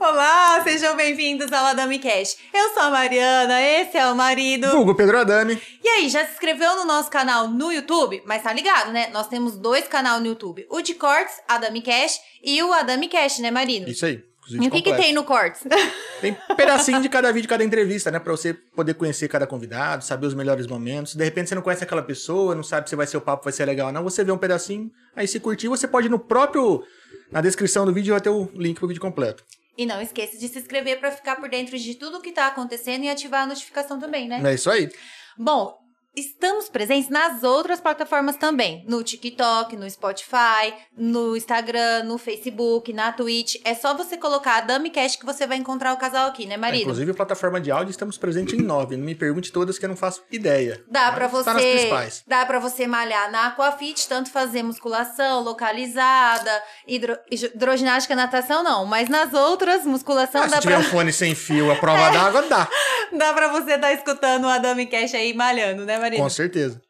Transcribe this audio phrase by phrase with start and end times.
[0.00, 2.38] Olá, sejam bem-vindos ao Adami Cash.
[2.54, 4.68] Eu sou a Mariana, esse é o marido.
[4.74, 5.60] Hugo Pedro Adami.
[5.84, 8.22] E aí, já se inscreveu no nosso canal no YouTube?
[8.24, 9.08] Mas tá ligado, né?
[9.12, 13.38] Nós temos dois canais no YouTube: o de cortes, Adami Cash, e o Adami Cash,
[13.38, 13.90] né, marido?
[13.90, 14.24] Isso aí.
[14.48, 15.62] E o que, que tem no cortes?
[16.20, 18.18] Tem pedacinho de cada vídeo, cada entrevista, né?
[18.18, 21.14] Pra você poder conhecer cada convidado, saber os melhores momentos.
[21.14, 23.52] De repente você não conhece aquela pessoa, não sabe se vai ser o papo, vai
[23.52, 24.02] ser legal ou não.
[24.02, 26.82] Você vê um pedacinho, aí se curtir, você pode ir no próprio.
[27.30, 29.44] Na descrição do vídeo vai ter o link pro vídeo completo.
[29.76, 32.46] E não esqueça de se inscrever para ficar por dentro de tudo o que tá
[32.46, 34.40] acontecendo e ativar a notificação também, né?
[34.42, 34.88] É isso aí.
[35.36, 35.76] Bom,
[36.16, 38.84] estamos presentes nas outras plataformas também.
[38.88, 43.56] No TikTok, no Spotify, no Instagram, no Facebook, na Twitch.
[43.64, 46.56] É só você colocar a DamiCast que você vai encontrar o casal aqui, né, É,
[46.58, 46.82] marido?
[46.82, 48.96] inclusive, a plataforma de áudio, estamos presentes em nove.
[48.96, 50.82] Não me pergunte todas que eu não faço ideia.
[50.90, 52.24] Dá Mas pra Tá nas você, principais.
[52.26, 59.08] dá para você malhar na Aquafit, tanto fazer musculação localizada, hidro, hidroginástica, natação não, mas
[59.08, 62.42] nas outras musculação Ah, dá se tiver pra, um fone sem fio, a prova d'água,
[62.42, 62.68] dá.
[63.12, 66.80] dá pra você estar escutando o Adami Cash aí malhando, né, Com certeza.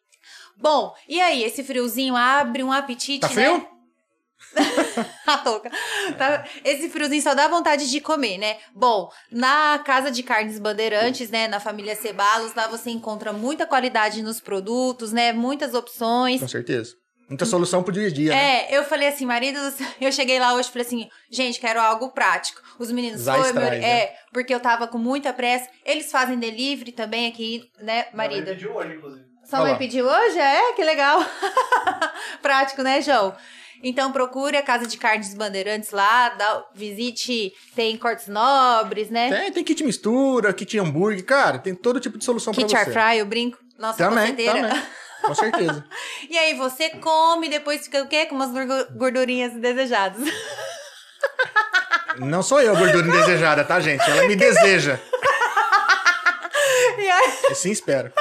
[0.59, 3.35] Bom, e aí, esse friozinho abre um apetite, Tá né?
[3.35, 3.69] frio?
[5.27, 5.71] A touca.
[6.17, 8.57] Tá- Esse friozinho só dá vontade de comer, né?
[8.75, 11.49] Bom, na Casa de Carnes Bandeirantes, né?
[11.49, 15.33] Na família Cebalos, lá você encontra muita qualidade nos produtos, né?
[15.33, 16.41] Muitas opções.
[16.41, 16.95] Com certeza.
[17.29, 18.67] Muita solução pro dia a dia, né?
[18.71, 21.59] É, eu falei assim, marido, do céu, eu cheguei lá hoje e falei assim, gente,
[21.61, 22.61] quero algo prático.
[22.79, 23.79] Os meninos Zais foi, meu, né?
[23.85, 25.69] é, porque eu tava com muita pressa.
[25.85, 28.49] Eles fazem delivery também aqui, né, marido?
[28.49, 29.25] Ele pediu hoje, inclusive.
[29.45, 29.79] Sua mãe lá.
[29.79, 30.39] pediu hoje?
[30.39, 31.25] É, que legal.
[32.43, 33.35] Prático, né, João?
[33.83, 39.29] Então procure a Casa de Carnes Bandeirantes lá, dá, visite, tem cortes nobres, né?
[39.31, 42.87] Tem, tem kit mistura, kit hambúrguer, cara, tem todo tipo de solução Kit pra air
[42.87, 42.93] você.
[42.93, 43.59] fry, eu brinco.
[43.79, 44.65] Nossa, Também, também.
[45.23, 45.85] Com certeza.
[46.29, 48.27] E aí você come, depois fica o quê?
[48.27, 50.23] Com umas gordu- gordurinhas desejadas.
[52.19, 54.03] Não sou eu a gordura indesejada, tá, gente?
[54.11, 54.99] Ela me deseja.
[57.47, 58.13] Aí, Assim espero.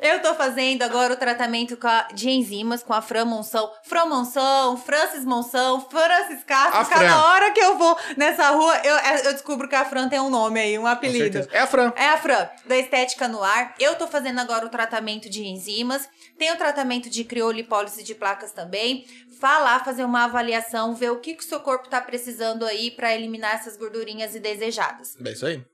[0.00, 3.70] eu tô fazendo agora o tratamento com a- de enzimas com a Fran Monção.
[3.84, 6.86] Fran Monção, Francis Monção, Francis Castro.
[6.88, 8.94] Cada hora que eu vou nessa rua, eu,
[9.24, 11.46] eu descubro que a Fran tem um nome aí, um apelido.
[11.52, 11.92] É a Fran.
[11.96, 13.74] É a Fran, da Estética no Ar.
[13.78, 16.08] Eu tô fazendo agora o tratamento de enzimas.
[16.38, 19.04] Tem o tratamento de criolipólise de placas também.
[19.40, 23.14] Falar, fazer uma avaliação, ver o que, que o seu corpo tá precisando aí pra
[23.14, 25.16] eliminar essas gordurinhas indesejadas.
[25.24, 25.64] É isso aí.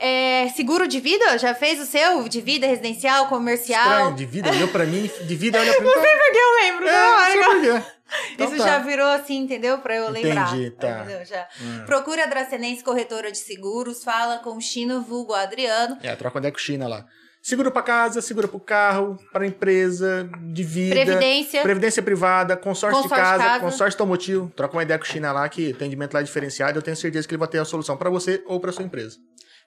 [0.00, 1.36] É, seguro de vida?
[1.36, 2.26] Já fez o seu?
[2.28, 3.82] De vida residencial, comercial?
[3.90, 5.86] Estranho, de vida, olhou pra mim, de vida olha pra mim.
[5.86, 6.88] Não sei porque eu lembro.
[6.88, 7.44] É, não, não sei olha.
[7.74, 7.90] por quê.
[8.32, 8.64] Então Isso tá.
[8.66, 9.78] já virou assim, entendeu?
[9.78, 10.48] Pra eu lembrar.
[10.48, 11.02] Entendi, tá.
[11.04, 11.24] Entendeu?
[11.24, 11.46] Já.
[11.86, 15.96] Procure a Dracenense Corretora de Seguros, fala com o Chino Vulgo Adriano.
[16.02, 17.04] É, troca ideia com China lá.
[17.42, 20.94] Seguro pra casa, seguro pro carro, para empresa, de vida.
[20.94, 21.62] Previdência.
[21.62, 23.60] Previdência privada, consórcio, Consórcio de casa, casa.
[23.60, 24.52] consórcio automotivo.
[24.56, 26.78] Troca uma ideia com o China lá, que o atendimento lá é diferenciado.
[26.78, 29.16] Eu tenho certeza que ele vai ter a solução pra você ou pra sua empresa.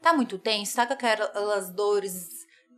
[0.03, 0.75] Tá muito tenso?
[0.75, 2.27] Tá com aquelas dores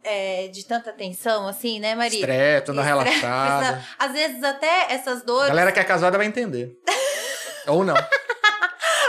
[0.04, 2.20] é, de tanta tensão, assim, né, Maria?
[2.20, 3.66] Estresse, relaxada.
[3.74, 5.48] precisa- Às vezes até essas dores.
[5.50, 6.78] Galera que é casada vai entender.
[7.68, 7.96] ou não.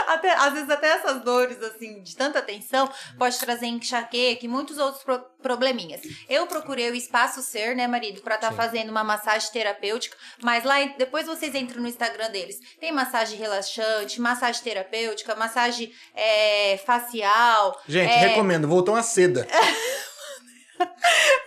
[0.07, 4.77] Até- às vezes até essas dores, assim, de tanta tensão, pode trazer enxaqueca e muitos
[4.77, 6.01] outros pro- probleminhas.
[6.29, 8.55] Eu procurei o Espaço Ser, né, marido, pra estar Sim.
[8.57, 12.57] fazendo uma massagem terapêutica, mas lá, depois vocês entram no Instagram deles.
[12.79, 17.79] Tem massagem relaxante, massagem terapêutica, massagem é, facial.
[17.87, 18.67] Gente, é, recomendo.
[18.67, 19.47] Voltou uma seda.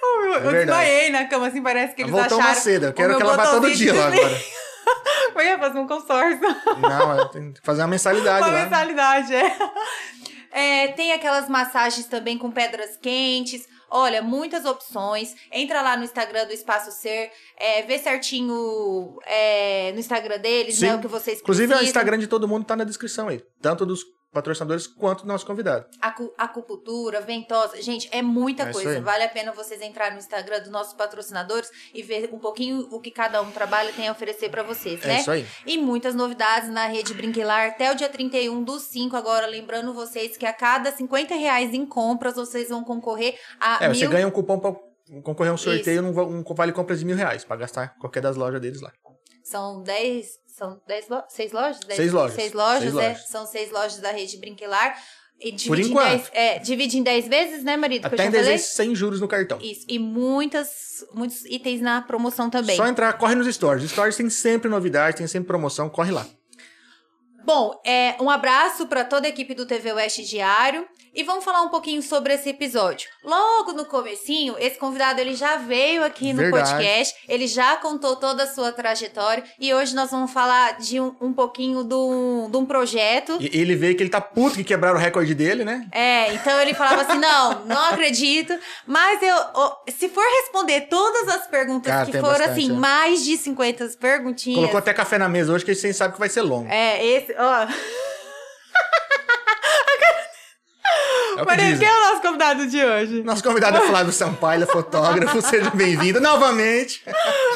[0.03, 0.57] Eu, verdade.
[0.67, 2.61] desmaiei na cama, assim, parece que eles Voltou uma acharam...
[2.61, 2.87] seda.
[2.89, 4.41] Eu quero que ela vá todo dia lá agora.
[5.35, 6.41] Eu ia fazer um consórcio.
[6.81, 8.63] Não, eu tenho que fazer uma mensalidade Uma lá.
[8.65, 9.57] mensalidade, é.
[10.53, 13.67] É, Tem aquelas massagens também com pedras quentes.
[13.89, 15.35] Olha, muitas opções.
[15.53, 20.87] Entra lá no Instagram do Espaço Ser, é, vê certinho é, no Instagram deles, Sim.
[20.87, 21.89] né, o que vocês Inclusive, o precisam.
[21.89, 23.43] Instagram de todo mundo tá na descrição aí.
[23.63, 25.87] Tanto dos patrocinadores quanto nosso convidado.
[26.01, 27.81] Acu- acupuntura, ventosa.
[27.83, 29.01] Gente, é muita É coisa.
[29.01, 33.01] Vale a pena vocês entrarem no Instagram dos nossos patrocinadores e ver um pouquinho o
[33.01, 35.21] que cada um trabalha tem a oferecer pra vocês, É né?
[35.21, 35.47] isso aí.
[35.67, 39.17] E muitas novidades na rede Brinquilar até o dia 31 do 5.
[39.17, 43.89] Agora, lembrando vocês que a cada 50 reais em compras, vocês vão concorrer a É,
[43.89, 43.95] mil...
[43.99, 44.75] você ganha um cupom pra
[45.25, 48.21] concorrer a um sorteio, um, va- um vale compras de mil reais, pra gastar qualquer
[48.23, 48.93] das lojas deles lá.
[49.43, 50.39] São 10...
[50.61, 51.23] São 10 lo...
[51.29, 51.81] seis lojas?
[51.81, 52.35] Dez- Seis lojas.
[52.35, 53.09] Seis lojas, Seis é.
[53.09, 53.29] lojas.
[53.29, 54.95] São seis lojas da rede Brinquilar.
[55.41, 56.07] E Por enquanto.
[56.07, 58.05] 10, é, divide em 10 vezes, né, marido?
[58.05, 58.59] Até em 10 falei?
[58.59, 59.59] vezes sem juros no cartão.
[59.63, 59.87] Isso.
[59.89, 62.77] E muitas, muitos itens na promoção também.
[62.77, 63.91] Só entrar, corre nos stories.
[63.91, 66.27] Stories tem sempre novidade, tem sempre promoção, corre lá.
[67.43, 71.63] Bom, é, um abraço para toda a equipe do TV Oeste Diário e vamos falar
[71.63, 73.09] um pouquinho sobre esse episódio.
[73.25, 76.71] Logo no comecinho, esse convidado ele já veio aqui no Verdade.
[76.71, 81.15] podcast, ele já contou toda a sua trajetória e hoje nós vamos falar de um,
[81.21, 83.39] um pouquinho de um, projeto.
[83.41, 85.87] E ele veio que ele tá puto que quebraram o recorde dele, né?
[85.91, 88.57] É, então ele falava assim: não, não acredito.
[88.87, 89.37] Mas eu,
[89.89, 92.75] se for responder todas as perguntas Cara, que tem foram bastante, assim, é.
[92.75, 94.57] mais de 50 perguntinhas.
[94.57, 96.69] Colocou até café na mesa hoje, que a gente sabe que vai ser longo.
[96.71, 97.67] É, esse, ó.
[101.39, 103.23] É Mas quem é o nosso convidado de hoje?
[103.23, 105.41] Nosso convidado é Flávio Sampaio, fotógrafo.
[105.43, 107.03] Seja bem-vindo novamente.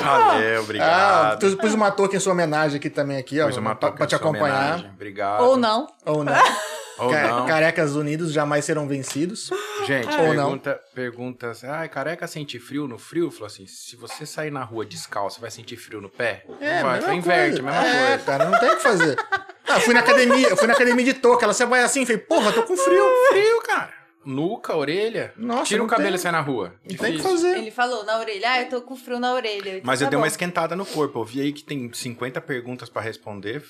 [0.00, 1.38] Valeu, Ah, obrigado.
[1.40, 3.46] tu pus uma touca em sua homenagem aqui também, aqui, ó.
[3.46, 4.56] Pus uma pra, te acompanhar.
[4.74, 4.90] homenagem.
[4.94, 5.42] Obrigado.
[5.42, 5.86] Ou não.
[6.04, 6.34] Ou não.
[6.98, 7.46] Ou Ca- não.
[7.46, 9.50] Carecas unidos jamais serão vencidos.
[9.86, 10.44] Gente, Ou não.
[10.50, 13.30] pergunta, pergunta assim, ai, careca sente frio no frio?
[13.30, 16.44] Falou assim, se você sair na rua descalço, vai sentir frio no pé?
[16.60, 17.62] É, vai, mesma inverte, coisa.
[17.62, 18.24] mesma é, coisa.
[18.24, 19.16] cara, não tem o que fazer.
[19.66, 21.44] Ah, eu fui na academia, eu fui na academia de touca.
[21.44, 23.04] Ela você vai assim, falei, porra, tô com frio.
[23.30, 23.92] Frio, cara.
[24.24, 25.32] Nuca, orelha.
[25.36, 26.16] Nossa, Tira não o cabelo tem.
[26.16, 26.74] e sai na rua.
[26.88, 27.58] Não tem o que fazer.
[27.58, 29.70] Ele falou na orelha, ah, eu tô com frio na orelha.
[29.70, 30.22] Então Mas tá eu dei bom.
[30.22, 31.18] uma esquentada no corpo.
[31.20, 33.62] Eu vi aí que tem 50 perguntas pra responder.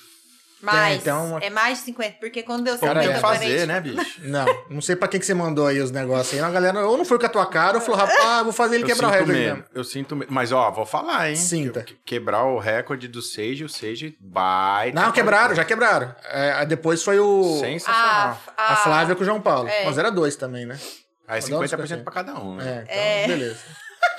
[0.65, 3.19] Mais, Tem, então, é mais de 50, porque quando deu Como 50, tem é.
[3.19, 4.19] fazer, né, bicho?
[4.25, 6.39] Não, não sei pra quem que você mandou aí os negócios aí.
[6.43, 8.83] A galera ou não foi com a tua cara ou falou, rapaz, vou fazer ele
[8.83, 9.55] Eu quebrar o recorde medo.
[9.55, 9.63] mesmo.
[9.73, 10.33] Eu sinto medo.
[10.33, 11.35] Mas, ó, vou falar, hein?
[11.35, 11.81] Sinta.
[11.83, 14.91] Que- Quebrar o recorde do Sage, o Sage vai.
[14.91, 16.13] Não, quebraram, já quebraram.
[16.29, 17.59] É, aí depois foi o.
[17.59, 18.39] Sensacional.
[18.57, 19.67] a, A Flávia com o João Paulo.
[19.69, 19.85] É.
[19.85, 20.79] Mas era dois também, né?
[21.27, 22.85] Aí Vou dar uns 50% pra cada um, né?
[22.87, 23.59] É, então, beleza.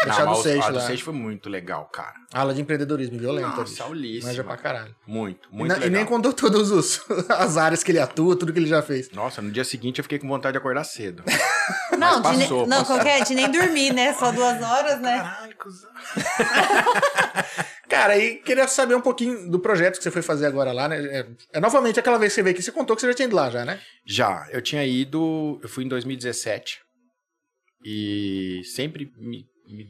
[0.05, 0.81] Deixar Não, do mas Seixo a do.
[0.81, 2.15] Seixo foi muito legal, cara.
[2.33, 3.49] Aula de empreendedorismo violenta.
[3.49, 4.29] Nossa, aulíssima.
[4.31, 4.95] Manja pra caralho.
[5.07, 5.97] Muito, E, muito na- e legal.
[5.97, 7.01] nem contou todas os-
[7.31, 9.11] as áreas que ele atua, tudo que ele já fez.
[9.11, 11.25] Nossa, no dia seguinte eu fiquei com vontade de acordar cedo.
[11.99, 12.97] Não, passou, ne- não passou.
[12.97, 14.13] qualquer, de nem dormir, né?
[14.15, 15.17] Só duas horas, né?
[15.17, 15.91] Caralho, cuzão.
[17.89, 20.99] Cara, aí queria saber um pouquinho do projeto que você foi fazer agora lá, né?
[21.05, 23.27] É, é novamente aquela vez que você veio aqui, você contou que você já tinha
[23.27, 23.81] ido lá já, né?
[24.05, 26.81] Já, eu tinha ido, eu fui em 2017
[27.85, 29.87] e sempre me, me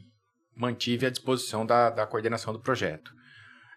[0.55, 3.11] mantive à disposição da, da coordenação do projeto.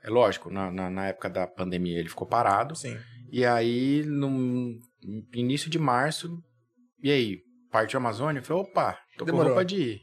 [0.03, 2.99] É lógico, na, na, na época da pandemia ele ficou parado, Sim.
[3.31, 4.79] e aí no
[5.35, 6.43] início de março,
[7.03, 7.39] e aí,
[7.71, 8.41] partiu a Amazônia?
[8.41, 9.49] Eu falei, opa, tô Demorou.
[9.51, 10.01] com roupa de ir.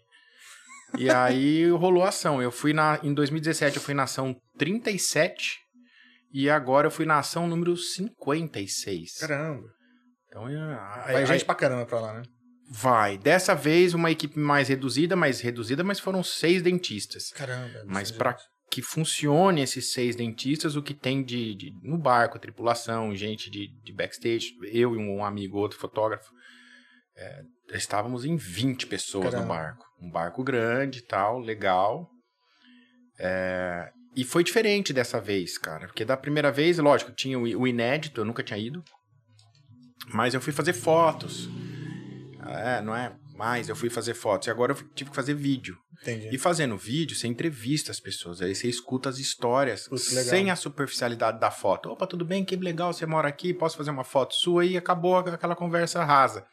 [0.97, 2.41] E aí rolou a ação.
[2.41, 2.99] Eu fui na.
[3.03, 5.57] Em 2017 eu fui na ação 37
[6.33, 9.17] e agora eu fui na ação número 56.
[9.19, 9.67] Caramba.
[10.27, 12.23] Então, eu- Vai aí- gente pra caramba pra lá, né?
[12.69, 13.17] Vai.
[13.17, 17.31] Dessa vez uma equipe mais reduzida, mais reduzida, mas foram seis dentistas.
[17.31, 17.83] Caramba.
[17.85, 18.37] Mas para
[18.69, 23.67] que funcione esses seis dentistas, o que tem de, de- no barco, tripulação, gente de,
[23.81, 26.29] de backstage, eu e um amigo, outro fotógrafo,
[27.15, 27.43] é,
[27.73, 29.41] estávamos em 20 pessoas Caramba.
[29.41, 29.85] no barco.
[30.01, 32.09] Um barco grande e tal, legal.
[33.19, 38.21] É, e foi diferente dessa vez, cara, porque da primeira vez, lógico, tinha o inédito,
[38.21, 38.83] eu nunca tinha ido,
[40.13, 41.49] mas eu fui fazer fotos.
[42.49, 43.15] É, não é?
[43.35, 45.77] Mas eu fui fazer fotos e agora eu tive que fazer vídeo.
[46.01, 46.29] Entendi.
[46.33, 50.23] E fazendo vídeo, você entrevista as pessoas, aí você escuta as histórias legal.
[50.25, 51.89] sem a superficialidade da foto.
[51.89, 52.43] Opa, tudo bem?
[52.45, 56.45] Que legal, você mora aqui, posso fazer uma foto sua e acabou aquela conversa rasa.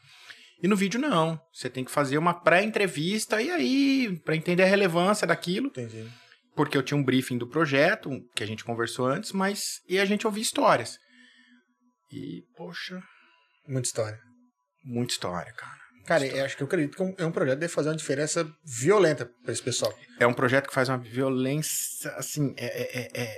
[0.62, 4.67] E no vídeo não, você tem que fazer uma pré-entrevista e aí, para entender a
[4.67, 6.08] relevância daquilo, Entendi.
[6.55, 10.05] porque eu tinha um briefing do projeto, que a gente conversou antes, mas e a
[10.05, 10.99] gente ouvia histórias.
[12.11, 13.02] E, poxa,
[13.67, 14.19] Muita história.
[14.85, 15.83] muita história, cara.
[16.06, 17.96] Cara, eu acho que eu acredito que é um- é projeto que deve fazer uma
[17.96, 19.93] diferença violenta pra esse pessoal.
[20.20, 23.37] É um projeto que faz uma violência, assim, é, é- é- é-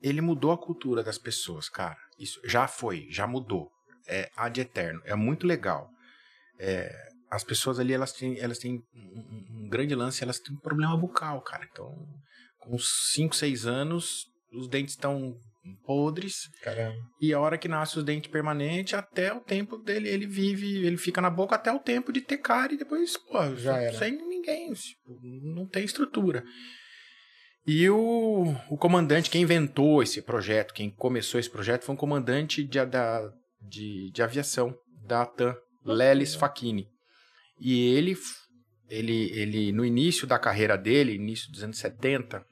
[0.00, 1.96] ele mudou a cultura das pessoas, cara.
[2.18, 3.70] Isso já foi, já mudou.
[4.06, 5.88] É ad eterno, é muito legal.
[6.58, 6.94] É,
[7.30, 10.96] as pessoas ali, elas têm, elas têm um, um grande lance, elas têm um problema
[10.96, 11.66] bucal, cara.
[11.72, 11.90] Então,
[12.58, 15.36] com 5, 6 anos, os dentes estão
[15.84, 16.96] podres, Caramba.
[17.20, 20.96] e a hora que nasce os dentes permanentes, até o tempo dele, ele vive, ele
[20.96, 23.96] fica na boca até o tempo de ter cara e depois, pô, Já era.
[23.98, 26.44] sem ninguém, tipo, não tem estrutura.
[27.66, 32.62] E o, o comandante, quem inventou esse projeto, quem começou esse projeto, foi um comandante
[32.62, 33.22] de, da,
[33.62, 34.74] de, de aviação
[35.06, 35.54] da ATAM,
[35.84, 36.86] Lelis Facchini.
[37.58, 38.16] E ele,
[38.90, 42.44] ele, ele, no início da carreira dele, início dos anos 70,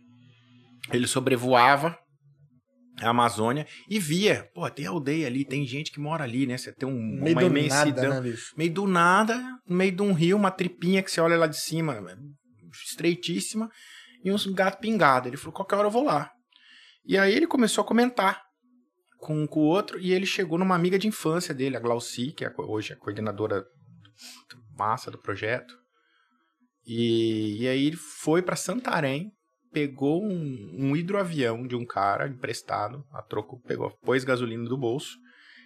[0.91, 1.99] ele sobrevoava
[3.07, 6.57] a Amazônia e via, pô, tem aldeia ali, tem gente que mora ali, né?
[6.57, 8.11] Você tem um, Meio uma imensidão.
[8.11, 8.37] nada, né?
[8.57, 11.59] Meio do nada, no meio de um rio, uma tripinha que você olha lá de
[11.59, 12.03] cima,
[12.85, 13.71] estreitíssima,
[14.25, 15.29] e uns gatos pingados.
[15.29, 16.31] Ele falou, qualquer hora eu vou lá.
[17.05, 18.43] E aí ele começou a comentar
[19.19, 22.45] com, com o outro, e ele chegou numa amiga de infância dele, a Glauci, que
[22.45, 23.65] é hoje a coordenadora
[24.77, 25.75] massa do projeto.
[26.87, 29.33] E, e aí ele foi para Santarém
[29.73, 35.17] pegou um, um hidroavião de um cara emprestado, a troco, pegou, pôs gasolina do bolso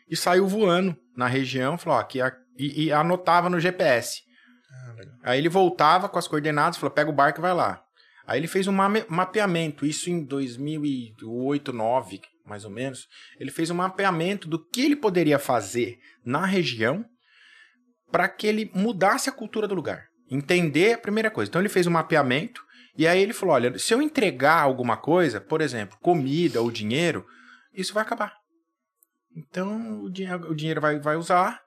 [0.09, 4.21] e saiu voando na região, falou, ó, aqui, a- e, e anotava no GPS.
[5.23, 7.83] Aí ele voltava com as coordenadas, falou, pega o barco e vai lá.
[8.27, 8.73] Aí ele fez um
[9.09, 13.07] mapeamento, isso em 2008, 2009, mais ou menos.
[13.39, 17.05] Ele fez um mapeamento do que ele poderia fazer na região
[18.11, 20.07] para que ele mudasse a cultura do lugar.
[20.31, 21.49] Entender a primeira coisa.
[21.49, 22.61] Então ele fez um mapeamento
[22.99, 27.25] e aí ele falou: olha, se eu entregar alguma coisa, por exemplo, comida ou dinheiro,
[27.75, 28.33] isso vai acabar.
[29.37, 31.61] Então o dinheiro, o dinheiro vai, vai usar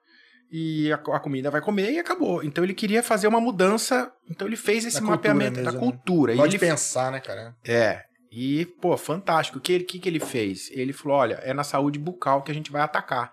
[0.52, 2.42] e a, a comida vai comer e acabou.
[2.42, 4.12] Então ele queria fazer uma mudança.
[4.28, 5.92] Então ele fez esse Da cultura mapeamento da mesmo, né?
[5.92, 6.34] cultura.
[6.34, 7.54] E Pode ele pensar, né, cara?
[7.64, 8.02] é.
[8.32, 9.58] E, pô, fantástico.
[9.58, 10.70] O que, ele- que, que ele fez?
[10.70, 13.32] Ele falou: olha, é na saúde bucal que a gente vai atacar.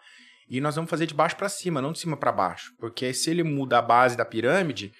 [0.50, 2.72] E nós vamos fazer de baixo para cima, não de cima para baixo.
[2.80, 4.92] Porque se ele muda a base da pirâmide,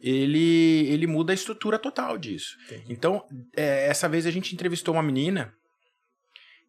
[0.00, 2.56] ele, ele muda a estrutura total disso.
[2.66, 2.84] Entendi.
[2.92, 3.22] Então,
[3.56, 5.52] é, essa vez a gente entrevistou uma menina.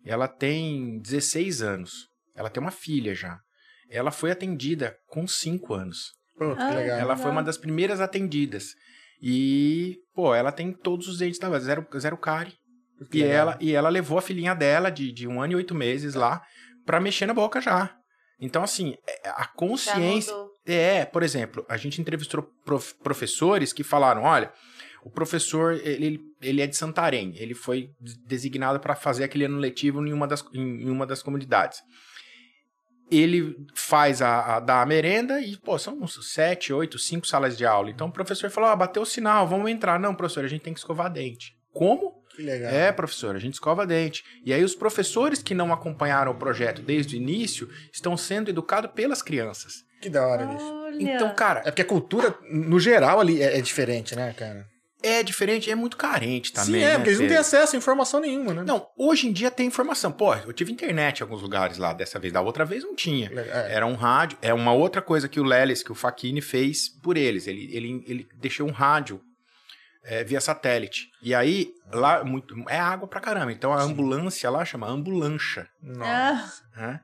[0.05, 2.07] Ela tem 16 anos.
[2.35, 3.39] Ela tem uma filha já.
[3.89, 6.11] Ela foi atendida com 5 anos.
[6.37, 6.99] Pô, que Ah, legal.
[6.99, 8.73] Ela foi uma das primeiras atendidas.
[9.21, 12.53] E, pô, ela tem todos os dentes da voz, zero, zero cárie.
[13.11, 13.35] Que E legal.
[13.37, 16.41] ela, e ela levou a filhinha dela, de, de um ano e oito meses lá,
[16.85, 17.95] pra mexer na boca já.
[18.39, 20.33] Então, assim, é- a Já consciência.
[20.65, 24.51] É, por exemplo, a gente entrevistou prof- professores que falaram: olha,
[25.03, 27.89] o professor ele, ele é de Santarém, ele foi
[28.27, 31.79] designado para fazer aquele ano letivo em uma das, em, uma das comunidades.
[33.09, 37.57] Ele faz a, a dar a merenda e, pô, são uns sete, oito, cinco salas
[37.57, 37.89] de aula.
[37.89, 39.99] Então o professor falou: ah, bateu o sinal, vamos entrar.
[39.99, 41.53] Não, professor, a gente tem que escovar dente.
[41.73, 42.21] Como?
[42.35, 42.71] Que legal.
[42.71, 44.23] É, professor, a gente escova dente.
[44.45, 48.91] E aí os professores que não acompanharam o projeto desde o início estão sendo educados
[48.91, 49.83] pelas crianças.
[50.01, 50.63] Que da hora, bicho.
[50.63, 51.15] Olha.
[51.15, 54.69] Então, cara, É porque a cultura, no geral, ali é, é diferente, né, cara?
[55.03, 56.81] é diferente, é muito carente também.
[56.81, 58.63] Sim, é, né, porque eles não têm acesso a informação nenhuma, né?
[58.63, 60.11] Não, hoje em dia tem informação.
[60.11, 63.31] Pô, eu tive internet em alguns lugares lá dessa vez, da outra vez não tinha.
[63.33, 66.87] É, Era um rádio, é uma outra coisa que o Lelis, que o Facchini fez
[67.01, 67.47] por eles.
[67.47, 69.19] Ele, ele, ele deixou um rádio
[70.03, 71.07] é, via satélite.
[71.21, 73.51] E aí, lá, muito, é água pra caramba.
[73.51, 75.67] Então a ambulância lá chama ambulancha.
[75.81, 76.61] Nossa.
[76.77, 76.99] Né?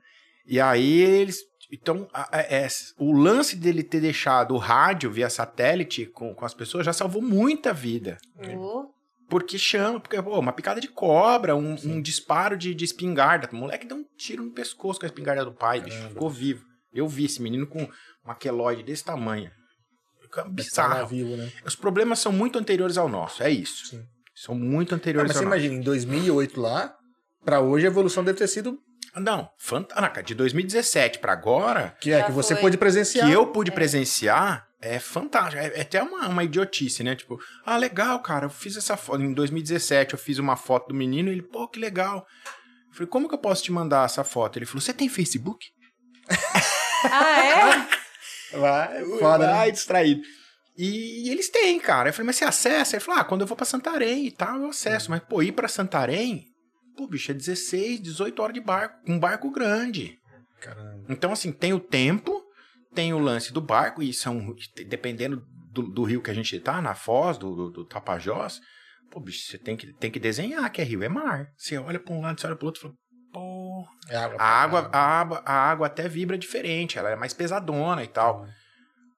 [0.46, 1.38] E aí eles.
[1.70, 2.66] Então, a- a- é-
[2.98, 7.20] o lance dele ter deixado o rádio via satélite com, com as pessoas já salvou
[7.20, 8.16] muita vida.
[8.56, 8.86] oh,
[9.28, 13.46] Porque chama, porque, pô, uma picada de cobra, um, um disparo de, de espingarda.
[13.52, 16.08] O moleque deu um tiro no pescoço com a espingarda do pai, bicho.
[16.08, 16.64] Ficou vivo.
[16.94, 17.86] Eu vi esse menino com
[18.24, 19.50] uma queloide desse tamanho.
[20.22, 21.06] Fica Tá Bizarro.
[21.06, 21.52] vivo, né?
[21.66, 23.88] Os problemas são muito anteriores ao nosso, é isso.
[23.88, 24.02] Sim.
[24.34, 25.58] São muito anteriores mas você ao nosso.
[25.60, 26.94] imagina, em 2008 lá,
[27.44, 28.78] pra hoje a evolução deve ter sido
[29.16, 30.22] Não, fantástica.
[30.22, 32.62] De 2017 pra agora, que é Já que você foi.
[32.62, 33.26] pôde presenciar.
[33.26, 35.60] que eu pude presenciar é fantástico.
[35.60, 37.16] É, é até uma, uma idiotice, né?
[37.16, 39.22] Tipo, ah, legal, cara, eu fiz essa foto.
[39.22, 42.26] Em 2017 eu fiz uma foto do menino e ele, pô, que legal.
[42.88, 44.58] Eu falei, como que eu posso te mandar essa foto?
[44.58, 45.66] Ele falou, você tem Facebook?
[47.10, 47.98] ah, é?
[48.56, 49.52] Vai, foda, né?
[49.52, 50.22] Ai, distraído.
[50.76, 52.10] E, e eles têm, cara.
[52.10, 52.96] Eu falei, mas você acessa?
[52.96, 55.10] Ele falou, ah, quando eu vou pra Santarém e tal, eu acesso.
[55.10, 56.46] Mas, pô, ir pra Santarém,
[56.98, 58.98] pô, bicho, é 16, 18 horas de barco.
[59.06, 60.18] Um barco grande.
[60.60, 61.04] Caramba.
[61.08, 62.42] Então, assim, tem o tempo,
[62.92, 64.54] tem o lance do barco, e são,
[64.88, 65.40] dependendo
[65.72, 68.60] do, do rio que a gente tá, na Foz, do, do, do Tapajós,
[69.10, 71.46] pô, bicho, você tem que, tem que desenhar que é rio, é mar.
[71.56, 72.94] Você olha pra um lado, você olha pro outro e fala,
[73.32, 73.86] pô.
[74.08, 74.36] É água.
[74.40, 78.44] A água, a, água, a água até vibra diferente, ela é mais pesadona e tal.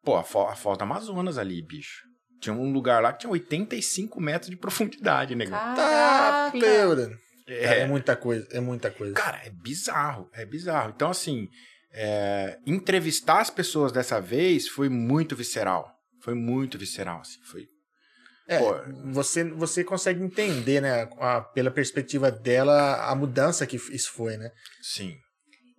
[0.04, 2.02] Pô, a, Fo- a Foz do Amazonas ali, bicho.
[2.40, 5.58] Tinha um lugar lá que tinha 85 metros de profundidade, negão.
[5.58, 6.58] Tá, Caraca.
[7.58, 9.14] Cara, é É, muita coisa, é muita coisa.
[9.14, 10.92] Cara, é bizarro, é bizarro.
[10.94, 11.48] Então, assim,
[11.92, 15.90] é, entrevistar as pessoas dessa vez foi muito visceral.
[16.22, 17.38] Foi muito visceral, assim.
[17.50, 17.66] Foi.
[18.46, 18.74] É, Pô.
[19.12, 24.50] você, você consegue entender, né, a- pela perspectiva dela, a mudança que isso foi, né?
[24.82, 25.16] Sim.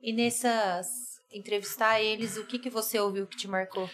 [0.01, 0.87] E nessas
[1.33, 3.89] entrevistar eles, o que que você ouviu que te marcou?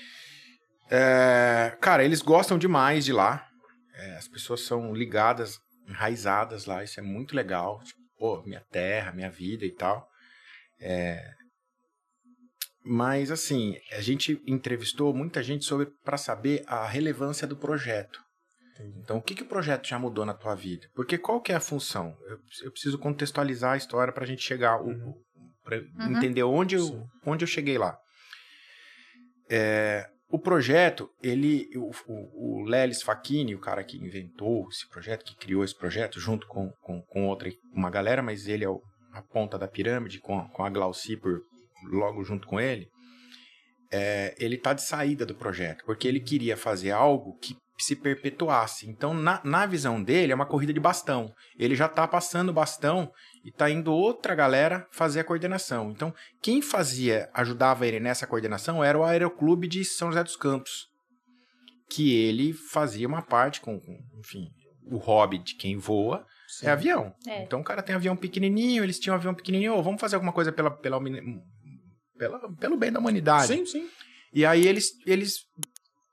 [0.90, 3.46] É, cara, eles gostam demais de lá.
[3.96, 6.84] É, as pessoas são ligadas, enraizadas lá.
[6.84, 7.82] Isso é muito legal.
[7.84, 10.08] Tipo, pô, minha terra, minha vida e tal.
[10.80, 11.34] É,
[12.90, 18.24] mas, assim, a gente entrevistou muita gente sobre para saber a relevância do projeto.
[18.76, 19.00] Entendi.
[19.00, 20.88] Então, o que, que o projeto já mudou na tua vida?
[20.96, 22.16] Porque qual que é a função?
[22.22, 25.14] Eu, eu preciso contextualizar a história para a gente chegar, Uhum.
[25.64, 26.16] pra Uhum.
[26.16, 27.04] entender onde eu, Sim.
[27.26, 27.98] onde eu cheguei lá.
[29.50, 35.36] É, o projeto, ele, o, o, Lelis Facchini, o cara que inventou esse projeto, que
[35.38, 38.82] criou esse projeto, junto com, com, com outra, uma galera, mas ele é o-
[39.14, 41.40] a ponta da pirâmide, com, com a Glauci por,
[41.92, 42.88] logo junto com ele,
[43.92, 48.90] é, ele tá de saída do projeto, porque ele queria fazer algo que se perpetuasse.
[48.90, 51.32] Então, na, na visão dele, é uma corrida de bastão.
[51.58, 53.12] Ele já está passando o bastão
[53.48, 55.90] e está indo outra galera fazer a coordenação.
[55.90, 60.90] Então, quem fazia, ajudava ele nessa coordenação era o Aeroclube de São José dos Campos,
[61.90, 64.50] que ele fazia uma parte com, com enfim,
[64.92, 66.26] o hobby de quem voa
[66.62, 67.16] é avião.
[67.26, 67.44] É.
[67.44, 70.34] Então, o cara tem avião pequenininho, eles tinham um avião pequenininho, ô, vamos fazer alguma
[70.34, 71.00] coisa pela, pela,
[72.18, 73.48] pela, pelo bem da humanidade.
[73.48, 73.90] Sim, sim.
[74.34, 75.38] E aí eles, eles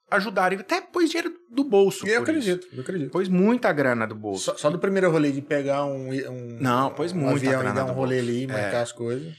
[0.09, 2.07] ajudaram, até pôs dinheiro do bolso.
[2.07, 2.51] Eu por isso.
[2.51, 3.11] acredito, eu acredito.
[3.11, 4.45] Pôs muita grana do bolso.
[4.45, 7.63] Só, só do primeiro rolê de pegar um, um, Não, pôs um muita avião e
[7.63, 8.31] grana dar um do rolê bolso.
[8.31, 8.83] ali, marcar É.
[8.83, 9.33] as coisas.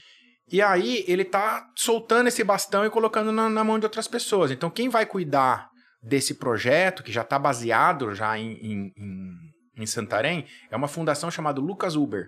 [0.50, 4.50] E aí ele tá soltando esse bastão e colocando na, na mão de outras pessoas.
[4.50, 5.68] Então quem vai cuidar
[6.02, 11.30] desse projeto, que já está baseado já em, em, em, em Santarém, é uma fundação
[11.30, 12.26] chamada Lucas Uber.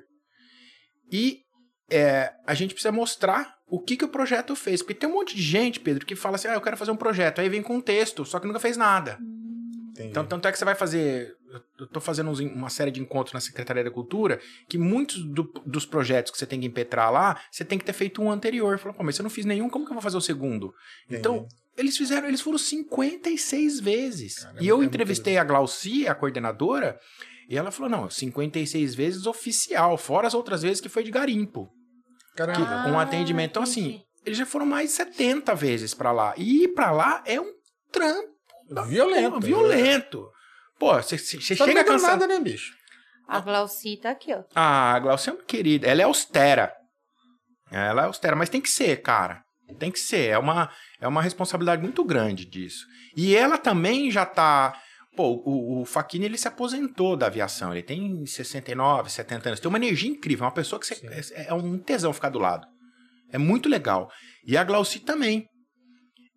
[1.13, 1.39] E
[1.91, 4.83] é, a gente precisa mostrar o que, que o projeto fez.
[4.83, 6.97] Porque tem um monte de gente, Pedro, que fala assim, ah, eu quero fazer um
[6.97, 7.41] projeto.
[7.41, 9.19] Aí vem com um texto, só que nunca fez nada.
[9.99, 10.11] Entendi.
[10.11, 11.35] Então, tanto é que você vai fazer.
[11.79, 14.39] Eu tô fazendo uns- uma série de encontros na Secretaria da Cultura
[14.69, 17.93] que muitos do- dos projetos que você tem que impetrar lá, você tem que ter
[17.93, 18.79] feito um anterior.
[18.79, 20.73] Falou, pô, mas se eu não fiz nenhum, como que eu vou fazer o segundo?
[21.11, 21.55] Então, Entendi.
[21.77, 24.39] eles fizeram, eles foram 56 vezes.
[24.41, 26.99] Caramba, e eu é entrevistei a Glauci, a coordenadora,
[27.49, 31.69] e ela falou: não, 56 vezes oficial, fora as outras vezes que foi de garimpo.
[32.37, 32.61] Caramba.
[32.69, 33.51] Ah, com atendimento.
[33.51, 36.35] Então, assim, eles já foram mais de 70 vezes pra lá.
[36.37, 37.53] E ir pra lá é um
[37.91, 38.29] trampo.
[38.87, 39.33] Violento.
[39.33, 40.31] Pô, violento.
[40.79, 42.21] Pô, você chega cansado.
[42.21, 42.73] nada, né, bicho?
[43.27, 44.43] A Glauci tá aqui, ó.
[44.55, 45.87] Ah, a Glaucia é uma querida.
[45.87, 46.73] Ela é austera.
[47.71, 49.43] Ela é austera, mas tem que ser, cara.
[49.79, 50.31] Tem que ser.
[50.31, 50.71] É uma,
[51.01, 52.87] é uma responsabilidade muito grande disso.
[53.17, 54.81] E ela também já tá.
[55.15, 57.73] Pô, o, o Faquini ele se aposentou da aviação.
[57.73, 59.61] Ele tem 69, 70 anos.
[59.61, 60.45] Tem uma energia incrível.
[60.45, 62.67] É uma pessoa que você, é, é um tesão ficar do lado.
[63.31, 64.11] É muito legal.
[64.47, 65.47] E a Glauci também.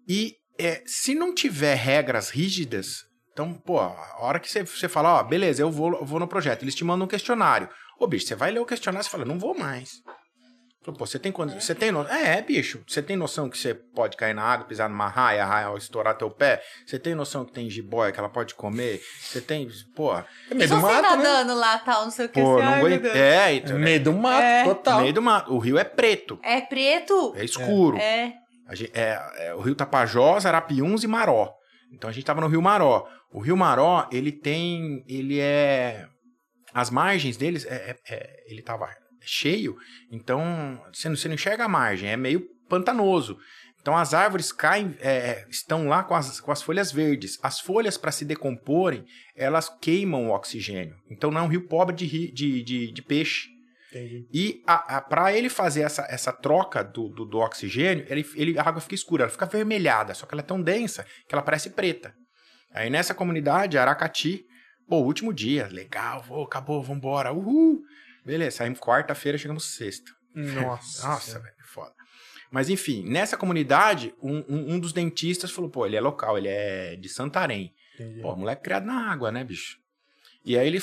[0.09, 0.33] E
[0.65, 5.24] é, se não tiver regras rígidas, então, pô, a hora que você, você fala, ó,
[5.24, 7.70] beleza, eu vou, eu vou no projeto, eles te mandam um questionário.
[8.00, 9.89] Ô, bicho, você vai ler o questionário e fala, não vou mais.
[10.84, 12.01] Falou, Pô, você tem quando, você tem no...
[12.08, 15.46] É, bicho, você tem noção que você pode cair na água, pisar numa raia, a
[15.46, 16.60] raia estourar teu pé?
[16.88, 19.00] Você tem noção que tem jiboia que ela pode comer?
[19.22, 21.24] Você tem, pô, É E meio do você mato, né?
[21.24, 22.42] nadando lá, tal, não sei o que.
[22.42, 23.05] pô, não aguento.
[23.05, 24.64] É, É então, meio do mato, É.
[24.64, 25.01] total.
[25.01, 25.53] meio do mato.
[25.53, 27.33] O rio é preto, É preto?
[27.38, 27.98] é escuro.
[27.98, 28.25] É.
[28.25, 28.41] A
[28.75, 31.53] gente- é, é, o rio Tapajós, Arapiuns e Maró.
[31.94, 33.07] Então a gente tava no rio Maró.
[33.31, 35.03] O rio Maró, ele tem.
[35.07, 36.07] Ele é.
[36.74, 38.90] As margens deles, é, é- é- ele tava
[39.24, 39.75] cheio,
[40.12, 43.38] então você não, você não enxerga a margem, é meio pantanoso.
[43.81, 47.38] Então as árvores caem, é, estão lá com as, com as folhas verdes.
[47.44, 49.03] As folhas, para se decomporem,
[49.36, 50.96] elas queimam o oxigênio.
[51.10, 53.50] Então não é um rio pobre de, de, de, de peixe.
[53.92, 54.27] Entendi.
[54.34, 54.64] E
[55.10, 58.96] para ele fazer essa, essa troca do, do, do oxigênio, ele, ele- a água fica
[58.96, 62.14] escura, ela fica avermelhada, só que ela é tão densa que ela parece preta.
[62.74, 64.46] Aí nessa comunidade, Aracati,
[64.88, 67.82] pô, último dia, legal, vou, acabou, vambora, uhul.
[68.25, 70.10] Beleza, saímos quarta-feira, chegamos sexta.
[70.34, 71.04] Nossa.
[71.08, 71.92] Nossa, velho, foda.
[72.50, 76.48] Mas enfim, nessa comunidade, um, um, um dos dentistas falou, pô, ele é local, ele
[76.50, 77.74] é de Santarém.
[77.96, 78.22] Entendi.
[78.22, 79.77] Pô, moleque criado na água, né, bicho?
[80.46, 80.82] E aí ele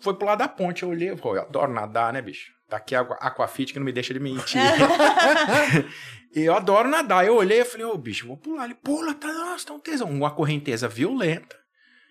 [0.00, 2.52] foi pro lado da ponte, eu olhei, pô, eu adoro nadar, né, bicho?
[2.68, 4.60] Tá aqui a Aqua- Aquafit que não me deixa de mentir.
[6.34, 7.24] eu adoro nadar.
[7.26, 8.64] Eu olhei e falei, ô, bicho, vou pular.
[8.64, 10.08] Ele, pula, tá, nossa, tá um tesão.
[10.10, 11.56] Uma correnteza violenta.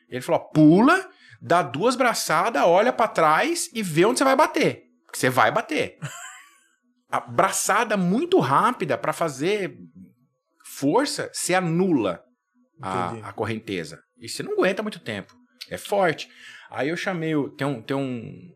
[0.09, 1.09] Ele falou, pula,
[1.41, 4.83] dá duas braçadas, olha pra trás e vê onde você vai bater.
[5.05, 5.97] Porque você vai bater.
[7.09, 9.77] A braçada muito rápida pra fazer
[10.65, 12.21] força, se anula
[12.81, 13.99] a, a correnteza.
[14.17, 15.33] E você não aguenta muito tempo.
[15.69, 16.29] É forte.
[16.75, 17.35] Aí eu chamei.
[17.35, 18.51] o- Tem um, tem um,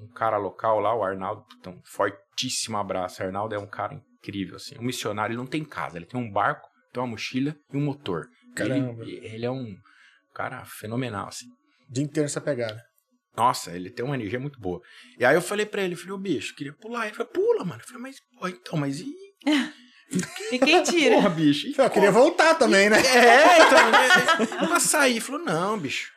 [0.00, 1.44] um cara local lá, o Arnaldo.
[1.66, 3.22] um fortíssimo abraço.
[3.22, 4.76] O Arnaldo é um cara incrível, assim.
[4.78, 5.96] Um missionário, ele não tem casa.
[5.98, 8.26] Ele tem um barco, tem uma mochila e um motor.
[8.56, 9.02] Caramba.
[9.02, 9.74] Ele, ele é um
[10.34, 11.46] cara fenomenal, assim.
[11.90, 12.82] Dia inteiro essa pegada.
[13.36, 14.80] Nossa, ele tem uma energia muito boa.
[15.18, 17.06] E aí eu falei pra ele, falei, ô bicho, queria pular.
[17.06, 17.80] Ele falou, pula, mano.
[17.80, 19.06] Eu falei, mas, pô, então, mas e.
[20.52, 21.14] E quem tira?
[21.16, 21.68] Porra, bicho.
[21.80, 22.98] Eu queria voltar também, né?
[22.98, 24.68] É, então, né?
[24.68, 25.20] Pra sair.
[25.20, 26.12] Falou, não, bicho.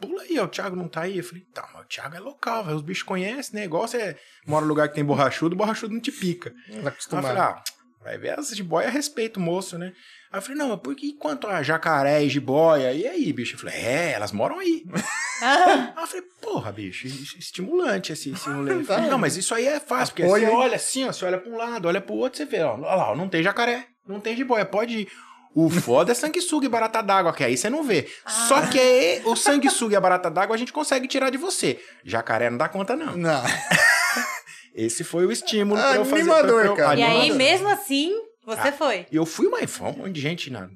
[0.00, 1.18] Pula aí, ó, o Thiago não tá aí.
[1.18, 2.76] Eu falei, tá, mas o Thiago é local, velho.
[2.76, 3.64] Os bichos conhecem, né?
[3.64, 6.50] Igual você mora num lugar que tem borrachudo, o borrachudo não te pica.
[6.50, 7.26] Tá Aí eu acostumado.
[7.26, 7.62] falei, ah,
[8.02, 9.92] vai ver as jiboia respeito, moço, né?
[10.30, 12.92] Aí eu falei, não, mas por que quanto a jacaré e jiboia?
[12.92, 13.54] E aí, bicho?
[13.56, 14.84] Eu falei, é, elas moram aí.
[15.40, 18.82] Aí eu falei, porra, bicho, é estimulante esse, esse rolê.
[18.82, 20.50] Falei, não, mas isso aí é fácil, porque você aí.
[20.52, 23.12] olha assim, ó, você olha pra um lado, olha pro outro, você vê, ó, lá,
[23.12, 25.08] ó, não tem jacaré, não tem jiboia, pode ir.
[25.54, 28.08] O foda é sanguessuga e barata d'água, que aí você não vê.
[28.26, 31.80] Só que aí, o sanguessuga e a barata d'água a gente consegue tirar de você.
[32.04, 33.16] Jacaré não dá conta, não.
[33.16, 33.42] Não.
[34.74, 36.22] Esse foi o estímulo pra eu fazer.
[36.22, 36.98] Animador, eu- cara.
[36.98, 38.12] E aí, mesmo assim,
[38.44, 38.72] você Ah.
[38.72, 39.06] foi.
[39.10, 40.68] E eu fui, mas foi um monte de gente na,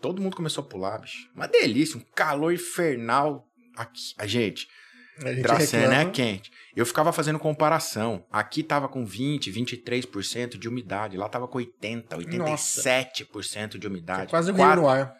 [0.00, 1.28] todo mundo começou a pular, bicho.
[1.34, 3.46] Uma delícia, um calor infernal.
[3.76, 4.68] Aqui, A gente
[5.18, 6.10] Dracena é reclama.
[6.10, 6.50] quente.
[6.74, 8.24] Eu ficava fazendo comparação.
[8.30, 11.16] Aqui tava com 20, 23% de umidade.
[11.16, 14.30] Lá tava com 80, 87% de umidade.
[14.30, 15.14] Quase um rio Quatro- no ar.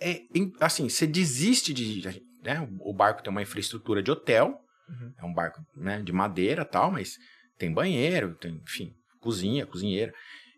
[0.00, 0.22] é, é,
[0.60, 2.22] assim, você desiste de.
[2.42, 4.58] Né, o barco tem uma infraestrutura de hotel,
[4.88, 5.12] Uhum.
[5.18, 7.16] é um barco né, de madeira e tal, mas
[7.58, 10.12] tem banheiro, tem, enfim, cozinha, cozinheira.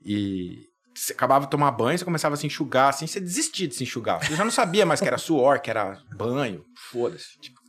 [0.05, 3.75] E você acabava de tomar banho, você começava a se enxugar, assim, você desistia de
[3.75, 4.25] se enxugar.
[4.25, 7.37] Você já não sabia mais que era suor, que era banho, foda-se.
[7.41, 7.61] Tipo.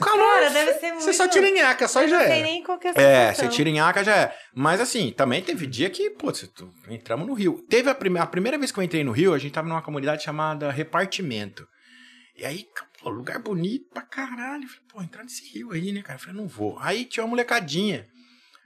[0.00, 0.34] Calor!
[0.34, 1.04] Cara, deve ser muito...
[1.04, 2.42] Você só tira em nhaca, só Eu já não sei é.
[2.42, 3.50] nem qual que é a É, sensação.
[3.50, 4.38] você tira em aca já é.
[4.54, 7.62] Mas assim, também teve dia que, pô, você- tu- entramos no Rio.
[7.68, 9.82] Teve a, prime a primeira vez que eu entrei no Rio, a gente tava numa
[9.82, 11.68] comunidade chamada Repartimento.
[12.36, 12.64] E aí,
[13.02, 14.64] pô, lugar bonito pra caralho.
[14.64, 16.14] Eu Falei, pô, entrar nesse rio aí, né, cara?
[16.18, 16.78] Eu falei, não vou.
[16.80, 18.08] Aí tinha uma molecadinha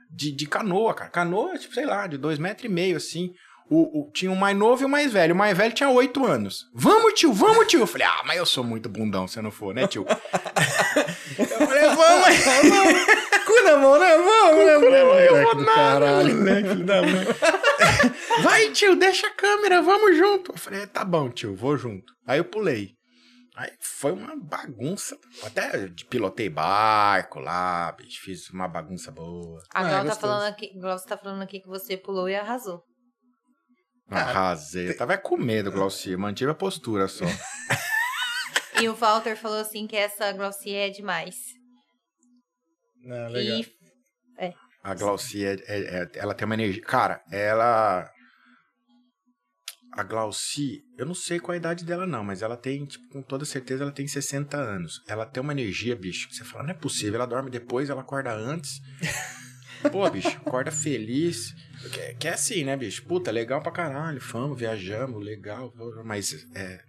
[0.08, 1.10] de, de canoa, cara.
[1.10, 3.34] Canoa, tipo, sei lá, de dois metros e meio, assim.
[3.70, 5.34] O, o- tinha o mais novo e o mais velho.
[5.34, 6.66] O mais velho tinha oito anos.
[6.74, 7.80] Vamos, tio, vamos, tio.
[7.80, 10.04] Eu falei, ah, mas eu sou muito bundão se eu não for, né, tio?
[11.38, 12.36] eu falei, vamos aí.
[13.44, 14.16] Cu na mão, né?
[14.16, 14.74] Vamos, né?
[14.74, 16.36] Eu Moleque vou nada, caralho.
[16.36, 17.26] moleque, da mãe.
[18.42, 20.52] Vai, tio, deixa a câmera, vamos junto.
[20.52, 22.12] Eu falei, tá bom, tio, vou junto.
[22.26, 22.90] Aí eu pulei.
[23.56, 25.16] Aí foi uma bagunça.
[25.44, 29.60] Até de- pilotei barco lá, bicho, fiz uma bagunça boa.
[29.72, 32.34] A Ah, é Glau tá falando aqui, Glaucio tá falando aqui que você pulou e
[32.34, 32.82] arrasou.
[34.10, 34.90] Arrasei.
[34.90, 36.16] Eu tava com medo, Glaucia.
[36.18, 37.24] Mantive a postura só.
[38.80, 41.36] E o Walter falou assim que essa Glaucia é demais.
[43.02, 43.60] Não, legal.
[43.60, 46.82] E A Glaucia, é, é- é- ela tem uma energia.
[46.82, 48.10] Cara, ela.
[49.92, 53.22] A Glauci, eu não sei qual a idade dela, não, mas ela tem, tipo, com
[53.22, 55.00] toda certeza, ela tem 60 anos.
[55.06, 56.28] Ela tem uma energia, bicho.
[56.28, 58.80] que Você fala, não é possível, ela dorme depois, ela acorda antes.
[59.92, 61.54] Pô, bicho, acorda feliz.
[61.90, 63.04] Que, é- que é assim, né, bicho?
[63.04, 65.72] Puta, legal pra caralho, fomos, viajamos, legal.
[66.04, 66.80] Mas é,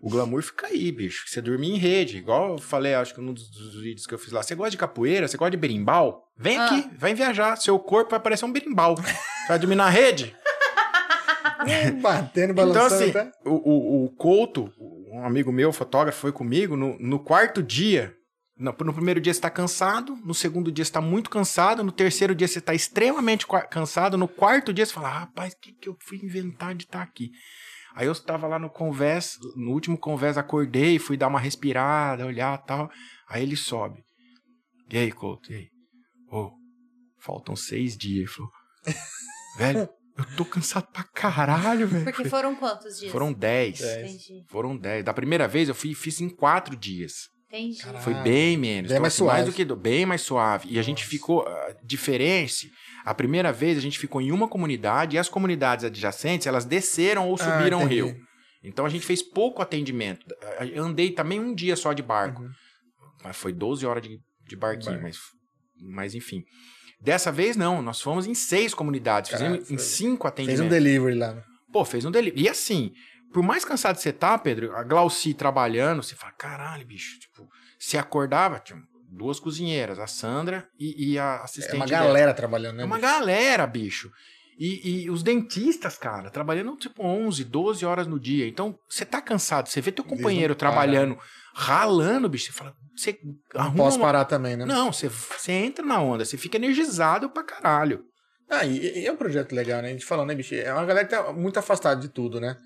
[0.00, 1.24] o glamour fica aí, bicho.
[1.26, 4.18] Você dormir em rede, igual eu falei, acho que num dos, dos vídeos que eu
[4.18, 4.42] fiz lá.
[4.42, 5.26] Você gosta de capoeira?
[5.28, 6.24] Você gosta de berimbau?
[6.38, 6.66] Vem Ah.
[6.66, 7.56] aqui, vem viajar.
[7.56, 8.96] Seu corpo vai parecer um berimbau.
[8.96, 10.34] Você vai dormir na rede?
[12.00, 13.32] Batendo, Então, balançando assim, até.
[13.44, 14.72] o, o, o Couto,
[15.10, 18.15] um amigo meu, fotógrafo, foi comigo no, no quarto dia.
[18.58, 21.92] No, no primeiro dia você tá cansado, no segundo dia você tá muito cansado, no
[21.92, 25.88] terceiro dia você tá extremamente cansado, no quarto dia você fala, rapaz, o que, que
[25.88, 27.30] eu fui inventar de estar aqui?
[27.94, 32.56] Aí eu estava lá no convés, no último convés, acordei, fui dar uma respirada, olhar
[32.58, 32.90] tal.
[33.28, 34.02] Aí ele sobe.
[34.90, 35.68] E aí, Couto, e aí?
[36.30, 36.50] Ô,
[37.18, 38.18] faltam seis dias.
[38.18, 38.50] Ele falou,
[39.58, 39.88] velho,
[40.18, 42.04] eu tô cansado pra caralho, velho.
[42.04, 43.12] porque foram quantos dias?
[43.12, 43.78] Foram 10.
[43.78, 44.10] Dez.
[44.14, 44.44] Entendi.
[44.48, 45.04] Foram 10.
[45.04, 47.28] Da primeira vez eu fui, fiz em 4 dias.
[47.58, 48.02] Entendi.
[48.02, 48.90] Foi bem menos.
[48.90, 49.50] Bem mais assim, mais suave.
[49.50, 50.68] do que do, bem mais suave.
[50.70, 51.10] E a gente Nossa.
[51.10, 52.70] ficou ah, diferente.
[53.04, 57.28] A primeira vez a gente ficou em uma comunidade e as comunidades adjacentes, elas desceram
[57.28, 57.94] ou Ah, subiram o entendi.
[58.02, 58.16] rio.
[58.64, 60.26] Então a gente fez pouco atendimento.
[60.58, 62.42] Ah, Eu andei também um dia só de barco.
[62.42, 62.50] Uhum.
[63.22, 65.16] Mas foi 12 horas de, de barquinho, mas,
[65.80, 66.42] mas enfim.
[67.00, 70.66] Dessa vez não, nós fomos em seis comunidades, Caralho, fizemos em foi- cinco Fez atendimentos.
[70.66, 71.32] um delivery lá.
[71.34, 71.42] né?
[71.72, 72.42] Pô, fez um delivery.
[72.42, 72.90] E assim,
[73.32, 77.48] por mais cansado que você tá, Pedro, a Glauci trabalhando, você fala, caralho, bicho, tipo,
[77.78, 78.78] se acordava, tinha
[79.10, 82.06] duas cozinheiras, a Sandra e, e a assistente É uma dela.
[82.06, 82.82] galera trabalhando, né?
[82.82, 83.08] É uma bicho?
[83.08, 84.10] galera, bicho.
[84.58, 88.48] E, e os dentistas, cara, trabalhando tipo 11, 12 horas no dia.
[88.48, 91.18] Então, você tá cansado, você vê teu companheiro trabalhando,
[91.54, 93.18] ralando, bicho, você fala, você
[93.54, 94.64] Não arruma posso uma- parar também, né?
[94.64, 98.04] Não, você, você entra na onda, você fica energizado pra caralho.
[98.48, 99.88] Ah, e, e é um projeto legal, né?
[99.88, 100.54] A gente falou, né, bicho?
[100.54, 102.56] É uma galera que tá muito afastada de tudo, né?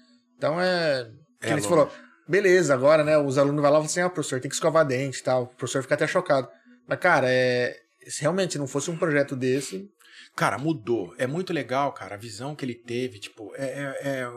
[0.40, 1.04] Então é.
[1.38, 1.68] Que É você longe.
[1.68, 1.92] falou,
[2.26, 3.18] beleza, agora, né?
[3.18, 5.42] Os alunos vão lá e falam assim, ah, professor, tem que escovar dente e tal.
[5.42, 6.48] O professor fica até chocado.
[6.88, 7.76] Mas, cara, é.
[8.08, 9.86] Se realmente não fosse um projeto desse.
[10.34, 11.14] Cara, mudou.
[11.18, 13.64] É muito legal, cara, a visão que ele teve, tipo, é.
[13.64, 14.30] é- é-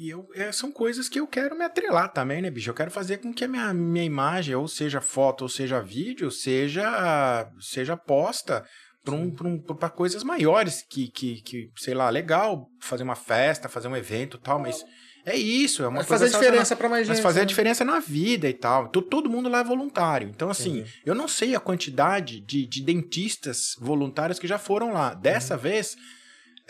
[0.00, 2.70] e eu, é- são coisas que eu quero me atrelar também, né, bicho?
[2.70, 6.30] Eu quero fazer com que a minha, minha imagem, ou seja foto, ou seja vídeo,
[6.30, 8.64] seja, seja posta
[9.04, 9.60] para um, um,
[9.94, 14.40] coisas maiores que, que, que, sei lá, legal fazer uma festa, fazer um evento e
[14.40, 14.84] tal, mas
[15.28, 17.16] é isso, é uma Mas coisa fazer diferença pra mais gente.
[17.16, 17.46] mas fazer a né?
[17.46, 18.88] diferença na vida e tal.
[18.88, 20.28] To- Todo mundo lá é voluntário.
[20.28, 25.14] Então, assim, eu não sei a quantidade de, de dentistas voluntários que já foram lá.
[25.14, 25.60] Dessa Uhum.
[25.60, 25.96] vez,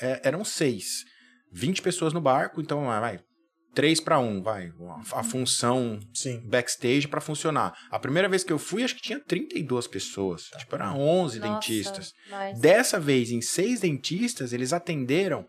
[0.00, 1.04] é, eram seis.
[1.52, 3.20] 20 pessoas no barco, então vai.
[3.74, 4.72] Três para um, vai.
[5.12, 6.40] A, a função Sim.
[6.48, 7.74] backstage para funcionar.
[7.90, 10.50] A primeira vez que eu fui, acho que tinha 32 pessoas.
[10.58, 12.12] Tipo, eram 11 Nossa, dentistas.
[12.30, 15.46] mas- Dessa vez, em seis dentistas, eles atenderam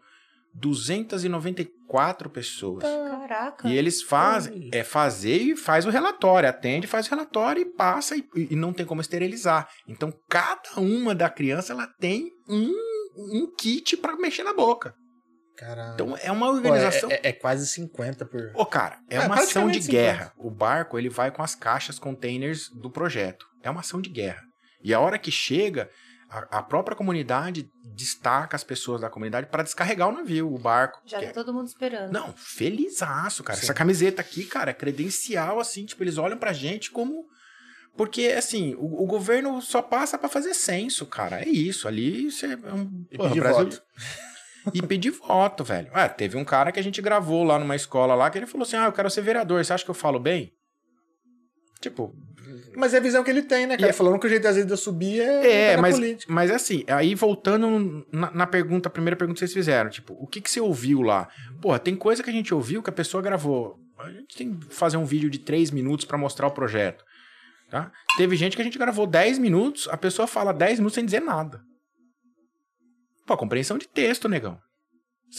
[0.60, 2.84] 294 pessoas.
[2.84, 3.68] Caraca.
[3.68, 8.16] E eles fazem, é fazer e faz o relatório, atende, faz o relatório e passa
[8.16, 9.70] e, e não tem como esterilizar.
[9.88, 12.72] Então, cada uma da criança ela tem um,
[13.18, 14.94] um kit para mexer na boca.
[15.58, 15.94] Caralho.
[15.94, 17.12] Então é uma Pô, é, organização.
[17.12, 18.50] é- é quase 50 por.
[18.56, 19.92] Ô, cara, é, É, uma ação de praticamente 50.
[20.02, 20.34] guerra.
[20.38, 23.46] O barco, ele vai com as caixas, containers do projeto.
[23.62, 24.42] É uma ação de guerra.
[24.82, 25.90] E a hora que chega,
[26.30, 31.02] a, a própria comunidade destaca as pessoas da comunidade para descarregar o navio, o barco.
[31.06, 32.12] Já tá é- todo mundo esperando.
[32.12, 33.58] Não, felizaço, cara.
[33.58, 33.66] Sim.
[33.66, 37.26] Essa camiseta aqui, cara, é credencial, assim, tipo, eles olham pra gente como.
[37.98, 41.42] Porque, assim, o, o governo só passa pra fazer censo, cara.
[41.42, 41.88] É isso.
[41.88, 42.54] Ali você.
[42.54, 43.82] É um, E porra, pedir Brasil- voto.
[44.74, 45.90] E pedir voto, velho.
[45.94, 48.64] Ah, teve um cara que a gente gravou lá numa escola lá que ele falou
[48.68, 49.64] assim: Ah, eu quero ser vereador.
[49.64, 50.54] Você acha que eu falo bem?
[51.82, 52.14] Tipo,
[52.76, 53.90] Mas é a visão que ele tem, né, cara?
[53.90, 56.32] E- Falando que o jeito às vezes de eu subir é, É, é mas, política.
[56.34, 60.28] mas assim, aí voltando na, na pergunta, a primeira pergunta que vocês fizeram, tipo, o
[60.28, 61.28] que, que você ouviu lá?
[61.62, 63.78] Porra, tem coisa que a gente ouviu que a pessoa gravou.
[63.98, 67.04] A gente tem que fazer um vídeo de três minutos pra mostrar o projeto.
[67.70, 67.92] Tá?
[68.18, 71.20] Teve gente que a gente gravou 10 minutos, a pessoa fala 10 minutos sem dizer
[71.22, 71.62] nada.
[73.28, 74.58] Pô, compreensão de texto, negão.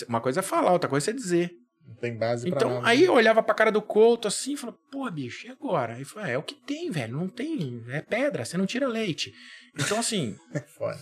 [0.08, 1.50] Uma coisa é falar, outra coisa é dizer.
[1.90, 4.78] Não tem base pra Então, aí eu olhava pra cara do Couto assim e falava,
[4.90, 5.94] pô, bicho, e agora?
[5.94, 8.86] Aí falou, é, é o que tem, velho, não tem, é pedra, você não tira
[8.86, 9.32] leite.
[9.78, 10.36] Então, assim,
[10.78, 10.98] Foda.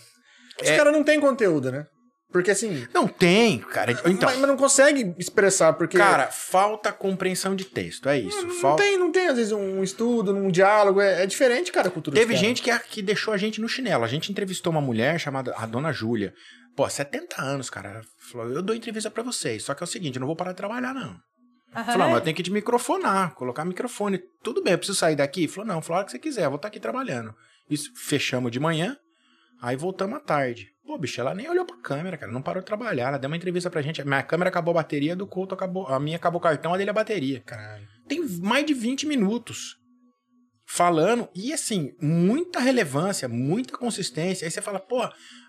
[0.61, 1.87] Os É- caras não têm conteúdo, né?
[2.31, 2.87] Porque assim.
[2.92, 3.92] não tem, cara.
[3.92, 5.96] Então, mas, mas não consegue expressar, porque.
[5.96, 8.42] cara, falta compreensão de texto, é isso.
[8.46, 8.83] não, falta...
[8.83, 11.01] tem, não tem, às vezes, um estudo, um diálogo.
[11.01, 14.05] É, é diferente, cara, a cultura Teve gente que, que deixou a gente no chinelo.
[14.05, 16.35] A gente entrevistou uma mulher chamada a Dona Júlia.
[16.78, 18.02] Pô, 70 anos, cara.
[18.30, 20.52] Falou, eu dou entrevista pra vocês, só que é o seguinte, eu não vou parar
[20.52, 21.18] de trabalhar, não.
[21.74, 21.84] Aham.
[21.84, 24.20] Falou, "Ah, mas eu tenho que te microfonar, colocar microfone.
[24.44, 25.48] Tudo bem, eu preciso sair daqui?
[25.48, 27.34] Falou, não, falou a hora que você quiser, eu vou estar aqui trabalhando.
[27.68, 28.96] Isso, fechamos de manhã,
[29.60, 30.68] aí voltamos à tarde.
[30.86, 33.08] Pô, bicho, ela nem olhou pra câmera, cara, não parou de trabalhar.
[33.08, 34.00] Ela deu uma entrevista pra gente.
[34.00, 35.88] A minha câmera acabou a bateria, do Couto acabou.
[35.88, 37.40] A minha acabou o cartão, a dele a bateria.
[37.40, 37.88] Caralho.
[38.06, 39.77] Tem mais de 20 minutos
[40.70, 44.44] falando e assim, muita relevância, muita consistência.
[44.46, 45.00] Aí você fala, pô,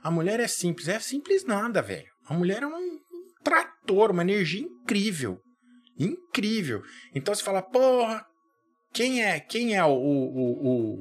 [0.01, 0.87] a mulher é simples.
[0.87, 2.07] É simples nada, velho.
[2.27, 2.99] A mulher é um, um
[3.43, 5.39] trator, uma energia incrível.
[5.97, 6.81] Incrível.
[7.13, 8.23] Então você fala, porra,
[8.93, 10.99] quem é, quem é o, o, o,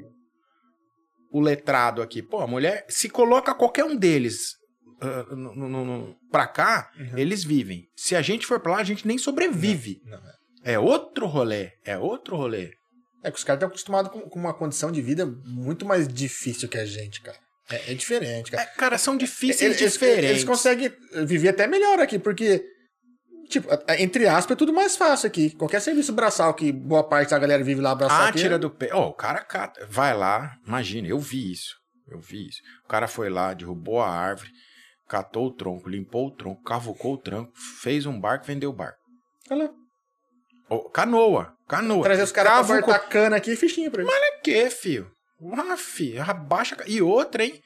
[1.33, 2.21] o letrado aqui?
[2.23, 4.55] Pô, a mulher, se coloca qualquer um deles
[5.01, 7.17] ah, no, no, no- pra cá, Uhum.
[7.19, 7.85] eles vivem.
[7.97, 10.01] Se a gente for pra lá, a gente nem sobrevive.
[10.05, 10.39] Não, é.
[10.73, 12.73] É outro rolê, é outro rolê.
[13.23, 16.69] É que os caras estão acostumados com, com uma condição de vida muito mais difícil
[16.69, 17.39] que a gente, cara.
[17.71, 18.63] É, é diferente, cara.
[18.63, 20.31] É, cara, são difíceis Eles, diferentes.
[20.31, 20.91] eles conseguem
[21.27, 22.65] viver até melhor aqui, porque,
[23.51, 25.51] tipo, entre aspas, é tudo mais fácil aqui.
[25.51, 28.59] Qualquer serviço braçal que boa parte da galera vive lá abraçar Ah, aqui, tira é-
[28.59, 28.89] do pé.
[28.93, 31.75] Ó, o cara cata, vai lá, imagina, eu vi isso.
[32.07, 32.61] Eu vi isso.
[32.87, 34.49] O cara foi lá, derrubou a árvore,
[35.07, 37.53] catou o tronco, limpou o tronco, cavucou o tronco,
[37.83, 38.99] fez um barco, vendeu o barco.
[39.51, 39.71] Olha lá.
[40.71, 42.03] Ó, canoa, canoa.
[42.03, 44.13] Trazer os caras pra cortar cana aqui e fichinha pra eles.
[44.15, 45.11] Pra quê, filho?
[45.53, 46.77] Ah, filho, abaixa.
[46.87, 47.61] E outra, hein?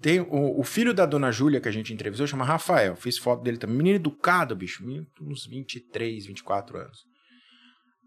[0.00, 2.96] Tem o, o filho da dona Júlia que a gente entrevistou, chama Rafael.
[2.96, 3.76] Fiz foto dele também.
[3.76, 4.82] Menino educado, bicho.
[5.20, 6.98] Uns 23, 24 anos.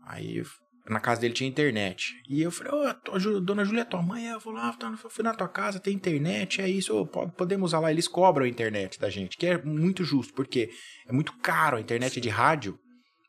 [0.07, 0.41] Aí,
[0.89, 2.13] na casa dele tinha internet.
[2.27, 2.73] E eu falei,
[3.09, 4.25] ô, Jú- dona Júlia, tua mãe?
[4.27, 7.05] Eu vou lá, tá, eu fui na tua casa, tem internet, é isso.
[7.07, 7.91] po- podemos usar lá.
[7.91, 10.69] Eles cobram a internet da gente, que é muito justo, porque
[11.07, 12.77] é muito caro a internet de rádio.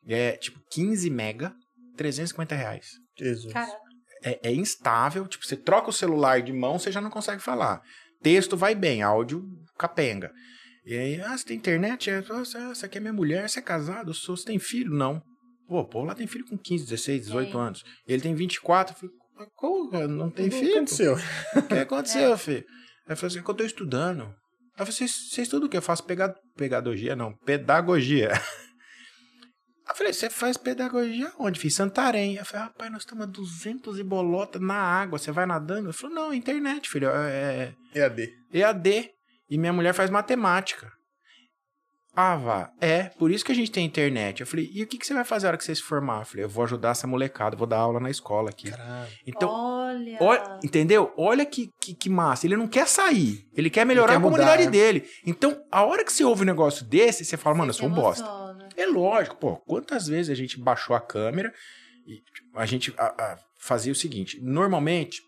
[0.07, 1.55] É tipo 15 mega,
[1.97, 2.87] 350 reais
[3.19, 3.53] Jesus.
[3.53, 3.79] Caraca.
[4.25, 5.27] é, é instável.
[5.27, 7.81] Tipo, você troca o celular de mão, você já não consegue falar.
[8.23, 9.43] Texto vai bem, áudio
[9.79, 10.31] capenga.
[10.87, 12.11] E aí, ah, você tem internet?
[12.11, 14.11] É, "Nossa, essa aqui é minha mulher, você é casado?
[14.11, 14.91] Eu sou- Você tem filho?
[14.95, 15.23] Não.
[15.67, 17.61] Pô, pô, lá tem filho com 15, 16, 18 Tem.
[17.61, 17.83] anos.
[18.07, 18.95] Ele tem 24.
[18.95, 20.07] Eu falei, "Mas como, cara?
[20.09, 20.77] Não tem O que filho?
[20.77, 21.15] aconteceu?
[21.57, 22.65] O que aconteceu, filho?
[23.09, 24.23] Aí falou assim, é que eu tô estudando.
[24.25, 24.29] Aí
[24.81, 25.79] eu falei, vocês, vocês estudam o quê?
[25.79, 27.17] Eu faço pega, pedagogia?
[27.17, 28.31] Não, pedagogia.
[29.89, 31.61] Eu falei, você faz pedagogia onde?
[31.61, 32.37] Fiz Santarém.
[32.37, 35.89] Eu falei, rapaz, nós estamos a 200 e bolota na água, você vai nadando?
[35.89, 38.33] Ele falou, não, internet, filho, é EAD.
[38.53, 39.11] é EAD.
[39.51, 40.91] E minha mulher faz matemática.
[42.17, 42.71] Ah, vá.
[42.81, 44.41] É, por isso que a gente tem internet.
[44.41, 46.21] Eu falei, e o que, que você vai fazer na hora que você se formar?
[46.21, 48.71] Eu falei, eu vou ajudar essa molecada, vou dar aula na escola aqui.
[48.71, 49.11] Caralho.
[49.27, 50.19] Então, Olha.
[50.21, 51.13] Olha, entendeu?
[51.17, 52.47] Olha que, que, que massa.
[52.47, 53.47] Ele não quer sair.
[53.53, 54.71] Ele quer melhorar quer a comunidade né?
[54.71, 55.09] dele.
[55.27, 57.93] Então, a hora que você ouve um negócio desse, você fala, mano, eu sou um
[57.93, 58.25] bosta.
[58.77, 59.57] É lógico, pô.
[59.67, 61.53] Quantas vezes a gente baixou a câmera
[62.07, 65.21] e tipo, a gente a- a- fazia o seguinte: normalmente,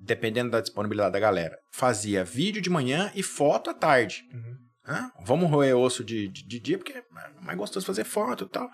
[0.00, 4.22] dependendo da disponibilidade da galera, fazia vídeo de manhã e foto à tarde.
[4.32, 4.56] Uhum.
[4.86, 5.10] Hã?
[5.24, 7.02] Vamos roer osso de, de, de dia, porque é
[7.42, 8.68] mais gostoso fazer foto e tal.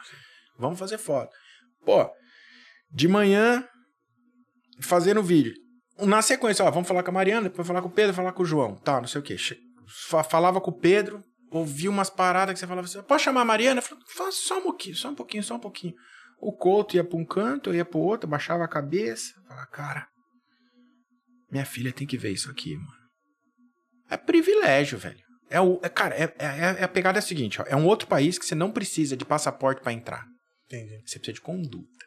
[0.58, 1.30] Vamos fazer foto.
[1.84, 2.08] Pô,
[2.92, 3.66] de manhã,
[4.80, 5.52] fazendo vídeo.
[5.98, 8.42] Na sequência, ó, vamos falar com a Mariana, depois falar com o Pedro, falar com
[8.42, 8.76] o João.
[8.76, 9.36] Tá, não sei o quê.
[10.28, 11.22] Falava com o Pedro,
[11.58, 13.80] ouvia umas paradas que você falava assim, pode chamar a Mariana?
[13.80, 15.94] Eu falava, só um pouquinho, só um pouquinho, só um pouquinho.
[16.40, 19.32] O Couto ia pra um canto, eu ia pro outro, baixava a cabeça.
[19.46, 20.08] Falava, cara,
[21.50, 23.04] minha filha tem que ver isso aqui, mano.
[24.10, 25.22] É privilégio, velho.
[25.48, 27.86] É o, é, cara, é, é, é a pegada é a seguinte, ó, é um
[27.86, 30.26] outro país que você não precisa de passaporte pra entrar.
[30.66, 31.00] Entendi.
[31.06, 32.04] Você precisa de conduta.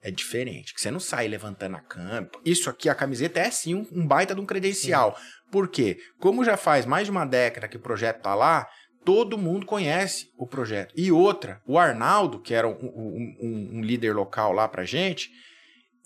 [0.00, 2.40] É diferente, que você não sai levantando a campo.
[2.44, 5.12] Isso aqui, a camiseta é sim um, um baita de um credencial.
[5.43, 5.98] Por quê?
[6.18, 8.66] Como já faz mais de uma década que o projeto tá lá,
[9.04, 10.92] todo mundo conhece o projeto.
[10.96, 13.36] E outra, o Arnaldo, que era um, um-
[13.78, 15.30] um- líder local lá pra gente,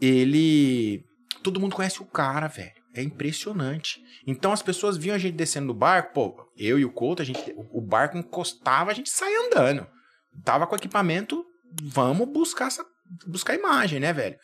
[0.00, 1.04] ele.
[1.42, 2.72] Todo mundo conhece o cara, velho.
[2.94, 4.00] É impressionante.
[4.26, 7.24] Então as pessoas viam a gente descendo do barco, pô, eu e o Couto, a
[7.24, 9.87] gente, o o barco encostava, a gente saía andando.
[10.44, 11.44] Tava com equipamento,
[11.82, 12.84] vamos buscar essa,
[13.26, 14.37] buscar imagem, né, velho?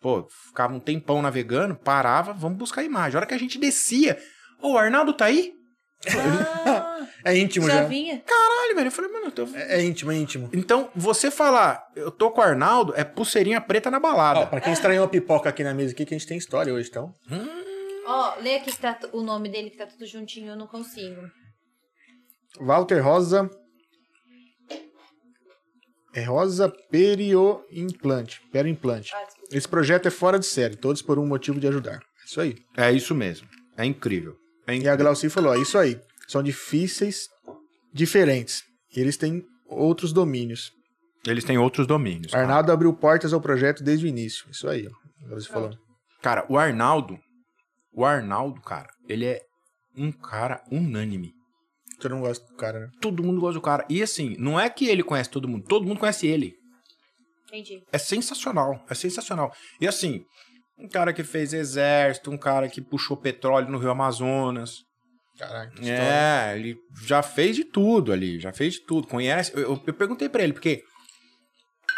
[0.00, 3.16] Pô, ficava um tempão navegando, parava, vamos buscar imagem.
[3.16, 4.18] A hora que a gente descia,
[4.62, 5.52] ô, o Arnaldo tá aí?
[6.08, 6.92] Ah,
[7.24, 7.84] É íntimo já já.
[7.84, 8.20] vinha?
[8.20, 8.86] Caralho, velho.
[8.86, 9.44] Eu falei, mano, eu tô...
[9.56, 10.48] É, é íntimo, é íntimo.
[10.52, 14.40] Então, você falar, eu tô com o Arnaldo, é pulseirinha preta na balada.
[14.40, 16.72] Ó, pra quem estranhou a pipoca aqui na mesa aqui, que a gente tem história
[16.72, 17.12] hoje, então.
[18.06, 21.20] Ó, lê aqui que tá o nome dele, que tá tudo juntinho, eu não consigo.
[22.60, 23.50] Walter Rosa.
[26.14, 28.40] É Rosa Perioimplante.
[28.52, 29.12] Perioimplante.
[29.14, 29.35] Ah, desculpa.
[29.52, 32.00] Esse projeto é fora de série, todos por um motivo de ajudar.
[32.26, 32.56] Isso aí.
[32.76, 33.46] É isso mesmo.
[33.76, 34.36] É incrível.
[34.66, 34.92] É E incrível.
[34.92, 35.98] a Glauci falou: ó, isso aí.
[36.26, 37.28] São difíceis,
[37.92, 38.62] diferentes.
[38.94, 40.72] E eles têm outros domínios.
[41.26, 42.32] Eles têm outros domínios.
[42.32, 42.44] cara.
[42.44, 44.46] Arnaldo abriu portas ao projeto desde o início.
[44.50, 45.26] Isso aí, ó.
[45.28, 45.70] Glauci falou.
[46.22, 47.18] Cara, o Arnaldo,
[47.92, 49.40] o Arnaldo, cara, ele é
[49.96, 51.32] um cara unânime.
[52.00, 52.88] Você não gosta do cara, né?
[53.00, 53.84] Todo mundo gosta do cara.
[53.88, 56.54] E assim, não é que ele conhece todo mundo, todo mundo conhece ele.
[57.58, 57.82] Entendi.
[57.92, 59.52] É sensacional, é sensacional.
[59.80, 60.24] E assim,
[60.78, 64.84] um cara que fez exército, um cara que puxou petróleo no Rio Amazonas.
[65.38, 65.70] Caraca.
[65.72, 66.02] que história.
[66.02, 69.06] É, ele já fez de tudo ali, já fez de tudo.
[69.06, 69.52] Conhece.
[69.54, 70.82] Eu, eu- eu perguntei pra ele, porque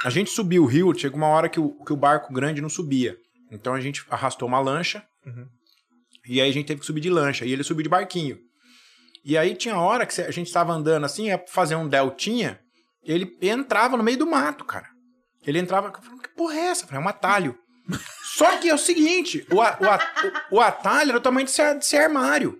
[0.04, 2.68] a gente subiu o rio, chegou uma hora que o, que o barco grande não
[2.68, 3.16] subia.
[3.50, 5.04] Então a gente arrastou uma lancha.
[5.24, 5.46] Uhum.
[6.26, 7.44] E aí a gente teve que subir de lancha.
[7.46, 8.38] E ele subiu de barquinho.
[9.24, 12.58] E aí tinha hora que a gente estava andando assim, ia fazer um deltinha.
[13.04, 14.86] Ele entrava no meio do mato, cara.
[15.46, 15.90] Ele entrava.
[15.90, 16.84] Que porra é essa?
[16.84, 17.58] Eu falei, É um atalho.
[18.36, 21.74] Só que é o seguinte: o, a- o, a- o- atalho era o tamanho desse,
[21.74, 22.58] desse armário.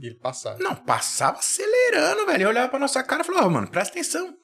[0.00, 0.58] E ele passava.
[0.58, 2.42] Não, passava acelerando, velho.
[2.44, 4.34] Eu olhava pra nossa cara e falava, "Ó, mano, presta atenção.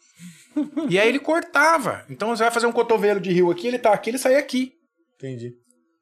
[0.88, 2.04] e aí ele cortava.
[2.08, 4.72] Então você vai fazer um cotovelo de rio aqui, ele tá aqui, ele sai aqui.
[5.16, 5.52] Entendi.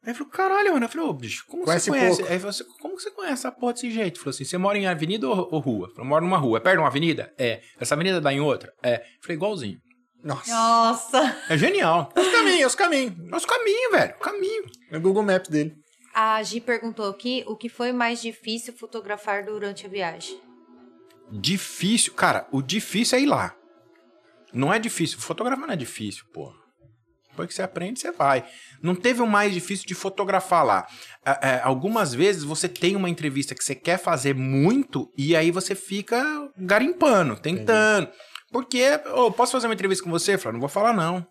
[0.02, 0.84] Aí ele falou, caralho, mano.
[0.84, 2.08] Eu falei, ô, bicho, como Conhece você conhece?
[2.18, 2.24] pouco.
[2.26, 4.14] Aí ele falou assim, como você conhece essa porra desse jeito?
[4.14, 5.86] Ele falou assim, você mora em avenida ou, ou rua?
[5.88, 6.58] Eu falei, eu moro numa rua.
[6.58, 7.34] É perto de uma avenida?
[7.36, 7.60] É.
[7.80, 8.72] Essa avenida dá em outra?
[8.82, 8.96] É.
[8.98, 9.78] Eu falei, igualzinho.
[10.22, 10.50] Nossa.
[10.50, 11.36] Nossa.
[11.48, 12.12] É genial.
[12.16, 13.16] Os caminhos, os caminhos.
[13.30, 14.14] Nosso caminho, velho.
[14.16, 14.64] O caminho.
[14.90, 15.76] No Google Maps dele.
[16.14, 20.40] A Gi perguntou aqui o que foi mais difícil fotografar durante a viagem.
[21.30, 22.14] Difícil.
[22.14, 23.54] Cara, o difícil é ir lá.
[24.52, 25.18] Não é difícil.
[25.18, 26.56] Fotografar não é difícil, porra.
[27.36, 28.46] Depois que você aprende, você vai.
[28.82, 30.86] Não teve o mais difícil de fotografar lá.
[31.22, 35.50] É, é, algumas vezes você tem uma entrevista que você quer fazer muito e aí
[35.50, 36.24] você fica
[36.56, 38.08] garimpando, tentando.
[38.50, 38.82] Porque,
[39.14, 40.38] ô, posso fazer uma entrevista com você?
[40.38, 41.26] Falo, não vou falar não.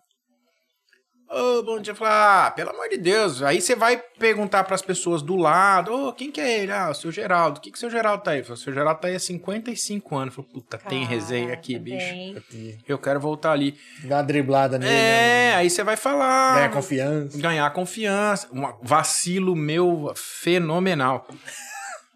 [1.28, 1.94] Ô, bom dia.
[1.94, 3.42] Falar, ah, pelo amor de Deus.
[3.42, 6.70] Aí você vai perguntar pras pessoas do lado, ô, quem que é ele?
[6.70, 7.58] Ah, o seu Geraldo.
[7.58, 8.44] O que que o seu Geraldo tá aí?
[8.44, 10.34] Falo, o seu Geraldo tá aí há 55 anos.
[10.34, 12.46] Falo, puta, tem resenha aqui, Caraca, bicho.
[12.52, 12.78] bem.
[12.86, 13.76] Eu quero voltar ali.
[14.04, 14.92] Dá uma driblada nele.
[14.92, 15.54] É, né?
[15.56, 16.56] aí você vai falar.
[16.56, 17.38] Ganha confiança.
[17.38, 18.48] Ganhar confiança.
[18.52, 21.26] Um vacilo meu fenomenal.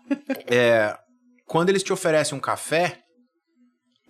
[0.46, 0.96] é,
[1.46, 3.00] quando eles te oferecem um café,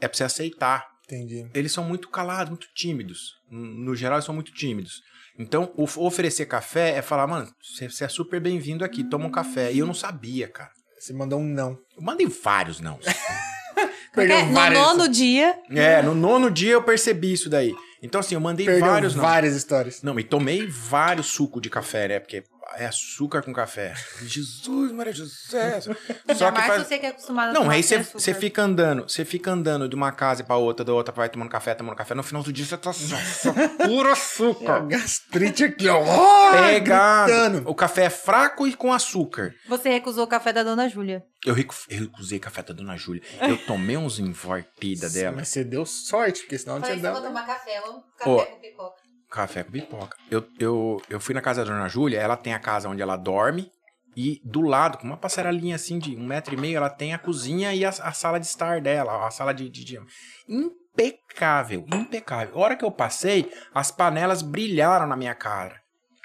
[0.00, 0.86] é pra você aceitar.
[1.04, 1.48] Entendi.
[1.54, 3.34] Eles são muito calados, muito tímidos.
[3.50, 5.02] No geral, eles são muito tímidos.
[5.38, 9.72] Então, oferecer café é falar, mano, você é super bem-vindo aqui, toma um café.
[9.72, 10.70] E eu não sabia, cara.
[10.98, 11.78] Você mandou um não.
[11.96, 12.98] Eu mandei vários não.
[14.14, 15.58] Perdeu Porque no várias- nono dia.
[15.70, 17.74] é, no nono dia eu percebi isso daí.
[18.02, 19.22] Então, assim, eu mandei Perdeu vários não.
[19.22, 20.02] várias histórias.
[20.02, 22.18] Não, e tomei vários sucos de café, né?
[22.20, 22.42] Porque
[22.76, 23.94] é açúcar com café.
[24.22, 25.80] Jesus, Maria José.
[25.80, 26.86] Só que Jamais faz...
[26.86, 29.94] você que é acostumado a Não, tomar aí você fica andando, você fica andando de
[29.94, 32.14] uma casa pra outra, da outra vai tomando café, tomando café.
[32.14, 33.52] No final do dia você tá só, só
[33.86, 34.86] puro açúcar.
[34.88, 36.00] Gastrite aqui, ó.
[36.00, 37.30] Oh, Pegado.
[37.32, 37.70] gritando.
[37.70, 39.54] O café é fraco e com açúcar.
[39.68, 41.24] Você recusou o café da dona Júlia.
[41.44, 43.22] Eu, recu- eu recusei café da dona Júlia.
[43.40, 45.36] Eu tomei uns invertida dela.
[45.36, 47.32] Mas você deu sorte, porque senão não tinha dado.
[47.46, 48.44] café, vamos Ó.
[48.44, 48.99] com pipoca.
[49.30, 50.16] Café com pipoca.
[50.30, 53.16] Eu, eu, eu fui na casa da dona Júlia, ela tem a casa onde ela
[53.16, 53.70] dorme.
[54.16, 57.18] E do lado, com uma passarelinha assim de um metro e meio, ela tem a
[57.18, 60.00] cozinha e a, a sala de estar dela, a sala de, de, de-
[60.48, 62.54] Impecável, impecável.
[62.56, 65.76] A hora que eu passei, as panelas brilharam na minha cara.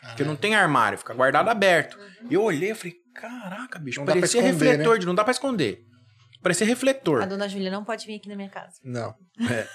[0.01, 1.97] Porque não tem armário, fica guardado aberto.
[2.29, 5.31] E eu olhei e falei, caraca, bicho, Não parecia esconder, refletor, de, não dá pra
[5.31, 5.79] esconder.
[6.45, 7.23] Parecia refletor.
[7.23, 8.75] A dona Júlia não pode vir aqui na minha casa.
[8.83, 9.15] Não.
[9.49, 9.67] É.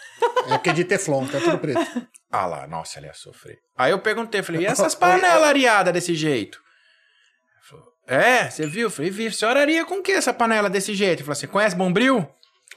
[0.46, 1.80] é porque é de Teflon, tá tudo preto.
[2.32, 3.58] Ah lá, nossa, ela ia sofrer.
[3.76, 6.60] Aí eu perguntei, falei, e essas panelas areadas desse jeito?
[8.06, 8.82] É, você viu?
[8.82, 11.18] Eu falei, vi, você oraria com o que essa panela desse jeito?
[11.18, 12.24] Ele falou assim, conhece Bombril?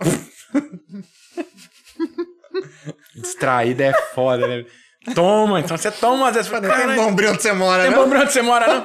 [3.13, 4.65] Distraída é foda, né?
[5.13, 6.49] Toma, então você toma às vezes.
[6.49, 7.97] Fala, Não tem "Caralho, bombril onde você mora, tem né?
[7.97, 8.83] Bombril onde você mora, não?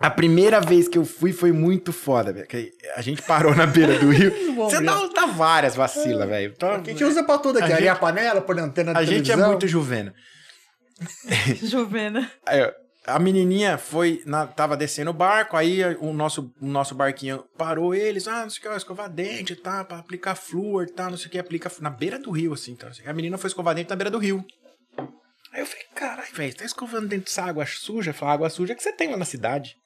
[0.00, 2.46] A primeira vez que eu fui foi muito foda, velho.
[2.94, 4.32] A gente parou na beira do rio.
[4.54, 6.52] Você dá, dá várias vacilas, velho.
[6.54, 7.72] Então, A gente usa pra tudo aqui.
[7.72, 9.48] A Ali a gente- panela, por antena a gente é televisão.
[9.50, 10.14] muito juvena.
[11.62, 12.30] Juvena.
[12.46, 12.60] Aí,
[13.06, 17.94] a menininha foi, na, tava descendo o barco, aí o nosso, o nosso barquinho parou
[17.94, 21.28] eles, ah, não sei o que, escovar dente, tá, pra aplicar flúor, tá, não sei
[21.28, 23.10] o que, aplica na beira do rio, assim, tá, não sei o que.
[23.10, 24.44] a menina foi escovar dente na beira do rio.
[25.52, 28.12] Aí eu falei, caralho, velho, tá escovando dente dessa água suja?
[28.12, 29.76] Falei, água suja que você tem lá na cidade.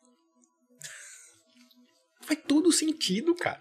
[2.23, 3.61] Faz todo sentido, cara.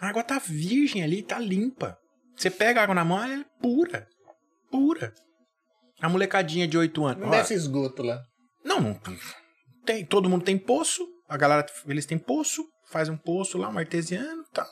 [0.00, 1.96] A água tá virgem ali, tá limpa.
[2.36, 4.06] Você pega a água na mão, ela é pura.
[4.70, 5.12] Pura.
[6.00, 7.22] A molecadinha de 8 anos.
[7.22, 8.20] Não deve ser esgoto lá.
[8.64, 8.94] não, não
[9.84, 10.06] tem.
[10.06, 11.06] Todo mundo tem poço.
[11.28, 12.64] A galera, eles têm poço.
[12.90, 14.66] Faz um poço lá, um artesiano tá.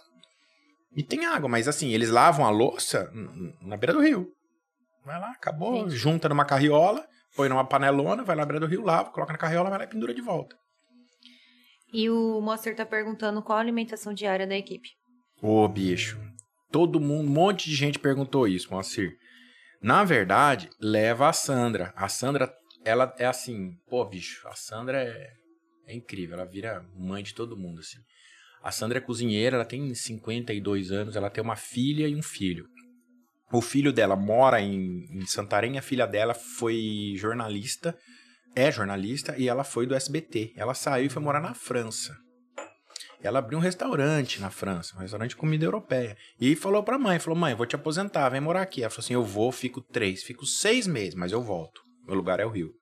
[0.97, 3.09] E tem água, mas assim, eles lavam a louça
[3.61, 4.33] na beira do rio.
[5.05, 5.77] Vai lá, acabou.
[5.77, 5.97] Entendi.
[5.97, 9.39] Junta numa carriola, põe numa panelona, vai lá na beira do rio, lava, coloca na
[9.39, 10.57] carriola, vai lá e pendura de volta.
[11.93, 14.91] E o Monster tá perguntando qual a alimentação diária da equipe.
[15.41, 16.21] Ô, bicho.
[16.71, 19.17] Todo mundo, um monte de gente perguntou isso, Moacir.
[19.81, 21.95] Na verdade, leva a Sandra.
[21.97, 22.53] A Sandra,
[22.85, 25.31] ela é assim, pô, bicho, a Sandra é,
[25.87, 27.99] é incrível, ela vira mãe de todo mundo, assim.
[28.63, 32.67] A Sandra é cozinheira, ela tem 52 anos, ela tem uma filha e um filho.
[33.51, 37.97] O filho dela mora em, em Santarém, a filha dela foi jornalista,
[38.59, 40.53] é jornalista, e ela foi do SBT.
[40.57, 42.17] Ela saiu e foi morar na França.
[43.21, 46.17] Ela abriu um restaurante na França, um restaurante de comida europeia.
[46.41, 48.83] E falou pra mãe, falou, mãe, vou te aposentar, vem morar aqui.
[48.83, 51.81] Ela falou assim, eu vou, fico três, fico seis meses, mas eu volto.
[52.07, 52.73] Meu lugar é o Rio.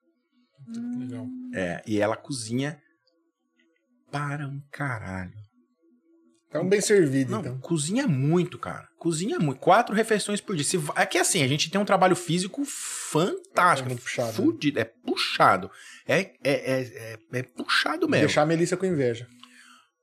[0.99, 1.27] Legal.
[1.55, 2.79] É, e ela cozinha
[4.11, 5.46] para um caralho.
[6.59, 7.59] Tá um bem servido, Não, então.
[7.59, 8.89] cozinha muito, cara.
[8.99, 9.59] Cozinha muito.
[9.61, 10.65] Quatro refeições por dia.
[10.65, 13.91] Se, é que assim, a gente tem um trabalho físico fantástico.
[13.93, 14.35] É puxado, né?
[14.35, 14.81] Fudido.
[14.81, 15.71] É puxado.
[16.07, 18.27] É, é, é, é, é puxado mesmo.
[18.27, 19.27] Deixar a Melissa com inveja.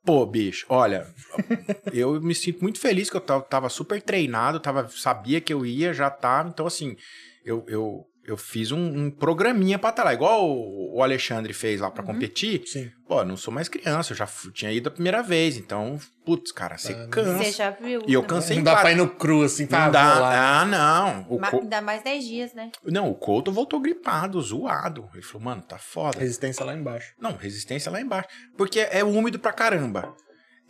[0.06, 1.08] Pô, bicho, olha,
[1.94, 5.66] eu me sinto muito feliz que eu tava, tava super treinado, tava, sabia que eu
[5.66, 6.50] ia, já tava.
[6.50, 6.98] Então, assim,
[7.46, 11.82] eu, eu, eu fiz um, um programinha pra estar lá, igual o, o Alexandre fez
[11.82, 12.64] lá pra competir.
[12.66, 12.90] Sim.
[13.08, 16.00] Pô, eu não sou mais criança, eu já fu- tinha ido a primeira vez, então,
[16.26, 17.44] putz, cara, você Ah, cansa.
[17.44, 18.02] Você já viu?
[18.08, 18.28] E eu né?
[18.28, 20.20] cansei Não dá pra ir no cru, assim, pra Não dá.
[20.20, 20.62] lá.
[20.62, 21.26] Ah, não.
[21.30, 22.72] O Ma- Co- Ainda mais 10 dias, né?
[22.86, 25.10] Não, o Couto voltou gripado, zoado.
[25.14, 26.20] Ele falou, mano, tá foda.
[26.20, 27.14] Resistência lá embaixo.
[27.20, 28.30] Não, resistência lá embaixo.
[28.58, 30.16] Porque é úmido pra caramba.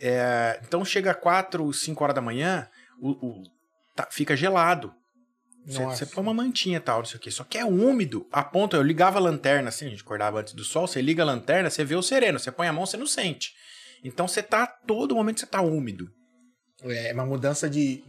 [0.00, 2.68] É, então chega 4, 5 horas da manhã,
[3.00, 3.42] o, o-
[3.94, 4.92] tá- fica gelado.
[5.66, 7.30] Você, põe uma mantinha e tal, não sei o quê.
[7.30, 8.26] Só que é úmido.
[8.30, 11.22] A ponto, eu ligava a lanterna, assim, a gente acordava antes do sol, você liga
[11.22, 12.38] a lanterna, você vê o sereno.
[12.38, 13.54] Você põe a mão, você não sente.
[14.02, 16.10] Então você tá, todo momento você tá úmido.
[16.82, 18.04] É uma mudança de.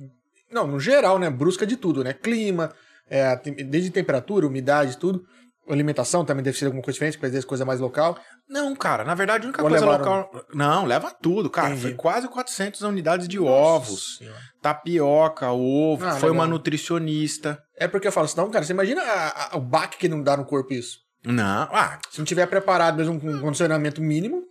[0.51, 1.29] Não, no geral, né?
[1.29, 2.13] Brusca de tudo, né?
[2.13, 2.73] Clima,
[3.09, 5.25] é, desde temperatura, umidade, tudo.
[5.67, 8.17] Alimentação também deve ser alguma coisa diferente, porque às vezes coisa mais local.
[8.47, 10.29] Não, cara, na verdade a única Ou coisa local...
[10.53, 11.69] Não, leva tudo, cara.
[11.69, 11.81] Entendi.
[11.81, 14.37] Foi quase 400 unidades de ovos, Senhora.
[14.61, 16.57] tapioca, ovo, Ah, foi uma legal.
[16.57, 17.59] nutricionista.
[17.77, 20.21] É porque eu falo assim, não, cara, você imagina a- a- o baque que não
[20.21, 21.03] dá no corpo isso.
[21.27, 24.43] Não, ah, Se não tiver preparado mesmo com um condicionamento mínimo,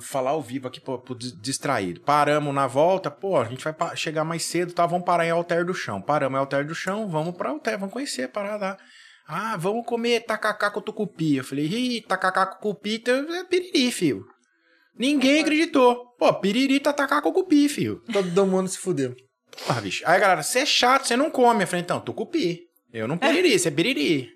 [0.00, 2.00] falar ao vivo aqui pro, pro dis- distraído.
[2.00, 4.86] Paramos na volta, pô, a gente vai chegar mais cedo, tá?
[4.86, 6.00] Vamos parar em Alter do Chão.
[6.00, 8.76] Paramos em Alter do Chão, vamos pra Alter, vamos conhecer a parada lá.
[9.26, 11.36] Ah, vamos comer tacacá com tucupi.
[11.36, 14.26] Eu falei, ih, tacacá com tucupi então é piriri, filho.
[14.98, 16.06] Ninguém acreditou.
[16.18, 18.02] Pô, piriri tá tacacá com tucupi, filho.
[18.12, 19.14] todo mundo se fudeu.
[19.66, 20.02] Porra, bicho.
[20.06, 21.62] Aí, galera, você é chato, você não come.
[21.64, 22.62] Eu falei, então, tucupi.
[22.92, 24.28] Eu não piriri, você é piriri.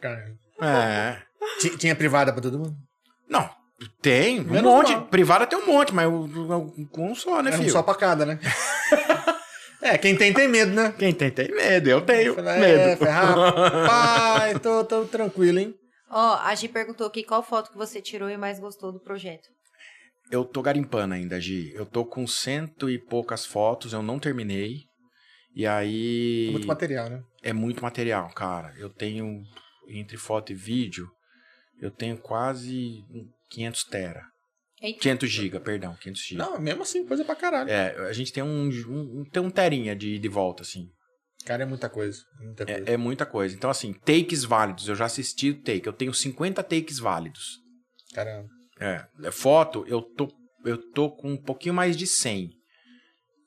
[0.00, 1.22] Cara, É.
[1.60, 2.74] ti- tinha privada pra todo mundo?
[3.28, 3.48] Não,
[4.02, 4.92] tem um Menos monte.
[4.92, 5.06] mal.
[5.06, 7.72] Privada tem um monte, mas o- um só, né, Era um filho?
[7.72, 8.38] só pra cada, né?
[9.82, 10.94] é, quem tem, tem medo, né?
[10.98, 11.88] Quem tem, tem medo.
[11.88, 12.80] Eu tenho Fala, medo.
[12.80, 15.74] É, falei, rapaz, tô, tô tranquilo, hein?
[16.10, 19.48] Ó, a Gi perguntou aqui qual foto que você tirou e mais gostou do projeto.
[20.30, 21.72] Eu tô garimpando ainda, Gi.
[21.74, 24.78] Eu tô com cento e poucas fotos, eu não terminei.
[25.54, 26.48] E aí.
[26.52, 27.22] Muito material, né?
[27.42, 28.72] É muito material, cara.
[28.76, 29.42] Eu tenho,
[29.88, 31.08] entre foto e vídeo,
[31.80, 33.02] eu tenho quase
[33.50, 34.22] 500 tera.
[34.80, 35.00] Eita.
[35.00, 36.44] 500 giga, perdão, 500 giga.
[36.44, 37.70] Não, mesmo assim, coisa pra caralho.
[37.70, 40.88] É, a gente tem um, um, tem um terinha de, de volta, assim.
[41.44, 42.18] Cara, é muita coisa.
[42.40, 42.90] Muita coisa.
[42.90, 43.54] É, é muita coisa.
[43.54, 44.88] Então, assim, takes válidos.
[44.88, 45.86] Eu já assisti o take.
[45.86, 47.58] Eu tenho 50 takes válidos.
[48.14, 48.48] Caramba.
[48.80, 50.28] É, é, foto, eu tô,
[50.64, 52.50] eu tô com um pouquinho mais de 100.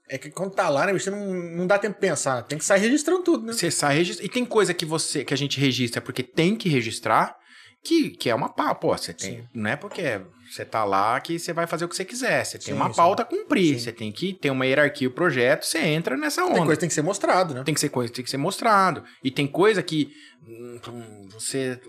[0.10, 2.44] É que quando tá lá, né, você não, não dá tempo de pensar.
[2.44, 3.54] Tem que sair registrando tudo, né?
[3.54, 4.26] Você sai registra...
[4.26, 7.36] E tem coisa que você que a gente registra porque tem que registrar.
[7.84, 8.76] Que, que é uma pauta.
[8.76, 9.42] Pô, você tem.
[9.42, 9.48] Sim.
[9.54, 12.46] Não é porque você tá lá que você vai fazer o que você quiser.
[12.46, 13.74] Você tem Sim, uma pauta a cumprir.
[13.74, 13.80] Sim.
[13.80, 16.54] Você tem que ter uma hierarquia, o projeto, você entra nessa onda.
[16.54, 17.64] Tem coisa que tem que ser mostrado, né?
[17.64, 19.04] Tem que ser coisa, tem que ser mostrado.
[19.24, 20.14] E tem coisa que
[20.48, 21.80] hum, você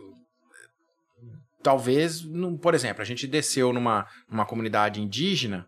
[1.63, 5.67] talvez, não- por exemplo, a gente desceu numa, numa comunidade indígena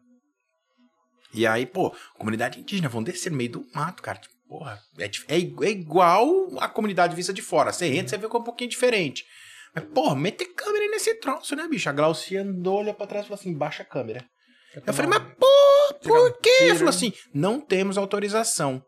[1.33, 4.19] e aí, pô, comunidade indígena, vão descer no meio do mato, cara.
[4.19, 7.73] Tipo, porra, é, é, é igual a comunidade vista de fora.
[7.73, 9.25] Você entra, você vê que é um pouquinho diferente.
[9.77, 11.89] Mas, porra, meter câmera nesse troço, né, bicho?
[11.89, 14.25] A Glaucia andou, olhou pra trás e falou assim, baixa a câmera.
[14.87, 16.51] Eu falei, mas pô, por quê?
[16.63, 18.83] Ele falou assim, não temos autorização.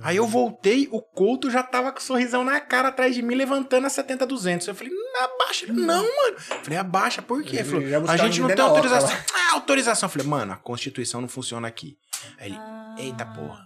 [0.00, 3.34] Aí eu voltei, o Couto já tava com um sorrisão na cara atrás de mim,
[3.34, 4.68] levantando a 70-200.
[4.68, 5.64] Eu falei, "Não, abaixa.
[5.66, 6.36] Ele, não, mano.
[6.36, 7.56] Eu falei, abaixa, por quê?
[7.56, 9.10] Ele falou, a gente não tem autorização.
[9.34, 10.06] Ah, autorização.
[10.06, 11.96] Eu falei, mano, a Constituição não funciona aqui.
[12.38, 12.94] Aí ele, Ah.
[12.98, 13.64] eita porra,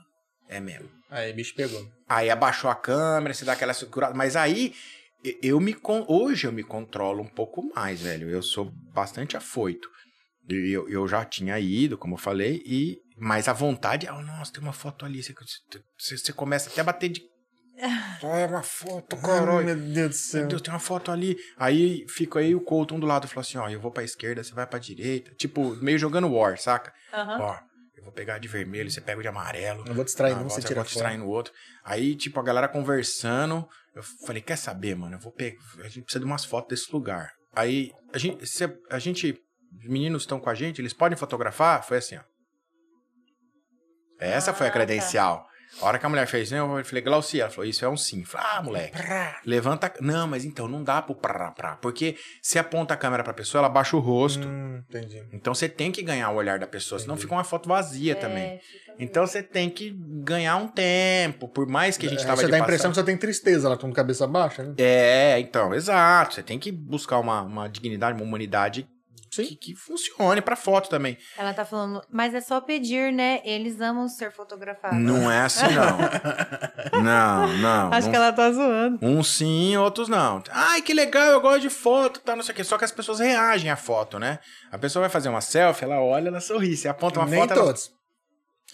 [0.49, 0.89] é mesmo.
[1.11, 1.87] Aí, bicho pegou.
[2.09, 4.15] Aí abaixou a câmera, você dá aquela segurada.
[4.15, 4.75] Mas aí,
[5.43, 5.77] eu me
[6.09, 8.29] hoje eu me controlo um pouco mais, velho.
[8.29, 9.89] Eu sou bastante afoito.
[10.49, 14.53] Eu, eu já tinha ido, como eu falei, e mas a vontade é, oh, nossa,
[14.53, 15.23] tem uma foto ali.
[15.23, 15.33] Você,
[15.97, 17.23] você, você começa até a bater de.
[18.23, 19.65] Olha uma foto, Ai, caralho.
[19.65, 20.41] meu Deus do céu.
[20.41, 21.37] Meu Deus, tem uma foto ali.
[21.57, 24.43] Aí fica aí o Couto um do lado falou assim: ó, eu vou pra esquerda,
[24.43, 25.33] você vai pra direita.
[25.37, 26.93] Tipo, meio jogando War, saca?
[27.13, 27.57] Ó,
[27.97, 29.85] eu vou pegar de vermelho, você pega o de amarelo.
[29.87, 31.53] Eu vou distrair, Ah, não, você tira eu vou distrair no outro.
[31.85, 33.69] Aí, tipo, a galera conversando.
[33.95, 35.17] Eu falei, quer saber, mano?
[35.17, 35.59] Eu vou pegar.
[35.81, 37.31] A gente precisa de umas fotos desse lugar.
[37.55, 38.47] Aí, a gente.
[38.47, 39.39] se- a gente
[39.79, 41.83] os meninos estão com a gente, eles podem fotografar?
[41.85, 42.23] Foi assim, ó.
[44.19, 45.47] Essa foi a Ah, credencial.
[45.81, 47.97] A hora que a mulher fez, né, eu falei, Glaucia, ela falou, isso é um
[47.97, 48.21] sim.
[48.21, 48.99] Eu falei, ah, moleque,
[49.45, 49.87] levanta.
[49.89, 51.77] a- Não, mas então, não dá pro prá, prá.
[51.77, 54.47] Porque se aponta a câmera pra pessoa, ela baixa o rosto.
[54.47, 55.23] Hum, entendi.
[55.33, 57.23] Então você tem que ganhar o olhar da pessoa, senão Entendi.
[57.27, 58.45] fica uma foto vazia também.
[58.45, 59.91] É, fica Então você tem que
[60.23, 62.91] ganhar um tempo, por mais que a gente É, tava você de dá a impressão
[62.91, 64.75] que você tem tristeza lá, com cabeça baixa, né?
[64.79, 66.35] É, então, exato.
[66.35, 68.87] Você tem que buscar uma, uma dignidade, uma humanidade.
[69.33, 71.17] Que, que funcione pra foto também.
[71.39, 73.41] Ela tá falando, mas é só pedir, né?
[73.45, 74.99] Eles amam ser fotografados.
[74.99, 77.01] Não é assim, não.
[77.03, 77.93] não, não.
[77.93, 78.99] Acho não- que ela tá zoando.
[79.01, 80.43] Uns sim, outros não.
[80.51, 82.65] Ai, que legal, eu gosto de foto, tá, não sei o quê.
[82.65, 84.39] Só que as pessoas reagem à foto, né?
[84.71, 86.77] A pessoa vai fazer uma selfie, ela olha, ela sorri.
[86.77, 87.91] Você aponta uma Nem foto, ela- todos.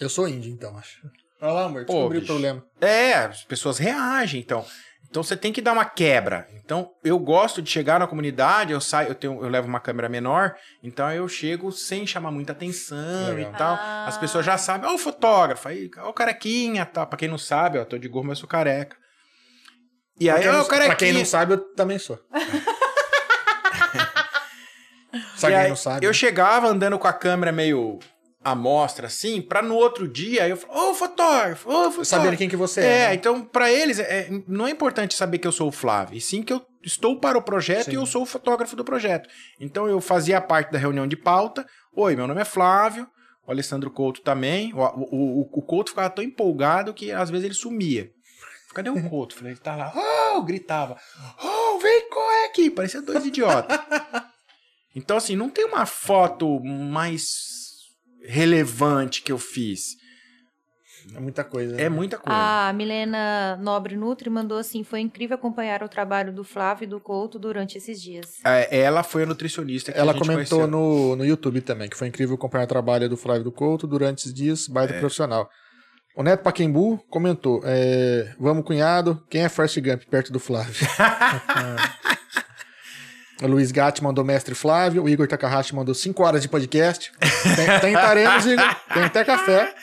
[0.00, 1.00] Eu sou índio, então, acho.
[1.40, 2.32] Olha lá, amor, Pô, descobri o bicho.
[2.32, 2.64] problema.
[2.80, 4.64] É, as pessoas reagem, então.
[5.10, 6.46] Então você tem que dar uma quebra.
[6.62, 10.06] Então eu gosto de chegar na comunidade, eu saio, eu tenho, eu levo uma câmera
[10.08, 13.52] menor, então eu chego sem chamar muita atenção Legal.
[13.52, 13.74] e tal.
[13.80, 14.04] Ah.
[14.06, 17.06] As pessoas já sabem, ó o fotógrafo, aí, ó o carequinha, tá?
[17.06, 18.96] Pra quem não sabe, ó, tô de gorro, mas eu sou careca.
[20.20, 20.88] E Pra aí, ó, não, o carequinha.
[20.88, 22.18] pra quem não sabe, eu também sou.
[25.36, 26.04] Só E quem aí, não sabe.
[26.04, 27.98] Eu chegava andando com a câmera meio
[28.42, 32.04] à mostra, assim, pra no outro dia eu falar, ô fotógrafo, ô fotógrafo.
[32.04, 32.84] Sabendo quem que você é.
[32.84, 33.14] É, né?
[33.14, 36.20] então pra eles é- é- não é importante saber que eu sou o Flávio, e
[36.20, 37.92] sim que eu estou para o projeto Sim.
[37.92, 39.28] e eu sou o fotógrafo do projeto.
[39.60, 41.66] Então eu fazia parte da reunião de pauta.
[41.94, 43.08] Oi, meu nome é Flávio,
[43.46, 44.72] o Alessandro Couto também.
[44.72, 48.10] O, o, o, o Couto ficava tão empolgado que às vezes ele sumia.
[48.72, 49.34] Cadê o Couto?
[49.34, 50.42] Falei, ele tá lá, oh!
[50.42, 50.96] gritava,
[51.42, 53.76] oh, vem correr aqui, parecia dois idiotas.
[54.96, 57.57] Então, assim, não tem uma foto mais
[58.26, 59.96] relevante que eu fiz.
[61.14, 61.74] É muita coisa.
[61.74, 61.84] né?
[61.84, 62.38] É muita coisa.
[62.68, 67.00] A Milena Nobre Nutri mandou assim: foi incrível acompanhar o trabalho do Flávio e do
[67.00, 68.26] Couto durante esses dias.
[68.44, 70.70] É, ela foi a nutricionista que Ela a gente comentou conheceu.
[70.70, 74.18] no, no YouTube também, que foi incrível acompanhar o trabalho do Flávio do Couto durante
[74.18, 74.98] esses dias, baita É.
[75.00, 75.48] profissional.
[76.14, 80.74] O Neto Paquembu comentou: é, Vamos, cunhado, quem é Forrest Gump perto do Flávio?
[83.42, 87.12] o Luiz Gatti mandou Mestre Flávio, o Igor Takahashi mandou 5 horas de podcast.
[87.20, 89.74] Tem- Tentaremos, Igor, tem até café.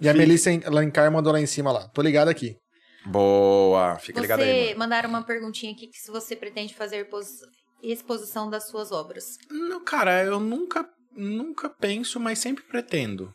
[0.00, 1.88] E a Melissa Alencar mandou lá em cima lá.
[1.88, 2.56] Tô ligado aqui.
[3.04, 4.46] Boa, fica ligado aí.
[4.48, 4.78] Você mano.
[4.80, 7.40] mandaram uma perguntinha aqui que se você pretende fazer pos-
[7.82, 9.36] exposição das suas obras.
[9.50, 10.84] Não, cara, eu nunca,
[11.16, 13.32] nunca penso, mas sempre pretendo.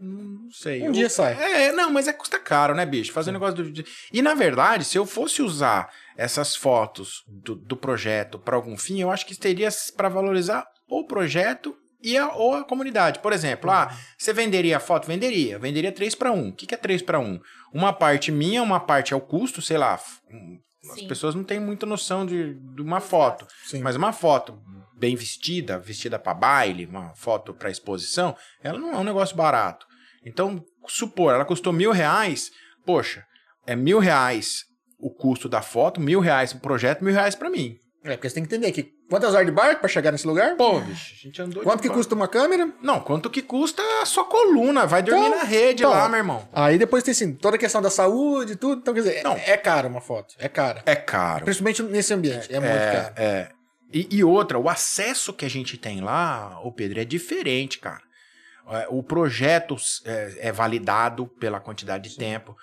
[0.00, 0.82] Não sei.
[0.82, 1.34] Um eu- dia sai.
[1.34, 3.12] É, não, mas é custa caro, né, bicho?
[3.12, 3.84] Fazer um negócio do.
[4.12, 9.00] E na verdade, se eu fosse usar essas fotos do, do projeto para algum fim,
[9.00, 13.18] eu acho que teria para valorizar o projeto e a, ou a comunidade.
[13.18, 15.06] Por exemplo, ah, você venderia a foto?
[15.06, 15.58] Venderia.
[15.58, 16.48] Venderia 3 para 1.
[16.48, 17.40] O que, que é 3 para 1?
[17.72, 19.94] Uma parte minha, uma parte é o custo, sei lá.
[19.94, 21.08] As Sim.
[21.08, 23.46] pessoas não têm muita noção de, de uma foto.
[23.64, 23.80] Sim.
[23.82, 24.62] Mas uma foto
[24.96, 29.86] bem vestida, vestida para baile, uma foto para exposição, ela não é um negócio barato.
[30.24, 32.50] Então, supor, ela custou mil reais,
[32.84, 33.24] poxa,
[33.66, 34.64] é mil reais
[34.98, 37.76] o custo da foto, mil reais o projeto, mil reais para mim.
[38.04, 40.54] É, porque você tem que entender que Quantas horas de barco pra chegar nesse lugar?
[40.56, 41.98] Pô, bicho, a gente andou Quanto que barco.
[41.98, 42.70] custa uma câmera?
[42.82, 44.86] Não, quanto que custa a sua coluna?
[44.86, 46.46] Vai dormir Então, na rede então, lá, meu irmão.
[46.52, 48.80] Aí depois tem assim, toda a questão da saúde e tudo.
[48.82, 49.32] Então, quer dizer, Não.
[49.32, 50.34] é caro uma foto.
[50.38, 50.82] É cara.
[50.84, 51.46] É caro.
[51.46, 52.52] Principalmente nesse ambiente.
[52.54, 53.14] É, muito caro.
[53.16, 53.48] É.
[53.90, 58.02] E, e outra, o acesso que a gente tem lá, o Pedro, é diferente, cara.
[58.70, 62.56] É, O projeto é, é validado pela quantidade de tempo.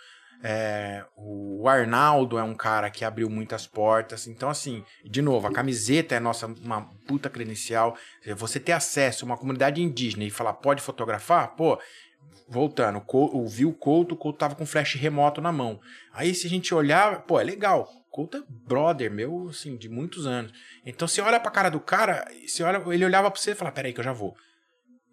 [0.43, 4.27] É, o Arnaldo é um cara que abriu muitas portas.
[4.27, 7.97] Então, assim, de novo, a camiseta é nossa uma puta credencial.
[8.35, 11.55] Você ter acesso a uma comunidade indígena e falar, pode fotografar?
[11.55, 11.79] Pô,
[12.47, 15.79] voltando, o Cou- o Couto, o Couto tava com flash remoto na mão.
[16.13, 17.89] Aí, se a gente olhar, pô, é legal.
[18.07, 20.51] O Couto é brother meu, assim, de muitos anos.
[20.85, 23.71] Então, você olha pra cara do cara, você olha, ele olhava pra você e fala,
[23.71, 24.35] peraí que eu já vou.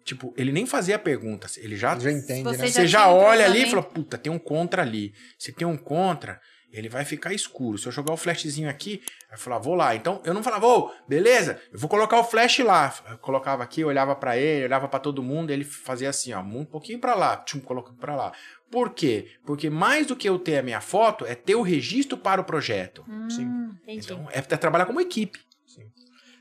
[0.03, 2.67] Tipo, ele nem fazia pergunta, ele já Já entende, Você né?
[2.67, 5.13] já você já olha ali e fala, puta, tem um contra ali.
[5.37, 6.41] Se tem um contra,
[6.71, 7.77] ele vai ficar escuro.
[7.77, 9.01] Se eu jogar o flashzinho aqui,
[9.31, 9.95] eu falar, vou lá.
[9.95, 12.93] Então, eu não falava, ô, beleza, eu vou colocar o flash lá.
[13.09, 16.65] Eu colocava aqui, olhava pra ele, olhava pra todo mundo, ele fazia assim, ó, um
[16.65, 18.33] pouquinho pra lá, tchum, colocando pra lá.
[18.69, 19.27] Por quê?
[19.45, 22.43] Porque mais do que eu ter a minha foto, é ter o registro para o
[22.43, 23.05] projeto.
[23.29, 23.45] Sim.
[23.45, 24.05] Hum, entendi.
[24.05, 25.39] Então, é, é trabalhar como equipe.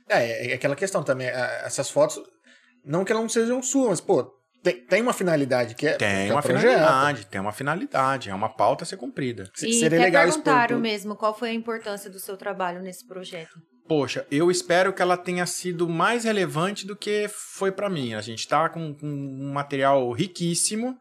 [0.09, 1.29] É, é aquela questão também.
[1.29, 2.21] Essas fotos,
[2.85, 4.25] não que elas não sejam suas, mas, pô,
[4.63, 5.93] tem, tem uma finalidade que é.
[5.93, 6.63] que Tem é o uma projeto.
[6.71, 9.51] finalidade, tem uma finalidade, é uma pauta a ser cumprida.
[9.63, 13.59] E Seria até legal perguntaram mesmo qual foi a importância do seu trabalho nesse projeto.
[13.89, 18.15] Poxa, eu espero que ela tenha sido mais relevante do que foi pra mim.
[18.15, 20.97] A gente tá com, com um material riquíssimo.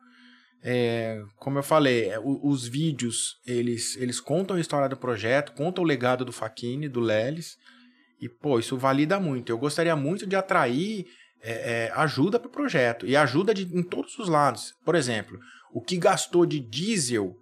[0.64, 5.54] É, como eu falei, é, o- os vídeos eles, eles contam a história do projeto,
[5.54, 7.56] contam o legado do Faquini, do Lelis.
[8.20, 9.52] E, pô, isso valida muito.
[9.52, 11.06] Eu gostaria muito de atrair
[11.42, 13.06] é, é, ajuda para o projeto.
[13.06, 14.74] E ajuda de, em todos os lados.
[14.86, 15.40] Por exemplo,
[15.74, 17.36] o que gastou de diesel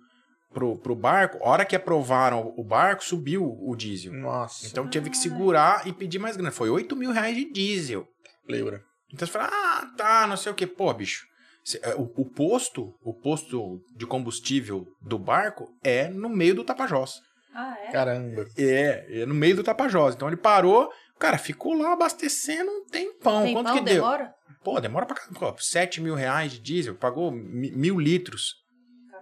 [0.53, 4.13] pro, pro barco, a hora que aprovaram o barco, subiu o diesel.
[4.13, 6.51] Nossa, Então teve que segurar e pedir mais grana.
[6.51, 8.07] Foi 8 mil reais de diesel.
[8.47, 8.81] lembra.
[9.11, 10.67] Então você fala, ah, tá, não sei o que.
[10.67, 11.25] Pô, bicho,
[11.63, 16.63] cê- é, o, o posto, o posto de combustível do barco é no meio do
[16.63, 17.15] Tapajós.
[17.55, 17.91] Ah, é?
[17.91, 18.45] Caramba.
[18.55, 20.13] É, é no meio do Tapajós.
[20.13, 23.43] Então ele parou, cara, ficou lá abastecendo um tempão.
[23.43, 23.95] Tem Quanto que deu?
[23.95, 24.33] demora?
[24.63, 25.39] Pô, demora pra caramba.
[25.39, 28.55] Pô, 7 mil reais de diesel, pagou mi- mil litros.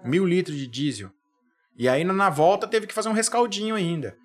[0.04, 1.10] Mil litros de diesel.
[1.76, 4.16] E aí na- na volta teve que fazer um rescaldinho ainda.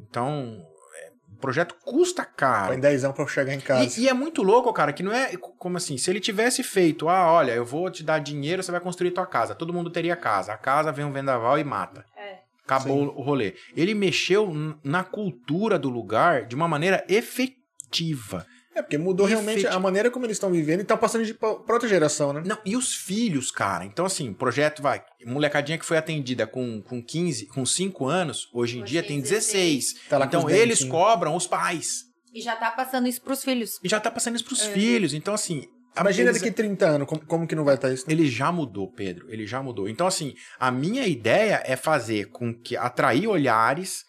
[0.00, 0.64] Então,
[1.02, 2.68] é, o projeto custa caro.
[2.72, 3.98] Põe dezão pra eu chegar em casa.
[4.00, 7.08] E, e é muito louco, cara, que não é como assim, se ele tivesse feito,
[7.08, 9.54] ah, olha, eu vou te dar dinheiro, você vai construir tua casa.
[9.54, 10.52] Todo mundo teria casa.
[10.52, 12.04] A casa vem um vendaval e mata.
[12.16, 12.40] É.
[12.66, 13.12] Acabou Sim.
[13.16, 13.54] o rolê.
[13.76, 14.52] Ele mexeu
[14.82, 18.44] na cultura do lugar de uma maneira efetiva.
[18.74, 21.48] É, porque mudou realmente a maneira como eles estão vivendo e estão passando de, pra
[21.48, 22.42] outra geração, né?
[22.44, 23.86] Não, e os filhos, cara?
[23.86, 25.02] Então, assim, projeto vai.
[25.24, 29.20] Molecadinha que foi atendida com, com 15, com 5 anos, hoje em dia tem tem
[29.22, 29.94] 16.
[30.10, 30.90] Tá lá com então, eles dentinhos.
[30.90, 32.04] cobram os pais.
[32.34, 33.78] E já tá passando isso pros filhos.
[33.82, 34.72] E já tá passando isso pros É.
[34.72, 35.14] filhos.
[35.14, 35.66] Então, assim.
[36.00, 38.06] Imagina eles- daqui 30 anos, como, como que não vai estar isso?
[38.06, 38.12] né?
[38.12, 39.26] Ele já mudou, Pedro.
[39.30, 39.88] Ele já mudou.
[39.88, 44.04] Então, assim, a minha ideia é fazer com que atrair olhares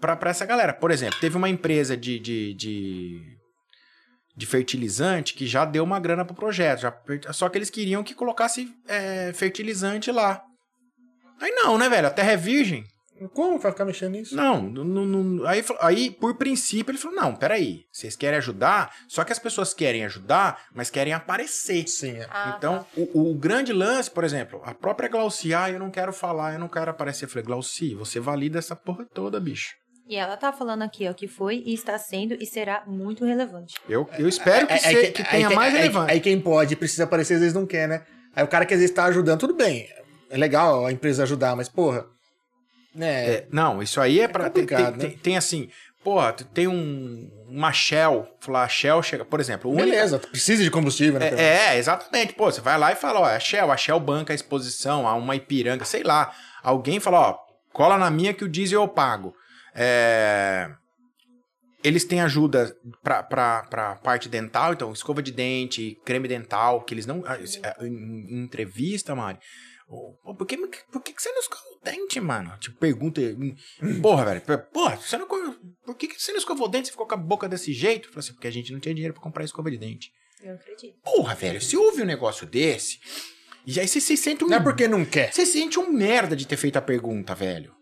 [0.00, 0.72] pra pra essa galera.
[0.72, 3.20] Por exemplo, teve uma empresa de, de, de,
[4.36, 6.80] de fertilizante que já deu uma grana pro projeto.
[6.80, 6.94] já-
[7.32, 10.42] só que eles queriam que colocasse é, fertilizante lá.
[11.40, 12.06] Aí não, né, velho?
[12.06, 12.84] A terra é virgem.
[13.32, 14.36] Como vai ficar mexendo nisso?
[14.36, 19.24] Não, não, não- aí, aí, por princípio, ele falou: não, peraí, vocês querem ajudar, só
[19.24, 21.86] que as pessoas querem ajudar, mas querem aparecer.
[21.88, 22.26] Sim, é.
[22.30, 22.86] Ah, Então, tá.
[22.96, 26.58] o, o grande lance, por exemplo, a própria Glauci, ah, eu não quero falar, eu
[26.58, 27.24] não quero aparecer.
[27.24, 29.74] Eu falei, Glauci, você valida essa porra toda, bicho.
[30.08, 33.74] E ela tá falando aqui, ó, que foi e está sendo e será muito relevante.
[33.88, 36.12] Eu, eu espero que, Aí- se- aí que aí tenha quem- mais relevância.
[36.14, 38.02] Aí, quem pode e precisa aparecer, às vezes não quer, né?
[38.34, 39.88] Aí o cara que às vezes tá ajudando, tudo bem.
[40.30, 42.06] É legal a empresa ajudar, mas, porra.
[42.96, 43.26] Né?
[43.28, 44.50] É, não, isso aí é pra.
[44.50, 45.14] tem, complicado, tem- né?
[45.14, 45.68] tem- tem assim,
[46.02, 51.20] porra, tem um, uma Shell, falar, a Shell chega, por exemplo, Beleza, precisa de combustível,
[51.20, 51.28] né?
[51.36, 52.32] É, é, exatamente.
[52.34, 55.14] Pô, você vai lá e fala, ó, a Shell, a Shell banca a exposição a
[55.14, 56.32] uma Ipiranga, sei lá.
[56.62, 57.38] Alguém fala, ó,
[57.72, 59.34] cola na minha que o diesel eu pago.
[59.74, 60.70] É,
[61.84, 67.22] Eles têm ajuda pra parte dental, então escova de dente, creme dental, que eles não...
[67.26, 69.38] ah, é, Em, entrevista, Mari,
[69.86, 72.56] por, que, por que você não escova dente, mano?
[72.58, 73.20] Tipo, pergunta.
[74.02, 74.42] Porra, velho.
[74.72, 76.86] Porra, você não, por que que você não escovou o dente?
[76.86, 78.08] Você ficou com a boca desse jeito?
[78.08, 80.10] Eu falei assim, porque a gente não tinha dinheiro pra comprar escova de dente.
[80.42, 80.98] Eu acredito.
[81.02, 82.98] Porra, velho, se ouve um negócio desse,
[83.66, 84.48] e aí você se sente um.
[84.48, 85.32] Não é porque não quer.
[85.32, 87.74] Você se sente um merda de ter feito a pergunta, velho.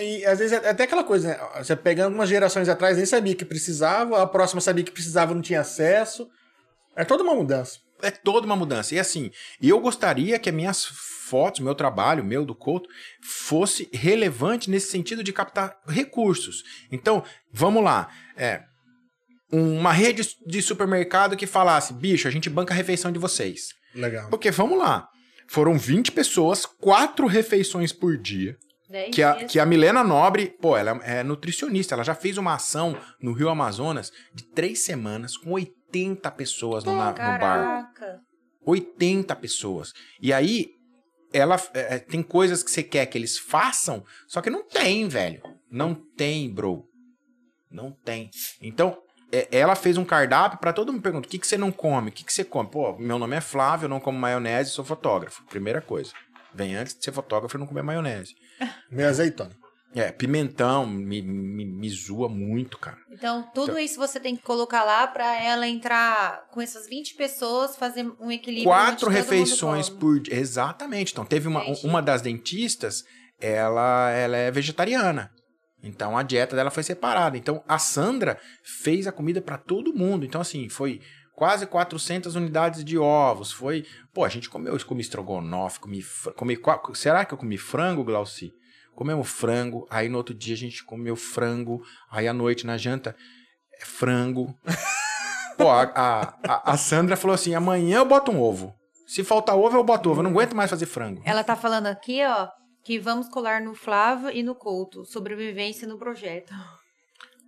[0.00, 1.38] E às vezes é até aquela coisa, né?
[1.58, 5.42] Você pegando algumas gerações atrás, nem sabia que precisava, a próxima sabia que precisava, não
[5.42, 6.28] tinha acesso.
[6.96, 7.78] É toda uma mudança.
[8.02, 8.94] É toda uma mudança.
[8.94, 9.30] E assim,
[9.62, 10.86] eu gostaria que as minhas
[11.28, 12.88] fotos, meu trabalho, meu do Couto,
[13.22, 16.62] fosse relevante nesse sentido de captar recursos.
[16.90, 17.22] Então,
[17.52, 18.08] vamos lá.
[18.36, 18.62] É,
[19.52, 23.68] uma rede de supermercado que falasse, bicho, a gente banca a refeição de vocês.
[23.94, 24.28] Legal.
[24.28, 25.08] Porque vamos lá.
[25.48, 28.56] Foram 20 pessoas, quatro refeições por dia.
[28.88, 29.52] Dez Que a, dias.
[29.52, 31.94] que a Milena Nobre, pô, ela é nutricionista.
[31.94, 36.96] Ela já fez uma ação no Rio Amazonas de três semanas com 80 pessoas no,
[36.96, 37.38] na- no bar.
[37.40, 38.20] Caraca.
[38.64, 39.92] 80 pessoas.
[40.20, 40.66] E aí,
[41.36, 45.08] ela é, é, tem coisas que você quer que eles façam, só que não tem,
[45.08, 45.42] velho.
[45.70, 46.88] Não tem, bro.
[47.70, 48.30] Não tem.
[48.60, 48.98] Então,
[49.32, 52.08] é, ela fez um cardápio pra todo mundo perguntar: o que, que você não come?
[52.08, 52.70] O que, que você come?
[52.70, 55.44] Pô, meu nome é Flávio, eu não como maionese, sou fotógrafo.
[55.46, 56.12] Primeira coisa.
[56.54, 58.34] Vem antes de ser fotógrafo e não comer maionese.
[58.90, 59.54] Meio azeitona.
[59.96, 62.98] É, pimentão me, me, me zoa muito, cara.
[63.10, 67.76] Então, tudo isso você tem que colocar lá pra ela entrar com essas 20 pessoas,
[67.76, 68.66] fazer um equilíbrio.
[68.66, 70.34] Quatro refeições por dia.
[70.34, 71.12] Exatamente.
[71.12, 71.86] Então, teve uma, Entendi.
[71.86, 73.04] uma das dentistas,
[73.40, 75.30] ela, ela é vegetariana.
[75.82, 77.38] Então, a dieta dela foi separada.
[77.38, 80.26] Então, a Sandra fez a comida para todo mundo.
[80.26, 81.00] Então, assim, foi
[81.34, 83.50] quase 400 unidades de ovos.
[83.50, 83.86] Foi.
[84.12, 86.04] Pô, a gente comeu, eu comi estrogonofe, comi.
[86.36, 86.58] comi
[86.92, 88.52] será que eu comi frango, Glauci?
[88.96, 89.86] Comemos frango.
[89.88, 91.80] Aí, no outro dia, a gente comeu frango.
[92.10, 93.14] Aí, à noite, na janta,
[93.80, 94.52] é frango.
[95.56, 98.74] Pô, a, a, a- Sandra falou assim: amanhã eu boto um ovo.
[99.06, 100.20] Se faltar ovo, eu boto ovo.
[100.20, 101.22] Eu não aguento mais fazer frango.
[101.24, 102.48] Ela tá falando aqui, ó,
[102.84, 105.04] que vamos colar no Flávio e no Couto.
[105.04, 106.52] Sobrevivência no projeto.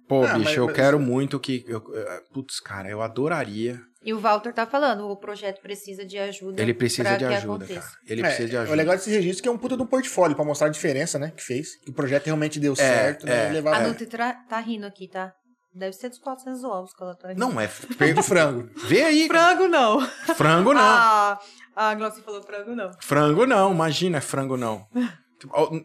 [0.09, 1.65] Pô, Ah, bicho, mas- eu mas- quero muito que.
[1.69, 3.79] Eu, eu- putz, cara, eu adoraria.
[4.03, 6.63] E o Walter tá falando, o projeto precisa de ajuda.
[6.63, 7.81] Ele precisa pra de que ajuda, aconteça.
[7.81, 7.99] cara.
[8.07, 8.77] Ele É, precisa de O ajuda.
[8.77, 11.33] legal desse registro é que é um puta do portfólio pra mostrar a diferença, né?
[11.37, 11.77] Que fez.
[11.83, 13.47] Que o projeto realmente deu certo, né?
[13.47, 13.51] é.
[13.51, 13.87] e levar A é.
[13.89, 15.33] Nutri tá rindo aqui, tá?
[15.75, 17.41] Deve ser dos 400 ovos que ela tá rindo.
[17.41, 17.69] Não, é.
[18.15, 18.71] do frango.
[18.87, 19.27] Vê aí.
[19.27, 20.01] Frango não.
[20.35, 20.81] Frango não.
[20.81, 21.39] Ah,
[21.77, 22.91] a Glaucia falou frango não.
[23.01, 24.87] Frango não, imagina, frango não.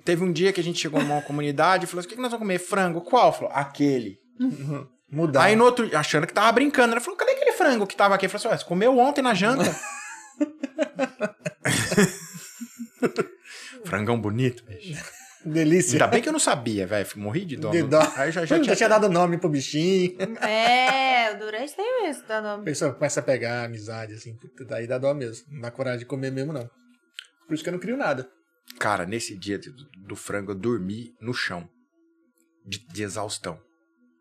[0.03, 2.21] Teve um dia que a gente chegou numa comunidade e falou assim: o que que
[2.21, 2.59] nós vamos comer?
[2.59, 3.01] Frango.
[3.01, 3.31] Qual?
[3.33, 4.19] Falou, aquele.
[5.11, 5.43] Mudar.
[5.43, 8.25] Aí no outro, achando que tava brincando, ela falou: cadê aquele frango que tava aqui?
[8.25, 9.63] Eu falei assim: você comeu ontem na janta.
[13.85, 15.03] Frangão bonito, bicho.
[15.45, 15.95] Delícia.
[15.95, 17.05] Ainda bem que eu não sabia, velho.
[17.17, 17.69] Morri de dó.
[17.69, 17.99] De dó.
[18.15, 20.15] Aí já, já Já, tinha tinha dado nome pro bichinho.
[20.41, 22.63] É, o Durante tem isso, A nome.
[22.63, 24.37] pessoa começa a pegar amizade, assim.
[24.67, 25.45] Daí dá dó mesmo.
[25.51, 26.69] Não dá coragem de comer mesmo, não.
[27.45, 28.27] Por isso que eu não crio nada.
[28.79, 29.71] Cara, nesse dia do,
[30.07, 31.67] do frango, eu dormi no chão.
[32.65, 33.59] De, de exaustão.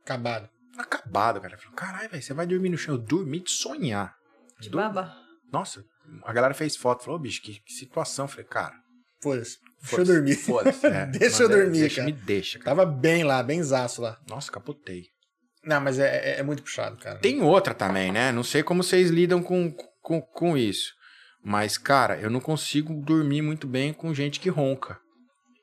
[0.05, 0.49] Acabado.
[0.77, 1.57] Acabado, cara.
[1.77, 2.95] Caralho, velho, você vai dormir no chão.
[2.95, 4.15] Eu dormi de sonhar.
[4.61, 5.17] De Dur- baba.
[5.53, 5.85] Nossa,
[6.25, 7.05] a galera fez foto.
[7.05, 8.25] Falou, "Ô, bicho, que, que situação.
[8.25, 8.75] Eu falei, cara.
[9.23, 9.59] Foda-se.
[9.81, 10.35] Deixa eu dormir.
[10.37, 10.87] Foda-se.
[10.87, 11.07] é.
[11.07, 12.07] Deixa eu dormir, deixa, cara.
[12.07, 12.77] Me deixa, cara.
[12.77, 14.19] Tava bem lá, bem zaço lá.
[14.29, 15.05] Nossa, capotei.
[15.65, 17.19] Não, mas é, é- é muito puxado, cara.
[17.21, 18.33] Tem outra também, né?
[18.33, 20.93] Não sei como vocês lidam com, com, com isso.
[21.45, 24.99] Mas, cara, eu não consigo dormir muito bem com gente que ronca.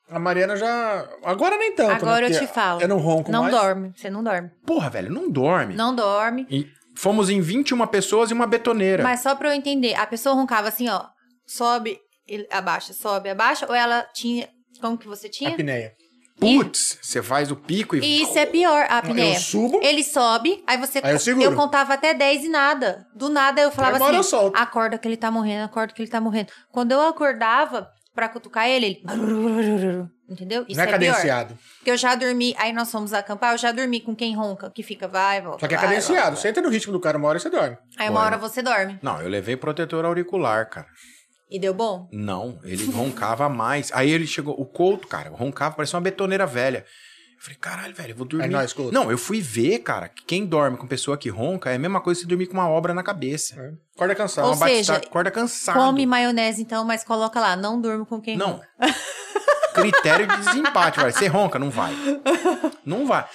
[0.10, 1.08] A Mariana já.
[1.24, 1.92] Agora nem tanto.
[1.92, 2.36] Agora né?
[2.36, 2.82] eu te falo.
[2.82, 3.54] Eu não ronco Não mais.
[3.54, 4.50] dorme, você não dorme.
[4.66, 5.76] Porra, velho, não dorme.
[5.76, 6.48] Não dorme.
[6.50, 9.04] E fomos em 21 pessoas e uma betoneira.
[9.04, 11.06] Mas só pra eu entender, a pessoa roncava assim, ó,
[11.46, 12.00] sobe,
[12.52, 14.50] abaixa, sobe, abaixa, ou ela tinha,
[14.82, 15.52] como que você tinha?
[15.52, 15.94] Apneia.
[16.40, 18.00] Putz, você faz o pico e.
[18.00, 19.36] E isso é pior, a apneia.
[19.36, 19.80] Eu subo.
[19.84, 21.00] Ele sobe, aí você.
[21.04, 21.56] Aí eu seguro.
[21.56, 23.06] contava até 10 e nada.
[23.14, 26.22] Do nada eu falava assim: eu acorda que ele tá morrendo, acorda que ele tá
[26.22, 26.52] morrendo.
[26.72, 29.04] Quando eu acordava pra cutucar ele, ele.
[30.30, 30.64] Entendeu?
[30.68, 31.12] Isso não é, é, pior.
[31.14, 31.58] cadenciado.
[31.78, 34.84] Porque eu já dormi, aí nós fomos acampar, eu já dormi com quem ronca, que
[34.84, 35.60] fica, vai, volta.
[35.62, 36.22] Só que é vai, cadenciado.
[36.22, 37.78] volta, Você entra no ritmo do cara, uma hora você dorme.
[37.98, 39.00] Aí uma hora eu- você dorme.
[39.02, 40.86] Não, eu levei protetor auricular, cara.
[41.50, 42.08] E deu bom?
[42.12, 43.92] Não, ele roncava mais.
[43.94, 46.86] Aí ele chegou, o Couto, cara, roncava, parecia uma betoneira velha.
[47.36, 48.46] Eu falei, caralho, velho, eu vou dormir.
[48.46, 48.92] É nóis, Couto.
[48.94, 52.02] Não, eu fui ver, cara, que quem dorme com pessoa que ronca é a mesma
[52.02, 53.56] coisa que você dormir com uma obra na cabeça.
[53.60, 53.74] É.
[53.96, 54.46] Acorda cansado.
[54.46, 55.76] Ou uma seja, batista- acorda cansado.
[55.80, 58.52] Come maionese então, mas coloca lá, não durmo com quem Não.
[58.54, 58.68] ronca.
[59.74, 61.14] Critério de desempate, velho.
[61.14, 61.94] Você ronca, não vai.
[62.86, 63.26] Não vai.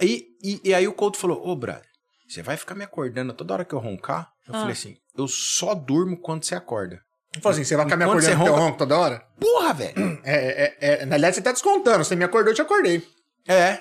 [0.00, 1.84] Aí, e, e aí o Couto falou, ô, brother,
[2.26, 4.28] você vai ficar me acordando toda hora que eu roncar?
[4.48, 4.60] Eu Ah.
[4.60, 7.00] falei assim, eu só durmo quando você acorda.
[7.40, 9.24] Falou assim, você vai ficar me acordando ronca- ronco toda hora?
[9.38, 10.20] Porra, velho.
[10.24, 12.04] É, é, é, na verdade, você tá descontando.
[12.04, 13.06] Você me acordou, eu te acordei.
[13.46, 13.80] É.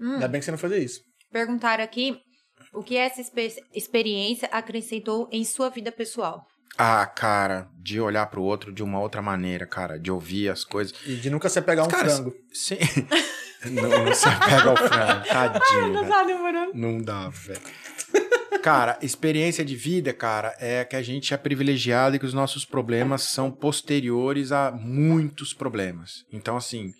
[0.00, 0.14] Hum.
[0.14, 1.00] Ainda bem que você não fazia isso.
[1.32, 2.16] Perguntaram aqui
[2.72, 3.20] o que essa
[3.74, 6.46] experiência acrescentou em sua vida pessoal.
[6.76, 10.94] Ah, cara, de olhar pro outro de uma outra maneira, cara, de ouvir as coisas.
[11.06, 12.34] E de nunca você pegar um Cara, frango.
[12.52, 12.78] Sim.
[13.70, 15.92] não, não se pega ao frango, tadinho.
[15.94, 16.08] velho.
[16.08, 16.72] tá demorando.
[16.74, 17.60] Não dá, velho.
[18.62, 22.64] Cara, experiência de vida, cara, é que a gente é privilegiado e que os nossos
[22.64, 26.24] problemas são posteriores a muitos problemas.
[26.32, 26.92] Então, assim,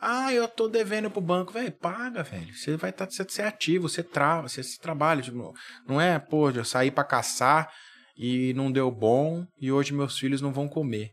[0.00, 2.52] ah, eu tô devendo pro banco, velho, paga, velho.
[2.52, 5.22] Você vai estar, tá, você é ativo, você trava, você, você trabalha.
[5.22, 5.54] Tipo,
[5.86, 7.70] não é, pô, eu saí pra caçar
[8.16, 11.12] e não deu bom e hoje meus filhos não vão comer.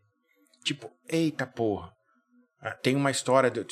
[0.63, 1.91] Tipo, eita porra.
[2.61, 3.65] Ah, Tem uma história, de,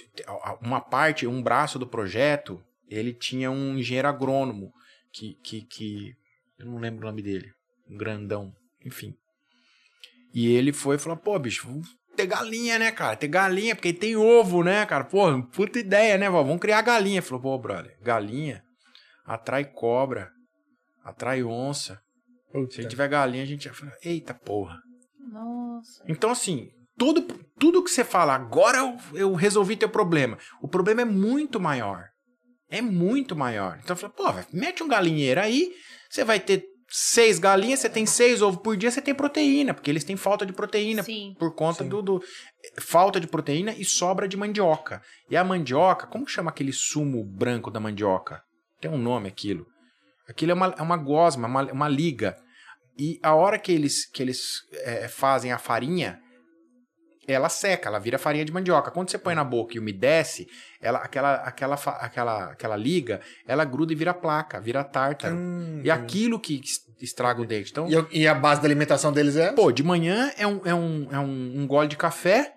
[0.62, 4.72] uma parte, um braço do projeto, ele tinha um engenheiro agrônomo
[5.12, 6.14] que, que, que.
[6.58, 7.52] Eu não lembro o nome dele.
[7.90, 8.54] Um grandão.
[8.86, 9.14] Enfim.
[10.34, 11.68] E ele foi e falou: pô, bicho,
[12.16, 13.16] ter galinha, né, cara?
[13.16, 15.04] Ter galinha, porque tem ovo, né, cara?
[15.04, 16.42] Pô, puta ideia, né, vó?
[16.42, 17.22] Vamos criar galinha.
[17.22, 18.64] Falou: pô, brother, galinha
[19.28, 20.32] atrai cobra,
[21.04, 22.02] atrai onça.
[22.52, 22.74] Puta.
[22.74, 24.78] Se a gente tiver galinha, a gente vai falar: eita porra.
[25.32, 26.04] Nossa.
[26.08, 27.22] Então, assim, tudo,
[27.60, 30.38] tudo que você fala, agora eu, eu resolvi teu problema.
[30.62, 32.06] O problema é muito maior.
[32.70, 33.80] É muito maior.
[33.84, 35.72] Então, eu falo, pô, mete um galinheiro aí,
[36.10, 39.92] você vai ter seis galinhas, você tem seis ovos por dia, você tem proteína, porque
[39.92, 41.34] eles têm falta de proteína Sim.
[41.38, 41.90] por conta Sim.
[41.90, 42.24] do, do-
[42.80, 45.02] falta de proteína e sobra de mandioca.
[45.30, 48.42] E a mandioca, como chama aquele sumo branco da mandioca?
[48.80, 49.66] Tem um nome aquilo.
[50.30, 52.36] Aquilo é uma, é uma gosma, uma, uma liga.
[52.98, 56.20] E a hora que eles, que eles é, fazem a farinha,
[57.28, 58.90] ela seca, ela vira farinha de mandioca.
[58.90, 60.48] Quando você põe na boca e umedece,
[60.82, 65.36] ela, aquela, aquela, aquela, aquela liga, ela gruda e vira placa, vira tártaro.
[65.36, 67.72] Hum, E aquilo que es- estraga o dente.
[67.72, 69.52] Então, e, e a base da alimentação deles é?
[69.52, 72.54] Pô, de manhã é um, é um, é um, um gole de café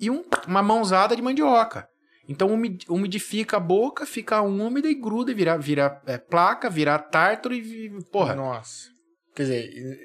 [0.00, 1.88] e um- uma mãozada de mandioca.
[2.28, 6.98] Então umi- umidifica a boca, fica úmida e gruda e vira, vira é, placa, vira
[6.98, 7.90] tártaro e.
[8.10, 8.34] Porra.
[8.34, 8.88] Nossa.
[9.34, 9.98] Quer dizer,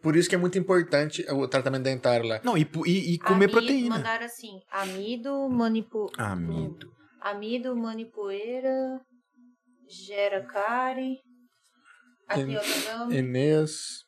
[0.00, 2.40] por isso que é muito importante o tratamento dentário lá.
[2.42, 3.96] Não, e, e- e comer Amido- proteína.
[3.96, 6.10] Mandaram assim: amido, manipu...
[6.16, 6.90] Amido.
[7.20, 9.00] amido, manipoeira,
[9.88, 11.18] gera cárie.
[12.28, 12.60] Aqui, ó,
[13.06, 13.14] tá?
[13.14, 14.04] Enes,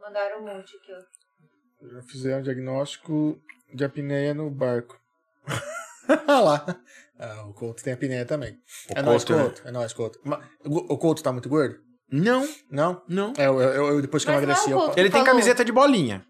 [0.00, 1.86] Mandaram um monte aqui, ó.
[1.94, 3.40] já fizeram diagnóstico
[3.72, 4.98] de apneia no barco.
[6.28, 6.76] Olha lá.
[7.18, 8.54] Ah, o Couto tem apneia também.
[8.94, 9.44] O é nóis, Couto, né?
[9.44, 9.62] Couto.
[9.68, 10.18] É nóis, Couto.
[10.64, 11.76] O Couto tá muito gordo?
[12.10, 13.02] Não, Não?
[13.08, 13.32] não.
[13.38, 14.78] É, eu, eu- eu- depois que eu Mas não é o emagreci, eu...
[14.78, 14.98] Couto.
[14.98, 15.26] Ele tem falou.
[15.26, 16.26] camiseta de bolinha.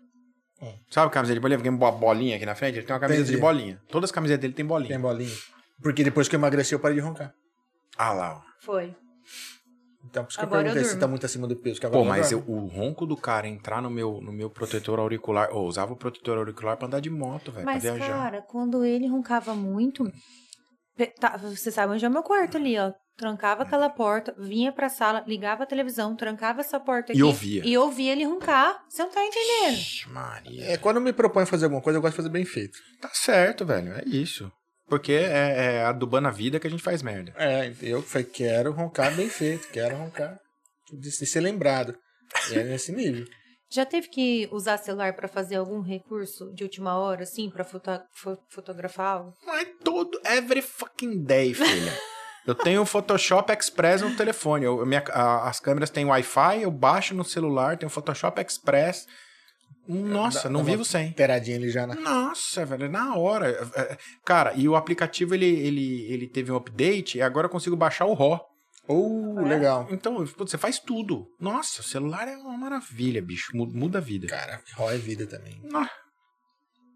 [0.60, 0.74] Hum.
[0.90, 1.58] Sabe camiseta de bolinha?
[1.58, 3.36] Porque uma bolinha aqui na frente, ele tem uma camiseta Entendi.
[3.36, 3.80] de bolinha.
[3.88, 4.88] Todas as camisetas dele tem bolinha.
[4.90, 5.34] tem bolinha.
[5.82, 7.32] Porque depois que eu emagreci, eu parei de roncar.
[7.96, 8.40] Ah lá, ó.
[8.60, 8.94] Foi.
[10.08, 11.78] Então, por isso que Agora eu eu perguntei se tá muito acima do peso.
[11.78, 14.98] Que agora Pô, mas eu- o ronco do cara entrar no meu, no meu protetor
[14.98, 15.50] auricular.
[15.50, 18.08] Eu usava o protetor auricular pra andar de moto, velho, pra Mas, viajar.
[18.08, 20.10] cara, quando ele roncava muito.
[21.18, 22.92] tá, você sabe onde é o meu quarto ali, ó.
[23.16, 27.22] Trancava aquela porta, vinha pra sala, ligava a televisão, trancava essa porta E aqui.
[27.22, 27.62] ouvia.
[27.66, 28.82] E ouvia ele roncar.
[28.88, 29.74] Você não tá entendendo.
[29.74, 30.64] Ixi, Maria.
[30.64, 32.78] É, quando eu me proponho fazer alguma coisa, eu gosto de fazer bem feito.
[33.00, 33.92] Tá certo, velho.
[33.92, 34.50] É isso.
[34.90, 37.32] Porque é, é adubando a vida que a gente faz merda.
[37.36, 40.36] É, eu falei, quero roncar bem feito, quero roncar
[40.92, 41.96] de, ser lembrado.
[42.50, 43.24] E é nesse nível.
[43.72, 48.02] Já teve que usar celular pra fazer algum recurso de última hora, assim, pra foto-
[48.12, 49.32] fo- fotografar algo?
[49.46, 51.92] Mas todo, every fucking day, filha.
[52.46, 54.64] Eu tenho o Photoshop Express no telefone.
[54.64, 59.06] Eu- minha- a- as câmeras têm Wi-Fi, eu baixo no celular, tenho o Photoshop Express.
[59.88, 61.12] Nossa, Dá- não vivo sem.
[61.12, 61.94] Peradinha ali já na.
[61.94, 63.48] Nossa, velho, na hora.
[63.74, 67.50] É, é, Cara, e o aplicativo ele, ele, ele teve um update e agora eu
[67.50, 68.40] consigo baixar o RAW.
[68.88, 69.42] Oh, É?
[69.48, 69.86] legal.
[69.90, 71.26] Então, você faz tudo.
[71.40, 73.56] Nossa, o celular é uma maravilha, bicho.
[73.56, 74.26] Mu- Muda a vida.
[74.28, 75.60] Cara, RAW é vida também.
[75.74, 75.88] Ah,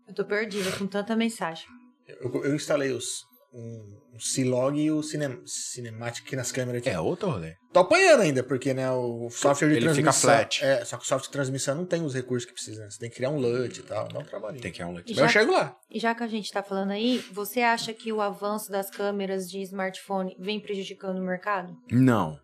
[0.09, 1.66] Eu tô perdida com tanta mensagem.
[2.07, 3.22] Eu, eu instalei os,
[3.55, 6.80] um, um C-Log e o Cinem, Cinematic aqui nas câmeras.
[6.82, 6.90] Aqui.
[6.90, 7.55] É outro rolê.
[7.72, 10.30] Tô apanhando ainda, porque né, o software de Ele fica transmissão...
[10.30, 10.64] flat.
[10.64, 12.82] É, só que o software de transmissão não tem os recursos que precisa.
[12.82, 12.90] né?
[12.90, 14.61] Você tem que criar um LUT e tal, dá um trabalhinho.
[14.62, 15.14] Tem que ir um Mas leite.
[15.14, 15.74] Já- eu chego lá.
[15.90, 19.48] E já que a gente tá falando aí, você acha que o avanço das câmeras
[19.48, 21.72] de smartphone vem prejudicando o mercado?
[21.90, 22.36] Não.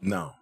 [0.00, 0.32] Não.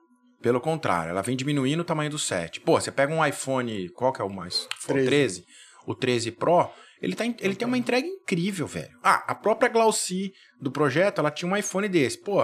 [0.41, 2.61] Pelo contrário, ela vem diminuindo o tamanho do set.
[2.61, 4.69] Pô, você pega um iPhone, qual que é o mais?
[4.85, 5.07] O 13.
[5.07, 5.45] 13.
[5.85, 6.71] O 13 Pro,
[7.01, 8.97] ele, tá, ele tem uma entrega incrível, velho.
[9.03, 12.21] Ah, a própria Glauci do projeto, ela tinha um iPhone desse.
[12.23, 12.43] Pô,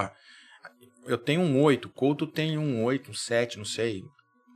[1.06, 4.02] eu tenho um 8, o Couto tem um 8, um 7, não sei.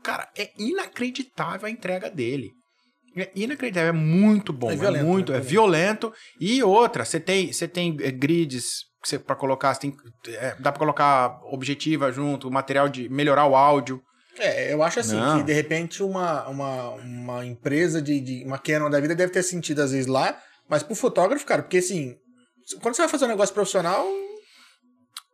[0.02, 2.50] Cara, é inacreditável a entrega dele.
[3.16, 5.38] É inacreditável, é muito bom, É é, violento, muito, né?
[5.38, 6.12] é violento.
[6.40, 8.86] E outra, você tem, você tem eh, grids
[9.26, 9.94] pra colocar, tem,
[10.28, 14.02] é, dá pra colocar objetiva junto, material de melhorar o áudio.
[14.38, 15.38] É, eu acho assim, Não.
[15.38, 19.42] que de repente uma, uma, uma empresa de, de uma Canon da vida deve ter
[19.42, 22.14] sentido às vezes lá, mas pro fotógrafo, cara, porque assim,
[22.80, 24.06] quando você vai fazer um negócio profissional,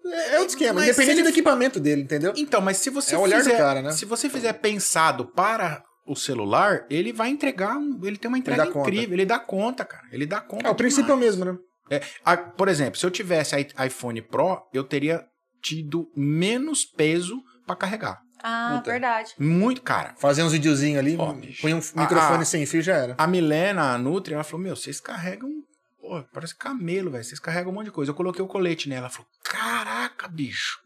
[0.07, 2.33] é outro esquema, Mas independente ele- do equipamento dele, entendeu?
[2.37, 3.93] Então, mas se você É olhar do fizer, cara, né?
[3.93, 8.67] se você fizer pensado para o celular, ele vai entregar, um- ele tem uma entrega
[8.67, 8.91] conta.
[8.91, 10.05] incrível, ele dá conta, cara.
[10.13, 10.67] Ele dá conta.
[10.69, 11.37] É, o princípio é demais.
[11.37, 11.59] mesmo, né?
[11.91, 15.25] É, a- por exemplo, se eu tivesse iPhone Pro, eu teria
[15.63, 18.21] tido menos peso pra carregar.
[18.47, 18.91] Ah, Puta.
[18.91, 19.33] verdade.
[19.39, 20.15] Muito, cara.
[20.19, 21.63] Fazer uns videozinhos ali, Ó, bicho.
[21.63, 22.45] põe um microfone ah.
[22.45, 23.15] sem fio já era.
[23.17, 25.51] A Milena, a Nutri, ela falou: Meu, vocês carregam.
[25.99, 27.25] Pô, parece camelo, velho.
[27.25, 28.11] Vocês carregam um monte de coisa.
[28.11, 29.07] Eu coloquei o colete nela.
[29.07, 30.79] Ela falou: Caraca, bicho.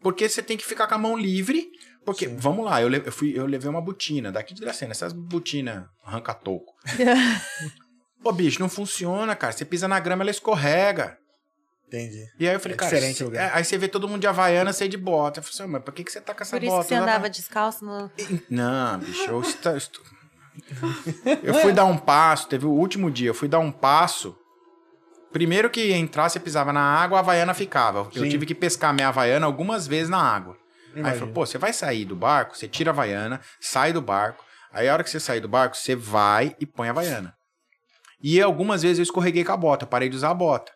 [0.00, 1.68] Porque você tem que ficar com a mão livre.
[2.04, 2.36] Porque, Sim.
[2.36, 5.84] vamos lá, eu, le- eu fui, eu levei uma botina daqui de Dracena, essas botinas
[6.04, 6.72] arranca-toco.
[8.22, 9.52] Pô, bicho, não funciona, cara.
[9.52, 11.18] Você pisa na grama, ela escorrega.
[11.88, 12.26] Entendi.
[12.38, 12.90] E aí eu falei, É cara.
[12.94, 13.48] diferente lugar.
[13.50, 15.38] é, aí você vê todo mundo de Havaiana sair de bota.
[15.40, 16.82] Eu falei assim, mas por que, que você tá com essa Por isso bota?
[16.84, 18.10] que você andava tá- descalço no.
[18.50, 20.04] Não, bicho, eu, estou, estou-
[21.44, 24.36] eu fui dar um passo, teve o último dia, eu fui dar um passo.
[25.32, 28.08] Primeiro que entrar, você pisava na água, a Havaiana ficava.
[28.14, 28.28] Eu Sim.
[28.30, 30.56] tive que pescar minha Havaiana algumas vezes na água.
[30.94, 31.18] Aí Imagino.
[31.20, 34.42] falou, pô, você vai sair do barco, você tira a Havaiana, sai do barco.
[34.72, 37.34] Aí a hora que você sair do barco, você vai e põe a Havaiana.
[38.22, 40.72] E algumas vezes eu escorreguei com a bota, eu parei de usar a bota.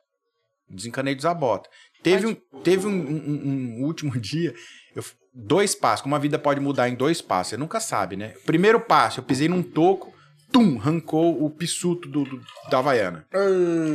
[0.71, 1.69] Desencanei de usar a bota.
[2.03, 4.55] Teve um, teve um, um- um último dia,
[4.97, 5.03] eu,
[5.35, 8.35] dois passos, como a vida pode mudar em dois passos, você nunca sabe, né?
[8.47, 10.13] Primeiro passo, eu pisei num toco,
[10.51, 12.41] tum, arrancou o pissuto do, do-
[12.71, 13.27] da Havaiana.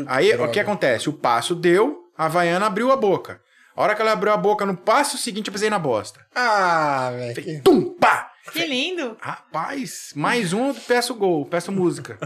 [0.08, 0.50] Ah, Aí droga.
[0.50, 1.10] o que acontece?
[1.10, 3.42] O passo deu, a Havaiana abriu a boca.
[3.76, 6.26] A hora que ela abriu a boca, no passo seguinte eu pisei na bosta.
[6.34, 7.62] Ah, velho.
[7.64, 8.32] Tum, pá!
[8.54, 9.18] Que lindo!
[9.20, 12.18] Rapaz, mais um, eu peço gol, peço música.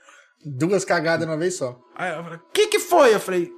[0.44, 1.78] Duas cagadas numa vez só.
[1.94, 3.14] Aí eu falei, o que que foi?
[3.14, 3.50] Eu falei,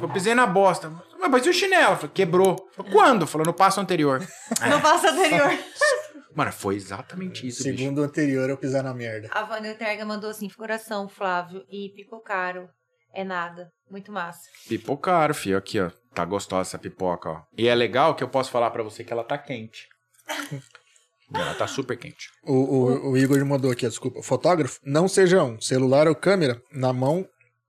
[0.00, 0.90] eu pisei na bosta.
[1.18, 1.96] Mas, mas e o chinelo?
[1.96, 2.68] Falei, quebrou.
[2.72, 3.26] Falei, Quando?
[3.26, 4.20] Falou, no passo anterior.
[4.68, 5.50] No passo anterior.
[6.34, 7.78] Mano, foi exatamente isso, bicho.
[7.78, 9.28] Segundo o anterior, eu pisar na merda.
[9.32, 12.68] A Vânia Terga mandou assim: coração, Flávio, e picou caro.
[13.14, 13.70] É nada.
[13.90, 14.42] Muito massa.
[14.68, 15.56] Pipocaram, filho.
[15.56, 15.90] Aqui, ó.
[16.12, 17.42] Tá gostosa essa pipoca, ó.
[17.56, 19.86] E é legal que eu posso falar pra você que ela tá quente.
[21.32, 22.28] ela tá super quente.
[22.44, 24.22] O, o, o Igor mandou aqui, ó, desculpa.
[24.22, 25.58] Fotógrafo, não seja um.
[25.58, 27.26] Celular ou câmera, na mão,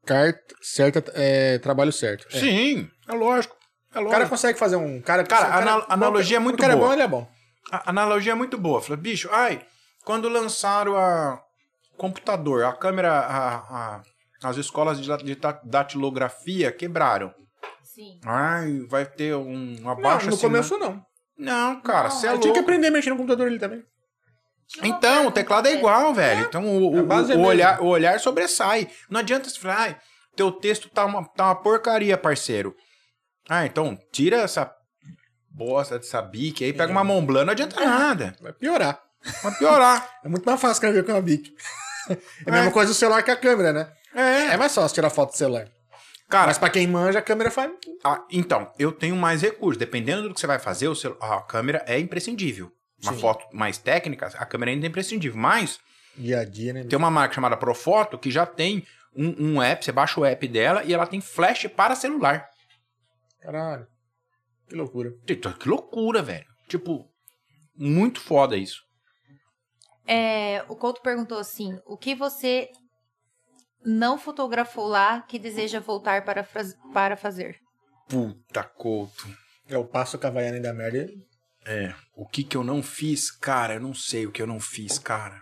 [0.08, 2.26] carta, certa, é, trabalho certo.
[2.36, 2.40] É.
[2.40, 3.56] Sim, é lógico.
[3.94, 4.12] É O lógico.
[4.18, 5.02] cara consegue fazer um.
[5.02, 6.88] Cara, Cara, o a ana- analogia é muito O cara é boa.
[6.88, 7.28] bom, ele é bom.
[7.72, 8.82] A analogia é muito boa.
[8.82, 9.62] Falei, bicho, ai,
[10.06, 11.40] quando lançaram a
[11.98, 14.02] computador, a câmera, a, a-
[14.44, 17.34] as escolas de, da- de da- datilografia quebraram.
[17.84, 18.20] Sim.
[18.26, 21.02] Ai, vai ter um Não, abaixo no começo não.
[21.38, 22.60] Não, cara, Não, você é Eu tinha que louco.
[22.62, 23.84] aprender a mexer no computador ali também.
[24.78, 26.42] Uma Então, o teclado é igual, velho.
[26.46, 27.46] Então, o, o, é o mesmo.
[27.46, 28.90] olhar, o olhar sobressai.
[29.10, 29.98] Não adianta você falar, ai,
[30.36, 32.76] teu texto tá uma, tá uma porcaria, parceiro.
[33.50, 34.70] Ah, então, tira essa
[35.50, 38.36] bosta dessa bique aí, pega uma Montblanc, não adianta nada.
[38.42, 39.02] Vai piorar.
[39.42, 40.10] Vai piorar.
[40.24, 41.54] É muito mais fácil escrever com a Bic.
[42.10, 42.72] É a mesma É.
[42.72, 43.92] coisa do celular que a câmera, né?
[44.14, 45.68] É, É mais fácil tirar foto do celular.
[46.30, 47.72] cara, Mas pra quem manja, a câmera faz.
[48.04, 49.78] Ah, então, eu tenho mais recursos.
[49.78, 52.70] Dependendo do que você vai fazer, o celu- a câmera é imprescindível.
[53.04, 53.20] Uma Sim.
[53.20, 55.40] foto mais técnica, a câmera ainda é imprescindível.
[55.40, 55.80] Mas
[56.16, 56.84] Dia a dia, né?
[56.84, 58.86] tem uma marca chamada Profoto que já tem
[59.16, 62.50] um, um app, você baixa o app dela e ela tem flash para celular.
[63.40, 63.88] Caralho.
[64.68, 65.14] Que loucura.
[65.28, 66.46] Eita, Que loucura, velho.
[66.68, 67.10] Tipo,
[67.76, 68.84] muito foda isso.
[70.06, 72.70] É, o Couto perguntou assim: o que você
[73.86, 76.44] não fotografou lá que deseja voltar para,
[76.94, 77.60] para fazer?
[78.10, 79.28] Puta couto.
[79.68, 81.08] É o passo cavaiana da merda.
[81.68, 81.94] É.
[82.16, 83.30] O que que eu não fiz?
[83.30, 85.42] Cara, eu não sei o que eu não fiz, cara.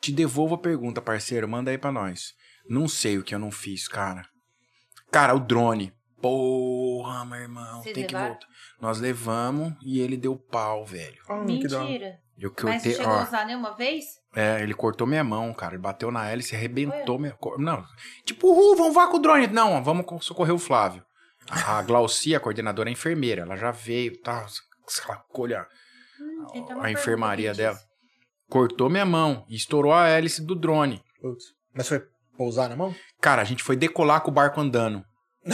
[0.00, 1.48] Te devolvo a pergunta, parceiro.
[1.48, 2.34] Manda aí pra nós.
[2.68, 4.22] Não sei o que eu não fiz, cara.
[5.10, 5.92] Cara, o drone.
[6.20, 7.82] Porra, meu irmão.
[7.82, 8.32] Vocês tem que levaram?
[8.34, 8.46] voltar.
[8.80, 11.20] Nós levamos e ele deu pau, velho.
[11.28, 11.86] Ah, que da hora.
[11.86, 12.18] Mentira.
[12.38, 13.22] Eu Mas você cortei, chegou a ó.
[13.24, 14.04] usar nenhuma vez?
[14.34, 15.74] É, ele cortou minha mão, cara.
[15.74, 17.32] Ele bateu na hélice, arrebentou minha.
[17.32, 17.84] cor- Não.
[18.24, 19.46] Tipo, uhul, vamos voar com o drone.
[19.48, 21.04] Não, vamos co- socorrer o Flávio.
[21.50, 23.42] A a Glaucia, a coordenadora, é enfermeira.
[23.42, 24.46] Ela já veio, tá?
[24.98, 25.66] Ela colha
[26.20, 27.78] Hum, a pergunta enfermaria dela.
[28.48, 31.02] Cortou minha mão e estourou a hélice do drone.
[31.20, 31.44] Putz.
[31.74, 32.02] Mas foi
[32.36, 32.94] pousar na mão?
[33.20, 35.04] Cara, a gente foi decolar com o barco andando.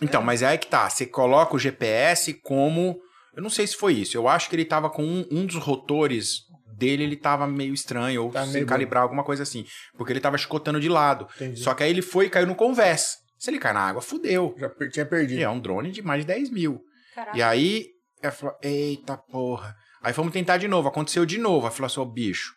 [0.00, 0.88] então, mas é aí que tá.
[0.88, 3.00] Você coloca o GPS como.
[3.34, 4.16] Eu não sei se foi isso.
[4.16, 6.42] Eu acho que ele tava com um, um dos rotores
[6.76, 9.64] dele, ele tava meio estranho, ou Tá sem meio calibrar alguma coisa assim.
[9.96, 11.28] Porque ele tava chicotando de lado.
[11.36, 11.60] Entendi.
[11.60, 13.18] Só que aí ele foi e caiu no convés.
[13.42, 14.54] Se ele cai na água, fudeu.
[14.56, 15.42] Já per- tinha E perdido.
[15.42, 16.80] é um drone de mais de 10 mil.
[17.12, 17.36] Caraca.
[17.36, 17.88] E aí,
[18.22, 19.74] ela falou, eita porra.
[20.00, 21.66] Aí fomos tentar de novo, aconteceu de novo.
[21.66, 22.54] Aí falou assim, ô bicho,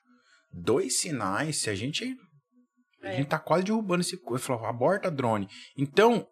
[0.51, 2.15] dois sinais, se a gente...
[3.01, 3.15] A É.
[3.17, 4.15] gente tá quase derrubando esse...
[4.29, 5.47] Ele falou, aborta drone.
[5.75, 6.27] Então,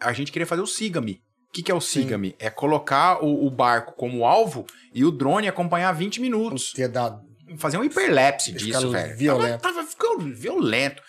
[0.00, 1.20] a gente queria fazer o Siga-me.
[1.48, 1.80] O que, que é o.
[1.80, 2.36] Siga-me?
[2.38, 6.70] É colocar o, o barco como alvo e o drone acompanhar 20 minutos.
[6.72, 7.20] Tinha dado.
[7.56, 9.16] Fazer um hiperlapse disso, cara velho.
[9.16, 9.62] violento.
[9.62, 11.02] Tava, tava ficando violento.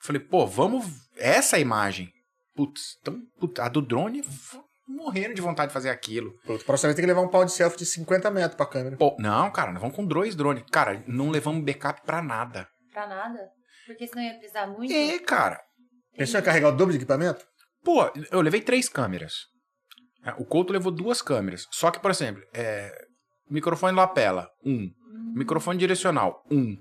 [0.00, 0.84] Falei, pô, vamos...
[1.16, 2.12] Essa imagem.
[2.56, 4.22] Putz, então, putz, a do drone...
[4.88, 6.32] Morrendo de vontade de fazer aquilo.
[6.46, 8.96] Putz, próxima vez tem que levar um pau de selfie de 50 metros pra câmera.
[8.96, 10.62] Pô, não, cara, nós vamos com dois drones.
[10.70, 12.68] Cara, não levamos backup pra nada.
[12.92, 13.50] Pra nada?
[13.84, 14.92] Porque senão ia precisar muito.
[14.92, 15.60] É, cara.
[16.16, 17.44] Pensou em carregar o dobro de equipamento?
[17.82, 19.34] Pô, eu levei três câmeras.
[20.24, 21.66] É, O Couto levou duas câmeras.
[21.72, 22.92] Só que, por exemplo, é,
[23.50, 24.88] microfone lapela, um.
[25.34, 26.76] Microfone direcional, um.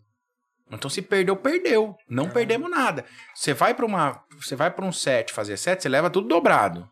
[0.71, 1.95] Então se perdeu, perdeu.
[2.09, 3.05] Não perdemos nada.
[3.33, 6.87] Você vai para uma, você vai para um set fazer set, você leva tudo dobrado.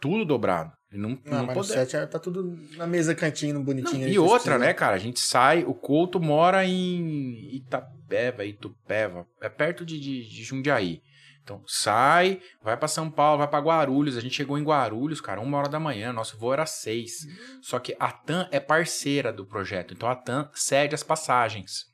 [0.00, 0.72] Tudo dobrado.
[0.90, 4.06] Não, Não, não mas pode- set é- tá tudo na mesa, cantinho, Não, bonitinho.
[4.06, 4.94] aí, e outra, né, cara?
[4.96, 11.02] A gente sai, o Couto mora em Itapeva, Itupeva, é perto de, de, de Jundiaí.
[11.42, 14.16] Então sai, vai pra São Paulo, vai pra Guarulhos.
[14.16, 16.10] A gente chegou em Guarulhos, cara, uma hora da manhã.
[16.12, 17.12] Nosso voo era seis.
[17.60, 21.84] Só que a TAM é parceira do projeto, então a TAM cede as passagens.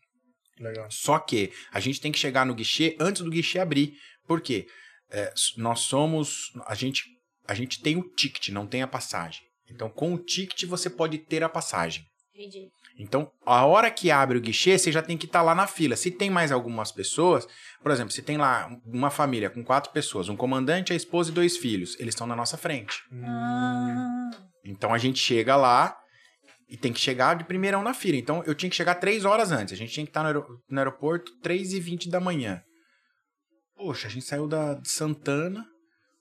[0.58, 0.86] Legal.
[0.90, 3.94] Só que a gente tem que chegar no guichê antes do guichê abrir.
[4.26, 4.66] Por quê?
[5.10, 6.52] É, nós somos.
[6.66, 7.04] A gente,
[7.46, 9.42] a gente tem o ticket, não tem a passagem.
[9.70, 12.04] Então, com o ticket, você pode ter a passagem.
[12.34, 12.68] Entendi.
[12.96, 15.96] Então, a hora que abre o guichê, você já tem que estar lá na fila.
[15.96, 17.46] Se tem mais algumas pessoas,
[17.82, 21.34] por exemplo, se tem lá uma família com quatro pessoas, um comandante, a esposa e
[21.34, 23.02] dois filhos, eles estão na nossa frente.
[23.24, 24.30] Ah,
[24.64, 25.96] Então a gente chega lá
[26.74, 28.16] e tem que chegar de primeirão na fila.
[28.16, 29.72] Então eu tinha que chegar três horas antes.
[29.72, 32.60] A gente tinha que estar no, aero- no aeroporto 3 e 20 da manhã.
[33.76, 35.64] Poxa, a gente saiu da, de Santana.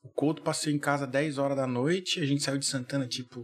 [0.04, 2.20] O Couto passou em casa 10 horas da noite.
[2.20, 3.44] A gente saiu de Santana tipo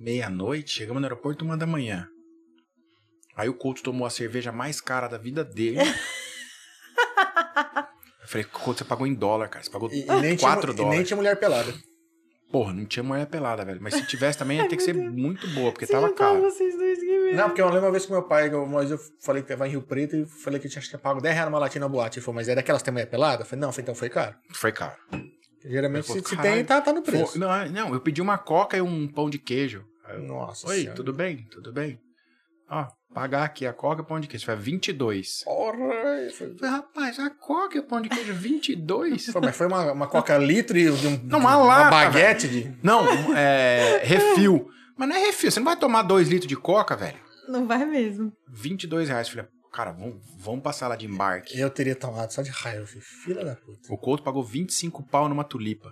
[0.00, 0.70] meia-noite.
[0.70, 2.08] Chegamos no aeroporto uma da manhã.
[3.36, 5.78] Aí o Couto tomou a cerveja mais cara da vida dele.
[8.22, 9.64] Eu falei, Couto, você pagou em dólar, cara.
[9.64, 10.96] Você pagou E, e nem 4 tinha, e dólares.
[10.96, 11.72] nem tinha mulher pelada.
[12.50, 13.78] Porra, não tinha mulher pelada, velho.
[13.80, 16.40] Mas se tivesse também, ia ter que ser muito boa, porque tava caro.
[16.40, 18.98] vocês dois que Não, porque eu lembro uma vez que meu pai, uma vez eu
[19.20, 21.32] falei que tava em Rio Preto e falei que tinha acho que tinha pago 10
[21.34, 22.18] reais numa latinha na boate.
[22.18, 23.42] Ele falou, mas é daquelas que tem mulher pelada?
[23.42, 24.34] Eu falei, não, então foi caro.
[24.52, 24.96] Foi caro.
[25.64, 27.34] Geralmente se, se tem, tá, tá no preço.
[27.34, 29.84] Pô, não, é- não, eu pedi uma coca e um pão de queijo.
[30.08, 30.96] Eu, Nossa Oi, Senhora.
[30.96, 31.46] tudo bem?
[31.50, 32.00] Tudo bem?
[32.68, 34.44] Ó, pagar aqui a coca e o pão de queijo.
[34.44, 35.44] Foi 22.
[35.44, 35.78] Porra!
[35.78, 39.32] Falei, falei, rapaz, a coca e o pão de queijo 22?
[39.32, 42.76] Pô, mas foi uma, uma coca litro e de um, Não, uma lata, baguete de...
[42.82, 43.04] não,
[43.36, 44.68] é refil.
[44.96, 47.18] Mas não é refil, você não vai tomar 2 litros de coca, velho.
[47.48, 48.32] Não vai mesmo.
[48.48, 49.28] 22 reais.
[49.28, 51.58] Falei, cara, vamos, vamos passar lá de embarque.
[51.58, 52.86] Eu teria tomado só de raiva.
[53.24, 53.92] Filha da puta.
[53.92, 55.90] O Couto pagou 25 pau numa tulipa.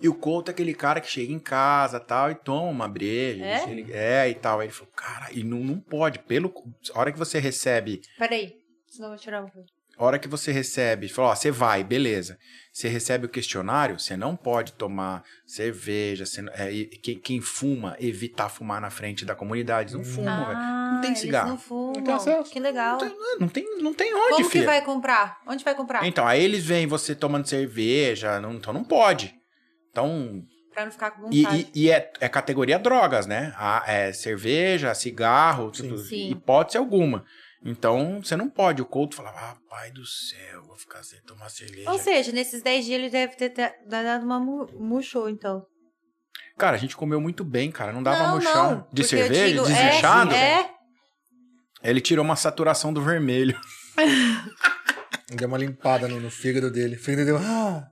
[0.00, 3.44] E o Couto é aquele cara que chega em casa tal e toma uma breja.
[3.44, 3.70] É?
[3.70, 4.60] Ele, é, e tal.
[4.60, 6.18] Aí ele falou, cara, e não, não pode.
[6.18, 6.52] Pelo,
[6.94, 8.54] a hora que você recebe, Peraí,
[8.88, 9.66] senão eu vou tirar um pouco.
[9.98, 12.36] a hora que você recebe, falou, ó, você vai, beleza.
[12.70, 16.26] Você recebe o questionário, você não pode tomar cerveja.
[16.26, 16.70] Você, não- é,
[17.02, 19.94] quem, quem fuma, evitar fumar na frente da comunidade.
[19.94, 20.58] Não fuma, velho.
[20.58, 21.48] Ah, tem eles cigarro.
[21.48, 21.92] não fumam.
[21.94, 22.50] Não tem acesso.
[22.52, 22.98] Que legal.
[23.40, 25.40] Não tem, não tem onde, Como que vai comprar?
[25.46, 26.06] Onde vai comprar?
[26.06, 29.34] Então, aí eles veem você tomando cerveja, não, então não pode.
[29.96, 30.42] Então,
[30.74, 31.70] Pra não ficar com e, vontade.
[31.74, 33.54] e- e é, é categoria drogas, né?
[33.56, 35.88] A, é cerveja, cigarro, Sim.
[35.88, 36.30] tudo, Sim.
[36.32, 37.24] hipótese alguma.
[37.64, 38.82] Então, você não pode.
[38.82, 41.90] O Couto falava, ah, pai do céu, vou ficar sem tomar cerveja.
[41.90, 43.54] Ou seja, nesses 10 dias ele deve ter
[43.88, 45.64] dado uma mu- murchou, então.
[46.58, 47.90] Cara, a gente comeu muito bem, cara.
[47.92, 48.88] Não dava não, não.
[48.92, 50.32] De cerveja, digo, desinchado.
[50.34, 50.70] É, é.
[51.82, 53.58] Ele tirou uma saturação do vermelho.
[55.34, 56.96] Deu uma limpada no, no fígado dele.
[56.96, 57.38] O fígado deu...
[57.38, 57.88] Ah,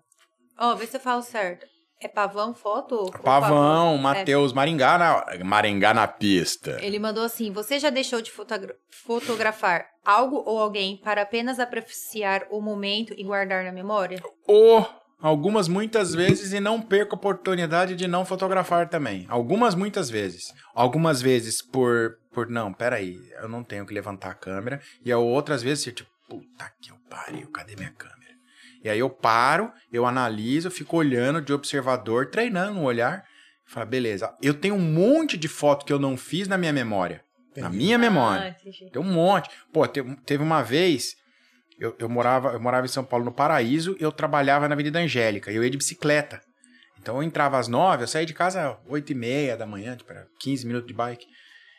[0.59, 1.67] Ó, vê se eu falo certo.
[2.05, 3.11] É pavão foto?
[3.23, 3.99] Pavão, É.
[3.99, 6.77] Matheus, Maringá na, Maringá na pista.
[6.83, 12.43] Ele mandou assim: Você já deixou de fotogra- fotografar algo ou alguém para apenas apreciar
[12.51, 14.23] o momento e guardar na memória?
[14.47, 14.87] Ou
[15.19, 19.25] algumas muitas vezes e não perco a oportunidade de não fotografar também.
[19.31, 20.53] Algumas muitas vezes.
[20.75, 25.63] Algumas vezes por por não, peraí, eu não tenho que levantar a câmera e outras
[25.63, 28.24] vezes tipo, puta que eu pariu, cadê minha câmera?
[28.85, 33.25] E aí eu paro, eu analiso, eu fico olhando de observador, treinando o olhar.
[33.67, 37.25] Fala, beleza, eu tenho um monte de foto que eu não fiz na minha memória.
[37.57, 37.77] Na Entendi.
[37.79, 38.55] minha memória.
[38.61, 38.91] Ah.
[38.93, 39.49] Tem um monte.
[39.73, 41.15] Pô, te- teve uma vez,
[41.81, 44.99] eu, eu, morava, eu morava em São Paulo, no Paraíso, e eu trabalhava na Avenida
[44.99, 46.43] Angélica, e eu ia de bicicleta.
[47.01, 49.97] Então eu entrava às nove, eu saía de casa às oito e meia da manhã,
[49.97, 51.27] tipo, era 15 minutos de bike.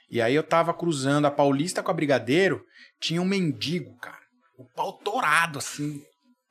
[0.09, 2.63] E aí eu tava cruzando a Paulista com a Brigadeiro,
[2.99, 4.23] tinha um mendigo, cara.
[4.57, 6.01] O pau torado, assim.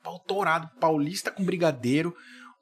[0.05, 2.15] Pau torado, Paulista com Brigadeiro,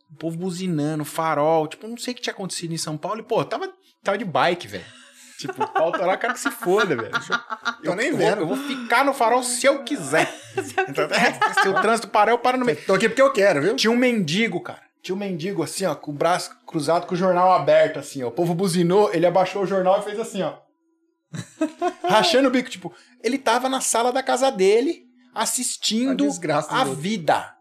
[0.09, 1.67] o povo buzinando, farol.
[1.67, 3.19] Tipo, não sei o que tinha acontecido em São Paulo.
[3.19, 3.69] E, pô, eu tava,
[4.01, 4.85] tava de bike, velho.
[5.37, 7.11] Tipo, pau torado, quero que se foda, velho.
[7.83, 8.45] Eu- Tô nem eu vendo.
[8.45, 10.33] Vou, eu vou ficar no farol se eu quiser.
[10.87, 12.77] Então, é, se o trânsito parar, eu paro no meio.
[12.85, 13.75] tô aqui porque eu quero, viu?
[13.75, 14.81] Tinha um mendigo, cara.
[15.01, 18.27] Tinha um mendigo assim, ó, com o braço cruzado, com o jornal aberto, assim, ó.
[18.27, 20.53] O povo buzinou, ele abaixou o jornal e fez assim, ó.
[22.07, 22.93] Rachando o bico, tipo,
[23.23, 25.03] ele tava na sala da casa dele,
[25.33, 27.53] assistindo A a vida.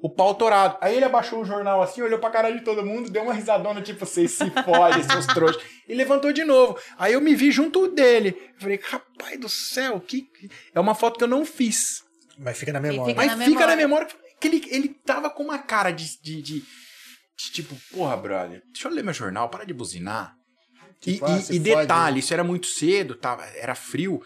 [0.00, 0.76] O pau torado.
[0.80, 3.80] Aí ele abaixou o jornal assim, olhou pra cara de todo mundo, deu uma risadona,
[3.80, 5.62] tipo, vocês se fodem, seus trouxas.
[5.88, 6.76] E levantou de novo.
[6.98, 8.36] Aí eu me vi junto dele.
[8.58, 10.26] Falei, rapaz do céu, que.
[10.74, 12.02] É uma foto que eu não fiz.
[12.36, 13.14] Mas fica na memória.
[13.14, 14.06] fica Mas na fica na memória.
[14.08, 14.08] memória
[14.40, 18.88] que ele, ele tava com uma cara de, de, de- de tipo, porra, brother, deixa
[18.88, 20.34] eu ler meu jornal, para de buzinar.
[21.06, 24.20] E, Tipo, ah, e- se e fode, detalhe, isso era muito cedo, tava, era frio.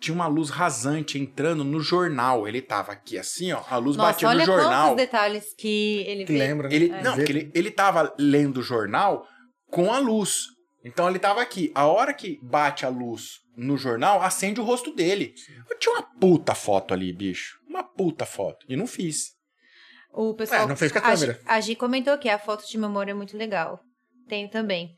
[0.00, 2.46] Tinha uma luz rasante entrando no jornal.
[2.46, 3.62] Ele tava aqui assim, ó.
[3.68, 4.88] A luz Nossa, batia olha no jornal.
[4.90, 6.38] quantos detalhes que ele Que vê.
[6.38, 6.74] lembra, né?
[6.74, 7.02] Ele, É.
[7.02, 9.26] Não, porque ele, ele tava lendo o jornal
[9.70, 10.46] com a luz.
[10.84, 11.70] Então ele tava aqui.
[11.74, 15.34] A hora que bate a luz no jornal, acende o rosto dele.
[15.68, 17.58] Eu tinha uma puta foto ali, bicho.
[17.68, 18.64] Uma puta foto.
[18.68, 19.32] E não fiz.
[20.12, 20.62] O pessoal.
[20.62, 21.40] É, não fez com a Gi- câmera.
[21.44, 23.80] A Gi comentou que a foto de memória é muito legal.
[24.28, 24.97] Tenho também.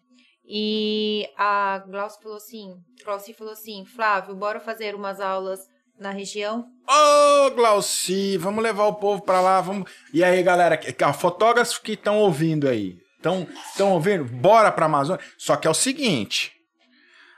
[0.53, 2.75] E a Glaucia falou assim,
[3.05, 5.61] Glaucia falou assim, Flávio, bora fazer umas aulas
[5.97, 6.67] na região?
[6.89, 9.89] Ô, Glauci, vamos levar o povo pra lá, vamos...
[10.13, 10.77] E aí, galera,
[11.13, 14.25] fotógrafos que estão ouvindo aí, estão estão ouvindo?
[14.25, 15.25] Bora pra Amazônia.
[15.39, 16.53] Só que é o seguinte,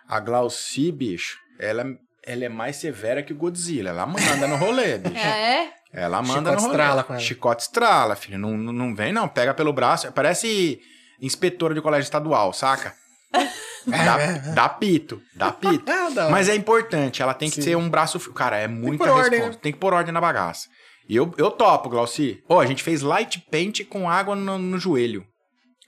[0.08, 1.84] a Glauci, bicho, ela,
[2.24, 5.18] ela é mais severa que o Godzilla, ela manda no rolê, bicho.
[5.18, 5.70] É?
[5.92, 6.72] Ela manda Chicote no rolê.
[6.72, 7.22] estrala com ela.
[7.22, 10.80] Chicote estrala, filho, não, não, não vem não, pega pelo braço, parece
[11.20, 13.01] inspetora de colégio estadual, saca?
[13.86, 15.84] Dá, dá pito, dá pito.
[15.84, 16.30] Da hora.
[16.30, 17.62] Mas é importante, ela tem que Sim.
[17.62, 18.18] ser um braço.
[18.32, 19.56] Cara, é muita ordem, resposta.
[19.56, 19.58] né?
[19.60, 20.68] Tem que pôr ordem na bagaça.
[21.08, 22.42] E eu, eu topo, Glauci.
[22.46, 25.26] Pô, a gente fez light paint com água no, no joelho.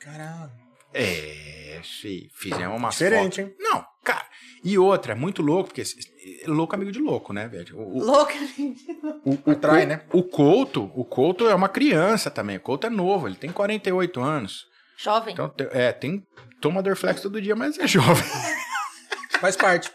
[0.01, 0.51] Caralho.
[0.93, 3.55] É, fi, fizemos uma Diferente, hein?
[3.59, 4.27] Não, cara.
[4.65, 5.83] E outra, é muito louco, porque
[6.47, 7.77] louco é amigo de louco, né, velho?
[7.79, 8.35] O, o, Louca.
[9.25, 10.03] o, o, Atrai, né?
[10.13, 12.57] o Couto, o Couto é uma criança também.
[12.57, 14.67] O Couto é novo, ele tem 48 anos.
[14.97, 15.33] Jovem.
[15.35, 16.25] Então, é, tem.
[16.61, 18.25] Toma Dorflex todo dia, mas é jovem.
[19.41, 19.91] Faz parte.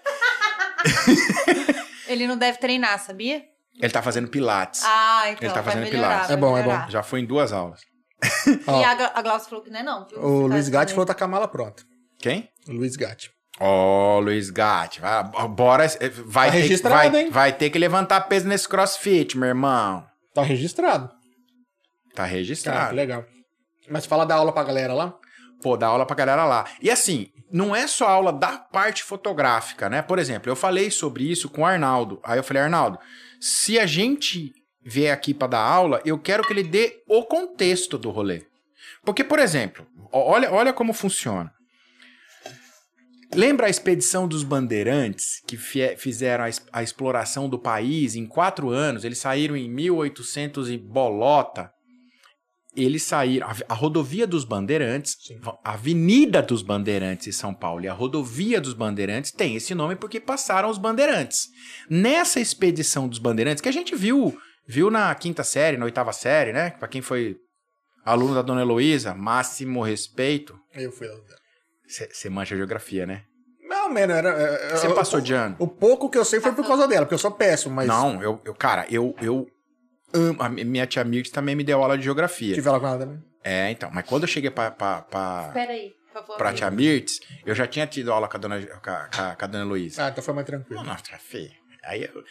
[2.08, 3.44] Ele não deve treinar, sabia?
[3.82, 4.82] Ele tá fazendo pilates.
[4.84, 6.32] Ah, então Ele tá vai fazendo melhorar, pilates.
[6.32, 6.90] É bom, é melhorar.
[6.92, 7.82] Já foi em duas aulas.
[8.46, 10.20] E a, Gla- a Glaucia falou que não é não, viu?
[10.20, 11.84] O Tá Luiz Gatti falou que tá com a mala pronta.
[12.20, 12.50] Quem?
[12.68, 13.32] O Luiz Gatti.
[13.60, 15.00] Ó, Luiz Gatti.
[15.00, 15.88] Vai, bora.
[16.26, 17.30] Vai, Tá ter, registrado, vai, hein?
[17.30, 20.06] vai ter que levantar peso nesse crossfit, meu irmão.
[20.34, 21.08] Tá registrado.
[21.08, 22.96] Tá Cara, que registrado.
[22.96, 23.26] legal.
[23.90, 25.16] Mas fala da aula pra galera lá.
[25.61, 26.66] Pô, dá aula pra galera lá.
[26.82, 30.02] E assim, não é só aula da parte fotográfica, né?
[30.02, 32.20] Por exemplo, eu falei sobre isso com o Arnaldo.
[32.24, 32.98] Aí eu falei, Arnaldo,
[33.40, 37.98] se a gente vier aqui pra dar aula, eu quero que ele dê o contexto
[37.98, 38.45] do rolê.
[39.03, 41.52] Porque, por exemplo, olha, olha como funciona.
[43.34, 49.03] Lembra a expedição dos bandeirantes que fizeram a, a exploração do país em quatro anos?
[49.03, 51.72] Eles saíram em 1800 e bolota.
[52.81, 53.47] Eles saíram.
[53.47, 55.39] A, a rodovia dos Bandeirantes, Sim.
[55.64, 59.95] a Avenida dos Bandeirantes em São Paulo e a rodovia dos Bandeirantes tem esse nome
[59.95, 61.47] porque passaram os Bandeirantes.
[61.89, 64.38] Nessa expedição dos Bandeirantes, que a gente viu,
[64.68, 66.72] viu na quinta série, na oitava série, né?
[66.72, 67.38] Pra quem foi
[68.06, 70.57] aluno da Dona Heloísa, máximo respeito.
[70.73, 71.15] Eu fui lá.
[71.88, 73.23] Você mancha geografia, né?
[73.68, 74.30] Não, mano, era.
[74.30, 75.56] é, Você eu- passou de ano?
[75.60, 77.88] O pouco que eu sei foi por causa dela, porque eu sou péssimo, mas.
[77.88, 79.47] Não, eu, eu cara, eu, eu
[80.14, 80.41] amo.
[80.41, 82.53] A minha tia Mirtz também me deu aula de geografia.
[82.56, 83.23] Tive aula com ela também.
[83.44, 83.90] É, então.
[83.94, 86.38] Mas quando eu cheguei pra, pra, pra, Espera aí, por favor.
[86.38, 89.48] pra tia Mirtz, eu já tinha tido aula com a dona, com a, com a-
[89.48, 90.06] dona Heloísa.
[90.06, 90.81] Ah, então foi mais tranquilo.
[90.84, 91.52] Não, nossa, feio.
[91.84, 92.23] Aí eu,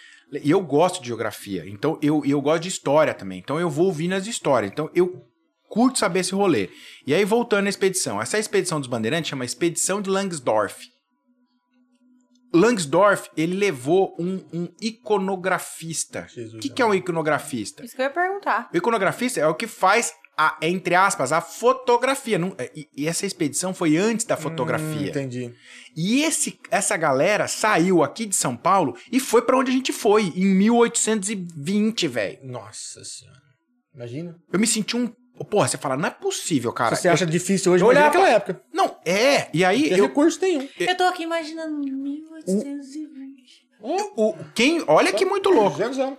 [0.42, 3.38] e eu gosto de geografia, então eu, eu gosto de história também.
[3.38, 4.70] Então eu vou ouvindo as histórias.
[4.70, 5.24] Então eu
[5.68, 6.68] curto saber esse rolê.
[7.06, 8.20] E aí, voltando à expedição.
[8.20, 10.86] Essa expedição dos Bandeirantes chama Expedição de Langsdorff.
[12.52, 16.26] Langsdorff, ele levou um, um iconografista.
[16.54, 17.84] O que, que é um iconografista?
[17.84, 18.68] Isso que eu ia perguntar.
[18.72, 22.38] O iconografista é o que faz, a, entre aspas, a fotografia.
[22.38, 25.08] Não- e, e essa expedição foi antes da Hum, fotografia.
[25.10, 25.52] entendi.
[25.96, 29.92] E esse, essa galera saiu aqui de São Paulo e foi pra onde a gente
[29.92, 32.38] foi, em 1820, velho.
[32.44, 33.38] Nossa senhora.
[33.94, 34.36] Imagina.
[34.52, 35.12] Eu me senti um.
[35.44, 36.96] Porra, você fala, não é possível, cara.
[36.96, 38.62] Se você acha difícil hoje, olhava- naquela época.
[38.72, 39.48] Não, é.
[39.52, 40.68] E aí, Porque eu, recurso nenhum.
[40.78, 43.68] Eu tô aqui imaginando 1820.
[43.80, 45.78] o, quem, olha que muito louco.
[45.78, 46.18] 200 anos.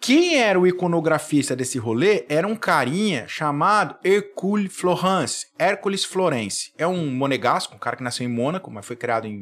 [0.00, 6.72] Quem era o iconografista desse rolê era um carinha chamado Hercule Florence, Hércules Florence.
[6.76, 9.32] É um monegasco, um cara que nasceu em Mônaco, mas foi criado em,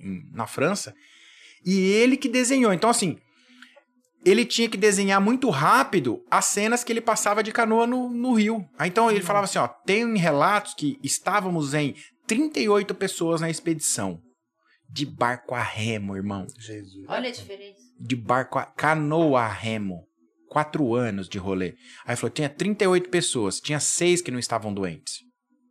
[0.00, 0.94] em- na França.
[1.66, 2.72] E ele que desenhou.
[2.72, 3.18] Então, assim,
[4.28, 8.34] ele tinha que desenhar muito rápido as cenas que ele passava de canoa no, no
[8.34, 8.68] rio.
[8.78, 11.94] Aí, então ele falava assim: ó, tem relatos que estávamos em
[12.26, 14.20] 38 pessoas na expedição.
[14.90, 17.04] De barco a remo, irmão Jesus.
[17.08, 17.78] Olha a diferença.
[18.00, 20.06] de barco a canoa a remo.
[20.48, 21.74] Quatro anos de rolê.
[22.06, 25.18] Aí falou: tinha 38 pessoas, tinha seis que não estavam doentes.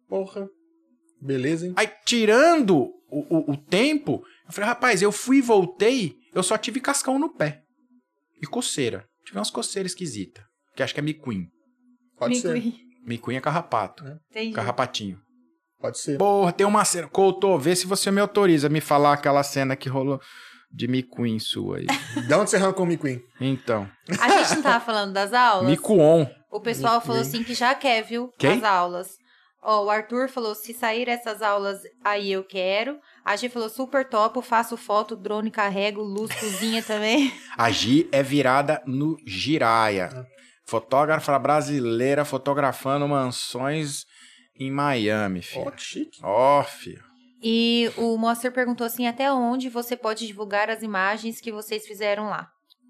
[0.08, 0.48] Porra.
[1.20, 1.74] Beleza, hein?
[1.76, 6.56] Aí, tirando o, o, o tempo, eu falei: rapaz, eu fui e voltei, eu só
[6.56, 7.64] tive cascão no pé.
[8.42, 9.06] E coceira.
[9.26, 10.44] Tive umas coceiras esquisitas.
[10.76, 11.48] Que acho que é micuim.
[12.18, 12.62] Pode ser.
[13.06, 14.04] Micuim é carrapato.
[14.30, 14.54] Entendi.
[14.54, 15.20] Carrapatinho.
[15.80, 16.18] Pode ser.
[16.18, 17.08] Porra, tem uma cena.
[17.08, 20.20] Couto, vê se você me autoriza a me falar aquela cena que rolou
[20.72, 21.88] de micuim sua aí.
[22.28, 23.22] Da onde você arrancou o Miquim?
[23.40, 23.90] Então.
[24.20, 25.70] A gente não tava falando das aulas?
[25.70, 26.28] Micuon.
[26.52, 28.30] O pessoal falou assim que já quer, viu?
[28.38, 28.58] Quem?
[28.58, 29.18] As aulas.
[29.62, 32.98] Ó, o Arthur falou: se sair essas aulas aí eu quero.
[33.28, 37.30] A Gi falou super top, faço foto, drone carrego, luz, cozinha também.
[37.58, 40.26] A Gi é virada no Giraia.
[40.64, 44.06] Fotógrafa brasileira fotografando mansões
[44.58, 45.68] em Miami, filho.
[45.68, 46.20] Ó, que chique.
[46.24, 47.04] Ó, filho.
[47.44, 52.30] E o Moacir perguntou assim, até onde você pode divulgar as imagens que vocês fizeram
[52.30, 52.48] lá?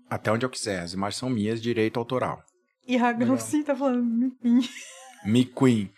[0.07, 0.81] Até onde eu quiser.
[0.81, 2.43] As imagens são minhas, direito autoral.
[2.87, 4.69] E a Glauci tá falando, enfim.
[5.25, 5.91] Me Queen.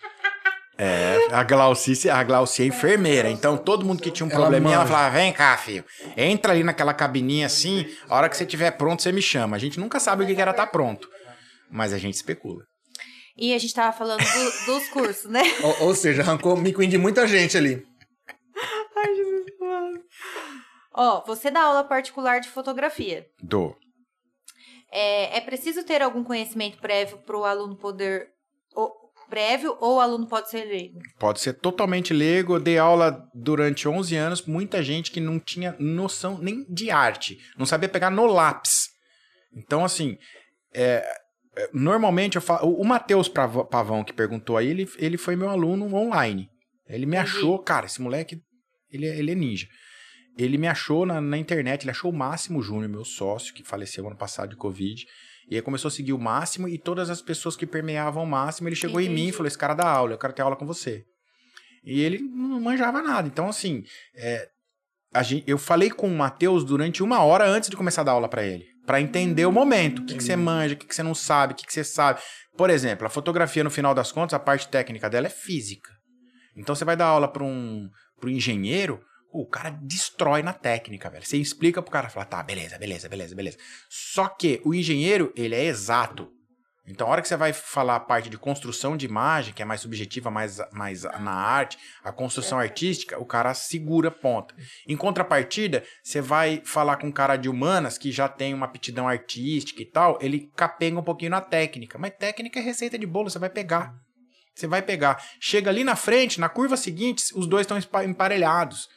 [0.82, 3.30] É, a Glauci, a Glauci é enfermeira.
[3.30, 5.84] Então, todo mundo que tinha um Ela probleminha, ela falava: vem cá, filho.
[6.16, 7.86] Entra ali naquela cabininha assim.
[8.08, 9.58] A hora que você estiver pronto, você me chama.
[9.58, 11.10] A gente nunca sabe o que que era estar pronto.
[11.70, 12.64] Mas a gente especula.
[13.38, 15.44] E a gente tava falando do- dos cursos, né?
[15.62, 17.84] Ou, ou seja, arrancou o mico de muita gente ali.
[18.98, 19.46] Ai, Jesus.
[20.94, 23.26] Ó, você dá aula particular de fotografia.
[23.44, 23.76] Do.
[24.92, 28.28] É, é preciso ter algum conhecimento prévio para o aluno poder.
[29.30, 31.00] Prévio ou o aluno pode ser leigo?
[31.20, 32.56] Pode ser totalmente leigo.
[32.56, 37.38] Eu dei aula durante 11 anos, muita gente que não tinha noção nem de arte,
[37.58, 38.88] não sabia pegar no lápis.
[39.56, 40.18] Então, assim,
[40.74, 41.04] é,
[41.56, 42.74] é, normalmente eu falo.
[42.76, 46.48] O Matheus Pavão, que perguntou aí, ele, ele foi meu aluno online.
[46.88, 47.38] Ele me Entendi.
[47.38, 48.38] achou, cara, esse moleque,
[48.92, 49.68] ele, é- ele é ninja.
[50.38, 54.08] Ele me achou na, na internet, ele achou o Máximo Júnior, meu sócio, que faleceu
[54.08, 55.06] ano passado de Covid.
[55.50, 58.70] E aí começou a seguir o Máximo e todas as pessoas que permeavam o Máximo,
[58.70, 59.32] ele chegou em mim e Entendi.
[59.34, 61.04] falou: Esse cara dá aula, eu quero ter aula com você.
[61.84, 63.28] E ele não manjava nada.
[63.28, 63.84] Então, assim,
[64.16, 64.48] é,
[65.14, 68.12] a gente, eu falei com o Matheus durante uma hora antes de começar a dar
[68.12, 68.66] aula pra ele.
[68.86, 70.02] Pra entender o momento.
[70.02, 71.84] O que, que você manja, o que, que você não sabe, o que, que você
[71.84, 72.20] sabe.
[72.58, 75.90] Por exemplo, a fotografia, no final das contas, a parte técnica dela é física.
[76.56, 77.90] Então você vai dar aula para um
[78.20, 79.00] pro engenheiro,
[79.32, 81.26] o cara destrói na técnica, velho.
[81.26, 83.58] Você explica pro cara, fala, tá, beleza, beleza, beleza, beleza.
[83.90, 86.32] Só que o engenheiro, ele é exato.
[86.90, 89.66] Então, a hora que você vai falar a parte de construção de imagem, que é
[89.66, 94.56] mais subjetiva, mais, mais na arte, a construção artística, o cara segura ponta.
[94.88, 99.08] Em contrapartida, você vai falar com um cara de humanas que já tem uma aptidão
[99.08, 102.00] artística e tal, ele capenga um pouquinho na técnica.
[102.00, 103.94] Mas técnica é receita de bolo, você vai pegar.
[104.56, 105.24] Você vai pegar.
[105.40, 108.90] Chega ali na frente, na curva seguinte, os dois estão emparelhados.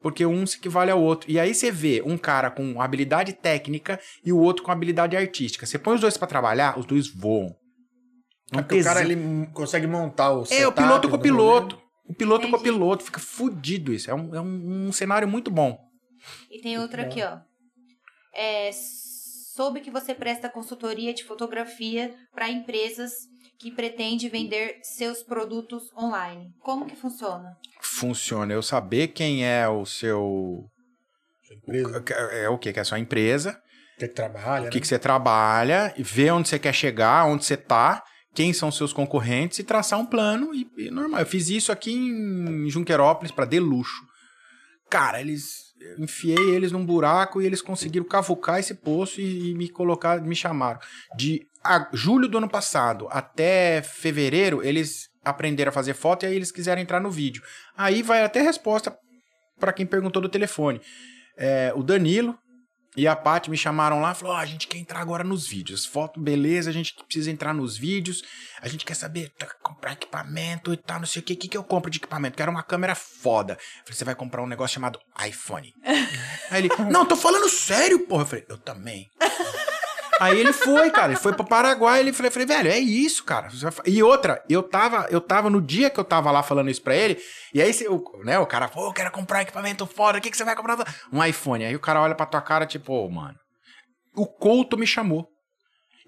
[0.00, 1.30] Porque um se equivale ao outro.
[1.30, 5.66] E aí você vê um cara com habilidade técnica e o outro com habilidade artística.
[5.66, 7.54] Você põe os dois pra trabalhar, os dois voam.
[8.52, 11.80] É porque o cara ele consegue montar o É, o piloto com o piloto.
[12.04, 13.04] O piloto com o piloto.
[13.04, 14.10] Fica fudido isso.
[14.10, 15.78] É um, é um, um cenário muito bom.
[16.50, 17.38] E tem outra aqui, ó.
[18.34, 18.70] É,
[19.54, 23.12] soube que você presta consultoria de fotografia para empresas
[23.60, 26.50] que pretende vender seus produtos online.
[26.60, 27.58] Como que funciona?
[27.82, 28.54] Funciona.
[28.54, 30.64] Eu saber quem é o seu.
[31.52, 32.72] Empresa, É o que?
[32.72, 33.60] Que é a sua empresa.
[33.98, 34.80] que trabalha, o que, né?
[34.80, 38.02] que você trabalha, e ver onde você quer chegar, onde você tá,
[38.34, 41.20] quem são seus concorrentes e traçar um plano e, e normal.
[41.20, 44.08] Eu fiz isso aqui em Junquerópolis para Deluxo.
[44.88, 49.54] Cara, eles eu enfiei eles num buraco e eles conseguiram cavucar esse poço e, e
[49.54, 50.78] me colocar, me chamaram.
[51.16, 56.34] De a- julho do ano passado até fevereiro, eles aprenderam a fazer foto e aí
[56.34, 57.42] eles quiseram entrar no vídeo.
[57.76, 58.96] Aí vai até resposta
[59.58, 60.80] para quem perguntou do telefone.
[61.36, 62.38] É, o Danilo,
[62.96, 65.46] e a Paty me chamaram lá e falou: Ó, a gente quer entrar agora nos
[65.46, 65.86] vídeos.
[65.86, 68.22] Foto, beleza, a gente precisa entrar nos vídeos.
[68.60, 71.34] A gente quer saber, tá, comprar equipamento e tal, não sei o que.
[71.34, 72.36] O que, que eu compro de equipamento?
[72.36, 73.52] Quero uma câmera foda.
[73.52, 75.72] Eu falei: você vai comprar um negócio chamado iPhone.
[76.50, 78.22] Aí ele: Não, tô falando sério, porra.
[78.22, 79.08] Eu falei: Eu também.
[80.20, 83.48] Aí ele foi, cara, ele foi pro Paraguai, ele falei, falei, velho, é isso, cara.
[83.86, 86.94] E outra, eu tava, eu tava no dia que eu tava lá falando isso pra
[86.94, 87.18] ele,
[87.54, 90.36] e aí o, né, o cara, pô, eu quero comprar equipamento foda, o que, que
[90.36, 90.76] você vai comprar?
[91.10, 91.64] Um iPhone.
[91.64, 93.34] Aí o cara olha pra tua cara, tipo, ô, mano.
[94.14, 95.26] O Couto me chamou.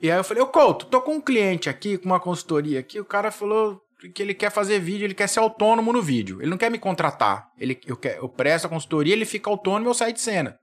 [0.00, 3.00] E aí eu falei, ô Couto, tô com um cliente aqui, com uma consultoria aqui,
[3.00, 3.80] o cara falou
[4.14, 6.40] que ele quer fazer vídeo, ele quer ser autônomo no vídeo.
[6.40, 7.46] Ele não quer me contratar.
[7.58, 10.58] Ele, eu, quer, eu presto a consultoria, ele fica autônomo e eu saio de cena.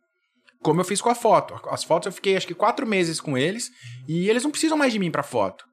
[0.61, 1.59] Como eu fiz com a foto.
[1.69, 3.69] As fotos eu fiquei acho que quatro meses com eles
[4.07, 5.63] e eles não precisam mais de mim pra foto.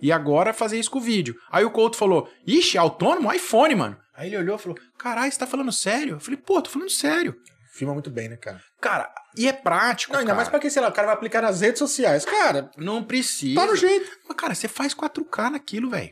[0.00, 1.34] E agora fazer isso com o vídeo.
[1.50, 3.32] Aí o Couto falou: Ixi, autônomo?
[3.32, 3.96] iPhone, mano.
[4.14, 6.14] Aí ele olhou e falou: Caralho, você tá falando sério?
[6.14, 7.34] Eu falei: Pô, tô falando sério.
[7.74, 8.60] Filma muito bem, né, cara?
[8.80, 10.12] Cara, e é prático.
[10.12, 10.36] Não, ainda cara.
[10.36, 12.24] mais pra que, sei lá, o cara vai aplicar nas redes sociais.
[12.24, 13.60] Cara, Não precisa.
[13.60, 14.08] tá no jeito.
[14.28, 16.10] Mas, cara, você faz 4K naquilo, velho.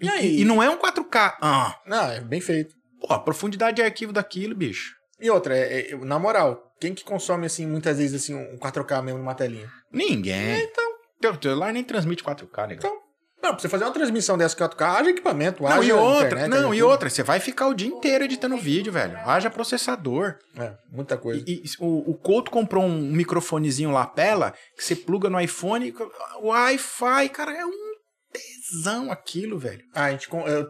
[0.00, 0.40] E E, aí?
[0.40, 1.36] e não é um 4K.
[1.40, 2.72] Ah, Não, é bem feito.
[3.00, 4.94] pô, a profundidade de arquivo daquilo, bicho.
[5.20, 9.02] E outra, é, é, na moral, quem que consome, assim, muitas vezes, assim, um 4K
[9.02, 9.70] mesmo numa telinha?
[9.92, 10.62] Ninguém.
[10.64, 10.90] Então.
[11.20, 12.78] Teu celular nem transmite 4K, negão.
[12.78, 13.00] Então,
[13.42, 16.48] não, pra você fazer uma transmissão dessa 4K, haja equipamento, Não, haja e outra, internet,
[16.48, 16.88] não, haja e tudo.
[16.90, 19.16] outra, você vai ficar o dia inteiro editando vídeo, velho.
[19.18, 20.36] Haja processador.
[20.56, 21.42] É, muita coisa.
[21.46, 25.94] E, e o, o Couto comprou um microfonezinho lapela que você pluga no iPhone,
[26.40, 27.90] o Wi-Fi, cara, é um
[28.32, 29.82] tesão aquilo, velho.
[29.94, 30.28] Ah, a gente...
[30.32, 30.68] eu-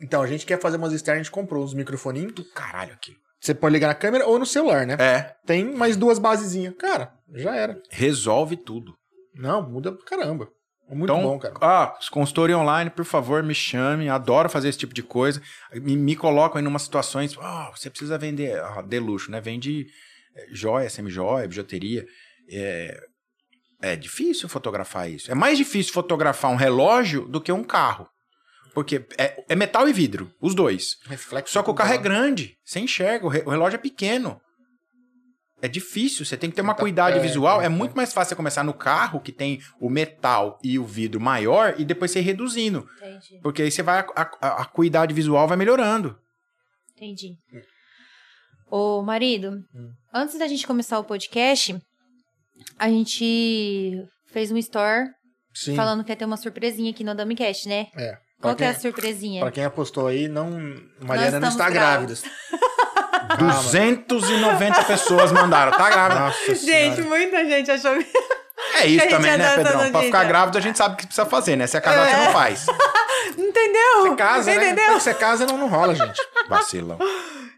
[0.00, 2.32] Então, a gente quer fazer umas externas, a gente comprou uns microfoninhos.
[2.32, 3.18] Do caralho aquilo.
[3.42, 4.96] Você pode ligar na câmera ou no celular, né?
[5.00, 5.34] É.
[5.44, 6.74] Tem mais duas basezinhas.
[6.78, 7.82] Cara, já era.
[7.90, 8.94] Resolve tudo.
[9.34, 10.48] Não, muda pra caramba.
[10.88, 11.54] Muito então, bom, cara.
[11.60, 14.08] Ah, consultoria online, por favor, me chame.
[14.08, 15.42] Adoro fazer esse tipo de coisa.
[15.72, 17.36] Me, me colocam aí em umas situações.
[17.40, 19.40] Ah, você precisa vender ah, de luxo, né?
[19.40, 19.86] Vende
[20.36, 22.06] eh, joia, semi-joia, bijuteria.
[22.48, 23.00] É,
[23.80, 25.32] é difícil fotografar isso.
[25.32, 28.06] É mais difícil fotografar um relógio do que um carro.
[28.74, 30.96] Porque é, é metal e vidro, os dois.
[31.06, 31.52] Reflexo.
[31.52, 32.56] Só que o carro é grande.
[32.64, 34.40] você enxerga, o, re- o relógio é pequeno.
[35.60, 37.62] É difícil, você tem que ter uma Tá- cuidade visual.
[37.62, 40.84] é, É muito mais fácil você começar no carro, que tem o metal e o
[40.84, 42.88] vidro maior, e depois você ir reduzindo.
[42.96, 43.38] Entendi.
[43.42, 44.00] Porque aí você vai.
[44.00, 46.18] A, a, a cuidade visual vai melhorando.
[46.96, 47.36] Entendi.
[48.70, 49.92] Ô, marido, Hum.
[50.12, 51.76] antes da gente começar o podcast,
[52.78, 55.10] a gente fez um store
[55.54, 55.76] Sim.
[55.76, 57.88] falando que ia ter uma surpresinha aqui no Damicast, né?
[57.96, 58.18] É.
[58.42, 59.40] Qual que é a quem- surpresinha?
[59.40, 60.50] Pra quem apostou aí, não.
[61.00, 62.14] Mariana não está grávida.
[62.14, 62.22] grávidas.
[63.38, 63.54] Calma.
[63.62, 65.72] 290 pessoas mandaram.
[65.72, 66.20] Tá grávida.
[66.20, 67.02] Nossa senhora.
[67.04, 67.92] muita gente achou.
[68.74, 69.72] É isso gente também, né, Pedrão?
[69.72, 70.02] Pra notícia.
[70.02, 71.66] ficar grávida, a gente sabe o que precisa fazer, né?
[71.66, 72.66] Se é casado, você não faz.
[73.38, 74.02] Entendeu?
[74.02, 74.56] Você casa, né?
[74.66, 74.84] Entendeu?
[74.86, 76.20] Quando você casa, não, não rola, gente.
[76.48, 76.98] Vacilão.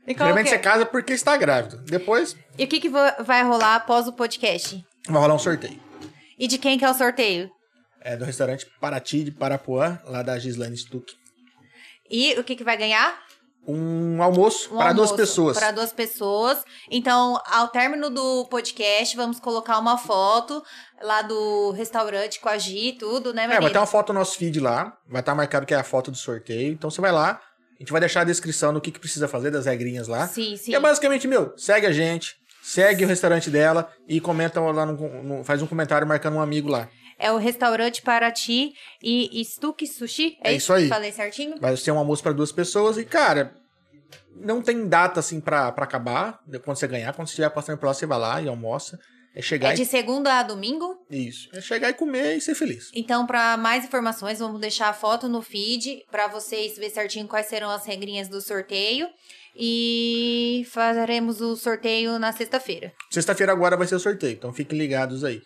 [0.07, 0.59] E, que você é?
[0.59, 1.79] casa porque está grávido.
[1.79, 4.85] Depois e o que, que va- vai rolar após o podcast?
[5.09, 5.81] vai rolar um sorteio.
[6.39, 7.51] E de quem que é o sorteio?
[8.05, 11.13] É do restaurante Paraty de Parapuã, lá da Gislaine Stuck.
[12.11, 13.19] E o que, que vai ganhar?
[13.67, 15.57] Um almoço Um para duas almoço pessoas.
[15.59, 16.63] Para duas pessoas.
[16.91, 20.63] Então, ao término do podcast, vamos colocar uma foto
[21.01, 24.19] lá do restaurante com a Gi e tudo, né, É, vai ter uma foto no
[24.19, 24.95] nosso feed lá.
[25.09, 26.75] Vai estar marcado que é a foto do sorteio.
[26.75, 27.41] Então você vai lá.
[27.77, 30.29] A gente vai deixar a descrição do que, que precisa fazer, das regrinhas lá.
[30.29, 30.73] Sim, sim.
[30.73, 35.23] E é basicamente, meu, segue a gente, segue o restaurante dela e comenta lá no,
[35.23, 36.87] no- faz um comentário marcando um amigo lá.
[37.25, 40.37] É o restaurante Paraty e Stuck Sushi?
[40.45, 40.89] É isso aí.
[40.89, 41.57] Falei certinho?
[41.59, 43.55] Vai ser um almoço para duas pessoas e, cara,
[44.37, 46.39] não tem data assim pra acabar.
[46.63, 48.99] Quando você ganhar, quando você estiver passando por lá, você vai lá e almoça.
[49.35, 50.99] É chegar É de segunda a domingo?
[51.11, 51.27] e.
[51.29, 51.49] Isso.
[51.55, 52.91] É chegar e comer e ser feliz.
[52.95, 57.47] Então, para mais informações, vamos deixar a foto no feed para vocês ver certinho quais
[57.47, 59.09] serão as regrinhas do sorteio.
[59.57, 62.93] E faremos o sorteio na sexta-feira.
[63.11, 65.41] Sexta-feira agora vai ser o sorteio, então fiquem ligados aí.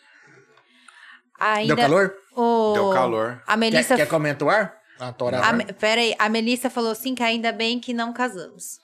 [1.38, 2.14] Ainda Deu calor?
[2.36, 2.72] O...
[2.74, 3.42] Deu calor.
[3.46, 3.96] A Quer, Melissa.
[3.96, 4.74] quer comentar o ar?
[5.00, 8.12] Ah, tora A, Me- pera aí, a Melissa falou assim que ainda bem que não
[8.12, 8.78] casamos.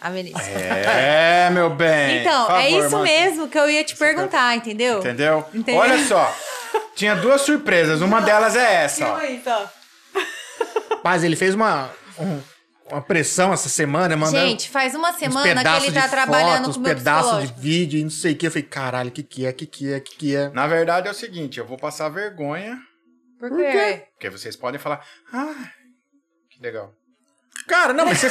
[0.00, 0.38] A Melissa.
[0.42, 2.20] É, meu bem.
[2.20, 3.04] Então, é favor, isso mano.
[3.04, 4.98] mesmo que eu ia te perguntar, entendeu?
[4.98, 5.44] Entendeu?
[5.54, 5.80] Entendeu?
[5.80, 6.34] Olha só.
[6.94, 8.02] Tinha duas surpresas.
[8.02, 9.18] Uma delas é essa, ó.
[11.02, 12.40] Mas ele fez uma, um-
[12.90, 16.74] uma pressão essa semana, mandando Gente, faz uma semana que ele tá de trabalhando fotos,
[16.74, 18.46] com o meu pedaços de vídeo e não sei o que.
[18.46, 20.48] Eu falei, caralho, o que que é, o que que é, o que que é?
[20.50, 22.78] Na verdade é o seguinte, eu vou passar vergonha,
[23.38, 24.04] Por quê?
[24.12, 25.70] porque vocês podem falar, ah,
[26.50, 26.92] que legal.
[27.66, 28.28] Cara, não, mas você,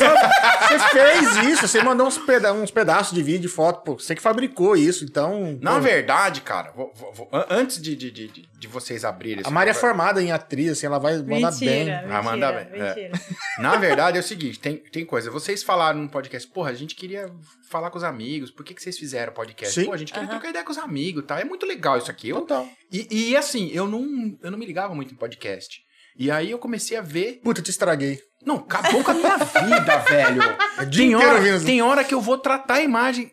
[0.91, 4.21] fez isso, você mandou uns, peda uns pedaços de vídeo, de foto, pô, você que
[4.21, 5.57] fabricou isso, então...
[5.61, 9.43] Na pô, verdade, cara, vou- vou- vou- an- antes de, de, de, de vocês abrirem
[9.45, 11.85] A Mari é formada em atriz, assim, ela vai mandar bem.
[12.07, 13.11] Vai mandar bem, é.
[13.59, 15.29] Na verdade é o seguinte, tem, tem coisa.
[15.29, 17.29] Vocês falaram no podcast, porra, a gente queria
[17.69, 18.51] falar com os amigos.
[18.51, 19.73] Por que, que vocês fizeram podcast?
[19.81, 19.85] Sim.
[19.87, 21.39] Pô, a gente queria trocar ideia com os amigos, tá?
[21.39, 22.29] É muito legal isso aqui.
[22.29, 22.67] Eu, Total.
[22.91, 25.81] e, e assim, eu não, eu não me ligava muito em podcast.
[26.17, 27.41] E aí eu comecei a ver.
[27.43, 28.19] Puta, eu te estraguei.
[28.45, 30.41] Não, acabou com a tua vida, velho.
[30.77, 33.31] É Tem hora, tem hora que eu vou tratar a imagem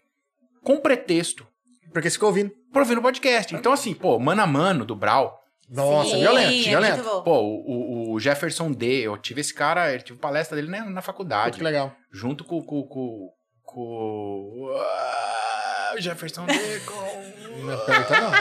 [0.62, 1.46] com pretexto
[1.92, 2.50] Porque você ficou ouvindo.
[2.72, 3.54] pra ouvir no podcast.
[3.54, 5.38] Então, assim, pô, mano a mano do Brau.
[5.68, 7.22] Nossa, Sim, violento, é violento.
[7.22, 11.00] Pô, o, o Jefferson D, eu tive esse cara, eu tive palestra dele né, na
[11.00, 11.56] faculdade.
[11.58, 11.94] que legal.
[12.12, 13.30] junto com com, com,
[13.62, 18.32] com ah, o Jefferson D com Não pergunta, não.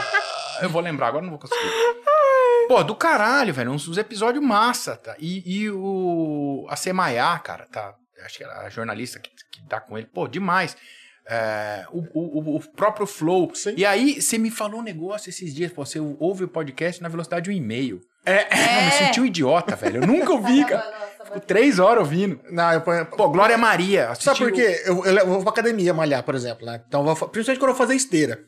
[0.62, 1.60] eu vou lembrar agora não vou conseguir
[2.68, 7.66] pô do caralho velho uns, uns episódios massa tá e, e o a Semaiá cara
[7.70, 7.94] tá
[8.24, 10.76] acho que era a jornalista que, que tá com ele pô demais
[11.24, 13.54] É, o, o, o próprio Flow.
[13.54, 13.74] Sim.
[13.76, 17.08] E aí, você me falou um negócio esses dias, pô, você ouve o podcast na
[17.08, 18.00] velocidade de um e-mail.
[18.26, 18.42] É.
[18.42, 19.98] Eu me senti um idiota, velho.
[20.02, 20.82] Eu nunca ouvi, cara.
[21.24, 22.40] Fico três horas ouvindo.
[22.50, 23.06] Não, eu ponho...
[23.06, 24.08] Pô, Glória Maria.
[24.10, 24.82] assisti Sabe por o- quê?
[24.84, 26.82] Eu, eu vou pra academia malhar, por exemplo, né?
[26.88, 28.40] Então, eu vou, principalmente quando eu vou fazer esteira.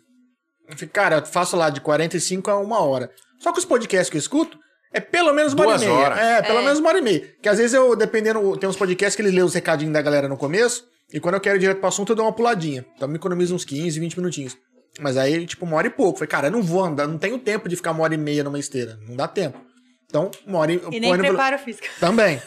[0.93, 3.09] Cara, eu faço lá de 45 a uma hora.
[3.45, 4.59] Só que os podcasts que eu escuto
[4.91, 6.07] é pelo menos uma Duas hora e meia.
[6.07, 6.19] horas.
[6.19, 6.63] É, pelo É.
[6.63, 7.29] menos uma hora e meia.
[7.43, 10.27] Que às vezes eu, dependendo, tem uns podcasts que eles lêem os recadinhos da galera
[10.29, 12.87] no começo, e quando eu quero ir direto pro assunto, eu dou uma puladinha.
[12.97, 14.57] Então me economizo uns 15, 20 minutinhos.
[14.99, 16.19] Mas aí, tipo, uma hora e pouco.
[16.21, 18.43] Falei, cara, eu não vou andar, não tenho tempo de ficar uma hora e meia
[18.43, 18.99] numa esteira.
[19.07, 19.61] Não dá tempo.
[20.09, 20.81] Então, uma hora e...
[20.93, 21.87] E nem preparo físico.
[22.01, 22.41] Também.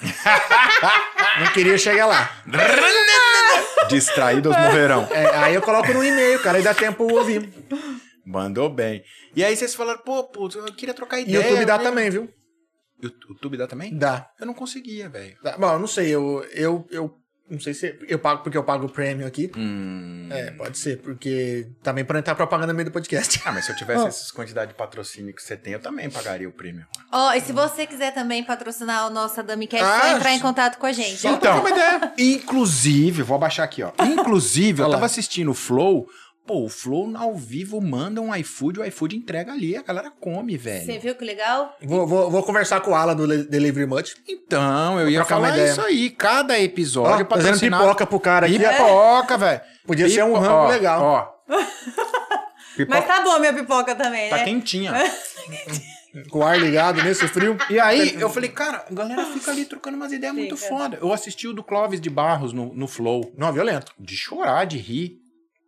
[1.39, 2.31] não queria chegar lá.
[3.89, 5.07] Distraídos morrerão.
[5.11, 7.49] É, aí eu coloco no e-mail, cara, aí dá tempo ouvir.
[8.27, 9.03] Mandou bem.
[9.35, 11.39] E aí vocês falaram, pô, putz, eu queria trocar E ideia.
[11.39, 11.83] o YouTube dá né?
[11.83, 12.29] também, viu?
[13.01, 13.95] YouTube dá também?
[13.97, 14.29] Dá.
[14.39, 15.37] Eu não conseguia, velho.
[15.57, 17.15] Bom, eu não sei, eu, eu, eu
[17.49, 19.49] Não sei se eu pago porque eu pago o premium aqui.
[19.55, 20.27] Hum.
[20.31, 23.39] É, pode ser, porque também pra entrar propaganda no meio do podcast.
[23.45, 26.49] Ah, mas se eu tivesse essas quantidades de patrocínio que você tem, eu também pagaria
[26.49, 26.85] o prêmio.
[27.13, 30.77] Ó, e se você quiser também patrocinar o nosso Adamicast, Ah, só entrar em contato
[30.79, 31.21] com a gente.
[31.21, 32.13] Ter uma ideia.
[32.17, 33.91] inclusive, vou abaixar aqui, ó.
[34.03, 36.07] Inclusive, eu tava assistindo o Flow.
[36.47, 40.55] Pô, o Flow ao vivo manda um iFood, o iFood entrega ali, a galera come,
[40.55, 40.85] velho.
[40.85, 41.75] Você viu que legal?
[41.83, 44.15] Vou, vou, vou conversar com o Alan do Delivery Much.
[44.25, 45.71] Então, eu ia trocar uma falar ideia.
[45.71, 46.09] isso aí.
[46.09, 48.57] Cada episódio Ó, fazendo patrocinado- pipoca pro cara aqui.
[48.57, 49.61] Pipoca, velho.
[49.85, 51.01] Podia ser um Pipo- rango ó, legal.
[51.03, 51.53] Ó.
[52.87, 54.43] Mas tá boa minha pipoca também, tá né?
[54.45, 54.93] quentinha.
[56.29, 57.57] Com o ar ligado nesse frio.
[57.69, 60.69] E aí, eu falei, cara, a galera fica ali trocando umas ideias muito Fica.
[60.69, 60.97] foda.
[60.99, 63.31] Eu assisti o do Clóvis de Barros no, no Flow.
[63.37, 63.93] Não, violento.
[63.99, 65.19] De chorar, de rir.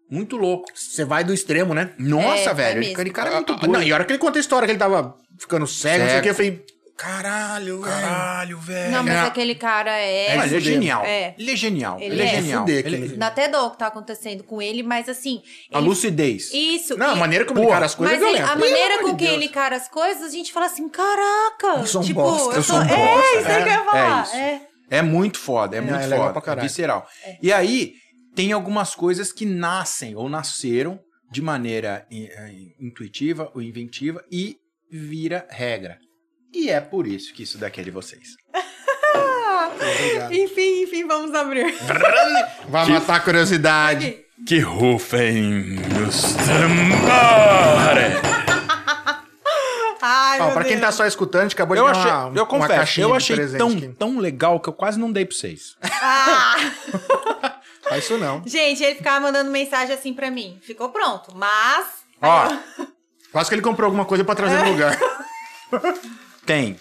[0.10, 0.68] Muito louco.
[0.73, 1.91] Você vai do extremo, né?
[1.98, 2.84] Nossa, É, velho.
[2.84, 3.72] é aquele cara é muito doido.
[3.72, 6.10] Não, e a hora que ele conta a história que ele tava ficando cego, não
[6.10, 6.65] sei o que, eu falei,
[6.98, 7.80] caralho.
[7.81, 8.91] Caralho, velho.
[8.91, 9.19] Não, mas É.
[9.22, 10.34] aquele cara é.
[10.44, 11.03] Ele é genial.
[11.06, 11.36] É.
[11.38, 11.98] Ele é genial.
[11.99, 12.30] Ele Ele, é, é.
[12.41, 12.60] genial.
[12.61, 15.41] Fuder Ele- aquele- Dá até dó o que tá acontecendo com ele, mas assim.
[15.72, 16.52] A ele- lucidez.
[16.53, 16.98] Isso.
[16.98, 18.53] Não, a e- maneira como ele Pô, encara as coisas Mas é ele- violenta.
[18.53, 21.80] a maneira Pelo com que ele encara as coisas, a gente fala assim, caraca!
[21.80, 22.56] Eu sou um tipo, bosta.
[22.56, 23.40] Eu sou um É, bosta.
[23.40, 24.19] isso aí que eu ia falar.
[24.19, 24.36] É isso.
[24.36, 24.61] É.
[24.91, 26.52] É muito foda, é, É, muito é legal foda.
[26.52, 27.07] É visceral.
[27.44, 27.94] E aí,
[28.35, 30.99] tem algumas coisas que nascem ou nasceram
[31.31, 34.57] de maneira eh, intuitiva ou inventiva e
[34.91, 35.99] vira regra.
[36.53, 38.30] E é por isso que isso daqui é de vocês.
[40.31, 41.73] Enfim, enfim, vamos abrir.
[42.69, 44.07] Vai matar a curiosidade.
[44.07, 44.26] Aqui.
[44.47, 45.76] Que rufem
[46.07, 48.14] os tambores.
[50.01, 50.81] Ai, Ó, meu pra quem Deus.
[50.81, 53.68] tá só escutando, acabou de Eu achei, uma, eu uma confesso, caixinha eu achei tão,
[53.69, 53.89] aqui.
[53.89, 55.76] tão legal que eu quase não dei pra vocês.
[56.01, 56.56] Ah!
[57.90, 58.41] Faz isso não.
[58.45, 60.60] Gente, ele ficava mandando mensagem assim pra mim.
[60.61, 61.88] Ficou pronto, mas.
[62.22, 62.48] Ó,
[63.32, 64.98] Quase que ele comprou alguma coisa pra trazer no lugar.
[66.45, 66.80] tem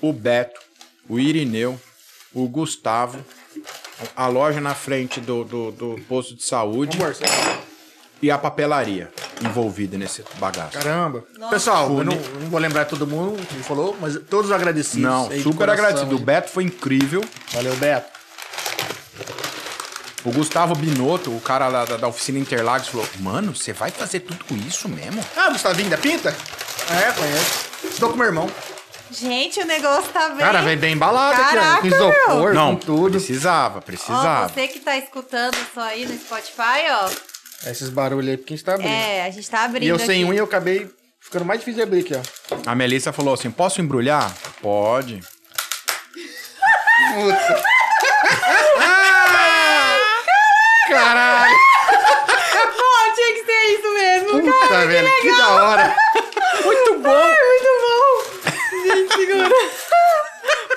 [0.00, 0.58] o Beto,
[1.08, 1.78] o Irineu,
[2.32, 3.22] o Gustavo,
[4.16, 7.24] a loja na frente do, do, do posto de saúde Amor, você-
[8.22, 9.10] e a papelaria
[9.42, 10.72] envolvida nesse bagaço.
[10.72, 11.24] Caramba.
[11.38, 11.54] Nossa.
[11.54, 15.02] Pessoal, eu não, eu não vou lembrar todo mundo que falou, mas todos agradecidos.
[15.02, 16.16] Não, aí de super coração, agradecido.
[16.16, 16.18] O.
[16.18, 17.22] Beto foi incrível.
[17.52, 18.19] Valeu, Beto.
[20.24, 24.20] O Gustavo Binotto, o cara lá da, da oficina Interlagos, falou: Mano, você vai fazer
[24.20, 25.24] tudo isso mesmo?
[25.36, 26.36] Ah, Gustavinho da Pinta?
[26.90, 27.66] É, conheço.
[27.84, 28.50] Estou com meu irmão.
[29.10, 30.38] Gente, o negócio tá bem.
[30.38, 31.60] Cara, vem bem embalado aqui, ó.
[31.60, 33.10] Caraca, Com isopor, Não, com tudo.
[33.12, 34.48] precisava, Ó, precisava.
[34.48, 37.10] você que tá escutando só aí no Spotify, ó.
[37.68, 38.90] Esses barulhos aí, porque a gente tá abrindo.
[38.92, 39.82] É, a gente tá abrindo.
[39.84, 40.30] e eu sem aqui.
[40.30, 40.88] unha, eu acabei
[41.20, 42.56] ficando mais difícil de abrir aqui, ó.
[42.70, 44.32] A Melissa falou assim: Posso embrulhar?
[44.62, 45.20] Pode.
[47.14, 47.62] Puta.
[50.90, 51.56] Caralho.
[52.76, 54.40] Pô, tinha que ser isso mesmo.
[54.42, 55.56] Puta, Cara, velho, que que legal.
[55.56, 55.96] da hora.
[56.64, 57.10] Muito bom!
[57.10, 58.94] Ai, muito bom.
[58.94, 59.48] Gente, segura.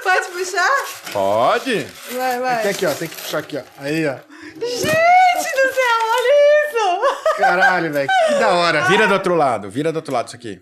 [0.03, 0.69] Pode puxar?
[1.11, 1.83] Pode.
[2.11, 2.61] Vai, vai.
[2.61, 2.93] Tem aqui, ó.
[2.93, 3.61] Tem que puxar aqui, ó.
[3.77, 4.15] Aí, ó.
[4.43, 6.33] Gente do céu, olha
[6.67, 7.35] isso.
[7.37, 8.09] Caralho, velho.
[8.27, 8.81] Que da hora.
[8.83, 10.61] Vira do outro lado, vira do outro lado isso aqui.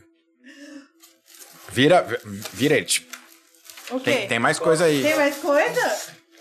[1.70, 2.06] Vira,
[2.54, 2.88] vira ele.
[3.90, 4.12] O quê?
[4.12, 5.02] Tem, tem mais coisa aí.
[5.02, 5.98] Tem mais coisa?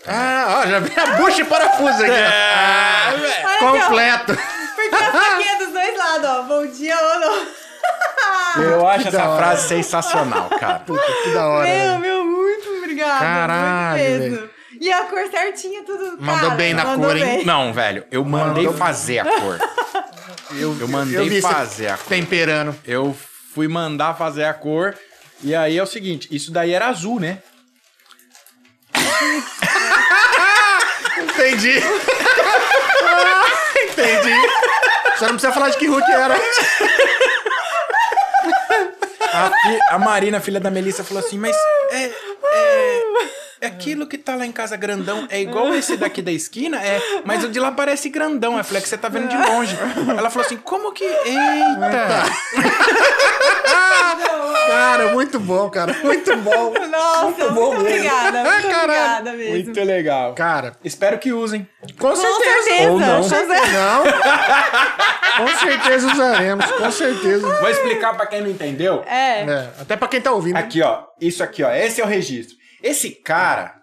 [0.07, 2.13] Ah, ó, já vi a bucha e parafuso aqui, ó.
[2.13, 3.59] É, aqui.
[3.59, 4.37] Completo.
[4.75, 6.41] Porque a faquinha dos dois lados, ó.
[6.43, 7.47] Bom dia ou não.
[8.63, 9.37] Eu acho essa hora.
[9.37, 10.79] frase sensacional, cara.
[10.79, 11.99] Puta, que da hora, Meu, velho.
[11.99, 13.19] meu, muito obrigada.
[13.19, 14.49] Caralho, muito mesmo.
[14.79, 16.17] E a cor certinha, tudo.
[16.19, 17.23] Mandou cara, bem na mandou cor, hein?
[17.23, 17.45] bem.
[17.45, 19.59] Não, velho, eu mandei Mandou- fazer a cor.
[20.53, 22.07] Eu mandei vi você fazer a cor.
[22.07, 22.75] Temperando.
[22.85, 23.15] Eu
[23.55, 24.93] fui mandar fazer a cor.
[25.41, 27.37] E aí é o seguinte, isso daí era azul, né?
[31.17, 31.79] Entendi.
[33.83, 34.35] Entendi.
[35.17, 36.35] Só não precisa falar de que Hulk era.
[39.33, 41.55] A, fi- a Marina, filha da Melissa, falou assim, mas
[41.91, 42.11] é, é,
[42.53, 43.01] é
[43.61, 47.43] aquilo que tá lá em casa grandão, é igual esse daqui da esquina, é, mas
[47.43, 48.59] o de lá parece grandão.
[48.59, 49.77] É que você tá vendo de longe.
[50.17, 51.03] Ela falou assim, como que...
[51.03, 52.23] Eita!
[54.67, 55.93] Cara, muito bom, cara.
[56.03, 56.73] Muito bom.
[56.89, 57.81] Nossa, muito, bom mesmo.
[57.81, 58.43] obrigada.
[58.43, 58.81] Muito Caralho.
[58.91, 59.53] obrigada mesmo.
[59.53, 60.33] Muito legal.
[60.33, 61.67] Cara, Espero que usem.
[61.99, 62.63] com Com certeza.
[62.63, 62.91] certeza.
[62.91, 63.17] Ou não.
[63.21, 63.67] Com certeza.
[63.71, 64.03] Não.
[65.37, 67.59] Com certeza usaremos, com certeza.
[67.59, 69.03] Vou explicar pra quem não entendeu.
[69.07, 69.41] É.
[69.41, 70.57] É, até pra quem tá ouvindo.
[70.57, 71.03] Aqui, ó.
[71.19, 71.71] Isso aqui, ó.
[71.71, 72.55] Esse é o registro.
[72.81, 73.81] Esse cara,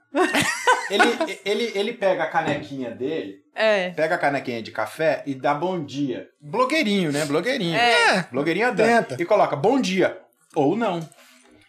[0.90, 3.90] ele, ele, ele pega a canequinha dele, É.
[3.90, 6.28] pega a canequinha de café e dá bom dia.
[6.40, 7.24] Blogueirinho, né?
[7.24, 7.76] Blogueirinho.
[7.76, 8.26] É.
[8.30, 8.82] Blogueirinha Tenta.
[9.10, 9.22] danta.
[9.22, 10.18] E coloca bom dia.
[10.54, 11.06] Ou não.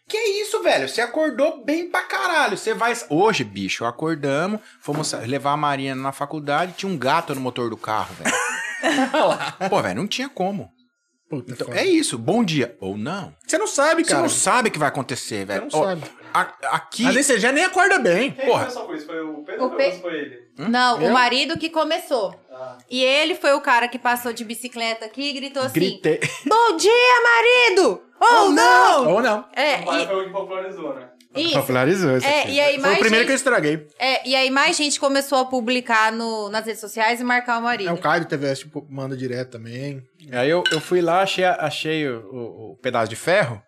[0.07, 0.89] Que isso, velho?
[0.89, 2.57] Você acordou bem pra caralho.
[2.57, 2.93] Você vai.
[3.09, 7.77] Hoje, bicho, acordamos, fomos levar a Marina na faculdade, tinha um gato no motor do
[7.77, 8.35] carro, velho.
[9.69, 10.71] Pô, velho, não tinha como.
[11.29, 11.79] Puta, Então, foda.
[11.79, 12.17] é isso.
[12.17, 12.75] Bom dia.
[12.79, 13.35] Ou não.
[13.45, 14.23] Você não sabe, Você cara.
[14.23, 15.67] não sabe o que vai acontecer, velho.
[15.71, 16.01] não Ó, sabe.
[16.33, 17.03] A- aqui.
[17.05, 18.31] Vezes você já nem acorda bem.
[18.31, 18.61] Quem Porra.
[18.61, 19.05] começou com isso?
[19.05, 20.49] Foi o Pedro O ou Pe- foi ele?
[20.57, 21.09] Não, Eu?
[21.09, 22.35] o marido que começou.
[22.51, 22.77] Ah.
[22.89, 26.19] E ele foi o cara que passou de bicicleta aqui e gritou assim: Gritei.
[26.45, 26.91] Bom dia,
[27.23, 28.01] marido!
[28.19, 29.13] Ou não!
[29.13, 29.45] Ou não.
[29.55, 31.08] É, o pai e, foi o que popularizou, né?
[31.35, 31.53] Isso.
[31.59, 32.51] Popularizou isso É, aqui.
[32.53, 33.87] e aí Foi mais o primeiro que eu gente, estraguei.
[33.99, 37.61] é, e aí mais gente começou a publicar no, nas redes sociais e marcar o
[37.63, 37.89] marido.
[37.89, 40.01] É o Caio do TVS, tipo, manda direto também.
[40.31, 43.61] Aí eu, eu fui lá, achei, achei o, o- o pedaço de ferro.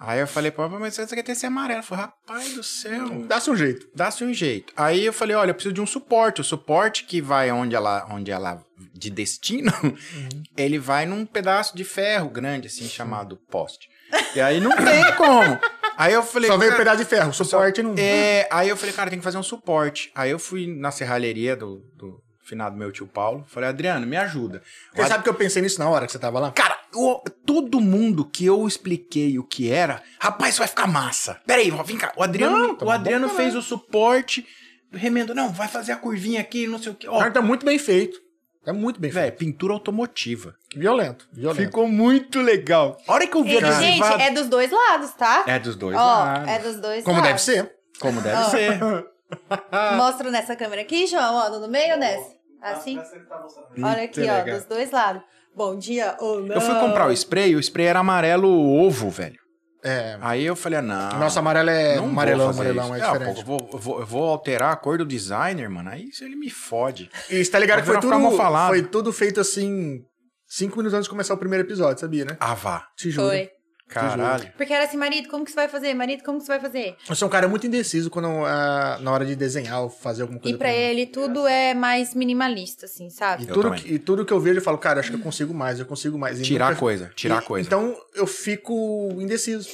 [0.00, 1.80] Aí eu falei, pô, mas você quer ter esse amarelo?
[1.80, 3.06] Eu falei, rapaz do céu.
[3.26, 3.86] Dá-se um jeito.
[3.94, 4.72] Dá-se um jeito.
[4.76, 6.40] Aí eu falei, olha, eu preciso de um suporte.
[6.40, 8.64] O suporte que vai onde ela, onde ela
[8.94, 9.70] de destino,
[10.56, 13.88] ele vai num pedaço de ferro grande, assim, chamado poste.
[14.34, 15.58] E aí não tem como.
[15.96, 17.32] Aí eu falei, Só veio um pedaço de ferro.
[17.32, 17.94] Suporte não.
[17.98, 20.10] é, aí eu falei, cara, tem que fazer um suporte.
[20.14, 23.44] Aí eu fui na serralheria do, do finado meu tio Paulo.
[23.48, 24.62] Falei, Adriano, me ajuda.
[24.94, 26.50] Você sabe que eu pensei nisso na hora que você tava lá?
[26.52, 31.40] Cara, o- todo mundo que eu expliquei o que era, rapaz, isso vai ficar massa.
[31.46, 32.12] Peraí, vem cá.
[32.16, 34.46] O Adriano, Não, tá o Adriano pra fez o suporte,
[34.92, 37.08] remendo, não, vai fazer a curvinha aqui, não sei o que.
[37.08, 38.18] O Ó, tá muito bem feito.
[38.64, 39.38] Tá muito bem velho, feito.
[39.38, 40.54] pintura automotiva.
[40.74, 41.62] Violento, violento.
[41.64, 42.96] Ficou muito legal.
[43.08, 45.44] A hora que eu vi Ele, a gente, é dos dois lados, tá?
[45.48, 46.48] É dos dois Ó, lados.
[46.48, 47.28] é dos dois Como lados.
[47.46, 47.74] deve ser.
[47.98, 48.44] Como deve Ó.
[48.50, 48.78] ser.
[49.96, 52.30] Mostra nessa câmera aqui, João, ó, no meio ou nessa?
[52.62, 52.96] Assim?
[52.96, 53.46] Tá.
[53.82, 55.22] Olha aqui, ó, dos dois lados.
[55.54, 56.54] Bom dia ou não.
[56.54, 59.41] Eu fui comprar o spray, o spray era amarelo ovo, velho.
[59.84, 60.16] É.
[60.20, 61.18] Aí eu falei, ah, não.
[61.18, 62.94] Nosso amarelo é não amarelão, amarelão, isso.
[62.94, 63.34] é Ah, diferente.
[63.34, 65.90] pô, eu, vou, eu vou- eu vou alterar a cor do designer, mano.
[65.90, 67.10] Aí isso ele me fode.
[67.28, 68.30] E você tá ligado que foi tudo,
[68.68, 70.00] foi tudo feito assim,
[70.46, 72.36] cinco minutos antes de começar o primeiro episódio, sabia, né?
[72.38, 72.86] Ah, vá.
[72.96, 73.28] Te juro.
[73.28, 73.50] Foi.
[73.92, 74.52] Caralho.
[74.56, 75.94] Porque era assim, marido, como que você vai fazer?
[75.94, 76.96] Marido, como que você vai fazer?
[77.08, 80.40] Eu sou um cara muito indeciso quando, ah, na hora de desenhar ou fazer alguma
[80.40, 80.54] coisa.
[80.54, 80.74] E pra mim.
[80.74, 83.42] ele tudo é mais minimalista, assim, E sabe?
[83.44, 83.80] Eu tudo, também.
[83.82, 85.86] que, e tudo que eu vejo, eu falo, cara, acho que eu consigo mais, eu
[85.86, 86.38] consigo mais.
[86.40, 87.66] E Tirar nunca- coisa, tirar e- coisa.
[87.66, 89.68] Então eu fico indeciso.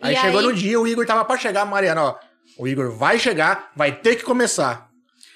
[0.00, 2.16] Aí E chegou aí- no dia, o Igor tava pra chegar, Mariana, ó.
[2.58, 4.88] O Igor vai chegar, vai ter que começar.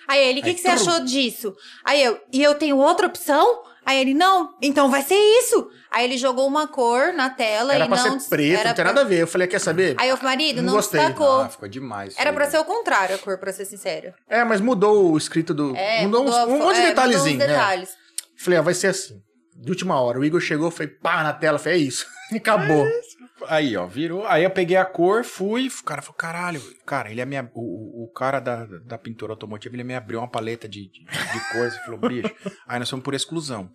[0.09, 1.55] Aí ele, o que, que você achou disso?
[1.85, 3.63] Aí eu, e eu tenho outra opção?
[3.87, 5.71] Aí ele, não, então vai ser isso.
[5.93, 8.19] Aí ele jogou uma cor na tela Era e pra não...
[8.19, 9.21] ser preto, era não tem pra- nada a ver.
[9.21, 9.95] Eu falei, quer saber?
[9.97, 10.99] Aí eu, marido, Não não, gostei.
[11.01, 11.43] destacou.
[11.43, 12.15] Ah, ficou demais.
[12.19, 14.13] Era aí, pra ser o contrário a cor, pra ser sincero.
[14.29, 15.75] É, mas mudou o escrito do.
[15.77, 17.55] É, mudou, uns, um monte de é, detalhezinho, mudou né?
[17.55, 17.91] detalhes.
[18.37, 19.15] Falei, ó, vai ser assim.
[19.55, 20.19] De última hora.
[20.19, 22.05] O Igor chegou, foi pá na tela, falei, é isso.
[22.33, 22.85] E acabou.
[23.49, 24.27] Aí, ó, virou.
[24.27, 25.69] Aí eu peguei a cor, fui.
[25.69, 26.61] O cara falou, caralho.
[26.87, 27.51] Cara, ele é minha.
[27.55, 31.53] O, o- cara da, da pintura automotiva, ele me abriu uma paleta de, de, de
[31.53, 32.35] cores e falou, bicho.
[32.67, 33.71] Aí nós fomos por exclusão.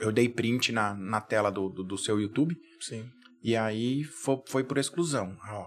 [0.00, 2.54] Eu dei print na, na tela do, do, do seu YouTube.
[2.80, 3.08] Sim.
[3.42, 5.36] E aí foi, foi por exclusão.
[5.50, 5.66] Ó.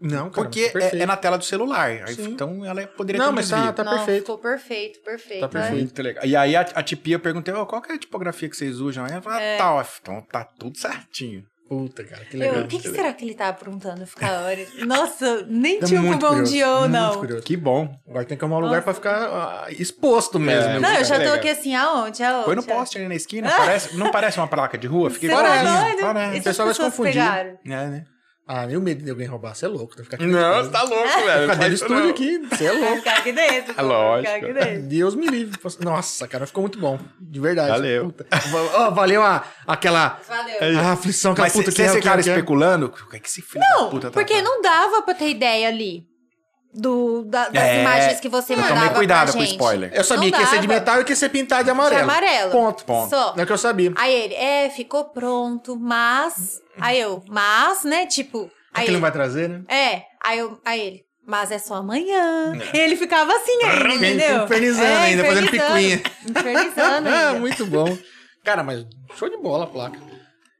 [0.00, 1.88] Não, cara, Porque tá é, é na tela do celular.
[2.06, 3.66] Aí, então ela poderia Não, ter um mas desvio.
[3.66, 4.20] tá, tá não, perfeito.
[4.20, 5.40] ficou perfeito, perfeito.
[5.40, 5.76] Tá perfeito.
[5.78, 6.24] Muito legal.
[6.26, 9.04] E aí a, a tipia perguntei, "Ô, qual que é a tipografia que vocês usam?
[9.04, 9.86] Aí ela falou, ah, tal.
[10.02, 11.42] Então tá tudo certinho.
[11.68, 12.64] Puta, cara, que Eu, legal.
[12.64, 14.66] o que, que será que ele tá aprontando ficar hora?
[14.86, 17.18] Nossa, nem Tô tinha um bom dia ou muito não.
[17.18, 17.42] curioso.
[17.42, 17.98] Que bom.
[18.06, 20.72] Agora tem que arrumar um lugar pra ficar ah, exposto mesmo.
[20.72, 20.80] É.
[20.80, 21.36] Não, eu já tô Legal.
[21.36, 22.22] aqui assim, aonde?
[22.22, 22.44] aonde?
[22.44, 23.50] Põe no poste ali na esquina.
[23.56, 25.08] Parece, não parece uma placa de rua?
[25.10, 25.42] Fiquei Você tá?
[26.00, 26.38] Parece.
[26.38, 27.12] O pessoal vai se confundir.
[27.14, 27.58] pegaram?
[27.64, 28.04] É, né?
[28.46, 29.54] Ah, nem o medo de alguém roubar.
[29.54, 29.94] Você é louco.
[29.94, 30.26] Vai ficar aqui.
[30.26, 31.46] Não, você tá louco, velho.
[31.48, 32.10] Cadê o estúdio não.
[32.10, 32.38] aqui?
[32.38, 32.96] Você é Vai louco.
[32.96, 33.74] ficar aqui dentro.
[33.76, 34.30] É lógico.
[34.30, 34.88] Vai ficar aqui dentro.
[34.88, 35.58] Deus me livre.
[35.80, 36.98] Nossa, cara, ficou muito bom.
[37.18, 37.70] De verdade.
[37.70, 38.04] Valeu.
[38.12, 38.26] Puta.
[38.74, 40.78] Ó, valeu a, aquela Valeu.
[40.78, 42.32] a aflição, aquela Mas puta que é, esse que é, cara que é.
[42.32, 44.46] especulando, o que é que esse filho da puta tá Porque falando?
[44.46, 46.06] não dava pra ter ideia ali
[46.74, 49.52] do, da- das É, imagens que você eu mandava tomei cuidado pra com o gente.
[49.52, 49.90] spoiler.
[49.94, 50.80] Eu sabia Não que ia ser de dava.
[50.80, 51.96] metal e que ia ser pintado de amarelo.
[51.96, 52.50] De amarelo.
[52.50, 52.84] Ponto.
[52.84, 53.10] Ponto.
[53.10, 53.32] Só.
[53.34, 53.92] Não é o que eu sabia.
[53.96, 56.60] Aí ele, é, ficou pronto, mas...
[56.80, 58.50] Aí eu, mas, né, tipo...
[58.74, 59.62] É Aí que ele não vai trazer, né?
[59.68, 62.52] É, aí, eu, aí ele, mas é só amanhã.
[62.74, 64.44] E ele ficava assim ainda, entendeu?
[64.44, 65.74] infernizando É, ainda, fazendo infernizando.
[65.74, 66.02] picuinha.
[66.28, 67.38] Infernizando Ah, ainda.
[67.40, 67.96] muito bom.
[68.44, 68.84] Cara, mas
[69.16, 69.98] show de bola a placa.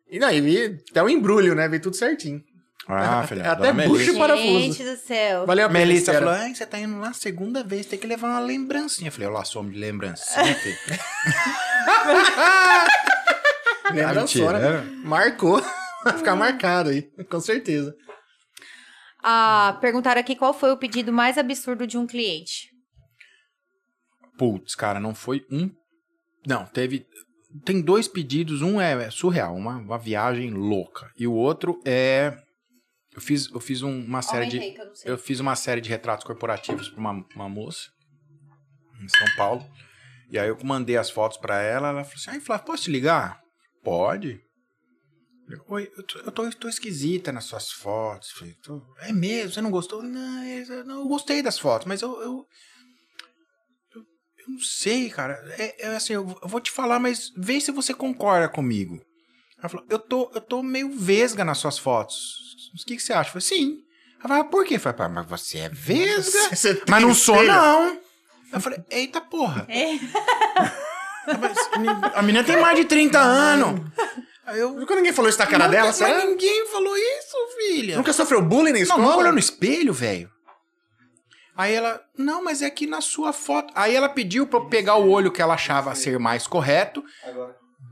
[0.09, 1.67] E não, e vi até o embrulho, né?
[1.69, 2.41] Veio tudo certinho.
[2.87, 3.51] Ah, filha.
[3.51, 4.19] Até e Melissa.
[4.19, 4.59] parafuso.
[4.61, 5.47] Gente do céu.
[5.47, 5.79] Valeu a pena.
[5.81, 9.09] Melissa falou, ai, você tá indo lá segunda vez, tem que levar uma lembrancinha.
[9.09, 10.77] Eu falei, eu lá somos de lembrancinha, filho.
[13.93, 14.59] Lembrançona.
[14.59, 15.63] Mentira, Marcou.
[16.05, 17.95] Vai ficar marcado aí, com certeza.
[19.23, 22.69] Ah, perguntaram aqui qual foi o pedido mais absurdo de um cliente.
[24.37, 25.71] Putz, cara, não foi um.
[26.47, 27.07] Não, teve.
[27.65, 28.61] Tem dois pedidos.
[28.61, 31.11] Um é surreal, uma, uma viagem louca.
[31.19, 32.37] E o outro é.
[33.15, 34.57] Eu fiz, eu fiz um- uma série de.
[34.59, 35.13] Aumentei, que eu.
[35.13, 37.89] Eu fiz uma série de retratos corporativos pra uma, uma moça
[39.01, 39.65] em São Paulo.
[40.31, 41.89] E aí eu mandei as fotos pra ela.
[41.89, 43.41] Ela falou assim: Ai, Flávio, posso te ligar?
[43.85, 44.41] Pode.
[45.49, 48.31] Eu, Oi, eu tô, eu tô, tô esquisita nas suas fotos.
[48.33, 49.53] Falei, "Tô- é mesmo?
[49.53, 50.03] Você não gostou?
[50.03, 52.21] Não, é- não, eu gostei das fotos, mas eu.
[52.21, 52.47] eu
[54.47, 55.35] eu não sei, cara.
[55.59, 59.01] É, é assim, eu, eu vou te falar, mas vê se você concorda comigo.
[59.59, 62.64] Ela falou, eu tô, eu tô meio vesga nas suas fotos.
[62.75, 63.29] O que, que você acha?
[63.29, 63.79] Eu falei, sim.
[64.19, 64.77] Ela falou, por quê?
[64.77, 66.55] Eu falei, "Pá, mas você é vesga?
[66.57, 67.99] Você mas não sou, não.
[68.53, 69.67] Eu falei, eita porra.
[69.69, 69.99] É.
[72.15, 73.81] A menina tem mais de 30 anos.
[74.47, 74.73] Aí eu.
[74.75, 76.25] Nunca ninguém falou isso na cara Nunca- dela, mas será?
[76.27, 77.97] ninguém falou isso, filha.
[77.97, 79.03] Nunca sofreu bullying na Não, escola?
[79.03, 80.31] nunca olhou no espelho, velho.
[81.57, 83.73] Aí ela, não, mas é aqui na sua foto.
[83.77, 87.03] Aí ela pediu pra eu pegar o olho que ela achava ser mais correto,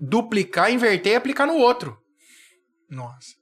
[0.00, 1.96] duplicar, inverter e aplicar no outro.
[2.90, 3.34] Nossa.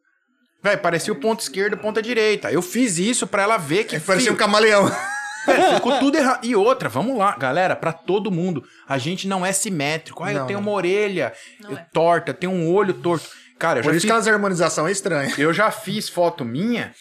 [0.63, 2.53] Véi, parecia o ponto esquerdo e ponta direita.
[2.53, 3.99] Eu fiz isso pra ela ver que.
[3.99, 4.85] Parecia um filho, camaleão.
[5.47, 6.45] velho, ficou tudo errado.
[6.45, 8.63] E outra, vamos lá, galera, pra todo mundo.
[8.87, 10.23] A gente não é simétrico.
[10.23, 11.33] Ah, eu tenho uma orelha
[11.63, 11.87] eu- é.
[11.93, 13.27] torta, eu tenho um olho torto.
[13.59, 15.35] Cara, eu Por já, isso fiz, que a harmonização é estranha.
[15.39, 16.95] eu já fiz foto minha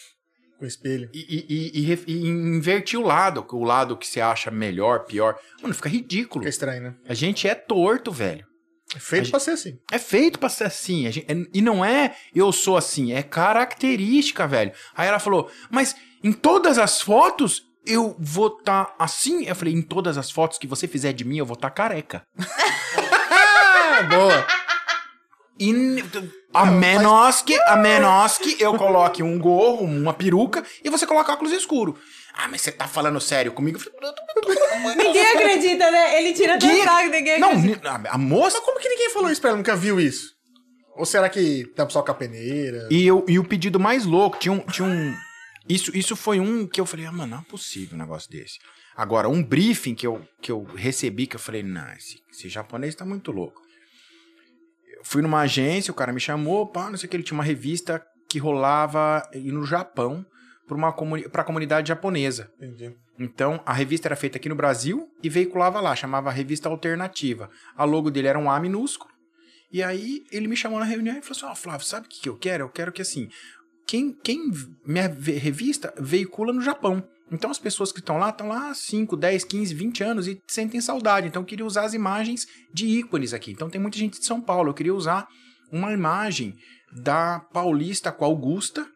[0.57, 1.09] Com espelho.
[1.13, 3.45] e, e- e- e e inverti o lado.
[3.51, 5.35] O lado que você acha melhor, pior.
[5.61, 6.43] Mano, fica ridículo.
[6.43, 6.93] Fica estranho, né?
[7.07, 8.45] A gente é torto, velho.
[8.95, 9.79] É feito A pra ser assim.
[9.91, 11.11] É feito pra ser assim.
[11.11, 14.71] Gente- é- e não é eu sou assim, é característica, velho.
[14.95, 19.45] Aí ela falou, mas em todas as fotos eu vou estar assim?
[19.45, 22.23] Eu falei, em todas as fotos que você fizer de mim, eu vou estar careca.
[22.37, 24.45] Ah, boa.
[25.59, 25.73] E
[26.53, 31.33] a menos que, a menos que eu coloque um gorro, uma peruca e você coloca
[31.33, 31.97] óculos escuro.
[32.41, 33.77] Ah, mas você tá falando sério comigo?
[33.77, 34.23] Eu falei, "Eu tô-
[35.03, 36.19] Ninguém acredita, né?
[36.21, 37.97] Ele tira Que- o saco, ninguém Não, acredita.
[37.99, 39.57] ni- a a moça Mas como que ninguém falou isso pra ela?
[39.57, 40.33] Nunca viu isso?
[40.95, 42.87] Ou será que tampa só com a peneira?
[42.91, 44.59] E, eu, e o pedido mais louco, tinha um.
[44.61, 45.15] Tinha um
[45.67, 48.57] isso, isso foi um que eu falei, ah, mano, não é possível um negócio desse.
[48.95, 52.95] Agora, um briefing que eu, que eu recebi, que eu falei, não, esse, esse japonês
[52.95, 53.61] tá muito louco.
[54.97, 57.37] Eu fui numa agência, o cara me chamou, pá, não sei o que, ele tinha
[57.37, 60.25] uma revista que rolava e no Japão
[60.77, 62.51] para comuni pra comunidade japonesa.
[62.57, 62.95] Entendi.
[63.19, 67.49] Então, a revista era feita aqui no Brasil e veiculava lá, chamava Revista Alternativa.
[67.75, 69.11] A logo dele era um A minúsculo.
[69.71, 72.21] E aí, ele me chamou na reunião e falou assim: Ó, Flávio, sabe o que,
[72.21, 72.63] que eu quero?
[72.65, 73.27] Eu quero que assim,
[73.85, 74.51] quem, quem
[74.85, 77.03] minha revista veicula no Japão.
[77.31, 80.39] Então, as pessoas que estão lá estão lá há 5, 10, 15, 20 anos e
[80.47, 81.27] sentem saudade.
[81.27, 83.51] Então, eu queria usar as imagens de ícones aqui.
[83.51, 84.69] Então, tem muita gente de São Paulo.
[84.69, 85.27] Eu queria usar
[85.71, 86.55] uma imagem
[86.91, 88.87] da Paulista com a Augusta,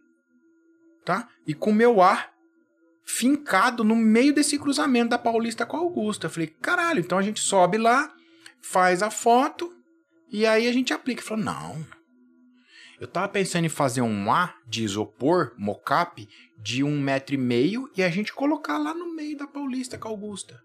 [1.04, 1.28] tá?
[1.46, 2.34] E com o meu ar
[3.06, 6.28] fincado no meio desse cruzamento da Paulista com a Augusta.
[6.28, 8.14] Eu falei, caralho, então a gente sobe lá,
[8.62, 9.74] faz a foto
[10.30, 11.22] e aí a gente aplica.
[11.22, 11.86] Ele falou, não.
[13.00, 16.28] Eu tava pensando em fazer um A de isopor, mocap,
[16.58, 20.08] de um metro e meio e a gente colocar lá no meio da Paulista com
[20.08, 20.62] a Augusta.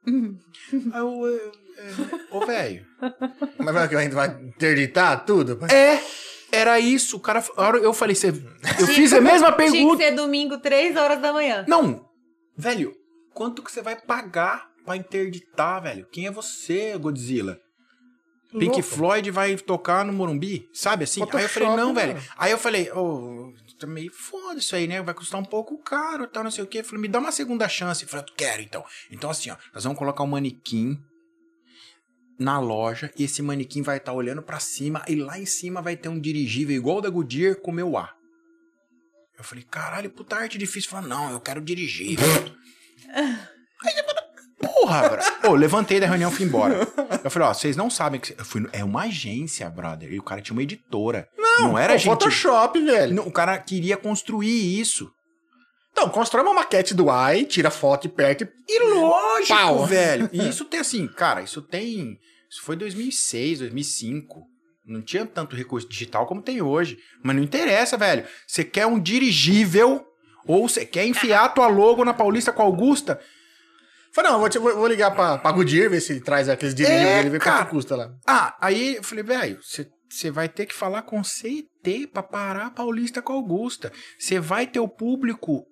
[0.06, 2.86] Aí eu, é, é, ô velho.
[3.58, 5.58] Mas vai que a gente vai interditar tudo?
[5.66, 6.00] É,
[6.52, 7.16] era isso.
[7.16, 7.44] O cara,
[7.82, 10.02] eu falei, você, eu fiz a mesma Tinha que pergunta.
[10.02, 11.64] ser domingo, três horas da manhã.
[11.68, 12.04] Não,
[12.56, 12.94] velho,
[13.34, 16.06] quanto que você vai pagar pra interditar, velho?
[16.10, 17.58] Quem é você, Godzilla?
[18.52, 18.82] Pink Louco.
[18.82, 21.22] Floyd vai tocar no Morumbi, sabe assim?
[21.22, 22.06] aí eu falei, Photoshop, não, né?
[22.06, 22.22] velho.
[22.36, 25.00] Aí eu falei, ô, tá meio foda isso aí, né?
[25.00, 26.78] Vai custar um pouco caro, tal, não sei o quê.
[26.80, 28.02] Eu falei, me dá uma segunda chance.
[28.02, 28.84] Eu falei, eu quero então.
[29.10, 31.00] Então assim, ó, nós vamos colocar um manequim
[32.40, 35.94] na loja e esse manequim vai estar olhando pra cima e lá em cima vai
[35.94, 38.14] ter um dirigível igual o da Goodyear com o meu ar.
[39.38, 40.90] Eu falei, caralho, puta arte difícil.
[40.90, 42.18] Falei, não, eu quero dirigir.
[43.14, 44.22] Aí eu falei,
[44.60, 45.50] porra, bro.
[45.50, 46.86] Ô, levantei da reunião e fui embora.
[47.24, 48.34] Eu falei, ó, vocês não sabem que...
[48.38, 50.12] Eu fui, é uma agência, brother.
[50.12, 51.28] E o cara tinha uma editora.
[51.38, 52.10] Não, era Pô, gente...
[52.10, 53.14] Photoshop, velho.
[53.14, 55.10] Não, o cara queria construir isso.
[55.92, 58.48] Então, constrói uma maquete do AI, tira foto e perto e...
[58.68, 59.86] E lógico, Pau.
[59.86, 60.28] velho.
[60.32, 62.18] E isso tem assim, cara, isso tem.
[62.50, 64.46] Isso foi 2006, 2005.
[64.86, 66.98] Não tinha tanto recurso digital como tem hoje.
[67.22, 68.26] Mas não interessa, velho.
[68.46, 70.04] Você quer um dirigível
[70.46, 73.20] ou você quer enfiar a tua logo na Paulista com a Augusta?
[74.12, 76.74] Falei, não, vou, te- vou- vou ligar pra, pra Goodyear, ver se ele traz aqueles
[76.74, 77.58] dirigíveis É, dele, ver cara.
[77.64, 78.10] quanto custa lá.
[78.26, 79.86] Ah, aí eu falei, velho, você.
[80.12, 83.92] Você vai ter que falar com CT pra parar a Paulista com a Augusta.
[84.18, 85.64] Você vai ter o público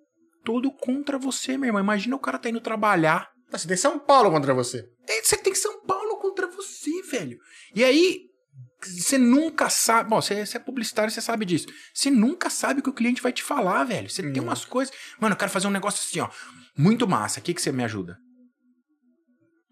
[0.44, 1.82] todo contra você, meu irmão.
[1.82, 3.28] Imagina o cara tá indo trabalhar.
[3.50, 4.84] Você tem São Paulo contra você.
[5.08, 7.38] É, Você tem São Paulo contra você, velho.
[7.74, 8.20] E aí,
[8.82, 10.10] você nunca sabe.
[10.10, 11.66] Bom, você, você é publicitário, você sabe disso.
[11.94, 14.08] Você nunca sabe o que o cliente vai te falar, velho.
[14.10, 14.94] Você tem umas coisas.
[15.18, 16.28] Mano, eu quero fazer um negócio assim, ó.
[16.76, 17.40] Muito massa.
[17.40, 18.18] O que, que você me ajuda?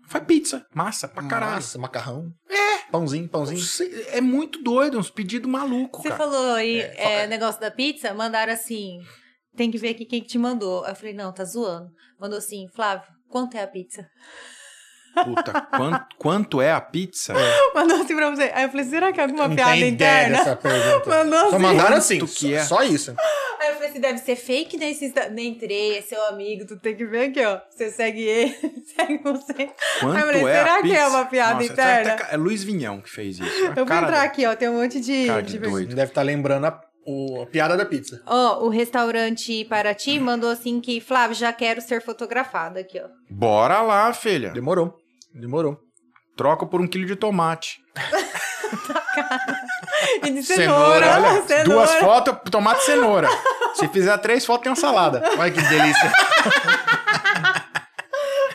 [0.09, 0.65] Faz pizza.
[0.75, 1.55] Massa pra caralho.
[1.57, 2.31] Massa, macarrão.
[2.49, 2.79] É.
[2.91, 3.61] Pãozinho, pãozinho.
[3.61, 6.23] Você- É muito doido, uns pedidos malucos, Você cara.
[6.25, 8.99] falou aí, É, é, fala- negócio da pizza, mandaram assim,
[9.57, 10.85] tem que ver aqui quem que te mandou.
[10.85, 11.91] Aí eu falei, não, tá zoando.
[12.21, 14.07] Mandou assim, Flávio, quanto é a pizza?
[15.25, 17.33] Puta, quanto, quanto é a pizza?
[17.75, 18.51] Mandou assim pra você.
[18.55, 20.37] Aí eu falei, será que é alguma Não piada tem ideia interna?
[20.37, 21.09] dessa pergunta.
[21.09, 21.59] Mandou Só assim.
[21.59, 22.63] mandaram assim, Quanto que é?
[22.63, 23.15] só isso.
[23.59, 25.31] Aí eu falei assim, deve ser fake nesse Insta.
[25.31, 27.59] Nem entrei, é seu amigo, tu tem que ver aqui, ó.
[27.71, 28.55] Você segue ele,
[28.95, 29.71] segue você.
[30.01, 32.11] Quanto Aí eu falei, é será que é uma piada Nossa, interna?
[32.11, 33.65] tá- tá- É Luiz Vinhão que fez isso.
[33.75, 35.27] Eu vou entrar da- aqui, ó, tem um monte de...
[35.29, 35.95] Cara de de- doido.
[35.95, 38.21] Deve estar lembrando a, o- a piada da pizza.
[38.27, 43.07] Ó, o restaurante Paraty mandou assim que, Flávio, já quero ser fotografada aqui, ó.
[43.31, 44.51] Bora lá, filha.
[44.51, 44.95] Demorou.
[45.35, 45.79] Demorou.
[46.37, 47.79] Troca por um quilo de tomate.
[50.23, 51.65] E de Cenoura, cenoura, Olha, cenoura.
[51.65, 53.29] duas fotos, tomate e cenoura.
[53.75, 55.23] Se fizer três fotos, tem uma salada.
[55.39, 56.13] Olha que delícia.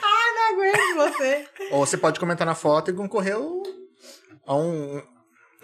[0.03, 1.47] Ai, não aguento você.
[1.71, 3.35] Ou você pode comentar na foto e concorrer
[4.45, 5.01] a um,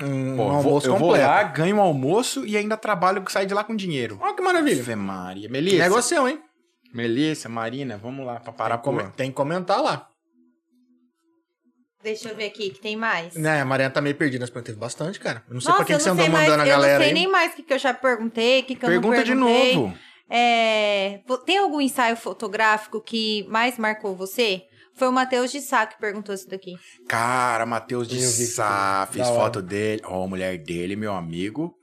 [0.02, 1.28] um Pô, eu vou, almoço eu vou completo.
[1.28, 4.18] lá, ganho um almoço e ainda trabalho, sair de lá com dinheiro.
[4.22, 4.82] Olha que maravilha.
[4.82, 5.49] Ave Maria.
[5.49, 6.40] Melissa, Negocião, hein?
[6.94, 9.11] Melissa, Marina, vamos lá pra parar Tem, por...
[9.11, 10.07] tem que comentar lá.
[12.03, 13.36] Deixa eu ver aqui, que tem mais.
[13.36, 15.44] Né, a Mariana tá meio perdida, mas teve bastante, cara.
[15.48, 16.94] Eu não sei Nossa, pra quem eu que você andou mais, mandando a eu galera
[16.94, 17.14] não sei aí.
[17.14, 19.32] nem mais o que, que eu já perguntei, o que, que eu Pergunta não de
[19.32, 19.76] perguntei.
[19.76, 19.98] novo.
[20.30, 24.64] É, tem algum ensaio fotográfico que mais marcou você?
[24.98, 26.76] Foi o Matheus de Sá que perguntou isso daqui.
[27.07, 30.02] Cara, Matheus de Sá, fiz foto dele.
[30.06, 31.74] Ó, a mulher dele, meu amigo.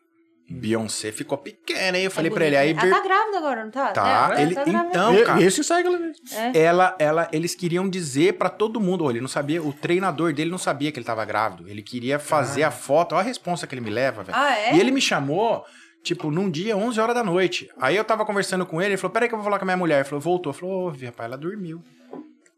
[0.51, 2.05] Beyoncé ficou pequena, hein?
[2.05, 2.71] Eu falei É pra ele, aí...
[2.73, 3.93] Ela tá grávida agora, não tá?
[3.93, 4.55] Tá, É, ele...
[4.55, 4.63] tá.
[4.69, 5.43] Então, E- cara...
[5.43, 6.13] Esse sai, galera.
[6.53, 10.51] ela, ela, eles queriam dizer pra todo mundo, ó, ele não sabia, o treinador dele
[10.51, 11.67] não sabia que ele tava grávido.
[11.69, 14.37] Ele queria fazer a foto, olha a responsa que ele me leva, velho.
[14.39, 14.77] Ah, é?
[14.77, 15.65] E ele me chamou,
[16.03, 17.71] tipo, num dia, 11 horas da noite.
[17.81, 19.67] Aí eu tava conversando com ele, ele falou, peraí que eu vou falar com a
[19.67, 19.97] minha mulher.
[20.01, 20.51] Ele falou, voltou.
[20.51, 21.83] Eu falei, ô, vi, rapaz, ela dormiu.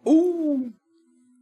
[0.07, 0.71] Uh!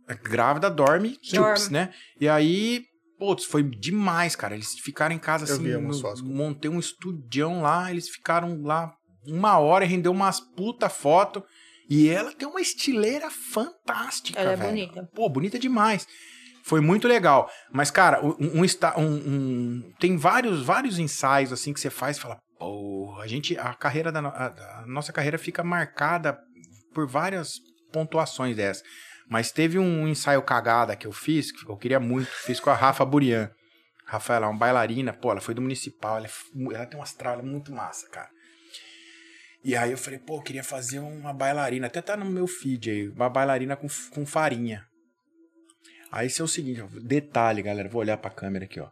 [0.09, 1.93] A grávida dorme, chups, né?
[2.21, 2.83] E aí,
[3.19, 4.55] putz, foi demais, cara.
[4.55, 8.93] Eles ficaram em casa assim, no- montei um estudião lá, eles ficaram lá
[9.27, 11.43] uma hora e rendeu umas puta foto.
[11.89, 14.71] E ela tem uma estileira fantástica, Ela é velho.
[14.71, 15.09] bonita.
[15.15, 16.07] Pô, bonita demais.
[16.65, 17.51] Foi muito legal.
[17.71, 22.21] Mas, cara, um, um, um- um- tem vários, vários ensaios assim que você faz e
[22.21, 26.39] fala, pô, a gente, a carreira da a, a nossa carreira fica marcada
[26.95, 27.53] por várias
[27.95, 28.83] pontuações dessas.
[29.29, 32.75] Mas teve um ensaio cagada que eu fiz, que eu queria muito, fiz com a
[32.75, 33.49] Rafa Burian.
[34.05, 37.43] Rafaela, uma bailarina, pô, ela foi do municipal, ela, é ela tem uma astral, ela
[37.43, 38.29] é muito massa, cara.
[39.63, 42.91] E aí eu falei, pô, eu queria fazer uma bailarina, até tá no meu feed
[42.91, 44.85] aí, uma bailarina com, com farinha.
[46.13, 48.91] Aí isso é o seguinte, ó, detalhe, galera, vou olhar pra câmera aqui, ó.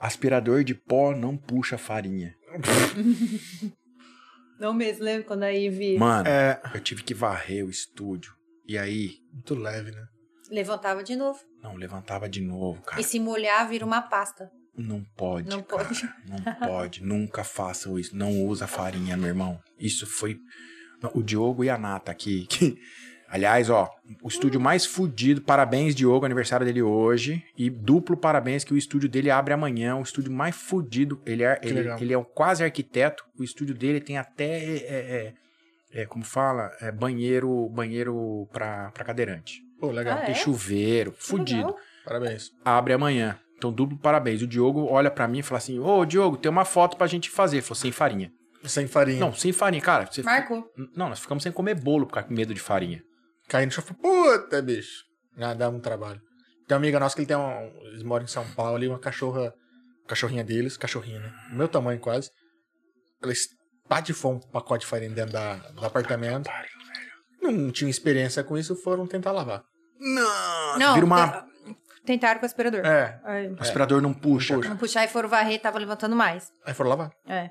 [0.00, 2.34] Aspirador de pó não puxa farinha.
[4.58, 8.34] Não mesmo, lembra quando a Ivy Mano, É, eu tive que varrer o estúdio.
[8.68, 10.04] E aí, muito leve, né?
[10.50, 11.40] levantava de novo.
[11.62, 13.00] não, levantava de novo, cara.
[13.00, 14.50] E se molhar, vira uma pasta.
[14.76, 15.84] Não pode, Não cara.
[15.84, 16.02] pode.
[16.26, 17.04] Não pode.
[17.04, 18.16] Nunca façam isso.
[18.16, 19.58] Não usa farinha, meu irmão.
[19.78, 20.38] Isso foi...
[21.14, 22.46] O Diogo e a Nata aqui.
[22.50, 22.78] que-
[23.28, 23.90] Aliás, ó,
[24.22, 25.42] o estúdio mais fudido.
[25.42, 27.44] Parabéns, Diogo, aniversário dele hoje.
[27.58, 29.96] E duplo parabéns que o estúdio dele abre amanhã.
[29.96, 31.20] O estúdio mais fudido.
[31.26, 33.22] Ele é, ele, ele é um quase arquiteto.
[33.38, 34.44] O estúdio dele tem até...
[34.46, 35.34] é, é,
[35.92, 36.70] é, como fala?
[36.80, 39.60] É banheiro banheiro pra, pra cadeirante.
[39.80, 40.18] Pô, legal.
[40.18, 40.26] Ah, é?
[40.26, 41.14] Tem chuveiro.
[41.16, 41.76] Fudido legal.
[42.04, 42.50] Parabéns.
[42.64, 43.38] abre amanhã.
[43.56, 44.42] Então, duplo parabéns.
[44.42, 47.30] O Diogo olha pra mim e fala assim: Ô, Diogo, tem uma foto pra gente
[47.30, 47.56] fazer.
[47.56, 48.32] Ele falou, sem farinha.
[48.64, 49.20] Sem farinha.
[49.20, 50.06] Não, sem farinha, cara.
[50.06, 50.22] Você...
[50.22, 50.64] Marcou.
[50.94, 53.02] Não, nós ficamos sem comer bolo por causa com medo de farinha.
[53.48, 55.04] Caindo no chão, puta, bicho.
[55.36, 56.20] Ah, dá um trabalho.
[56.66, 57.72] Tem uma amiga nossa que ele tem um.
[57.86, 59.52] Eles moram em São Paulo ali, uma cachorra.
[60.06, 61.32] Cachorrinha deles, cachorrinha, né?
[61.52, 62.30] Meu tamanho quase.
[63.22, 63.32] Ela
[63.88, 66.50] espatifou um pacote de farinha dentro da, do apartamento.
[67.40, 69.62] Não tinham experiência com isso, foram tentar lavar.
[69.98, 70.78] Não!
[70.78, 71.28] Não, Vira uma.
[71.28, 71.44] te-
[72.04, 72.84] tentaram com o aspirador.
[72.84, 73.18] É.
[73.24, 74.52] Aí, O aspirador não puxa.
[74.54, 74.70] Não puxa.
[74.70, 76.52] não puxar e foram varrer, tava levantando mais.
[76.64, 77.10] Aí foram lavar.
[77.26, 77.40] É.
[77.40, 77.50] Aí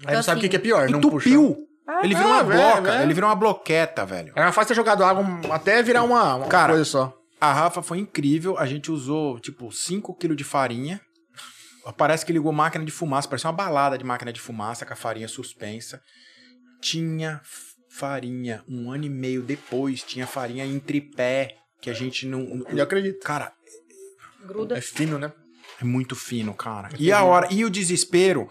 [0.00, 1.32] Então, não sabe o que assim, que é pior, não puxou.
[1.32, 1.66] Entupiu!
[1.88, 3.02] Ah, ele virou ah, uma velho, bloca, velho.
[3.02, 4.32] ele virou uma bloqueta, velho.
[4.36, 7.12] Era fácil ter jogado água até virar uma, uma Cara, coisa só.
[7.40, 8.56] A Rafa foi incrível.
[8.56, 11.00] A gente usou, tipo, 5 kg de farinha.
[11.96, 13.28] Parece que ligou máquina de fumaça.
[13.28, 16.00] Parecia uma balada de máquina de fumaça com a farinha suspensa.
[16.80, 17.40] Tinha
[17.90, 18.62] farinha.
[18.68, 21.56] Um ano e meio depois, tinha farinha em tripé.
[21.80, 22.40] Que a gente não.
[22.42, 23.20] não- Eu acredito.
[23.24, 23.52] Cara,
[24.46, 24.76] Gruda.
[24.78, 25.32] É fino, né?
[25.80, 26.88] é muito fino, cara.
[26.98, 27.48] E a hora.
[27.52, 28.48] E o desespero.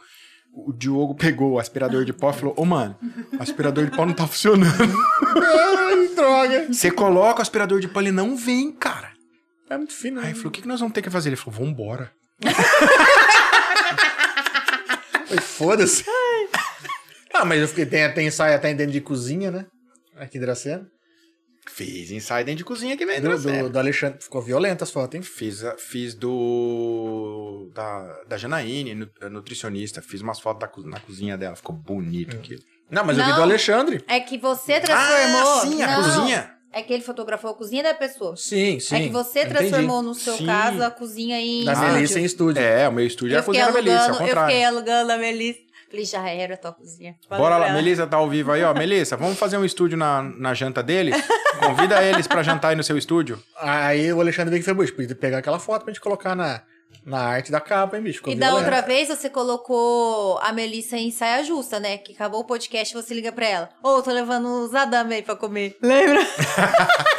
[0.53, 2.97] O Diogo pegou o aspirador de pó e falou: Ô, mano,
[3.39, 4.97] o aspirador de pó não tá funcionando.
[5.41, 6.67] Ai, droga.
[6.73, 9.13] Você coloca o aspirador de pó, ele não vem, cara.
[9.69, 10.29] É muito fino, Aí né?
[10.31, 11.29] ele falou: o que, que nós vamos ter que fazer?
[11.29, 12.11] Ele falou: vambora.
[15.27, 16.03] Foi, Foda-se.
[17.33, 19.65] Ah, mas eu fiquei, tem, tem ensaio até dentro de cozinha, né?
[20.17, 20.85] Aqui em Dracena.
[21.69, 24.19] Fiz ensaio dentro de cozinha que vem Do, do, do, Alexandre.
[24.21, 25.21] Ficou violenta as fotos, hein?
[25.21, 27.71] Fiz, a- fiz do.
[27.73, 30.01] Da, da Janaíne, nu- nutricionista.
[30.01, 31.55] Fiz umas fotos da, na cozinha dela.
[31.55, 32.61] Ficou bonito aquilo.
[32.89, 33.37] Não, mas eu vi Não.
[33.37, 34.03] do Alexandre.
[34.07, 35.41] É que você transformou.
[35.41, 36.51] Ah, sim, a Não, cozinha.
[36.73, 38.35] É que ele fotografou a cozinha da pessoa.
[38.37, 38.95] Sim, sim.
[38.95, 39.55] é que você Entendi.
[39.55, 40.45] transformou, no seu Sim.
[40.45, 41.65] caso, a cozinha em.
[41.65, 41.93] Da estúdio.
[41.93, 42.61] Melissa em estúdio.
[42.61, 44.43] É, o meu estúdio é Eu a fiquei, cozinha da Melissa, ao alugando, eu fiquei
[44.45, 44.67] contrário.
[44.67, 45.59] alugando a Melissa.
[45.89, 47.15] Falei, já era a tua cozinha.
[47.29, 48.71] Bora lá, Melissa tá ao vivo aí, ó.
[48.73, 51.21] Melissa, vamos fazer um estúdio na, na janta deles?
[51.59, 53.37] Convida eles pra jantar aí no seu estúdio.
[53.59, 56.63] Aí o Alexandre veio que foi, pegar aquela foto pra gente colocar na,
[57.05, 58.19] na arte da capa, hein, bicho?
[58.19, 61.97] Ficou E da outra vez você colocou a Melissa em saia justa, né?
[61.97, 63.69] Que acabou o podcast você liga pra ela.
[63.83, 65.77] Ô, tô levando os adame aí pra comer.
[65.81, 66.21] Lembra?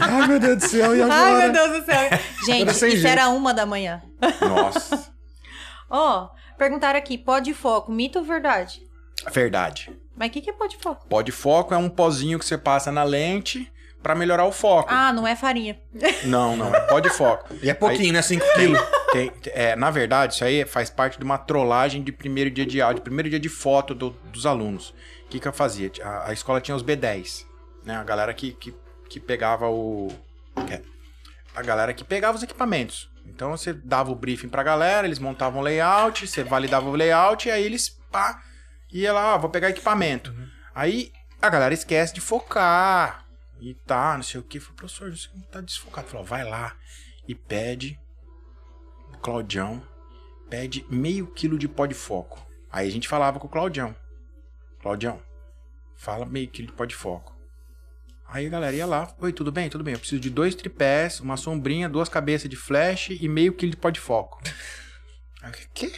[0.00, 1.20] Ai, meu Deus do céu, e agora?
[1.20, 2.10] Ai, meu Deus do céu.
[2.46, 3.06] Gente, isso jeito.
[3.06, 4.02] era uma da manhã.
[4.40, 5.12] Nossa.
[5.90, 8.82] Ó, perguntaram aqui, pó de foco, mito ou verdade?
[9.30, 9.90] Verdade.
[10.16, 11.06] Mas o que, que é pó de foco?
[11.08, 13.70] Pó de foco é um pozinho que você passa na lente
[14.04, 14.88] pra melhorar o foco.
[14.92, 15.76] Ah, não é farinha.
[16.24, 17.52] Não, não, é pó de foco.
[17.62, 18.22] E é pouquinho, né?
[18.22, 18.80] 5 quilos.
[19.12, 22.80] Tem- é, na verdade, isso aí faz parte de uma trollagem de primeiro dia de
[22.82, 24.90] aula, de primeiro dia de foto do- dos alunos.
[25.24, 25.90] O que, que eu fazia?
[26.04, 27.46] A, a escola tinha os B10,
[27.84, 27.96] né?
[27.96, 28.74] A galera que, que,
[29.08, 30.12] que pegava o.
[30.70, 30.80] é?
[31.56, 33.10] A galera que pegava os equipamentos.
[33.26, 37.48] Então você dava o briefing pra galera, eles montavam o layout, você validava o layout,
[37.48, 38.38] e aí eles, pá,
[38.92, 40.34] ia lá, ó, vou pegar equipamento.
[40.74, 41.10] Aí
[41.40, 43.23] a galera esquece de focar.
[43.64, 44.60] E tá, não sei o que.
[44.60, 46.08] Falei, professor, você tá desfocado.
[46.08, 46.76] Falou, vai lá
[47.26, 47.98] e pede
[49.12, 49.82] o Claudião
[50.54, 52.46] pede meio quilo de pó de foco.
[52.70, 53.96] Aí a gente falava com o Claudião.
[54.80, 55.20] Claudião,
[55.96, 57.34] fala meio quilo de pó de foco.
[58.28, 59.68] Aí a galera ia lá, oi, tudo bem?
[59.68, 59.94] Tudo bem.
[59.94, 63.76] Eu preciso de dois tripés, uma sombrinha, duas cabeças de flash e meio quilo de
[63.76, 64.40] pó de foco.
[65.42, 65.92] Aí, quê?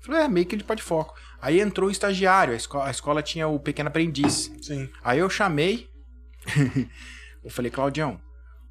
[0.00, 1.14] Falei, é, meio quilo de pó de foco.
[1.42, 4.52] Aí entrou o estagiário, a escola, a escola tinha o pequeno aprendiz.
[4.62, 4.88] Sim.
[5.02, 5.89] Aí eu chamei.
[7.44, 8.20] eu falei, Claudião,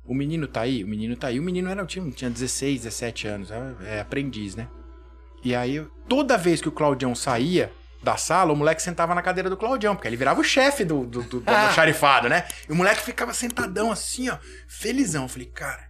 [0.03, 0.83] o menino tá aí?
[0.83, 1.39] O menino tá aí.
[1.39, 3.51] O menino era, tinha, tinha 16, 17 anos.
[3.51, 4.67] É, é aprendiz, né?
[5.43, 7.71] E aí, toda vez que o Claudião saía
[8.03, 11.05] da sala, o moleque sentava na cadeira do Claudião, porque ele virava o chefe do,
[11.05, 11.71] do, do, do Ah.
[11.71, 12.45] xarifado, né?
[12.67, 14.37] E o moleque ficava sentadão assim, ó,
[14.67, 15.23] felizão.
[15.23, 15.89] Eu falei, cara,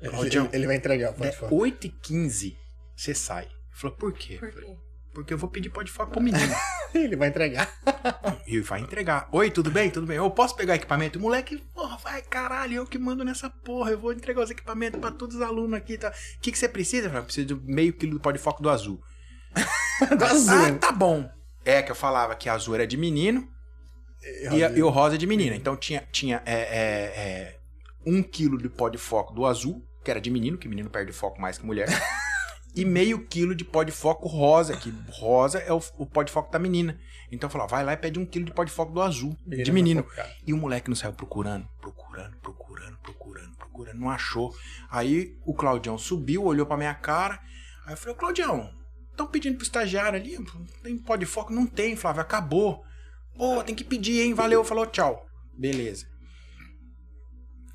[0.00, 1.54] Ele, Claudião, ele vai entregar o pó de é foco.
[1.56, 2.56] 8h15
[2.96, 3.44] você sai.
[3.44, 4.36] Ele falou, por quê?
[4.38, 4.76] Por Eu falei, quê?
[5.18, 6.54] Porque eu vou pedir pó de foco pro menino.
[6.94, 7.68] Ele vai entregar.
[8.46, 9.28] E vai entregar.
[9.30, 9.90] Oi, tudo bem?
[9.90, 10.16] Tudo bem?
[10.16, 11.18] Eu posso pegar equipamento?
[11.18, 13.90] O moleque, porra, vai, caralho, eu que mando nessa porra.
[13.90, 15.98] Eu vou entregar os equipamentos pra todos os alunos aqui.
[15.98, 16.08] Tá?
[16.08, 17.08] O que, que você precisa?
[17.08, 18.98] Eu falei, "Eu preciso de meio quilo do pó de foco do azul.
[20.16, 20.54] Do azul.
[20.56, 21.28] Ah, tá bom.
[21.62, 23.46] É que eu falava que azul era de menino
[24.52, 25.54] e, a- e o rosa é de menina.
[25.54, 27.58] Então tinha, tinha é, é, é,
[28.06, 31.12] um quilo de pó de foco do azul, que era de menino, que menino perde
[31.12, 31.88] foco mais que mulher.
[32.78, 36.30] E meio quilo de pó de foco rosa, que rosa é o, o pó de
[36.30, 36.96] foco da menina.
[37.32, 39.36] Então eu falava, vai lá e pede um quilo de pó de foco do azul,
[39.44, 40.06] de menino.
[40.46, 44.54] E o moleque não saiu procurando, procurando, procurando, procurando, procurando, não achou.
[44.88, 47.40] Aí o Claudião subiu, olhou pra minha cara.
[47.84, 48.70] Aí eu falei, ô Claudião,
[49.10, 50.38] estão pedindo pro estagiário ali,
[50.80, 51.52] tem pó de foco?
[51.52, 52.84] Não tem, Flávio, acabou.
[53.36, 54.34] Pô, tem que pedir, hein?
[54.34, 55.26] Valeu, falou tchau.
[55.52, 56.06] Beleza.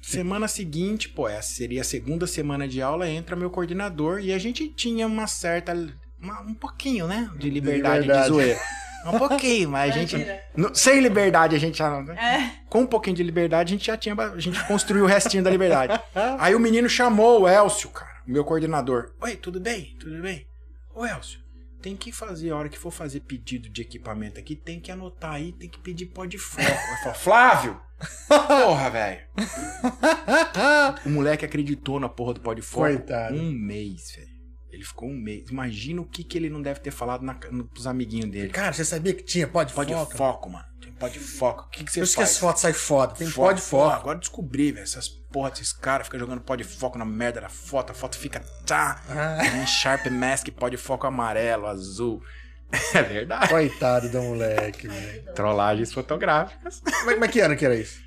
[0.06, 4.38] Semana seguinte, pô, essa seria a segunda semana de aula, entra meu coordenador e a
[4.38, 5.74] gente tinha uma certa.
[6.22, 7.30] uma- um pouquinho, né?
[7.38, 8.28] De liberdade de, liberdade.
[8.28, 8.60] zoeira.
[9.06, 10.16] Um pouquinho, mas a gente.
[10.56, 11.90] No- sem liberdade a gente já.
[11.90, 12.52] não- É.
[12.70, 14.16] Com um pouquinho de liberdade a gente já tinha.
[14.16, 16.00] A gente construiu o restinho da liberdade.
[16.40, 19.12] Aí o menino chamou o Elcio, cara, o meu coordenador.
[19.20, 19.94] Oi, tudo bem?
[20.00, 20.48] Tudo bem?
[20.96, 21.40] Ô Elcio,
[21.84, 25.34] tem que fazer, a hora que for fazer pedido de equipamento aqui, tem que anotar
[25.34, 26.64] aí, tem que pedir pó de foco.
[27.04, 27.82] Falo, Flávio!
[28.28, 29.22] Porra, velho!
[31.06, 32.86] O moleque acreditou na porra do pó de foco.
[32.88, 33.36] Coitado.
[33.36, 34.34] Um mês, velho.
[34.72, 35.50] Ele ficou um mês.
[35.50, 38.50] Imagina o que, que ele não deve ter falado na, pros amiguinhos dele.
[38.50, 40.18] Cara, você sabia que tinha pó de Pó de foco?
[40.18, 40.66] foco, mano.
[40.82, 41.66] Tem pó de foco.
[41.66, 42.30] O que, que você Por isso que faz?
[42.32, 43.14] as fotos saem foda.
[43.14, 43.96] Tem Foco, pó de foco.
[43.96, 44.84] Agora descobri, velho.
[44.84, 47.92] Essas porra desses caras ficam jogando pó de foco na merda da foto.
[47.92, 48.40] A foto fica.
[48.66, 49.02] Tá.
[49.10, 52.22] Ah, Sharp Mask, pó de foco amarelo, azul.
[52.94, 53.50] É verdade.
[53.50, 55.34] coitado do moleque, velho.
[55.36, 56.82] Trollagens fotográficas.
[57.06, 58.02] Mas, mas que ano que era isso?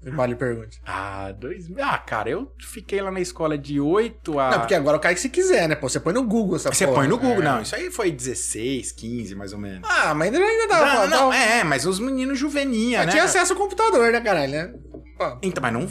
[0.00, 0.80] Vale pergunte.
[0.86, 1.66] Ah, dois.
[1.82, 4.50] Ah, cara, eu fiquei lá na escola de 8 a.
[4.52, 5.74] Não, porque agora cai que se quiser, né?
[5.74, 7.00] Pô, você põe no Google essa Você porra.
[7.00, 7.44] põe no Google, É.
[7.44, 7.60] não.
[7.62, 9.86] Isso aí foi 16, 15, mais ou menos.
[9.90, 10.78] Ah, mas ainda, ainda dá.
[10.78, 13.12] não, pra- não, dá- é, mas os meninos juveninha, mas né?
[13.12, 14.72] tinha acesso ao computador, né, caralho, né?
[15.18, 15.82] Pô, Então, mas não.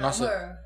[0.00, 0.24] Nossa.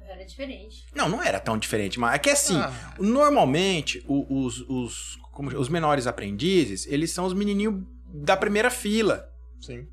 [0.08, 0.84] Era diferente.
[0.94, 2.72] Não, não era tão diferente, mas é que assim, Ah.
[2.98, 7.82] normalmente os, os, como- os menores aprendizes, eles são os menininhos
[8.14, 9.28] da primeira fila.
[9.60, 9.86] Sim.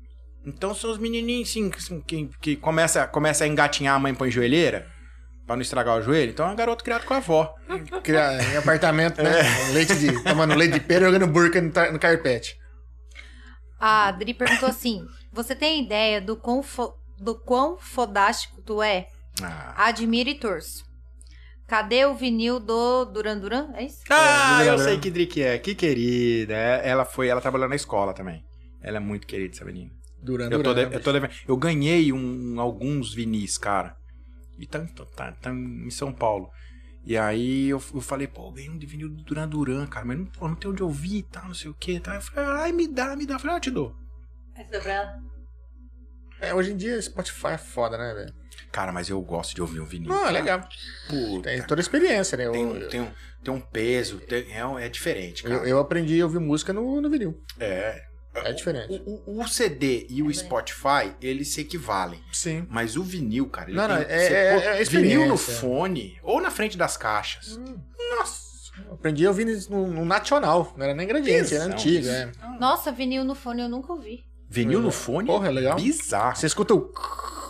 [0.46, 4.86] Então são os menininhos assim, que, que, começa, começa a engatinhar a mãe põe joelheira,
[5.46, 6.30] pra não estragar o joelho.
[6.30, 7.54] Então é um garoto criado com a avó.
[8.02, 9.40] Cria- Em apartamento, né?
[9.40, 9.72] É.
[9.72, 10.22] Leite de.
[10.22, 12.56] Tomando leite de pera e jogando burca no, no carpete.
[13.80, 19.08] A Adri perguntou assim: Você tem ideia do quão, fo- do quão fodástico tu é?
[19.42, 20.84] Ah, Admiro e torço.
[21.66, 23.70] Cadê o vinil do Duran Duran?
[23.74, 24.02] É isso?
[24.10, 25.58] Ah, É, eu sei que Dri que é.
[25.58, 26.52] Que querida.
[26.54, 28.44] É, Ela foi, ela trabalhou na escola também.
[28.82, 29.90] Ela é muito querida, essa menina.
[30.22, 33.96] Durando, Eu, tô de- eu, tô devendo- eu ganhei um- alguns vinis, cara.
[34.58, 34.86] E tá,
[35.16, 36.50] tá, tá em São Paulo.
[37.04, 40.18] E aí eu, eu falei, pô, ganhei um de vinil do Duran Duran, cara, mas
[40.18, 41.98] não, pô, não tem onde ouvir e tal, não sei o que.
[42.00, 42.14] Tá?
[42.14, 43.34] Eu falei, ai, me dá, me dá.
[43.34, 43.94] Eu falei, ah, eu te dou.
[44.54, 45.22] Essa deu pra ela?
[46.40, 48.34] É, hoje em dia Spotify é foda, né, velho?
[48.74, 50.08] Cara, mas eu gosto de ouvir um vinil.
[50.08, 50.32] Não, é cara.
[50.32, 50.68] legal.
[51.08, 52.46] Puta, Tem toda a experiência, né?
[52.46, 53.08] Eu, tem, um- eu, tem, um,
[53.44, 55.54] tem um peso, tem- é, é diferente, cara.
[55.54, 57.40] eu- eu aprendi a ouvir música no, no vinil.
[57.60, 58.02] É.
[58.34, 59.00] É diferente.
[59.06, 62.20] O, o- o CD e o Spotify, eles se equivalem.
[62.32, 62.66] Sim.
[62.68, 66.40] Mas o vinil, cara, ele Não, não, tem- é- é- é vinil no fone ou
[66.40, 67.56] na frente das caixas.
[68.18, 68.42] Nossa.
[68.88, 70.74] Eu aprendi a ouvir no, no Nacional.
[70.76, 72.08] Não era nem gradiente, era antigo.
[72.08, 72.32] É.
[72.58, 74.24] Nossa, vinil no fone eu nunca ouvi.
[74.50, 75.28] Vinil no fone?
[75.28, 75.76] Porra, é legal.
[75.76, 76.34] Bizarro.
[76.36, 76.92] Você escuta o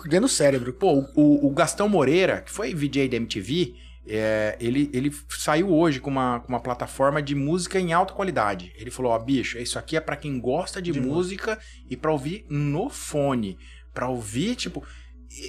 [0.09, 0.73] dentro do cérebro.
[0.73, 3.75] Pô, o, o Gastão Moreira, que foi VJ da MTV,
[4.07, 8.73] é, ele, ele saiu hoje com uma, com uma plataforma de música em alta qualidade.
[8.77, 11.59] Ele falou, ó, bicho, isso aqui é pra quem gosta de, De música
[11.89, 13.59] e pra ouvir no fone.
[13.93, 14.85] Pra ouvir, tipo...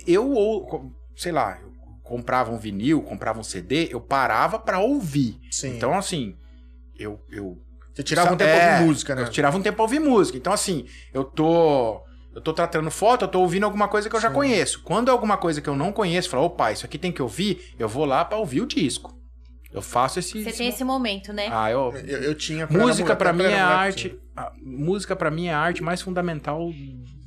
[0.08, 1.72] Eu, ou, sei lá, eu
[2.02, 5.40] comprava um vinil, comprava um CD, eu parava pra ouvir.
[5.52, 5.76] Sim.
[5.76, 6.36] Então, assim,
[6.98, 7.20] eu...
[7.30, 7.62] eu
[7.94, 9.22] você tirava um tempo é, pra ouvir música, né?
[9.22, 10.38] Eu tirava um tempo pra ouvir música.
[10.38, 12.04] Então, assim, eu tô.
[12.36, 14.36] Eu tô tratando foto, eu tô ouvindo alguma coisa que eu já Sim.
[14.36, 14.82] conheço.
[14.84, 17.22] Quando é alguma coisa que eu não conheço, eu falo, opa, isso aqui tem que
[17.22, 19.18] ouvir, eu vou lá pra ouvir o disco.
[19.72, 20.44] Eu faço esse.
[20.44, 21.50] Você esse- tem esse momento, né?
[21.52, 21.94] Ah, eu.
[22.06, 22.68] Eu, eu tinha.
[22.68, 24.18] Música quando mim é a arte.
[24.36, 26.70] a música pra mim é a arte mais fundamental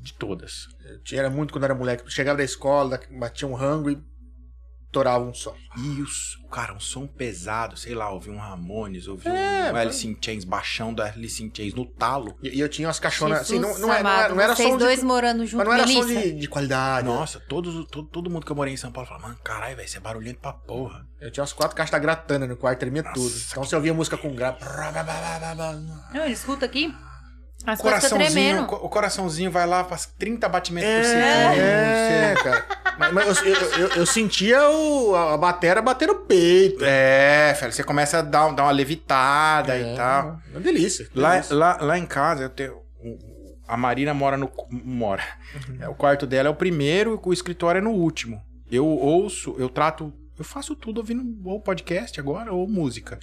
[0.02, 0.66] de todas.
[0.88, 2.04] Eu tinha- Era muito quando era moleque.
[2.10, 3.98] Chegava da escola, batia um rango e
[4.98, 5.54] torava um som.
[5.76, 9.82] E os, cara, um som pesado, sei lá, ouvir um Ramones, ouvir É, um mas-
[9.86, 12.36] Alice in Chains, baixão da Alice in Chains no talo.
[12.42, 13.42] E, e eu tinha umas caixonas.
[13.42, 15.04] Assim, não, não, é- não, era- não era vocês som dois de.
[15.04, 16.20] morando junto, Mas não era som Melissa.
[16.28, 17.06] de, de qualidade.
[17.06, 19.88] Nossa, todos, todo, todo mundo que eu morei em São Paulo fala, mano, caralho, velho,
[19.88, 21.06] você é barulhento pra porra.
[21.20, 23.34] Eu tinha umas quatro caixas da gratana no quarto, tremia Nossa, tudo.
[23.50, 24.58] Então você ouvia música com grave.
[26.12, 26.94] Não, ele escuta aqui.
[27.66, 31.60] As Coraçãozinho, o coraçãozinho vai lá, faz 30 batimentos por segundo.
[31.60, 32.66] É, cara.
[32.98, 36.82] Mas, mas eu, eu, eu- eu sentia o, a batera bater no peito.
[36.84, 40.38] É, velho, você começa a dar, dar uma levitada É, e tal.
[40.50, 41.08] Uma delícia.
[41.14, 41.54] Lá, delícia.
[41.56, 42.78] lá, lá em casa, eu tenho.
[43.66, 44.50] A Marina mora no.
[44.70, 45.22] Mora.
[45.80, 48.40] É, o quarto dela é o primeiro e o escritório é no último.
[48.70, 50.12] Eu ouço, eu trato.
[50.38, 53.18] Eu faço tudo ouvindo ou podcast agora ou música.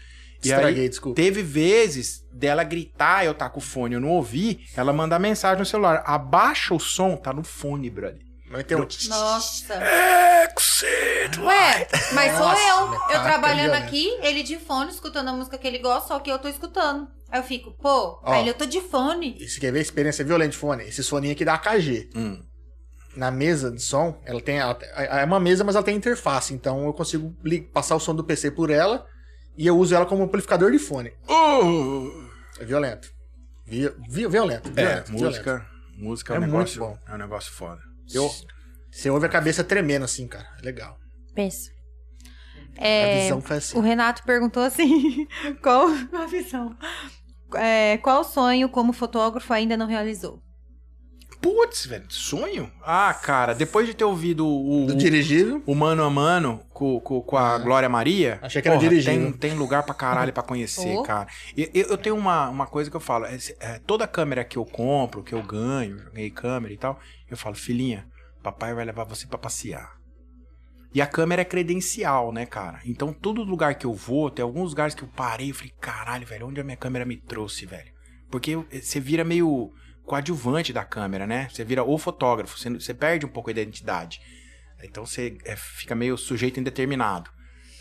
[0.46, 1.16] E Estraguei, aí, desculpa.
[1.16, 5.60] teve vezes dela gritar, eu tá com o fone, eu não ouvi, ela mandar mensagem
[5.60, 6.04] no celular.
[6.06, 8.22] Abaixa o som, tá no fone, brother.
[8.48, 8.88] Mas tem um...
[9.10, 9.76] Nossa.
[10.86, 11.40] Exit!
[11.42, 13.16] Ué, mas sou Nossa, eu.
[13.16, 13.78] Eu trabalhando né?
[13.78, 17.08] aqui, ele de fone, escutando a música que ele gosta, só que eu tô escutando.
[17.30, 18.32] Aí eu fico, pô, Ó.
[18.32, 19.38] aí ele, eu tô de fone.
[19.40, 20.84] Você quer ver a experiência violenta de fone?
[20.84, 22.10] Esse soninho aqui da AKG.
[22.16, 22.44] Hum.
[23.16, 24.58] Na mesa de som, ela tem.
[24.58, 26.54] ela é uma mesa, mas ela tem interface.
[26.54, 27.34] Então eu consigo
[27.74, 29.06] passar o som do PC por ela
[29.58, 31.12] e eu uso ela como amplificador de fone.
[32.60, 33.10] É violento.
[33.66, 34.70] Vi, vi- violento.
[34.70, 34.72] É,
[35.02, 35.66] violento, música,
[35.98, 36.98] música é, É um muito negócio, bom.
[37.08, 37.82] é um negócio foda.
[38.14, 38.30] Eu,
[38.92, 40.48] você ouve a cabeça tremendo assim, cara.
[40.62, 40.98] É legal.
[41.34, 41.72] Pensa.
[42.78, 43.78] A É, visão faz assim.
[43.78, 45.28] o Renato perguntou assim:
[45.64, 46.76] qual a visão?
[47.56, 50.42] É, qual sonho como fotógrafo ainda não realizou?
[51.46, 52.72] Putz, velho, sonho?
[52.84, 55.62] Ah, cara, depois de ter ouvido o, Do o, dirigível.
[55.64, 57.58] o mano a mano com, com, com a Ah.
[57.60, 58.40] Glória Maria.
[58.42, 59.32] Achei que era dirigível.
[59.32, 61.04] Tem, tem lugar pra caralho pra conhecer, Oh.
[61.04, 61.28] cara.
[61.56, 64.58] E eu, eu tenho uma, uma coisa que eu falo: é, é, toda câmera que
[64.58, 67.00] eu compro, que eu ganho, ganhei câmera e tal,
[67.30, 68.08] eu falo, filhinha,
[68.42, 69.92] papai vai levar você pra passear.
[70.96, 72.80] E a câmera é credencial, né, cara?
[72.88, 76.26] Então, todo lugar que eu vou, tem alguns lugares que eu parei e falei, caralho,
[76.26, 77.92] velho, onde a minha câmera me trouxe, velho?
[78.32, 79.72] Porque você vira meio
[80.06, 81.48] coadjuvante da câmera, né?
[81.52, 84.22] Você vira o fotógrafo, você, você perde um pouco a identidade.
[84.84, 87.30] Então você é, fica meio sujeito indeterminado.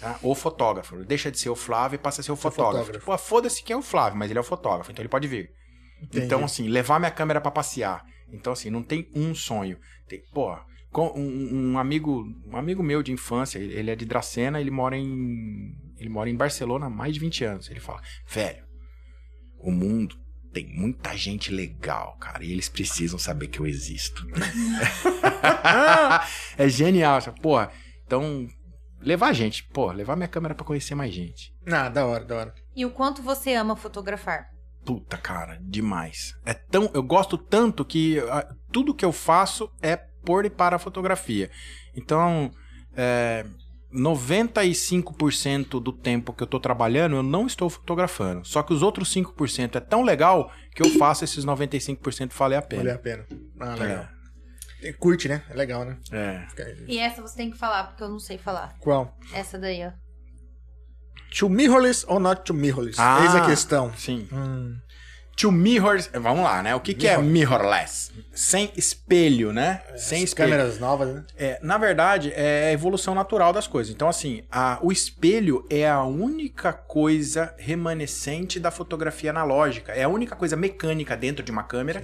[0.00, 0.18] Tá?
[0.22, 0.96] O fotógrafo.
[1.04, 2.86] Deixa de ser o Flávio e passa a ser o fotógrafo.
[2.86, 3.06] fotógrafo.
[3.06, 5.50] Pô, foda-se quem é o Flávio, mas ele é o fotógrafo, então ele pode vir.
[6.02, 6.26] Entendi.
[6.26, 8.04] Então, assim, levar minha câmera pra passear.
[8.30, 9.78] Então, assim, não tem um sonho.
[10.08, 10.56] Tem, pô,
[10.90, 14.70] com um, um amigo, um amigo meu de infância, ele ele é de Dracena, ele
[14.70, 17.70] mora em ele mora em Barcelona há mais de 20 anos.
[17.70, 18.64] Ele fala: "Velho,
[19.58, 20.16] o mundo
[20.54, 24.26] tem muita gente legal, cara, e eles precisam saber que eu existo".
[26.56, 27.20] é genial?
[27.42, 27.70] Porra,
[28.06, 28.46] então
[29.00, 31.52] levar gente, pô, levar minha câmera pra conhecer mais gente.
[31.66, 32.54] Ah, da hora, da hora.
[32.74, 34.48] E o quanto você ama fotografar?
[34.84, 36.34] Puta, cara, demais.
[36.44, 40.76] É tão, eu gosto tanto que ah, tudo que eu faço é por e para
[40.76, 41.50] a fotografia.
[41.96, 42.50] Então,
[42.96, 43.44] é,
[43.94, 48.44] 95% do tempo que eu tô trabalhando, eu não estou fotografando.
[48.46, 52.60] Só que os outros 5% é tão legal que eu faço esses 95% valer a
[52.60, 52.94] Vale pena.
[52.94, 53.26] a pena.
[53.60, 54.08] Ah, legal.
[54.80, 55.42] Tem- Curte, né?
[55.48, 55.96] É legal, né?
[56.12, 56.46] É.
[56.86, 58.74] E essa você tem que falar, porque eu não sei falar.
[58.80, 59.16] Qual?
[59.32, 59.92] Essa daí, ó.
[61.38, 63.00] To mirrorless or not to mirrorless?
[63.00, 63.22] Ah.
[63.24, 63.92] Eis a questão.
[63.96, 64.28] Sim.
[64.30, 64.76] Hum.
[65.36, 65.98] To mirror.
[66.14, 66.74] Vamos lá, né?
[66.74, 68.12] O que, que é mirrorless?
[68.32, 69.82] Sem espelho, né?
[69.96, 70.50] Sem As espelho.
[70.50, 71.24] câmeras novas, né?
[71.36, 73.92] É, na verdade, é a evolução natural das coisas.
[73.94, 79.92] Então, assim, a- o espelho é a única coisa remanescente da fotografia analógica.
[79.92, 82.02] É a única coisa mecânica dentro de uma câmera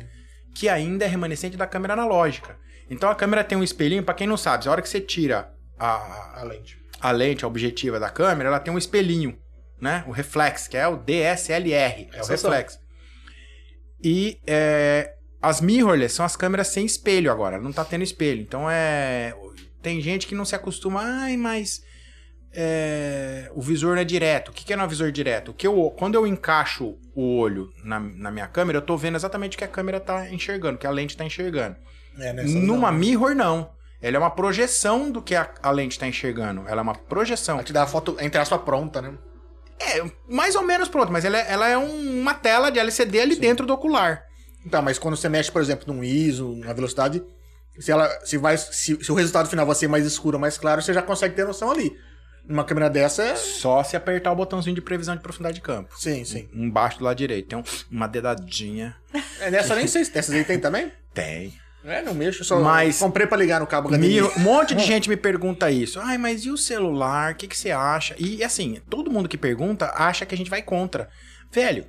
[0.55, 2.57] que ainda é remanescente da câmera analógica.
[2.89, 5.52] Então, a câmera tem um espelhinho, pra quem não sabe, a hora que você tira
[5.78, 6.77] a, A lente.
[7.01, 9.39] a lente objetiva da câmera, ela tem um espelhinho,
[9.81, 10.02] né?
[10.09, 12.51] O reflex, que é o DSLR, é o Essas são.
[12.51, 12.78] reflex.
[14.02, 18.40] E é, as mirrorless são as câmeras sem espelho agora, não tá tendo espelho.
[18.40, 19.35] Então é
[19.82, 21.82] tem gente que não se acostuma, ai, mas
[22.52, 24.51] é, o visor não é direto.
[24.51, 25.51] O que, que é no visor direto?
[25.51, 29.16] O que eu, quando eu encaixo o olho na, na minha câmera, eu tô vendo
[29.16, 31.77] exatamente o que a câmera tá enxergando, o que a lente tá enxergando.
[32.18, 32.98] É, Numa não.
[32.98, 33.70] mirror, não.
[34.02, 36.64] Ela é uma projeção do que a, a lente está enxergando.
[36.66, 37.56] Ela é uma projeção.
[37.56, 39.14] Ela te dá a foto, entre aspas, pronta, né?
[39.81, 43.20] É, mais ou menos pronto, mas ela é, ela é um- uma tela de LCD
[43.20, 44.23] ali dentro do ocular.
[44.65, 47.23] Então, mas quando você mexe, por exemplo, num ISO, na velocidade,
[47.78, 50.59] se ela se vai se, se o resultado final vai ser mais escuro ou mais
[50.59, 51.90] claro, você já consegue ter noção ali.
[52.47, 53.36] Numa câmera dessa, é...
[53.36, 55.94] Só se apertar o botãozinho de previsão de profundidade de campo.
[55.98, 56.48] sim, sim.
[56.52, 57.48] Embaixo do lado direito.
[57.48, 58.97] Tem um- uma dedadinha.
[59.40, 60.90] É, nessa nem sei se essas aí tem também.
[61.15, 61.55] Tem.
[61.85, 64.23] É, não mexo, só Mas- comprei pra ligar no cabo HDMI.
[64.23, 65.98] Um monte de gente me pergunta isso.
[66.01, 67.32] Ai, mas e o celular?
[67.32, 68.15] O que, que você acha?
[68.19, 71.09] E assim, todo mundo que pergunta acha que a gente vai contra.
[71.51, 71.86] Velho,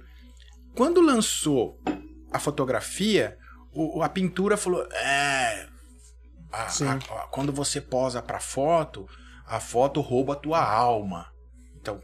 [0.76, 1.78] quando lançou
[2.32, 3.38] a fotografia,
[3.74, 5.68] o- a pintura falou: é.
[6.54, 6.94] a- a-
[7.24, 9.08] a- quando você posa pra foto,
[9.46, 11.31] a foto rouba a tua alma.
[11.82, 12.00] Então,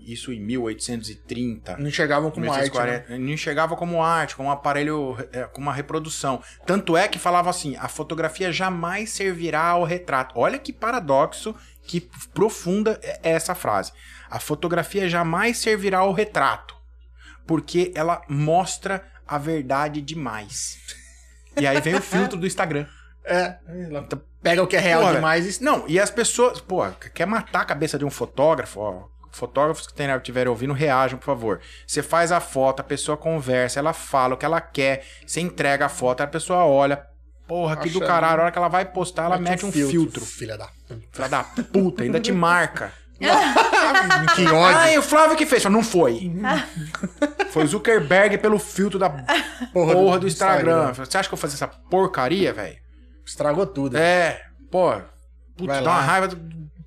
[0.00, 1.76] isso em 1830.
[1.76, 2.62] Não enxergavam como arte, né?
[2.64, 6.42] 1840, Não enxergava como arte, como um aparelho, é, como uma reprodução.
[6.66, 10.36] Tanto é que falava assim: a fotografia jamais servirá ao retrato.
[10.36, 11.54] Olha que paradoxo,
[11.84, 12.00] que
[12.34, 13.92] profunda é essa frase.
[14.28, 16.74] A fotografia jamais servirá ao retrato,
[17.46, 20.80] porque ela mostra a verdade demais.
[21.56, 22.86] E aí vem o filtro do Instagram.
[23.24, 23.58] É,
[23.88, 24.06] ela
[24.44, 25.64] pega o que é real Porra, demais e...
[25.64, 26.84] Não, e as pessoas, pô,
[27.14, 29.14] quer matar a cabeça de um fotógrafo, ó.
[29.32, 31.60] Fotógrafos que estiverem ouvindo, reajam, por favor.
[31.84, 35.86] Você faz a foto, a pessoa conversa, ela fala o que ela quer, você entrega
[35.86, 37.04] a foto, a pessoa olha.
[37.48, 40.24] Porra, que do Acha- caralho, a hora que ela vai postar, ela mete um filtro.
[40.24, 40.68] Filha da...
[41.10, 42.92] Filha da puta, ainda te marca.
[44.34, 44.76] Que ódio.
[44.76, 45.64] Ai, o Flávio que fez.
[45.66, 46.32] Não foi.
[47.50, 49.08] Foi o Zuckerberg pelo filtro da
[49.72, 50.92] porra, do, Instagram.
[50.92, 52.83] Você acha que eu vou fazer essa porcaria, velho?
[53.24, 53.96] Estragou tudo.
[53.96, 54.92] É, pô.
[55.56, 56.36] Putz, Vai dá uma raiva do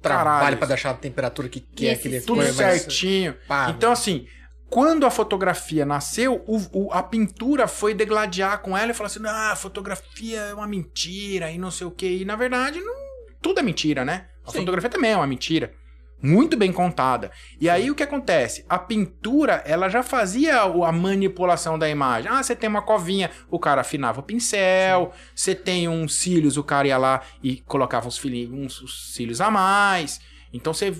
[0.02, 0.58] Trabalho caralho.
[0.58, 3.36] pra deixar a temperatura que quer, esse aquele Tudo certinho.
[3.48, 4.28] Pá, Então, assim,
[4.70, 9.20] quando a fotografia nasceu, o- o- a pintura foi degladiar com ela e falar assim:
[9.26, 12.18] ah, a fotografia é uma mentira e não sei o quê.
[12.22, 12.94] E na verdade, não-
[13.42, 14.28] tudo é mentira, né?
[14.46, 14.60] A Sim.
[14.60, 15.74] fotografia também é uma mentira.
[16.22, 17.32] Muito bem contada.
[17.62, 18.66] E aí o que acontece?
[18.68, 22.30] A pintura, ela já fazia a manipulação da imagem.
[22.32, 25.12] Ah, você tem uma covinha, o cara afinava o pincel.
[25.36, 29.52] Você tem uns cílios, o cara ia lá e colocava uns, filhinhos, uns, cílios a
[29.52, 30.20] mais.
[30.52, 30.94] Então você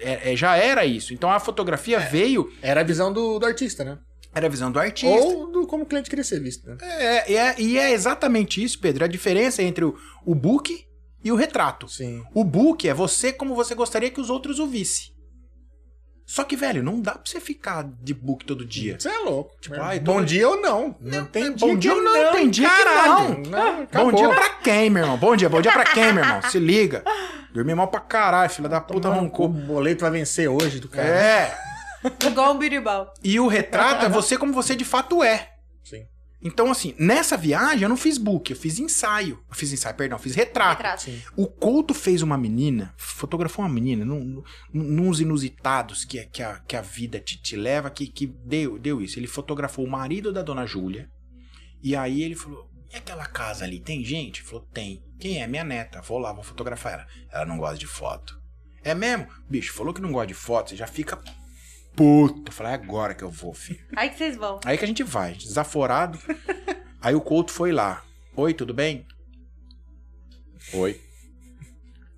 [0.00, 1.14] é- é, já era isso.
[1.14, 3.98] Então a fotografia veio, Era a visão do, do artista, né?
[4.32, 5.08] era a visão do artista.
[5.26, 6.76] Ou do como o cliente queria ser visto, né?
[6.82, 9.04] É, é- e é exatamente isso, Pedro.
[9.04, 10.84] A diferença entre o, o book
[11.22, 11.88] e o retrato.
[11.88, 12.24] Sim.
[12.34, 15.12] O book é você como você gostaria que os outros o vissem.
[16.26, 18.96] Só que, velho, não dá pra você ficar de book todo dia.
[19.00, 19.50] Você é louco.
[19.60, 20.94] Tipo, É, ai, bom dia ou não.
[21.00, 23.42] Não tem bom dia que ou não, tem dia que caralho.
[23.48, 23.50] não.
[23.50, 25.18] Não, Bom dia pra quem, meu irmão?
[25.18, 26.42] Bom dia, bom dia pra quem, meu irmão?
[26.42, 27.02] Se liga.
[27.52, 29.48] Dormi mal pra caralho, filha da puta O roncou.
[29.48, 31.08] boleto vai vencer hoje do cara.
[31.08, 31.58] É.
[32.24, 33.12] Igual um biribal.
[33.24, 35.50] E o retrato é você como você de fato é.
[35.82, 36.04] Sim.
[36.42, 39.38] Então, assim, nessa viagem eu não fiz book, eu fiz ensaio.
[39.48, 40.78] Eu fiz ensaio, perdão, fiz retrato.
[40.78, 41.02] Retrato.
[41.02, 41.20] Sim.
[41.36, 44.42] O Couto fez uma menina, fotografou uma menina, num,
[44.72, 48.78] num- nos inusitados que, que, a, que a vida te, te leva, que, que deu,
[48.78, 49.18] deu isso.
[49.18, 51.10] Ele fotografou o marido da dona Júlia,
[51.82, 54.40] e aí ele falou: E aquela casa ali, tem gente?
[54.40, 55.02] Ele falou: Tem.
[55.18, 55.46] Quem é?
[55.46, 56.00] Minha neta.
[56.00, 57.06] Vou lá, vou fotografar ela.
[57.30, 58.40] Ela não gosta de foto.
[58.82, 59.26] É mesmo?
[59.46, 61.20] Bicho, falou que não gosta de foto, você já fica
[61.94, 62.44] puto.
[62.46, 63.84] Eu falei: É agora que eu vou, filho.
[63.96, 64.60] Aí que vocês vão.
[64.64, 66.18] Aí que a gente vai, desaforado.
[67.00, 68.04] Aí o Couto foi lá.
[68.36, 69.06] Oi, tudo bem?
[70.74, 71.00] Oi.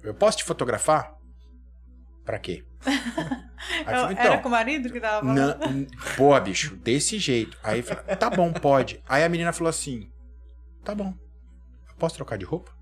[0.02, 1.14] Eu posso te fotografar?
[2.24, 2.64] Pra quê?
[3.86, 5.86] Aí eu falei, Era com o marido que tava falando?
[6.16, 7.56] porra, bicho, desse jeito.
[7.62, 9.00] Aí eu falei, tá bom, pode.
[9.08, 10.10] Aí a menina falou assim:
[10.84, 11.14] tá bom.
[11.88, 12.72] Eu posso trocar de roupa?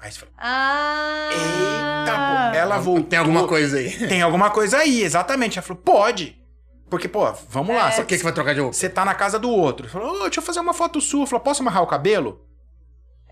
[0.00, 1.28] Aí você falou, Ah!
[1.30, 2.12] eita,
[2.52, 2.56] pô.
[2.58, 3.04] Ela voltou.
[3.04, 3.90] Tem alguma coisa aí.
[4.08, 5.58] Tem alguma coisa aí, exatamente.
[5.58, 6.36] Ela falou, pode.
[6.88, 7.90] Porque, pô, vamos lá.
[7.90, 8.74] Por que, que você vai trocar de roupa?
[8.74, 9.86] Você tá na casa do outro.
[9.86, 11.26] Ele Falou, ô, deixa eu fazer uma foto sua.
[11.26, 12.44] Falou, posso amarrar o cabelo?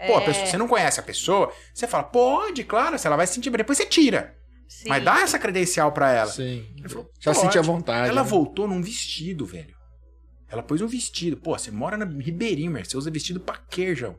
[0.07, 3.17] Pô, a É, pessoa- você não conhece a pessoa, você fala, pode, claro, se ela
[3.17, 3.59] vai se sentir bem.
[3.59, 4.37] Depois você tira.
[4.69, 4.89] sim.
[4.89, 6.31] Mas dá essa credencial pra ela.
[6.31, 6.65] Sim.
[6.79, 7.45] Ele falou, Já pode.
[7.47, 8.09] senti a vontade.
[8.11, 8.29] Ela né?
[8.29, 9.75] voltou num vestido, velho.
[10.49, 11.37] Ela pôs um vestido.
[11.39, 12.87] Pô, você mora na Ribeirinho, Mer.
[12.87, 14.15] Você usa vestido pra quê, João?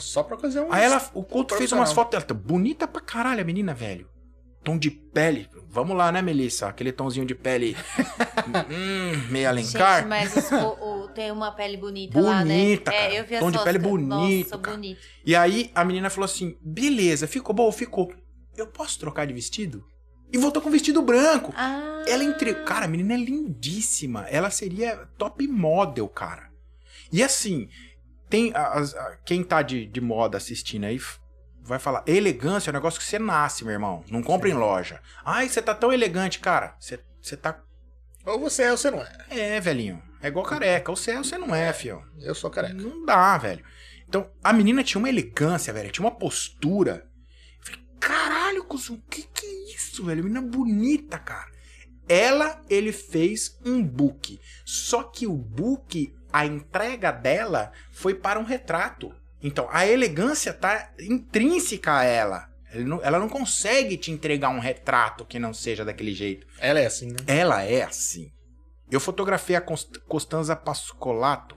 [0.00, 0.72] Só pra fazer um.
[0.72, 2.24] Aí ela, o Couto fez umas fotos dela.
[2.24, 4.08] Tá bonita pra caralho a menina, velho.
[4.64, 5.48] Tom de pele.
[5.68, 6.66] Vamos lá, né, Melissa?
[6.66, 7.76] Aquele tomzinho de pele.
[8.68, 9.98] hum, meio alencar.
[10.00, 12.54] Gente, mas o- o- tem uma pele bonita, lá, né?
[12.54, 13.14] Bonita, cara.
[13.14, 15.00] É, eu vi as Tom de pele bonito, Nossa, bonito.
[15.24, 18.12] E aí a menina falou assim: beleza, ficou bom, ficou.
[18.56, 19.84] Eu posso trocar de vestido?
[20.32, 21.52] E voltou com vestido branco.
[21.56, 22.02] Ah.
[22.08, 22.52] Ela entre.
[22.64, 24.26] Cara, a menina é lindíssima.
[24.28, 26.50] Ela seria top model, cara.
[27.12, 27.68] E assim,
[28.28, 28.52] tem.
[28.54, 31.00] as- a- quem tá de, de moda assistindo aí
[31.62, 34.04] vai falar: elegância é um negócio que você nasce, meu irmão.
[34.10, 35.00] Não compra em loja.
[35.24, 36.76] Ai, você tá tão elegante, cara.
[36.78, 37.60] Você, você tá.
[38.24, 39.12] Ou você é ou você não é.
[39.30, 40.02] É, velhinho.
[40.20, 40.90] É igual careca.
[40.90, 42.02] Ou você é ou você não é, fio.
[42.20, 42.74] Eu sou careca.
[42.74, 43.64] Não dá, velho.
[44.08, 45.90] Então, a menina tinha uma elegância, velho.
[45.92, 47.06] Tinha uma postura.
[47.60, 50.24] Eu falei, caralho, cuzão, que que é isso, velho?
[50.24, 51.50] Menina bonita, cara.
[52.08, 54.40] Ela, ele fez um book.
[54.64, 59.14] Só que o book, a entrega dela foi para um retrato.
[59.42, 62.48] Então, a elegância tá intrínseca a ela.
[63.02, 66.46] Ela não consegue te entregar um retrato que não seja daquele jeito.
[66.58, 67.16] Ela é assim, né?
[67.26, 68.30] Ela é assim.
[68.90, 71.56] Eu fotografei a Costanza Pascolato.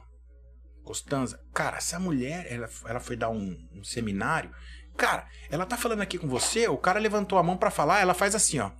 [0.84, 1.40] Costanza.
[1.54, 4.52] Cara, essa mulher, ela, ela foi dar um, um seminário.
[4.98, 8.14] Cara, ela tá falando aqui com você, o cara levantou a mão pra falar, ela
[8.14, 8.72] faz assim, ó.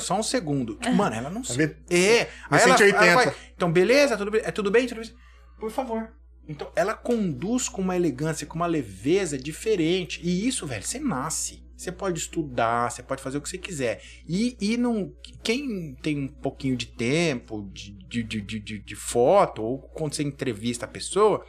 [0.00, 0.78] Só um segundo.
[0.94, 1.76] Mano, ela não sabe.
[1.90, 2.22] É.
[2.50, 3.04] Aí ela, 180.
[3.04, 4.16] ela faz, então, beleza?
[4.16, 4.36] Tudo?
[4.36, 4.86] É tudo bem?
[4.86, 5.10] Tudo bem?
[5.58, 6.12] Por favor.
[6.48, 10.20] Então, ela conduz com uma elegância, com uma leveza diferente.
[10.24, 11.62] E isso, velho, você nasce.
[11.76, 14.02] Você pode estudar, você pode fazer o que você quiser.
[14.28, 15.12] E, e não,
[15.42, 20.22] quem tem um pouquinho de tempo, de, de, de, de- de foto, ou quando você
[20.22, 21.44] entrevista a pessoa,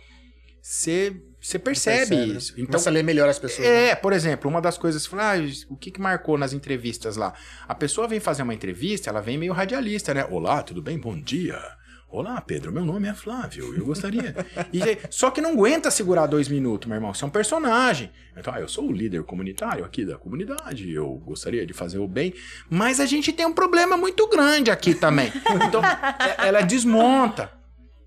[0.62, 2.38] você, você percebe, Percebe, né?
[2.38, 2.54] isso.
[2.54, 3.68] Então, Começa a ler melhor as pessoas.
[3.68, 3.90] né?
[3.90, 5.34] é, por exemplo, uma das coisas, ah,
[5.70, 7.34] o que, que marcou nas entrevistas lá?
[7.68, 10.26] A pessoa vem fazer uma entrevista, ela vem meio radialista, né?
[10.32, 10.98] Olá, tudo bem?
[10.98, 11.60] Bom dia.
[12.08, 14.36] Olá, Pedro, meu nome é Flávio, eu gostaria.
[14.72, 14.80] E
[15.10, 17.12] só que não aguenta segurar dois minutos, meu irmão.
[17.14, 18.12] Você é um personagem.
[18.38, 22.08] Então, ah, eu sou o líder comunitário aqui da comunidade, eu gostaria de fazer o
[22.08, 22.32] bem.
[22.70, 25.34] Mas a gente tem um problema muito grande aqui também.
[25.68, 25.82] Então,
[26.40, 27.52] é- ela desmonta.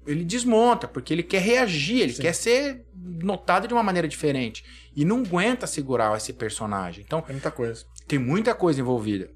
[0.07, 4.65] Ele desmonta, porque ele quer reagir, ele quer ser notado de uma maneira diferente.
[4.95, 7.05] E não aguenta segurar esse personagem.
[7.07, 7.85] Então, É muita coisa.
[8.07, 9.29] tem muita coisa envolvida.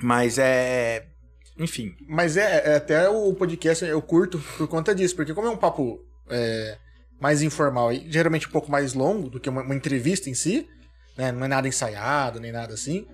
[0.00, 1.06] Mas é.
[1.58, 1.94] Enfim.
[2.08, 5.56] Mas é, é até o podcast eu curto por conta disso, porque como é um
[5.56, 5.98] papo
[6.30, 6.78] é,
[7.20, 10.68] mais informal e geralmente um pouco mais longo do que uma, uma entrevista em si,
[11.16, 11.32] né?
[11.32, 13.06] Não é nada ensaiado, nem nada assim.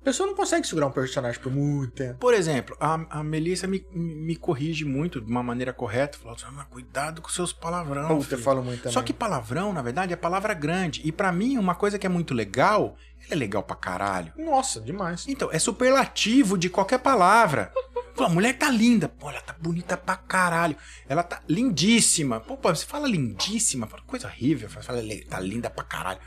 [0.00, 2.18] A pessoa não consegue segurar um personagem por muito tempo.
[2.18, 6.16] Por exemplo, a, a Melissa me, me corrige muito de uma maneira correta.
[6.16, 8.08] Falou assim, "Ah, cuidado com seus palavrão.
[8.08, 8.94] Puta, eu filho." falo muito também.
[8.94, 11.02] Só que palavrão, na verdade, é palavra grande.
[11.04, 12.96] E pra mim, uma coisa que é muito legal,
[13.28, 14.32] é legal pra caralho.
[14.38, 15.26] Nossa, demais.
[15.28, 17.70] Então, é superlativo de qualquer palavra.
[18.14, 19.06] Pô, a mulher tá linda.
[19.06, 20.76] Pô, ela tá bonita pra caralho.
[21.08, 22.40] Ela tá lindíssima.
[22.40, 23.86] Pô, pô, você fala lindíssima.
[23.86, 24.68] Fala coisa horrível.
[24.70, 26.20] Fala, tá linda pra caralho.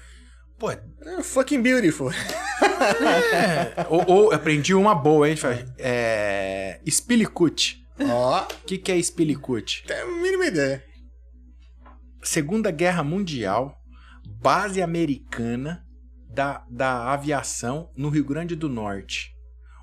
[0.58, 2.12] Pô, é É fucking beautiful.
[2.12, 5.36] É, ou, ou aprendi uma boa, hein?
[5.78, 6.80] É.
[6.90, 7.86] Spilicute.
[8.00, 9.84] Ó, O que, que é Spilicute?
[9.86, 10.84] tem a mínima ideia.
[12.22, 13.78] Segunda Guerra Mundial,
[14.42, 15.86] base americana
[16.30, 19.32] da, da aviação no Rio Grande do Norte.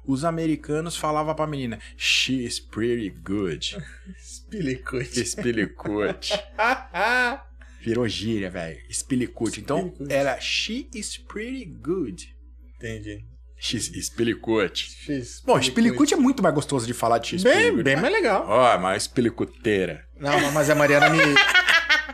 [0.04, 3.76] Os americanos falavam pra menina, she is pretty good.
[4.18, 5.24] Spilicute.
[5.24, 6.32] Spilicute.
[7.80, 8.78] Virou gíria, velho.
[8.92, 9.60] Spilicute.
[9.60, 10.12] Então, Spilicute.
[10.12, 12.34] era she is pretty good.
[12.76, 13.24] Entendi.
[13.56, 15.42] X.
[15.44, 17.42] Bom, Spilicute é muito mais gostoso de falar de X.
[17.42, 18.46] Bem, bem mais legal.
[18.48, 20.04] Ó, mas Spilicuteira.
[20.18, 21.18] Não, mas a Mariana me.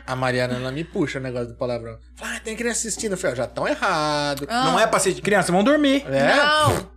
[0.05, 1.99] A Mariana ela me puxa o negócio do palavrão.
[2.15, 3.11] Fala, ah, tem criança assistindo.
[3.11, 4.47] Eu falei, ó, já tão errado.
[4.47, 4.63] Ah.
[4.63, 6.05] Não é pra ser de criança, vão dormir.
[6.07, 6.33] É?
[6.37, 6.91] Não!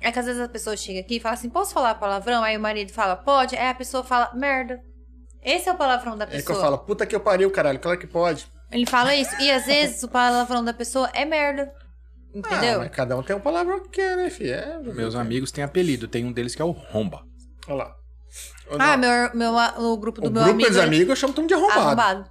[0.00, 2.44] É que às vezes a pessoa chega aqui e fala assim: posso falar palavrão?
[2.44, 3.56] Aí o marido fala, pode.
[3.56, 4.80] Aí a pessoa fala, merda.
[5.42, 6.60] Esse é o palavrão da É que eu pessoa.
[6.60, 7.78] falo, puta que eu pariu, caralho.
[7.78, 8.46] Claro que pode.
[8.70, 9.34] Ele fala isso.
[9.40, 11.72] E às vezes o palavrão da pessoa é merda.
[12.34, 12.80] Ah, Entendeu?
[12.80, 14.52] mas cada um tem um palavrão que quer, né, filho?
[14.54, 17.22] É, Meus amigos têm apelido, tem um deles que é o Romba.
[17.66, 17.94] Olha lá.
[18.78, 20.68] ah, meu, meu, o grupo do o meu grupo amigo.
[20.70, 21.80] dos amigos eu chamo todo de arrombado.
[21.80, 22.30] arrombado.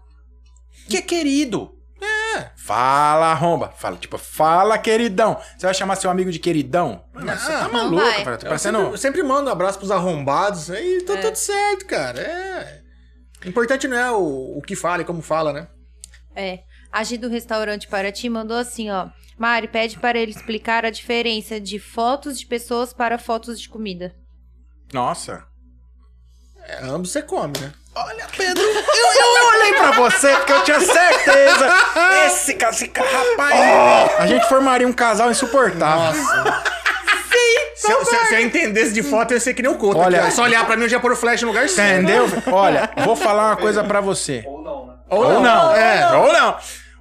[0.88, 1.74] Que querido.
[2.00, 2.52] É.
[2.56, 3.70] Fala, Romba.
[3.76, 5.40] Fala, tipo, fala, queridão.
[5.58, 7.04] Você vai chamar seu amigo de queridão?
[7.12, 8.38] Mano, você tá maluco, cara.
[8.38, 10.70] Tá Eu sempre, eu sempre mando um abraço pros arrombados.
[10.70, 11.22] Aí tá É.
[11.22, 12.22] tudo certo, cara.
[12.22, 12.82] É.
[13.46, 15.68] O importante não é o, o que fala e como fala, né?
[16.36, 16.60] É.
[16.92, 19.10] A Gi do restaurante Paraty mandou assim, ó.
[19.38, 24.16] Mari, pede para ele explicar a diferença de fotos de pessoas para fotos de comida.
[24.92, 25.46] Nossa.
[26.64, 27.74] É, ambos você come, né?
[27.96, 31.68] Olha, Pedro, eu, eu, eu olhei pra você porque eu tinha certeza.
[32.28, 34.20] Esse, esse rapaz.
[34.20, 36.20] A gente formaria um casal insuportável.
[36.22, 36.77] Nossa.
[37.78, 40.00] Se eu, se- se eu entendesse de foto, eu ia ser que nem o Couto.
[40.00, 40.32] Olha- aqui, ó.
[40.32, 42.04] só olhar pra mim, eu já pôr o flash no lugar certo.
[42.04, 42.26] Entendeu?
[42.52, 44.44] Olha, vou falar uma coisa pra você.
[44.48, 44.94] Ou não, né?
[45.10, 45.42] Ou Ou não.
[45.44, 46.16] não, É.
[46.18, 46.58] ou não.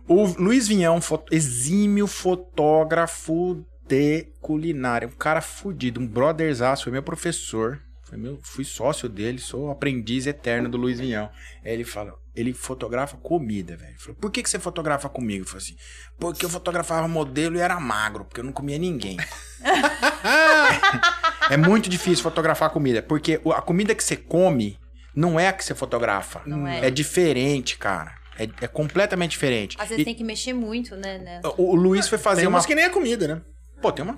[0.08, 5.08] O Luiz Vinhão, fo- exímio fotógrafo de culinária.
[5.08, 7.80] Um cara fudido, um brotherzaço, foi meu professor.
[8.08, 11.28] Foi meu, fui sócio dele, sou aprendiz eterno do Luiz Vinhão.
[11.64, 13.90] Aí ele fala, ele fotografa comida, velho.
[13.90, 15.42] Ele falou, por que, que você fotografa comigo?
[15.42, 15.76] Eu falei assim,
[16.16, 19.16] porque eu fotografava modelo e era magro, porque eu não comia ninguém.
[21.50, 24.78] é muito difícil fotografar comida, porque o- a comida que você come
[25.14, 26.42] não é a que você fotografa.
[26.46, 26.86] Não é.
[26.86, 28.14] É diferente, cara.
[28.38, 29.76] É, é completamente diferente.
[29.80, 31.18] Às vezes E tem que mexer muito, né?
[31.18, 31.40] né?
[31.56, 32.58] o, o Luiz foi fazer Tem uma.
[32.58, 33.40] umas que nem é comida, né?
[33.80, 34.16] Pô, tem uma.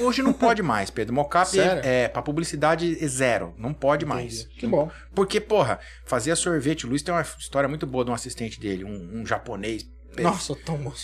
[0.00, 1.14] Hoje não pode mais, Pedro.
[1.14, 3.54] Mocap é, é pra publicidade é zero.
[3.56, 4.42] Não pode mais.
[4.42, 4.56] Entendi.
[4.58, 4.90] Que bom.
[5.14, 6.86] Porque, porra, fazia sorvete.
[6.86, 9.88] O Luiz tem uma história muito boa de um assistente dele, um, um japonês.
[10.18, 10.94] Nossa, tomou.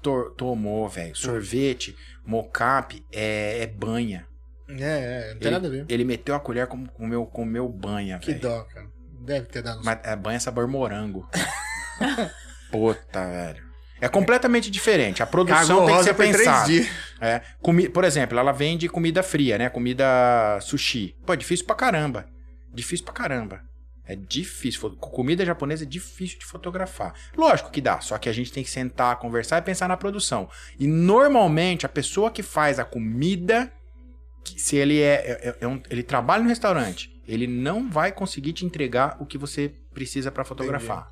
[0.00, 1.14] Tor- tomou, velho.
[1.16, 4.26] Sorvete, mocap é, é banha.
[4.68, 5.86] É, é, não tem Ele, nada a ver.
[5.88, 8.40] ele meteu a colher com o meu, com meu banha, Que velho.
[8.40, 8.86] dó, cara.
[9.20, 9.82] Deve ter dado.
[9.84, 11.28] Mas é banha sabor morango.
[12.70, 13.71] Puta, velho.
[14.02, 15.22] É completamente diferente.
[15.22, 16.66] A produção Cagou tem que ser pensada.
[17.20, 19.68] É, comi por exemplo, ela vende comida fria, né?
[19.70, 21.14] Comida sushi.
[21.24, 22.26] Pô, é difícil pra caramba.
[22.74, 23.60] Difícil pra caramba.
[24.04, 24.90] É difícil.
[24.96, 27.14] Comida japonesa é difícil de fotografar.
[27.36, 30.48] Lógico que dá, só que a gente tem que sentar, conversar e pensar na produção.
[30.78, 33.72] E normalmente a pessoa que faz a comida,
[34.56, 38.66] se ele é, é- é um- ele trabalha no restaurante, ele não vai conseguir te
[38.66, 41.06] entregar o que você precisa pra fotografar.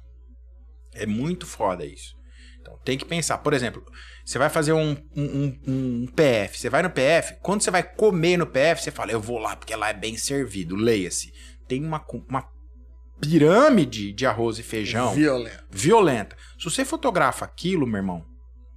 [0.93, 2.19] É muito foda isso.
[2.61, 3.39] Então tem que pensar.
[3.39, 3.82] Por exemplo,
[4.24, 6.59] você vai fazer um, um, um- um PF.
[6.59, 9.57] Você vai no PF, quando você vai comer no PF, você fala, eu vou lá
[9.57, 10.77] porque lá é bem servido.
[10.77, 11.32] Leia-se.
[11.66, 12.47] Tem uma, uma
[13.20, 15.65] pirâmide de arroz e feijão Violento.
[15.70, 16.37] violenta.
[16.59, 18.24] Se você fotografa aquilo, meu irmão,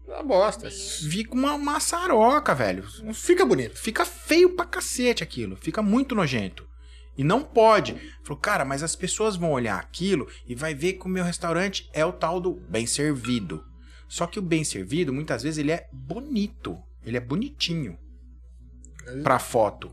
[0.07, 0.69] Uma bosta.
[0.69, 2.85] fica uma maçaroca, velho.
[3.01, 3.77] Não fica bonito.
[3.77, 5.55] Fica feio pra cacete aquilo.
[5.55, 6.67] Fica muito nojento.
[7.17, 7.95] E não pode.
[8.23, 11.89] Falou, cara, mas as pessoas vão olhar aquilo e vai ver que o meu restaurante
[11.93, 13.63] é o tal do bem servido.
[14.13, 16.79] Só que o bem servido, muitas vezes, ele é bonito.
[17.03, 17.97] Ele é bonitinho
[19.23, 19.91] pra foto.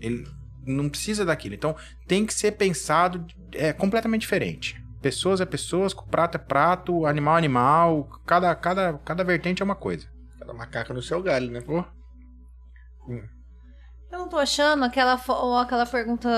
[0.00, 0.26] Ele
[0.66, 1.54] não precisa daquilo.
[1.54, 1.76] Então,
[2.08, 4.84] tem que ser pensado é, completamente diferente.
[5.00, 8.08] Pessoas é pessoas, prato é prato, animal é animal.
[8.26, 10.08] Cada, cada, cada vertente é uma coisa.
[10.40, 11.60] Cada macaco no seu galho, né?
[11.60, 11.84] Pô.
[14.10, 15.12] Eu não tô achando aquela,
[15.62, 16.28] aquela pergunta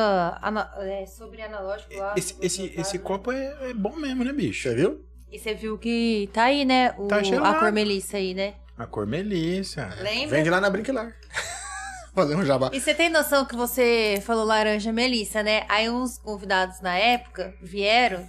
[0.43, 2.13] ana- é, sobre analógico lá.
[2.19, 4.69] Esse, esse, esse copo é, é bom mesmo, né, bicho?
[4.69, 5.08] Você viu?
[5.31, 6.95] E você viu que tá aí, né?
[6.99, 8.55] O, Tá a cor melissa aí, né?
[8.79, 9.89] A cor melissa.
[10.01, 10.37] Lembra?
[10.37, 11.13] Vende lá na Brinquilar.
[12.15, 12.71] Fazer um jabá.
[12.73, 15.65] E você tem noção que você falou laranja melissa, né?
[15.69, 18.27] Aí uns convidados na época vieram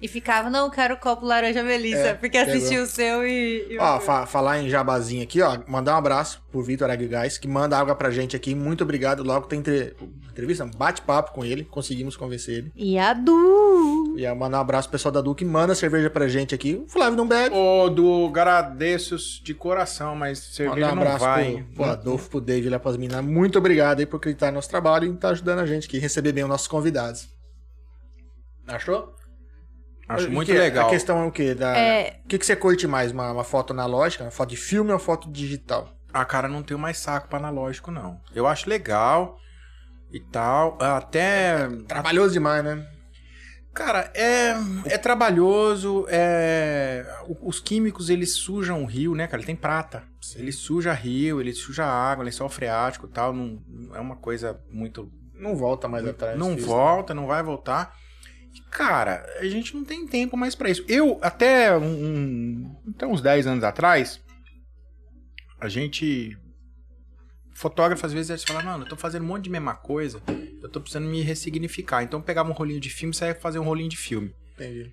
[0.00, 3.66] e ficavam, não, quero copo laranja melissa, É, porque assistiu o seu e.
[3.70, 5.58] e Ó, fa- falar em jabazinho aqui, ó.
[5.66, 8.54] Mandar um abraço pro Vitor Aguigás, que manda água pra gente aqui.
[8.54, 9.22] Muito obrigado.
[9.24, 9.96] Logo tem entre...
[10.30, 11.64] entrevista, bate-papo com ele.
[11.64, 12.72] Conseguimos convencer ele.
[12.76, 13.91] E a Du.
[14.16, 16.82] E aí, mandar um abraço pro pessoal da Du que manda cerveja pra gente aqui.
[16.86, 17.54] O Flávio não bebe.
[17.54, 21.52] Ô, do agradeço de coração, mas cerveja Mandar um não abraço vai.
[21.54, 23.24] pro, pro Adolfo, pro David lá pras meninas.
[23.24, 26.32] Muito obrigado aí por acreditar no nosso trabalho e tá ajudando a gente aqui, receber
[26.32, 27.28] bem os nossos convidados.
[28.66, 29.14] Achou?
[30.08, 30.88] Acho muito que- legal.
[30.88, 31.54] A questão é o quê?
[31.54, 31.76] Da...
[31.76, 32.20] É.
[32.24, 33.12] O que, que você curte mais?
[33.12, 35.88] Uma, uma foto analógica, uma foto de filme ou uma foto digital?
[36.12, 38.20] Ah, cara, não tenho mais saco pra analógico, não.
[38.34, 39.38] Eu acho legal
[40.12, 40.76] e tal.
[40.80, 41.66] Até.
[41.88, 42.86] Trabalhoso demais, né?
[43.74, 44.54] Cara, é,
[44.86, 47.06] é trabalhoso, é...
[47.40, 49.38] Os químicos, eles sujam o rio, né, cara?
[49.40, 50.04] Ele tem prata.
[50.36, 53.32] Ele suja rio, ele suja água, lençol freático e tal.
[53.32, 53.60] Não,
[53.94, 56.38] é uma coisa muito Não volta mais atrás.
[56.38, 57.94] não volta, não vai voltar.
[58.54, 60.84] E, Cara, a gente não tem tempo mais pra isso.
[60.86, 64.20] Eu, até, um, um- até uns 10 anos atrás,
[65.58, 66.36] a gente.
[67.62, 70.20] Fotógrafo, às vezes, eles falam, mano, eu tô fazendo um monte de mesma coisa,
[70.60, 72.02] eu tô precisando me ressignificar.
[72.02, 74.34] Então eu pegava um rolinho de filme e saía fazer um rolinho de filme.
[74.54, 74.90] Entendi.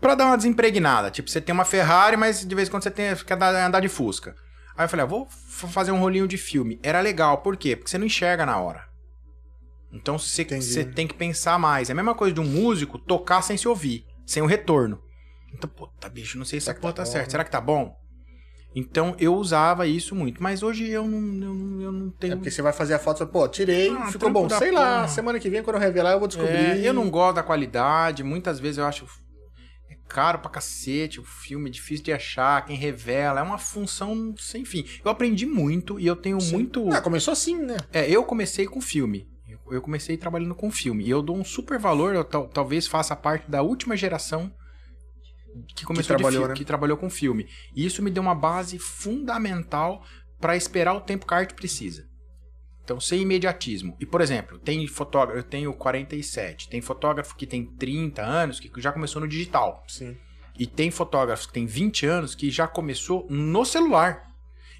[0.00, 1.10] Pra dar uma desempregnada.
[1.10, 3.80] Tipo, você tem uma Ferrari, mas de vez em quando você tem, quer dar- andar
[3.80, 4.34] de Fusca.
[4.74, 6.80] Aí eu falei, ah, vou fazer um rolinho de filme.
[6.82, 7.76] Era legal, por quê?
[7.76, 8.88] Porque você não enxerga na hora.
[9.92, 11.90] Então você, você tem que pensar mais.
[11.90, 15.02] É a mesma coisa de um músico tocar sem se ouvir, sem o retorno.
[15.52, 17.30] Então, puta, bicho, não sei se Será essa porra tá tá certa.
[17.30, 17.94] Será que tá bom?
[18.74, 20.42] Então eu usava isso muito.
[20.42, 22.32] Mas hoje eu não, eu não, eu não tenho.
[22.32, 24.48] É porque você vai fazer a foto e fala, pô, tirei, Ah, ficou bom.
[24.48, 25.08] Sei lá, porra.
[25.08, 26.54] semana que vem, quando eu revelar, eu vou descobrir.
[26.56, 28.22] É, eu não gosto da qualidade.
[28.24, 29.06] Muitas vezes eu acho
[29.90, 33.40] é caro pra cacete o filme, é difícil de achar, quem revela.
[33.40, 34.86] É uma função sem fim.
[35.04, 36.52] Eu aprendi muito e eu tenho Sim.
[36.52, 36.88] muito.
[36.92, 37.76] Ah, começou assim, né?
[37.92, 39.28] É, eu comecei com filme.
[39.70, 41.04] Eu- comecei trabalhando com filme.
[41.04, 42.14] E eu dou um super valor.
[42.14, 44.52] Eu tal- talvez faça parte da última geração
[45.74, 46.54] que começou de trabalhou, né?
[46.54, 47.48] que trabalhou com filme.
[47.74, 50.04] E isso me deu uma base fundamental
[50.40, 52.06] pra esperar o tempo que a arte precisa.
[52.84, 53.96] Então, sem imediatismo.
[54.00, 58.70] E, por exemplo, tem fotógrafo, eu tenho 47, tem fotógrafo que tem 30 anos que
[58.80, 59.84] já começou no digital.
[59.86, 60.16] Sim.
[60.58, 64.32] E tem fotógrafos que tem 20 anos que já começou no celular.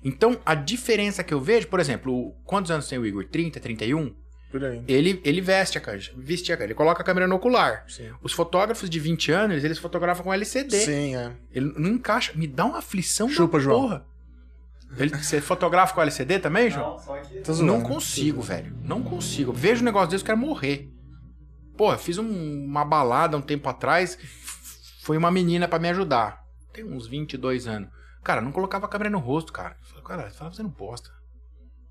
[0.05, 3.25] Então, a diferença que eu vejo, por exemplo, quantos anos tem o Igor?
[3.29, 4.13] 30, 31?
[4.53, 4.85] Por aí.
[4.87, 7.85] Ele, ele veste a câmera, veste a câmera, ele coloca a câmera no ocular.
[7.89, 8.13] Sim.
[8.23, 10.77] Os fotógrafos de 20 anos, eles fotografam com LCD.
[10.79, 11.33] Sim, é.
[11.51, 12.33] Ele não encaixa.
[12.35, 13.81] Me dá uma aflição Chupa, da João.
[13.81, 14.07] porra.
[14.99, 16.93] Ele- você fotografa com LCD também, João?
[16.93, 17.43] Não, só que.
[17.51, 17.65] Zoando.
[17.65, 18.77] Não consigo, velho.
[18.85, 19.51] Não consigo.
[19.53, 20.93] Vejo um negócio desse, eu quero morrer.
[21.77, 24.19] Pô, eu fiz um- uma balada um tempo atrás.
[25.01, 26.45] Foi uma menina pra me ajudar.
[26.75, 27.89] Tem uns 22 anos.
[28.23, 29.77] Cara, não colocava a câmera no rosto, cara.
[29.81, 31.11] Eu falei, cara, você fazendo bosta.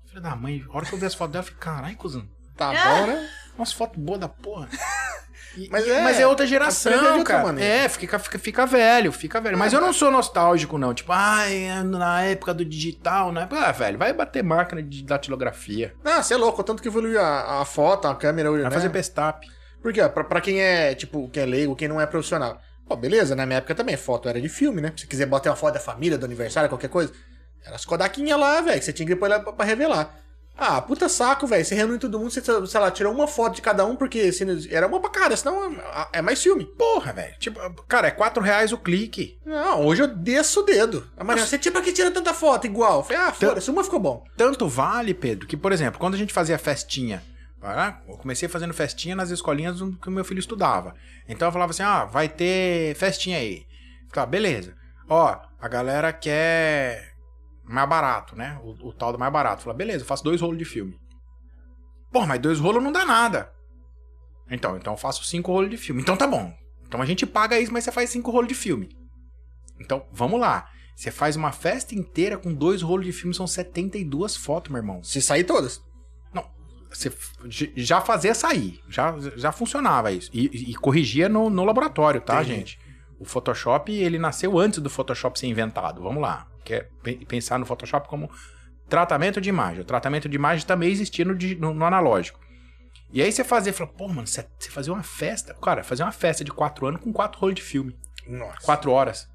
[0.06, 2.28] Filha da mãe, a hora que eu vi as fotos dela, eu falei, caralho, cuzão.
[2.70, 3.28] Tá bom, né?
[3.56, 4.68] Umas fotos boas da porra.
[5.56, 7.42] E- Mas é- mas é outra geração, outra cara.
[7.44, 7.84] maneira.
[7.84, 9.58] É, fica, fica, fica velho, fica velho.
[9.58, 10.94] Mas eu não sou nostálgico, não.
[10.94, 13.60] Tipo, ai, é na época do digital, na época.
[13.60, 15.94] Ah, velho, vai bater máquina de datilografia.
[16.02, 16.62] Não, você é louco.
[16.64, 18.50] Tanto que evoluiu a, a foto, a câmera.
[18.50, 18.70] Vai né?
[18.70, 19.46] fazer pestap.
[19.82, 22.58] Porque, ó, pra, pra quem é, tipo, quem é leigo, quem não é profissional.
[22.88, 24.92] Pô, beleza, na minha época também, foto era de filme, né?
[24.96, 27.12] Se você quiser botar uma foto da família, do aniversário, qualquer coisa.
[27.64, 30.16] Era as Kodaquinhas lá, velho, que você tinha que depois pra revelar.
[30.56, 31.64] Ah, puta saco, velho.
[31.64, 34.44] Você reúne todo mundo, você, sei lá, tirou uma foto de cada um, porque se,
[34.72, 36.64] era uma pra cada, senão é é mais filme.
[36.64, 37.34] Porra, velho.
[37.38, 39.38] Tipo, cara, é 4 reais o clique.
[39.44, 41.06] Não, hoje eu desço o dedo.
[41.16, 43.02] A Maria, você tipo, pra que tira tanta foto igual?
[43.02, 44.24] Falei, ah, foda-se, uma ficou bom.
[44.36, 47.22] Tanto vale, Pedro, que, por exemplo, quando a gente fazia festinha,
[47.62, 50.94] ah, eu comecei fazendo festinha nas escolinhas que o meu filho estudava.
[51.28, 53.66] Então eu falava assim: ah, vai ter festinha aí.
[54.06, 54.74] Ficava, beleza.
[55.08, 57.11] Ó, a galera quer
[57.72, 58.58] mais barato, né?
[58.62, 59.62] O, o tal do mais barato.
[59.62, 60.98] Falava, beleza, eu faço dois rolos de filme.
[62.10, 63.52] Pô, mas dois rolos não dá nada.
[64.50, 66.02] Então, então eu faço cinco rolos de filme.
[66.02, 66.52] Então tá bom.
[66.86, 68.90] Então a gente paga isso, mas você faz cinco rolos de filme.
[69.80, 70.68] Então, vamos lá.
[70.94, 75.02] Você faz uma festa inteira com dois rolos de filme, são 72 fotos, meu irmão.
[75.02, 75.82] Se sair todas.
[76.90, 80.28] Você f- j- já fazia sair, já, já funcionava isso.
[80.30, 82.54] E, e- e corrigia no, no laboratório, tá, Entendi.
[82.54, 82.80] gente?
[83.18, 86.02] O Photoshop, ele nasceu antes do Photoshop ser inventado.
[86.02, 86.46] Vamos lá.
[86.64, 88.30] Quer pe- pensar no Photoshop como
[88.88, 89.80] tratamento de imagem.
[89.80, 92.40] O tratamento de imagem também existia no, no- no analógico.
[93.12, 95.54] E aí você fazia, fala, pô, mano, você fazia uma festa.
[95.62, 97.94] Cara, fazer uma festa de quatro anos com quatro rolos de filme.
[98.26, 98.58] Nossa.
[98.62, 99.28] Quatro horas.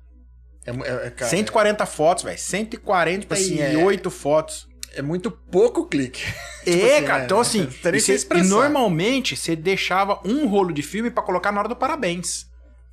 [0.66, 2.38] É, é, é, cara, 140 fotos, velho.
[2.38, 4.68] 148 assim, é- fotos.
[4.94, 6.22] é muito pouco clique.
[6.68, 10.48] É, assim, cara, é, então assim, teria e, que cê- e normalmente você deixava um
[10.48, 12.46] rolo de filme pra colocar na hora do parabéns.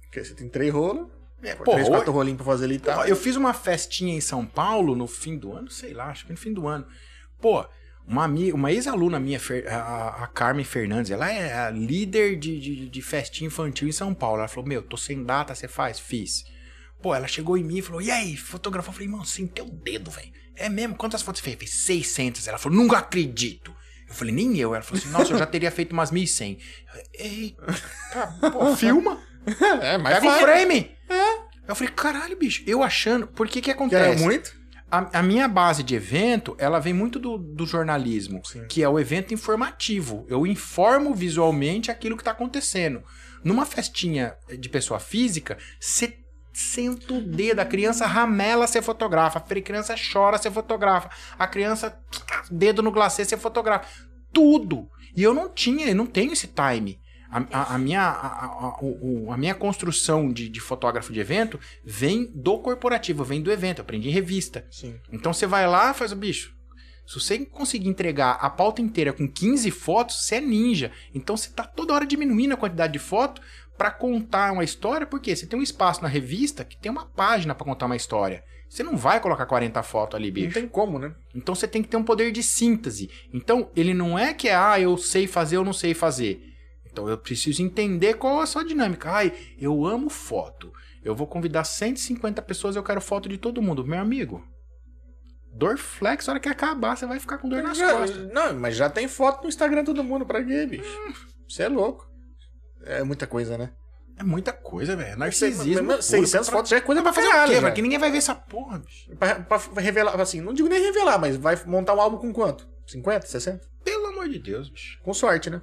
[0.02, 1.09] Porque você tem três rolos,
[1.45, 3.07] É, três, quatro rolinhos pra fazer ali e tal.
[3.07, 6.33] eu fiz uma festinha em São Paulo no fim do ano, sei lá, acho que
[6.33, 6.87] no fim do ano.
[7.41, 7.65] Pô,
[8.07, 9.41] uma, uma ex-aluna minha,
[9.71, 14.12] a, a Carmen Fernandes, ela é a líder de, de, de festinha infantil em São
[14.12, 14.41] Paulo.
[14.41, 15.99] Ela falou: Meu, tô sem data, você faz?
[15.99, 16.45] Fiz.
[17.01, 18.93] Pô, ela chegou em mim e falou: E aí, fotografou?
[18.93, 20.33] Eu falei: Mano, sem teu dedo, velho.
[20.55, 20.95] É mesmo?
[20.95, 21.55] Quantas fotos você fez?
[21.55, 22.47] Eu fiz 600.
[22.47, 23.75] Ela falou: Nunca acredito.
[24.07, 24.75] Eu falei: Nem eu.
[24.75, 26.59] Ela falou assim: Nossa, eu já teria feito umas 1100.
[27.15, 27.66] Eita,
[28.53, 29.19] pô, filma.
[29.83, 30.91] É, mas Pega o frame.
[31.66, 32.62] Eu falei: Caralho, bicho.
[32.66, 33.27] Eu achando.
[33.27, 34.23] Por que que acontece?
[34.23, 34.65] muito?
[34.91, 38.66] A, a minha base de evento, ela vem muito do, do jornalismo, Sim.
[38.69, 40.25] que é o evento informativo.
[40.29, 43.03] Eu informo visualmente aquilo que está acontecendo.
[43.43, 46.16] Numa festinha de pessoa física, você
[46.53, 51.99] senta o dedo, a criança ramela, você fotografa, a criança chora, você fotografa, a criança
[52.49, 53.89] dedo no glacê, você fotografa.
[54.33, 54.89] Tudo.
[55.16, 57.01] E eu não tinha, eu não tenho esse time.
[57.36, 61.19] A, a- a minha, a, a- o- o- a minha construção de, de fotógrafo de
[61.20, 63.78] evento vem do corporativo, vem do evento.
[63.78, 64.65] Eu aprendi em revista.
[64.70, 64.94] Sim.
[65.12, 66.55] Então você vai lá e faz o bicho.
[67.06, 70.90] Se você conseguir entregar a pauta inteira com 15 fotos, você é ninja.
[71.15, 73.43] Então você tá toda hora diminuindo a quantidade de foto
[73.77, 77.55] para contar uma história, porque você tem um espaço na revista que tem uma página
[77.55, 78.43] para contar uma história.
[78.70, 80.55] Você não vai colocar 40 fotos ali, Não bicho.
[80.55, 81.12] tem como, né?
[81.35, 83.11] Então você tem que ter um poder de síntese.
[83.32, 86.54] Então ele não é que é, ah, eu sei fazer, eu não sei fazer.
[86.95, 89.11] Então eu preciso entender qual é a sua dinâmica.
[89.11, 90.73] Ai, eu amo foto.
[91.03, 93.85] Eu vou convidar 150 pessoas, eu quero foto de todo mundo.
[93.85, 94.45] Meu amigo,
[95.53, 98.33] dor flex, a hora que acabar, você vai ficar com dor nas Já- costas.
[98.33, 100.85] não, mas já tem foto no Instagram de todo mundo, pra quê, bicho?
[101.49, 102.09] Você é louco.
[102.85, 103.73] É muita coisa, né?
[104.16, 105.15] É muita coisa, velho.
[105.15, 105.83] É narcisismo.
[105.83, 106.21] Mas- mas- puro.
[106.21, 107.71] 600 Pra- fotos já é coisa pra pra fazer o quê, já.
[107.73, 109.11] Que ninguém vai ver essa porra, bicho.
[109.16, 112.69] Pra, pra revelar, assim, não digo nem revelar, mas vai montar um álbum com quanto?
[112.87, 113.66] 50, 60?
[113.85, 115.01] Pelo amor de Deus, bicho.
[115.03, 115.61] Com sorte, né?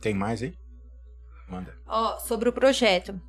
[0.00, 0.54] Tem mais aí?
[1.48, 1.76] Manda.
[1.86, 3.20] Ó, sobre o projeto.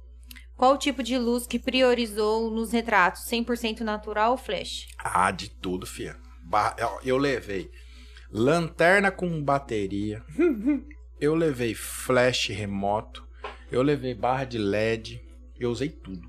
[0.56, 3.26] Qual o tipo de luz que priorizou nos retratos?
[3.30, 4.88] 100% natural ou flash?
[4.98, 6.18] Ah, de tudo, fia.
[7.04, 7.70] Eu- levei
[8.32, 10.24] lanterna com bateria.
[11.22, 13.28] eu levei flash remoto.
[13.72, 15.22] Eu levei barra de LED.
[15.60, 16.28] Eu usei tudo.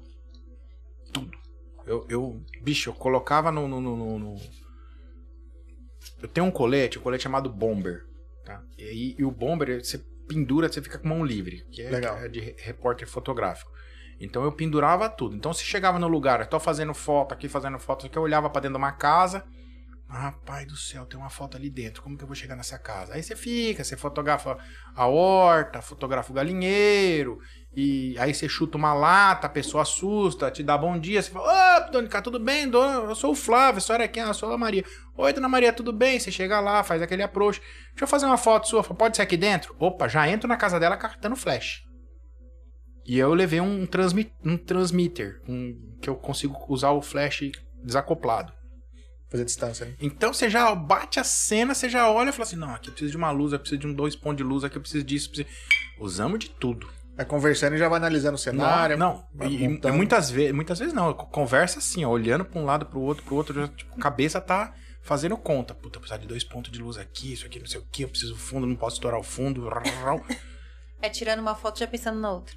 [1.12, 1.38] Tudo.
[1.86, 4.36] Eu, eu bicho, eu colocava no, no, no- no-
[6.20, 8.04] Eu tenho um colete, um colete chamado Bomber.
[8.44, 8.62] Tá?
[8.76, 12.16] E, aí- e o Bomber, você pendura, você fica com mão livre, que é, Legal.
[12.18, 13.70] é de re- repórter fotográfico.
[14.20, 15.34] Então eu pendurava tudo.
[15.36, 18.60] Então se chegava no lugar, tô fazendo foto aqui, fazendo foto aqui, eu olhava pra
[18.60, 19.44] dentro de uma casa.
[20.10, 22.02] Ah, pai do céu, tem uma foto ali dentro.
[22.02, 23.14] Como que eu vou chegar nessa casa?
[23.14, 24.56] Aí você fica, você fotografa
[24.96, 27.38] a horta, fotografa o galinheiro,
[27.80, 31.86] e aí você chuta uma lata, a pessoa assusta, te dá bom dia, você fala,
[31.86, 32.68] ô, Dona Cá, tudo bem?
[32.68, 33.08] Dona?
[33.08, 34.24] Eu sou o Flávio, a senhora é quem?
[34.24, 34.84] Eu sou a Maria.
[35.16, 36.18] Oi, Dona Maria, tudo bem?
[36.18, 37.60] Você chega lá, faz aquele approach.
[37.90, 39.76] Deixa eu fazer uma foto sua, pode ser aqui dentro?
[39.78, 41.84] Opa, já entro na casa dela cartando flash.
[43.06, 47.42] E eu levei um, transmi um transmitter, um, que eu consigo usar o flash
[47.84, 48.52] desacoplado.
[49.30, 49.94] Fazer distância, né?
[50.00, 52.92] Então você já bate a cena, você já olha e fala assim: não, aqui eu
[52.92, 55.04] preciso de uma luz, eu preciso de um dois pontos de luz, aqui eu preciso
[55.04, 55.28] disso.
[55.28, 55.58] eu preciso-
[56.00, 56.88] Usamos de tudo.
[57.18, 58.96] Vai conversando e já vai analisando o cenário.
[58.96, 62.64] não, vai e, e muitas vezes, muitas vezes não, conversa assim, ó, olhando pra um
[62.64, 64.72] lado, pro outro, pro outro, já, tipo, a cabeça tá
[65.02, 65.74] fazendo conta.
[65.74, 68.04] Puta, eu preciso de dois pontos de luz aqui, isso aqui, não sei o que,
[68.04, 69.68] eu preciso do fundo, não posso estourar o fundo.
[71.02, 72.54] É tirando uma foto já pensando na outra.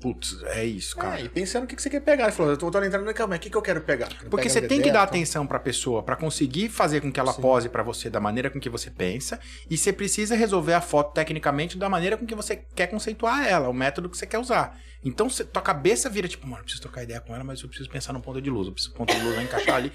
[0.00, 1.20] Putz, é isso, cara.
[1.20, 2.24] É, e pensando o que você quer pegar.
[2.24, 4.06] Ele falou, eu tô, entrando na calma, o que, que eu quero pegar?
[4.08, 7.18] Quero Porque pegar você tem que dar atenção pra pessoa pra conseguir fazer com que
[7.18, 7.42] ela Sim.
[7.42, 11.12] pose pra você da maneira com que você pensa, e você precisa resolver a foto
[11.14, 14.78] tecnicamente da maneira com que você quer conceituar ela, o método que você quer usar.
[15.04, 17.68] Então você- tua cabeça vira tipo, mano, eu preciso trocar ideia com ela, mas eu
[17.68, 19.92] preciso pensar no ponto de luz, eu preciso ponto de luz vai encaixar ali.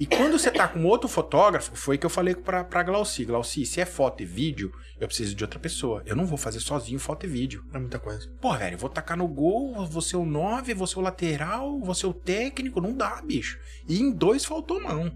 [0.00, 3.66] E quando você tá com outro fotógrafo, foi que eu falei pra, pra Glauci, Glauci,
[3.66, 6.02] se é foto e vídeo, eu preciso de outra pessoa.
[6.06, 7.62] Eu não vou fazer sozinho foto e vídeo.
[7.70, 8.26] É muita coisa.
[8.40, 11.78] Pô, velho, eu vou tacar no gol, vou ser o 9, vou ser o lateral,
[11.80, 13.58] vou ser o técnico, não dá, bicho.
[13.86, 15.12] E em dois faltou mão.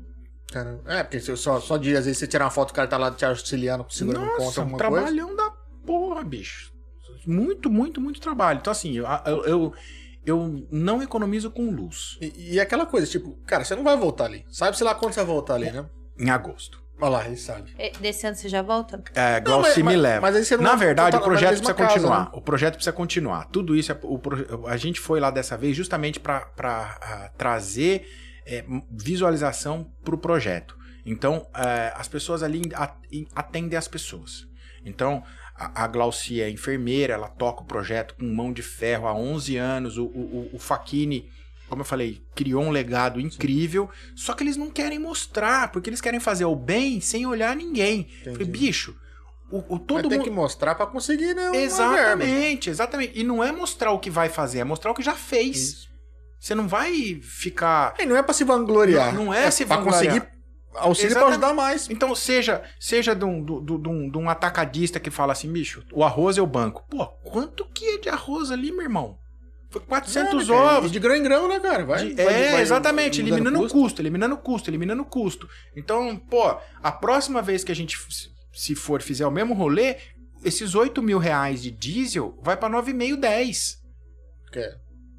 [0.87, 3.11] É, porque só, só de, às vezes, você tirar uma foto, o cara tá lá
[3.11, 4.79] te auxiliando, segurando um Nossa, um alguma coisa.
[4.79, 5.51] trabalhão da
[5.87, 6.73] porra, bicho.
[7.27, 8.59] Muito, muito, muito trabalho.
[8.59, 9.75] Então, assim, eu, eu, eu,
[10.27, 14.25] eu não economizo com luz E, e aquela coisa, tipo, cara, você não vai voltar
[14.25, 14.45] ali.
[14.51, 15.87] Sabe, sei lá quando você vai voltar ali, né?
[16.19, 16.83] em agosto.
[17.01, 17.75] Olha lá, ele sabe.
[17.77, 19.03] E- Desse ano você já volta?
[19.15, 20.21] É, Não, Glauci mas- me mas- leva.
[20.21, 22.21] mas aí você não Na verdade, o projeto precisa casa, continuar.
[22.27, 22.31] né?
[22.33, 23.49] O projeto precisa continuar.
[23.49, 24.21] Tudo isso, é, o,
[24.69, 28.07] a gente foi lá dessa vez justamente para trazer
[28.47, 30.77] é, visualização para o projeto.
[31.05, 32.63] Então, é, as pessoas ali
[33.35, 34.47] atendem as pessoas.
[34.85, 35.23] Então,
[35.57, 39.57] a, a Glauci é enfermeira, ela toca o projeto com mão de ferro há 11
[39.57, 39.99] anos.
[39.99, 41.29] O, o, o Faquini,
[41.69, 43.89] como eu falei, criou um legado incrível.
[44.17, 48.09] Só que eles não querem mostrar, porque eles querem fazer o bem sem olhar ninguém.
[48.19, 48.51] Eu Falei, Entendi.
[48.51, 48.97] bicho,
[49.51, 50.29] o, o todo tem mundo.
[50.29, 51.51] que mostrar pra conseguir, né?
[51.55, 53.13] Exatamente, exatamente.
[53.19, 55.57] E não é mostrar o que vai fazer, é mostrar o que já fez.
[55.57, 55.95] Isso.
[56.41, 57.95] Você não vai ficar.
[57.99, 59.15] E não é pra se vangloriar.
[59.15, 60.15] Não- não é se pra vangloriar.
[60.15, 60.34] conseguir
[60.75, 61.33] auxílio Exatamente.
[61.33, 61.89] ajudar mais.
[61.91, 65.83] Então, seja seja de um, do- de um- de um atacadista que fala assim, bicho,
[65.93, 66.85] o arroz é o banco.
[66.91, 69.19] Pô, quanto que é de arroz ali, meu irmão?
[69.71, 70.93] Foi 400 Não, cara, ovos.
[70.93, 71.85] De grão em grão, né, cara?
[71.85, 73.79] Vai, De- vai- é, vai exatamente, eliminando custo.
[73.79, 75.49] custo, eliminando custo, eliminando custo.
[75.77, 77.99] Então, pô, a próxima vez que a gente,
[78.53, 79.97] se for, fizer o mesmo rolê,
[80.45, 83.79] esses 8 mil reais de diesel vai pra 9,5, 10.
[84.53, 84.75] Que é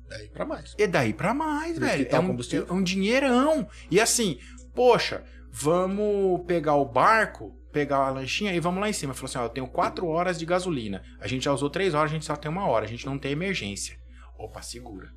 [0.08, 0.74] daí pra mais.
[0.78, 2.08] E daí pra mais, velho.
[2.08, 2.38] tá É o um,
[2.70, 3.68] é um dinheirão.
[3.92, 4.38] E assim,
[4.74, 5.24] poxa,
[5.58, 9.14] vamos pegar o barco, pegar a lanchinha e vamos lá em cima.
[9.14, 11.02] Falou assim: ó, eu tenho 4 horas de gasolina.
[11.20, 12.86] A gente já usou 3 horas, a gente só tem uma hora.
[12.86, 13.98] A gente não tem emergência.
[14.38, 15.10] Opa, segura.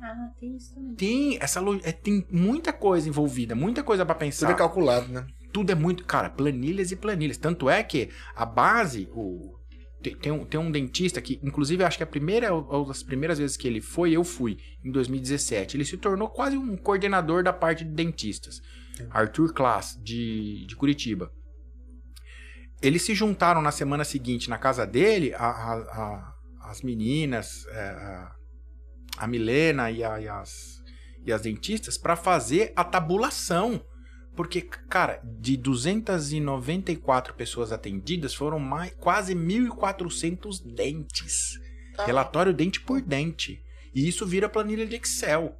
[0.00, 0.94] Ah, tem isso também.
[0.94, 4.46] Tem essa lo- é, tem muita coisa envolvida, muita coisa pra pensar.
[4.48, 5.26] Tudo é calculado, né?
[5.52, 7.36] Tudo é muito, cara, planilhas e planilhas.
[7.36, 9.54] Tanto é que a base, o
[10.02, 13.38] tem, tem um, tem um dentista que, inclusive, acho que a primeira, ou das primeiras
[13.38, 15.76] vezes que ele foi, eu fui, em 2017.
[15.76, 18.60] Ele se tornou quase um coordenador da parte de dentistas.
[19.10, 21.32] Arthur Klaas, de, de Curitiba.
[22.82, 26.34] Eles se juntaram na semana seguinte na casa dele, a- a- a-
[26.70, 28.26] as meninas, é,
[29.18, 30.82] a, Milena e, e as,
[31.24, 33.84] e as dentistas, para fazer a tabulação.
[34.36, 41.52] Porque, cara, de 294 pessoas atendidas, foram mais, quase 1.400 dentes.
[41.96, 42.04] Tá.
[42.04, 43.62] Relatório dente por dente.
[43.94, 45.56] E isso vira planilha de Excel.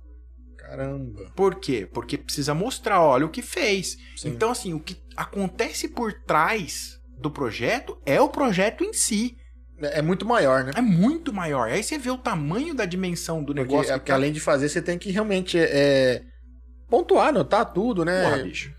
[0.69, 1.31] Caramba.
[1.37, 1.89] Por quê?
[1.93, 3.97] Porque precisa mostrar, olha o que fez.
[4.17, 4.29] Sim.
[4.31, 9.37] Então, assim, o que acontece por trás do projeto é o projeto em si.
[9.81, 10.73] É é muito maior, né?
[10.77, 11.69] É muito maior.
[11.69, 13.91] Aí você vê o tamanho da dimensão do Porque, negócio.
[13.91, 16.23] é que porque tá- além de fazer, você tem que realmente é,
[16.89, 18.23] pontuar, anotar tudo, né?
[18.31, 18.73] Porra, bicho.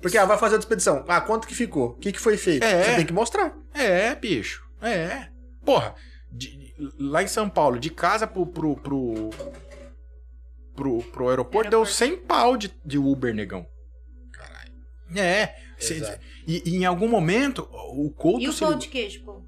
[0.00, 1.04] Porque ah, vai fazer a expedição.
[1.08, 1.90] Ah, quanto que ficou?
[1.90, 2.62] O que, que foi feito?
[2.64, 2.84] É.
[2.84, 3.54] Você tem que mostrar.
[3.72, 4.62] É, bicho.
[4.82, 5.28] É.
[5.64, 5.94] Porra,
[6.30, 8.44] de- lá em São Paulo, de casa pro.
[8.46, 9.30] pro, pro,
[10.74, 13.66] pro, pro aeroporto, deu 100 pau de, de Uber, negão.
[14.32, 14.72] Caralho.
[15.16, 15.54] É.
[15.78, 19.42] cê- e, e em algum momento, o Couto E o pão de queijo, pô?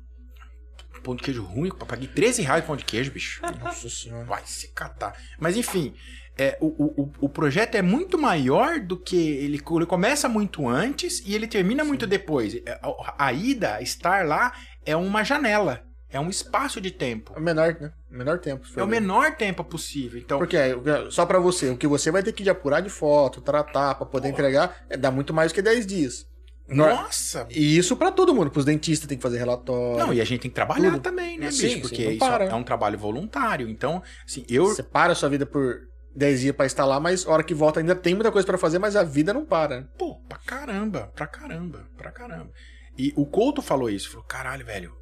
[1.03, 1.69] pão de queijo ruim.
[1.69, 3.41] Eu paguei 13 reais de pão de queijo, bicho.
[3.63, 4.25] Nossa senhora.
[4.25, 5.17] Vai se catar.
[5.39, 5.95] Mas enfim,
[6.37, 9.17] é, o, o, o- projeto é muito maior do que.
[9.17, 12.57] Ele, ele começa muito antes e ele termina muito depois.
[12.57, 14.53] É, A, a ida, estar lá,
[14.85, 15.86] é uma janela.
[16.11, 17.33] É um espaço de tempo.
[17.35, 17.93] É o menor, né?
[18.11, 18.65] O menor tempo.
[18.77, 20.21] É o menor tempo possível.
[20.21, 20.75] Então, Porque é,
[21.11, 24.29] só pra você, o que você vai ter que apurar de foto, tratar, pra poder
[24.29, 26.27] entregar, é, dá muito mais do que 10 dias.
[26.69, 27.47] Nossa!
[27.51, 28.51] E isso pra todo mundo.
[28.51, 29.99] Pros dentistas tem que fazer relatório.
[29.99, 31.01] Não, e a gente tem que trabalhar Tudo.
[31.03, 31.75] também, né, Sim, bicho?
[31.75, 32.45] sim, Porque não isso para.
[32.45, 33.69] é um trabalho voluntário.
[33.69, 34.67] Então, assim, eu.
[34.67, 35.77] Você para a sua vida por
[36.15, 38.59] 10 dias pra estar lá, mas a hora que volta ainda tem muita coisa pra
[38.59, 39.81] fazer, mas a vida não para.
[39.81, 39.87] né?
[39.99, 42.51] Pô, pra caramba, pra caramba, pra caramba.
[42.99, 44.93] E o Couto falou isso, falou, caralho, velho,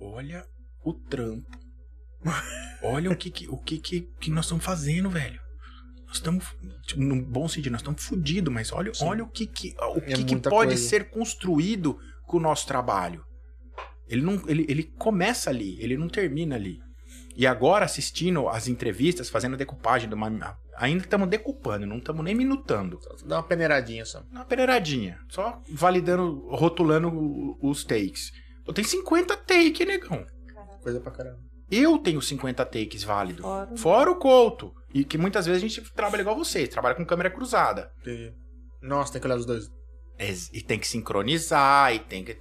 [0.00, 0.44] olha
[0.84, 1.58] o trampo.
[2.82, 5.40] Olha o que que, o que, que, que nós estamos fazendo, velho.
[6.06, 6.44] Nós estamos,
[6.86, 9.04] tipo, no bom sentido, nós estamos fodidos, mas olha, Sim.
[9.06, 10.76] olha o que, que, o É que, pode coisa.
[10.76, 13.24] ser construído com o nosso trabalho.
[14.06, 16.78] Ele, não, ele, ele começa ali, ele não termina ali.
[17.36, 22.24] E agora, assistindo as entrevistas, fazendo a decupagem, de uma, ainda estamos decupando, não estamos
[22.24, 24.22] nem minutando Só dá uma peneiradinha só.
[24.30, 25.18] uma peneiradinha.
[25.28, 27.10] Só validando, rotulando
[27.60, 28.30] os takes.
[28.66, 30.24] Eu tenho 50 takes, negão.
[30.84, 31.38] Coisa pra caramba.
[31.70, 33.42] Eu tenho 50 takes válido.
[33.42, 33.76] Fora.
[33.76, 34.72] Fora o Couto.
[34.92, 37.90] E que muitas vezes a gente trabalha igual vocês, trabalha com câmera cruzada.
[38.02, 38.32] Entendi.
[38.82, 39.68] Nossa, tem que olhar os dois.
[40.18, 42.36] Ex- E tem que sincronizar, e tem que.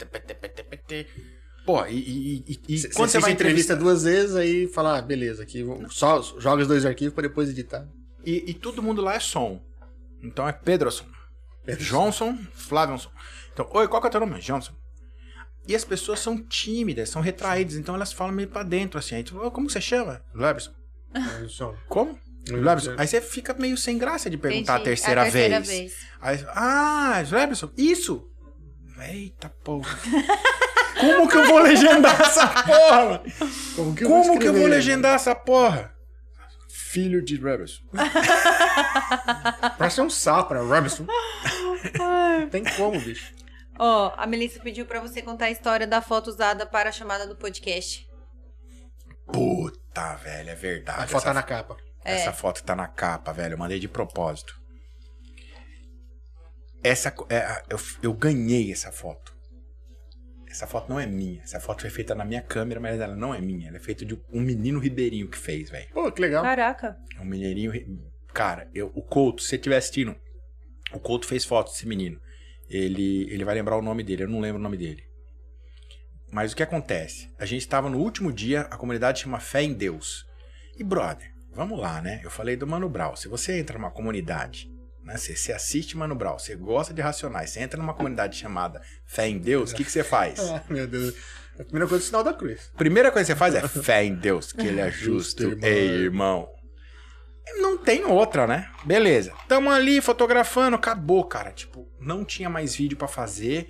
[1.66, 4.98] Pô, e, e, e- e Cê- quando cê você vai entrevista duas vezes, aí fala,
[4.98, 7.88] ah, beleza, aqui vou- só joga os dois arquivos pra depois editar.
[8.26, 9.62] E, e todo mundo lá é som.
[10.22, 11.06] Então é Pedroson.
[11.80, 13.10] Johnson, Flavionson.
[13.54, 14.40] Então, oi, qual que é o teu nome?
[14.42, 14.74] Johnson.
[15.68, 19.16] E as pessoas são tímidas, são retraídas, então elas falam meio pra dentro, assim.
[19.16, 20.22] Aí tu, "Ô, como você chama?
[20.34, 20.72] Leberson.
[21.88, 22.20] Como?
[22.50, 22.96] Leberson.
[22.98, 25.96] Aí você fica meio sem graça de perguntar a terceira, terceira vez.
[26.20, 28.30] Aí, ah, Leberson, isso!
[29.00, 29.98] Eita porra.
[31.00, 33.24] Como que eu vou legendar essa porra, mano?
[33.76, 35.94] Como que Como que eu vou legendar essa porra?
[36.70, 37.82] Filho de Leberson.
[39.78, 40.62] Parece um sapo, né?
[40.62, 41.06] Robinson.
[42.40, 43.34] Não tem como, bicho.
[43.80, 47.26] Ó, a Melissa pediu pra você contar a história da foto usada para a chamada
[47.28, 48.08] do podcast.
[49.32, 51.04] Puta, velho, é verdade.
[51.04, 51.78] A foto essa, tá na capa.
[52.06, 52.16] É.
[52.16, 53.54] essa foto tá na capa, velho.
[53.54, 54.62] Eu mandei de propósito.
[56.84, 59.34] Essa, é, eu, eu ganhei essa foto.
[60.50, 61.42] Essa foto não é minha.
[61.42, 63.70] Essa foto foi feita na minha câmera, mas ela não é minha.
[63.70, 65.90] Ela é feita de um menino ribeirinho que fez, velho.
[65.94, 66.44] Pô, que legal.
[66.44, 66.98] Caraca.
[67.20, 67.72] Um mineirinho.
[67.72, 67.88] ri-
[68.34, 70.16] Cara, eu, o Couto, se você estiver assistindo,
[70.94, 72.20] o Couto fez foto desse menino.
[72.74, 75.04] Ele, ele vai lembrar o nome dele, eu não lembro o nome dele.
[76.32, 77.30] Mas o que acontece?
[77.38, 80.26] A gente estava no último dia, a comunidade chama Fé em Deus.
[80.76, 82.20] E, brother, vamos lá, né?
[82.24, 83.16] Eu falei do Mano Brown.
[83.16, 84.68] Se você entra numa comunidade,
[85.04, 85.16] né?
[85.16, 89.28] Você, você assiste Mano Brown, você gosta de racionais, você entra numa comunidade chamada Fé
[89.28, 90.40] em Deus, o que, que você faz?
[90.50, 91.14] Ah, meu Deus.
[91.60, 92.72] A primeira coisa é o sinal da cruz.
[92.76, 95.44] Primeira coisa que você faz é fé em Deus, que ele é justo.
[95.44, 95.70] Justo, irmão.
[95.70, 96.50] Ei, irmão.
[97.58, 98.72] Não tem outra, né?
[98.86, 99.34] Beleza.
[99.48, 101.52] Tamo ali fotografando, acabou, cara.
[101.52, 103.70] Tipo, não tinha mais vídeo pra fazer.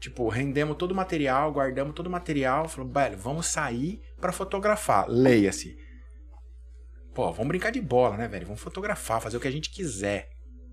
[0.00, 2.68] Tipo, rendemos todo o material, guardamos todo o material.
[2.68, 5.06] Falou, velho, vamos sair pra fotografar.
[5.08, 5.78] Leia-se.
[7.14, 8.46] Pô, vamos brincar de bola, né, velho?
[8.46, 10.30] Vamos fotografar, fazer o que a gente quiser.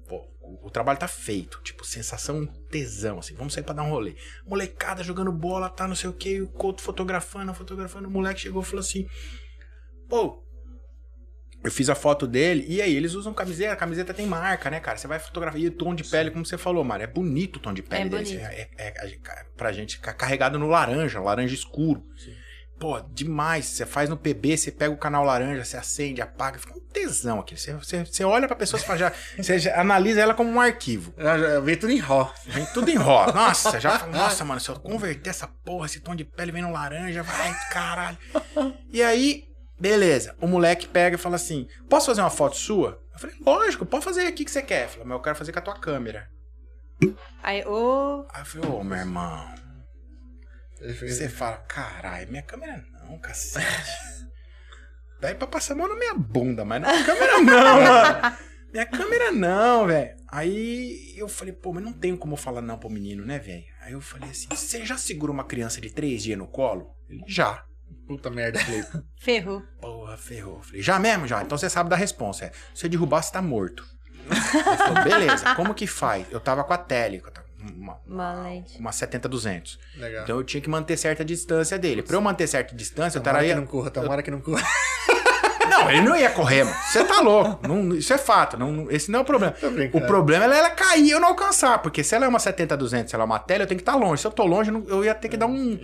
[0.07, 1.61] Pô, o, o trabalho tá feito.
[1.61, 3.35] Tipo, sensação tesão, assim.
[3.35, 4.15] Vamos sair pra dar um rolê.
[4.47, 6.41] Molecada jogando bola, tá, não sei o que.
[6.41, 8.07] O Couto fotografando, fotografando.
[8.07, 9.05] O moleque chegou e falou assim:
[10.07, 10.43] Pô,
[11.63, 12.65] eu fiz a foto dele.
[12.67, 13.73] E aí, eles usam camiseta.
[13.73, 14.97] A camiseta tem marca, né, cara?
[14.97, 15.59] Você vai fotografar.
[15.59, 18.03] E o tom de pele, como você falou, Mário, é bonito o tom de pele
[18.03, 18.23] É dele.
[18.23, 18.41] bonito.
[18.45, 19.17] É, é, é,
[19.57, 22.03] pra gente carregado no laranja, laranja escuro.
[22.17, 22.33] Sim.
[22.79, 23.65] Pô, demais.
[23.65, 27.41] Você faz no PB, você pega o canal laranja, você acende, apaga, fica um tesão
[27.41, 27.59] aqui.
[27.59, 30.61] Você, você, você olha pra pessoa, você, fala, já, você já analisa ela como um
[30.61, 31.13] arquivo.
[31.17, 32.33] Já veio tudo em RAW.
[32.47, 33.33] Vem tudo em roda.
[33.35, 36.71] Nossa, já nossa, mano, se eu converter essa porra, esse tom de pele vem no
[36.71, 38.17] laranja, vai, caralho.
[38.89, 39.48] E aí,
[39.79, 40.35] beleza.
[40.39, 43.01] O moleque pega e fala assim: posso fazer uma foto sua?
[43.13, 44.87] Eu falei, lógico, pode fazer aqui que você quer.
[44.87, 46.29] Falei, mas eu quero fazer com a tua câmera.
[47.43, 48.25] Aí, ô.
[48.33, 49.55] Aí eu falei, ô, meu irmão.
[50.81, 53.91] Você fala, caralho, minha câmera não, cacete.
[55.19, 58.37] Daí pra passar a mão na minha bunda, mas na câmera não, mano.
[58.71, 60.15] Minha câmera não, velho.
[60.29, 63.65] Aí eu falei, pô, mas não tenho como falar não pro menino, né, velho?
[63.81, 66.95] Aí eu falei assim, você já segura uma criança de três dias no colo?
[67.09, 67.65] Ele, já.
[68.09, 68.59] Puta merda.
[68.59, 68.83] Falei,
[69.21, 69.61] Ferrou.
[69.79, 70.55] Porra, ferrou.
[70.57, 71.43] Eu Falei, já mesmo, já?
[71.43, 72.45] Então você sabe da resposta.
[72.45, 73.85] É, se eu derrubar, você tá morto.
[74.29, 76.25] Ele falou, beleza, como que faz?
[76.31, 78.77] Eu tava com a tele, eu com uma, Uma lente.
[78.79, 79.77] uma 70-200.
[79.97, 80.23] legal.
[80.23, 82.01] Então eu tinha que manter certa distância dele.
[82.01, 84.63] Pra eu manter certa distância, eu tomara que não corra, tomara que não corra.
[85.69, 86.75] Não, ele não ia correr, mano.
[86.83, 87.67] Você tá louco.
[87.67, 88.57] Não- isso é fato.
[88.57, 89.53] não- esse não é o problema.
[89.93, 91.77] O problema é ela cair e eu não alcançar.
[91.79, 93.95] Porque se ela é uma 70-200, se ela é uma tele, eu tenho que estar
[93.95, 94.19] longe.
[94.19, 95.77] Se eu tô longe, eu não- eu ia ter que dar um.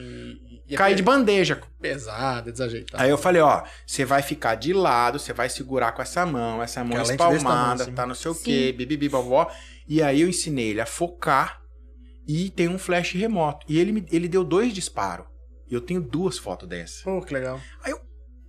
[0.67, 1.61] E é pe- de bandeja.
[1.79, 3.01] Pesado, desajeitado.
[3.03, 6.61] Aí eu falei, ó, você vai ficar de lado, você vai segurar com essa mão,
[6.63, 7.93] essa mão tamanho, espalmada, assim.
[7.93, 9.51] tá não sei o quê, bibibi, bobó.
[9.87, 11.61] E aí eu ensinei ele a focar
[12.27, 13.65] e tem um flash remoto.
[13.69, 15.27] E ele, me, ele deu dois disparos.
[15.69, 17.01] E eu tenho duas fotos dessas.
[17.03, 17.59] Pô, que legal.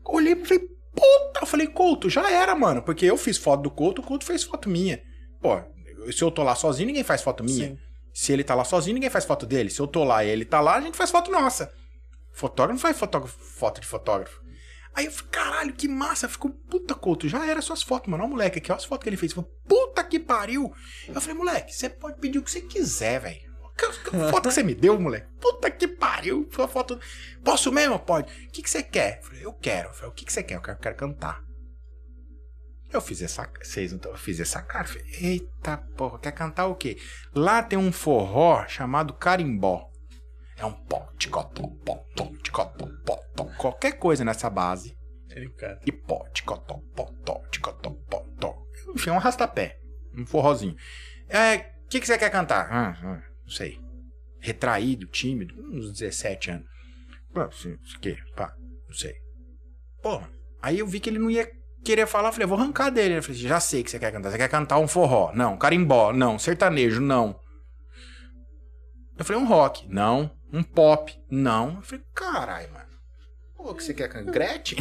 [0.05, 0.61] Olhei e falei,
[0.95, 2.83] puta, eu falei, Couto, já era, mano.
[2.83, 5.01] Porque eu fiz foto do Couto, o Couto fez foto minha.
[5.41, 5.61] Pô,
[6.13, 7.69] se eu tô lá sozinho, ninguém faz foto minha.
[7.71, 7.79] Sim.
[8.15, 9.69] Se ele tá lá sozinho, ninguém faz foto dele.
[9.69, 11.71] Se eu tô lá e ele tá lá, a gente faz foto nossa.
[12.37, 14.43] Fotógrafo não faz fotógrafo, foto de fotógrafo.
[14.95, 16.29] Aí eu falei, caralho, que massa.
[16.29, 18.23] Ficou, puta, Couto, já era suas fotos, mano.
[18.23, 19.33] Olha o moleque aqui, olha as fotos que ele fez.
[19.33, 20.71] Falei, puta que pariu.
[21.09, 23.57] Eu falei, moleque, você pode pedir o que você quiser, velho.
[24.31, 25.27] Foto que você me deu, moleque?
[25.41, 26.47] Puta que pariu.
[26.53, 27.01] Sua foto.
[27.43, 27.99] Posso mesmo?
[27.99, 28.31] Pode.
[28.45, 29.19] O que, que você quer?
[29.19, 29.89] Eu falei, eu quero.
[29.89, 30.57] Eu falei, o que, que você quer?
[30.57, 31.43] Eu quero, eu quero cantar.
[32.93, 33.51] Eu fiz essa.
[33.63, 34.85] Vocês não Eu fiz essa cara.
[34.85, 36.99] Falei, Eita porra, quer cantar o quê?
[37.35, 39.91] Lá tem um forró chamado carimbó.
[40.57, 43.45] É um pó, ticotó, pó, tó, ticotó, pó, tó.
[43.59, 44.97] Qualquer coisa nessa base.
[45.31, 45.81] Ele canta.
[45.87, 48.55] E pó, ticotó, pó, tó, ticotó, pó, tó.
[48.95, 49.79] Enfim, um arrastapé.
[50.17, 50.75] Um forrozinho.
[51.29, 52.69] É, o que, que você quer cantar?
[52.71, 53.79] Ah, ah, não sei.
[54.41, 56.67] Retraído, tímido, uns 17 anos.
[57.35, 58.17] Pô, isso isso quê?
[58.35, 58.55] Pá,
[58.87, 59.15] não sei.
[60.03, 60.23] Pô,
[60.63, 61.47] aí eu vi que ele não ia
[61.85, 63.19] querer falar, eu falei, eu vou arrancar dele.
[63.19, 64.31] Eu falei, já sei que você quer cantar.
[64.31, 65.33] Você quer cantar um forró?
[65.35, 65.57] Não.
[65.57, 66.13] Carimbó?
[66.13, 66.39] Não.
[66.39, 67.01] Sertanejo?
[67.01, 67.39] Não.
[69.19, 69.87] Eu falei, um rock?
[69.89, 70.31] Não.
[70.57, 71.15] Um pop?
[71.31, 71.77] Não.
[71.77, 72.87] Eu falei, caralho, mano.
[73.57, 74.09] Pô, que você quer?
[74.25, 74.79] Gretchen?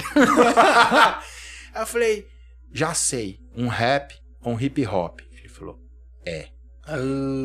[1.74, 2.28] Aí eu falei,
[2.72, 3.40] já sei.
[3.56, 5.20] Um rap ou um hip hop?
[5.32, 5.78] Ele falou,
[6.26, 6.48] é.
[6.88, 6.95] Ah,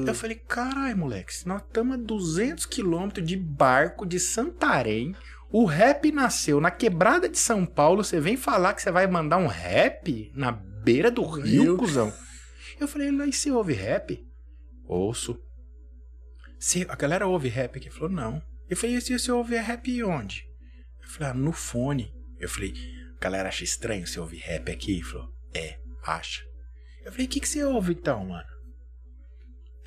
[0.06, 5.16] Eu falei, caralho, moleque, nós estamos a 200 quilômetros de barco de Santarém,
[5.50, 9.38] o rap nasceu na quebrada de São Paulo, você vem falar que você vai mandar
[9.38, 11.76] um rap na beira do rio, Rio.
[11.76, 12.12] cuzão.
[12.78, 14.24] Eu falei, aí você ouve rap?
[14.86, 15.40] Ouço.
[16.60, 17.88] Você, a galera ouve rap aqui?
[17.88, 18.42] Ele falou, não.
[18.68, 20.44] Eu falei, e se você ouve rap onde?
[21.02, 22.12] Eu falei, ah, no fone.
[22.38, 22.74] Eu falei,
[23.18, 24.92] a galera acha estranho você ouvir rap aqui?
[24.92, 26.42] Ele falou, é, acha.
[27.04, 28.44] Eu falei, o que, que você ouve então, mano?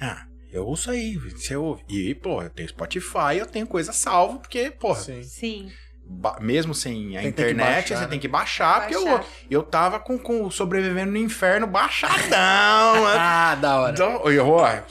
[0.02, 1.84] Ah, eu ouço aí, você ouve.
[1.88, 5.24] E, pô, eu tenho Spotify, eu tenho coisa salva, porque, porra, Sim.
[5.24, 5.72] Sim.
[6.06, 8.08] ba- mesmo sem a Tem- internet, baixar, você né?
[8.10, 9.28] tem que baixar, porque eu, Baixar.
[9.50, 12.14] eu tava com, com o Sobrevivendo no Inferno baixadão.
[13.16, 13.94] Ah, da hora.
[13.94, 14.82] então, eu, ó,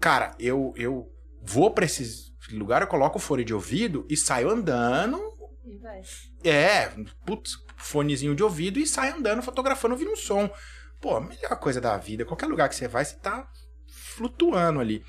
[0.00, 1.08] cara, eu, eu
[1.48, 5.18] vou pra esses lugares, eu coloco o fone de ouvido e saio andando.
[5.64, 6.02] E vai.
[6.44, 6.92] É,
[7.24, 10.50] putz, fonezinho de ouvido e saio andando, fotografando, ouvindo um som.
[11.00, 13.48] Pô, a melhor coisa da vida, qualquer lugar que você vai, você tá
[13.86, 15.02] flutuando ali.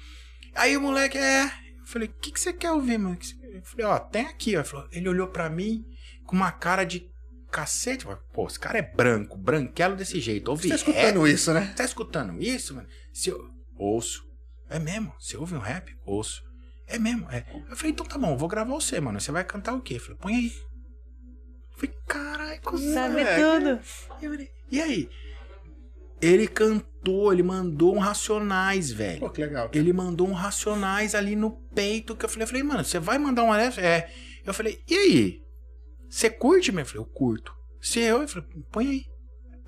[0.55, 1.45] Aí o moleque, é.
[1.45, 3.17] Eu falei, o que, que você quer ouvir, mano?
[3.53, 4.63] Eu falei, ó, tem aqui, ó.
[4.91, 5.83] Ele, olhou pra mim
[6.25, 7.09] com uma cara de
[7.51, 8.05] cacete.
[8.31, 10.49] Pô, esse cara é branco, branquelo desse jeito.
[10.49, 10.87] Ouve Você tá rap?
[10.87, 11.73] escutando isso, né?
[11.75, 12.87] Tá escutando isso, mano?
[13.11, 13.49] Se eu...
[13.75, 14.28] Ouço.
[14.69, 15.13] É mesmo?
[15.19, 15.95] Você ouve um rap?
[16.05, 16.43] Ouço.
[16.87, 17.29] É mesmo?
[17.31, 17.45] É.
[17.69, 19.19] Eu falei, então tá bom, vou gravar você, mano.
[19.19, 19.95] Você vai cantar o quê?
[19.95, 20.51] Eu falei, põe aí.
[21.71, 22.93] Eu falei, caralho, cuzão.
[22.93, 23.69] Sabe é, tudo.
[24.21, 25.09] Eu falei, E aí?
[26.21, 29.21] Ele cantou, ele mandou um Racionais, velho.
[29.21, 29.69] Pô, que legal.
[29.73, 33.17] Ele mandou um Racionais ali no peito que eu falei, eu falei, mano, você vai
[33.17, 33.79] mandar uma dessa?
[33.79, 34.11] É.
[34.45, 35.43] Eu falei, e aí?
[36.09, 36.81] Você curte, meu?
[36.81, 37.55] Eu falei, eu curto.
[37.79, 39.08] Se eu, eu falei, põe aí.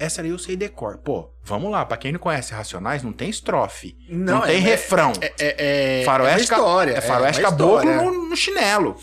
[0.02, 0.98] Essa aí eu sei decor.
[0.98, 1.86] Pô, vamos lá.
[1.86, 3.96] Pra quem não conhece Racionais, não tem estrofe.
[4.10, 5.14] Não, tem é- refrão.
[5.22, 6.92] É, é, é, faroeste é uma história.
[6.94, 9.00] É faroeste uma caboclo no, no chinelo.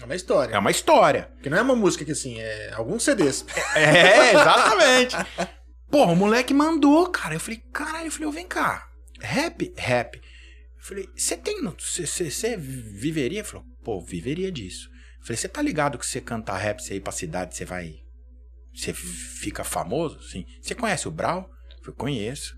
[0.00, 0.54] É uma história.
[0.54, 1.30] É uma história.
[1.34, 3.44] Porque não é uma música que assim, é alguns CDs.
[3.76, 5.16] É, exatamente.
[5.90, 7.34] Porra, o moleque mandou, cara.
[7.34, 8.88] Eu falei, caralho, eu falei, ô, vem cá.
[9.20, 9.74] Rap?
[9.76, 10.16] Rap.
[10.16, 11.62] Eu falei, você tem.
[11.62, 13.40] Você viveria?
[13.40, 14.88] Ele falou, pô, viveria disso.
[15.20, 17.96] Eu falei, você tá ligado que você cantar rap, você ir pra cidade, você vai.
[18.78, 20.22] Você fica famoso?
[20.22, 20.44] Sim.
[20.62, 21.50] Você conhece o Brau?
[21.78, 22.56] Eu falei, conheço.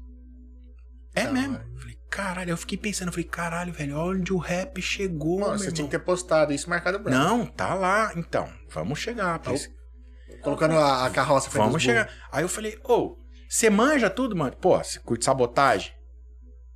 [1.15, 1.55] É Da mesmo.
[1.55, 1.67] hora.
[1.73, 5.41] Eu falei, caralho, eu fiquei pensando, eu falei, caralho, velho, olha onde o rap chegou,
[5.41, 5.75] Mano, você irmão.
[5.75, 7.19] tinha que ter postado isso marcado branco.
[7.19, 8.13] Não, tá lá.
[8.17, 9.39] Então, vamos chegar.
[9.39, 9.53] Tá
[10.43, 12.09] Colocando a, a carroça frente Vamos chegar.
[12.31, 13.17] Aí eu falei, ô,
[13.49, 14.55] você manja tudo, mano?
[14.57, 15.93] Pô, você curte sabotagem?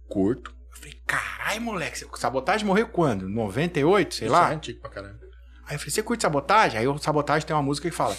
[0.09, 0.51] Curto.
[0.71, 3.29] Eu falei, caralho, moleque, sabotagem morreu quando?
[3.29, 4.41] 98, sei burros.
[4.41, 4.53] Isso lá?
[4.53, 5.21] é antigo pra caramba.
[5.67, 6.79] Aí eu falei, você curte sabotagem?
[6.81, 8.17] Aí o sabotagem tem uma música que fala: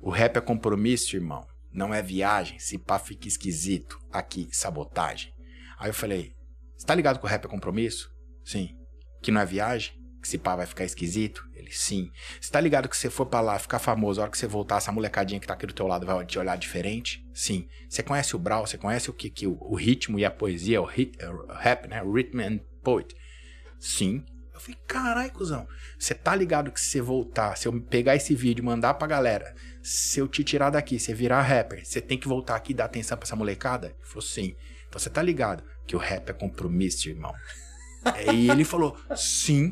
[0.00, 1.46] O rap é compromisso, irmão.
[1.72, 2.58] Não é viagem.
[2.58, 3.98] Se pá, fica esquisito.
[4.10, 5.32] Aqui, sabotagem.
[5.78, 6.34] Aí eu falei,
[6.76, 8.10] você tá ligado que o rap é compromisso?
[8.42, 8.76] Sim.
[9.22, 9.92] Que não é viagem?
[10.22, 11.42] Que se pá vai ficar esquisito?
[11.54, 12.10] Ele, sim.
[12.40, 14.78] Você tá ligado que você for pra lá, ficar famoso, a hora que você voltar,
[14.78, 17.22] essa molecadinha que tá aqui do teu lado vai te olhar diferente?
[17.34, 17.68] Sim.
[17.88, 18.66] Você conhece o Brau?
[18.66, 21.46] Você conhece o que, que o, o ritmo e a poesia, o, hit, é, o
[21.52, 22.02] rap, né?
[22.02, 23.14] O rhythm and poet?
[23.78, 24.24] Sim.
[24.60, 25.66] Eu falei, carai, cuzão.
[25.98, 29.08] Você tá ligado que se você voltar, se eu pegar esse vídeo e mandar pra
[29.08, 32.74] galera, se eu te tirar daqui, você virar rapper, você tem que voltar aqui e
[32.74, 33.86] dar atenção pra essa molecada?
[33.88, 34.54] Ele falou, sim.
[34.86, 37.32] Então você tá ligado que o rap é compromisso, irmão.
[38.32, 39.70] e ele falou, sim,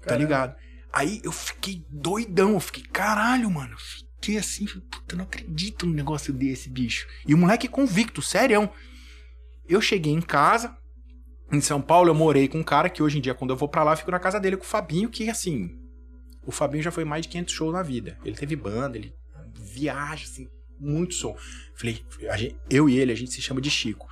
[0.00, 0.22] tá Caramba.
[0.24, 0.56] ligado.
[0.92, 3.76] Aí eu fiquei doidão, eu fiquei, caralho, mano.
[4.16, 7.06] Fiquei assim, puta, não acredito num negócio desse, bicho.
[7.26, 8.68] E o moleque convicto, sério.
[9.68, 10.76] Eu cheguei em casa,
[11.52, 13.68] em São Paulo, eu morei com um cara que hoje em dia, quando eu vou
[13.68, 15.76] pra lá, eu fico na casa dele com o Fabinho, que assim.
[16.46, 18.18] O Fabinho já foi mais de 500 shows na vida.
[18.24, 19.12] Ele teve banda, ele
[19.54, 20.48] viaja, assim,
[20.78, 21.36] muito som.
[21.74, 22.02] Falei,
[22.36, 24.06] gente- eu e ele, a gente se chama de Chico.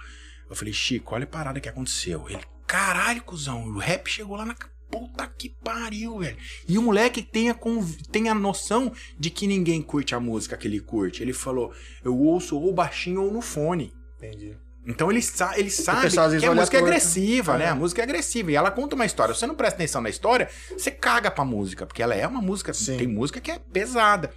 [0.49, 2.27] Eu falei, Chico, olha a parada que aconteceu.
[2.29, 4.55] Ele, caralho, cuzão, o rap chegou lá na.
[4.91, 6.39] Puta que pariu, velho.
[6.67, 10.57] E o moleque tem a, conv- tem a noção de que ninguém curte a música
[10.57, 11.23] que ele curte.
[11.23, 13.93] Ele falou, eu ouço ou baixinho ou no fone.
[14.17, 14.57] Entendi.
[14.89, 16.87] Então ele, sa ele sabe que a música é torto.
[16.87, 17.67] agressiva, né?
[17.67, 17.69] É.
[17.69, 18.51] A música é agressiva.
[18.51, 19.35] E ela conta uma história.
[19.35, 21.85] Se você não presta atenção na história, você caga pra música.
[21.85, 22.73] Porque ela é uma música.
[22.73, 22.97] Sim.
[22.97, 24.33] Tem música que é pesada.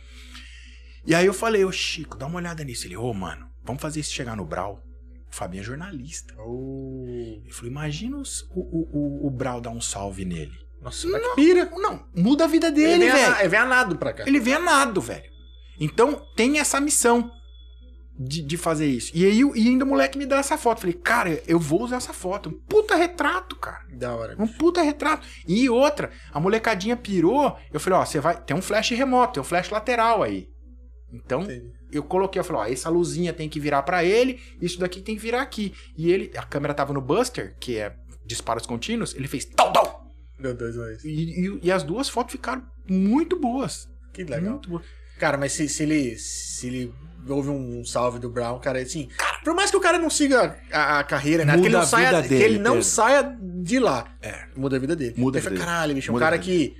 [1.05, 2.85] E aí eu falei, ô Chico, dá uma olhada nisso.
[2.85, 4.83] Ele, ô mano, vamos fazer isso chegar no Brau.
[5.31, 6.33] O Fabinho é jornalista.
[6.37, 7.05] Oh.
[7.07, 8.89] Ele falou, imagina os- o, o,
[9.23, 10.51] o, o Brau dar um salve nele.
[10.81, 11.69] Nossa, vai que pira.
[11.75, 13.39] Não, muda a vida Ele dele, vem a- velho.
[13.39, 14.23] Ele vem a nado pra cá.
[14.27, 15.31] Ele vê nado, velho.
[15.79, 17.31] Então tem essa missão
[18.23, 19.11] de, de fazer isso.
[19.15, 20.81] E aí e ainda o moleque me dá essa foto.
[20.81, 22.49] Falei, cara, eu vou usar essa foto.
[22.49, 23.85] Um puta retrato, cara.
[23.93, 24.35] Da hora.
[24.37, 25.27] Um puta retrato.
[25.47, 27.57] E outra, a molecadinha pirou.
[27.71, 28.41] Eu falei, ó, você vai.
[28.41, 30.49] Tem um flash remoto, tem um flash lateral aí.
[31.11, 31.45] Então,
[31.91, 35.15] eu coloquei, eu falei, ó, essa luzinha tem que virar pra ele, isso daqui tem
[35.15, 35.73] que virar aqui.
[35.97, 37.93] E ele, a câmera tava no Buster, que é
[38.25, 40.07] disparos contínuos, ele fez tal, tal.
[40.39, 41.03] Deu dois, dois.
[41.03, 43.89] E, e, e as duas fotos ficaram muito boas.
[44.13, 44.53] Que legal.
[44.53, 44.85] Muito boas.
[45.19, 46.17] Cara, mas se, se ele.
[46.17, 46.93] Se ele
[47.27, 49.09] houve um salve do Brown, cara, assim.
[49.43, 51.53] por mais que o cara não siga a, a carreira, né?
[51.53, 52.83] Muda Que ele não saia, vida que dele, ele não Pedro.
[52.87, 54.13] saia de lá.
[54.21, 54.45] É.
[54.55, 55.13] Muda a vida dele.
[55.17, 55.65] Muda a vida fala, dele.
[55.71, 56.75] caralho, bicho, um Muda a cara que,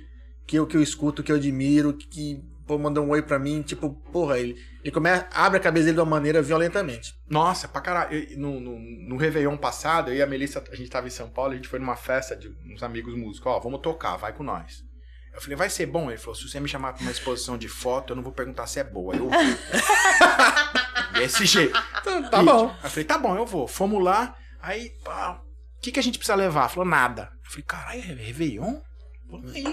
[0.46, 3.62] que, eu, que eu escuto, que eu admiro, que, pô, mandou um oi pra mim,
[3.62, 7.14] tipo, porra, ele, ele começa, abre a cabeça dele de uma maneira violentamente.
[7.28, 8.14] Nossa, pra caralho.
[8.16, 11.28] Eu- No, no, no Réveillon passado, eu e a Melissa, a gente tava em São
[11.28, 13.46] Paulo, a gente foi numa festa de uns amigos músicos.
[13.52, 14.84] Ó, vamos tocar, vai com nós.
[15.32, 16.10] Eu falei, vai ser bom?
[16.10, 18.66] Ele falou, se você me chamar pra uma exposição de foto, eu não vou perguntar
[18.66, 19.14] se é boa.
[19.14, 19.40] Eu vou.
[21.14, 21.72] Desse jeito.
[21.72, 22.74] Tá, tá bom.
[22.82, 23.66] Eu falei, tá bom, eu vou.
[23.66, 25.40] Fomos lá, aí, pá,
[25.76, 26.68] o que, que a gente precisa levar?
[26.68, 27.30] Falou, nada.
[27.44, 28.80] Eu falei, caralho, é Réveillon?
[29.28, 29.64] Vamos aí.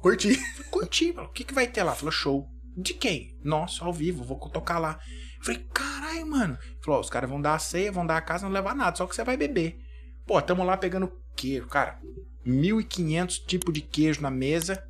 [0.00, 0.38] Curti.
[0.70, 1.94] Curti, falou, o que, que vai ter lá?
[1.94, 2.48] Falou, show.
[2.76, 3.36] De quem?
[3.42, 5.00] Nossa, ao vivo, vou tocar lá.
[5.42, 6.58] Falei, caralho, mano.
[6.84, 9.06] Falou, os caras vão dar a ceia, vão dar a casa, não levar nada, só
[9.06, 9.78] que você vai beber.
[10.26, 11.98] Pô, tamo lá pegando queijo, cara.
[12.46, 14.87] 1.500 tipos de queijo na mesa.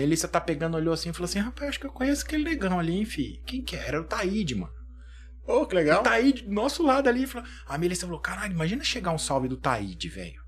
[0.00, 2.78] Melissa tá pegando, olhou assim e falou assim: rapaz, acho que eu conheço aquele negão
[2.78, 3.42] ali, hein, fi.
[3.44, 3.86] Quem que é?
[3.86, 4.72] Era o Taíde, mano.
[5.44, 6.00] Pô, que legal.
[6.00, 7.26] O Taíde, do nosso lado ali.
[7.26, 7.46] Falou...
[7.66, 10.40] A Melissa falou: caralho, imagina chegar um salve do Taíde, velho.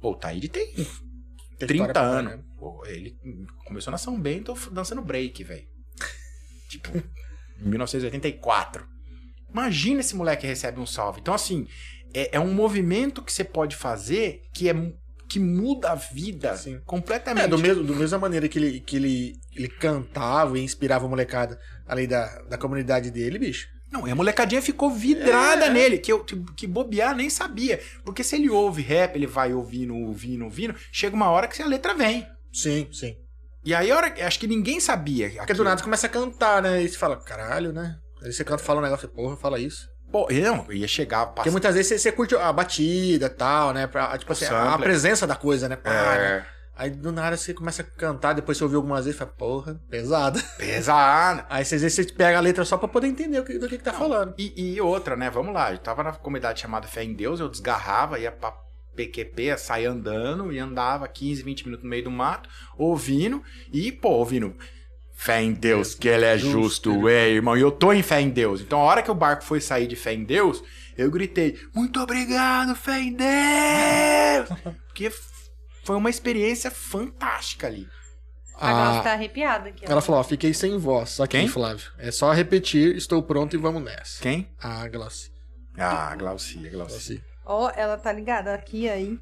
[0.00, 2.44] Pô, o Taíde tem Tem 30 história pra anos.
[2.58, 3.16] Pô, ele
[3.64, 5.68] começou na São Bento dançando break, velho.
[6.68, 8.88] Tipo, em 1984.
[9.48, 11.20] Imagina esse moleque recebe um salve.
[11.20, 11.66] Então, assim,
[12.12, 14.74] é, é um movimento que você pode fazer que é
[15.30, 16.80] que muda a vida Sim.
[16.84, 17.44] completamente.
[17.44, 21.08] É, do mesmo, do mesma maneira que ele, que ele, ele cantava e inspirava a
[21.08, 23.68] molecada além da, da comunidade dele, bicho.
[23.92, 25.70] Não, e a molecadinha ficou vidrada É.
[25.70, 27.80] nele, que, eu, que, que bobear nem sabia.
[28.04, 31.66] Porque se ele ouve rap, ele vai ouvindo, ouvindo, ouvindo, chega uma hora que a
[31.66, 32.26] letra vem.
[32.52, 33.16] Sim, sim.
[33.64, 35.28] E aí, a hora, acho que ninguém sabia.
[35.28, 35.58] Porque aquilo.
[35.58, 36.82] do nada você começa a cantar, né?
[36.82, 37.96] E você fala, caralho, né?
[38.22, 39.88] Aí você canta, fala um negócio, porra, fala isso.
[40.10, 41.50] Pô, não, ia chegar, Porque passar.
[41.50, 43.86] muitas vezes você, você curte a batida e tal, né?
[43.86, 45.76] Pra, tipo assim, a, a presença da coisa, né?
[45.76, 46.16] Pá, né?
[46.18, 46.46] É,
[46.80, 49.80] Aí do nada você começa a cantar, depois você ouve algumas vezes e fala, porra,
[49.90, 50.42] pesada.
[50.56, 51.44] pesado.
[51.50, 53.76] Aí às vezes você pega a letra só pra poder entender o que, do que,
[53.76, 54.34] que tá falando.
[54.38, 55.28] E, e outra, né?
[55.28, 55.70] Vamos lá.
[55.72, 58.56] Eu tava na comunidade chamada Fé em Deus, eu desgarrava, ia pra
[58.96, 62.48] PQP, saía andando e andava 15, 20 minutos no meio do mato,
[62.78, 64.56] ouvindo, e, pô, ouvindo.
[65.22, 67.54] Fé em Deus, que ele é Justo, justo, é, irmão.
[67.54, 68.62] E eu tô em fé em Deus.
[68.62, 70.64] Então, a hora que o barco foi sair de fé em Deus,
[70.96, 74.48] eu gritei: Muito obrigado, fé em Deus!
[74.88, 75.12] Porque
[75.84, 77.86] foi uma experiência fantástica ali.
[78.56, 79.84] A Glaucia tá arrepiada aqui.
[79.84, 81.20] Ela falou, ó, fiquei sem voz.
[81.20, 81.48] Aqui, Quem?
[81.48, 81.90] Flávio.
[81.98, 84.22] É só repetir, estou pronto e vamos nessa.
[84.22, 84.50] Quem?
[84.58, 85.30] Ah, Glaucia.
[85.76, 86.76] Ah, Glaucia, Glaucia.
[86.76, 87.24] Glaucia.
[87.44, 89.18] Ó, ela tá ligada aqui aí.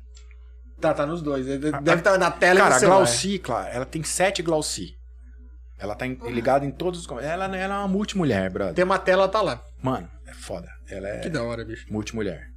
[0.80, 1.44] Tá, tá nos dois.
[1.44, 2.96] Deve estar na tela e Cara, no a celular.
[2.98, 4.97] Glauci, claro, ela tem sete Glauci.
[5.78, 7.06] Ela tá em- ligada em todos os.
[7.06, 8.74] com- Ela, ela é uma multimulher, brother.
[8.74, 9.62] Tem uma tela, tá lá.
[9.82, 10.68] Mano, é foda.
[10.88, 11.86] Ela é Que da hora, bicho.
[11.92, 12.48] multimulher.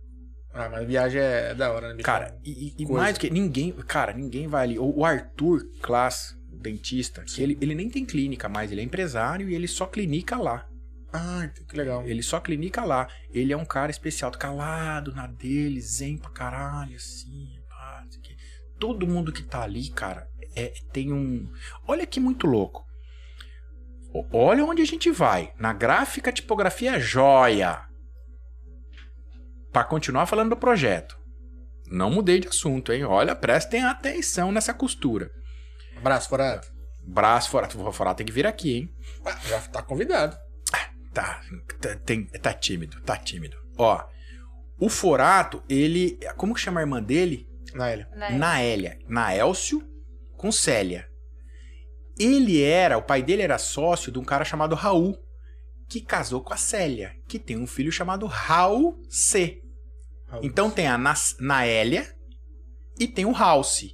[0.53, 2.05] Ah, mas viagem é da hora, né, bicho?
[2.05, 3.29] Cara, e, e- mais do que.
[3.29, 3.71] Ninguém.
[3.87, 4.79] Cara, ninguém vai ali.
[4.79, 8.83] O, o Arthur Klaas, o dentista, que ele, ele nem tem clínica mais, ele é
[8.83, 10.67] empresário e ele só clinica lá.
[11.13, 12.03] Ah, que legal.
[12.05, 13.07] Ele só clinica lá.
[13.31, 17.47] Ele é um cara especial, calado na dele, zen pra caralho, assim.
[17.69, 18.35] pá, não sei o quê.
[18.79, 21.49] Todo mundo que tá ali, cara, é, tem um.
[21.87, 22.83] Olha que muito louco.
[24.33, 25.53] Olha onde a gente vai.
[25.57, 27.81] Na gráfica, tipografia joia.
[29.71, 31.17] Pra continuar falando do projeto.
[31.87, 33.03] Não mudei de assunto, hein?
[33.03, 35.31] Olha, prestem atenção nessa costura.
[35.97, 36.67] Abraço, Forado.
[37.03, 37.81] Braço Forato.
[37.81, 38.95] O Forato tem que vir aqui, hein?
[39.25, 40.37] Ah, Já tá convidado.
[41.13, 41.41] Tá,
[41.81, 43.57] tá, tem- tá tímido, tá tímido.
[43.77, 44.01] Ó,
[44.79, 46.17] o Forato, ele.
[46.37, 47.49] Como que chama a irmã dele?
[47.73, 48.07] Naélia.
[48.37, 48.99] Naélia.
[49.07, 49.81] Naélcio
[50.37, 51.09] com Célia.
[52.21, 55.17] Ele era, o pai dele era sócio de um cara chamado Raul,
[55.89, 59.59] que casou com a Célia, que tem um filho chamado Raul C.
[60.41, 62.07] Então tem a Nas- Naélia
[62.99, 63.85] e tem o House,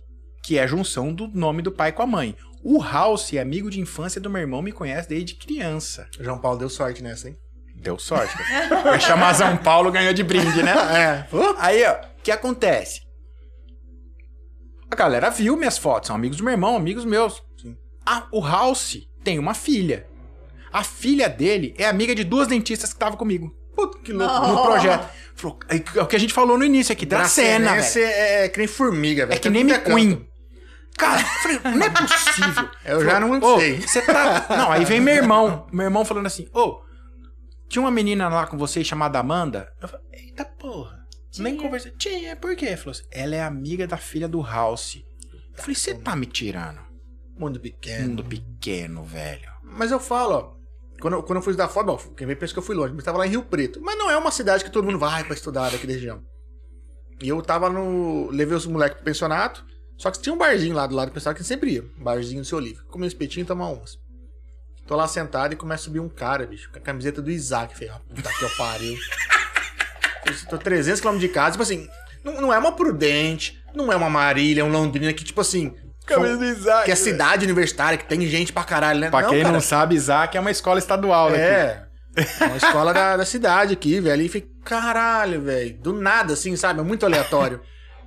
[0.43, 2.35] que é a junção do nome do pai com a mãe.
[2.63, 6.07] O House é amigo de infância do meu irmão, me conhece desde criança.
[6.19, 7.37] João Paulo deu sorte nessa, hein?
[7.75, 8.35] Deu sorte.
[8.37, 8.81] cara.
[8.83, 10.73] Vai chamar São Paulo, ganhou de brinde, né?
[10.93, 11.27] É.
[11.59, 13.01] Aí, ó, o que acontece?
[14.89, 17.41] A galera viu minhas fotos, são amigos do meu irmão, amigos meus.
[17.61, 17.75] Sim.
[18.09, 20.07] Ah, o House tem uma filha.
[20.71, 24.47] A filha dele é amiga de duas dentistas que estavam comigo Puta, que louco.
[24.47, 25.09] No projeto.
[25.35, 28.11] Falou, é o que a gente falou no início aqui, da cena, Dracenense velho.
[28.11, 29.37] é, é que nem formiga, velho.
[29.37, 29.75] É que nem é.
[29.75, 30.27] McQueen.
[30.97, 32.69] Cara, eu falei, não é possível.
[32.83, 33.81] Eu já não Ô, sei.
[33.81, 34.47] Você tá.
[34.57, 35.67] Não, aí vem meu irmão.
[35.71, 36.81] Meu irmão falando assim: Ô,
[37.69, 39.71] tinha uma menina lá com vocês chamada Amanda?
[39.79, 40.97] Eu falei, eita porra.
[41.37, 41.91] Nem conversei.
[41.91, 42.75] Tinha, por quê?
[42.75, 45.03] Falou assim: ela é amiga da filha do House.
[45.55, 46.86] Eu falei, você tá me tirando?
[47.37, 48.09] Mundo pequeno.
[48.09, 49.49] Mundo pequeno, velho.
[49.63, 50.57] Mas eu falo, ó.
[50.99, 52.93] Quando, eu- quando eu fui estudar fora, bom, quem vê pensa que eu fui longe,
[52.93, 53.79] mas tava lá em Rio Preto.
[53.81, 56.23] Mas não é uma cidade que todo mundo vai pra estudar daqui da região.
[57.21, 58.29] E eu tava no.
[58.31, 59.65] Levei os moleques pro pensionato.
[59.97, 61.83] Só que tinha um barzinho lá do lado do pensionato que sempre ia.
[61.99, 62.85] Um barzinho do seu livro.
[62.85, 63.97] Comer um espetinho e tomar umas.
[64.85, 67.73] Tô lá sentado e começa a subir um cara, bicho, com a camiseta do Isaac.
[67.73, 68.95] Falei, ah, puta que eu pariu.
[68.97, 71.87] Falei, Tô 300 km de casa, tipo assim,
[72.23, 75.75] não, não é uma Prudente, não é uma Marília, um Londrina que, tipo assim.
[76.13, 76.85] São- do Isaac.
[76.85, 79.09] que é cidade universitária, que tem gente pra caralho, né?
[79.09, 81.41] Pra não, quem cara, não sabe, Isaac é uma escola estadual daqui.
[81.41, 81.83] é.
[82.41, 84.23] É uma escola da, da cidade aqui, velho.
[84.23, 85.77] E fica, caralho, velho.
[85.77, 86.79] Do nada, assim, sabe?
[86.79, 87.61] É muito aleatório.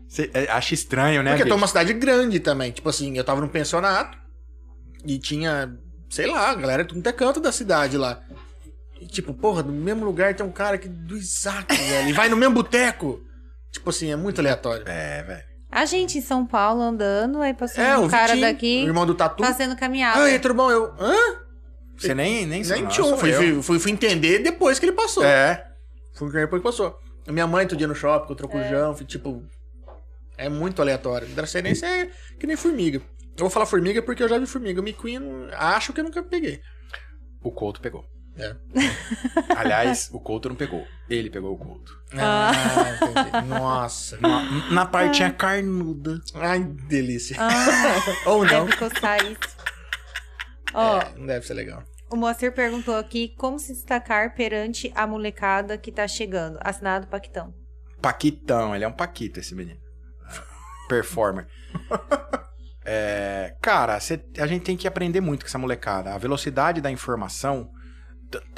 [0.09, 1.31] Você é, acha estranho, né?
[1.31, 1.59] Porque eu tô bicho?
[1.61, 2.73] numa cidade grande também.
[2.73, 4.19] Tipo assim, eu tava num pensionato
[5.07, 5.73] e tinha,
[6.11, 8.21] sei lá, a galera tudo é canto da cidade lá.
[9.01, 12.09] E, tipo, porra, no mesmo lugar tem um cara aqui do Isaac, velho.
[12.09, 13.21] E vai no mesmo boteco.
[13.71, 14.83] Tipo assim, é muito aleatório.
[14.89, 15.45] É, velho.
[15.71, 18.89] A gente em São Paulo andando, aí passou É, um o cara Vitinho, daqui o
[18.89, 19.45] irmão do Tatu.
[19.45, 20.23] fazendo caminhada.
[20.25, 20.71] Ah, e aí, tudo bom?
[20.71, 21.15] Eu, hã?
[21.97, 23.17] Você nem, nem, Nem tinha um.
[23.17, 25.23] Fui, fui, fui, fui entender depois que ele passou.
[25.25, 25.67] É.
[26.15, 26.99] Fui entender depois que passou.
[27.27, 29.45] A minha mãe, todo dia no shopping, com o João, fui, tipo.
[30.37, 31.29] É muito aleatório.
[31.29, 32.99] Dracenense é que nem formiga.
[33.37, 34.81] Eu vou falar formiga porque eu já vi formiga.
[34.81, 36.61] O McQueen, eu não- acho que eu nunca peguei.
[37.43, 38.05] O Couto pegou.
[38.37, 38.55] É.
[39.57, 40.87] Aliás, o Couto não pegou.
[41.09, 41.99] Ele pegou o Couto.
[42.17, 42.53] Ah,
[42.95, 43.47] entendi.
[43.49, 44.19] Nossa.
[44.21, 46.21] Na, na partinha carnuda.
[46.35, 47.37] Ai, delícia.
[47.39, 47.49] Ah,
[48.31, 48.65] Ou não.
[48.67, 49.57] deve custar isso.
[50.73, 51.83] Ó, É, não deve ser legal.
[52.11, 56.59] o Moacir perguntou aqui como se destacar perante a molecada que tá chegando.
[56.63, 57.53] Assinado Paquitão.
[58.01, 59.81] Paquitão, ele é um Paquito, esse menino.
[60.89, 61.47] Performer.
[62.83, 66.15] É, cara, cê- a gente tem que aprender muito com essa molecada.
[66.15, 67.71] A velocidade da informação.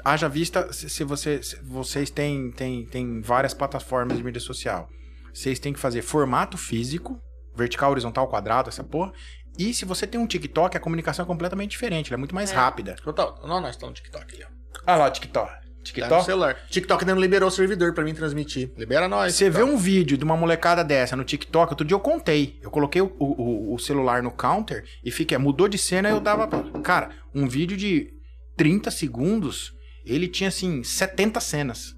[0.04, 4.88] Haja vista se, você, se vocês têm, têm, têm várias plataformas de mídia social.
[5.32, 7.20] Vocês têm que fazer formato físico,
[7.56, 9.12] vertical, horizontal, quadrado, essa porra.
[9.58, 12.50] E se você tem um TikTok, a comunicação é completamente diferente, ela é muito mais
[12.50, 12.54] É.
[12.54, 12.96] rápida.
[13.02, 13.38] Total.
[13.46, 14.48] Não, nós estamos no TikTok ali, ó.
[14.86, 15.50] Ah lá, o TikTok.
[15.50, 16.24] Tá no TikTok?
[16.24, 16.56] celular.
[16.70, 18.70] TikTok ainda não liberou o servidor pra mim transmitir.
[18.78, 19.34] Libera nós.
[19.34, 22.58] Você vê um vídeo de uma molecada dessa no TikTok, outro dia eu contei.
[22.62, 26.46] Eu coloquei o, o- o celular no counter e fiquei, mudou de cena eu dava.
[26.82, 28.12] Cara, um vídeo de
[28.56, 29.72] 30 segundos,
[30.04, 31.94] ele tinha assim, 70 cenas.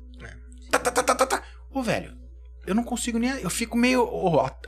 [0.71, 1.43] Tá, tá, tá, tá, tá, tá.
[1.71, 2.13] Ô, velho,
[2.67, 3.31] eu não consigo nem.
[3.41, 4.03] Eu fico meio.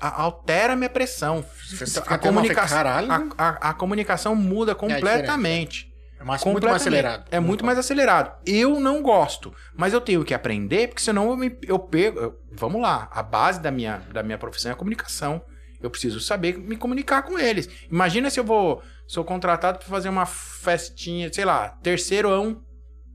[0.00, 1.44] a- altera a minha pressão.
[1.68, 3.10] Você Então, a, comunicação, Caralho.
[3.10, 5.92] a, a- a comunicação muda completamente.
[6.18, 7.24] É mais, muito mais acelerado.
[7.30, 8.38] É muito mais acelerado.
[8.46, 12.18] Eu não gosto, mas eu tenho que aprender, porque senão eu, me, eu pego.
[12.18, 15.42] eu- vamos lá, a base da minha, da minha profissão é a comunicação.
[15.82, 17.68] Eu preciso saber me comunicar com eles.
[17.90, 18.82] Imagina se eu vou.
[19.06, 22.62] Sou contratado para fazer uma festinha, sei lá, terceiro ano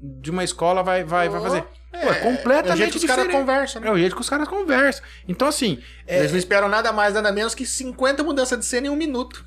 [0.01, 1.63] de uma escola vai, vai, vai fazer.
[1.91, 3.87] Pô, é, completamente É o jeito que os caras conversam, né?
[3.87, 5.03] É o jeito que os caras conversam.
[5.27, 8.87] Então, assim, é, Eles não esperam nada mais, nada menos que 50 mudanças de cena
[8.87, 9.45] em um minuto.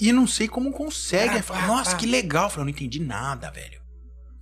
[0.00, 1.38] e não sei como consegue.
[1.38, 1.96] Ah, pá, Nossa, pá.
[1.98, 2.44] que legal.
[2.44, 3.81] Eu falei, eu não entendi nada, velho.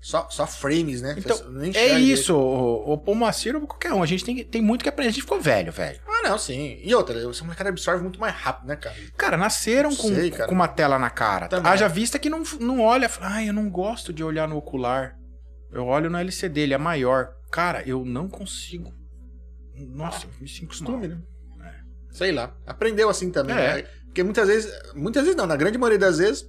[0.00, 1.14] Só, só frames, né?
[1.18, 1.36] Então,
[1.74, 4.02] É isso, o, o Pomaciro ou qualquer um.
[4.02, 5.08] A gente tem, que- tem muito que aprender.
[5.10, 6.00] A gente ficou velho, velho.
[6.08, 6.80] Ah, não, sim.
[6.82, 8.96] E outra, essa molecada absorve muito mais rápido, né, cara?
[9.16, 10.46] Cara, nasceram com, Sei, cara.
[10.48, 11.48] com uma tela na cara.
[11.48, 11.70] Também.
[11.70, 13.10] Haja vista que não, não olha.
[13.10, 15.16] fala, Ai, eu não gosto de olhar no ocular.
[15.70, 17.34] Eu olho no LCD, ele é maior.
[17.52, 18.90] Cara, eu não consigo.
[19.76, 21.18] Nossa, eu me sinto Costume, mal.
[21.58, 21.74] né?
[22.10, 22.54] Sei lá.
[22.66, 23.74] Aprendeu assim também, É.
[23.76, 23.82] né?
[24.06, 26.44] Porque muitas vezes, muitas vezes não, na grande maioria das vezes,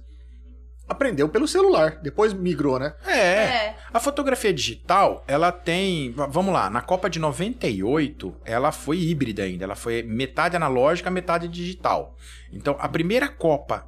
[0.92, 1.98] aprendeu pelo celular.
[2.02, 2.94] Depois migrou, né?
[3.06, 3.74] É.
[3.92, 6.12] A fotografia digital, ela tem.
[6.12, 9.64] Vamos lá, na Copa de 98, ela foi híbrida ainda.
[9.64, 12.16] Ela foi metade analógica, metade digital.
[12.52, 13.86] Então, a primeira Copa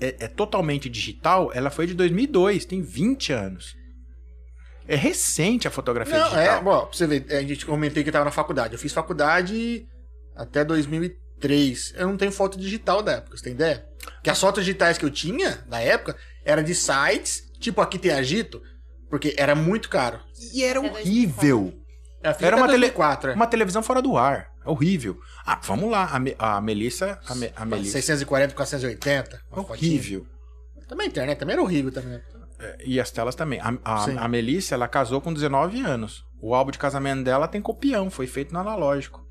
[0.00, 3.76] é, é totalmente digital, ela foi de 2002, tem 20 anos.
[4.86, 6.58] É recente a fotografia Não, digital.
[6.58, 8.72] é, bom, pra você ver, a gente comentei que tava na faculdade.
[8.72, 9.86] Eu fiz faculdade
[10.34, 11.94] até 2003.
[11.96, 13.86] Eu não tenho foto digital da época, você tem ideia?
[14.22, 18.10] Que as fotos digitais que eu tinha, na época, era de sites, tipo aqui tem
[18.12, 18.60] Agito,
[19.10, 20.20] porque era muito caro.
[20.52, 21.74] E era É horrível.
[22.34, 23.34] Fiz Era uma tele- 2004, é.
[23.34, 24.48] Uma televisão fora do ar.
[24.66, 25.18] É horrível.
[25.46, 26.04] Ah, vamos lá.
[26.12, 27.18] A, Me- a Melissa.
[27.26, 27.92] A, Me- a Melissa.
[27.92, 29.40] 640 por 480.
[29.52, 29.90] uma fotinha.
[29.92, 30.26] Horrível.
[30.88, 32.20] Também a internet também era horrível também.
[32.58, 33.60] É, E as telas também.
[33.60, 36.24] A, a, a Melissa, ela casou com 19 anos.
[36.40, 39.24] O álbum de casamento dela tem copião, foi feito no analógico.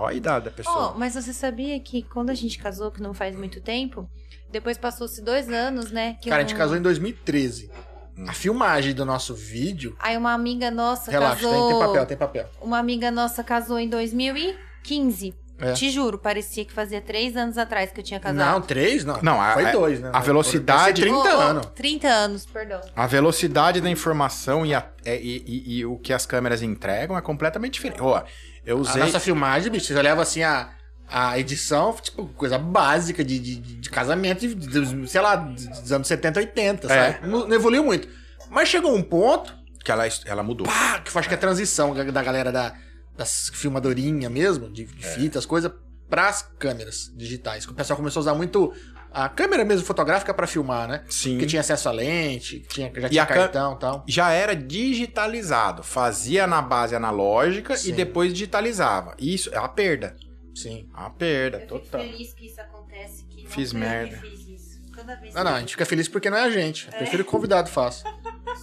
[0.00, 0.94] Olha a idade da pessoa.
[0.96, 4.08] mas você sabia que quando a gente casou, que não faz muito tempo,
[4.50, 6.16] depois passou-se dois anos, né?
[6.20, 7.70] Que Cara, a gente casou em 2013.
[8.18, 8.24] Hum.
[8.28, 9.96] A filmagem do nosso vídeo.
[9.98, 11.68] Aí uma amiga nossa Relaxa, tem, casou.
[11.70, 12.48] tem papel, tem papel.
[12.60, 15.34] Uma amiga nossa casou em 2015.
[15.62, 15.74] É.
[15.74, 18.66] Te juro, parecia que fazia três anos atrás que eu tinha Não, casado.
[18.66, 19.20] três, não.
[19.20, 20.10] Não, a- Foi a- dois, né?
[20.10, 21.66] a velocidade- Deve ser 30 Oh, oh, anos.
[21.74, 22.80] 30 anos, perdão.
[22.96, 27.16] A velocidade da informação e, a- é- e- e- e o que as câmeras entregam
[27.16, 28.00] é completamente diferente.
[28.00, 28.22] Ó,
[28.64, 29.02] eu A usei.
[29.02, 30.70] nossa filmagem, bicho, você olhava assim a,
[31.08, 36.06] a edição, tipo, coisa básica de, de, de- casamento, de, de- sei lá, dos anos
[36.06, 37.12] 70, 80, É.
[37.12, 37.26] sabe?
[37.26, 38.08] Não, não evoluiu muito.
[38.48, 40.66] Mas chegou um ponto, Que ela, ela mudou.
[40.66, 42.74] pá, que eu acho que é a transição da galera da,
[43.16, 45.74] das filmadorinha mesmo, de, de fitas, coisa,
[46.08, 47.64] pras câmeras digitais.
[47.64, 48.72] Que o pessoal começou a usar muito
[49.12, 51.04] a câmera mesmo fotográfica pra filmar, né?
[51.08, 51.32] Sim.
[51.32, 54.04] Porque tinha acesso à lente, tinha, já E tinha cã- cartão e tal.
[54.06, 55.82] Já era digitalizado.
[55.82, 57.90] Fazia na base analógica Sim.
[57.90, 59.14] e depois digitalizava.
[59.18, 60.16] Isso é uma perda.
[60.54, 60.88] Sim.
[60.94, 62.00] É uma perda, Eu fico total.
[62.02, 64.16] feliz que isso acontece, que não Fiz que merda.
[64.18, 64.80] fiz isso.
[64.94, 66.86] Toda vez Não, não, a gente fica feliz porque não é a gente.
[66.86, 68.04] Eu prefiro que o convidado faça.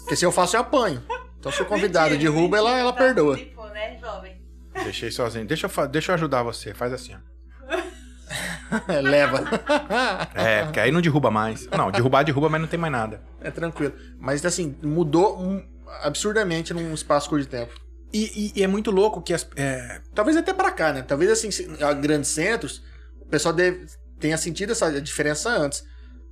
[0.01, 1.03] Porque se eu faço, eu apanho.
[1.39, 3.37] Então se o convidado Mentira, derruba, ela, ela mentira, perdoa.
[3.37, 4.37] tipo, né, jovem?
[4.83, 5.45] Deixei sozinho.
[5.45, 6.73] Deixa eu, deixa eu ajudar você.
[6.73, 7.17] Faz assim, ó.
[9.01, 9.43] Leva.
[10.35, 11.67] É, porque aí não derruba mais.
[11.67, 13.21] Não, derrubar, derruba, mas não tem mais nada.
[13.41, 13.93] é tranquilo.
[14.19, 15.63] Mas assim, mudou um-
[16.03, 17.73] absurdamente num espaço curto de tempo.
[18.13, 19.47] E, e- e é muito louco que as.
[19.55, 21.01] é, Talvez até pra cá, né?
[21.01, 21.49] Talvez assim,
[21.81, 22.81] a grandes centros,
[23.21, 23.85] o pessoal deve,
[24.19, 25.83] tenha sentido essa diferença antes.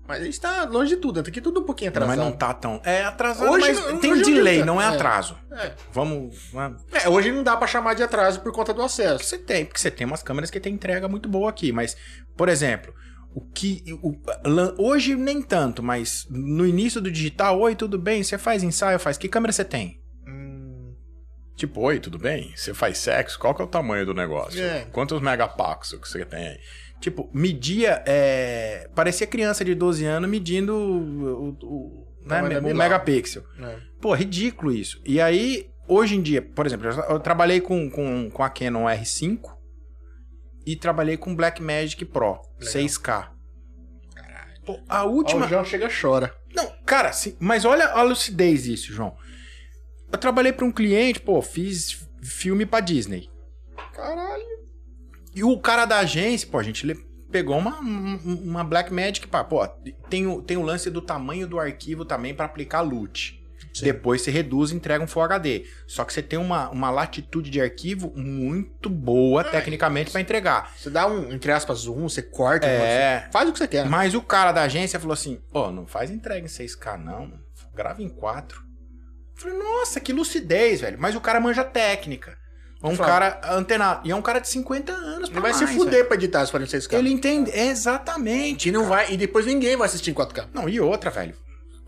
[0.08, 1.24] Mas a gente tá longe de tudo?
[1.24, 2.26] Tá aqui tudo um pouquinho mas atrasado.
[2.26, 2.80] não tá tão.
[2.84, 4.88] É atrasado, Hoje mas não- tem hoje eu delay, não é, é.
[4.90, 5.36] atraso.
[5.52, 5.72] É.
[5.92, 6.50] Vamos.
[6.54, 6.84] vamos.
[6.94, 9.24] É, hoje não dá pra chamar de atraso por conta do acesso.
[9.24, 11.98] Você tem, porque você tem umas câmeras que tem entrega muito boa aqui, mas,
[12.38, 12.94] por exemplo,
[13.34, 13.84] o que.
[14.04, 14.16] o-
[14.78, 18.24] hoje nem tanto, mas no início do digital, oi, tudo bem?
[18.24, 19.18] Você faz ensaio, faz.
[19.18, 20.00] Que câmera você tem?
[20.28, 20.94] Hum,
[21.56, 22.54] Tipo, oi, tudo bem?
[22.56, 23.40] Você faz sexo?
[23.40, 24.62] Qual que é o tamanho do negócio?
[24.62, 24.86] É.
[24.92, 26.60] Quantos megapixels que você tem aí?
[27.00, 28.02] Tipo, media.
[28.06, 28.90] É...
[28.96, 33.44] Parecia criança de 12 anos medindo o, o- o- né, o megapixel.
[33.60, 33.78] é.
[34.02, 35.02] Pô, ridículo isso.
[35.06, 39.40] E aí, hoje em dia, por exemplo, eu trabalhei com, com, com a Canon R5
[40.66, 42.74] e trabalhei com Blackmagic Pro Legal.
[42.84, 43.30] 6K.
[44.66, 45.46] Pô, a Ó, última.
[45.46, 46.34] o João chega e chora.
[46.56, 49.16] Não, cara, sim, mas olha a lucidez disso, João.
[50.12, 53.30] Eu trabalhei para um cliente, pô, fiz filme pra Disney.
[53.94, 54.65] Caralho.
[55.36, 56.96] E o cara da agência, pô, a gente
[57.30, 59.68] pegou uma, um- uma Blackmagic, pá, pô,
[60.10, 63.42] tem o, tem o lance do tamanho do arquivo também para aplicar LUT.
[63.74, 63.84] Sim.
[63.84, 65.66] Depois você reduz e entrega um Full HD.
[65.86, 70.72] Só que você tem uma, uma latitude de arquivo muito boa, tecnicamente, para entregar.
[70.78, 72.66] Você dá um, entre aspas, zoom, você corta.
[72.66, 73.20] É.
[73.26, 73.86] você faz o que você quer.
[73.90, 77.34] Mas o cara da agência falou assim: ó, não faz entrega em 6K, não.
[77.74, 78.58] Grava em 4.
[78.60, 80.98] Eu falei, nossa, que lucidez, velho.
[80.98, 82.38] Mas o cara manja técnica.
[82.84, 84.08] É um cara antenado.
[84.08, 85.30] E é um cara de 50 anos.
[85.30, 86.06] Ele vai se mais, fuder velho.
[86.06, 86.94] pra editar os 46K.
[86.94, 87.52] Ele entende.
[87.52, 88.70] Exatamente.
[88.70, 88.96] E, não cara.
[88.96, 90.50] vai, e depois ninguém vai assistir em 4K.
[90.54, 91.36] Não, e outra, velho.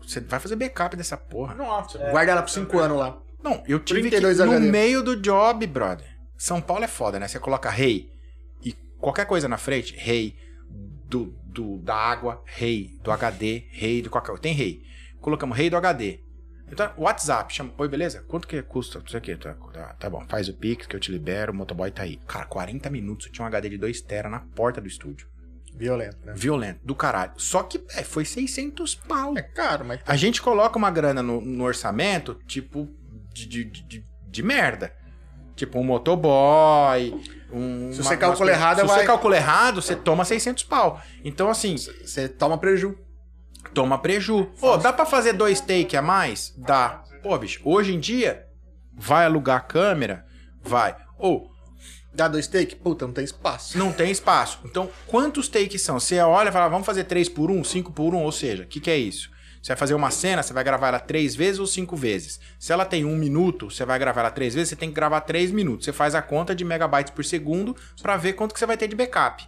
[0.02, 1.54] Você vai fazer backup dessa porra.
[1.54, 1.98] Nossa.
[2.10, 3.18] Guarda ela por 5 anos lá.
[3.42, 4.70] Não, eu tive 32 que, no HD.
[4.70, 6.06] meio do job, brother.
[6.36, 7.28] São Paulo é foda, né?
[7.28, 8.10] Você coloca rei
[8.64, 10.34] e qualquer coisa na frente, rei
[11.08, 14.42] do, do, da água, rei do HD, rei de qualquer coisa.
[14.42, 14.82] Tem rei.
[15.20, 16.20] Colocamos rei do HD.
[16.70, 18.22] Então, WhatsApp, chama, oi, beleza?
[18.28, 18.98] Quanto que custa?
[18.98, 19.36] Não sei o que.
[19.36, 22.18] Tá, tá, tá bom, faz o Pix que eu te libero, o motoboy tá aí.
[22.26, 25.28] Cara, 40 minutos eu tinha um HD de 2 tera na porta do estúdio.
[25.74, 26.32] Violento, né?
[26.34, 27.32] Violento, do caralho.
[27.36, 29.36] Só que é, foi 600 pau.
[29.36, 30.00] É caro, mas...
[30.06, 32.88] A gente coloca uma grana no, no orçamento, tipo,
[33.32, 34.92] de, de, de, de merda.
[35.54, 37.14] Tipo, um motoboy,
[37.52, 37.92] um...
[37.92, 41.00] Se você calcula errado, Se vai- você calcula errado, você toma 600 pau.
[41.24, 42.96] Então, assim, Você toma preju.
[43.78, 44.46] Toma preju.
[44.58, 46.52] Pô, dá pra fazer dois take a mais?
[46.56, 47.04] Dá.
[47.22, 48.44] Pô, bicho, hoje em dia,
[48.92, 50.24] vai alugar câmera?
[50.60, 50.96] Vai.
[51.16, 51.48] Ou,
[52.12, 52.74] Dá dois take?
[52.74, 53.78] Puta, não tem espaço.
[53.78, 54.58] não tem espaço.
[54.64, 56.00] Então, quantos takes são?
[56.00, 58.66] Você olha e fala, vamos fazer 3 por 1, 5 por 1, ou seja, o
[58.66, 59.30] que, que é isso?
[59.62, 62.40] Você vai fazer uma cena, você vai gravar ela três vezes ou cinco vezes.
[62.58, 65.20] Se ela tem um minuto, você vai gravar ela três vezes, você tem que gravar
[65.20, 65.84] três minutos.
[65.84, 68.88] Você faz a conta de megabytes por segundo para ver quanto que você vai ter
[68.88, 69.46] de backup.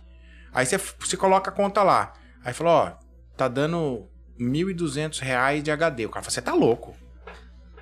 [0.52, 2.12] Aí você, você coloca a conta lá.
[2.44, 2.92] Aí falou, ó,
[3.36, 4.09] tá dando
[4.41, 6.07] 1.200 reais de HD.
[6.07, 6.97] O cara falou, você tá louco.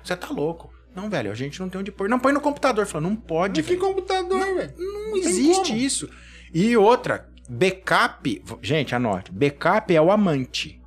[0.03, 0.73] Você tá louco.
[0.95, 2.09] Não, velho, a gente não tem onde pôr.
[2.09, 2.85] Não, põe no computador.
[2.85, 3.79] Falou, não pode, Que velho.
[3.79, 4.73] computador, velho.
[4.77, 5.77] Não tem existe como.
[5.79, 6.09] isso.
[6.53, 8.43] E outra, backup.
[8.61, 9.31] Gente, anote.
[9.31, 10.81] Backup é o amante.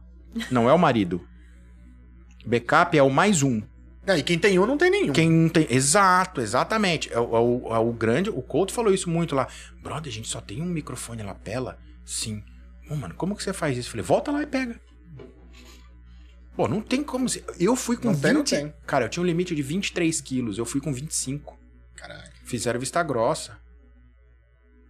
[0.50, 1.26] Não é o marido.
[2.44, 3.62] Backup é o mais um.
[4.06, 5.12] Ah, e quem tem um não tem nenhum.
[5.12, 5.66] Quem não tem.
[5.70, 7.12] Exato, exatamente.
[7.12, 8.30] É, o- é o, é o grande.
[8.30, 9.46] O Couto falou isso muito lá.
[9.80, 11.78] Brother, a gente só tem um microfone lapela?
[12.04, 12.42] Sim.
[12.90, 13.86] Ô, mano, como que você faz isso?
[13.88, 14.80] Eu falei, volta lá e pega.
[16.54, 17.28] Pô, não tem como.
[17.28, 18.22] se- Eu fui com Não 20.
[18.22, 18.74] tem, não tem.
[18.86, 20.58] Cara, eu tinha um limite de 23 quilos.
[20.58, 21.58] Eu fui com 25.
[21.96, 22.30] Caralho.
[22.44, 23.58] Fizeram vista grossa.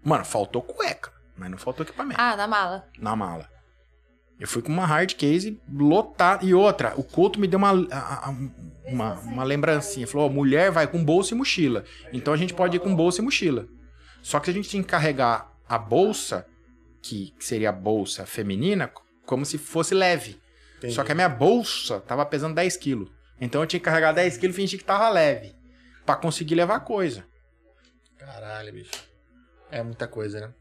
[0.04, 1.12] Mano, faltou cueca.
[1.36, 2.88] Mas não faltou equipamento Ah, na mala.
[2.98, 3.48] na mala.
[4.38, 6.44] Eu fui com uma hard case lotada.
[6.44, 7.70] E outra, o Couto me deu uma,
[8.84, 10.06] uma, uma lembrancinha.
[10.06, 11.84] Falou: ó, mulher vai com bolsa e mochila.
[12.12, 13.66] Então a gente pode ir com bolsa e mochila.
[14.20, 16.44] Só que a gente tinha que carregar a bolsa,
[17.00, 18.90] que seria a bolsa feminina,
[19.24, 20.40] como se fosse leve.
[20.82, 20.94] Entendi.
[20.94, 23.08] Só que a minha bolsa tava pesando 10 quilos.
[23.40, 25.54] Então eu tinha que carregar 10 quilos e fingir que tava leve.
[26.04, 27.24] Pra conseguir levar coisa.
[28.18, 28.90] Caralho, bicho.
[29.70, 30.54] É muita coisa, né?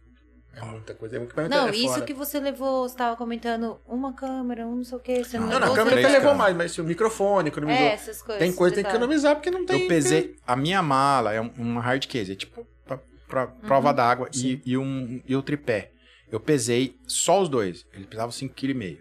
[0.54, 1.16] É muita coisa.
[1.16, 4.84] É muito Não, é isso que você levou, você tava comentando uma câmera, um não
[4.84, 6.78] sei o que, você não, Não, Não, na levou, câmera você- até levou mais, mas
[6.78, 7.84] o microfone economizou.
[7.86, 8.40] É, essas coisas.
[8.40, 9.84] tem coisa que tem que economizar porque não tem.
[9.84, 10.36] Eu pesei.
[10.46, 14.62] A minha mala é um- uma hard case, é tipo pra, pra prova d'água e,
[14.66, 15.92] e, um, e o tripé.
[16.30, 17.86] Eu pesei só os dois.
[17.94, 19.00] Ele pesava 5,5 kg.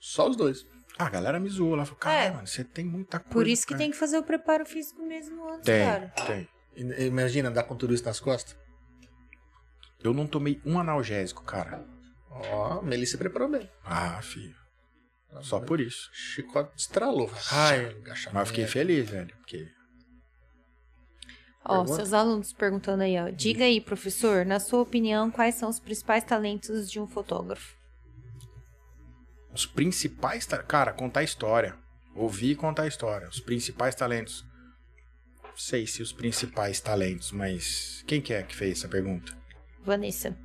[0.00, 0.66] Só os dois.
[0.98, 1.84] Ah, a galera me zoou lá.
[1.84, 2.30] Falou, cara, É.
[2.32, 3.32] mano, você tem muita coisa.
[3.32, 6.08] Por isso que cara." tem que fazer o preparo físico mesmo antes, Tem, cara.
[6.26, 6.48] tem.
[7.06, 8.56] Imagina andar com tudo isso nas costas.
[10.02, 11.86] Eu não tomei um analgésico, cara.
[12.30, 13.70] Ó, Melissa preparou bem.
[13.84, 14.56] Ah, filho.
[15.42, 16.08] Só por isso.
[16.12, 17.30] Chicote estralou.
[17.52, 17.94] Ai.
[18.32, 19.34] Mas eu fiquei feliz, velho.
[19.36, 19.68] Porque
[21.64, 21.94] Ó, Pergunta?
[21.96, 23.28] seus alunos perguntando aí, ó.
[23.30, 27.76] Diga aí, professor, na sua opinião, quais são os principais talentos de um fotógrafo?
[29.52, 30.46] Os principais.
[30.66, 31.76] Cara, contar história.
[32.14, 33.28] Ouvir e contar história.
[33.28, 34.44] Os principais talentos.
[35.42, 38.04] Não sei se os principais talentos, mas.
[38.06, 39.32] Quem que é que fez essa pergunta?
[39.82, 40.36] Vanessa.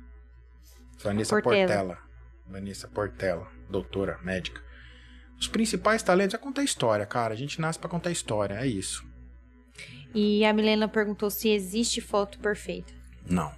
[0.98, 1.66] Vanessa Portela.
[1.66, 1.98] Portela.
[2.46, 4.62] Vanessa Portela, doutora médica.
[5.38, 7.34] Os principais talentos é contar história, cara.
[7.34, 9.04] A gente nasce pra contar história, é isso.
[10.14, 12.94] E a Milena perguntou se existe foto perfeita.
[13.28, 13.52] Não,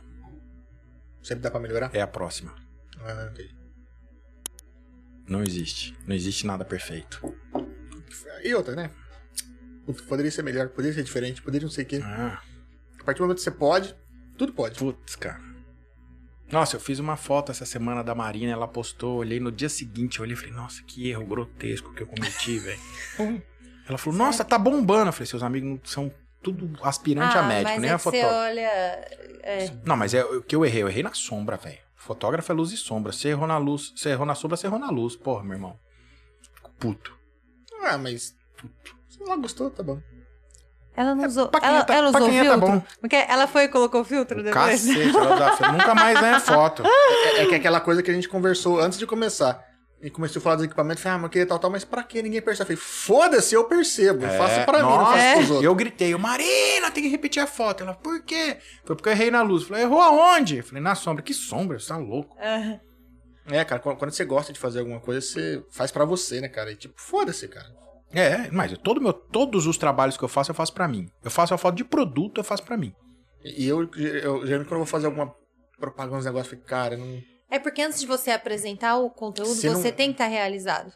[1.23, 1.91] Sempre dá pra melhorar?
[1.95, 2.55] é a próxima.
[3.01, 3.49] Ah, ok.
[5.29, 5.97] Não existe.
[6.07, 7.35] Não existe nada perfeito.
[8.43, 8.91] E outra, né?
[10.09, 12.01] Poderia ser melhor, poderia ser diferente, poderia não sei o quê.
[12.05, 12.41] Ah,
[13.01, 13.95] A partir do momento que você pode,
[14.37, 14.79] tudo pode.
[14.79, 15.41] putz, cara.
[16.51, 20.19] Nossa, eu fiz uma foto essa semana da Marina, ela postou, olhei no dia seguinte,
[20.19, 22.81] eu olhei e falei, nossa, que erro grotesco que eu cometi, velho.
[23.87, 25.09] Ela falou, nossa, tá bombando.
[25.09, 26.11] Eu falei, seus amigos são
[26.43, 28.35] tudo aspirante a médico, Ah, mas nem é a fotógrafo.
[28.35, 29.09] olha...
[29.43, 30.83] É, Não, mas é o que eu errei.
[30.83, 31.79] Eu errei na sombra, velho.
[31.99, 33.13] Fotógrafo é luz e sombra.
[33.13, 35.17] Você errou na luz, você errou na sombra, você errou na luz.
[35.17, 35.79] Porra, meu irmão.
[36.55, 37.17] Fico Puto.
[37.83, 38.35] Ah, mas.
[39.09, 40.01] Se ela gostou, tá bom.
[40.97, 42.69] ela não usou, pra quem ela, é tá- ela pra usou quem é tá filtro?
[42.73, 42.83] bom.
[43.01, 44.87] Porque ela foi e colocou filtro depois?
[44.87, 46.83] Cacete, ela dá- nunca mais ganha foto.
[47.39, 49.65] É, é que é aquela coisa que a gente conversou antes de começar.
[50.01, 52.05] E começou a falar dos equipamentos, falei, ah, mas eu queria tal, tal, mas pra
[52.05, 52.73] que ninguém percebe?
[52.73, 54.23] Eu falei, foda-se, eu percebo.
[54.25, 55.65] Eu É, faço pra mim, não nossa, faço pros outros.
[55.65, 57.83] Eu gritei, "Ô, Marina, tem que repetir a foto.
[57.83, 58.59] Ela, por quê?
[58.85, 59.63] Foi porque eu errei na luz.
[59.63, 60.59] Eu falei, errou aonde?
[60.59, 61.21] Eu falei, na sombra.
[61.23, 61.81] Que sombra?
[61.81, 62.37] Você tá louco?
[62.41, 62.81] Aham.
[63.51, 66.71] É, cara, quando, você gosta de fazer alguma coisa, você faz pra você, né, cara?
[66.71, 67.67] E tipo, foda-se, cara.
[68.13, 71.09] É, mas eu- todo meu, todos os trabalhos que eu faço, eu faço pra mim.
[71.25, 72.93] Eu faço a foto de produto, eu faço pra mim.
[73.45, 75.35] E eu, eu geralmente, quando eu vou fazer alguma
[75.81, 77.21] propaganda, uns negócios, eu fico, cara, não.
[77.51, 80.93] É porque antes de você apresentar o conteúdo, Você você não- tem que estar realizado.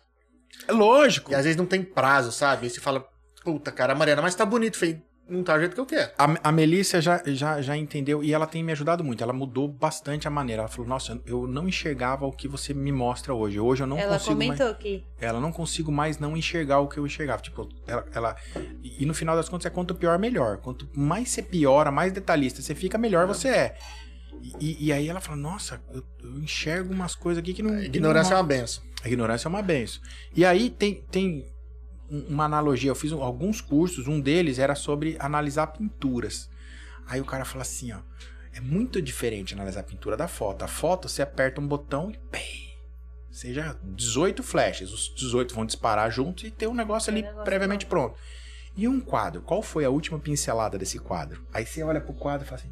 [0.69, 1.33] É lógico.
[1.33, 2.65] E às vezes não tem prazo, sabe?
[2.65, 3.07] Aí você fala,
[3.45, 4.77] puta, cara, Mariana, mas tá bonito.
[4.79, 6.13] Falei, não tá do jeito que eu quero.
[6.19, 9.23] A, a Melissa já, já, já entendeu e ela tem me ajudado muito.
[9.25, 10.61] Ela mudou bastante a maneira.
[10.63, 13.59] Ela falou: Nossa, eu não enxergava o que você me mostra hoje.
[13.59, 14.51] Hoje eu não ela consigo mais.
[14.59, 17.41] comentou que Ela não consigo mais não enxergar o que eu enxergava.
[17.41, 18.05] Tipo, ela.
[18.13, 18.37] ela-
[18.83, 20.59] e, e no final das contas é quanto pior, melhor.
[20.59, 23.79] Quanto mais você piora, mais detalhista você fica, melhor você é.
[24.61, 27.75] E, e aí ela fala: Nossa, eu, eu enxergo umas coisas aqui que não.
[27.75, 28.83] A que ignorância é não uma benção.
[29.03, 30.03] a ignorância é uma benção.
[30.35, 31.47] E aí tem, tem
[32.11, 32.91] um- uma analogia.
[32.91, 36.51] Eu fiz alguns cursos, um deles era sobre analisar pinturas.
[37.07, 37.99] Aí o cara fala assim, ó.
[38.55, 40.63] É muito diferente analisar a pintura da foto.
[40.63, 42.77] A foto, você aperta um botão e pei,
[43.31, 44.93] seja 18 flashes.
[44.93, 48.15] Os 18 vão disparar juntos e tem um negócio Tem ali negócio previamente pronto.
[48.77, 49.41] E um quadro?
[49.41, 51.43] Qual foi a última pincelada desse quadro?
[51.53, 52.71] Aí você olha pro quadro e fala assim: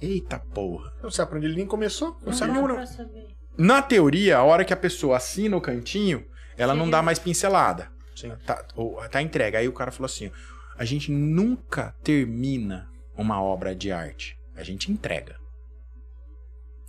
[0.00, 0.92] Eita porra.
[1.02, 2.16] Não sabe pra onde ele nem começou.
[2.24, 3.28] Não sabe Não não- pra saber.
[3.56, 6.90] na teoria, a hora que a pessoa assina o cantinho, ela não Sim.
[6.90, 7.90] dá mais pincelada.
[8.14, 8.32] Sim.
[8.46, 9.56] Tá, ou, tá entregue.
[9.56, 10.30] Aí o cara falou assim:
[10.76, 14.36] a gente nunca termina uma obra de arte.
[14.56, 15.36] A gente entrega.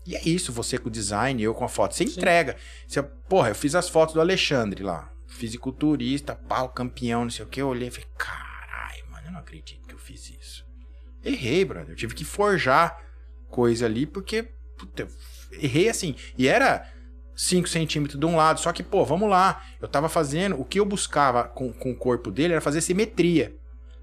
[0.06, 1.96] E é isso, você com o design, eu com a foto.
[1.96, 2.56] Você entrega.
[2.88, 5.12] Você, porra, eu fiz as fotos do Alexandre lá.
[5.28, 7.60] Fisiculturista, pau, campeão, não sei o que.
[7.62, 9.85] Eu olhei e falei, caralho, mano, eu não acredito
[11.26, 11.90] Errei, brother.
[11.92, 12.98] Eu tive que forjar
[13.50, 14.44] coisa ali, porque,
[14.78, 15.08] puta, eu
[15.60, 16.16] errei assim.
[16.38, 16.88] E era
[17.36, 18.60] 5 centímetros de um lado.
[18.60, 19.64] Só que, pô, vamos lá.
[19.82, 20.60] Eu tava fazendo.
[20.60, 23.56] O que eu buscava com, com o corpo dele era fazer simetria.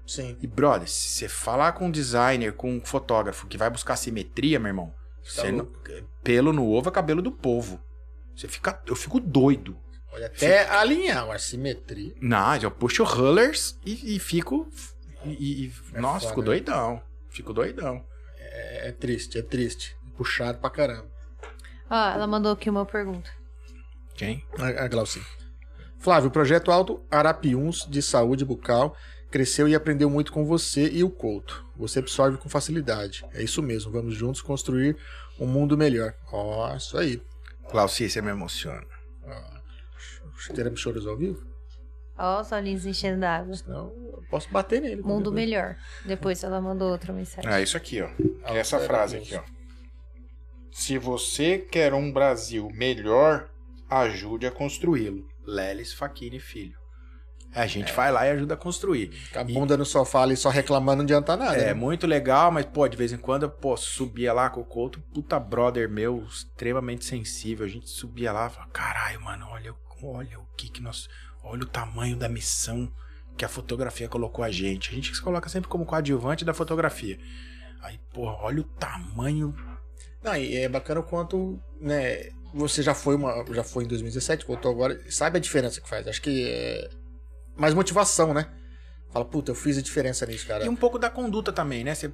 [0.05, 0.37] Sim.
[0.41, 4.59] E, brother, se você falar com um designer, com um fotógrafo que vai buscar simetria,
[4.59, 4.93] meu irmão,
[5.23, 5.65] você não-
[6.21, 7.79] pelo no ovo é cabelo do povo.
[8.35, 8.81] Você fica.
[8.85, 9.77] Eu fico doido.
[10.11, 12.13] Pode até alinhar, uma simetria.
[12.21, 14.67] Não, eu puxo rollers e, e fico.
[15.23, 16.45] E, e- É nossa, foda, fico né?
[16.47, 17.01] doidão.
[17.33, 18.05] Fico doidão.
[18.37, 19.97] É, é triste, é triste.
[20.15, 21.11] Puxado pra caramba.
[21.89, 23.29] Ó, ela mandou aqui uma pergunta.
[24.15, 24.45] Quem?
[24.59, 25.25] A, a Glaucinha.
[25.97, 28.95] Flávio, o projeto Alto Arapiuns de saúde bucal
[29.31, 31.65] cresceu e aprendeu muito com você e o Couto.
[31.75, 33.25] Você absorve com facilidade.
[33.33, 34.95] É isso mesmo, vamos juntos construir
[35.39, 36.13] um mundo melhor.
[36.31, 37.21] Ó, isso aí.
[37.71, 38.85] Glaucia, você me emociona.
[40.53, 41.52] Teremos choros ao vivo?
[42.23, 43.53] Ó, os olhinhos enchendo d'água.
[43.53, 45.01] Senão eu posso bater nele.
[45.01, 45.75] Mundo qualquer melhor.
[46.05, 47.51] Depois ela mandou outra mensagem.
[47.51, 48.09] É isso aqui, ó.
[48.45, 49.43] Ah, Essa frase aqui, ó.
[50.71, 53.49] Se você quer um Brasil melhor,
[53.89, 55.27] ajude a construí-lo.
[55.45, 56.81] Lelis Faquini Filho.
[57.53, 59.11] A gente vai lá e ajuda a construir.
[59.35, 61.55] A bunda no sofá ali só reclamando não adianta nada.
[61.55, 61.73] É né?
[61.73, 64.99] muito legal, mas, pô, de vez em quando eu, pô, subia lá com o Couto,
[65.13, 67.65] puta brother meu, extremamente sensível.
[67.65, 71.07] A gente subia lá e falava, caralho, mano, olha, olha o que que nós.
[71.43, 72.91] Olha o tamanho da missão
[73.37, 74.91] que a fotografia colocou a gente.
[74.91, 77.19] A gente se coloca sempre como coadjuvante da fotografia.
[77.81, 79.53] Aí, pô, olha o tamanho.
[80.23, 84.47] Não, e é bacana o quanto, né, você já foi uma, já foi em 2017,
[84.47, 86.07] voltou agora, sabe a diferença que faz.
[86.07, 86.89] Acho que é
[87.57, 88.47] mais motivação, né?
[89.11, 90.65] Fala, puta, eu fiz a diferença nisso, cara.
[90.65, 91.93] E um pouco da conduta também, né?
[91.93, 92.11] Você,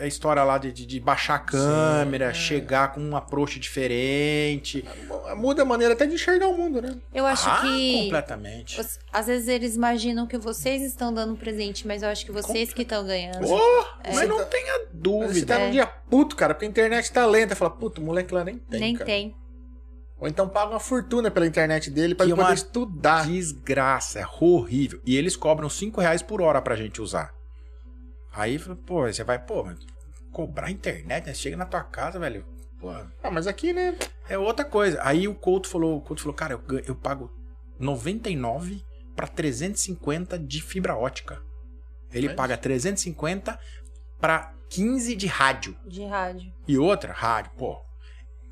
[0.00, 2.34] a história lá de, de, de baixar a câmera, é.
[2.34, 4.84] chegar com um approach diferente.
[5.36, 6.96] Muda a maneira até de enxergar o mundo, né?
[7.14, 8.02] Eu acho ah, que.
[8.04, 8.80] completamente.
[8.80, 12.32] os- Às vezes eles imaginam que vocês estão dando um presente, mas eu acho que
[12.32, 13.46] vocês que estão ganhando.
[13.48, 14.12] Oh, É.
[14.14, 15.54] mas não Você tá- tenha Você dúvida.
[15.54, 17.56] tá num dia puto, cara, porque a internet tá lenta.
[17.56, 19.06] Fala, puta, o moleque lá nem tem, Nem cara.
[19.06, 19.34] tem.
[20.18, 23.26] Ou então paga uma fortuna pela internet dele pra Que ele poder uma estudar.
[23.26, 25.00] Desgraça, é horrível.
[25.04, 27.34] E eles cobram 5 reais por hora pra gente usar.
[28.36, 29.78] Aí, pô, você vai, pô, mas
[30.32, 31.34] cobrar internet, né?
[31.34, 32.44] Chega na tua casa, velho.
[32.78, 33.96] Pô, Ah, mas aqui, né?
[34.28, 35.00] é outra coisa.
[35.02, 37.30] Aí o Couto falou, o Couto falou, cara, eu, eu pago
[37.78, 38.84] 99
[39.14, 41.40] pra 350 de fibra ótica.
[42.12, 43.58] Ele Mas- paga 350
[44.20, 45.76] pra 15 de rádio.
[45.86, 46.52] De rádio.
[46.68, 47.80] E outra, rádio, pô.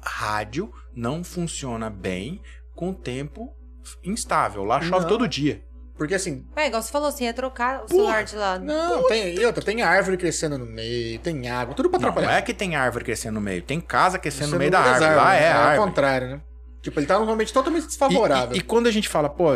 [0.03, 2.41] Rádio não funciona bem
[2.75, 3.55] com tempo
[4.03, 4.65] instável.
[4.65, 5.09] Lá chove Não.
[5.09, 5.63] todo dia.
[5.97, 8.65] Porque assim, É, igual você falou, você ia trocar o celular de lado.
[8.65, 12.33] não, tem, e outra, tem árvore crescendo no meio, tem água, tudo pra Não, atrapalhar.
[12.33, 14.85] não é que tem árvore crescendo no meio, tem casa crescendo no meio não da
[14.85, 15.05] árvore.
[15.05, 15.89] árvore, Lá é ao árvore.
[15.89, 16.41] contrário, né?
[16.83, 18.55] Tipo, ele tá num ambiente totalmente E, desfavorável.
[18.55, 19.53] e- e quando a gente fala, pô,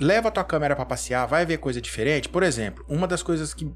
[0.00, 2.28] leva a tua câmera pra passear, vai ver coisa diferente.
[2.28, 3.70] Por exemplo, uma das coisas que.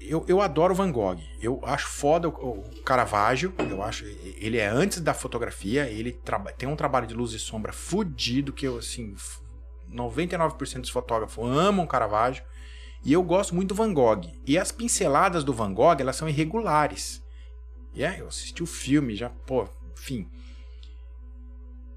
[0.00, 1.18] Eu, eu adoro Van Gogh.
[1.40, 3.54] Eu acho foda o, o Caravaggio.
[3.70, 4.04] Eu acho.
[4.38, 5.84] Ele é antes da fotografia.
[5.88, 6.18] Ele
[6.58, 9.14] tem um trabalho de luz e sombra fudido que eu, assim.
[9.92, 12.42] F- 99% dos fotógrafos amam Caravaggio.
[13.04, 14.22] E eu gosto muito do Van Gogh.
[14.46, 17.22] E as pinceladas do Van Gogh, elas são irregulares.
[17.92, 20.28] E é, eu assisti o filme já, pô, enfim.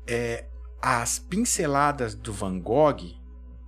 [0.07, 0.45] É,
[0.81, 3.13] as pinceladas do Van Gogh,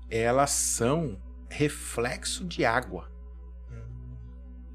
[0.10, 3.10] elas são reflexo de água.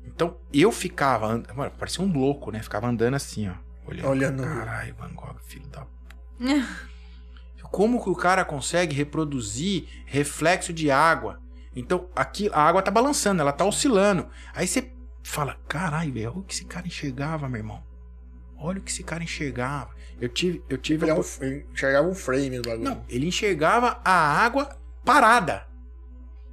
[0.04, 2.62] Então, eu ficava, and- mano, parecia um louco, né?
[2.62, 3.54] Ficava andando assim, ó.
[3.86, 4.08] Olhando.
[4.08, 4.42] Olhando.
[4.44, 5.86] Caralho, Van Gogh, filho da...
[7.72, 11.40] Como que o cara consegue reproduzir reflexo de água?
[11.74, 14.28] Então, aqui a água tá balançando, ela tá oscilando.
[14.54, 14.92] Aí você
[15.22, 17.82] fala, caralho, velho, olha o que esse cara enxergava, meu irmão.
[18.58, 19.90] Olha o que esse cara enxergava.
[20.20, 22.84] Eu tive, eu tive Ele, é a um, ele enxergava um frame do bagulho.
[22.84, 25.66] não, ele enxergava a água parada.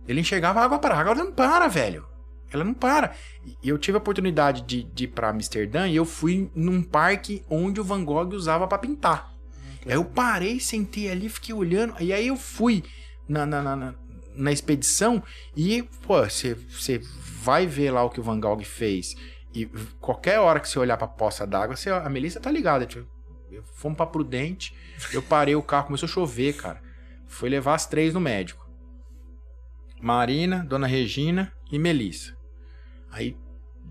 [0.07, 1.01] Ele enxergava a água parada.
[1.01, 2.07] A água não para, velho.
[2.49, 3.13] Ela não para.
[3.61, 7.43] E eu tive a oportunidade de, de ir pra Amsterdã e eu fui num parque
[7.49, 9.37] onde o Van Gogh usava pra pintar.
[9.85, 11.95] Aí eu parei, sentei ali, fiquei olhando.
[11.99, 12.83] E aí eu fui
[13.27, 13.93] na, na, na,
[14.35, 15.21] na- expedição
[15.55, 16.55] e, pô, você
[17.41, 19.15] vai ver lá o que o Van Gogh fez.
[19.53, 19.65] E
[19.99, 22.85] qualquer hora que você olhar pra poça d'água, a Melissa tá ligada.
[22.85, 23.07] Tipo,
[23.73, 24.73] fomos pra Prudente,
[25.11, 26.81] eu parei o carro, começou a chover, cara.
[27.27, 28.67] Foi levar as três no médico.
[30.01, 32.35] Marina, Dona Regina e Melissa.
[33.11, 33.35] Aí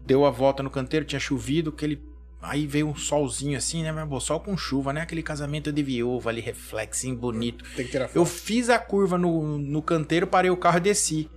[0.07, 2.03] deu a volta no canteiro, tinha chovido, aquele.
[2.41, 3.91] Aí veio um solzinho assim, né?
[3.91, 5.01] Mas, pô, sol com chuva, né?
[5.01, 7.65] Aquele casamento de viúva ali, reflexinho bonito.
[7.75, 8.17] Tem que tirar foto.
[8.17, 11.29] Eu fiz a curva no, no canteiro, parei o carro e desci.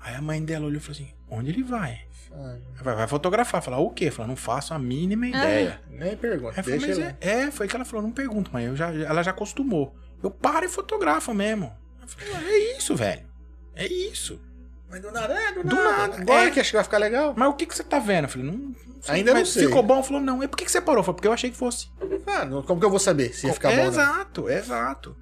[0.00, 2.00] Aí a mãe dela olhou e falou assim: onde ele vai?
[2.32, 3.60] Ah, Vai, vai fotografar.
[3.62, 4.10] Falar o quê?
[4.10, 5.80] Falar, não faço a mínima ideia.
[5.90, 7.16] nem pergunta, falei, deixa mas ele.
[7.20, 8.66] é, é, foi que ela falou, não pergunto, mãe.
[8.66, 9.96] Eu já, ela já acostumou.
[10.22, 11.72] Eu paro e fotografo mesmo.
[12.06, 13.26] Falei, "Ah, é isso, velho.
[13.74, 14.40] É isso.
[14.88, 15.90] Mas do nada, é, do, Do nada.
[16.08, 16.50] nada, Agora é.
[16.50, 17.34] que acho que vai ficar legal.
[17.36, 18.24] Mas o que, que você tá vendo?
[18.24, 18.56] Eu falei, não.
[18.56, 19.14] não sei.
[19.16, 19.66] Ainda não sei.
[19.66, 20.02] Ficou bom?
[20.02, 20.42] Falou, não.
[20.42, 21.02] E por que, que você parou?
[21.02, 21.88] Foi porque eu achei que fosse.
[22.26, 23.76] Ah, não- como que eu vou saber se ia ficar bom?
[23.76, 23.88] ou não?
[23.90, 25.16] Exato, exato.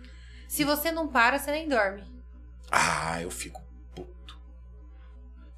[0.49, 2.05] Se você não para, você nem dorme.
[2.71, 3.63] Ah, eu fico
[3.95, 4.39] puto.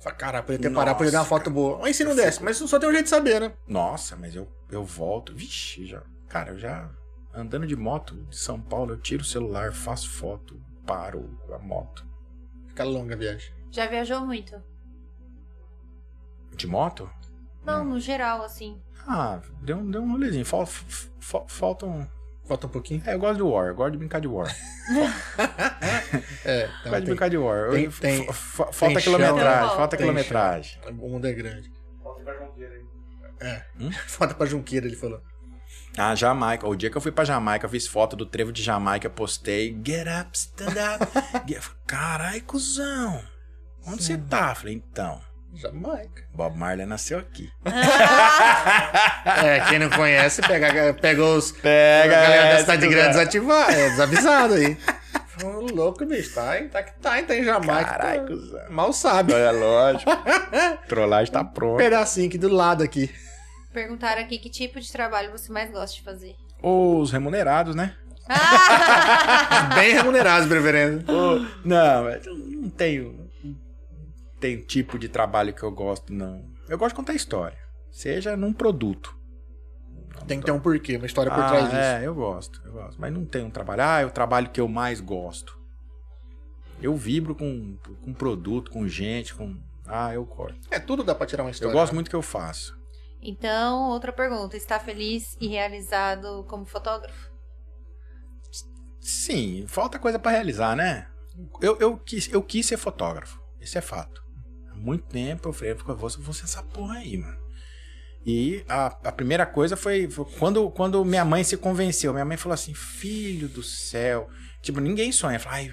[0.01, 1.55] Fala, Cara, podia ter Nossa, parado, podia dar uma foto cara.
[1.55, 1.79] boa.
[1.81, 3.53] Mas se não desse, fico- mas só tem um jeito de saber, né?
[3.67, 5.35] Nossa, mas eu, eu volto.
[5.35, 6.03] Vixe, já.
[6.29, 6.89] Cara, eu já.
[7.35, 12.07] Andando de moto de São Paulo, eu tiro o celular, faço foto, paro a moto.
[12.69, 13.53] Fica longa a viagem.
[13.77, 14.57] Já viajou muito?
[16.57, 17.11] De moto?
[17.63, 18.81] Não, no geral, assim.
[19.07, 20.47] Ah, deu, um- deu um rolezinho.
[20.47, 22.07] Fal, f- f- falta um.
[22.49, 23.03] Falta um pouquinho.
[23.05, 24.47] É, eu gosto de War, eu gosto de brincar de War.
[26.45, 27.57] É, então gosto de brincar de War.
[27.67, 29.77] Eu- tem- f- tem- f- falta tem quilometragem, chão.
[29.77, 30.81] falta Tem quilometragem.
[30.89, 31.71] o mundo é grande.
[32.03, 33.63] Volta pra Junqueira aí.
[33.79, 33.91] Hum?
[34.09, 35.21] Falta pra Junqueira, ele falou.
[35.99, 36.67] Ah, Jamaica.
[36.67, 39.79] O dia que eu fui pra Jamaica, eu fiz foto do trevo de Jamaica, postei.
[39.85, 41.07] Get up, stand up.
[41.87, 43.23] Carai, cuzão.
[43.87, 44.55] Onde você tá?
[44.55, 45.21] Falei, então.
[45.55, 46.25] Jamaica.
[46.35, 47.51] Bob Marley nasceu aqui.
[49.43, 51.53] É, quem não conhece, pega, pega os.
[51.53, 53.71] Pega a galera da cidade grande desativar.
[53.71, 54.77] É desavisado aí.
[55.43, 56.35] Ô, louco, bicho.
[56.35, 57.85] Tá, em- tá, que tá, tá em Jamaica.
[57.85, 58.61] Carai, tá- cuzão.
[58.71, 59.33] Mal sabe.
[59.33, 60.11] É lógico.
[60.89, 61.83] Trollagem tá Um pronta.
[61.83, 63.15] pedacinho aqui do lado aqui.
[63.73, 66.35] Perguntaram aqui que tipo de trabalho você mais gosta de fazer.
[66.63, 67.95] Os remunerados, né?
[68.29, 69.71] Ah!
[69.77, 71.05] Bem remunerado, preferência.
[71.65, 72.05] Não,
[72.63, 73.26] não tenho.
[74.41, 76.45] Tem tipo de trabalho que eu gosto, não.
[76.69, 77.59] Eu gosto de contar história.
[77.91, 79.17] Seja num produto.
[80.27, 81.77] Tem que ter um porquê, uma história por Ah, trás disso.
[81.77, 83.01] É, eu gosto, eu gosto.
[83.01, 83.83] Mas não tem um trabalho.
[83.83, 85.59] Ah, é o trabalho que eu mais gosto.
[86.81, 89.57] Eu vibro com, com produto, com gente, com.
[89.87, 90.59] Ah, eu gosto.
[90.71, 91.71] É, tudo dá pra tirar uma história.
[91.71, 91.97] Eu gosto né?
[91.97, 92.77] muito do que eu faço.
[93.23, 94.57] então, outra pergunta.
[94.57, 97.31] Está feliz e realizado como fotógrafo?
[99.01, 101.09] Sim, falta coisa pra realizar, né?
[101.61, 103.41] Eu, eu, quis, eu quis ser fotógrafo.
[103.61, 104.26] Isso é fato.
[104.77, 107.47] Muito tempo eu falei, eu vou, vou ser essa porra aí, mano.
[108.27, 112.13] E a, a primeira coisa foi, foi quando, quando minha mãe se convenceu.
[112.13, 114.29] Minha mãe falou assim: Filho do céu.
[114.61, 115.39] Tipo, ninguém sonha.
[115.39, 115.73] Fala, Ai,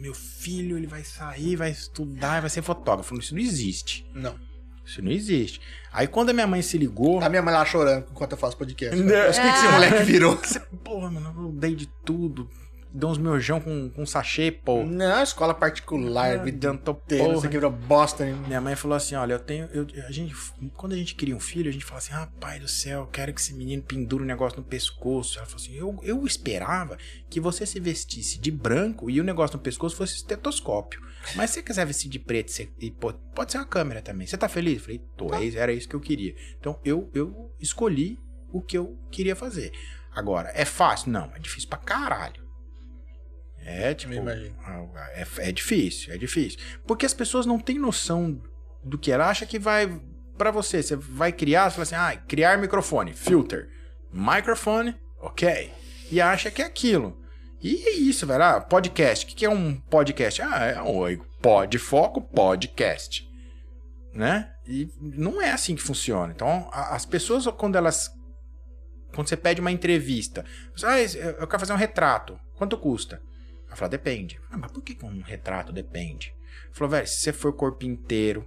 [0.00, 3.14] meu filho ele vai sair, vai estudar, vai ser fotógrafo.
[3.14, 4.10] Eu Isso não existe.
[4.14, 4.34] Não.
[4.82, 5.60] Isso não existe.
[5.92, 7.20] Aí quando a minha mãe se ligou.
[7.20, 8.96] A minha mãe lá chorando enquanto eu faço podcast.
[8.96, 9.04] Não.
[9.04, 10.40] Mas o que, que esse moleque virou?
[10.82, 12.48] Porra, mano, eu dei de tudo.
[12.92, 14.82] Dei uns miojão com, com sachê, pô.
[14.84, 17.36] Não, escola particular, adiantou inteira, porra.
[17.36, 18.24] você que virou bosta.
[18.24, 18.32] né?
[18.48, 19.66] Minha mãe falou assim: olha, eu tenho.
[19.72, 20.34] Eu, a gente,
[20.76, 23.32] quando a gente cria um filho, a gente fala assim: rapaz do céu, eu quero
[23.32, 25.38] que esse menino pendure um negócio no pescoço.
[25.38, 29.56] Ela falou assim: eu, eu esperava que você se vestisse de branco e o negócio
[29.56, 31.00] no pescoço fosse estetoscópio.
[31.36, 34.26] Mas se você quiser vestir de preto você- e pô- pode ser uma câmera também.
[34.26, 34.78] Você tá feliz?
[34.78, 36.34] Eu falei: tô, é isso- era isso que eu queria.
[36.58, 38.18] Então eu, eu escolhi
[38.52, 39.70] o que eu queria fazer.
[40.12, 41.12] Agora, é fácil?
[41.12, 42.39] Não, é difícil pra caralho.
[43.64, 44.12] É, tipo.
[44.12, 44.56] Imagino.
[45.14, 46.58] É, é difícil, é difícil.
[46.86, 48.40] Porque as pessoas não têm noção
[48.84, 50.00] do que ela acha que vai.
[50.38, 53.68] Pra você, você vai criar, você fala assim: ah, criar microfone, filter,
[54.12, 55.70] microfone, ok.
[56.10, 57.20] E acha que é aquilo.
[57.62, 58.42] E é isso, velho.
[58.42, 59.24] Ah, podcast.
[59.24, 60.40] O que que é um podcast?
[60.40, 63.28] Ah, é um pod foco podcast.
[64.14, 64.50] Né?
[64.66, 66.32] E não é assim que funciona.
[66.34, 68.10] Então, a- as pessoas, quando elas.
[69.14, 70.44] Quando você pede uma entrevista,
[70.84, 72.38] ah, eu quero fazer um retrato.
[72.56, 73.20] Quanto custa?
[73.70, 74.40] Ela fala, depende.
[74.50, 76.34] Ah, mas por que um retrato depende?
[76.72, 78.44] Falou, velho, se você for corpo inteiro,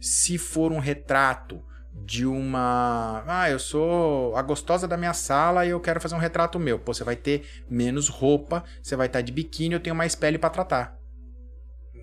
[0.00, 1.62] se for um retrato
[1.92, 3.22] de uma.
[3.26, 6.78] Ah, eu sou a gostosa da minha sala e eu quero fazer um retrato meu.
[6.78, 10.38] Pô, você vai ter menos roupa, você vai estar de biquíni, eu tenho mais pele
[10.38, 10.98] pra tratar.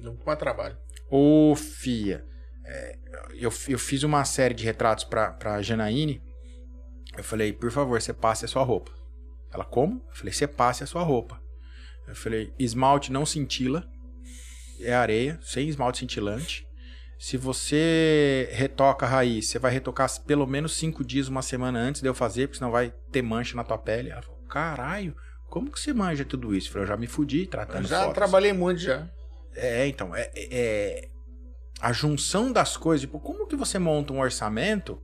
[0.02, 0.78] Não com trabalho.
[1.10, 2.24] Ô, fia.
[2.66, 3.00] é,
[3.34, 6.22] eu, eu fiz uma série de retratos pra, pra Janaíne.
[7.18, 8.92] Eu falei, por favor, você passe a sua roupa.
[9.52, 10.02] Ela, como?
[10.08, 11.42] Eu falei, você passe a sua roupa.
[12.08, 13.88] Eu falei, esmalte não cintila.
[14.80, 16.66] É areia, sem esmalte cintilante.
[17.20, 22.02] Se você retoca a raiz, você vai retocar pelo menos cinco dias, uma semana antes
[22.02, 24.10] de eu fazer, porque senão vai ter mancha na tua pele.
[24.10, 25.16] Ela falou, caralho,
[25.48, 26.68] como que você manja tudo isso?
[26.70, 28.16] Eu falei, eu já me fudi Eu tratando já fotos.
[28.16, 29.08] trabalhei muito já.
[29.54, 31.10] É, então, é, é- é
[31.80, 35.00] a junção das coisas, tipo, como que você monta um orçamento?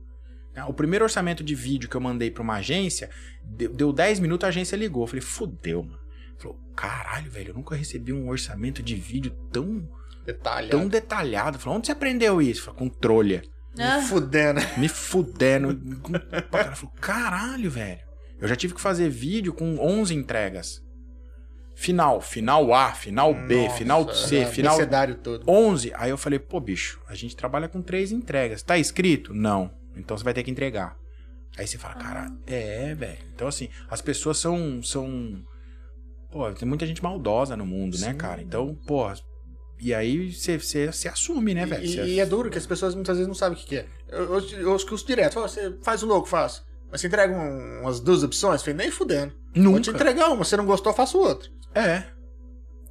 [0.54, 0.64] né?
[0.64, 3.10] O primeiro orçamento de vídeo que eu mandei pra uma agência,
[3.44, 5.04] deu, deu 10 minutos, a agência ligou.
[5.04, 6.00] Eu falei, fudeu, mano.
[6.38, 9.88] Falou, caralho, velho, eu nunca recebi um orçamento de vídeo tão,
[10.24, 10.70] Detalhe.
[10.70, 11.58] tão detalhado.
[11.58, 12.62] Falou, onde você aprendeu isso?
[12.62, 13.42] Falei, com trolha.
[13.78, 14.60] Ah, Fudendo.
[14.76, 15.80] Me fudendo.
[16.52, 18.00] Ela falou, caralho, velho.
[18.40, 20.82] Eu já tive que fazer vídeo com 11 entregas.
[21.74, 24.76] Final, final A, final B, Nossa, final C, é, final
[25.22, 25.44] todo.
[25.48, 25.92] 11.
[25.94, 28.62] Aí eu falei, pô, bicho, a gente trabalha com três entregas.
[28.64, 29.32] Tá escrito?
[29.32, 29.70] Não.
[29.96, 30.96] Então você vai ter que entregar.
[31.56, 33.18] Aí você fala, cara, é, velho.
[33.34, 34.82] Então, assim, as pessoas são.
[34.82, 35.40] são
[36.30, 38.16] pô, tem muita gente maldosa no mundo, né, Sim.
[38.18, 38.40] cara?
[38.42, 39.10] Então, pô.
[39.80, 41.84] E aí você, você assume, né, velho?
[41.84, 43.86] E, e é duro que as pessoas muitas vezes não sabem o que, que é.
[44.08, 45.40] Eu, eu, eu escuto direto.
[45.40, 46.66] Você faz o louco, faço.
[46.90, 48.60] Mas você entrega um- umas duas opções?
[48.62, 49.32] Falei, nem fudendo.
[49.54, 49.90] Vou te Nunca.
[49.90, 50.42] entregar uma.
[50.44, 51.48] Se você não gostou, faço outra.
[51.74, 52.02] É.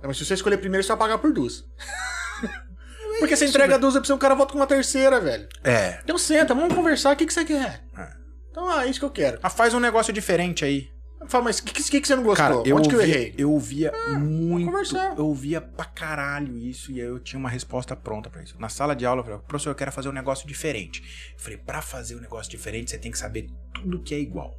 [0.01, 1.65] Mas se você escolher primeiro, você vai pagar por duas.
[3.19, 5.47] Porque você entrega duas opções, o cara volta com uma terceira, velho.
[5.63, 5.99] É.
[6.03, 7.83] Então senta, vamos conversar, o que, que você quer?
[7.97, 8.07] É.
[8.51, 9.39] Então, ah, é isso que eu quero.
[9.41, 10.87] Ah, faz um negócio diferente aí.
[11.25, 12.47] Fala, mas o que, que, que você não gostou?
[12.57, 13.33] Cara, eu Onde que eu errei?
[13.37, 14.65] eu ouvia muito.
[14.67, 15.17] conversar.
[15.17, 18.55] Eu ouvia pra caralho isso e aí eu tinha uma resposta pronta pra isso.
[18.59, 21.33] Na sala de aula, eu falei, professor, eu quero fazer um negócio diferente.
[21.33, 24.57] Eu falei, pra fazer um negócio diferente, você tem que saber tudo que é igual.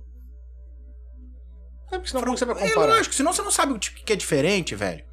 [1.91, 2.97] É, porque senão você vai É comparar?
[2.97, 5.05] lógico, senão você não sabe o tipo que é diferente, velho.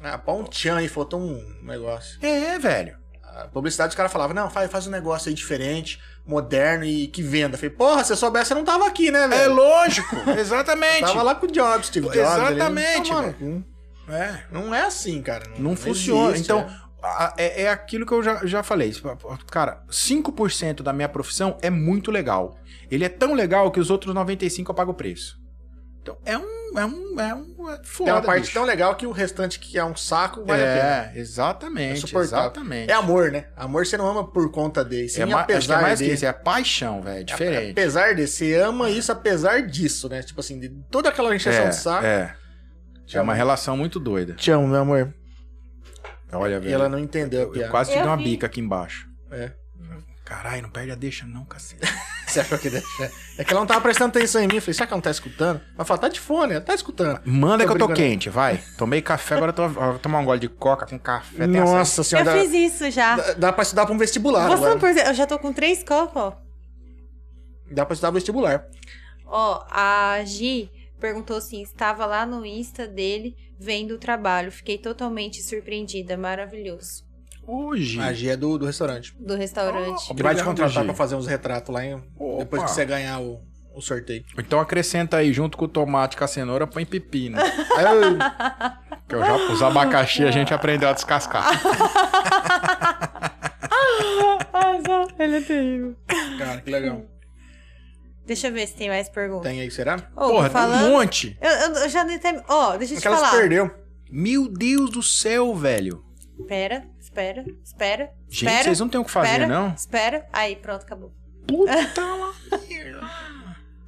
[0.00, 2.18] Ah, põe um tchan aí, faltou um negócio.
[2.24, 2.98] É, velho.
[3.22, 7.22] A publicidade, os caras falavam, não, faz, faz um negócio aí diferente, moderno e que
[7.22, 7.56] venda.
[7.56, 9.54] Falei, porra, se eu soubesse, eu não tava aqui, né, É velho?
[9.54, 11.00] lógico, exatamente.
[11.02, 12.18] Tava lá com o Jobs, Steve Jobs.
[12.20, 12.54] ali.
[12.56, 13.64] Exatamente, Toma no velho.
[14.06, 14.12] cu.
[14.12, 14.44] É.
[14.52, 15.44] Não é assim, cara.
[15.58, 16.30] Não funciona.
[16.30, 16.66] existe, então,
[17.36, 17.44] é.
[17.44, 18.92] é, é aquilo que eu já, já falei.
[19.50, 22.56] Cara, 5% da minha profissão é muito legal.
[22.90, 25.36] Ele é tão legal que os outros 95% eu pago o preço.
[26.02, 26.55] Então, é um.
[26.76, 27.20] É um.
[27.20, 27.70] É um.
[27.70, 28.54] É foda, Tem uma parte bicho.
[28.54, 30.78] tão legal que o restante que é um saco vale a pena.
[30.78, 32.16] É, exatamente.
[32.16, 32.90] É exatamente.
[32.90, 33.46] É amor, né?
[33.56, 35.46] Amor você não ama por conta dele, sim É é mais
[35.98, 36.10] dele.
[36.10, 37.20] que isso, é paixão, velho.
[37.20, 37.70] É diferente.
[37.72, 40.22] Apesar de você ama isso apesar disso, né?
[40.22, 42.04] Tipo assim, de toda aquela encheção é, de saco.
[42.06, 42.34] é.
[43.06, 44.34] Te É uma relação muito doida.
[44.34, 45.14] Te amo, meu amor.
[46.32, 46.74] Olha, E velho.
[46.74, 48.24] ela não entendeu a Eu, quase te dei uma vi.
[48.24, 49.08] bica aqui embaixo.
[49.30, 49.52] É.
[50.24, 51.86] Caralho, não perde a deixa, não, cacete.
[52.36, 53.12] Você achou que deixa?
[53.38, 54.56] É que ela não tava prestando atenção em mim.
[54.56, 55.60] Eu falei, será que ela não tá escutando?
[55.74, 57.20] Ela falou, tá de fone, ela tá escutando.
[57.24, 58.62] Manda Tô que eu tô quente, vai.
[58.76, 61.46] Tomei café, agora eu tô, vou tomar um gole de coca com café.
[61.46, 63.16] Nossa Eu senhora, dá, fiz isso já.
[63.16, 64.74] dá, dá pra estudar pra um vestibular Você agora.
[64.74, 64.88] não?
[65.08, 66.36] Eu já tô com três copos, ó.
[67.70, 68.66] Dá pra estudar vestibular.
[69.24, 74.52] Ó, a Gi perguntou assim: estava lá no Insta dele vendo o trabalho.
[74.52, 76.16] Fiquei totalmente surpreendida.
[76.16, 77.05] Maravilhoso.
[77.46, 78.00] Hoje.
[78.00, 79.14] A G é do, do restaurante.
[79.18, 80.10] Do restaurante.
[80.10, 82.02] Ele vai te contratar pra fazer uns retratos lá, hein?
[82.18, 82.38] Opa.
[82.40, 83.40] Depois que você ganhar o,
[83.74, 84.24] o sorteio.
[84.38, 87.38] Então acrescenta aí, junto com o tomate, com a cenoura, põe pepino.
[89.08, 91.46] Que eu já, os abacaxi a gente aprendeu a descascar.
[95.18, 95.96] Ele é terrível.
[96.38, 97.02] cara, que legal.
[98.26, 99.48] Deixa eu ver se tem mais perguntas.
[99.50, 99.96] Tem aí, será?
[100.16, 100.90] Ô, Porra, tô tem um falando.
[100.90, 101.38] monte.
[101.40, 102.42] Eu, eu- eu já nem tem.
[102.48, 103.38] Ó, deixa eu te Aquelas falar.
[103.40, 103.70] perdeu.
[104.10, 106.04] Meu Deus do céu, velho.
[106.38, 106.84] Espera,
[107.16, 108.10] espera, espera.
[108.28, 109.68] Gente, espera, vocês não tem o que fazer, espera, não?
[109.74, 110.26] Espera.
[110.32, 111.12] Aí, pronto, acabou.
[111.46, 111.72] Puta
[112.04, 112.32] lá.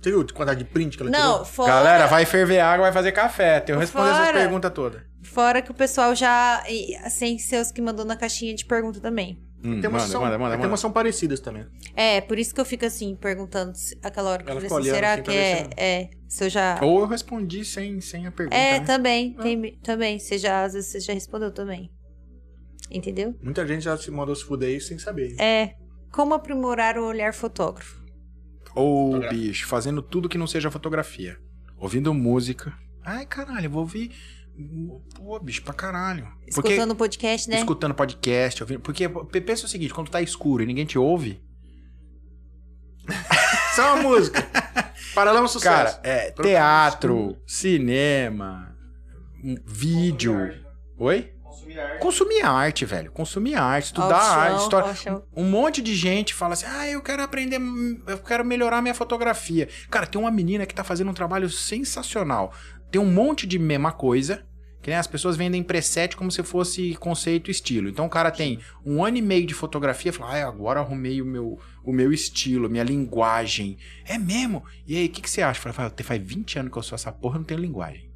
[0.01, 1.45] Você viu quantidade de print que ela Não, tirou?
[1.45, 1.73] fora.
[1.73, 3.61] Galera, vai ferver água, vai fazer café.
[3.61, 4.39] Tem eu responder essas Fora.
[4.39, 5.03] perguntas todas.
[5.23, 6.63] Fora que o pessoal já.
[7.11, 9.43] Sem ser os que mandou na caixinha de pergunta também.
[9.63, 10.69] Hum, Tem umas, manda, são, manda, manda, tem manda.
[10.69, 11.67] umas são parecidas também.
[11.97, 14.79] É, por isso que eu fico assim, perguntando se- aquela hora que eu falei fica
[14.81, 16.11] assim, será assim que é, se- é.
[16.29, 16.79] Se eu já.
[16.81, 18.57] Ou eu respondi sem, sem a pergunta.
[18.57, 18.87] É, né?
[18.87, 19.33] também.
[19.35, 20.17] Tem, também.
[20.21, 21.91] Você já, às vezes você já respondeu também.
[22.91, 23.35] Entendeu?
[23.43, 25.35] Muita gente já se mandou se fuder aí sem saber.
[25.41, 25.75] É.
[26.11, 28.03] Como aprimorar o olhar fotógrafo?
[28.75, 29.39] Ou, Fotografia.
[29.39, 31.39] bicho, fazendo tudo que não seja fotografia.
[31.77, 32.73] Ouvindo música.
[33.05, 34.11] Ai, caralho, eu vou ouvir.
[35.15, 36.25] Pô, bicho, pra caralho.
[36.55, 37.59] Porque Escutando o podcast, né?
[37.59, 38.81] escutando podcast, ouvindo.
[38.81, 39.09] Porque
[39.41, 41.41] pensa o seguinte: quando tá escuro e ninguém te ouve.
[43.73, 44.47] Isso é uma música.
[45.15, 45.97] Paralelo ao sucesso.
[45.97, 48.77] Cara, é teatro, cinema,
[49.43, 50.37] um vídeo.
[50.99, 51.33] Oi?
[51.69, 52.01] Consumir arte.
[52.01, 53.13] Consumir arte, velho.
[53.13, 55.23] Consumir arte, estudar o chão, arte, história.
[55.37, 57.61] Um monte de gente fala assim: ah, eu quero aprender,
[58.07, 59.69] eu quero melhorar minha fotografia.
[59.91, 62.53] Cara, tem uma menina que tá fazendo um trabalho sensacional.
[62.91, 64.45] Tem um monte de mesma coisa.
[64.81, 67.89] Que nem as pessoas vendem preset como se fosse conceito e estilo.
[67.89, 71.27] Então o cara tem um ano e meio de fotografia, fala, ah, agora arrumei o
[71.27, 73.77] meu, o meu estilo, minha linguagem.
[74.05, 74.65] É mesmo?
[74.87, 75.61] E aí, o que, que você acha?
[75.73, 78.08] Fala, faz 20 anos que eu sou essa porra, eu não tenho linguagem.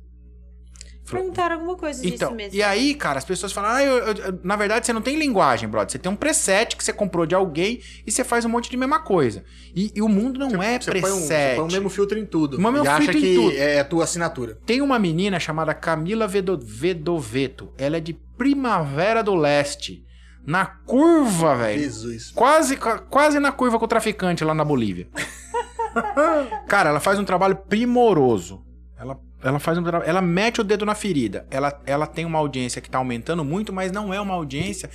[1.11, 2.57] Perguntaram alguma coisa disso então, mesmo.
[2.57, 5.69] e aí, cara, as pessoas falam, ah, eu- eu- na verdade você não tem linguagem,
[5.69, 5.91] brother.
[5.91, 8.77] Você tem um preset que você comprou de alguém e você faz um monte de
[8.77, 9.45] mesma coisa.
[9.75, 11.01] E, e o mundo não é Você preset.
[11.11, 12.57] põe, um, você põe o mesmo filtro em tudo.
[12.57, 13.53] O mesmo e acha filtro em que tudo.
[13.57, 14.59] é a tua assinatura.
[14.65, 17.73] Tem uma menina chamada Camila Vedo- Vedoveto.
[17.77, 20.05] Ela é de Primavera do Leste.
[20.47, 21.81] Na curva, velho.
[21.81, 22.31] Jesus.
[22.33, 25.09] Quase, qua- quase na curva com o traficante lá na Bolívia.
[26.67, 28.65] Cara, ela faz um trabalho primoroso.
[28.99, 29.83] Ela, ela faz um.
[30.05, 31.47] Ela mete o dedo na ferida.
[31.51, 34.89] Ela, ela tem uma audiência que tá aumentando muito, mas não é uma audiência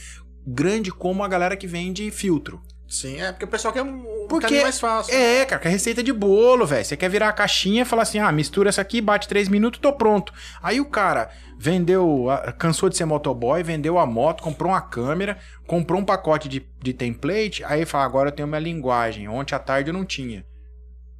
[0.45, 2.61] grande como a galera que vende filtro.
[2.87, 5.13] Sim, é porque o pessoal quer um, caminho mais fácil.
[5.13, 6.85] É, cara, que é receita de bolo, velho.
[6.85, 9.81] Você quer virar a caixinha e falar assim: ah, mistura essa aqui, bate três minutos,
[9.81, 10.31] tô pronto.
[10.63, 12.27] Aí o cara vendeu,
[12.57, 16.93] cansou de ser motoboy, vendeu a moto, comprou uma câmera, comprou um pacote de, de
[16.93, 19.27] template, aí fala: agora eu tenho minha linguagem.
[19.27, 20.45] Ontem à tarde eu não tinha.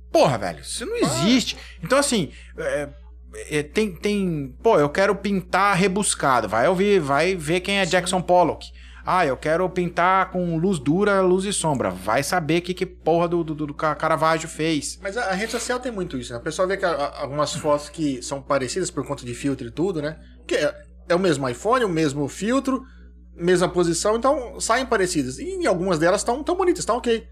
[0.09, 1.57] Porra, velho, isso não existe.
[1.83, 2.87] Então, assim, é,
[3.73, 4.55] tem, tem.
[4.63, 6.47] Pô, eu quero pintar rebuscado.
[6.47, 8.67] Vai ouvir, vai ver quem é Jackson Pollock.
[9.05, 11.89] Ah, eu quero pintar com luz dura, luz e sombra.
[11.89, 14.99] Vai saber o que, que porra do, do, do Ca- Caravaggio fez.
[15.01, 16.39] Mas a, a rede social tem muito isso, né?
[16.39, 19.65] A pessoa vê que a- a- algumas fotos que são parecidas por conta de filtro
[19.67, 20.17] e tudo, né?
[20.45, 20.75] Que é,
[21.07, 22.83] é o mesmo iPhone, o mesmo filtro,
[23.33, 25.39] mesma posição, então saem parecidas.
[25.39, 27.25] E algumas delas estão tão bonitas, estão ok.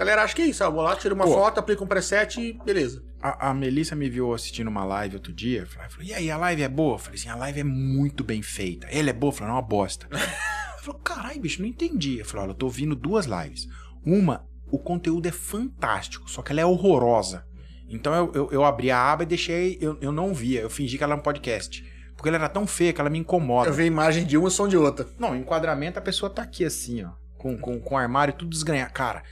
[0.00, 1.34] A galera acha que é isso, ah, eu vou lá, tiro uma Pô.
[1.34, 3.04] foto, aplico um preset e beleza.
[3.20, 5.66] A, a Melissa me viu assistindo uma live outro dia.
[5.66, 6.94] Falou, e aí, a live é boa?
[6.94, 8.86] Eu falei assim, a live é muito bem feita.
[8.90, 9.28] Ele é boa?
[9.28, 10.08] Eu falei, não, é uma bosta.
[10.10, 12.18] Ela falou, caralho, bicho, não entendi.
[12.18, 13.68] Eu falei, olha, eu tô ouvindo duas lives.
[14.02, 17.44] Uma, o conteúdo é fantástico, só que ela é horrorosa.
[17.86, 20.96] Então eu, eu, eu abri a aba e deixei, eu, eu não via, eu fingi
[20.96, 21.84] que ela era um podcast.
[22.16, 23.68] Porque ela era tão feia que ela me incomoda.
[23.68, 25.06] Eu vi a imagem de uma e som de outra.
[25.18, 27.10] Não, enquadramento a pessoa tá aqui assim, ó.
[27.36, 28.92] Com, com, com o armário tudo desgranhado.
[28.94, 29.22] Cara,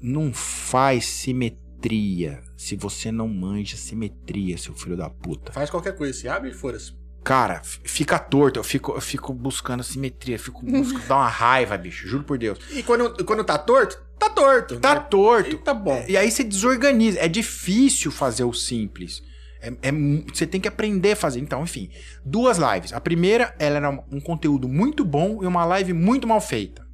[0.00, 5.52] não faz simetria se você não manja simetria, seu filho da puta.
[5.52, 6.92] Faz qualquer coisa, se abre e fora-se.
[7.28, 8.58] Cara, fica torto.
[8.58, 10.38] Eu fico, eu fico buscando simetria.
[10.38, 12.08] Fico buscando, dá uma raiva, bicho.
[12.08, 12.58] Juro por Deus.
[12.72, 14.80] E quando, quando tá torto, tá torto.
[14.80, 15.06] Tá né?
[15.10, 15.50] torto.
[15.50, 16.04] E tá bom.
[16.08, 17.18] E aí você desorganiza.
[17.20, 19.22] É difícil fazer o simples.
[19.60, 19.92] É, é
[20.32, 21.40] você tem que aprender a fazer.
[21.40, 21.90] Então, enfim,
[22.24, 22.94] duas lives.
[22.94, 26.87] A primeira, ela era um conteúdo muito bom e uma live muito mal feita.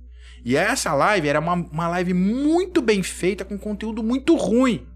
[0.45, 4.87] E essa live era uma, uma live muito bem feita com conteúdo muito ruim.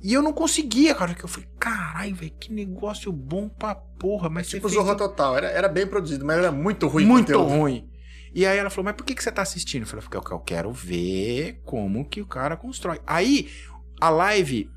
[0.00, 1.14] E eu não conseguia, cara.
[1.14, 4.28] Que eu falei, caralho, velho, que negócio bom pra porra.
[4.28, 7.48] Mas Tipo Zorro Total, era, era bem produzido, mas era muito ruim muito conteúdo.
[7.48, 7.90] ruim.
[8.32, 9.82] E aí ela falou, mas por que, que você tá assistindo?
[9.82, 13.00] Eu falei, porque eu quero ver como que o cara constrói.
[13.06, 13.50] Aí,
[13.98, 14.70] a live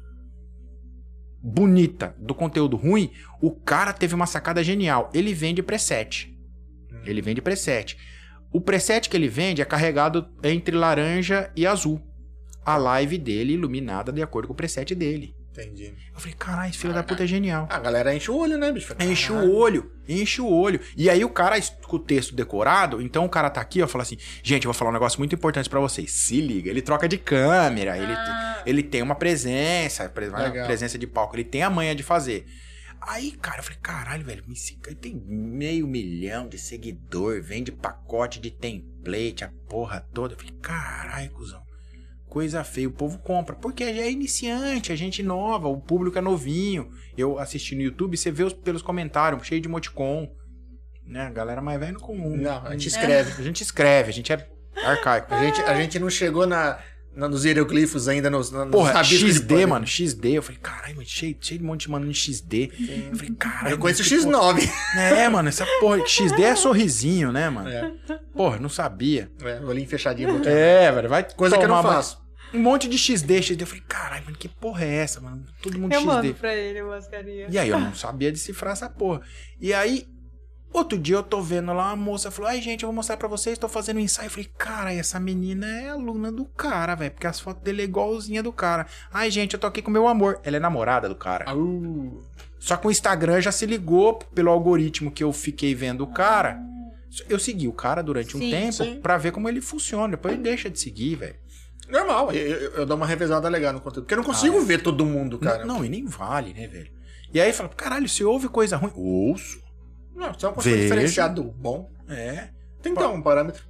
[1.41, 5.09] bonita do conteúdo ruim, o cara teve uma sacada genial.
[5.13, 6.33] Ele vende preset.
[7.05, 7.97] Ele vende preset.
[8.51, 12.01] O preset que ele vende é carregado entre laranja e azul.
[12.65, 15.33] A live dele iluminada de acordo com o preset dele.
[15.51, 15.93] Entendi.
[16.13, 17.67] Eu falei, caralho, esse filho da puta é genial.
[17.69, 18.95] A galera enche o olho, né, bicho?
[18.99, 20.79] Enche o olho, enche o olho.
[20.95, 21.55] E aí o cara,
[21.85, 24.73] com o texto decorado, então o cara tá aqui, ó, fala assim: gente, eu vou
[24.77, 26.11] falar um negócio muito importante pra vocês.
[26.11, 28.63] Se liga, ele troca de câmera, ele, Ah.
[28.65, 32.45] ele tem uma presença, pre- uma presença de palco, ele tem a manha de fazer.
[33.01, 37.71] Aí, cara, eu falei, caralho, velho, me siga- ele tem meio milhão de seguidor, vende
[37.71, 40.33] pacote de template, a porra toda.
[40.33, 41.61] Eu falei, caralho, cuzão.
[42.27, 43.55] Coisa feia, o povo compra.
[43.55, 46.91] Porque é iniciante, é gente nova, o público é novinho.
[47.17, 50.29] Eu assisti no YouTube, você vê os, pelos comentários, cheio de emoticon.
[51.05, 51.21] Né?
[51.21, 52.37] A galera mais velha não comum.
[52.37, 53.31] Não, a gente escreve.
[53.41, 54.47] A gente escreve, a gente é
[54.85, 55.33] arcaico.
[55.33, 56.77] A gente, a gente não chegou na-
[57.27, 60.37] nos hieroglifos ainda, nos, nos Porra, XD, mano, XD.
[60.37, 62.71] Eu falei, caralho, mano, cheio, cheio de monte de mano em XD.
[63.11, 63.73] Eu falei, caralho.
[63.73, 64.69] Eu conheço o que porra- X9.
[64.97, 66.05] É, mano, essa porra.
[66.05, 67.67] XD é sorrisinho, né, mano?
[67.69, 67.91] É,
[68.33, 69.29] Porra, não sabia.
[69.43, 70.29] é, olhinho fechadinho.
[70.31, 71.23] muito- É, velho, vai.
[71.23, 72.19] Coisa que eu não faço.
[72.53, 73.61] Um monte de XD, XD.
[73.63, 75.43] Eu falei, caralho, mano, que porra é essa, mano?
[75.61, 76.07] Todo mundo Eu XD.
[76.13, 77.53] mando pra ele umas carinhas.
[77.53, 79.21] E aí eu não sabia decifrar essa porra.
[79.61, 80.07] E aí,
[80.71, 83.27] outro dia eu tô vendo lá, uma moça falou: Ai, gente, eu vou mostrar pra
[83.27, 84.27] vocês, tô fazendo um ensaio.
[84.27, 87.11] Eu falei, cara, essa menina é aluna do cara, velho.
[87.11, 88.85] Porque as fotos dele é igualzinha do cara.
[89.11, 90.39] Ai, gente, eu tô aqui com meu amor.
[90.43, 91.45] Ela é namorada do cara.
[91.49, 92.21] Au.
[92.59, 96.59] Só que o Instagram já se ligou pelo algoritmo que eu fiquei vendo o cara.
[97.27, 98.99] Eu segui o cara durante um Sim, tempo sim.
[99.01, 100.09] pra ver como ele funciona.
[100.09, 101.35] Depois ele deixa de seguir, velho.
[101.89, 104.03] Normal, eu, eu, eu dou uma revezada legal no conteúdo.
[104.03, 105.65] Porque eu não consigo Ah, ver todo mundo, cara.
[105.65, 106.91] Não, e nem vale, né, velho?
[107.33, 108.91] E aí fala, caralho, se ouve coisa ruim.
[108.93, 109.59] Ouço.
[110.19, 110.83] Não, se é um conteúdo Vejo.
[110.89, 112.49] diferenciado bom, É.
[112.81, 113.63] tem que um parâmetro.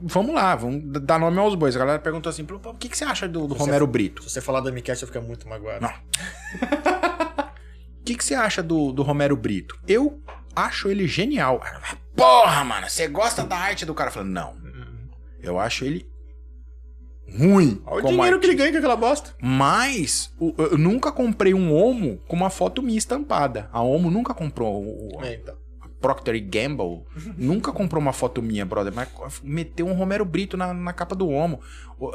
[0.00, 1.76] Vamos lá, vamos dar nome aos bois.
[1.76, 4.22] A galera perguntou assim: "Pô, o que, que você acha do, do Você- Romero Brito?
[4.24, 5.80] Se você falar do MCast, eu fico muito magoado.
[5.82, 5.90] Não.
[8.00, 9.78] O que, que você acha do, do Romero Brito?
[9.88, 10.20] Eu
[10.54, 11.60] acho ele genial.
[12.14, 14.08] Porra, mano, você gosta da arte do cara?
[14.10, 14.56] Eu falo, não.
[15.42, 16.06] Eu acho ele
[17.38, 17.82] ruim.
[17.86, 19.34] Olha o dinheiro que ele ganha com aquela bosta.
[19.40, 23.68] Mas eu nunca comprei um Omo com uma foto minha estampada.
[23.72, 24.82] A Omo nunca comprou.
[24.84, 25.56] o- o- É, então.
[26.04, 27.02] Procter Gamble
[27.38, 29.08] nunca comprou uma foto minha, brother, mas
[29.42, 31.62] meteu um Romero Brito na, na capa do Homo.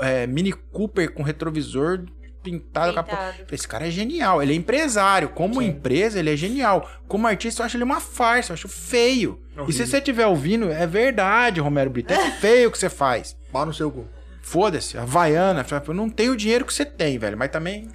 [0.01, 2.06] É, Mini Cooper com retrovisor
[2.43, 2.93] pintado.
[2.93, 3.09] Capa...
[3.09, 3.45] Pintado.
[3.51, 5.30] Esse cara é genial, ele é empresário.
[5.30, 5.69] Como Sim.
[5.69, 6.88] empresa, ele é genial.
[7.08, 9.42] Como artista, eu acho ele uma farsa, eu acho feio.
[9.68, 13.35] E se você estiver ouvindo, é verdade, Romero Brito, é feio o que você faz.
[13.51, 14.08] Pau no seu cu.
[14.43, 17.90] Foda-se, Havaiana, eu não tenho o dinheiro que você tem, velho, mas também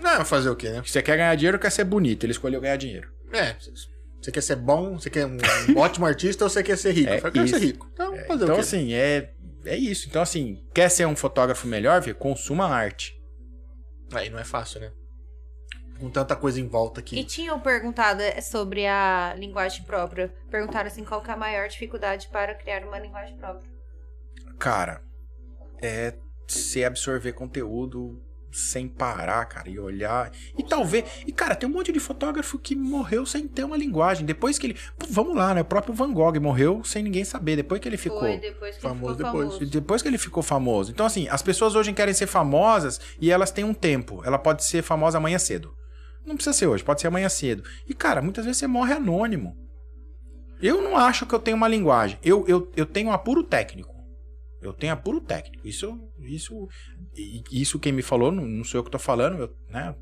[0.00, 0.82] Não, fazer o quê, né?
[0.84, 2.24] você quer ganhar dinheiro, quer ser bonito.
[2.24, 3.08] Ele escolheu ganhar dinheiro.
[3.32, 3.54] É,
[4.28, 5.38] você quer ser bom, você quer um
[5.78, 7.10] ótimo artista ou você quer ser rico?
[7.10, 7.88] É eu quero ser rico.
[7.92, 8.60] Então, fazer Então, o quê?
[8.60, 9.32] assim, é,
[9.64, 10.06] é isso.
[10.08, 13.18] Então, assim, quer ser um fotógrafo melhor, vê, consuma arte.
[14.12, 14.92] Aí não é fácil, né?
[15.98, 17.24] Com tanta coisa em volta E aqui.
[17.24, 20.32] tinham perguntado é, sobre a linguagem própria.
[20.50, 23.68] Perguntaram assim, qual que é a maior dificuldade para criar uma linguagem própria?
[24.58, 25.02] Cara,
[25.82, 26.14] é
[26.46, 30.32] você absorver conteúdo sem parar, cara, e olhar.
[30.56, 31.04] E talvez.
[31.26, 34.24] E, cara, tem um monte de fotógrafo que morreu sem ter uma linguagem.
[34.24, 34.76] Depois que ele.
[34.98, 35.60] Pô, vamos lá, né?
[35.60, 37.56] O próprio Van Gogh morreu sem ninguém saber.
[37.56, 38.20] Depois que ele ficou.
[38.20, 39.54] Foi depois que famoso ficou depois.
[39.54, 39.70] famoso.
[39.70, 40.90] Depois que ele ficou famoso.
[40.90, 44.22] Então, assim, as pessoas hoje querem ser famosas e elas têm um tempo.
[44.24, 45.74] Ela pode ser famosa amanhã cedo.
[46.24, 47.62] Não precisa ser hoje, pode ser amanhã cedo.
[47.88, 49.56] E, cara, muitas vezes você morre anônimo.
[50.60, 52.18] Eu não acho que eu tenho uma linguagem.
[52.22, 53.94] Eu, eu, eu tenho apuro técnico.
[54.60, 55.66] Eu tenho apuro técnico.
[55.66, 56.68] Isso, isso,
[57.18, 59.94] e- isso quem me falou, não, não sou eu que tô falando, eu, né?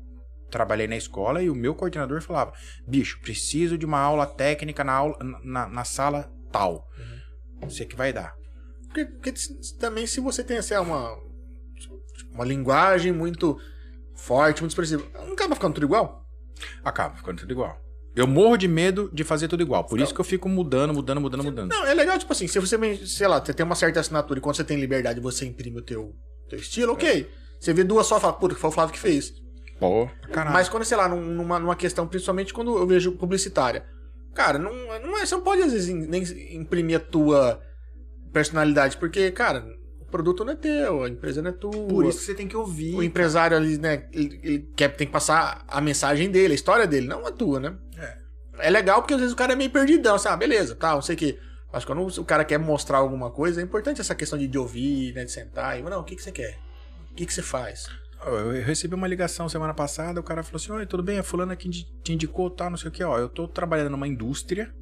[0.49, 2.53] Trabalhei na escola e o meu coordenador falava:
[2.87, 6.87] bicho, preciso de uma aula técnica na, aula, na, na sala tal.
[7.61, 8.33] Você que vai dar.
[8.85, 9.33] Porque, porque
[9.79, 11.13] também se você tem assim, uma,
[12.31, 13.57] uma linguagem muito
[14.15, 16.25] forte, muito expressiva, não acaba ficando tudo igual?
[16.83, 17.77] Acaba ficando tudo igual.
[18.15, 19.85] Eu morro de medo de fazer tudo igual.
[19.85, 21.69] Por isso que eu fico mudando, mudando, mudando, mudando.
[21.69, 24.41] Não, é legal, tipo assim, se você, sei lá, você tem uma certa assinatura e
[24.41, 26.15] quando você tem liberdade você imprime o teu,
[26.47, 27.29] teu estilo, ok.
[27.59, 29.33] Você vê duas só e fala, puta, que foi o Flávio que fez.
[29.79, 30.53] Pô, caralho.
[30.53, 33.85] Mas quando, sei lá, num- numa, numa questão, principalmente quando eu vejo publicitária,
[34.33, 36.23] cara, não, não é, você não pode às vezes nem
[36.55, 37.61] imprimir a tua
[38.31, 39.65] personalidade, porque, cara,
[39.99, 41.71] o produto não é teu, a empresa não é tua.
[41.87, 42.95] Por isso que você tem que ouvir.
[42.95, 46.87] o empresário ali, né, ele, ele quer, tem que passar a mensagem dele, a história
[46.87, 47.75] dele, não a tua, né?
[48.59, 48.69] É.
[48.69, 50.33] legal porque às vezes o cara é meio perdidão, sabe?
[50.35, 51.17] Ah, beleza, tá, não sei o
[51.67, 51.73] que.
[51.73, 55.13] Mas quando o cara quer mostrar alguma coisa, é importante essa questão de, de ouvir,
[55.13, 56.57] né, de sentar e, não, o que, que você quer?
[57.11, 57.87] O que, que você faz?
[58.25, 61.19] Eu recebi uma ligação semana passada, o cara falou assim: Oi, tudo bem?
[61.19, 63.17] A fulana que te indicou, tal, não sei o que, ó.
[63.17, 64.73] Eu tô trabalhando numa indústria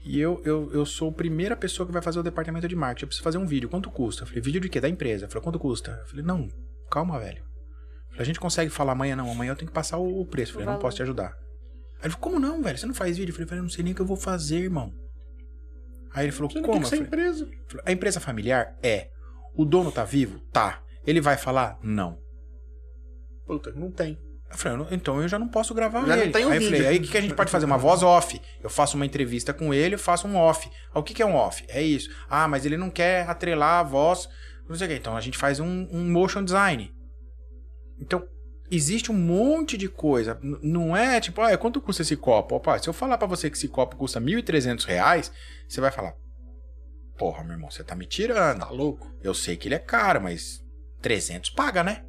[0.00, 3.04] e eu, eu, eu sou a primeira pessoa que vai fazer o departamento de marketing.
[3.04, 3.68] Eu preciso fazer um vídeo.
[3.68, 4.22] Quanto custa?
[4.22, 4.80] Eu falei, vídeo de quê?
[4.80, 5.26] Da empresa.
[5.26, 5.98] Eu falei, quanto custa?
[6.02, 6.48] Eu falei, não,
[6.90, 7.42] calma, velho.
[8.08, 9.30] Falei, a gente consegue falar amanhã, não.
[9.30, 10.52] Amanhã eu tenho que passar o preço.
[10.52, 11.36] Eu falei, não posso te ajudar.
[11.98, 12.78] Aí ele falou, como não, velho?
[12.78, 13.32] Você não faz vídeo?
[13.32, 14.94] Eu falei, eu não sei nem o que eu vou fazer, irmão.
[16.14, 16.80] Aí ele falou, Você não como?
[16.80, 17.48] tem que ser empresa.
[17.84, 19.08] a empresa familiar é.
[19.54, 20.38] O dono tá vivo?
[20.52, 20.82] Tá.
[21.06, 21.78] Ele vai falar?
[21.82, 22.18] Não.
[23.46, 24.18] Puta, não tem.
[24.50, 26.32] Eu falei, "Eu não- então eu já não posso gravar Já não ele.
[26.32, 26.88] tem o aí eu falei, vídeo.
[26.88, 27.66] aí o que, que a gente pode fazer?
[27.66, 28.40] Uma voz off.
[28.62, 30.70] Eu faço uma entrevista com ele, eu faço um off.
[30.92, 31.64] Ah, O que, que é um off?
[31.68, 32.08] É isso.
[32.30, 34.26] Ah, mas ele não quer atrelar a voz.
[34.68, 34.96] Não sei o que.
[34.96, 36.90] Então a gente faz um, um motion design.
[38.00, 38.24] Então,
[38.70, 40.38] existe um monte de coisa.
[40.42, 42.56] N- não é tipo, ah, quanto custa esse copo?
[42.56, 45.32] Opa, se eu falar pra você que esse copo custa 1.300 reais,
[45.68, 46.14] você vai falar,
[47.16, 48.60] porra, meu irmão, você tá me tirando.
[48.60, 49.10] Tá louco?
[49.22, 50.60] Eu sei que ele é caro, mas
[51.02, 52.04] 300 paga, né?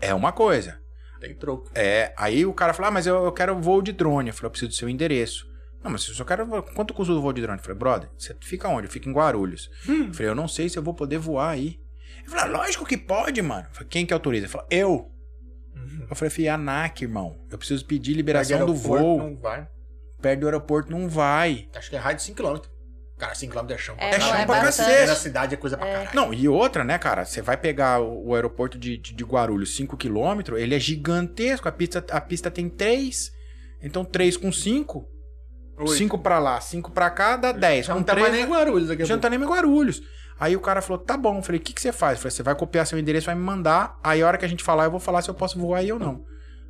[0.00, 0.80] É uma coisa.
[1.20, 1.70] Tem troco.
[1.74, 4.28] É, aí o cara falou, ah, mas eu, eu quero voo de drone.
[4.30, 5.46] Eu falei, eu preciso do seu endereço.
[5.82, 6.46] Não, mas se eu só quero.
[6.74, 7.58] Quanto custa o voo de drone?
[7.58, 8.86] Eu falei, brother, você fica onde?
[8.86, 9.68] Eu fico em Guarulhos.
[9.88, 11.80] Eu falei, eu não sei se eu vou poder voar aí.
[12.20, 13.66] Ele falou, ah, lógico que pode, mano.
[13.68, 14.46] Eu falei, quem que autoriza?
[14.46, 15.10] Ele falou, eu.
[16.08, 17.36] Eu falei, filho, ANAC, irmão.
[17.50, 19.18] Eu preciso pedir liberação do Aeroporto, voo.
[19.18, 19.68] Não vai.
[20.20, 21.68] Perto do aeroporto não vai.
[21.76, 22.64] Acho que é raio de 5km.
[23.18, 23.94] Cara, 5km é chão.
[23.98, 25.06] É, É chão é pra cacete.
[25.06, 26.10] Na cidade é coisa pra caralho.
[26.14, 27.24] Não, e outra, né, cara?
[27.24, 31.68] Você vai pegar o, o aeroporto de, de, de Guarulhos, 5km, ele é gigantesco.
[31.68, 33.32] A pista, a pista tem 3.
[33.82, 35.08] Então 3 com 5.
[35.78, 35.92] Oito.
[35.92, 37.86] 5 pra lá, 5 pra cá, dá 10.
[37.86, 39.40] Já Com não tá 3, mais nem em Guarulhos daqui a já não tá nem
[39.40, 40.00] em Guarulhos.
[40.38, 41.38] Aí o cara falou, tá bom.
[41.38, 42.18] Eu falei, o que, que você faz?
[42.18, 43.98] Eu falei, você vai copiar seu endereço, vai me mandar.
[44.02, 45.92] Aí a hora que a gente falar, eu vou falar se eu posso voar aí
[45.92, 46.24] ou não.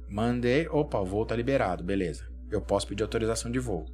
[0.09, 2.27] Mandei, opa, o voo tá liberado, beleza.
[2.51, 3.85] Eu posso pedir autorização de voo.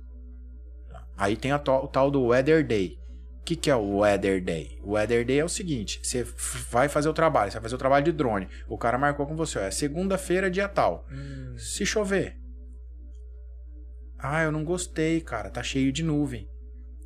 [1.16, 2.98] Aí tem o tal do Weather Day.
[3.40, 4.80] O que, que é o Weather Day?
[4.82, 6.24] O Weather Day é o seguinte: você
[6.70, 8.48] vai fazer o trabalho, você vai fazer o trabalho de drone.
[8.66, 11.06] O cara marcou com você, ó, é segunda-feira, dia tal.
[11.12, 11.54] Hum.
[11.58, 12.38] Se chover.
[14.18, 16.48] Ah, eu não gostei, cara, tá cheio de nuvem.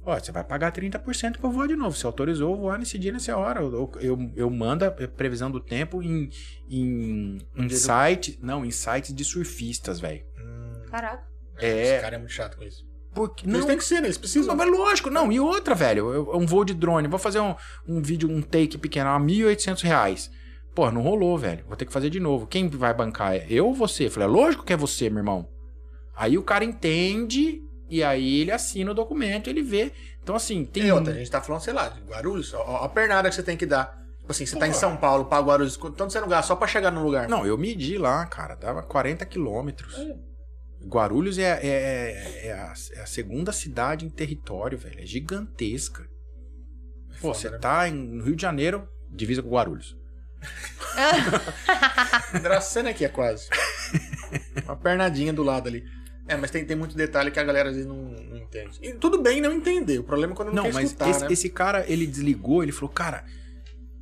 [0.09, 1.95] Ó, você vai pagar 30% pra voar de novo.
[1.95, 3.61] Você autorizou voar nesse dia, nessa hora.
[3.61, 6.31] Eu, eu, eu mando a previsão do tempo em,
[6.67, 8.39] em, em site.
[8.43, 10.25] Não, em sites de surfistas, velho.
[10.91, 11.23] Caraca.
[11.61, 11.95] É.
[11.97, 12.89] Esse cara é muito chato com isso.
[13.15, 14.07] Porque, Eles não, têm que ser, né?
[14.07, 14.57] Eles precisam.
[14.57, 15.31] mas lógico, não.
[15.31, 17.07] E outra, velho, eu- um voo de drone.
[17.07, 17.55] Vou fazer um,
[17.87, 20.31] um vídeo, um take pequeno, a 1.800 reais.
[20.75, 21.67] Pô, não rolou, velho.
[21.67, 22.47] Vou ter que fazer de novo.
[22.47, 23.35] Quem vai bancar?
[23.35, 24.07] É Eu ou você?
[24.07, 25.47] Eu falei, é lógico que é você, meu irmão.
[26.17, 29.93] Aí o cara entende e aí ele assina o documento, ele vê.
[30.23, 30.87] Então, assim, tem.
[30.87, 32.53] E outra, a gente tá falando, sei lá, de Guarulhos.
[32.55, 33.99] Ó, a pernada que você tem que dar.
[34.19, 34.77] Tipo assim, você tá em Pô.
[34.77, 37.29] São Paulo, pra Guarulhos, tanto você não gasta só pra chegar no lugar.
[37.29, 38.55] Não, eu medi lá, cara.
[38.55, 39.95] Dava 40 quilômetros.
[40.85, 45.01] Guarulhos é, é, é, a, é a segunda cidade em território, velho.
[45.01, 46.07] É gigantesca.
[47.21, 47.59] Pô, foda, você né?
[47.59, 49.97] tá em, no Rio de Janeiro, divisa com Guarulhos.
[52.43, 53.49] Dracena aqui é quase.
[54.65, 55.85] Uma pernadinha do lado ali.
[56.29, 58.79] É, mas tem, tem muito detalhe que a galera às vezes não, não, Entende?
[58.83, 59.99] E tudo bem não entender.
[59.99, 61.27] O problema é quando não, Não, quer mas escutar, esse, né?
[61.31, 63.25] esse cara, ele desligou, ele falou, cara,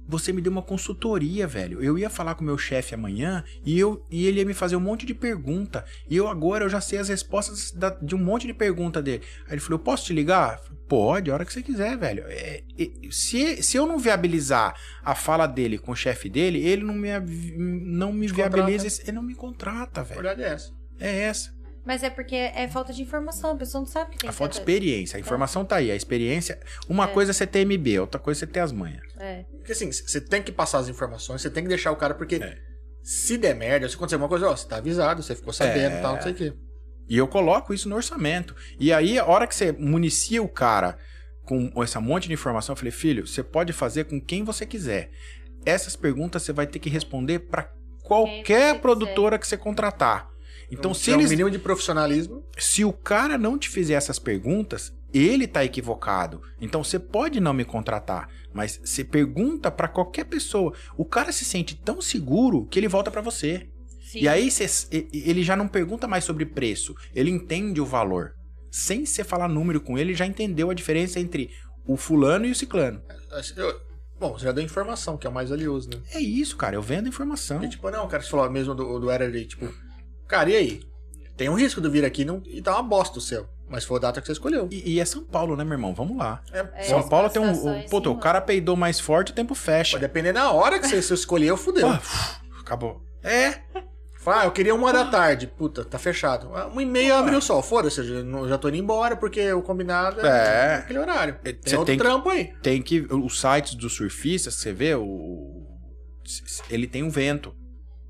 [0.08, 1.82] você me deu uma consultoria, velho.
[1.82, 4.76] Eu ia falar com o meu chefe amanhã e, eu, e ele ia me fazer
[4.76, 5.84] um monte de pergunta.
[6.08, 9.24] E eu agora eu já sei as respostas da- de um monte de pergunta dele.
[9.46, 10.58] Aí ele falou, eu posso te ligar?
[10.60, 12.22] Falei, Pode, a hora que você quiser, velho.
[12.28, 16.84] É, é, se, se eu não viabilizar a fala dele com o chefe dele, ele
[16.84, 17.08] não me,
[17.58, 19.02] não me Te viabiliza, contrata.
[19.02, 20.22] ele não me contrata, A velho.
[20.22, 20.72] verdade é essa.
[21.00, 21.55] É essa.
[21.86, 24.54] Mas é porque é falta de informação, a pessoa não sabe que tem A falta
[24.54, 25.16] de experiência.
[25.16, 25.88] A informação tá aí.
[25.90, 26.58] A experiência.
[26.88, 29.02] Uma coisa é você ter MB, outra coisa é você ter as manhas.
[29.18, 29.44] É.
[29.56, 32.36] Porque assim, você tem que passar as informações, você tem que deixar o cara, porque
[32.36, 32.58] É.
[33.04, 35.98] se der merda, se acontecer alguma coisa, ó, você tá avisado, você ficou sabendo e
[35.98, 36.00] É.
[36.00, 36.52] tal, não sei o quê.
[37.08, 38.56] E eu coloco isso no orçamento.
[38.80, 40.98] E aí, a hora que você municia o cara
[41.44, 45.10] com essa monte de informação, eu falei, filho, você pode fazer com quem você quiser.
[45.64, 47.70] Essas perguntas você vai ter que responder para
[48.02, 50.28] qualquer produtora que você contratar.
[50.70, 54.18] Então, se, é um eles, mínimo de profissionalismo, se o cara não te fizer essas
[54.18, 56.42] perguntas, ele tá equivocado.
[56.60, 60.72] Então, você pode não me contratar, mas você pergunta para qualquer pessoa.
[60.96, 63.68] O cara se sente tão seguro que ele volta para você.
[64.02, 64.20] Sim.
[64.20, 68.32] E aí cê- ele já não pergunta mais sobre preço, ele entende o valor.
[68.70, 71.50] Sem você falar número com ele, já entendeu a diferença entre
[71.86, 73.00] o fulano e o ciclano.
[73.56, 73.80] eu-
[74.18, 75.98] bom, você já deu informação, que é o mais valioso, né?
[76.12, 77.62] É isso, cara, eu vendo informação.
[77.64, 79.66] E, tipo, não, cara, você falou mesmo do, do Era ali, tipo,
[80.26, 80.80] cara, e aí?
[81.36, 83.46] Tem um risco de vir aqui não, e tá uma bosta o céu.
[83.68, 84.68] Mas foi a data que você escolheu.
[84.70, 85.92] E, e é São Paulo, né, meu irmão?
[85.92, 86.40] Vamos lá.
[86.52, 87.50] É, É, São Paulo tem um.
[87.52, 89.92] O, puta, sim, o cara peidou mais forte, o tempo fecha.
[89.96, 91.88] Pode depender da hora que você, você escolheu, fudeu.
[91.88, 92.00] Ah,
[92.60, 93.02] acabou.
[93.24, 93.60] É,
[94.20, 95.46] Fala, ah, eu queria uma da tarde.
[95.46, 96.50] Puta, tá fechado.
[96.54, 97.62] Ah, Uma e meia abriu o sol.
[97.62, 100.76] Foda-se, eu já, não- já tô indo embora porque o combinado É.
[100.76, 101.36] aquele horário.
[101.44, 102.52] É, Tem você outro tem que- trampo aí.
[102.62, 103.06] tem que.
[103.08, 105.64] Os sites dos surfistas, você vê, o.
[106.70, 107.54] Ele tem um vento.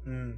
[0.07, 0.35] Hum.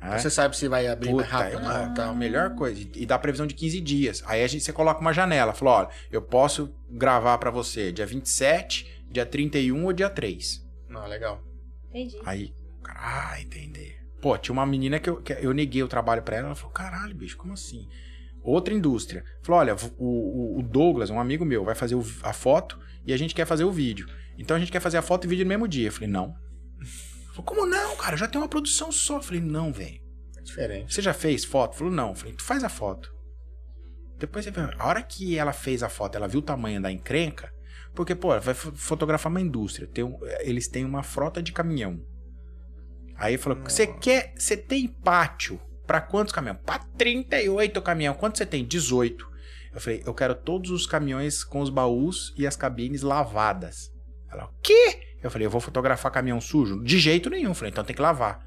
[0.00, 0.18] Né?
[0.18, 1.60] Você sabe se vai abrir mais Puta, é rápido.
[1.62, 1.92] uma- né?
[1.94, 2.80] tá a melhor coisa.
[2.94, 4.22] E dá previsão de 15 dias.
[4.26, 5.52] Aí a gente, você coloca uma janela.
[5.52, 10.66] Fala, olha, eu posso gravar pra você dia 27, dia 31 ou dia 3.
[10.88, 11.42] Não, legal.
[11.90, 12.16] Entendi.
[12.24, 12.98] Aí, cara,
[13.32, 13.98] ah, entender.
[14.22, 16.46] Pô, tinha uma menina que eu, que eu neguei o trabalho pra ela.
[16.48, 17.86] Ela falou, caralho, bicho, como assim?
[18.42, 19.24] Outra indústria.
[19.42, 23.12] Falou, olha, o, o- o Douglas, um amigo meu, vai fazer o- a foto e
[23.12, 24.06] a gente quer fazer o vídeo.
[24.38, 25.88] Então a gente quer fazer a foto e vídeo no mesmo dia.
[25.88, 26.34] Eu falei, não.
[27.40, 28.16] Falou, como não, cara?
[28.16, 29.16] Já tem uma produção só.
[29.16, 30.00] Eu falei, não, velho.
[30.38, 30.94] É diferente.
[30.94, 31.76] Você já fez foto?
[31.76, 32.14] Falou, não.
[32.14, 33.12] Falei, tu faz a foto.
[34.18, 34.60] Depois você vê.
[34.78, 37.50] A hora que ela fez a foto, ela viu o tamanho da encrenca.
[37.94, 39.86] Porque, pô, vai fo- fotografar uma indústria.
[39.88, 42.00] Tem um- eles têm uma frota de caminhão.
[43.16, 44.32] Aí falou: você quer.
[44.36, 46.60] Você tem pátio pra quantos caminhões?
[46.64, 48.14] Pra 38 caminhão.
[48.14, 48.64] Quanto você tem?
[48.64, 49.28] 18.
[49.72, 53.90] Eu falei, eu quero todos os caminhões com os baús e as cabines lavadas.
[54.30, 55.00] Ela, o quê?
[55.22, 56.82] Eu falei, eu vou fotografar caminhão sujo?
[56.82, 57.50] De jeito nenhum.
[57.50, 58.44] Eu falei, então tem que lavar.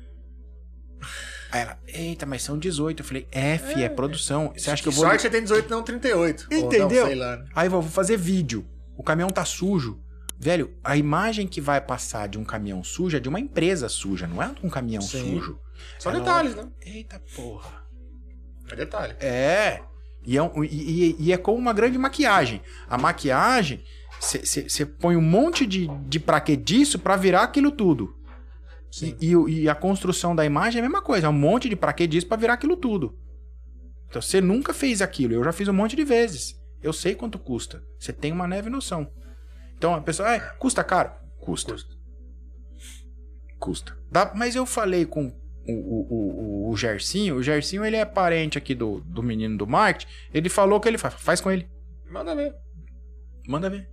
[1.51, 3.01] Aí ela, eita, mas são 18.
[3.01, 4.51] Eu falei, F, é, produção.
[4.55, 5.05] Você acha que eu vou.
[5.05, 6.47] Sorte você tem 18, não 38.
[6.51, 7.01] Ou Entendeu?
[7.01, 7.37] Não, sei lá.
[7.37, 7.45] né?
[7.55, 8.65] Aí eu vou fazer vídeo.
[8.97, 9.99] O caminhão tá sujo.
[10.39, 14.27] Velho, a imagem que vai passar de um caminhão sujo é de uma empresa suja,
[14.27, 15.35] não é de um caminhão Sim.
[15.35, 15.59] sujo.
[15.99, 16.67] Só Ela detalhes, né?
[16.81, 17.83] Eita porra.
[18.71, 19.15] É detalhe.
[19.19, 19.81] É.
[20.25, 22.61] E é, um- e- e- e é como uma grande maquiagem.
[22.89, 23.83] A maquiagem,
[24.23, 28.15] você põe um monte de, de praquediço pra virar aquilo tudo.
[29.01, 31.27] E, e e a construção da imagem é a mesma coisa.
[31.27, 33.17] É um monte de praquediço pra virar aquilo tudo.
[34.07, 35.33] Então você nunca fez aquilo.
[35.33, 36.55] Eu já fiz um monte de vezes.
[36.81, 37.83] Eu sei quanto custa.
[37.99, 39.11] Você tem uma neve noção.
[39.75, 41.11] Então a pessoa, ah, custa caro?
[41.39, 41.75] Custa.
[43.59, 43.97] Custa.
[44.11, 45.27] Dá- mas eu falei com
[45.67, 47.35] o, o, o, o Gercinho.
[47.37, 50.11] O Gercinho, ele é parente aqui do, do menino do marketing.
[50.33, 51.13] Ele falou que ele faz.
[51.15, 51.67] Faz com ele.
[52.11, 52.53] Manda ver.
[53.47, 53.89] Manda ver.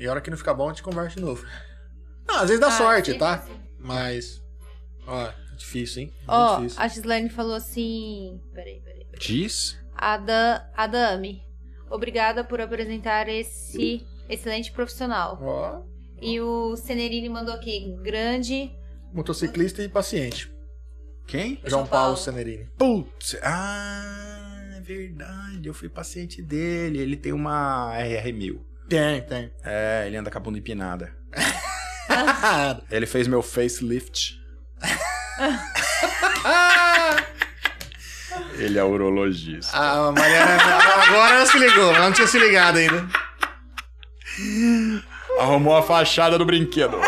[0.00, 1.44] E a hora que não ficar bom, a gente conversa de novo.
[2.26, 3.34] Não, às vezes dá Ah, sorte, tá?
[3.34, 3.52] assim.
[3.78, 4.42] Mas.
[5.06, 6.14] Ó, é difícil, hein?
[6.26, 6.80] Ó, difícil.
[6.82, 8.40] a Gislaine falou assim.
[8.54, 9.04] Peraí, peraí.
[9.04, 9.18] peraí.
[9.20, 9.78] Diz.
[9.94, 11.42] Ada, Adame,
[11.90, 15.38] obrigada por apresentar esse excelente profissional.
[15.42, 15.82] Ó,
[16.22, 18.70] E o Cenerini mandou aqui, grande.
[19.12, 20.50] motociclista e paciente.
[21.26, 21.60] Quem?
[21.64, 22.16] João Paulo Paulo.
[22.16, 22.68] Cenerini.
[22.78, 23.36] Putz.
[23.42, 25.66] Ah, é verdade.
[25.68, 26.98] Eu fui paciente dele.
[26.98, 28.60] Ele tem uma RR1000.
[28.90, 29.52] Tem, tem.
[29.64, 31.14] É, ele anda com a bunda empinada.
[32.90, 34.36] Ele fez meu facelift.
[38.58, 39.76] Ele é urologista.
[39.76, 40.56] a Mariana
[41.06, 43.06] agora ela se ligou, ela não tinha se ligado ainda.
[45.38, 47.00] Arrumou a fachada do brinquedo.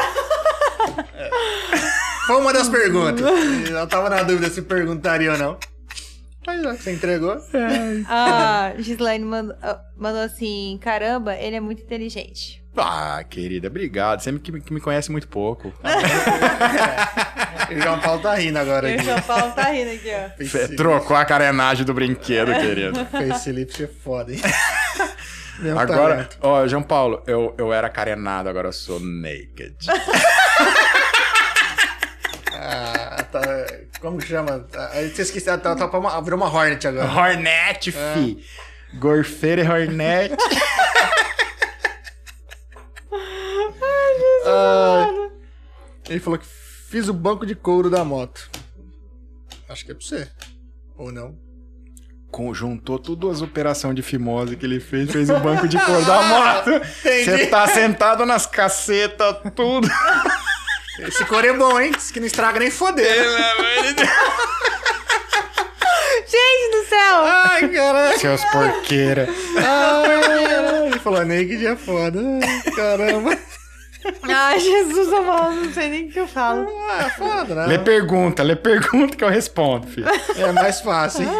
[2.27, 3.27] Foi uma das perguntas.
[3.69, 5.59] Eu tava na dúvida se perguntaria ou não.
[6.47, 7.37] Mas já que você entregou.
[8.09, 12.62] A Gislaine mandou, ah, mandou assim: caramba, ele é muito inteligente.
[12.77, 14.21] Ah, querida, obrigado.
[14.23, 15.69] Sempre que me, que me conhece muito pouco.
[15.69, 15.73] O
[17.83, 19.05] João Paulo tá rindo agora E o aqui.
[19.05, 20.77] João Paulo tá rindo aqui, ó.
[20.77, 23.05] Trocou a carenagem do brinquedo, querido.
[23.12, 24.41] Facelift é foda, hein?
[25.61, 26.39] Mesmo Agora, talento.
[26.41, 29.77] ó, João Paulo, eu, eu era carenado, agora eu sou naked.
[32.55, 33.02] Ah.
[34.03, 34.67] Como que chama?
[34.91, 37.09] Aí você esqueceu, tá, tá, uma- virou uma Hornet agora.
[37.11, 38.45] Hornet, fi.
[38.99, 40.35] Gorfeira e Hornet.
[44.45, 45.07] Ah,
[46.09, 46.47] ele falou que
[46.89, 48.51] fiz o banco de couro da moto.
[49.69, 50.29] Acho que é pra você.
[50.97, 51.37] Ou não?
[52.31, 56.23] Conjuntou tudo as operações de fimose que ele fez, fez o banco de cor da
[56.29, 56.71] moto.
[57.03, 59.89] Você tá sentado nas cacetas, tudo.
[61.01, 61.93] Esse couro é bom, hein?
[61.97, 63.07] Esse que não estraga nem foder.
[66.27, 67.25] Gente do céu!
[67.25, 68.19] Ai, caralho.
[68.19, 69.29] Seus porqueira.
[69.59, 72.21] Ai, ele falou, naked é foda.
[72.21, 73.39] Ai, Caramba.
[74.23, 76.67] Ai, Jesus amado, não sei nem o que eu falo.
[76.91, 77.67] Ah, é foda, né?
[77.67, 80.09] Lê pergunta, lê pergunta que eu respondo, filho.
[80.37, 81.31] É mais fácil, hein?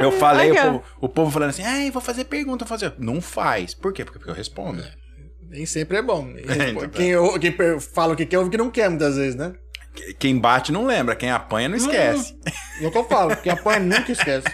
[0.00, 2.92] Eu falei, Ai, o povo, o povo falando assim, ai, vou fazer pergunta, vou fazer.
[2.98, 3.74] Não faz.
[3.74, 4.04] Por quê?
[4.04, 4.84] Porque eu respondo.
[5.48, 6.28] Nem sempre é bom.
[6.36, 9.34] então Quem, ou- quem fala o que quer, ouve o que não quer, muitas vezes,
[9.34, 9.54] né?
[10.18, 12.38] Quem bate não lembra, quem apanha não esquece.
[12.80, 13.36] Nunca eu falo.
[13.36, 14.46] Quem apanha nunca esquece.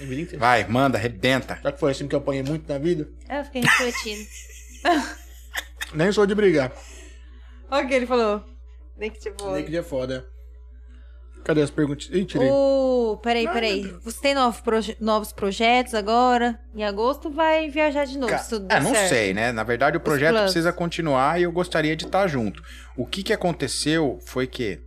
[0.00, 0.38] Inteira.
[0.38, 1.58] Vai, manda, arrebenta.
[1.62, 4.26] Já que foi assim que eu apanhei muito na vida, Eu fiquei refletindo.
[5.94, 6.72] nem sou de brigar.
[7.70, 8.44] Olha o que ele falou.
[8.96, 9.50] Nem que tipo.
[9.50, 10.26] Naked é foda.
[11.46, 12.08] Cadê as perguntas?
[12.12, 12.48] Ih, tirei.
[12.50, 13.18] O...
[13.22, 13.96] Peraí, peraí.
[14.02, 16.58] Você tem novo proje- novos projetos agora?
[16.74, 19.08] Em agosto vai viajar de novo, se tudo É, não certo.
[19.08, 19.52] sei, né?
[19.52, 22.60] Na verdade, o projeto precisa continuar e eu gostaria de estar junto.
[22.96, 24.80] O que, que aconteceu foi que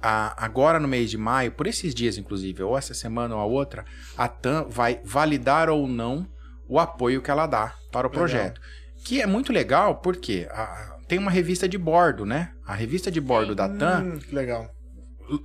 [0.00, 3.44] a- agora no mês de maio, por esses dias, inclusive, ou essa semana ou a
[3.44, 3.84] outra,
[4.16, 6.24] a TAM vai validar ou não
[6.68, 8.10] o apoio que ela dá para o Legal.
[8.10, 8.60] projeto.
[9.04, 12.52] Que é muito legal porque a- tem uma revista de bordo, né?
[12.64, 14.70] A revista de bordo da TAM Hum, que legal.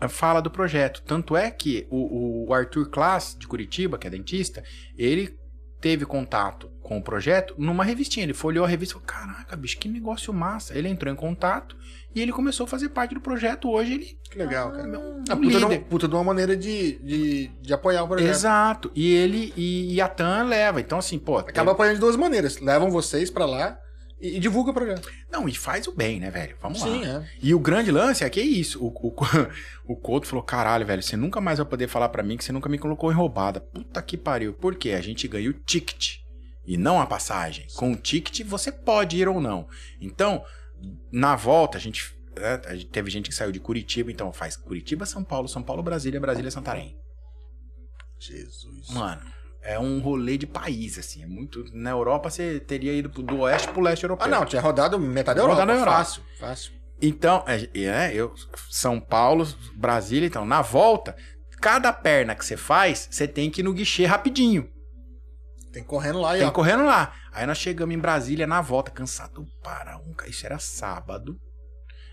[0.10, 1.02] Fala do projeto.
[1.04, 4.64] Tanto é que o, o Arthur Klaas, de Curitiba, que é dentista,
[4.98, 5.38] ele
[5.82, 8.24] teve contato com o projeto numa revistinha.
[8.24, 10.78] Ele folheou a revista e falou: Caraca, bicho, que negócio massa.
[10.78, 11.76] Ele entrou em contato
[12.14, 13.70] e ele começou a fazer parte do projeto.
[13.70, 14.18] Hoje ele.
[14.30, 14.88] Que legal, cara.
[14.88, 18.30] um Ah, puta, de puta de uma maneira de, de, de apoiar o projeto.
[18.30, 18.92] Exato.
[18.94, 20.80] E ele e, e a TAM leva.
[20.80, 21.38] Então, assim, pô.
[21.38, 22.60] Acaba apoiando de duas maneiras.
[22.60, 23.78] Levam vocês pra lá
[24.22, 25.10] e, e divulga o projeto.
[25.32, 26.56] Não, e faz o bem, né, velho?
[26.62, 27.24] Vamos Sim, lá.
[27.24, 27.30] é.
[27.42, 28.84] E o grande lance é que é isso.
[28.84, 29.14] O, o,
[29.94, 32.52] o Couto falou: caralho, velho, você nunca mais vai poder falar pra mim que você
[32.52, 33.60] nunca me colocou em roubada.
[33.60, 34.54] Puta que pariu.
[34.54, 34.92] Por quê?
[34.92, 36.18] A gente ganha o ticket
[36.66, 37.68] e não a passagem.
[37.76, 39.68] Com o ticket você pode ir ou não.
[40.00, 40.44] Então,
[41.12, 42.14] na volta, a gente.
[42.40, 45.64] né, a gente- teve gente que saiu de Curitiba, então faz Curitiba, São Paulo, São
[45.64, 46.96] Paulo, Brasília, Brasília, Santarém.
[48.20, 48.90] Jesus.
[48.92, 49.22] Mano,
[49.62, 51.24] é um rolê de país, assim.
[51.24, 51.64] É muito.
[51.74, 54.26] Na Europa você teria ido do oeste pro leste europeu.
[54.26, 55.62] Ah, não, tinha rodado metade da Europa.
[55.62, 55.98] Rodado na Europa.
[55.98, 56.72] Fácil, fácil.
[57.02, 58.34] Então, é, é, eu,
[58.70, 61.16] São Paulo, Brasília, então, na volta,
[61.60, 64.70] cada perna que você faz, você tem que ir no guichê rapidinho.
[65.72, 66.52] Tem correndo lá Tem ó.
[66.52, 67.14] correndo lá.
[67.32, 70.14] Aí nós chegamos em Brasília na volta, cansado para um.
[70.28, 71.40] Isso era sábado.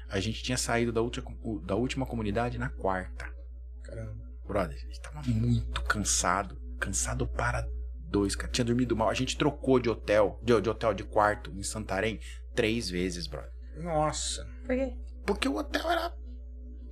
[0.09, 1.27] A gente tinha saído da última,
[1.65, 3.28] da última comunidade na quarta.
[3.83, 4.28] Caramba.
[4.47, 6.57] Brother, a gente tava muito cansado.
[6.79, 7.67] Cansado para
[8.11, 8.51] dois, cara.
[8.51, 9.09] Tinha dormido mal.
[9.09, 12.19] A gente trocou de hotel, de, de hotel de quarto em Santarém
[12.55, 13.51] três vezes, brother.
[13.77, 14.45] Nossa.
[14.67, 14.93] Por quê?
[15.27, 16.13] Porque o hotel era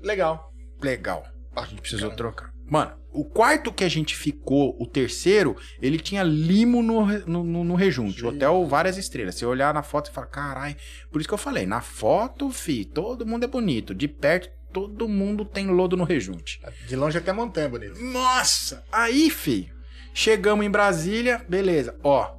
[0.00, 0.52] Legal.
[0.80, 1.24] legal.
[1.54, 2.50] A gente precisou trocar.
[2.68, 7.64] Mano, o quarto que a gente ficou, o terceiro, ele tinha limo no, no, no,
[7.64, 8.24] no rejunte.
[8.24, 9.36] O hotel, várias estrelas.
[9.36, 10.76] Você olhar na foto e falar, carai.
[11.10, 13.94] Por isso que eu falei, na foto, fi, todo mundo é bonito.
[13.94, 16.60] De perto, todo mundo tem lodo no rejunte.
[16.86, 17.98] De longe até montanha, bonito.
[18.02, 18.84] Nossa!
[18.92, 19.72] Aí, fi,
[20.16, 21.94] chegamos em Brasília, beleza.
[22.02, 22.38] Ó,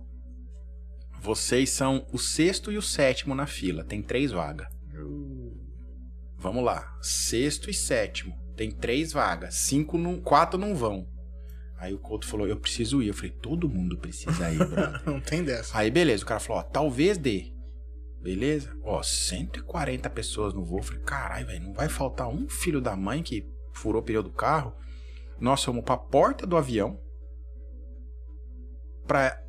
[1.22, 3.84] vocês são o sexto e o sétimo na fila.
[3.84, 4.68] Tem três vagas.
[6.36, 6.98] Vamos lá.
[7.02, 8.36] Sexto e sétimo.
[8.56, 9.54] Tem três vagas.
[9.56, 11.08] Cinco não, quatro não vão.
[11.78, 13.10] Aí o Couto falou, eu preciso ir.
[13.10, 15.02] Eu falei, todo mundo precisa ir, brother.
[15.06, 15.78] Não tem dessa.
[15.78, 17.54] Aí beleza, o cara falou, ó, talvez dê.
[18.20, 18.76] Beleza?
[18.84, 20.80] Ó, 140 pessoas no voo.
[20.80, 24.24] Eu falei, caralho, velho, não vai faltar um filho da mãe que furou o pneu
[24.24, 24.74] do carro.
[25.40, 27.00] Nós fomos pra porta do avião
[29.08, 29.42] pra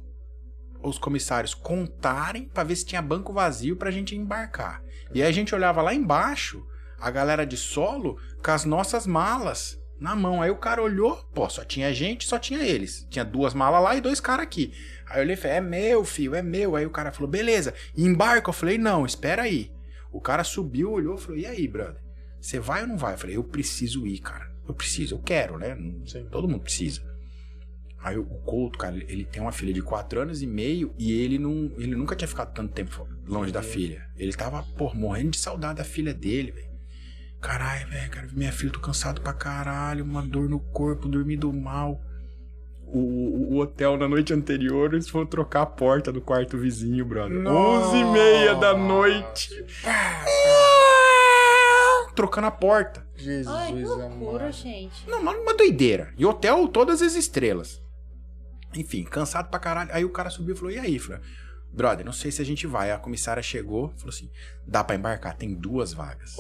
[0.81, 4.83] os comissários contarem pra ver se tinha banco vazio pra gente embarcar.
[5.13, 6.65] E aí a gente olhava lá embaixo,
[7.01, 10.41] a galera de solo com as nossas malas na mão.
[10.41, 13.07] Aí o cara olhou, pô, só tinha gente, só tinha eles.
[13.11, 14.73] Tinha duas malas lá e dois caras aqui.
[15.07, 16.77] Aí eu olhei e falei, é meu, filho, é meu.
[16.77, 18.49] Aí o cara falou, beleza, embarca.
[18.49, 19.73] Eu falei, não, espera aí.
[20.13, 22.01] O cara subiu, olhou e falou, e aí, brother?
[22.41, 23.15] Você vai ou não vai?
[23.15, 24.49] Eu falei, eu preciso ir, cara.
[24.67, 25.77] Eu preciso, eu quero, né?
[26.31, 27.03] Todo mundo precisa.
[28.01, 31.39] Aí o Couto, cara, ele tem uma filha de 4 anos e meio e ele
[31.39, 34.07] não, ele nunca tinha ficado tanto tempo longe da filha.
[34.17, 36.69] Ele tava, pô, morrendo de saudade da filha dele, velho.
[37.41, 41.53] Caralho, velho, quero ver minha filha, tô cansado pra caralho, uma dor no corpo, dormindo
[41.53, 42.01] mal.
[42.87, 47.39] o, o hotel na noite anterior, eles foram trocar a porta do quarto vizinho, brother.
[47.39, 47.97] Nossa.
[47.97, 49.51] 11 e meia da noite.
[52.15, 53.07] Trocando a porta.
[53.15, 54.53] Jesus Ai, que loucura, amado.
[54.53, 55.09] gente.
[55.09, 56.13] Não, mas uma doideira.
[56.19, 57.81] E hotel, todas as estrelas.
[58.75, 59.91] Enfim, cansado pra caralho.
[59.93, 60.99] Aí o cara subiu e falou: E aí?
[60.99, 61.21] Falei,
[61.73, 62.91] brother, não sei se a gente vai.
[62.91, 64.31] A comissária chegou falou assim:
[64.67, 66.37] dá pra embarcar, tem duas vagas.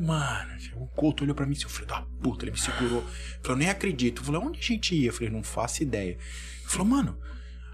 [0.00, 3.04] Mano, o Couto olhou pra mim, seu filho da puta, ele me segurou.
[3.42, 4.22] Falou, nem acredito.
[4.22, 5.08] Falei, onde a gente ia?
[5.08, 6.12] Eu falei, não faço ideia.
[6.12, 6.18] Ele
[6.66, 7.18] falou, mano,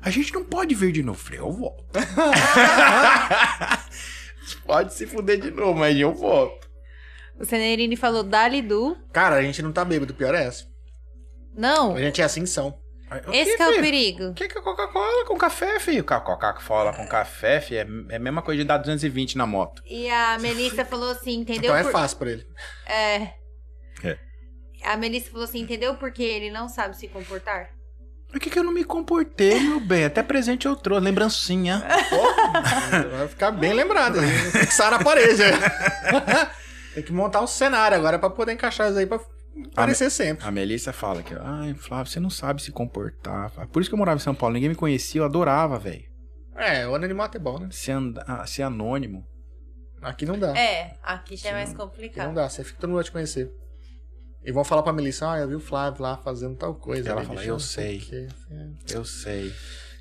[0.01, 1.19] a gente não pode vir de novo.
[1.19, 1.85] Eu falei, eu volto.
[4.67, 6.69] pode se fuder de novo, mas eu volto.
[7.39, 8.97] O Cenerini falou Dali Du.
[9.13, 10.67] Cara, a gente não tá bêbado, pior é essa.
[11.57, 12.79] Não, A gente é assim são.
[13.33, 13.83] Esse que é o filho?
[13.83, 14.25] perigo.
[14.29, 16.03] O que, que é Coca-Cola com café, filho?
[16.05, 19.83] Ca- Coca-Cola com café, filho, é, é a mesma coisa de dar 220 na moto.
[19.87, 21.65] E a Melissa falou assim, entendeu?
[21.65, 22.47] Então é por- fácil pra ele.
[22.87, 23.33] É.
[24.03, 24.19] É.
[24.85, 27.69] A Melissa falou assim, entendeu porque ele não sabe se comportar?
[28.31, 30.05] Por que, que eu não me comportei, meu bem?
[30.07, 31.85] Até presente eu trouxe, lembrancinha.
[33.17, 34.19] Vai ficar bem lembrado.
[34.51, 35.39] Fixar na parede.
[35.43, 36.51] né?
[36.95, 39.21] Tem que montar um cenário agora pra poder encaixar isso aí pra
[39.73, 40.47] aparecer sempre.
[40.47, 43.51] A Melissa fala que, ai, Flávio, você não sabe se comportar.
[43.69, 46.05] Por isso que eu morava em São Paulo, ninguém me conhecia, eu adorava, velho.
[46.57, 47.69] É, o anonimato é bom, né?
[47.73, 49.27] Ser, anda- ah, ser anônimo.
[50.01, 50.57] Aqui não dá.
[50.57, 52.35] É, aqui já é mais Aqui não complicado.
[52.35, 52.49] dá.
[52.49, 53.51] Você fica todo mundo vai te conhecer.
[54.45, 57.09] E vão falar pra Melissa, ah, eu vi o Flávio lá fazendo tal coisa.
[57.11, 58.03] Ela ali, fala, eu sei.
[58.93, 59.53] Eu sei.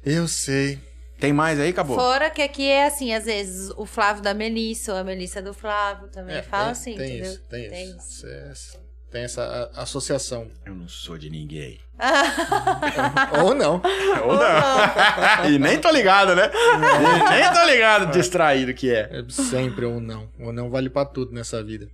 [0.06, 0.80] Eu sei.
[1.20, 1.96] Tem mais aí, acabou?
[1.96, 5.54] Fora que aqui é assim, às vezes o Flávio da Melissa ou a Melissa do
[5.54, 7.32] Flávio também É, fala tem- assim, tem entendeu?
[7.32, 8.22] Isso, tem, Tem isso.
[8.22, 8.83] Cê-
[9.14, 10.50] Tem essa associação.
[10.66, 11.80] Eu não sou de ninguém.
[13.44, 13.80] Ou não.
[14.26, 15.46] Ou não.
[15.54, 16.50] e nem tô ligado, né?
[16.50, 19.20] E nem tô ligado, distraído que é.
[19.20, 20.32] É sempre ou não.
[20.40, 21.88] Ou não vale pra tudo nessa vida.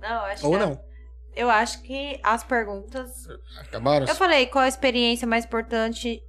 [0.00, 0.80] Não, acho Ou que não.
[1.36, 3.10] eu acho que as perguntas.
[3.58, 4.06] Acabaram?
[4.06, 6.22] Eu falei, qual a experiência mais importante.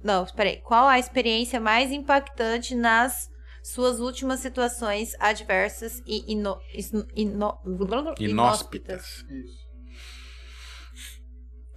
[0.00, 0.58] Não, peraí.
[0.58, 3.28] Qual a experiência mais impactante nas
[3.62, 6.58] suas últimas situações adversas e ino...
[6.74, 7.58] isno- ino-
[8.18, 9.24] Inóspitas.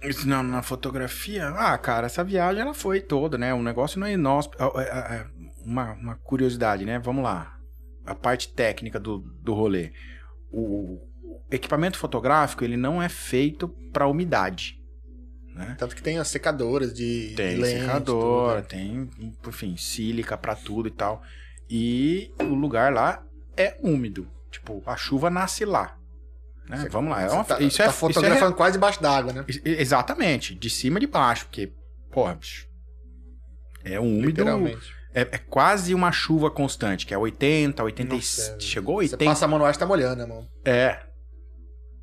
[0.02, 3.52] Isso na, na fotografia, ah, cara, essa viagem ela foi toda, né?
[3.54, 4.62] O negócio não é inóspito.
[4.62, 5.30] Ah, ah, ah,
[5.64, 6.98] Uma, uma curiosidade, né?
[6.98, 7.56] Vamos lá.
[8.04, 9.92] A parte técnica do, do rolê.
[10.52, 11.00] O
[11.50, 14.78] equipamento fotográfico, ele não é feito para umidade.
[15.54, 15.74] Né?
[15.78, 19.08] Tanto que tem as secadoras de, Tem de lente, secadora, tudo, né?
[19.08, 19.10] tem,
[19.48, 21.22] enfim, sílica pra tudo e tal.
[21.68, 23.24] E o lugar lá
[23.56, 24.28] é úmido.
[24.50, 25.96] Tipo, a chuva nasce lá.
[26.68, 26.78] Né?
[26.78, 27.22] Você- Vamos lá.
[27.22, 29.44] É Você uma, tá, isso, tá é, isso é fotografando quase embaixo d'água, né?
[29.48, 31.72] E- Exatamente, de cima e de baixo, porque,
[32.10, 32.68] porra, bicho,
[33.84, 34.92] é úmido, Literalmente.
[35.14, 39.24] é, é quase uma chuva constante, que é 80, 80, Nossa, chegou a Você 80,
[39.30, 40.48] passa a mão no ar, você tá molhando, né, mão?
[40.64, 41.04] é,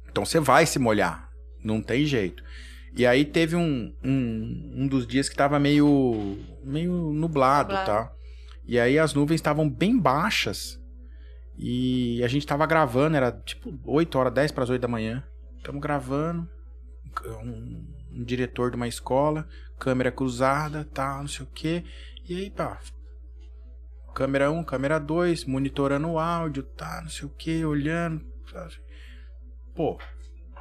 [0.09, 1.29] então você vai se molhar,
[1.63, 2.41] não tem jeito.
[2.95, 7.85] E aí teve um, um, um dos dias que tava meio, meio nublado, Nublado.
[8.07, 8.11] tá?
[8.65, 10.81] E aí as nuvens estavam bem baixas
[11.57, 15.23] e a gente tava gravando, era tipo 8 horas, 10 para as 8 da manhã.
[15.57, 16.49] Estamos gravando,
[17.25, 19.47] um, um diretor de uma escola,
[19.79, 21.83] câmera cruzada, tá, não sei o quê.
[22.27, 22.79] E aí, pá,
[24.13, 28.25] câmera 1, câmera 2, monitorando o áudio, tá, não sei o quê, olhando.
[28.51, 28.75] sabe?
[29.75, 29.99] Pô,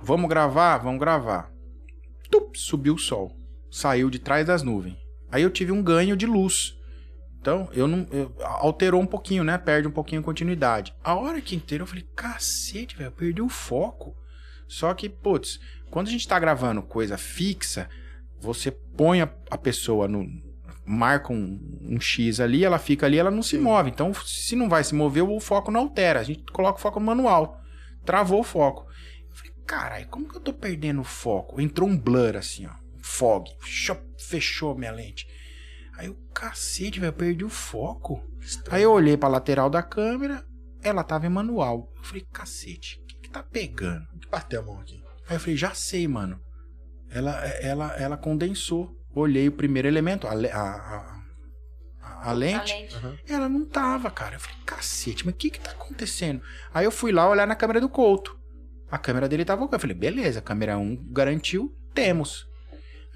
[0.02, 0.78] vamos gravar?
[0.78, 1.50] Vamos gravar.
[2.30, 3.36] Tup, subiu o sol.
[3.70, 4.96] Saiu de trás das nuvens.
[5.30, 6.78] Aí eu tive um ganho de luz.
[7.42, 8.06] Então, eu não.
[8.12, 9.58] eu- alterou um pouquinho, né?
[9.58, 10.94] Perde um pouquinho a continuidade.
[11.02, 14.16] A hora que inteira eu falei, cacete, velho, eu perdi o foco.
[14.68, 15.58] Só que, putz,
[15.90, 17.90] quando a gente tá gravando coisa fixa,
[18.40, 20.24] você põe a, a pessoa no.
[20.84, 23.90] Marca um, um X ali, ela fica ali, ela não se move.
[23.90, 26.20] Então, se não vai se mover, o foco não altera.
[26.20, 27.60] A gente coloca o foco no manual.
[28.04, 28.86] Travou o foco.
[29.28, 31.60] Eu falei, caralho, como que eu tô perdendo o foco?
[31.60, 32.72] Entrou um blur assim, ó.
[33.00, 33.48] Fog.
[34.16, 35.26] Fechou minha lente.
[35.96, 38.22] Aí eu, cacete, velho, perdi o foco.
[38.70, 40.44] Aí eu olhei pra lateral da câmera,
[40.82, 41.92] ela tava em manual.
[41.96, 44.06] Eu falei, cacete, o que, que tá pegando?
[44.30, 45.02] Bateu a mão aqui.
[45.28, 46.40] Aí eu falei, já sei, mano.
[47.10, 48.90] Ela, ela, ela condensou.
[49.14, 51.22] Olhei o primeiro elemento, a, a, a,
[52.00, 52.74] a- a lente.
[53.24, 54.36] De- Ela não tava, cara.
[54.36, 56.40] Eu falei, cacete, mas o que que tá acontecendo?
[56.72, 58.38] Aí eu fui lá olhar na câmera do Couto.
[58.90, 59.76] A câmera dele tava ok.
[59.76, 62.46] Eu falei, beleza, câmera 1 garantiu, temos.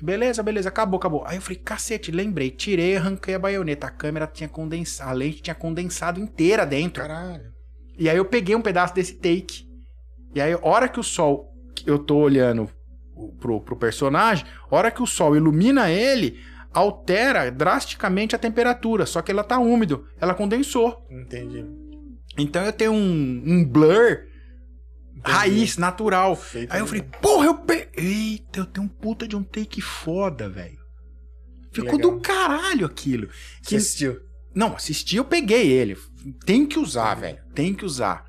[0.01, 1.25] Beleza, beleza, acabou, acabou.
[1.27, 3.87] Aí eu falei, cacete, lembrei, tirei arranquei a baioneta.
[3.87, 7.03] A câmera tinha condensado, a lente tinha condensado inteira dentro.
[7.03, 7.53] Caralho.
[7.99, 9.67] E aí eu peguei um pedaço desse take.
[10.35, 11.51] E aí, hora que o sol,
[11.87, 12.69] eu tô olhando
[13.41, 16.39] pro, pro personagem, hora que o sol ilumina ele,
[16.75, 19.07] altera drasticamente a temperatura.
[19.07, 21.07] Só que ela tá úmido, ela condensou.
[21.11, 21.65] Entendi.
[22.37, 24.27] Então eu tenho um, um blur
[25.33, 26.37] raiz, natural.
[26.37, 27.89] Feito Aí eu falei, porra, eu pe...
[27.97, 30.79] Eita, eu tenho um puta de um take foda, velho.
[31.73, 32.13] Ficou Legal.
[32.13, 33.29] do caralho aquilo.
[33.63, 34.21] Que- assistiu?
[34.55, 35.97] Não, assisti, eu peguei ele.
[36.47, 37.39] Tem que usar, velho.
[37.55, 38.25] Tem que usar.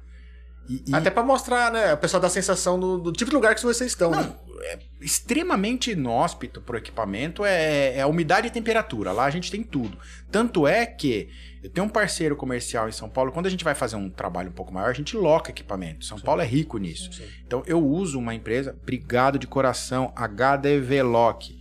[0.70, 1.94] E, e- Até pra mostrar, né?
[1.94, 4.36] O pessoal dá a sensação do, do tipo de lugar que vocês estão, né?
[4.62, 9.12] É extremamente inóspito pro equipamento é, é a umidade e temperatura.
[9.12, 9.98] Lá a gente tem tudo.
[10.32, 11.30] Tanto é que
[11.64, 13.32] eu tenho um parceiro comercial em São Paulo.
[13.32, 16.06] Quando a gente vai fazer um trabalho um pouco maior, a gente loca equipamento.
[16.06, 17.12] São Paulo é rico nisso.
[17.12, 17.26] Sim.
[17.46, 21.58] Então eu uso uma empresa, obrigado de coração, HDV Lock.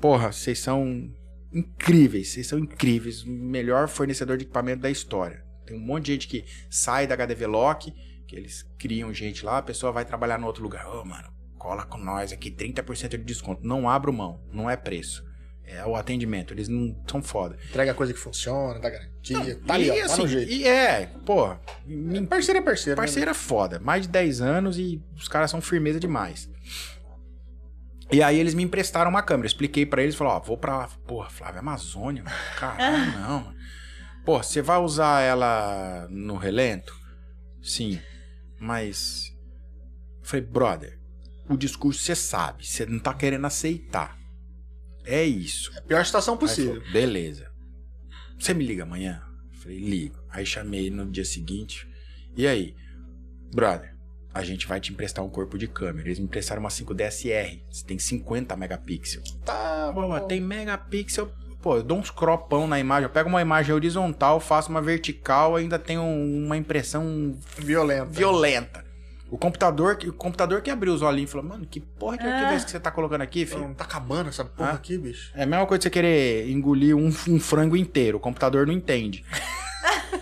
[0.00, 1.10] Porra, vocês são
[1.52, 5.44] incríveis, vocês são incríveis, o melhor fornecedor de equipamento da história.
[5.64, 7.92] Tem um monte de gente que sai da HDV Lock,
[8.26, 10.86] que eles criam gente lá, a pessoa vai trabalhar no outro lugar.
[10.86, 13.66] Ô, mano, cola com nós aqui, 30% de desconto.
[13.66, 15.24] Não abro mão, não é preço.
[15.64, 17.56] É o atendimento, eles não são foda.
[17.68, 19.60] Entrega coisa que funciona, dá garantia.
[19.66, 20.52] tá ali, e, ó, tá assim, no jeito.
[20.52, 22.96] e é, porra, me Parceiro é parceiro.
[23.00, 23.04] né?
[23.04, 23.80] Parceiro é foda.
[23.80, 26.48] Mais de 10 anos e os caras são firmeza demais.
[28.12, 29.48] E aí eles me emprestaram uma câmera.
[29.48, 30.88] Expliquei pra eles, falou, ó, vou pra lá.
[31.04, 32.36] Porra, Flávia, Amazônia, mano.
[32.56, 33.40] Caralho, não.
[33.46, 33.56] mano.
[34.24, 36.94] Pô, você vai usar ela no relento?
[37.60, 38.00] Sim.
[38.60, 39.32] Mas.
[40.20, 40.95] Eu falei, brother,
[41.48, 44.18] o discurso você sabe, você não tá querendo aceitar.
[45.04, 45.72] É isso.
[45.74, 46.76] É a pior situação possível.
[46.80, 47.50] falou, Beleza.
[48.38, 49.22] Você me liga amanhã?
[49.52, 50.18] Eu Falei, ligo.
[50.30, 51.88] Aí chamei no dia seguinte.
[52.36, 52.74] E aí?
[53.54, 53.94] Brother,
[54.34, 56.08] a gente vai te emprestar um corpo de câmera.
[56.08, 57.62] Eles me emprestaram uma 5DSR.
[57.70, 59.30] Você tem 50 megapixels.
[59.44, 60.26] Tá, Pô, bom.
[60.26, 61.32] tem megapixel.
[61.62, 63.04] Pô, eu dou uns cropão na imagem.
[63.04, 68.10] Eu pego uma imagem horizontal, faço uma vertical, ainda tenho uma impressão Violento.
[68.10, 68.84] violenta.
[69.30, 72.50] O computador, o computador que abriu os olhinhos e falou, mano, que porra de arquivo
[72.52, 73.62] é esse que você tá colocando aqui, filho?
[73.62, 74.74] Não tá acabando essa porra Ah.
[74.74, 75.32] aqui, bicho.
[75.34, 78.18] É a mesma coisa que você querer engolir um, um frango inteiro.
[78.18, 79.24] O computador não entende.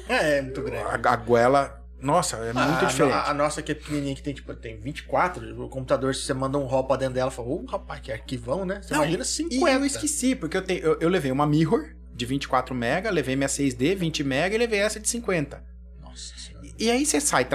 [0.09, 0.85] É, é muito grande.
[0.85, 3.15] A, a goela, nossa, é muito a, diferente.
[3.15, 6.35] A, a nossa que é pequenininha, que tem, tipo, tem 24, o computador, se você
[6.35, 8.81] manda um RAW pra dentro dela, fala, ô, rapaz, que arquivão, né?
[8.83, 9.71] Você Não, imagina E 50.
[9.73, 13.49] eu esqueci, porque eu, tenho, eu, eu levei uma mirror de 24 mega, levei minha
[13.49, 15.63] 6D 20 mega e levei essa de 50.
[16.03, 16.54] Nossa senhora.
[16.79, 17.47] E aí você sai,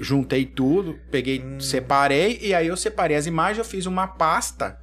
[0.00, 1.60] juntei tudo, peguei, Hum.
[1.60, 4.78] separei, e aí eu separei as imagens, eu fiz uma pasta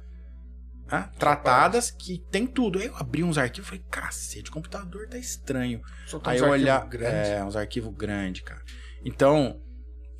[0.90, 2.78] né, tratadas que tem tudo.
[2.78, 5.80] Aí eu abri uns arquivos e falei, cacete, o computador tá estranho.
[6.06, 6.86] Soltou Aí uns eu olhar.
[6.86, 7.30] grandes.
[7.30, 8.60] É, uns arquivos grandes, cara.
[9.04, 9.58] Então,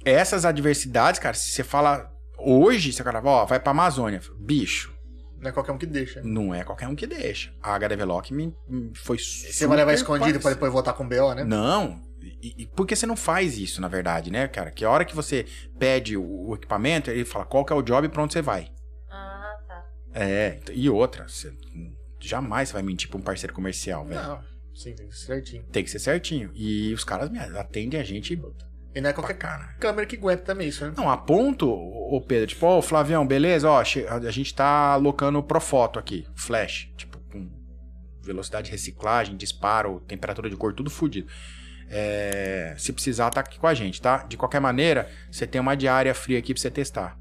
[0.05, 2.11] essas adversidades, cara, se você fala.
[2.39, 4.21] Hoje, você fala, ó, vai pra Amazônia.
[4.41, 4.93] Bicho,
[5.39, 6.21] Não é qualquer um que deixa.
[6.25, 7.53] não é qualquer um que deixa.
[7.63, 10.55] A HDV Lock me, me foi Você vai levar escondido pra parceiro.
[10.57, 11.45] depois voltar com o BO, né?
[11.45, 12.01] Não.
[12.23, 14.71] E, e por que você não faz isso, na verdade, né, cara?
[14.71, 15.47] Que a hora que você
[15.79, 18.43] pede o, o equipamento, ele fala qual que é o job e pra onde você
[18.43, 18.71] vai.
[19.11, 19.85] Ah, tá.
[20.15, 21.53] É, e outra, você,
[22.21, 24.23] jamais você vai mentir pra um parceiro comercial, velho.
[24.23, 24.41] Não,
[24.75, 25.63] sim, tem que ser certinho.
[25.65, 26.51] Tem que ser certinho.
[26.55, 28.41] E os caras me atendem a gente
[28.95, 29.75] E não é qualquer cara.
[29.81, 30.95] câmera que aguenta também isso, né?
[30.97, 33.69] Não, a ponto, ô Pedro, tipo, ó, Flavião, beleza?
[33.69, 37.51] Ó, a gente tá alocando Profoto aqui, flash, tipo, com
[38.23, 41.29] velocidade de reciclagem, disparo, temperatura de cor, tudo fudido.
[41.95, 44.25] É, se precisar, tá aqui com a gente, tá?
[44.27, 47.19] De qualquer maneira, você tem uma diária fria aqui pra você testar.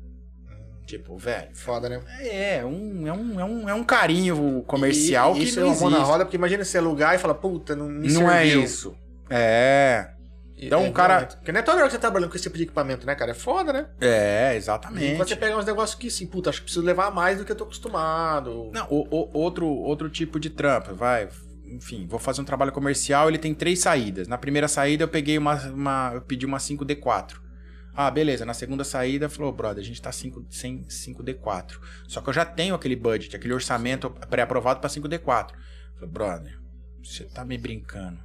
[0.85, 1.49] Tipo, velho.
[1.53, 2.01] Foda, né?
[2.21, 5.71] É, um, é, um, é, um, é um carinho comercial e, que isso não é
[5.71, 6.09] uma mão na existe.
[6.11, 8.63] roda, porque imagina você alugar e falar, puta, não me Não é serviu.
[8.63, 8.95] isso.
[9.29, 10.09] É,
[10.57, 11.25] E- Então, é o cara-.
[11.25, 13.15] Porque não é toda hora que você tá trabalhando com esse tipo de equipamento, né,
[13.15, 13.31] cara?
[13.31, 13.87] É foda, né?
[14.01, 15.15] é, E exatamente.
[15.15, 17.51] quando você pega uns negócios que, assim, puta, acho que preciso levar mais do que
[17.51, 18.69] eu tô acostumado.
[18.73, 21.29] Não, o- o- outro, outro tipo de trampo, vai.
[21.71, 24.27] Enfim, vou fazer um trabalho comercial, ele tem três saídas.
[24.27, 25.55] Na primeira saída eu peguei uma.
[25.69, 27.39] uma eu pedi uma 5D4.
[27.93, 28.45] Ah, beleza.
[28.45, 31.77] Na segunda saída, falou, brother, a gente tá 5, sem 5D4.
[32.07, 35.51] Só que eu já tenho aquele budget, aquele orçamento pré-aprovado pra 5D4.
[35.95, 36.59] Falei, brother,
[37.03, 38.19] você tá me brincando.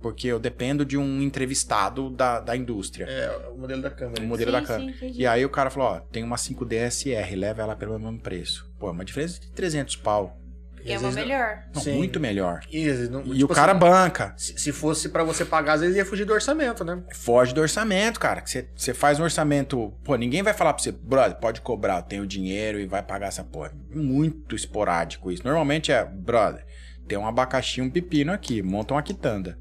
[0.00, 3.06] Porque eu dependo de um entrevistado da, da indústria.
[3.06, 4.22] É, o modelo da câmera.
[4.22, 4.98] O modelo Sim, da câmera.
[4.98, 5.12] sim.
[5.14, 8.70] E aí o cara falou, ó, tem uma 5DSR, leva ela pelo mesmo preço.
[8.78, 10.38] Pô, é uma diferença de 300 pau.
[10.86, 11.58] Que é uma melhor.
[11.74, 11.96] Não, Sim.
[11.96, 12.60] muito melhor.
[12.70, 14.34] E, não- E tipo o cara assim, banca.
[14.36, 17.02] se, se fosse pra você pagar, às vezes ia fugir do orçamento, né?
[17.14, 18.40] Foge do orçamento, cara.
[18.40, 19.92] que Você você faz um orçamento.
[20.04, 23.26] Pô, ninguém vai falar pra você, brother, pode cobrar, eu tenho dinheiro e vai pagar
[23.26, 23.72] essa porra.
[23.90, 25.42] Muito esporádico isso.
[25.44, 26.64] Normalmente é, brother,
[27.08, 29.58] tem um abacaxi e um pepino aqui, monta uma quitanda.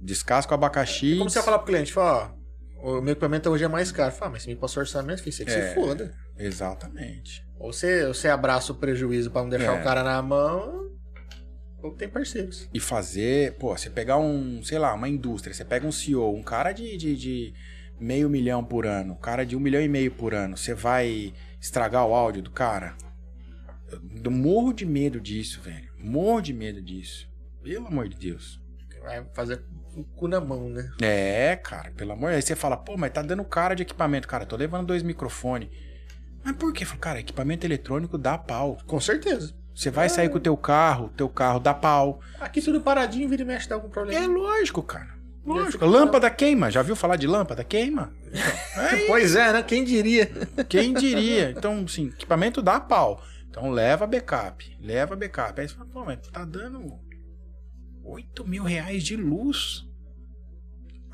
[0.00, 1.16] Descasca o abacaxi.
[1.18, 1.92] Como você vai falar pro cliente?
[1.92, 2.34] Fala,
[2.78, 4.12] ó, o meu equipamento hoje é mais caro.
[4.12, 5.68] Fala, mas você me passou orçamento, filho, você que É.
[5.68, 6.12] se foda.
[6.36, 7.44] Exatamente.
[7.62, 9.80] Ou você, ou você abraça o prejuízo pra não deixar É.
[9.80, 10.90] o cara na mão,
[11.80, 12.68] ou tem parceiros.
[12.74, 16.42] E fazer, pô, você pegar um, sei lá, uma indústria, você pega um CEO, um
[16.42, 17.54] cara de, de, de
[18.00, 21.32] meio milhão por ano, um cara de um milhão e meio por ano, você vai
[21.60, 22.96] estragar o áudio do cara?
[24.24, 25.88] Eu morro de medo disso, velho.
[25.98, 27.30] Morro de medo disso.
[27.62, 28.60] Pelo amor de Deus.
[29.02, 29.62] Vai fazer
[29.96, 30.90] o cu na mão, né?
[31.00, 32.32] É, cara, pelo amor.
[32.32, 34.26] Aí você fala, pô, mas tá dando cara de equipamento.
[34.26, 35.68] Cara, tô levando dois microfones.
[36.44, 36.84] Mas por quê?
[37.00, 38.78] Cara, equipamento eletrônico dá pau.
[38.86, 39.54] Com certeza.
[39.74, 42.20] Você vai sair com o teu carro, teu carro dá pau.
[42.40, 44.22] Aqui tudo paradinho, vira e mexe, dá algum problema.
[44.22, 45.14] É lógico, cara.
[45.44, 45.84] Lógico.
[45.84, 46.70] Lâmpada queima.
[46.70, 47.64] Já viu falar de lâmpada?
[47.64, 48.12] Queima.
[49.06, 49.62] Pois é, né?
[49.62, 50.26] Quem diria?
[50.68, 51.50] Quem diria?
[51.50, 53.22] Então, sim, equipamento dá pau.
[53.48, 54.76] Então leva backup.
[54.80, 55.60] Leva backup.
[55.60, 56.98] Aí você fala, pô, mas tá dando
[58.04, 59.84] 8 mil reais de luz.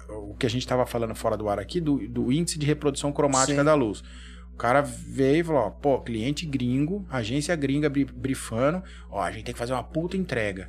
[0.09, 3.13] O que a gente tava falando fora do ar aqui, do, do índice de reprodução
[3.13, 3.65] cromática Sim.
[3.65, 4.03] da luz.
[4.59, 9.31] O cara veio e falou, ó, pô, cliente gringo, agência gringa bri- brifando, ó, a
[9.31, 10.69] gente tem que fazer uma puta entrega.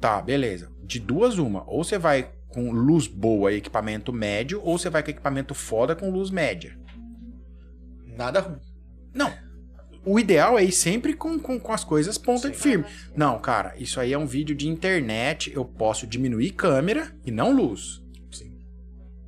[0.00, 0.72] Tá, beleza.
[0.82, 5.02] De duas uma, ou você vai com luz boa e equipamento médio, ou você vai
[5.02, 6.78] com equipamento foda com luz média.
[8.16, 8.56] Nada ruim.
[9.12, 9.30] Não.
[10.02, 12.86] O ideal é ir sempre com, com, com as coisas ponta de firme.
[13.14, 15.52] Não, cara, isso aí é um vídeo de internet.
[15.54, 18.02] Eu posso diminuir câmera e não luz.
[18.32, 18.56] Sim.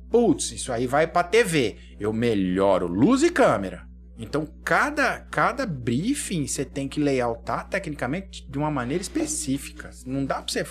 [0.09, 1.77] Putz, isso aí vai pra TV.
[1.99, 3.87] Eu melhoro luz e câmera.
[4.21, 9.89] Então, cada, cada briefing você tem que layoutar tecnicamente de uma maneira específica.
[10.05, 10.65] Não dá pra você.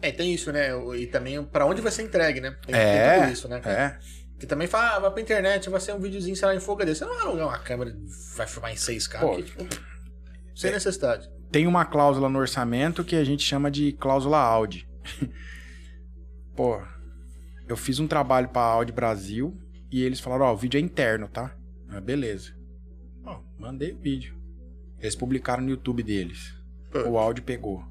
[0.00, 0.70] É, tem isso, né?
[0.96, 2.56] E também pra onde vai ser entregue, né?
[2.64, 3.60] Tem, É, tem tudo isso, né?
[3.64, 3.98] É.
[4.38, 6.74] Que também fala, ah, vai pra internet, vai ser um videozinho, sei lá, em Full
[6.76, 6.94] HD.
[6.94, 7.92] Você não vai alugar uma câmera,
[8.36, 9.18] vai filmar em 6K.
[9.18, 9.66] Pô, aqui, tipo,
[10.54, 11.28] sem necessidade.
[11.50, 14.88] tem uma cláusula no orçamento que a gente chama de cláusula Audi.
[16.54, 16.80] Pô,
[17.68, 19.58] eu fiz um trabalho pra Audi Brasil
[19.90, 21.52] e eles falaram, ó, o vídeo é interno, tá?
[21.88, 22.52] Ah, beleza.
[23.24, 24.36] Ó, mandei o vídeo.
[25.00, 26.54] Eles publicaram no YouTube deles.
[26.90, 27.10] Pô.
[27.10, 27.84] O áudio pegou.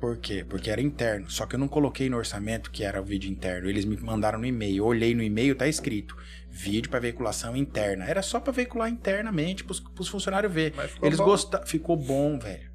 [0.00, 0.44] Por quê?
[0.44, 1.30] Porque era interno.
[1.30, 3.68] Só que eu não coloquei no orçamento que era o vídeo interno.
[3.68, 4.78] Eles me mandaram no e-mail.
[4.78, 6.16] Eu olhei no e-mail, tá escrito:
[6.50, 8.04] vídeo para veiculação interna.
[8.04, 10.74] Era só para veicular internamente pros, pros funcionários ver.
[11.00, 11.64] Eles gostaram.
[11.64, 12.68] Ficou bom, velho.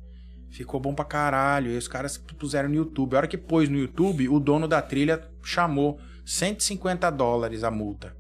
[0.50, 1.72] Ficou bom pra caralho.
[1.72, 3.16] E os caras puseram no YouTube.
[3.16, 8.16] A hora que pôs no YouTube, o dono da trilha chamou 150 dólares a multa.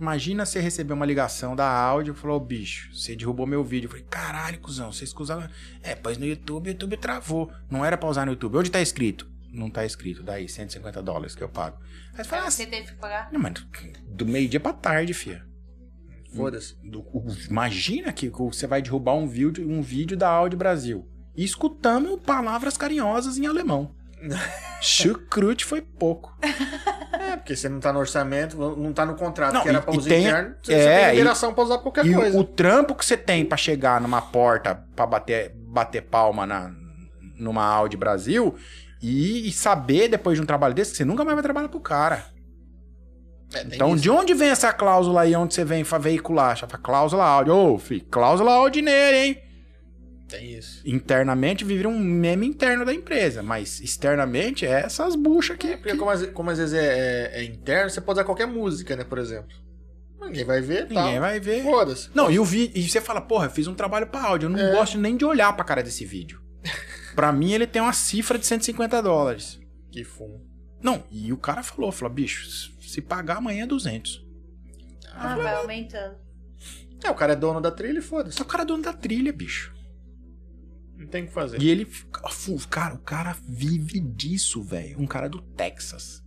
[0.00, 3.86] Imagina você receber uma ligação da áudio e falou, "Ô, bicho, você derrubou meu vídeo.
[3.86, 5.48] Eu falei, caralho, cuzão, você escusaram.
[5.82, 7.50] É, pôs no YouTube, o YouTube travou.
[7.70, 8.56] Não era pra usar no YouTube.
[8.56, 9.28] Onde tá escrito?
[9.50, 10.22] Não tá escrito.
[10.22, 11.78] Daí, 150 dólares que eu pago.
[12.12, 13.30] Aí você fala, ah, você teve que pagar?
[13.32, 13.54] não, mas
[14.06, 15.44] do meio-dia pra tarde, fia.
[16.34, 16.76] Foda-se.
[17.48, 21.08] Imagina que você vai derrubar um vídeo, um vídeo da Audi Brasil.
[21.34, 23.94] E escutando palavras carinhosas em alemão.
[24.80, 26.36] Chucrute foi pouco.
[27.10, 29.82] É, porque você não tá no orçamento, não tá no contrato Não, que era e-
[29.82, 32.20] pra e uso tem- interno, você, é, tem e- liberação pra usar qualquer e o-
[32.20, 32.38] coisa.
[32.38, 36.70] o trampo que você tem pra chegar numa porta pra bater, bater palma na,
[37.38, 38.54] numa Audi Brasil
[39.02, 41.80] e, e saber depois de um trabalho desse que você nunca mais vai trabalhar pro
[41.80, 42.24] cara.
[43.52, 44.02] É, Então, isso.
[44.02, 46.56] de onde vem essa cláusula aí onde você vem veicular?
[46.82, 47.50] Cláusula Audi.
[47.50, 49.42] Ô, filho, cláusula Audi nele, hein?
[50.28, 50.82] Tem isso.
[50.86, 55.68] internamente vira um meme interno da empresa, mas externamente é essas buchas aqui.
[55.72, 58.46] É, porque como, às- como às vezes é, é- é interno, você pode usar qualquer
[58.46, 59.48] música, né, por exemplo.
[60.20, 61.02] Ninguém vai ver, tá?
[61.04, 61.62] Ninguém vai ver.
[61.62, 62.10] Foda-se.
[62.14, 62.72] Não, e o vídeo.
[62.76, 64.46] E você fala, porra, eu fiz um trabalho pra áudio.
[64.46, 64.72] Eu não É.
[64.72, 66.42] gosto nem de olhar pra cara desse vídeo.
[67.14, 69.58] pra mim, ele tem uma cifra de 150 dólares.
[69.90, 70.44] Que fumo.
[70.82, 72.46] Não, e o cara falou, falou, bicho,
[72.82, 74.22] se pagar amanhã é 200.
[75.14, 76.16] Ah, vai aumentando.
[77.02, 78.36] É, o cara é dono da trilha e foda-se.
[78.36, 79.72] Só o cara é dono da trilha, bicho.
[80.98, 81.62] Não tem o que fazer.
[81.62, 81.86] E ele,
[82.68, 85.00] cara, o cara vive disso, velho.
[85.00, 86.24] Um cara do Texas.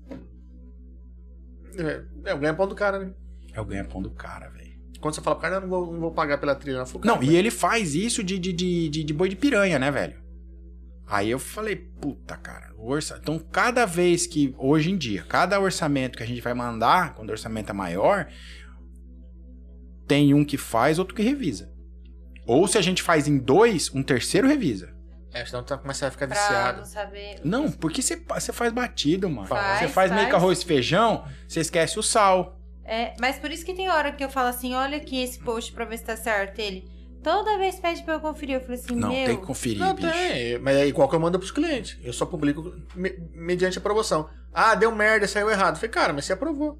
[1.77, 3.13] É, é o ganha-pão do cara, né?
[3.53, 4.71] É o ganha-pão do cara, velho.
[5.01, 6.85] Quando você fala pro cara, não, não vou, não vou pagar pela trilha, não.
[6.85, 9.77] Fala, Não, cara, e ele faz isso de, de, de, de, de boi de piranha,
[9.77, 10.21] né, velho?
[11.05, 13.19] Aí eu falei, puta, cara, orça...
[13.21, 17.29] então cada vez que, hoje em dia, cada orçamento que a gente vai mandar, quando
[17.29, 18.27] o orçamento é maior,
[20.07, 21.70] tem um que faz, outro que revisa.
[22.45, 24.93] Ou se a gente faz em dois, um terceiro revisa.
[25.33, 26.77] É, senão tu vai começar a ficar Pra viciado.
[26.79, 27.39] não saber.
[27.43, 29.47] Não, porque você, você faz batido, mano.
[29.47, 30.29] Faz, você faz, meio faz.
[30.29, 32.59] que arroz e feijão, você esquece o sal.
[32.83, 35.71] É, mas por isso que tem hora que eu falo assim: olha aqui esse post
[35.71, 36.59] pra ver se tá certo.
[36.59, 36.83] Ele
[37.23, 38.55] toda vez pede pra eu conferir.
[38.55, 39.25] Eu falei assim: Não, meu.
[39.25, 40.11] tem que conferir, Não, bicho.
[40.11, 40.59] tem.
[40.59, 41.97] Mas é igual que eu mando pros clientes.
[42.03, 44.29] Eu só publico me- mediante aprovação.
[44.53, 45.75] Ah, deu merda, saiu errado.
[45.75, 46.77] Eu falei, cara, mas você aprovou.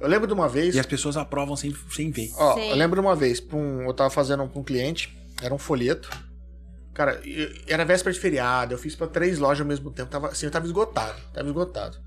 [0.00, 0.74] Eu lembro de uma vez.
[0.74, 2.30] E as pessoas aprovam sem, sem ver.
[2.36, 2.70] Ó, Sim.
[2.70, 6.08] eu lembro de uma vez, um- eu tava fazendo pra um cliente, era um folheto.
[6.94, 10.10] Cara, e- era véspera de feriado, eu fiz pra três lojas ao mesmo tempo.
[10.10, 11.20] Tava, assim, eu tava esgotado.
[11.32, 11.98] Tava esgotado.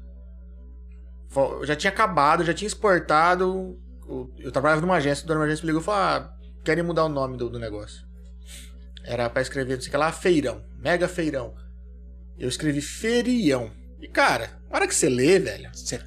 [1.36, 3.80] Eu já tinha acabado, já tinha exportado.
[4.38, 7.06] Eu trabalhava numa agência, o dono da agência me ligou e falou: Ah, querem mudar
[7.06, 8.06] o nome do, do negócio.
[9.04, 10.64] Era pra escrever, não sei o que lá, feirão.
[10.78, 11.56] Mega feirão.
[12.38, 13.72] Eu escrevi ferião.
[14.00, 16.00] E, cara, na hora que você lê, velho, Cê-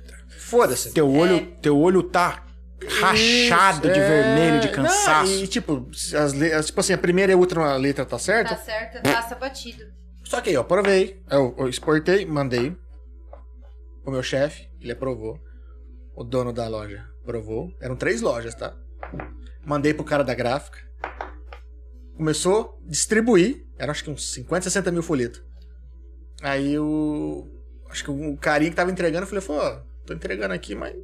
[0.49, 0.93] foda-se.
[0.93, 2.45] Teu olho, teu olho tá
[3.01, 4.09] rachado Isso, de é.
[4.09, 5.33] vermelho, de Não, cansaço.
[5.33, 8.55] e tipo, as le- tipo assim, a primeira e a última letra tá certa.
[8.55, 9.85] Tá certo, passa batido.
[10.25, 12.77] Só que aí, eu aprovei, eu, eu exportei, mandei.
[14.03, 15.39] pro meu chefe, ele aprovou.
[16.15, 17.71] O dono da loja aprovou.
[17.81, 18.75] Eram três lojas, tá?
[19.65, 20.79] Mandei pro cara da gráfica.
[22.17, 23.67] Começou a distribuir.
[23.79, 25.43] Eram acho que uns 50, 60 mil folhetos.
[26.43, 27.47] Aí o.
[27.91, 30.95] Acho que o carinha que tava entregando, eu falei, pô, tô entregando aqui, mas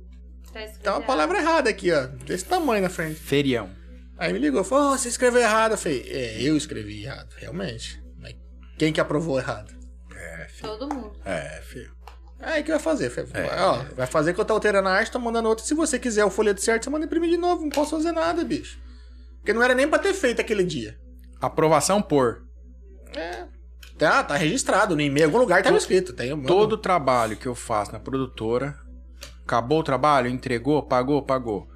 [0.53, 2.07] Tá escrito tem uma palavra errada aqui, ó.
[2.27, 3.15] Desse tamanho na frente.
[3.19, 3.71] Ferião.
[4.19, 5.73] Aí me ligou, falou, "Ô, você escreveu errado.
[5.73, 8.03] Eu falei, é, eu escrevi errado, realmente.
[8.19, 8.35] Mas
[8.79, 9.73] quem que aprovou errado?
[10.61, 11.13] Todo mundo.
[11.25, 11.93] É, filho.
[12.41, 13.09] Aí o que vai fazer?
[13.11, 13.63] Falei, É.
[13.63, 15.65] ó, vai fazer que eu tô alterando a arte, tô mandando outra.
[15.65, 17.63] Se você quiser o folheto certo, você manda imprimir de novo.
[17.63, 18.79] Não posso fazer nada, bicho.
[19.39, 20.97] Porque não era nem pra ter feito aquele dia.
[21.41, 22.43] Aprovação por.
[23.99, 24.95] Tá, tá registrado.
[24.97, 26.13] No e-mail, em algum lugar tava escrito.
[26.13, 26.47] Tem, mando.
[26.49, 28.79] Todo o trabalho que eu faço na produtora,
[29.45, 31.69] acabou o trabalho, entregou, pagou, pagou.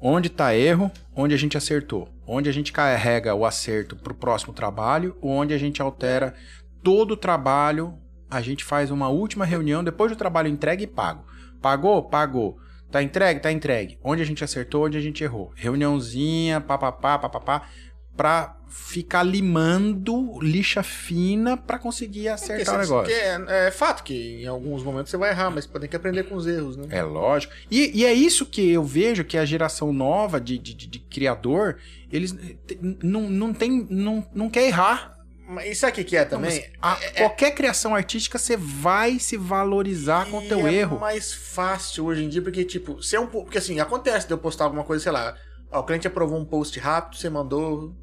[0.00, 2.08] Onde tá erro, onde a gente acertou.
[2.26, 6.34] Onde a gente carrega o acerto pro próximo trabalho, onde a gente altera
[6.82, 7.94] todo o trabalho,
[8.30, 11.24] a gente faz uma última reunião depois do trabalho entregue e pago.
[11.60, 12.02] Pagou?
[12.02, 12.58] Pagou.
[12.90, 13.40] Tá entregue?
[13.40, 13.98] Tá entregue.
[14.02, 15.52] Onde a gente acertou, onde a gente errou.
[15.54, 17.68] Reuniãozinha, papapá, papapá,
[18.16, 23.50] pra ficar limando lixa fina pra conseguir acertar o Porque negócio.
[23.50, 26.34] é, é fato que em alguns momentos você vai errar, mas tem que aprender com
[26.36, 26.86] os erros, né?
[26.90, 27.52] É lógico.
[27.70, 30.98] E, e é isso que eu vejo que a geração nova de, de, de- de
[31.00, 31.78] criador,
[32.10, 32.34] eles
[33.02, 33.86] não, não tem.
[33.90, 35.18] Não, não quer errar.
[35.46, 36.72] Mas isso aqui que é Não, mas também.
[36.80, 40.98] a- qualquer criação artística, você vai se valorizar com o teu é erro.
[40.98, 43.26] mais fácil hoje em dia, porque, tipo, se é um.
[43.26, 45.36] Porque assim, acontece de eu postar alguma coisa, sei lá.
[45.70, 47.94] Ó, o cliente aprovou um post rápido, você mandou.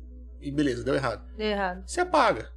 [0.41, 1.23] E beleza, deu errado.
[1.37, 1.83] Deu errado.
[1.85, 2.49] Você apaga.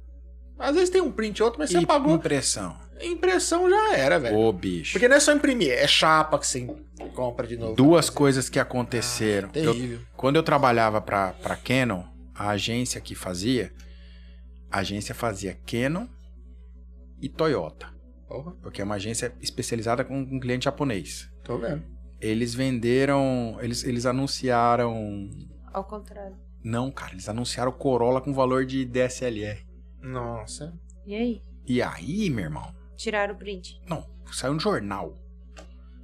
[0.57, 2.15] Às vezes tem um print ou outro, mas você E apagou.
[2.15, 2.77] impressão.
[3.01, 4.37] Impressão já era, velho.
[4.37, 4.93] Ô, bicho.
[4.93, 6.65] Porque não é só imprimir, é chapa que você
[7.13, 7.75] compra de novo.
[7.75, 9.49] Duas coisas que aconteceram.
[9.53, 9.99] Ah, Eu- terrível.
[10.15, 12.03] quando eu trabalhava pra, pra Canon,
[12.33, 13.73] a agência que fazia,
[14.71, 16.07] a agência fazia Canon
[17.21, 17.87] e Toyota.
[18.27, 21.29] Porra, Porque é uma agência especializada com um cliente japonês.
[21.43, 21.83] tô vendo.
[22.21, 23.57] Eles venderam.
[23.61, 25.29] Eles, eles anunciaram.
[25.73, 26.37] Ao contrário.
[26.63, 29.59] Não, cara, eles anunciaram o Corolla com valor de DSLR.
[30.01, 30.73] Nossa.
[31.05, 31.41] E aí?
[31.67, 32.73] E aí, meu irmão?
[32.95, 33.79] Tiraram o print.
[33.87, 35.17] Não, saiu no jornal.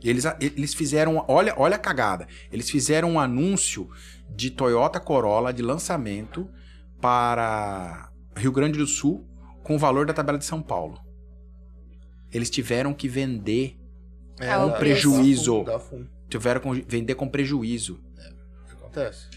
[0.01, 1.23] E eles, eles fizeram.
[1.27, 2.27] Olha, olha a cagada.
[2.51, 3.89] Eles fizeram um anúncio
[4.33, 6.49] de Toyota Corolla de lançamento
[7.01, 9.27] para Rio Grande do Sul
[9.63, 10.99] com o valor da tabela de São Paulo.
[12.31, 13.77] Eles tiveram que vender.
[14.39, 15.63] É, dá- prejuízo.
[15.65, 17.95] dá fundo, Tiveram que vender com prejuízo.
[17.95, 18.39] fundo.
[18.71, 19.27] Acontece.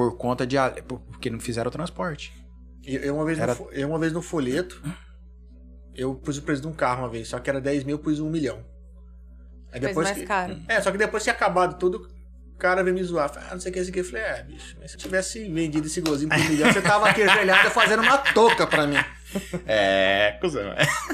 [0.00, 0.56] Por conta de.
[0.86, 2.32] Porque não fizeram o transporte.
[2.82, 4.82] Eu, eu uma vez Era- no, eu uma vez no folheto,
[5.94, 7.98] eu pus o preço de um carro uma vez, só que era 10 mil, eu
[7.98, 8.64] pus um milhão.
[9.70, 10.56] Aí depois mais que, caro.
[10.66, 12.08] É, só que depois que tinha acabado tudo,
[12.54, 13.28] o cara veio me zoar.
[13.28, 14.00] Falei, ah, não sei o que, isso aqui.
[14.00, 16.80] Eu falei, é, bicho, mas se eu tivesse vendido esse gozinho por um milhão, você
[16.80, 18.96] tava aqui ajoelhado fazendo uma touca pra mim.
[19.66, 20.64] É, cuzão.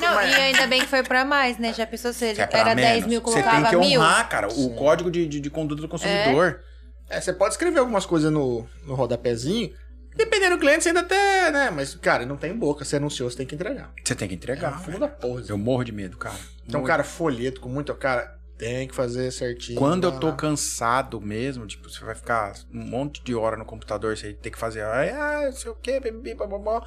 [0.01, 1.75] Não, e ainda bem que foi pra mais, né?
[1.75, 2.93] Já pensou se É era menos.
[2.93, 4.01] 10 mil, Você colocava tem que mil?
[4.01, 6.61] honrar, cara, o código de, de, de conduta do consumidor.
[6.73, 6.76] É,
[7.09, 9.73] você pode escrever algumas coisas no, no rodapézinho.
[10.17, 11.71] Dependendo do cliente, você ainda até, né?
[11.71, 12.85] Mas, cara, não tem boca.
[12.85, 13.93] Você anunciou, você tem que entregar.
[14.03, 14.73] Você tem que É entregar.
[14.79, 15.01] fundo velho.
[15.01, 15.43] da porra.
[15.47, 16.37] Eu morro de medo, cara.
[16.67, 17.95] Então, Morro cara, folheto com muito.
[17.95, 19.79] Cara, tem que fazer certinho.
[19.79, 20.33] Quando eu vai tô lá.
[20.37, 24.59] cansado mesmo, tipo, você vai ficar um monte de hora no computador, você tem que
[24.59, 26.01] fazer, ah, não sei o que,
[26.35, 26.87] babá.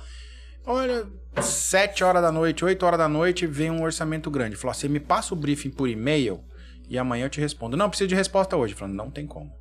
[0.65, 1.05] Olha,
[1.41, 4.55] sete horas da noite, oito horas da noite, vem um orçamento grande.
[4.55, 6.43] Falou, você me passa o briefing por e-mail
[6.89, 7.77] e amanhã eu te respondo.
[7.77, 8.73] Não, preciso de resposta hoje.
[8.73, 9.51] Falando, não tem como.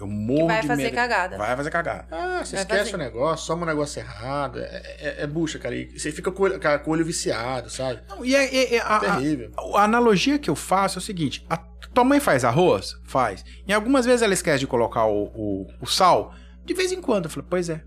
[0.00, 0.94] Eu morro vai fazer medo.
[0.94, 1.36] cagada.
[1.38, 2.06] Vai fazer cagada.
[2.10, 2.94] Ah, você Vai esquece fazer.
[2.94, 4.58] o negócio, soma o negócio errado.
[4.60, 5.74] É, é, é bucha, cara.
[5.74, 8.00] E você fica com o olho, cara, com o olho viciado, sabe?
[8.08, 9.50] Não, e é- é- é- a, a- Terrível.
[9.76, 12.92] a analogia que eu faço é o seguinte: a tua mãe faz arroz?
[13.04, 13.44] Faz.
[13.66, 16.32] E algumas vezes ela esquece de colocar o, o, o sal.
[16.64, 17.24] De vez em quando.
[17.24, 17.82] Eu falei, pois é.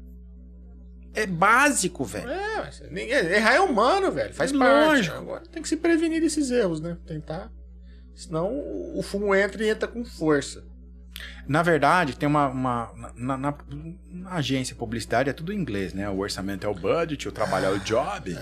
[1.15, 2.29] É básico, velho.
[2.29, 4.33] É, mas ninguém, errar é humano, velho.
[4.33, 4.87] Faz Lógico.
[4.87, 5.11] parte.
[5.11, 6.97] Agora tem que se prevenir desses erros, né?
[7.05, 7.51] Tentar.
[8.15, 8.51] Senão
[8.95, 10.63] o fumo entra e entra com força.
[11.47, 12.47] Na verdade, tem uma.
[12.47, 13.55] uma na, na-
[14.09, 16.09] na agência publicidade é tudo em inglês, né?
[16.09, 18.35] O orçamento é o budget, o trabalho é o job.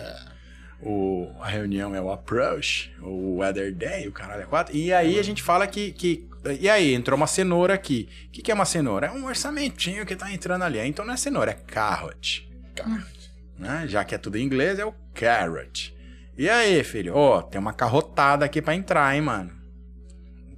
[0.83, 4.75] O, a reunião é o approach, o weather day, o caralho é quatro.
[4.75, 6.27] E aí a gente fala que, que.
[6.59, 8.09] E aí, entrou uma cenoura aqui.
[8.27, 9.07] O que, que é uma cenoura?
[9.07, 10.79] É um orçamentinho que tá entrando ali.
[10.79, 12.49] Então não é cenoura, é carrot.
[13.59, 13.85] Né?
[13.87, 15.95] Já que é tudo em inglês, é o carrot.
[16.35, 17.13] E aí, filho?
[17.15, 19.51] Ó, tem uma carrotada aqui pra entrar, hein, mano?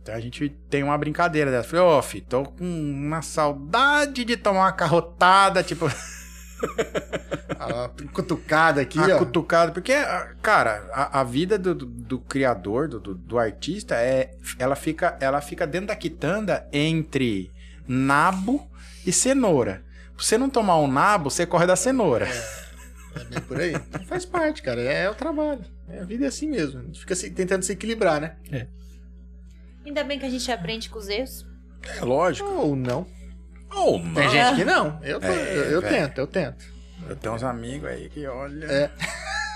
[0.03, 1.69] Então a gente tem uma brincadeira dessa.
[1.69, 5.89] Falei, ó, filho, tô com uma saudade de tomar uma carrotada, tipo,
[7.59, 9.17] A cutucada aqui, uma ó.
[9.19, 9.71] cutucada.
[9.71, 14.31] Porque, ah, cara, a, a vida do, do- do criador, do, do- do artista, é,
[14.59, 17.51] ela, fica, ela fica dentro da quitanda entre
[17.87, 18.69] nabo
[19.05, 19.83] e cenoura.
[20.17, 22.27] Se você não tomar um nabo, você corre da cenoura.
[23.15, 23.73] É bem por aí.
[24.07, 24.81] Faz parte, cara.
[24.81, 25.61] É, o trabalho.
[25.89, 26.79] É, a vida é assim mesmo.
[26.81, 28.35] A gente fica se- tentando se equilibrar, né?
[29.85, 31.45] Ainda bem que a gente aprende com os erros.
[31.97, 32.49] É lógico.
[32.49, 33.05] Ou não.
[33.75, 34.13] Ou não.
[34.13, 34.99] Tem gente que não.
[35.03, 35.93] Eu, tô- É, eu, eu velho.
[36.07, 36.65] tento, eu tento.
[37.09, 38.65] Eu tenho uns amigos aí que olha.
[38.65, 38.91] É.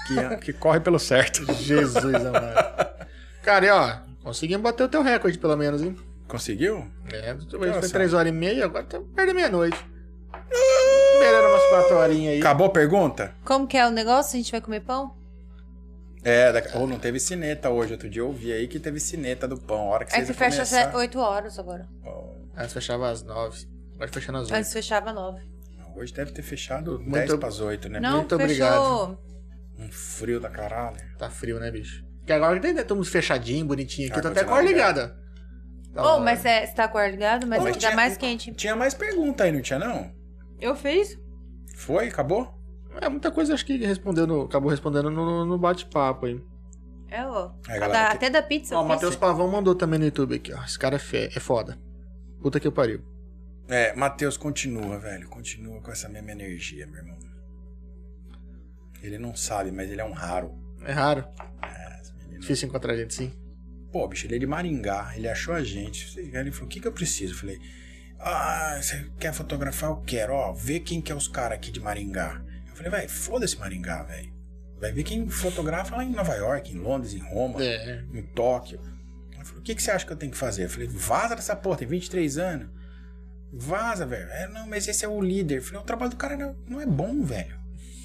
[0.08, 1.46] Que, que corre pelo certo.
[1.56, 3.08] Jesus amado.
[3.44, 5.96] Cara, e ó, conseguimos bater o teu recorde, pelo menos, hein?
[6.28, 6.86] Conseguiu?
[7.12, 7.80] É, hoje Nossa.
[7.82, 9.78] foi 3 horas e meia, agora tá perto da meia-noite.
[11.20, 12.40] Melhora umas 4 horinhas aí.
[12.40, 13.34] Acabou a pergunta?
[13.46, 14.34] Como que é o negócio?
[14.36, 15.16] A gente vai comer pão?
[16.30, 16.78] É, daqui...
[16.78, 17.94] ou não teve cineta hoje.
[17.94, 19.80] Outro dia eu ouvi aí que teve cineta do pão.
[19.80, 20.90] A hora que É vocês que fecha começar...
[20.90, 21.88] às 8 horas agora.
[22.04, 23.66] Ó, Antes fechava às 9.
[23.96, 24.56] Agora fechando às 8.
[24.56, 25.42] Antes fechava 9.
[25.96, 28.00] Hoje deve ter fechado Muito- 10 para as 8, né?
[28.00, 28.44] Não, Muito fechou.
[28.44, 29.20] obrigado.
[29.80, 30.98] Um frio da caralho.
[31.18, 32.04] Tá frio, né, bicho?
[32.20, 34.20] Porque agora tem, né, estamos fechadinho, bonitinho aqui.
[34.20, 35.16] Ah, Tô até com a ligada.
[35.94, 36.24] Tá Ô, bom.
[36.26, 37.48] mas é, você tá com ar ligado?
[37.48, 38.54] Mas tá mas tinha- mais quente.
[38.54, 40.12] Tinha mais pergunta aí, não tinha não?
[40.60, 41.18] Eu fiz?
[41.76, 42.08] Foi?
[42.10, 42.57] Acabou?
[43.02, 46.42] É, muita coisa acho que respondeu no- acabou respondendo no, no bate-papo aí.
[47.10, 47.52] É, ó.
[47.68, 48.78] A galera, da- até da pizza.
[48.78, 48.88] Ó, o.
[48.88, 50.64] Matheus Pavão mandou também no YouTube aqui, ó.
[50.64, 51.78] Esse cara é, fe- é foda.
[52.42, 53.02] Puta que pariu.
[53.68, 55.28] É, Matheus, continua, velho.
[55.30, 57.18] Continua com essa mesma energia, meu irmão.
[59.02, 60.54] Ele não sabe, mas ele é um raro.
[60.84, 61.26] É raro.
[61.64, 62.40] É, menino.
[62.42, 63.32] Difícil encontrar gente, sim.
[63.92, 65.14] Pô, bicho, ele é de Maringá.
[65.16, 66.18] Ele achou a gente.
[66.20, 67.34] Ele falou: o que, que eu preciso?
[67.34, 67.58] Eu falei:
[68.20, 69.90] Ah, você quer fotografar?
[69.92, 70.34] Eu quero.
[70.34, 72.42] Ó, vê quem que é os caras aqui de Maringá.
[72.80, 74.32] Eu falei: vai, foda-se Maringá, velho.
[74.80, 78.04] Vai ver quem fotografa lá em Nova York, em Londres, em Roma, É.
[78.14, 78.80] em Tóquio.
[79.34, 80.66] Ele falou: o que, que você acha que eu tenho que fazer?
[80.66, 82.68] Eu falei: vaza dessa porra, tem 23 anos.
[83.52, 84.28] Vaza, velho.
[84.30, 85.58] É, não, mas esse é o líder.
[85.58, 87.58] Eu falei: o trabalho do cara não, não é bom, velho.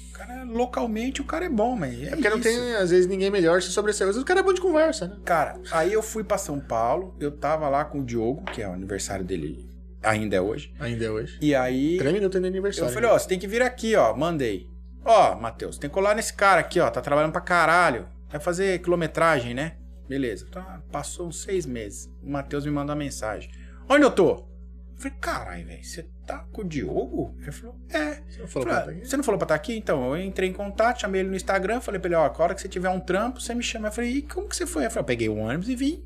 [0.09, 2.01] O cara, localmente, o cara é bom, mas.
[2.01, 2.47] É, É porque não isso.
[2.49, 4.09] tem, às vezes, ninguém melhor se sobressair.
[4.09, 5.17] Às vezes o cara é bom de conversa, né?
[5.25, 8.67] Cara, aí eu fui pra São Paulo, eu tava lá com o Diogo, que é
[8.67, 9.69] o aniversário dele,
[10.03, 10.73] ainda é hoje.
[10.79, 11.37] Ainda é hoje.
[11.41, 12.93] E aí Três minutos de eu aniversário.
[12.93, 14.67] falei, ó, você tem que vir aqui, ó, mandei.
[15.05, 18.07] Ó, Matheus, tem que colar nesse cara aqui, ó, tá trabalhando pra caralho.
[18.29, 19.77] Vai fazer quilometragem, né?
[20.07, 20.45] Beleza.
[20.51, 22.09] Tá, passou uns seis meses.
[22.21, 23.49] O Matheus me mandou uma mensagem.
[23.89, 24.31] Onde eu tô?
[24.31, 27.35] Eu falei, caralho, velho, você tá com o Diogo?
[27.41, 28.15] Ele falou, é.
[28.29, 29.05] Você não Eu falou falei, pra "Ah, ele?
[29.05, 29.75] você não falou pra estar aqui?
[29.75, 32.53] Então, eu entrei em contato, chamei ele no Instagram, falei pra ele, ó, a hora
[32.55, 33.87] que você tiver um trampo, você me chama.
[33.87, 34.85] Eu falei, e como que você foi?
[34.85, 36.03] Eu falei, eu peguei o ônibus e vim.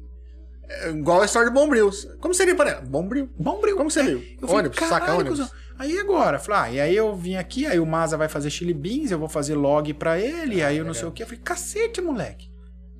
[0.69, 1.89] É igual a história do Bombril.
[2.19, 3.29] Como seria para Bombril?
[3.37, 3.75] Bombril.
[3.77, 3.87] Como?
[3.89, 5.39] Eu falei, Ônibus, "Caralho, saca ônibus.
[5.39, 8.49] cuzão." Aí agora, falei, ah, e aí eu vim aqui, aí o Maza vai fazer
[8.49, 10.93] chili beans, eu vou fazer log pra ele, aí eu não legal.
[10.95, 11.21] sei o que.
[11.23, 12.49] Eu falei, cacete, moleque.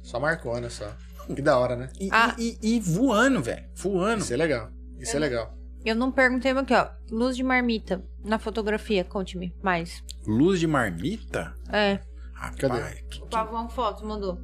[0.03, 0.69] Só marcou, né?
[0.69, 0.87] Só.
[1.35, 1.89] Que da hora, né?
[1.99, 2.33] E, Ah.
[2.37, 3.65] e- e- e voando, velho.
[3.75, 4.21] Voando.
[4.21, 4.69] Isso é legal.
[4.99, 5.57] Isso é legal.
[5.83, 6.87] Eu não perguntei, mas aqui, ó.
[7.11, 10.03] Luz de marmita na fotografia, conte-me mais.
[10.25, 11.53] Luz de marmita?
[11.71, 11.99] É.
[12.33, 13.01] Rapaz, Cadê?
[13.09, 14.37] que- O Pavão Fotos mandou.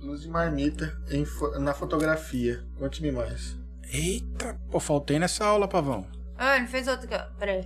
[0.00, 1.24] Luz de marmita em
[1.60, 2.64] na fotografia.
[2.78, 3.56] Conte-me mais.
[3.92, 6.06] Eita, pô, faltei nessa aula, Pavão.
[6.36, 7.38] Ah, ele fez outra aqui, ó.
[7.38, 7.64] Peraí.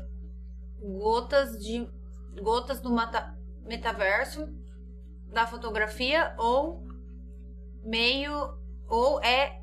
[0.81, 1.87] Gotas de.
[2.41, 3.35] Gotas do mata-
[3.67, 4.49] metaverso
[5.33, 6.83] da fotografia ou
[7.85, 8.33] meio.
[8.89, 9.61] Ou é.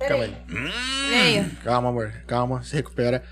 [0.00, 0.36] Calma aí.
[1.10, 1.56] Meio.
[1.62, 2.12] Calma, amor.
[2.26, 2.62] Calma.
[2.62, 3.22] Se recupera.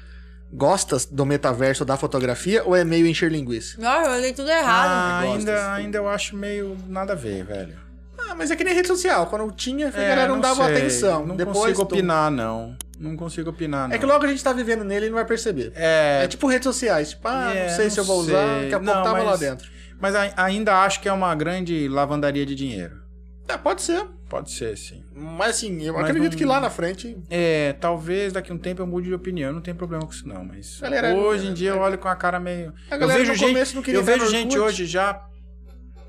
[0.53, 3.81] Gostas do metaverso da fotografia ou é meio encher linguiça?
[3.81, 4.89] Nossa, eu li tudo errado.
[4.89, 7.86] Ah, ainda, ainda eu acho meio nada a ver, velho.
[8.19, 9.27] Ah, mas é que nem rede social.
[9.27, 10.77] Quando tinha, a É, galera não, dava sei.
[10.77, 11.27] atenção.
[11.27, 12.77] Não Depois consigo tu- opinar, não.
[12.99, 13.95] Não consigo opinar, não.
[13.95, 15.73] É que logo a gente tá vivendo nele e não vai perceber.
[15.77, 17.11] É, É, tipo redes sociais.
[17.11, 18.47] Tipo, ah, É, não sei se eu não vou usar.
[18.55, 18.63] sei.
[18.71, 19.69] Daqui a pouco Não, tava lá mas- dentro.
[20.01, 23.01] Mas ai- ainda acho que é uma grande lavandaria de dinheiro.
[23.49, 24.05] É, pode ser.
[24.29, 25.05] Pode ser, sim.
[25.15, 27.17] Mas assim, eu Mas acredito não- que lá na frente.
[27.31, 29.53] É, talvez daqui a um tempo eu mude de opinião.
[29.53, 30.45] Não tenho problema com isso, não.
[30.45, 32.73] Mas Galera, hoje é- em dia eu olho com a cara meio.
[32.91, 35.23] A Eu galera vejo gente, começo não queria eu vejo gente hoje já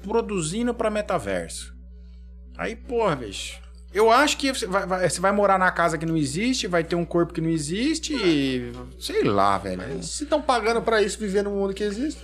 [0.02, 1.76] produzindo pra metaverso.
[2.58, 3.60] Aí, porra, bicho.
[3.94, 6.84] Eu acho que você vai, vai- você vai morar na casa que não existe, vai
[6.84, 8.72] ter um corpo que não existe e.
[9.00, 10.03] Sei lá, velho.
[10.03, 12.19] Se estão pagando pra isso, viver no mundo que existe.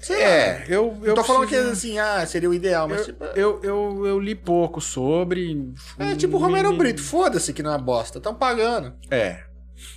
[0.00, 0.22] Sei lá.
[0.22, 0.98] É, eu.
[1.02, 3.24] Eu Eu tô falando que preciso- assim, ah, seria o ideal, mas Eu, tipo.
[3.36, 5.72] eu, eu, eu li pouco sobre.
[5.98, 8.94] É tipo o Romero Me- Brito, foda-se que não é bosta, estão pagando.
[9.10, 9.44] É,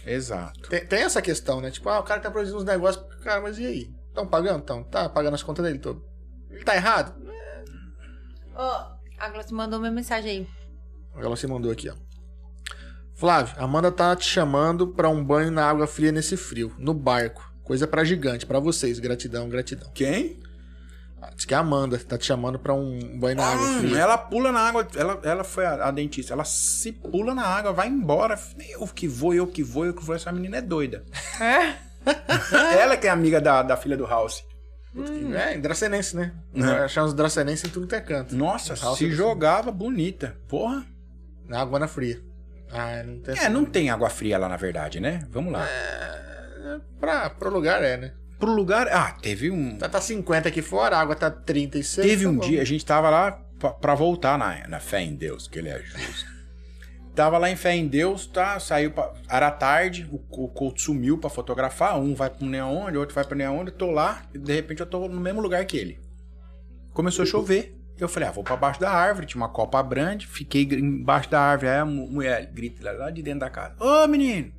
[0.05, 0.69] exato.
[0.69, 1.71] Tem, tem essa questão, né?
[1.71, 3.89] Tipo, ah, o cara tá produzindo uns negócios, cara, mas e aí?
[4.09, 4.59] Estão pagando?
[4.59, 6.03] Então, tá pagando as contas dele todo.
[6.51, 7.15] Ele tá errado?
[8.55, 10.47] Ó, a Glaucia mandou uma mensagem aí.
[11.17, 11.93] Ela se mandou aqui, ó.
[13.13, 17.49] Flávio, Amanda tá te chamando pra um banho na água fria nesse frio, no barco.
[17.63, 18.99] Coisa pra gigante, pra vocês.
[18.99, 19.89] Gratidão, gratidão.
[19.93, 20.39] Quem?
[21.21, 23.97] Ah, Diz que a Amanda tá te chamando pra um banho na água Ah, fria.
[23.97, 24.85] ela pula na água.
[24.95, 26.33] Ela, ela foi a, a dentista.
[26.33, 28.37] Ela se pula na água, vai embora.
[28.69, 30.13] Eu que vou, eu que vou, eu que vou.
[30.15, 31.03] Essa menina é doida.
[31.41, 31.77] É?
[32.77, 34.43] ela que é amiga da, da filha do House.
[35.33, 36.33] É, dracenense, né?
[36.53, 38.35] Vai achar uns dracenenses em tudo que é canto.
[38.35, 40.37] Nossa, se jogava bonita.
[40.47, 40.85] Porra.
[41.47, 42.21] Na água na fria.
[42.71, 45.25] Ah, não tem É, não tem água fria lá, na verdade, né?
[45.29, 45.67] Vamos lá.
[45.67, 48.13] É, pra, pro lugar é, né?
[48.39, 48.87] pro lugar.
[48.89, 49.77] Ah, teve um.
[49.77, 52.07] Tá, tá 50 aqui fora, a água tá 36.
[52.07, 52.47] Teve tá um bom.
[52.47, 55.69] dia, a gente tava lá pra, pra voltar na, na fé em Deus, que ele
[55.69, 56.34] é justo.
[57.15, 58.59] Tava lá em fé em Deus, tá?
[58.59, 61.97] Saiu pra, Era tarde, o, o Couto sumiu pra fotografar.
[61.99, 64.81] Um vai pro neon, o outro vai pro neon, eu tô lá, e de repente
[64.81, 65.99] eu tô no mesmo lugar que ele.
[66.93, 67.75] Começou a chover.
[67.97, 71.39] Eu falei, ah, vou pra baixo da árvore, tinha uma copa grande, fiquei embaixo da
[71.39, 71.69] árvore.
[71.69, 74.51] Aí a mu- mulher grita lá- de dentro da casa: Ô menino,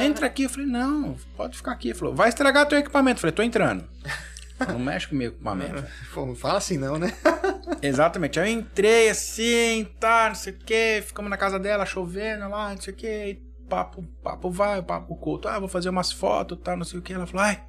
[0.00, 0.42] entra aqui.
[0.44, 1.88] Eu falei, não, pode ficar aqui.
[1.90, 3.18] Ele falou, vai estragar teu equipamento.
[3.18, 3.84] Eu falei, tô entrando.
[4.68, 5.84] Não mexe com o meu equipamento.
[6.16, 7.12] Não fala assim não, né?
[7.82, 8.38] Exatamente.
[8.38, 12.80] Eu entrei assim, tá, não sei o que, ficamos na casa dela, chovendo lá, não
[12.80, 16.84] sei o que, papo, papo vai, papo culto, ah, vou fazer umas fotos, tá, não
[16.84, 17.12] sei o que.
[17.12, 17.62] Ela falou, ai,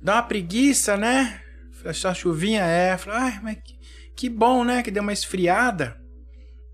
[0.00, 1.42] dá uma preguiça, né?
[1.94, 2.96] Só chuvinha é.
[2.96, 3.78] Falei, ai, mas que,
[4.16, 5.98] que bom, né, que deu uma esfriada.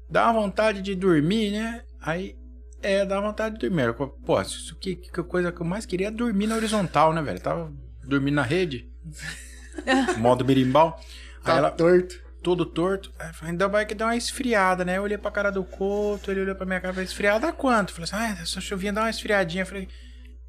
[0.09, 1.83] Dá uma vontade de dormir, né?
[2.01, 2.37] Aí,
[2.83, 3.87] é, dá vontade de dormir.
[3.87, 7.23] Eu, Pô, isso que, que coisa que eu mais queria é dormir na horizontal, né,
[7.23, 7.41] velho?
[7.41, 7.73] Tava
[8.05, 8.89] dormindo na rede.
[10.19, 10.99] modo berimbau.
[11.47, 12.15] Tá ela, torto.
[12.43, 13.13] todo torto.
[13.19, 14.99] Aí falei, ainda vai que deu uma esfriada, né?
[14.99, 17.91] Eu olhei pra cara do Couto, ele olhou pra minha cara e falou, esfriada quanto?
[17.91, 19.63] Eu falei assim, ah, essa chuvinha dá uma esfriadinha.
[19.63, 19.89] Eu falei,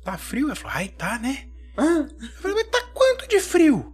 [0.03, 0.48] tá frio?
[0.48, 1.45] Ela falou, ai, tá, né?
[1.77, 2.08] Eu
[2.42, 3.93] falei, mas tá quanto de frio?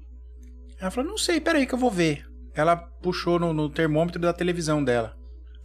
[0.80, 2.26] Ela falou, não sei, peraí que eu vou ver.
[2.54, 5.16] Ela puxou no, no termômetro da televisão dela.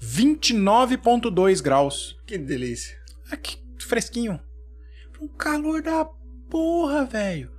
[0.00, 2.16] 29,2 graus.
[2.26, 2.96] Que delícia.
[3.30, 4.40] Ah, que fresquinho.
[5.20, 6.04] Um calor da
[6.48, 7.50] porra, velho.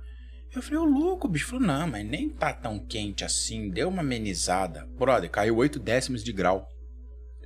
[0.54, 1.46] Eu falei, ô louco, bicho.
[1.48, 3.70] Falou, não, mas nem tá tão quente assim.
[3.70, 4.86] Deu uma amenizada.
[4.98, 6.66] Brother, caiu 8 décimos de grau.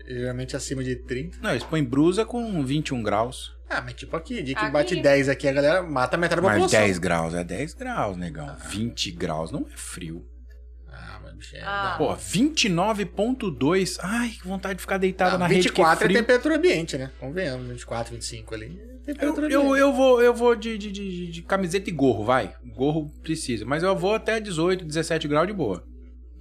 [0.07, 1.39] Geralmente acima de 30.
[1.41, 3.55] Não, eles põem brusa com 21 graus.
[3.69, 4.71] Ah, mas tipo aqui, dia que Aqui.
[4.73, 6.81] bate 10 aqui, a galera mata metade da Mas população.
[6.81, 8.55] 10 graus é 10 graus, negão.
[8.69, 10.25] 20 graus não é frio.
[10.97, 11.21] Ah,
[11.53, 11.61] é...
[11.63, 11.95] Ah.
[11.99, 13.99] Pô, 29,2.
[14.03, 15.63] Ai, que vontade de ficar deitado Não, na rede.
[15.63, 17.11] que 24 é temperatura ambiente, né?
[17.19, 18.81] Convenhamos, 24, 25 ali.
[19.07, 19.79] é Eu, Temperatura eu, ambiente.
[19.81, 22.55] eu vou, eu vou de, de, de, de camiseta e gorro, vai.
[22.75, 23.65] Gorro precisa.
[23.65, 25.85] Mas eu vou até 18, 17 graus de boa.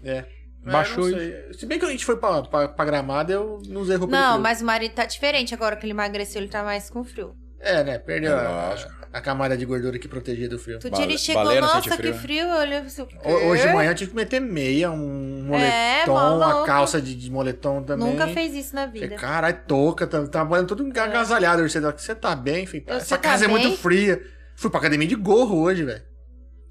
[0.04, 0.26] É.
[0.66, 1.54] Baixou É, não sei.
[1.54, 4.20] Se bem que a gente foi pra, pra, pra gramada, eu não usei roupa de
[4.22, 4.42] Não, frio.
[4.44, 7.36] mas o marido tá diferente agora que ele emagreceu, ele tá mais com frio.
[7.60, 7.98] É, né?
[8.00, 8.94] Perdeu É, a, lógico.
[9.14, 10.80] A camada de gordura que protegia do frio.
[10.82, 12.18] Bale- dia ele chegou, baleia não nossa, que frio, né?
[12.20, 12.46] frio.
[12.48, 16.12] Eu olhei assim, Ho- Hoje de manhã eu tive que meter meia, um É, moletom,
[16.36, 16.66] uma maluco.
[16.66, 18.08] calça de, de moletom também.
[18.10, 19.16] Nunca fez isso na vida.
[19.16, 21.62] Caralho, touca, tá trabalhando tudo agasalhado.
[21.70, 22.66] Você, você tá bem?
[22.66, 23.58] Falei, Eu, essa tá casa é bem?
[23.60, 24.22] muito fria.
[24.56, 26.02] Fui pra academia de gorro hoje, velho.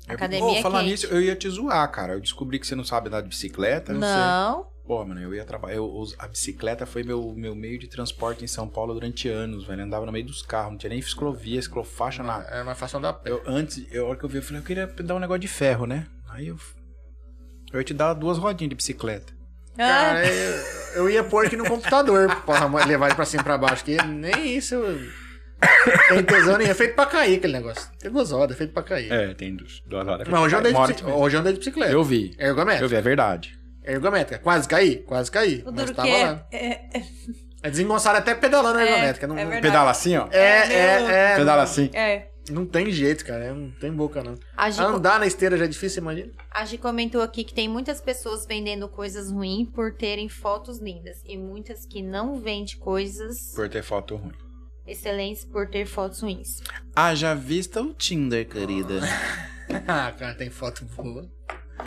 [0.09, 0.91] Academia Pô, é falar quente.
[0.91, 2.15] nisso, eu ia te zoar, cara.
[2.15, 3.93] Eu descobri que você não sabe andar de bicicleta.
[3.93, 4.67] Não.
[4.85, 5.79] Pô, mano, eu ia trabalhar.
[6.19, 9.81] A bicicleta foi meu, meu meio de transporte em São Paulo durante anos, velho.
[9.81, 12.45] Eu andava no meio dos carros, não tinha nem ciclovia, ciclofaixa, nada.
[12.49, 13.31] É mais fácil andar a pé.
[13.31, 15.41] Eu, antes, eu, a hora que eu vi, eu falei, eu queria dar um negócio
[15.41, 16.07] de ferro, né?
[16.29, 16.57] Aí eu.
[17.73, 19.33] Eu ia te dar duas rodinhas de bicicleta.
[19.75, 20.63] Ah, Cara, eu,
[20.97, 23.97] eu ia pôr aqui no computador, porra, levar ele pra cima e pra baixo, que
[24.03, 25.11] nem isso eu...
[26.09, 27.89] Tem tesão nem é feito pra cair aquele negócio.
[27.99, 29.11] Tem duas rodas, é feito pra cair.
[29.13, 30.29] É, tem duas, duas horas.
[30.29, 31.93] Mas hoje eu andei de, Uma bicicleta.
[31.93, 32.35] Eu vi.
[32.37, 32.85] Ergométrica.
[32.85, 33.62] Eu vi, é verdade.
[33.85, 34.43] Ergométrica.
[34.43, 34.97] Quase caí?
[34.99, 35.63] Quase caí.
[35.67, 36.47] o Mas tava que lá.
[36.53, 36.67] é,
[36.99, 37.03] é,
[37.63, 39.27] É desengonçado até pedalando a É, ergométrica.
[39.27, 39.61] Não, é.
[39.61, 40.29] Pedala assim, ó.
[40.31, 41.91] é, é, é, Pedala assim.
[41.93, 42.29] é.
[42.51, 43.45] Não tem jeito, cara.
[43.45, 44.35] é, Não tem boca, não.
[44.57, 46.33] A Gi, Andar na esteira já é difícil, imagina.
[46.51, 51.19] a Gi comentou aqui que tem muitas pessoas vendendo coisas ruins por terem fotos lindas.
[51.25, 54.33] E muitas que não vendem coisas Por ter foto ruim.
[54.85, 56.61] excelentes por ter fotos ruins.
[56.97, 59.01] Haja vista o Tinder, querida.
[59.87, 61.31] ah, cara, tem foto boa.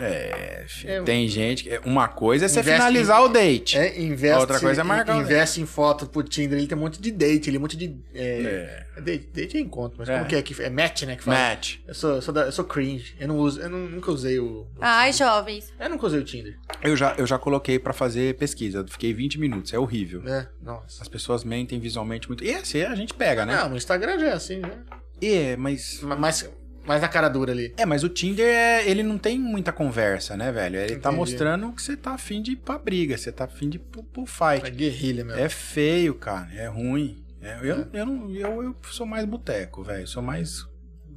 [0.04, 1.02] É, filho, É.
[1.02, 1.80] tem gente que.
[1.84, 3.78] Uma coisa é você Investe finalizar em- o date.
[3.78, 6.58] É, investe, A outra coisa é marcar Investe em foto pro Tinder.
[6.58, 7.96] Ele tem um monte de date, ele tem um monte de.
[8.14, 9.00] É, É.
[9.00, 10.14] Date, date é encontro, mas É.
[10.16, 11.16] como que é que é match, né?
[11.16, 11.36] Que fala.
[11.38, 11.76] Match.
[11.86, 13.14] Eu sou, eu sou, da- eu sou cringe.
[13.20, 14.60] Eu não uso, eu não- nunca usei o.
[14.62, 15.26] o Ai, Tinder.
[15.28, 15.72] jovens.
[15.78, 16.56] Eu nunca usei o Tinder.
[16.82, 18.78] Eu já, eu já coloquei pra fazer pesquisa.
[18.78, 19.72] Eu fiquei 20 minutos.
[19.72, 20.22] É horrível.
[20.26, 21.02] É, nossa.
[21.02, 22.42] As pessoas mentem visualmente muito.
[22.44, 23.54] E assim a gente pega, né?
[23.56, 24.78] Não, no Instagram já é assim, né?
[25.20, 26.00] É, mas.
[26.02, 26.48] Mas
[26.86, 27.74] mais na cara dura ali.
[27.76, 30.76] É, mas o Tinder, é- ele não tem muita conversa, né, velho?
[30.76, 31.16] Ele tá Entendi.
[31.16, 34.02] mostrando que você tá afim de ir pra briga, você tá afim de ir pro,
[34.02, 34.26] pro É
[34.60, 34.70] fight.
[34.70, 35.40] guerrilha mesmo.
[35.40, 36.48] É feio, cara.
[36.54, 37.24] É ruim.
[37.40, 40.06] É, eu, eu, não, eu, eu sou mais boteco, velho.
[40.06, 40.64] Sou mais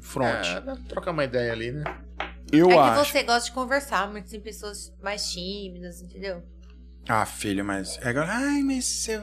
[0.02, 0.46] front.
[0.46, 1.84] É, dá pra trocar uma ideia ali, né?
[2.52, 3.12] eu é que acho.
[3.12, 6.44] você gosta de conversar, mas tem pessoas mais tímidas, entendeu?
[7.08, 7.98] Ah, filho, mas.
[8.02, 9.20] É agora, ai, mas você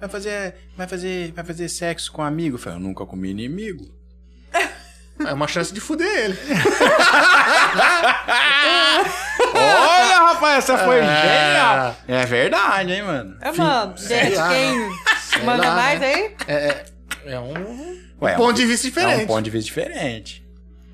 [0.00, 0.54] vai fazer.
[0.76, 1.32] Vai fazer.
[1.32, 2.56] Vai fazer sexo com amigo?
[2.56, 3.94] Eu falei, eu nunca comi inimigo.
[5.26, 6.38] É uma chance de fuder ele.
[9.54, 11.02] Olha, rapaz, essa foi É.
[11.02, 11.96] genial.
[12.06, 13.36] É verdade, hein, mano.
[13.40, 13.96] É, mano.
[13.98, 16.14] sei Gente, lá, quem Sei manda lá, mais né?
[16.14, 16.34] aí?
[16.46, 16.84] É, é,
[17.32, 17.52] é um,
[18.20, 19.24] Ué, um ponto de vista É diferente.
[19.24, 20.46] um ponto de vista diferente.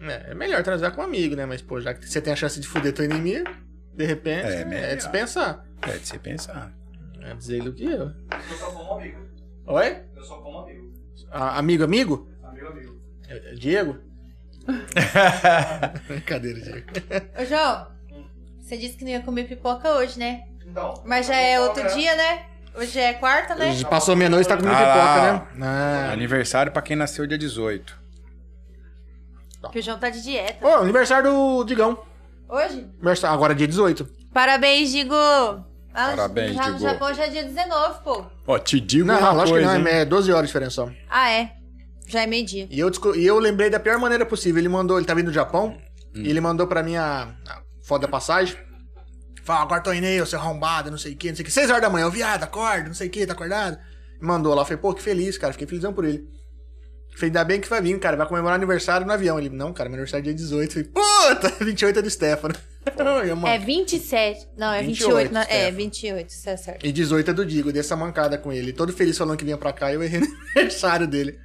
[0.02, 1.46] É, é melhor transar com um amigo, né?
[1.46, 3.48] Mas, pô, já que você tem a chance de fuder teu inimigo,
[3.94, 4.96] de repente, É, é, melhor.
[4.96, 5.64] dispensar.
[5.82, 6.72] É de você pensar.
[7.22, 8.10] É dizer ele o que eu.
[8.10, 9.18] Eu só como amigo.
[9.66, 9.96] Oi?
[10.14, 10.92] Eu só como amigo.
[11.30, 12.28] Ah, amigo, amigo?
[12.42, 13.00] Amigo, amigo.
[13.28, 13.98] É, é Diego?
[16.08, 16.86] Brincadeira, Diego.
[17.40, 17.86] Ô, João,
[18.60, 20.42] você disse que não ia comer pipoca hoje, né?
[20.66, 20.94] Então.
[21.04, 22.46] Mas já é outro dia, né?
[22.74, 23.72] Hoje é quarta, né?
[23.88, 25.66] Passou meia-noite, tá comendo Ah pipoca, né?
[25.66, 26.12] Ah.
[26.12, 28.02] Aniversário pra quem nasceu dia 18.
[29.72, 30.66] Que o João tá de dieta.
[30.66, 31.98] Ô, aniversário do Digão.
[32.48, 32.86] Hoje?
[32.98, 34.06] Aniversário- Agora é dia 18.
[34.32, 35.14] Parabéns, Digo!
[35.14, 36.72] Ah, Parabéns, já, Digo.
[36.74, 38.26] No Japão já é dia 19, pô.
[38.48, 39.96] Ó, te digo Não, uma lógico coisa, que não, hein?
[39.96, 40.90] é 12 horas de diferença só.
[41.08, 41.52] Ah, é.
[42.06, 42.66] Já é meio-dia.
[42.70, 44.58] E eu, e eu lembrei da pior maneira possível.
[44.60, 45.76] Ele mandou, ele tá vindo do Japão,
[46.14, 48.56] e ele mandou pra mim a, a foto da passagem.
[49.42, 51.46] Fala, agora tô indo aí, ô seu arrombado, não sei o que, não sei o
[51.46, 51.52] que.
[51.52, 53.78] 6 horas da manhã, ô viado, acorda, não sei o que, tá acordado?
[54.20, 56.24] Mandou lá, eu falei, pô, que feliz, cara, fiquei felizão por ele.
[57.14, 59.38] Falei, ainda bem que vai vir, cara, vai comemorar aniversário no avião.
[59.38, 60.78] Ele, não, cara, meu aniversário é dia 18.
[60.78, 62.54] Eu falei, puta, 28 é do Stefano.
[63.26, 64.48] Eu, mano, É 27.
[64.58, 65.10] Não, é 28.
[65.28, 65.76] 28, na- é, Stefano.
[65.76, 66.86] 28, isso é certo.
[66.86, 68.72] E 18 é do Digo, dei essa mancada com ele.
[68.74, 70.26] Todo feliz falando que vinha pra cá eu errei no
[70.56, 71.38] aniversário dele.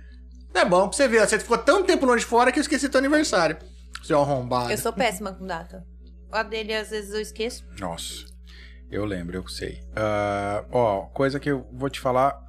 [0.54, 2.90] É bom pra você ver, você ficou tanto tempo longe de fora que eu esqueci
[2.90, 3.58] teu aniversário.
[4.04, 4.72] Seu arrombado.
[4.72, 5.86] Eu sou péssima com data.
[6.32, 7.66] A dele, às vezes, eu esqueço.
[7.80, 8.26] Nossa,
[8.90, 9.82] eu lembro, eu sei.
[9.96, 12.40] Ah, ó, coisa que eu vou te falar,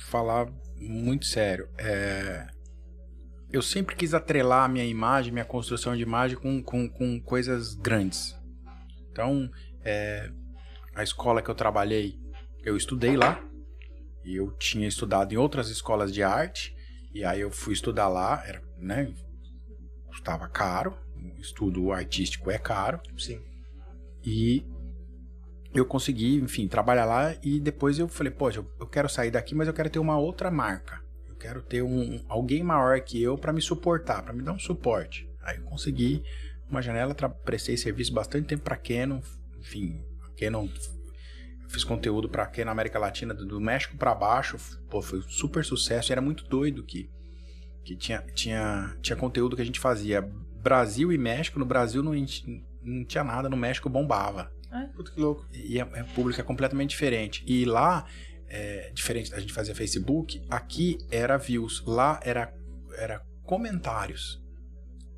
[0.00, 1.68] falar muito sério.
[1.78, 2.46] É,
[3.52, 7.74] eu sempre quis atrelar a minha imagem, minha construção de imagem com, com, com coisas
[7.74, 8.34] grandes.
[9.10, 9.50] Então,
[9.84, 10.30] é,
[10.94, 12.18] a escola que eu trabalhei,
[12.62, 13.42] eu estudei lá.
[14.24, 16.74] E eu tinha estudado em outras escolas de arte.
[17.12, 19.12] E aí eu fui estudar lá, era, né?
[20.06, 20.96] Custava caro.
[21.38, 23.00] Estudo artístico é caro.
[23.18, 23.40] Sim.
[24.24, 24.64] E
[25.74, 29.68] eu consegui, enfim, trabalhar lá e depois eu falei, poxa, eu- quero sair daqui, mas
[29.68, 31.00] eu quero ter uma outra marca.
[31.28, 34.58] Eu quero ter um alguém maior que eu para me suportar, para me dar um
[34.58, 35.28] suporte.
[35.42, 36.22] Aí eu consegui
[36.68, 37.14] uma janela,
[37.44, 39.20] prestei serviço bastante tempo para Canon,
[39.58, 40.68] enfim, a Canon
[41.70, 44.58] fiz conteúdo para Canon América Latina do, México para baixo,
[44.90, 47.08] pô, foi um super sucesso, e era muito doido que
[47.82, 50.22] que tinha, tinha, tinha conteúdo que a gente fazia
[50.62, 51.58] Brasil e México.
[51.58, 52.12] No Brasil não,
[52.82, 54.52] não tinha nada, no México bombava.
[54.94, 55.46] Puta que louco.
[55.52, 57.42] E é, é público é completamente diferente.
[57.46, 58.06] E lá,
[58.48, 62.54] é, diferente da gente fazer Facebook, aqui era views, lá era,
[62.96, 64.40] era comentários.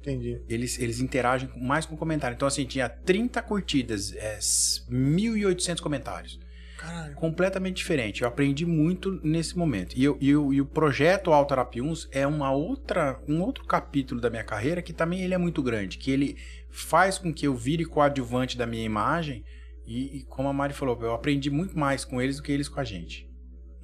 [0.00, 0.42] Entendi.
[0.48, 2.34] Eles, eles interagem mais com comentário.
[2.34, 6.38] Então, assim, tinha 30 curtidas, é, 1.800 comentários
[6.82, 7.14] Caralho.
[7.14, 8.22] completamente diferente.
[8.22, 9.94] Eu aprendi muito nesse momento.
[9.96, 14.28] E, eu- e o- e o projeto Alterapiuns é uma outra, um outro capítulo da
[14.28, 16.36] minha carreira que também ele é muito grande, que ele
[16.70, 19.44] faz com que eu vire coadjuvante da minha imagem
[19.86, 22.68] e, e como a Mari falou, eu aprendi muito mais com eles do que eles
[22.68, 23.28] com a gente.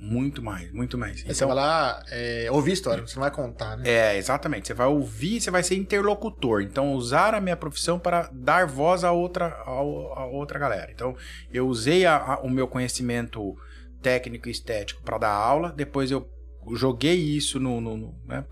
[0.00, 1.24] Muito mais, muito mais.
[1.26, 3.82] Aí você vai lá é, ouvir história, você não vai contar, né?
[3.88, 4.68] É, exatamente.
[4.68, 6.62] Você vai ouvir, você vai ser interlocutor.
[6.62, 10.92] Então, usar a minha profissão para dar voz a outra, a, a outra galera.
[10.92, 11.16] Então,
[11.52, 13.56] eu usei a- a- o meu conhecimento
[14.00, 15.72] técnico e estético para dar aula.
[15.72, 16.30] Depois, eu
[16.74, 18.44] joguei isso no, no- no- né,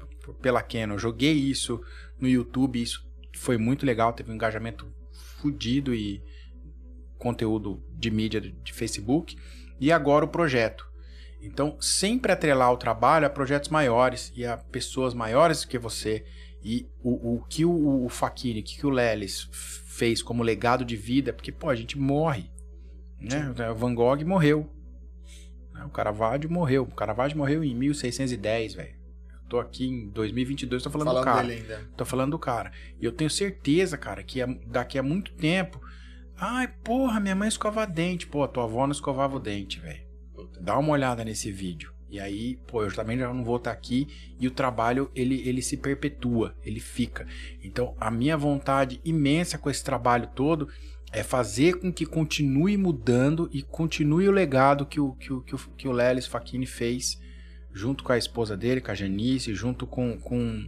[0.42, 1.81] pela Canon, eu joguei isso
[2.20, 2.83] no YouTube.
[2.83, 4.12] Isso foi muito legal.
[4.12, 4.84] Teve um engajamento
[5.41, 6.20] fudido e
[7.18, 9.36] conteúdo de mídia de Facebook.
[9.78, 10.85] E agora o projeto.
[11.47, 16.25] Então, sempre atrelar o trabalho a projetos maiores e a pessoas maiores que você.
[16.62, 18.31] E o, o que o, o o
[18.62, 19.49] que, o Lelis
[19.97, 22.50] fez como legado de vida, porque, pô, a gente morre.
[23.20, 23.70] Né?
[23.70, 24.68] O Van Gogh morreu.
[25.73, 25.84] Né?
[25.84, 26.83] O Caravaggio morreu.
[26.83, 28.97] O Caravaggio morreu em 1610, velho.
[29.33, 31.47] Eu tô aqui em 2022, tô falando, do Falando cara.
[31.47, 31.89] dele ainda.
[31.97, 32.73] Tô falando do cara.
[33.00, 35.81] E eu tenho certeza, cara, que a- daqui a muito tempo.
[36.36, 38.26] Ai, porra, minha mãe escova dente.
[38.26, 40.05] Pô, tua avó não escovava o dente, velho.
[40.60, 41.92] Dá uma olhada nesse vídeo.
[42.08, 44.06] E aí, pô, eu também já não vou estar aqui
[44.38, 47.26] e o trabalho ele, ele se perpetua, ele fica.
[47.62, 50.68] Então, a minha vontade imensa com esse trabalho todo
[51.12, 55.54] é fazer com que continue mudando e continue o legado que o, que o, que
[55.54, 56.30] o, que o Lelis
[56.66, 57.20] fez
[57.72, 60.66] junto com a esposa dele, com a Janice, junto com, com,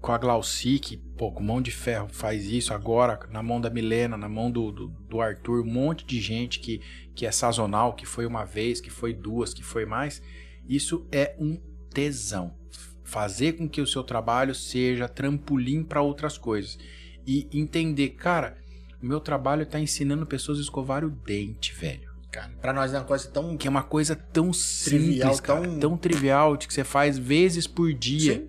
[0.00, 3.68] com a Glauci, que, pô, com mão de ferro faz isso agora, na mão da
[3.68, 6.80] Milena, na mão do, do, do Arthur, um monte de gente que,
[7.14, 10.22] que é sazonal, que foi uma vez, que foi duas, que foi mais.
[10.68, 11.60] Isso é um
[11.92, 12.54] tesão.
[13.02, 16.78] Fazer com que o seu trabalho seja trampolim para outras coisas.
[17.26, 18.56] E entender, cara,
[19.02, 22.08] o meu trabalho tá ensinando pessoas a escovar o dente, velho.
[22.30, 23.56] Cara, pra nós é uma coisa tão.
[23.56, 27.18] Que é uma coisa tão Trivial, simples, cara, tão- tão trivial, de que você faz
[27.18, 28.48] vezes por dia Sim.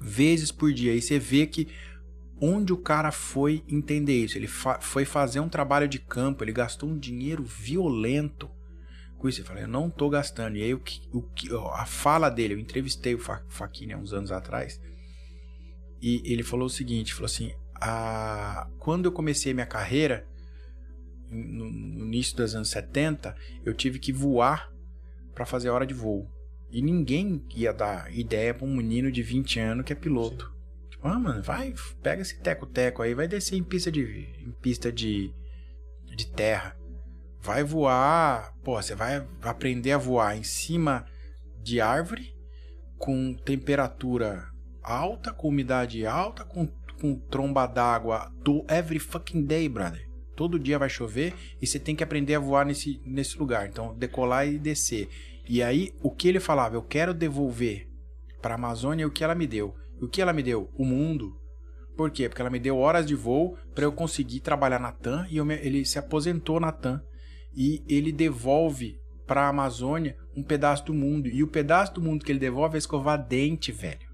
[0.00, 0.94] Vezes por dia.
[0.94, 1.68] E você vê que
[2.40, 6.52] onde o cara foi entender isso, ele fa- foi fazer um trabalho de campo, ele
[6.52, 8.50] gastou um dinheiro violento
[9.18, 9.40] com isso.
[9.40, 10.56] Ele falou, eu não tô gastando.
[10.56, 14.12] E aí o que, o que- a fala dele, eu entrevistei o Fa- há uns
[14.12, 14.80] anos atrás,
[16.00, 20.26] e ele falou o seguinte, falou assim, a, quando eu comecei minha carreira,
[21.30, 23.34] no, início dos anos 70,
[23.64, 24.70] eu tive que voar
[25.34, 26.30] para fazer hora de voo.
[26.70, 30.54] E ninguém ia dar ideia para um menino de 20 anos que é piloto.
[31.02, 31.72] Ah, mano, vai,
[32.02, 34.02] pega esse teco-teco aí, vai descer em pista de
[34.44, 35.32] em pista de
[36.04, 36.76] de terra.
[37.40, 41.06] Vai voar, pô, você vai aprender a voar em cima
[41.62, 42.34] de árvore
[42.98, 44.48] com temperatura
[44.82, 46.66] alta, com umidade alta, com,
[47.00, 50.08] com tromba d'água do every fucking day, brother.
[50.34, 53.66] Todo dia vai chover e você tem que aprender a voar nesse, nesse lugar.
[53.68, 55.08] Então, decolar e descer.
[55.48, 56.74] E aí, o que ele falava?
[56.74, 57.88] Eu quero devolver
[58.42, 59.74] para a Amazônia o que ela me deu.
[60.00, 60.70] E o que ela me deu?
[60.76, 61.36] O mundo.
[61.96, 62.28] Por quê?
[62.28, 65.54] Porque ela me deu horas de voo para eu conseguir trabalhar na TAM e me-
[65.54, 67.00] ele se aposentou na TAM.
[67.54, 71.28] E ele devolve para a Amazônia um pedaço do mundo.
[71.28, 74.06] E o pedaço do mundo que ele devolve é escovar dente, velho.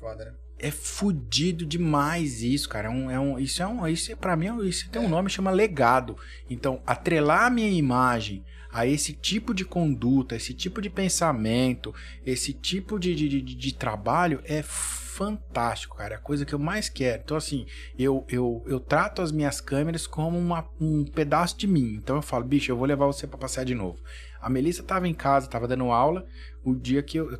[0.00, 0.32] Foda, né?
[0.58, 2.88] É fudido demais isso, cara.
[2.88, 5.08] É um, é um, isso é um, isso é, pra mim, é isso tem um
[5.08, 6.16] nome chama legado.
[6.48, 11.94] Então, atrelar a minha imagem a esse tipo de conduta, esse tipo de pensamento,
[12.24, 16.14] esse tipo de, de, de, de trabalho é fantástico, cara.
[16.14, 17.22] É a coisa que eu mais quero.
[17.22, 17.66] Então, assim,
[17.98, 21.94] eu, eu, eu trato as minhas câmeras como uma, um pedaço de mim.
[21.94, 23.98] Então, eu falo, bicho, eu vou levar você pra passear de novo.
[24.40, 26.26] A Melissa tava em casa, tava dando aula.
[26.64, 27.38] O dia que eu.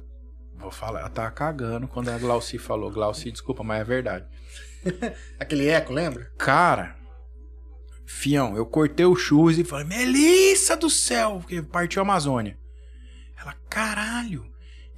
[0.54, 2.90] Vou falar, ela tava cagando quando a Glauci falou.
[2.90, 4.26] Glauci, desculpa, mas é verdade.
[5.40, 6.30] Aquele eco, lembra?
[6.38, 6.96] Cara,
[8.04, 12.58] fião, eu cortei o churros e falei, Melissa do céu, porque partiu a Amazônia.
[13.38, 14.46] Ela, caralho.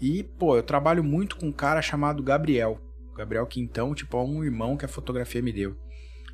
[0.00, 2.80] E, pô, eu trabalho muito com um cara chamado Gabriel.
[3.16, 5.76] Gabriel Quintão, tipo, é um irmão que a fotografia me deu.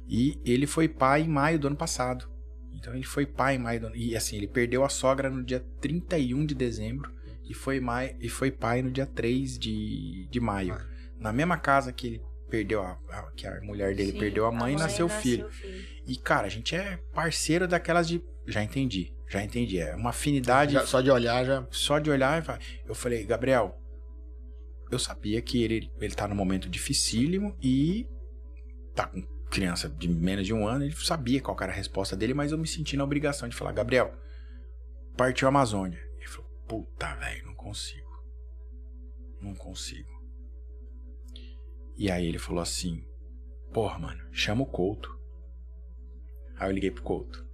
[0.08, 2.28] E ele foi pai em maio do ano passado.
[2.72, 3.96] Então ele foi pai em maio do ano.
[3.96, 7.12] E assim, ele perdeu a sogra no dia 31 de dezembro.
[7.48, 8.16] E foi, mai...
[8.20, 10.76] e foi pai no dia 3 de, de maio.
[11.18, 14.52] Na mesma casa que ele perdeu a, a- que a mulher dele Sim, perdeu a
[14.52, 15.48] mãe e nasceu o filho.
[16.06, 18.22] E, cara, a gente é parceiro daquelas de.
[18.46, 19.78] Já entendi, já entendi.
[19.78, 21.66] É uma afinidade Já- só de olhar já.
[21.70, 22.60] só de olhar e falar.
[22.84, 23.78] Eu falei, Gabriel,
[24.90, 28.08] eu sabia que ele, ele tá num momento dificílimo e
[28.94, 32.34] tá com criança de menos de um ano, ele sabia qual era a resposta dele,
[32.34, 34.12] mas eu me senti na obrigação de falar, Gabriel,
[35.16, 35.98] partiu a Amazônia.
[36.18, 38.08] Ele falou, puta, velho, não consigo.
[39.40, 40.09] Não consigo.
[42.00, 43.04] E aí ele falou assim,
[43.74, 45.20] porra, mano, chama o Couto.
[46.56, 47.46] Aí eu liguei pro Couto.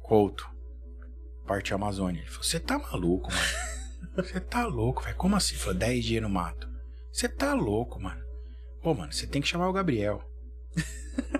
[0.00, 0.44] Couto,
[1.46, 2.18] partiu a Amazônia.
[2.22, 3.64] Ele falou, você tá maluco, mano.
[4.16, 5.16] Você tá louco, velho.
[5.16, 5.54] Como assim?
[5.54, 6.68] Falou, 10 dias no mato.
[7.12, 8.20] Você tá louco, mano.
[8.82, 10.20] Pô, mano, você tem que chamar o Gabriel.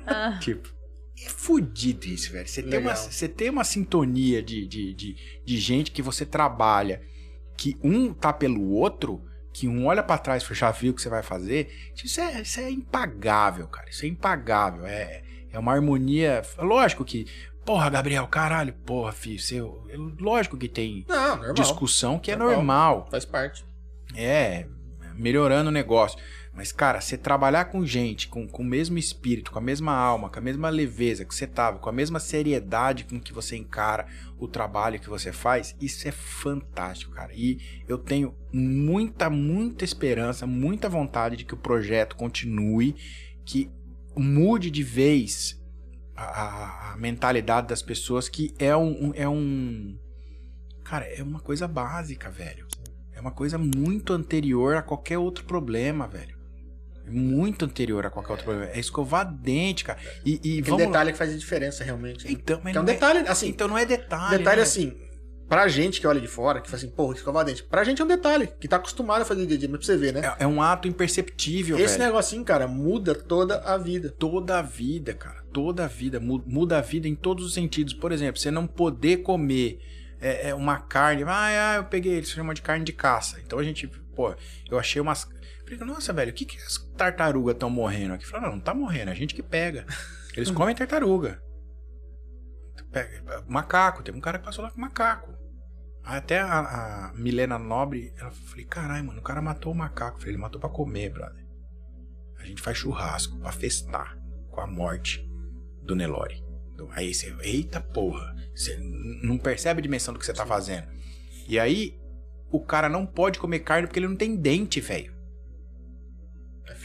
[0.06, 0.72] Ah, Tipo,
[1.20, 2.46] é fudido isso, velho.
[2.46, 7.02] Você tem, uma, você tem uma sintonia de, de, de, de gente que você trabalha,
[7.56, 9.20] que um tá pelo outro,
[9.54, 11.72] que um olha pra trás e já viu o que você vai fazer.
[12.04, 13.88] Isso é, isso é impagável, cara.
[13.88, 14.84] Isso é impagável.
[14.84, 16.42] É, é uma harmonia.
[16.58, 17.26] Lógico que.
[17.64, 19.86] Porra, Gabriel, caralho, porra, filho, seu.
[20.18, 22.56] Lógico que tem Não, discussão que é Normal.
[22.56, 23.08] normal.
[23.10, 23.64] Faz parte.
[24.14, 24.66] É,
[25.14, 26.18] melhorando o negócio.
[26.52, 30.28] Mas, cara, você trabalhar com gente com, com o mesmo espírito, com a mesma alma,
[30.28, 34.06] com a mesma leveza que você tava, com a mesma seriedade com que você encara
[34.44, 37.32] o trabalho que você faz, isso é fantástico, cara.
[37.34, 37.58] E
[37.88, 42.94] eu tenho muita, muita esperança, muita vontade de que o projeto continue,
[43.44, 43.70] que
[44.16, 45.60] mude de vez
[46.16, 49.98] a, a- mentalidade das pessoas, que é um, um- é um.
[50.84, 52.66] Cara, é uma coisa básica, velho.
[53.12, 56.33] É uma coisa muito anterior a qualquer outro problema, velho.
[57.06, 58.70] É Muito anterior a qualquer outro problema.
[58.72, 59.98] É escovar dente, cara.
[60.24, 60.86] E, e vamos lá.
[60.86, 62.30] detalhe que faz a diferença realmente.
[62.32, 64.38] Então, mas é um não detalhe, assim, Então não é detalhe.
[64.38, 64.62] detalhe né?
[64.62, 64.96] assim,
[65.46, 67.62] pra gente que olha de fora, que fala assim, porra, escovar dente.
[67.62, 69.86] Pra gente é um detalhe, que tá acostumado a fazer dia a dia, mas pra
[69.86, 70.20] você ver, né?
[70.38, 72.10] É, é um ato imperceptível, Esse velho.
[72.10, 74.08] negocinho, cara, muda toda a vida.
[74.10, 75.44] Toda a vida, cara.
[75.52, 76.18] Toda a vida.
[76.18, 77.92] Mu- Muda a vida em todos os sentidos.
[77.92, 79.78] Por exemplo, você não poder comer
[80.20, 81.22] é, é, uma carne.
[81.24, 83.38] Ah, ah, eu peguei, eles chamam de carne de caça.
[83.44, 84.34] Então a gente, pô,
[84.70, 85.28] eu achei umas.
[85.78, 88.26] Falei, nossa, velho, o que, que as tartarugas estão morrendo aqui?
[88.26, 89.86] Falei, não, não tá morrendo, é a gente que pega.
[90.36, 91.42] Eles comem tartaruga.
[92.90, 95.32] Pega, macaco, teve um cara que passou lá com macaco.
[96.02, 100.18] Até a, a Milena Nobre, ela falei, caralho, mano, o cara matou o macaco.
[100.18, 101.44] Falei, ele matou pra comer, brother.
[102.38, 104.18] A gente faz churrasco pra festar
[104.50, 105.26] com a morte
[105.82, 106.44] do Nelore.
[106.90, 108.76] Aí você, eita porra, você
[109.22, 110.86] não percebe a dimensão do que você tá fazendo.
[111.48, 111.98] E aí,
[112.50, 115.13] o cara não pode comer carne porque ele não tem dente, velho.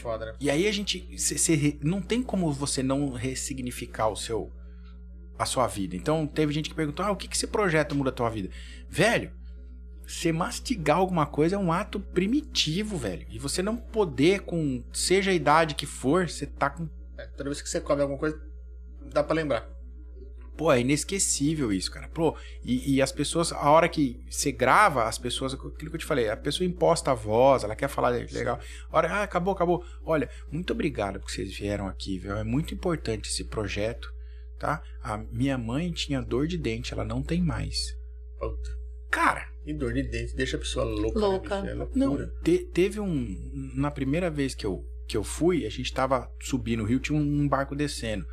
[0.00, 0.34] Foda, né?
[0.40, 1.18] E aí a gente.
[1.18, 4.50] cê- cê não tem como você não ressignificar o seu.
[5.38, 5.96] a sua vida.
[5.96, 8.50] Então teve gente que perguntou: ah, o que, que esse projeto muda a tua vida?
[8.88, 9.32] Velho,
[10.06, 13.26] você mastigar alguma coisa é um ato primitivo, velho.
[13.30, 16.88] E você não poder, com seja a idade que for, você tá com.
[17.16, 18.38] É, toda vez que você come alguma coisa,
[19.12, 19.68] dá pra lembrar.
[20.60, 22.06] Pô, é inesquecível isso, cara.
[22.08, 25.98] Pô, e, e as pessoas, a hora que você grava, as pessoas, aquilo que eu
[25.98, 28.60] te falei, a pessoa imposta a voz, ela quer falar legal.
[28.90, 29.82] A hora, ah, acabou, acabou.
[30.04, 32.36] Olha, muito obrigado por vocês vieram aqui, viu?
[32.36, 34.12] É muito importante esse projeto,
[34.58, 34.82] tá?
[35.02, 37.96] A minha mãe tinha dor de dente, ela não tem mais.
[38.38, 38.70] Puta.
[39.10, 41.18] Cara, E dor de dente deixa a pessoa louca.
[41.20, 41.60] né, Louca.
[41.62, 41.70] bicho?
[41.70, 42.32] É Não, loucura.
[42.44, 43.72] te- teve um.
[43.74, 47.18] Na primeira vez que eu, que eu fui, a gente tava subindo o rio, tinha
[47.18, 48.26] um, um barco descendo.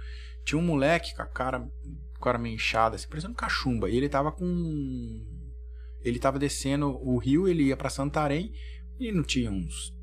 [0.46, 1.68] Tinha um moleque com a cara,
[2.18, 3.90] com a cara meio inchada, assim, parecendo cachumba.
[3.90, 5.26] E ele tava com.
[6.02, 8.52] Ele tava descendo o rio, ele ia pra Santarém,
[9.00, 9.94] e não tinha uns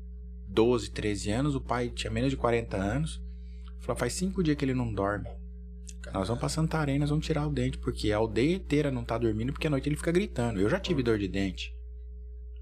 [0.47, 3.21] 12, 13 anos, o pai tinha menos de 40 anos.
[3.79, 5.29] Falou, faz cinco dias que ele não dorme.
[6.13, 9.17] Nós vamos pra Santarém, nós vamos tirar o dente, porque a aldeia inteira não tá
[9.17, 10.59] dormindo, porque à noite ele fica gritando.
[10.59, 11.75] Eu já tive dor de dente.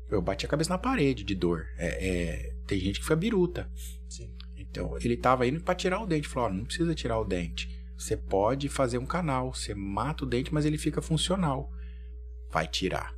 [0.09, 1.65] Eu bati a cabeça na parede de dor.
[1.77, 3.69] É, é, tem gente que foi biruta.
[4.07, 4.33] Sim.
[4.55, 6.27] Então, ele tava indo pra tirar o dente.
[6.27, 7.82] Falou, ó, não precisa tirar o dente.
[8.03, 9.53] Você pode fazer um canal.
[9.53, 11.71] Você mata o dente, mas ele fica funcional.
[12.51, 13.15] Vai tirar.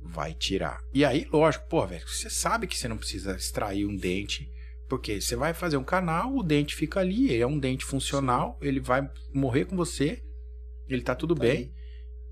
[0.00, 0.80] Vai tirar.
[0.94, 4.50] E aí, lógico, pô, velho, você sabe que você não precisa extrair um dente.
[4.88, 8.56] Porque você vai fazer um canal, o dente fica ali, ele é um dente funcional,
[8.62, 10.22] ele vai morrer com você,
[10.88, 11.72] ele tá tudo Tá bem, aí.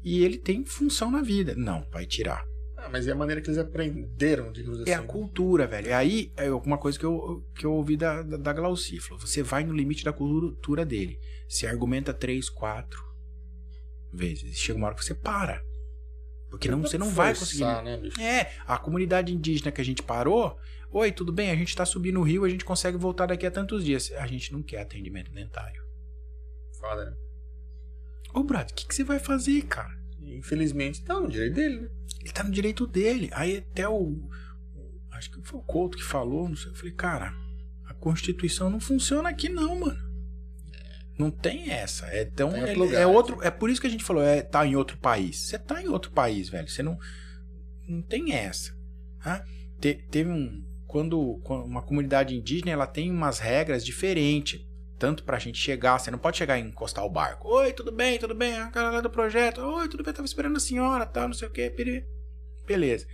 [0.02, 1.54] e ele tem função na vida.
[1.56, 2.46] Não, vai tirar.
[2.84, 4.90] Ah, mas é a maneira que eles aprenderam, digamos assim.
[4.90, 5.94] É a cultura, velho.
[5.94, 9.00] Aí, é uma coisa que eu, que eu ouvi da, da, da Glauci.
[9.00, 11.18] Falou, você vai no limite da cultura dele.
[11.48, 13.02] Você argumenta três, quatro
[14.12, 14.58] vezes.
[14.58, 15.62] Chega uma hora que você para.
[16.50, 17.64] Porque não, você não vai conseguir.
[17.64, 18.00] Né?
[18.20, 20.58] É, a comunidade indígena que a gente parou.
[20.92, 21.50] Oi, tudo bem?
[21.50, 24.12] A gente tá subindo o rio, a gente consegue voltar daqui a tantos dias.
[24.12, 25.82] A gente não quer atendimento dentário.
[26.78, 27.16] Foda, né?
[28.34, 30.04] Ô, Brad, o que, que você vai fazer, cara?
[30.20, 31.88] Infelizmente, tá no direito dele, né?
[32.24, 33.28] Ele tá no direito dele.
[33.32, 34.28] Aí até o.
[35.12, 36.70] Acho que foi o Couto que falou, não sei.
[36.70, 37.32] Eu falei, cara,
[37.86, 40.02] a Constituição não funciona aqui, não, mano.
[41.18, 42.06] Não tem essa.
[42.06, 42.50] É tão.
[42.50, 43.40] Tá é, é outro.
[43.42, 45.46] É por isso que a gente falou, é tá em outro país.
[45.46, 46.68] Você tá em outro país, velho.
[46.68, 46.98] Você não.
[47.86, 48.74] Não tem essa.
[49.22, 49.44] tá?
[49.80, 50.64] Te- teve um.
[50.86, 54.60] Quando, quando uma comunidade indígena ela tem umas regras diferentes.
[55.04, 57.46] Tanto pra gente chegar, você não pode chegar e encostar o barco.
[57.46, 58.54] Oi, tudo bem, tudo bem?
[58.56, 59.60] A lá do projeto.
[59.60, 61.68] Oi, tudo bem, tava esperando a senhora, tal, não sei o que.
[62.66, 63.06] Beleza.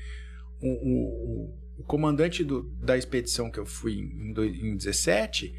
[0.62, 5.52] O, o, o- comandante do- da expedição que eu fui em, dois- em 17,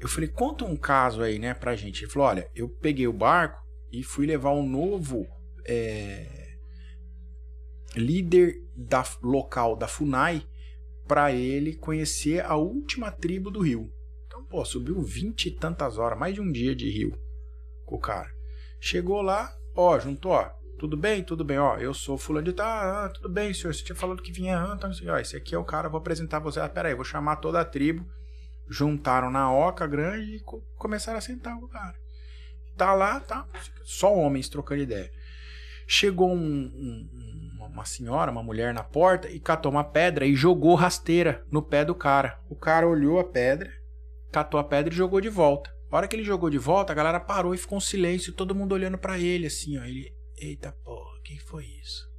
[0.00, 2.04] eu falei, conta um caso aí, né, pra gente.
[2.04, 3.58] Ele falou, olha, eu peguei o barco
[3.90, 5.26] e fui levar um novo
[5.64, 6.56] é,
[7.96, 10.46] líder da, local da FUNAI
[11.08, 13.90] pra ele conhecer a última tribo do rio.
[14.52, 17.18] Pô, subiu vinte e tantas horas, mais de um dia de rio
[17.86, 18.28] com o cara.
[18.78, 22.66] Chegou lá, ó, juntou, ó, tudo bem, tudo bem, ó, eu sou fulano de tal,
[22.68, 25.58] ah, tudo bem, senhor, você tinha falado que vinha, ah, sei, ó, esse aqui é
[25.58, 28.06] o cara, vou apresentar você, ah, pera aí, vou chamar toda a tribo,
[28.68, 31.96] juntaram na oca grande e co- começaram a sentar o cara.
[32.76, 33.46] Tá lá, tá,
[33.84, 35.10] só homens trocando ideia.
[35.86, 40.74] Chegou um- um- uma senhora, uma mulher na porta e catou uma pedra e jogou
[40.74, 42.38] rasteira no pé do cara.
[42.50, 43.80] O cara olhou a pedra,
[44.32, 45.70] catou a pedra e jogou de volta.
[45.90, 48.54] A hora que ele jogou de volta, a galera parou e ficou um silêncio, todo
[48.54, 49.84] mundo olhando pra ele, assim, ó.
[49.84, 52.10] Ele, eita porra, o que foi isso?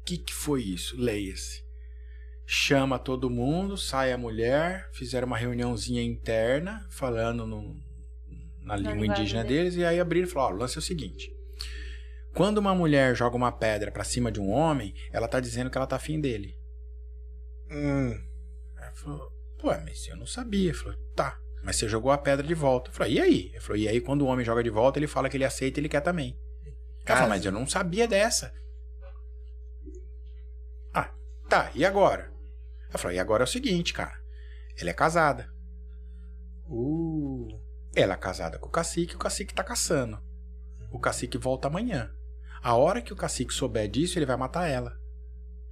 [0.00, 0.96] O que que foi isso?
[0.96, 1.64] Leia-se.
[2.44, 7.74] Chama todo mundo, sai a mulher, fizeram uma reuniãozinha interna, falando no-
[8.60, 9.74] na língua linguagem indígena deles.
[9.74, 11.34] deles, e aí abriram e falaram, ó, o lance é o seguinte.
[12.34, 15.78] Quando uma mulher joga uma pedra pra cima de um homem, ela tá dizendo que
[15.78, 16.54] ela tá afim dele.
[17.70, 18.14] Hum.
[18.76, 20.70] Ela falou, pô, mas eu não sabia.
[20.70, 22.90] Ele falou, tá, mas você jogou a pedra de volta.
[22.90, 23.50] Eu falei, e aí?
[23.52, 25.78] Ele falou, e aí quando o homem joga de volta, ele fala que ele aceita
[25.78, 26.38] e ele quer também.
[27.04, 27.20] Cara.
[27.20, 28.52] falou, mas eu não sabia dessa.
[30.92, 31.12] Ah,
[31.48, 32.32] tá, e agora?
[32.88, 34.18] Ela falou, e agora é o seguinte, cara.
[34.78, 35.48] Ela é casada.
[36.68, 37.48] Uh.
[37.94, 40.18] Ela é casada com o cacique e o cacique tá caçando.
[40.90, 42.10] O cacique volta amanhã.
[42.62, 44.98] A hora que o cacique souber disso, ele vai matar ela.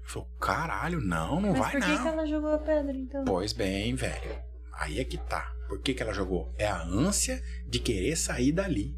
[0.05, 2.03] Ele falou, caralho, não, não Mas vai por que, não.
[2.03, 3.25] que ela jogou a pedra, então?
[3.25, 4.37] Pois bem, velho.
[4.75, 5.53] Aí é que tá.
[5.67, 6.53] Por que, que ela jogou?
[6.59, 8.95] É a ânsia de querer sair dali.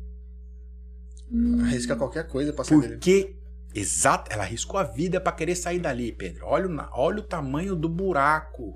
[1.30, 1.62] Hum.
[1.64, 2.94] Arrisca qualquer coisa pra sair dele.
[2.94, 3.36] Porque,
[3.74, 6.44] exato, ela arriscou a vida pra querer sair dali, Pedro.
[6.46, 8.74] Olha, o olha o tamanho do buraco.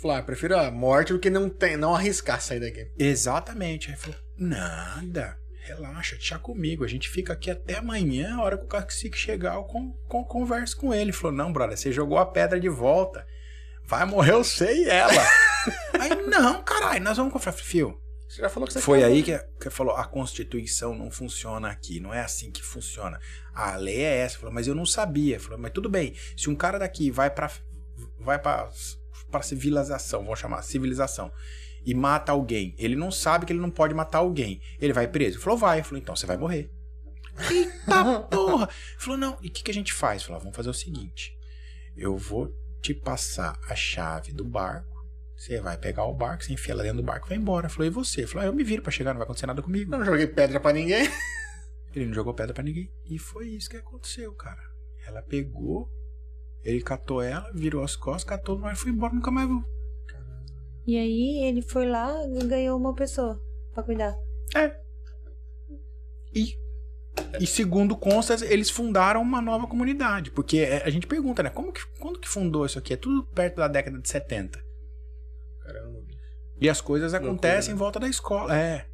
[0.00, 2.88] Falou, ah, prefiro a morte do que não, tem, não arriscar sair daqui.
[2.98, 3.90] Exatamente.
[3.90, 6.84] Aí falou: nada, relaxa, deixa comigo.
[6.84, 10.24] A gente fica aqui até amanhã, a hora que o cacique chegar, eu con, con,
[10.24, 11.04] converso com ele.
[11.04, 13.26] Ele falou: não, brother, você jogou a pedra de volta.
[13.86, 15.12] Vai morrer você e ela.
[15.98, 17.52] aí, não, caralho, nós vamos conversar.
[17.52, 21.68] Fio, Você já falou que você Foi aí que, que falou, a Constituição não funciona
[21.68, 23.18] aqui, não é assim que funciona.
[23.54, 24.38] A lei é essa.
[24.38, 25.40] Falou, mas eu não sabia.
[25.40, 26.14] Falou, mas tudo bem.
[26.36, 27.50] Se um cara daqui vai pra
[28.18, 28.70] vai para
[29.30, 31.32] para civilização, vamos chamar civilização,
[31.84, 35.36] e mata alguém, ele não sabe que ele não pode matar alguém, ele vai preso?
[35.36, 35.82] Ele falou, vai.
[35.82, 36.70] Falei, então você vai morrer.
[37.50, 38.68] Eita porra!
[38.98, 40.22] Falou, não, e o que, que a gente faz?
[40.22, 41.36] Eu falei, vamos fazer o seguinte:
[41.96, 44.94] eu vou te passar a chave do barco.
[45.36, 47.68] Você vai pegar o barco, você enfia lá dentro do barco e vai embora.
[47.68, 48.26] Falou, e você?
[48.26, 49.90] Falou, ah, eu me viro pra chegar, não vai acontecer nada comigo.
[49.90, 51.08] Não joguei pedra pra ninguém.
[51.94, 52.90] Ele não jogou pedra pra ninguém.
[53.04, 54.62] E foi isso que aconteceu, cara.
[55.06, 55.88] Ela pegou,
[56.62, 59.64] ele catou ela, virou as costas, catou no mar e foi embora, nunca mais viu.
[60.86, 63.40] E aí ele foi lá e ganhou uma pessoa
[63.72, 64.14] pra cuidar.
[64.54, 64.76] É.
[66.34, 66.54] E,
[67.40, 70.30] e segundo consta, eles fundaram uma nova comunidade.
[70.30, 71.50] Porque é, a gente pergunta, né?
[71.50, 72.92] Como que, quando que fundou isso aqui?
[72.92, 74.62] É tudo perto da década de 70.
[75.60, 76.04] Caramba.
[76.60, 77.76] E as coisas Loucura, acontecem né?
[77.76, 78.56] em volta da escola.
[78.56, 78.86] É.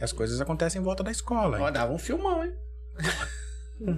[0.00, 1.58] As coisas acontecem em volta da escola.
[1.60, 2.54] Ó, dava um filmão, hein?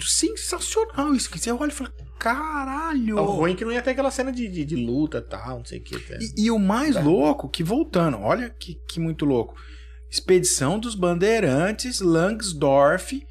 [0.01, 1.31] Sensacional isso.
[1.31, 3.17] Que você olha e fala, caralho.
[3.19, 5.59] O ruim é que não ia ter aquela cena de, de, de luta e tal,
[5.59, 5.97] não sei o que.
[6.37, 7.01] E, e o mais Tá.
[7.03, 9.55] louco, que voltando, olha que, que muito louco.
[10.11, 13.23] Expedição dos Bandeirantes, Langsdorff,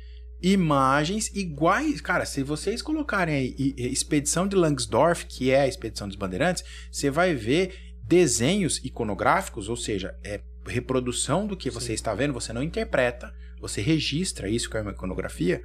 [0.41, 2.01] imagens iguais.
[2.01, 7.09] Cara, se vocês colocarem aí Expedição de Langsdorff, que é a Expedição dos Bandeirantes, você
[7.09, 7.73] vai ver
[8.07, 13.81] desenhos iconográficos, ou seja, é reprodução do que você está vendo, você não interpreta, você
[13.81, 15.63] registra isso que é uma iconografia.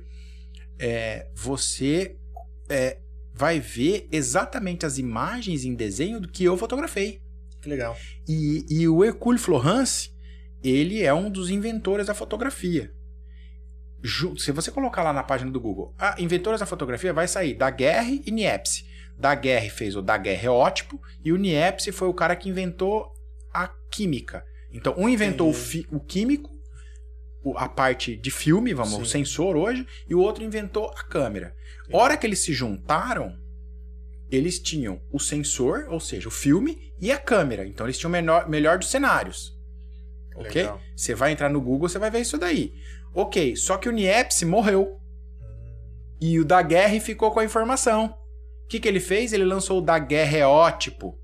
[0.81, 2.17] É, você
[2.68, 2.99] é,
[3.34, 7.20] vai ver exatamente as imagens em desenho do que eu fotografei.
[7.60, 7.97] Que legal.
[8.26, 10.10] E, e o Hercule Florence,
[10.62, 12.92] ele é um dos inventores da fotografia.
[14.39, 18.23] Se você colocar lá na página do Google, ah, inventores da fotografia, vai sair Daguerre
[18.25, 18.84] e Niepce.
[19.18, 23.12] Daguerre fez o daguerreótipo e o Niepce foi o cara que inventou
[23.52, 24.42] a química.
[24.73, 26.50] Então, um inventou o, o químico,
[27.57, 29.25] a parte de filme, vamos, o Sim.
[29.25, 31.55] sensor hoje, e o outro inventou a câmera.
[31.93, 33.36] Hora que eles se juntaram,
[34.31, 37.67] eles tinham o sensor, ou seja, o filme, e a câmera.
[37.67, 39.59] Então eles tinham o menor, melhor dos cenários.
[40.36, 40.62] Ok?
[40.62, 40.81] Legal.
[40.94, 42.73] Você vai entrar no Google, você vai ver isso daí.
[43.12, 44.99] Ok, só que o Niepce morreu.
[46.20, 48.15] E o Daguerre ficou com a informação.
[48.65, 49.33] O que, que ele fez?
[49.33, 51.19] Ele lançou o Daguerreótipo.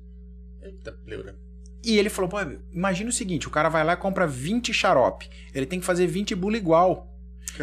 [0.62, 1.38] Eita, pleura.
[1.84, 2.36] E ele falou, pô,
[2.72, 5.28] imagina o seguinte, o cara vai lá e compra 20 xarope.
[5.54, 7.12] Ele tem que fazer 20 bula igual.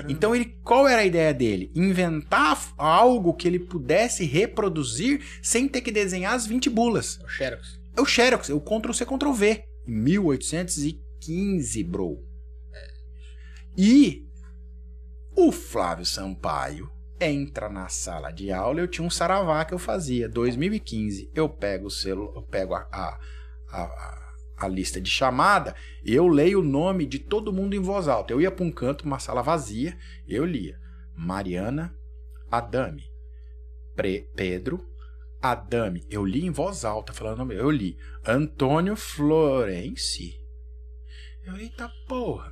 [0.10, 1.70] Então, ele, qual era a ideia dele?
[1.76, 7.20] Inventar algo que ele pudesse reproduzir sem ter que desenhar as 20 bulas.
[7.24, 7.80] O Xerox.
[7.96, 9.66] É o Xerox, é o Ctrl-C, Ctrl-V.
[9.88, 12.24] Em 1815, bro.
[13.78, 14.26] E
[15.36, 16.90] o Flávio Sampaio
[17.20, 18.80] entra na sala de aula.
[18.82, 20.28] Eu tinha um saravá que eu fazia.
[20.30, 21.32] 2015.
[21.34, 23.20] Eu pego o selo, eu pego a, a,
[23.70, 23.84] a,
[24.58, 28.34] a- lista de chamada e eu leio o nome de todo mundo em voz alta.
[28.34, 29.98] Eu ia para um canto, uma sala vazia,
[30.28, 30.78] eu lia
[31.16, 31.94] Mariana
[32.50, 33.04] Adame,
[33.96, 34.86] Pre- Pedro
[35.42, 36.06] Adame.
[36.10, 37.52] Eu li em voz alta, falando.
[37.52, 40.34] Eu li Antônio Florence.
[41.46, 42.50] Eu, eita porra.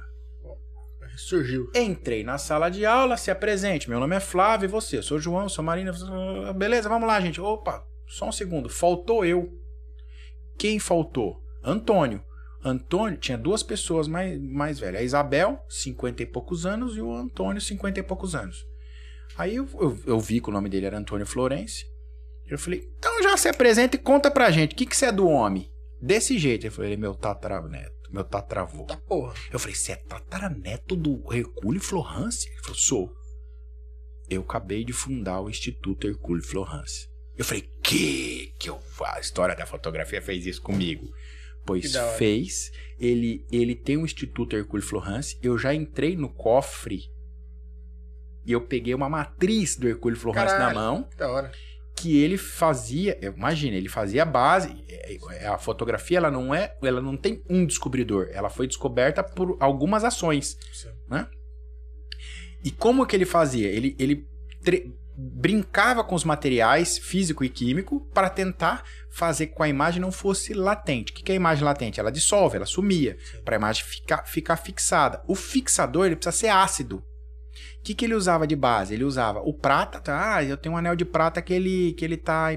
[1.17, 1.69] Surgiu.
[1.75, 3.89] Entrei na sala de aula, se apresente.
[3.89, 4.97] Meu nome é Flávio e você?
[4.97, 5.91] Eu sou João, sou Marina.
[6.55, 7.39] Beleza, vamos lá, gente.
[7.39, 8.69] Opa, só um segundo.
[8.69, 9.51] Faltou eu.
[10.57, 11.41] Quem faltou?
[11.63, 12.23] Antônio.
[12.63, 15.01] Antônio tinha duas pessoas mais, mais velhas.
[15.01, 18.65] A Isabel, 50 e poucos anos, e o Antônio, 50 e poucos anos.
[19.37, 21.85] Aí eu, eu, eu vi que o nome dele era Antônio Florence.
[22.47, 24.73] Eu falei, então já se apresenta e conta pra gente.
[24.73, 25.71] O que, que você é do homem?
[26.01, 26.65] Desse jeito.
[26.65, 28.85] Ele falou, ele é meu tataraneto, meu tataravô.
[28.85, 29.33] Tá porra.
[29.51, 32.47] Eu falei, você é tataraneto do Hercule Florence?
[32.49, 33.15] Ele falou, sou.
[34.29, 37.09] Eu acabei de fundar o Instituto Hercule Florence.
[37.37, 38.53] Eu falei, que?
[38.59, 41.07] Que eu, a história da fotografia fez isso comigo.
[41.65, 42.71] Pois fez.
[42.99, 45.37] Ele, ele tem um Instituto Hercule Florence.
[45.41, 47.11] Eu já entrei no cofre
[48.45, 50.75] e eu peguei uma matriz do Hercule Florence na Caralho.
[50.75, 51.51] mão Que da hora.
[52.01, 56.75] Que ele fazia, imagina, ele fazia a base, é, é, a fotografia ela não é,
[56.81, 60.89] ela não tem um descobridor, ela foi descoberta por algumas ações, Sim.
[61.07, 61.27] né?
[62.63, 63.67] E como que ele fazia?
[63.67, 64.27] Ele, ele
[65.15, 70.11] brincava com os materiais físico e químico para tentar fazer com que a imagem não
[70.11, 71.11] fosse latente.
[71.11, 71.99] O que que é a imagem latente?
[71.99, 75.21] Ela dissolve, ela sumia, para a imagem ficar, ficar fixada.
[75.27, 77.03] O fixador ele precisa ser ácido.
[77.81, 78.93] O que, que ele usava de base?
[78.93, 80.35] Ele usava o prata, tá?
[80.35, 82.49] Ah, eu tenho um anel de prata que ele, que ele tá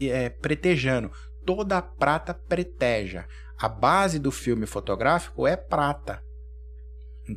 [0.00, 1.10] é, pretejando.
[1.44, 3.26] Toda prata preteja.
[3.58, 6.22] A base do filme fotográfico é prata.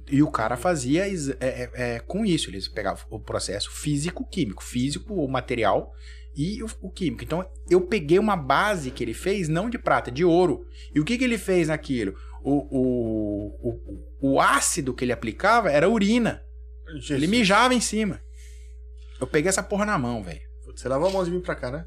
[0.10, 2.52] E o cara fazia é, é, é, com isso.
[2.52, 4.64] Eles pegavam o processo físico-químico.
[4.64, 5.92] Físico, o material
[6.36, 7.24] e o, o químico.
[7.24, 10.64] Então, eu peguei uma base que ele fez, não de prata, de ouro.
[10.94, 12.14] E o que, que ele fez naquilo?
[12.44, 13.72] O, o,
[14.22, 16.44] o, o ácido que ele aplicava era urina.
[17.10, 18.22] Ele mijava em cima.
[19.20, 20.42] Eu peguei essa porra na mão, velho.
[20.76, 21.86] Você lavou a mão de vir pra cá, né?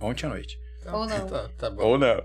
[0.00, 0.58] Ontem à noite.
[0.86, 1.26] Ou não.
[1.26, 1.82] Tá, tá bom.
[1.82, 2.22] Ou não.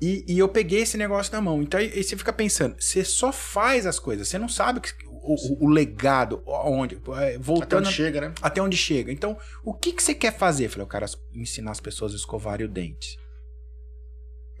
[0.00, 1.62] E, e eu peguei esse negócio na mão.
[1.62, 5.34] Então aí, você fica pensando, você só faz as coisas, você não sabe que- o,
[5.34, 8.34] o- o legado, onde, é, Até voltando onde chega, né?
[8.42, 9.10] até onde chega.
[9.10, 10.66] Então, o que, que você quer fazer?
[10.66, 13.18] Eu falei, eu quero ensinar as pessoas a escovarem o dente.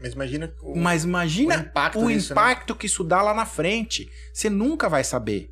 [0.00, 2.40] Mas imagina o, Mas imagina o impacto o disso, né?
[2.40, 4.10] impacto que isso dá lá na frente.
[4.32, 5.50] Você nunca vai saber.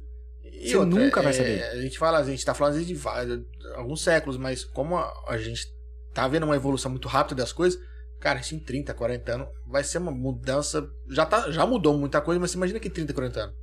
[0.64, 1.62] E Você nunca vai saber.
[1.64, 3.40] A gente fala, a gente tá falando de vários-
[3.74, 5.66] alguns séculos, mas como a, a gente
[6.12, 7.78] tá vendo uma evolução muito rápida das coisas,
[8.20, 10.88] cara, isso em 30, 40 anos vai ser uma mudança.
[11.10, 13.54] Já, tá, já mudou muita coisa, mas você imagina que em 30, 40 anos.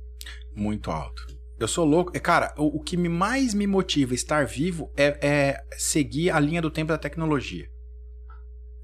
[0.54, 1.26] Muito alto.
[1.58, 2.10] Eu sou louco.
[2.14, 6.38] É, Cara, o, o que mais me motiva a estar vivo é, é seguir a
[6.40, 7.66] linha do tempo da tecnologia.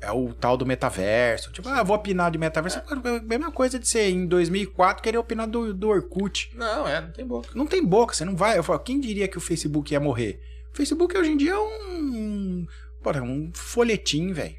[0.00, 1.50] É o tal do metaverso.
[1.52, 2.78] Tipo, ah, vou opinar de metaverso.
[2.78, 6.50] É a mesma coisa de ser em 2004 querer opinar do, do Orkut.
[6.54, 7.50] Não, é, não tem boca.
[7.54, 8.56] Não tem boca, você não vai.
[8.56, 10.40] Eu falo, quem diria que o Facebook ia morrer?
[10.72, 12.66] O Facebook hoje em dia é um.
[13.02, 14.56] Porra, um folhetim, velho.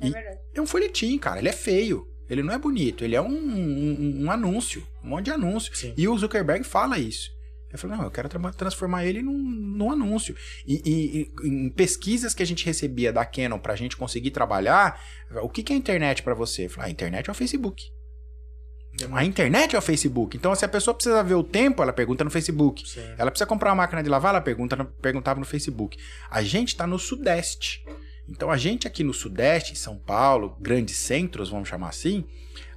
[0.00, 0.38] É verdade.
[0.54, 1.38] É um folhetim, cara.
[1.38, 2.06] Ele é feio.
[2.28, 3.04] Ele não é bonito.
[3.04, 4.86] Ele é um, um, um anúncio.
[5.02, 5.74] Um monte de anúncio.
[5.74, 5.94] Sim.
[5.96, 7.33] E o Zuckerberg fala isso.
[7.74, 10.34] Ele falou, não, eu quero tra- transformar ele num, num anúncio.
[10.64, 15.00] E, e- e em pesquisas que a gente recebia da Canon pra gente conseguir trabalhar,
[15.42, 16.66] o que, que é internet pra você?
[16.66, 17.82] Eu falei, a internet é o Facebook.
[19.12, 20.36] A internet é o Facebook.
[20.36, 22.88] Então, se a pessoa precisa ver o tempo, ela pergunta no Facebook.
[22.88, 23.00] Sim.
[23.18, 25.98] Ela precisa comprar uma máquina de lavar, ela pergunta no- perguntava no Facebook.
[26.30, 27.84] A gente está no Sudeste.
[28.28, 32.24] Então, a gente aqui no Sudeste, em São Paulo, grandes centros, vamos chamar assim,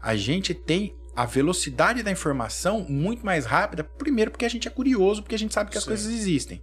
[0.01, 3.83] a gente tem a velocidade da informação muito mais rápida.
[3.83, 5.89] Primeiro, porque a gente é curioso, porque a gente sabe que as Sim.
[5.89, 6.61] coisas existem.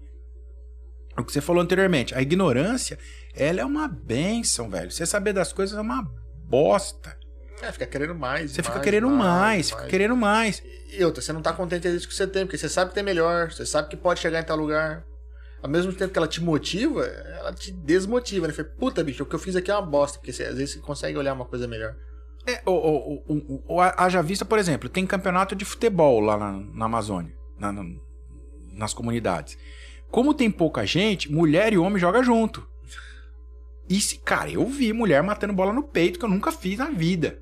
[1.18, 2.96] O que você falou anteriormente, a ignorância,
[3.34, 4.92] ela é uma benção, velho.
[4.92, 6.08] Você saber das coisas é uma
[6.46, 7.18] bosta.
[7.60, 8.52] É, fica querendo mais.
[8.52, 9.90] Você fica mais, querendo mais, fica mais.
[9.90, 10.62] querendo mais.
[10.92, 12.68] E outra, você não tá contente às vezes com o que você tem, porque você
[12.68, 15.04] sabe que tem melhor, você sabe que pode chegar em tal lugar.
[15.60, 18.52] Ao mesmo tempo que ela te motiva, ela te desmotiva, né?
[18.52, 20.74] Fala, puta, bicho, o que eu fiz aqui é uma bosta, porque você, às vezes
[20.74, 21.96] você consegue olhar uma coisa melhor.
[22.46, 22.72] É, o,
[23.26, 27.72] o, o, Haja Vista, por exemplo, tem campeonato de futebol lá na, na Amazônia, na-
[27.72, 27.84] na-
[28.72, 29.56] nas comunidades.
[30.10, 32.68] Como tem pouca gente, mulher e homem jogam junto.
[33.88, 36.90] E, se, cara, eu vi mulher matando bola no peito que eu nunca fiz na
[36.90, 37.38] vida.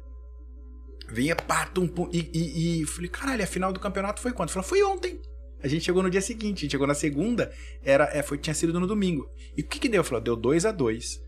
[1.08, 4.50] Vinha, pá, tum, pum, e, e, e falei, caralho, a final do campeonato foi quando?
[4.50, 5.20] Falei, foi ontem.
[5.62, 7.52] A gente chegou no dia seguinte, a gente chegou na segunda,
[7.84, 9.28] era, é, foi, tinha sido no domingo.
[9.56, 10.02] E o que que deu?
[10.02, 11.20] Falou, deu 2 a 2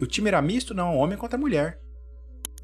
[0.00, 0.72] o time era misto?
[0.72, 1.78] Não, homem contra mulher.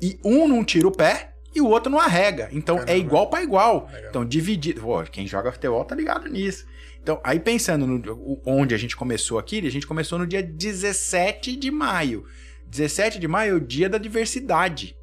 [0.01, 2.49] E um não tira o pé e o outro não arrega.
[2.53, 2.93] Então Caramba.
[2.93, 3.89] é igual para igual.
[3.93, 4.11] Legal.
[4.11, 4.81] Então dividido.
[4.81, 6.67] Pô, quem joga futebol tá ligado nisso.
[7.03, 11.57] Então, aí pensando no, onde a gente começou aqui, a gente começou no dia 17
[11.57, 12.27] de maio.
[12.67, 14.95] 17 de maio é o dia da diversidade.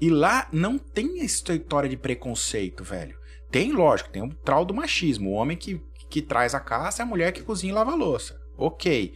[0.00, 3.16] E lá não tem essa história de preconceito, velho.
[3.50, 5.30] Tem, lógico, tem o trau do machismo.
[5.30, 7.96] O homem que, que traz a caça é a mulher que cozinha e lava a
[7.96, 8.38] louça.
[8.56, 9.14] Ok.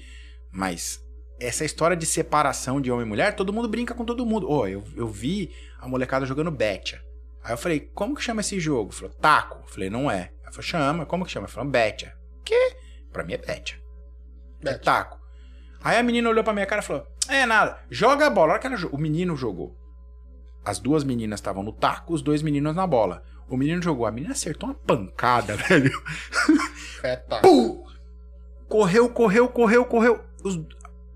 [0.51, 1.02] Mas
[1.47, 4.49] essa história de separação de homem e mulher, todo mundo brinca com todo mundo.
[4.51, 7.01] Ô, eu, eu vi a molecada jogando Betia.
[7.43, 8.93] Aí eu falei, como que chama esse jogo?
[8.93, 9.59] Falou, taco.
[9.65, 10.31] Eu falei, não é.
[10.43, 11.49] Ela falou, chama, como que chama?
[11.49, 12.15] Falei, Betia.
[12.45, 12.77] Quê?
[13.13, 13.79] Pra mim é Betia.
[14.65, 15.19] É taco.
[15.83, 18.49] Aí a menina olhou pra minha cara e falou, é nada, joga a bola.
[18.49, 19.77] A hora que ela o menino jogou.
[20.65, 23.25] As duas meninas estavam no taco, os dois meninos na bola.
[23.49, 25.91] O menino jogou, a menina acertou uma pancada, velho.
[27.03, 27.41] É, tá.
[27.41, 27.85] Pum!
[28.69, 30.25] Correu, correu, correu, correu.
[30.45, 30.61] Os-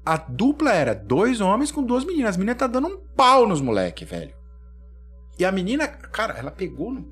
[0.07, 2.31] a dupla era dois homens com duas meninas.
[2.31, 4.33] As meninas tá dando um pau nos moleque, velho.
[5.37, 7.05] E a menina, cara, ela pegou no,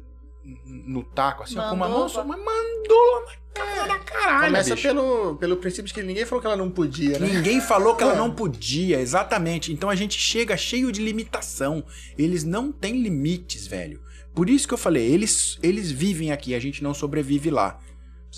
[0.65, 3.99] no taco, assim, ó, com uma Mandou, mão só, mas mandou lá na cara da
[3.99, 4.89] caralho, Começa bicho.
[4.89, 7.27] pelo, pelo princípio de que ninguém falou que ela não podia, né?
[7.27, 9.73] Ninguém falou que ela não podia, exatamente.
[9.73, 11.85] Então a gente chega cheio de limitação.
[12.17, 14.01] Eles não têm limites, velho.
[14.33, 17.79] Por isso que eu falei, eles, eles vivem aqui, a gente não sobrevive lá.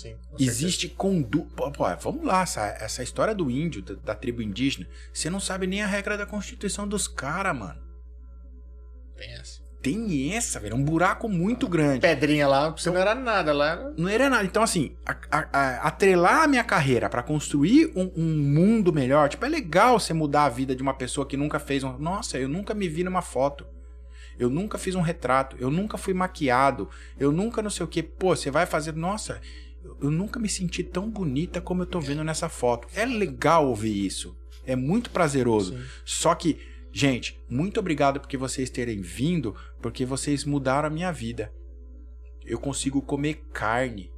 [0.01, 0.15] Sim.
[0.39, 1.47] Existe conduta.
[1.55, 5.39] Pô, pô, vamos lá, essa, essa história do índio, da, da tribo indígena, você não
[5.39, 7.81] sabe nem a regra da constituição dos caras, mano.
[9.15, 9.65] Tem essa.
[9.81, 10.73] Tem essa, velho.
[10.73, 12.01] É um buraco muito grande.
[12.01, 13.91] Pedrinha lá, você não era nada lá.
[13.97, 14.43] Não era nada.
[14.43, 19.29] Então, assim, a- a- a- atrelar a minha carreira pra construir um, um mundo melhor,
[19.29, 21.97] tipo, é legal você mudar a vida de uma pessoa que nunca fez um.
[21.97, 23.65] Nossa, eu nunca me vi numa foto.
[24.37, 25.55] Eu nunca fiz um retrato.
[25.59, 26.89] Eu nunca fui maquiado.
[27.17, 28.03] Eu nunca não sei o que.
[28.03, 28.93] Pô, você vai fazer.
[28.93, 29.39] Nossa,
[30.01, 32.87] eu- nunca me senti tão bonita como eu tô vendo nessa foto.
[32.95, 34.35] É legal ouvir isso.
[34.65, 35.77] É muito prazeroso.
[35.77, 35.83] Sim.
[36.05, 36.59] Só que,
[36.91, 41.53] gente, muito obrigado porque vocês terem vindo, porque vocês mudaram a minha vida.
[42.45, 44.11] Eu consigo comer carne.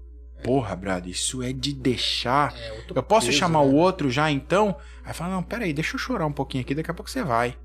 [0.44, 2.56] Porra, brother, isso é de deixar.
[2.56, 3.72] É, Eu posso peso, chamar né?
[3.72, 4.78] o outro já então?
[5.04, 7.58] Aí fala, não, peraí, deixa eu chorar um pouquinho aqui, daqui a pouco você vai.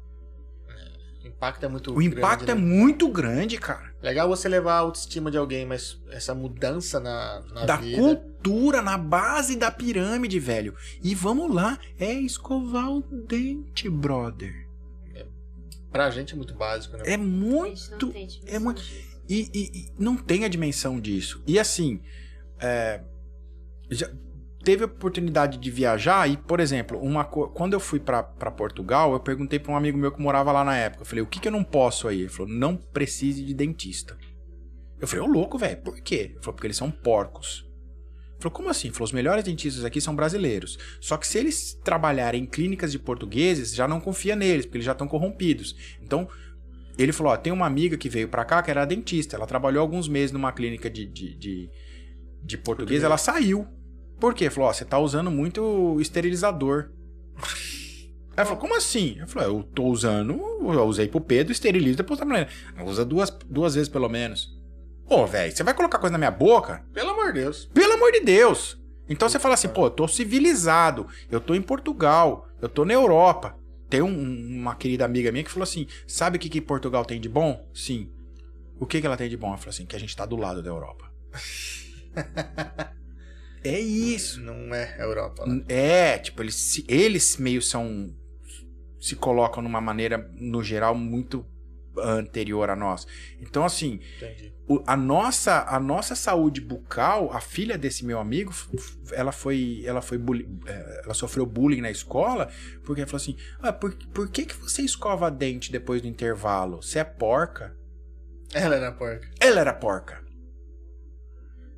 [1.24, 2.60] O impacto é muito O impacto grande, é né?
[2.70, 3.92] muito grande, cara.
[4.02, 7.96] Legal você levar a autoestima de alguém, mas essa mudança na, na da vida...
[7.96, 10.74] cultura, na base da pirâmide, velho.
[11.02, 14.52] E vamos lá, é escovar o dente, brother.
[15.90, 17.04] Pra gente é muito básico, né?
[17.06, 18.12] É muito.
[18.46, 18.82] é muito-
[19.28, 21.42] E, e- e não tem a dimensão disso.
[21.46, 22.00] E assim,
[22.60, 23.00] é,
[23.90, 24.10] já
[24.64, 29.12] teve a oportunidade de viajar e, por exemplo, uma quando eu fui pra pra Portugal,
[29.12, 31.02] eu perguntei pra um amigo meu que morava lá na época.
[31.02, 32.20] Eu falei, o que, que eu não posso aí?
[32.20, 34.16] Ele falou, não precise de dentista.
[35.00, 36.32] Eu falei, ô louco, velho, por quê?
[36.32, 37.68] Ele falou, porque eles são porcos.
[38.32, 38.88] Ele falou, como assim?
[38.88, 40.78] Ele falou, os melhores dentistas aqui são brasileiros.
[41.00, 44.86] Só que se eles trabalharem em clínicas de portugueses, já não confia neles, porque eles
[44.86, 45.76] já estão corrompidos.
[46.00, 46.28] Então,
[46.96, 49.36] ele falou: ó, tem uma amiga que veio pra cá que era dentista.
[49.36, 51.70] Ela trabalhou alguns meses numa clínica de, de, de,
[52.42, 53.66] de português, ela saiu.
[54.18, 54.48] Por quê?
[54.50, 56.90] Falou: ó, você tá usando muito esterilizador.
[58.36, 59.16] Ela falou: como assim?
[59.18, 62.48] Eu falei: eu tô usando, eu usei pro Pedro, esterilizo, depois tá mulher.
[62.84, 64.48] Usa duas, duas vezes pelo menos.
[65.08, 66.84] Pô, velho, você vai colocar coisa na minha boca?
[66.92, 67.66] Pelo amor de Deus.
[67.74, 68.80] Pelo amor de Deus!
[69.06, 72.94] Então você fala assim, pô, eu tô civilizado, eu tô em Portugal, eu tô na
[72.94, 73.54] Europa.
[73.90, 77.20] Tem um- uma querida amiga minha que falou assim: sabe o que, que Portugal tem
[77.20, 77.68] de bom?
[77.74, 78.10] Sim.
[78.80, 79.48] O que, que ela tem de bom?
[79.48, 81.04] Ela falou assim: que a gente tá do lado da Europa.
[83.64, 84.40] é isso.
[84.40, 85.44] Não é Europa.
[85.46, 85.64] Né?
[85.68, 88.14] É, tipo, eles, eles meio são.
[89.00, 91.44] se colocam numa maneira, no geral, muito
[91.96, 93.06] anterior a nós.
[93.40, 94.00] Então, assim,
[94.66, 98.52] o- a nossa a nossa saúde bucal a filha desse meu amigo
[99.12, 100.18] ela foi ela foi
[100.66, 102.50] eh, ela sofreu bullying na escola
[102.82, 106.82] porque ela falou assim ah, por, por que que você escova dente depois do intervalo
[106.82, 107.76] você é porca
[108.54, 109.28] Ela era porca.
[109.38, 110.23] ela era porca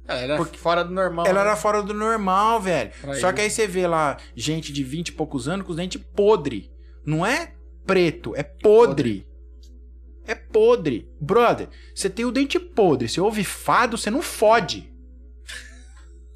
[0.09, 1.27] Ela era Porque- fora do normal.
[1.27, 1.49] ela né?
[1.49, 3.37] era fora do normal velho Pra só ele.
[3.37, 6.71] que aí você vê lá gente de 20 e poucos anos com os dentes podre
[7.05, 7.53] não é
[7.87, 9.27] preto é podre.
[10.29, 11.09] É podre.
[11.21, 13.09] Brother, você tem o dente podre.
[13.09, 14.93] Você ouve fado, você não fode.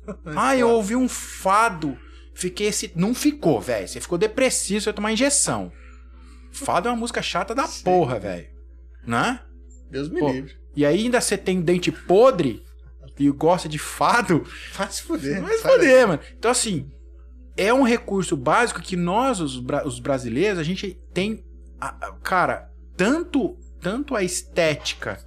[0.36, 1.98] ah, eu ouvi um fado.
[2.32, 2.92] Fiquei esse.
[2.94, 3.88] Não ficou, velho.
[3.88, 5.72] Você ficou depressivo, você vai tomar injeção.
[6.52, 8.48] Fado é uma música chata da porra, velho.
[9.04, 9.40] Né?
[9.90, 10.30] Deus me Pô.
[10.30, 10.54] livre.
[10.76, 12.62] E aí ainda você tem dente podre
[13.22, 14.44] e gosta de fado.
[14.74, 15.40] Vai se fuder.
[15.42, 16.20] Vai se sai foder, mano.
[16.38, 16.90] Então, assim,
[17.56, 21.44] é um recurso básico que nós, os, bra- os brasileiros, a gente tem.
[21.80, 25.18] a- a- cara, tanto, tanto a estética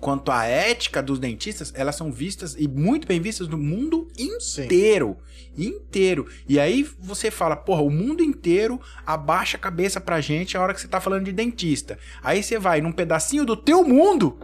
[0.00, 4.64] quanto a ética dos dentistas, elas são vistas e muito bem vistas no mundo Sim.
[4.64, 5.18] inteiro.
[5.58, 6.26] Inteiro.
[6.48, 10.72] E aí você fala, porra, o mundo inteiro abaixa a cabeça pra gente a hora
[10.72, 11.98] que você tá falando de dentista.
[12.22, 14.38] Aí você vai num pedacinho do teu mundo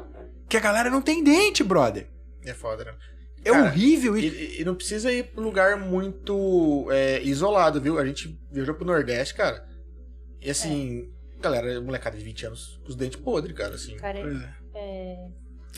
[0.46, 2.06] que a galera não tem dente, brother.
[2.46, 2.94] É foda, né?
[3.44, 4.36] É Cara, horrível isso.
[4.36, 7.98] E, e não precisa ir pra um lugar muito é, isolado, viu?
[7.98, 9.64] A gente viajou pro Nordeste, cara.
[10.40, 11.10] E assim,
[11.40, 13.96] galera, molecada de 20 anos, com os dentes podres, cara, assim.
[13.96, 14.54] Cara, Pois é.
[14.74, 15.28] é,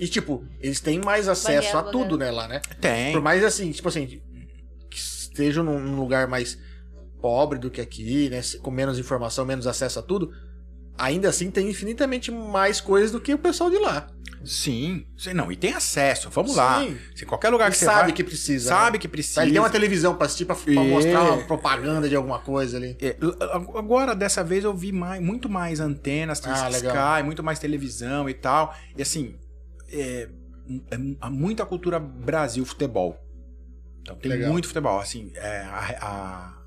[0.01, 2.27] E tipo, eles têm mais acesso a Banguela, tudo, né?
[2.27, 2.61] né, lá, né?
[2.81, 3.13] Tem.
[3.13, 6.59] Por mais assim, tipo assim, que estejam num, num lugar mais
[7.21, 8.41] pobre do que aqui, né?
[8.63, 10.33] Com menos informação, menos acesso a tudo.
[10.97, 14.11] Ainda assim tem infinitamente mais coisas do que o pessoal de lá.
[14.45, 16.83] Sim, não, e tem acesso, vamos lá.
[16.83, 16.97] Sim.
[17.15, 18.69] Se qualquer lugar Ele que você sabe vai, que precisa.
[18.69, 18.99] sabe né?
[19.01, 19.43] que precisa.
[19.43, 20.77] Ele tem uma televisão pra assistir, pra, pra É.
[20.89, 22.97] mostrar uma propaganda de alguma coisa ali.
[23.01, 23.37] É, l-
[23.77, 27.25] agora, dessa vez, eu vi mais, muito mais antenas, Ah, Sky, legal.
[27.25, 28.75] muito mais televisão e tal.
[28.97, 29.35] E assim,
[29.91, 30.29] é,
[30.91, 33.19] é há muita cultura Brasil futebol.
[34.01, 34.51] Então tem Legal.
[34.53, 34.99] muito futebol.
[35.01, 36.59] Assim, é, a, a-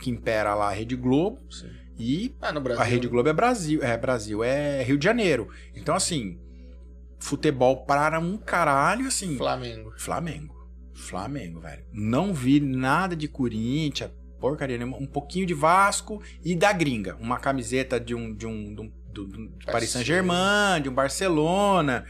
[0.00, 1.68] que impera lá a Rede Globo Sim.
[1.98, 2.80] e Ah, Brasil.
[2.82, 5.48] a Rede Globo é Brasil, é Brasil, é Rio de Janeiro.
[5.74, 6.38] Então, assim,
[7.18, 9.36] futebol para um caralho, assim.
[9.36, 9.92] Flamengo.
[9.96, 10.58] Flamengo.
[10.94, 11.84] Flamengo, velho.
[11.92, 14.98] Não vi nada de Corinthians, porcaria nenhuma.
[14.98, 17.16] Um pouquinho de Vasco e da gringa.
[17.20, 18.34] Uma camiseta de um.
[18.34, 22.04] De um, de um do, do Paris Saint-Germain, de um Barcelona.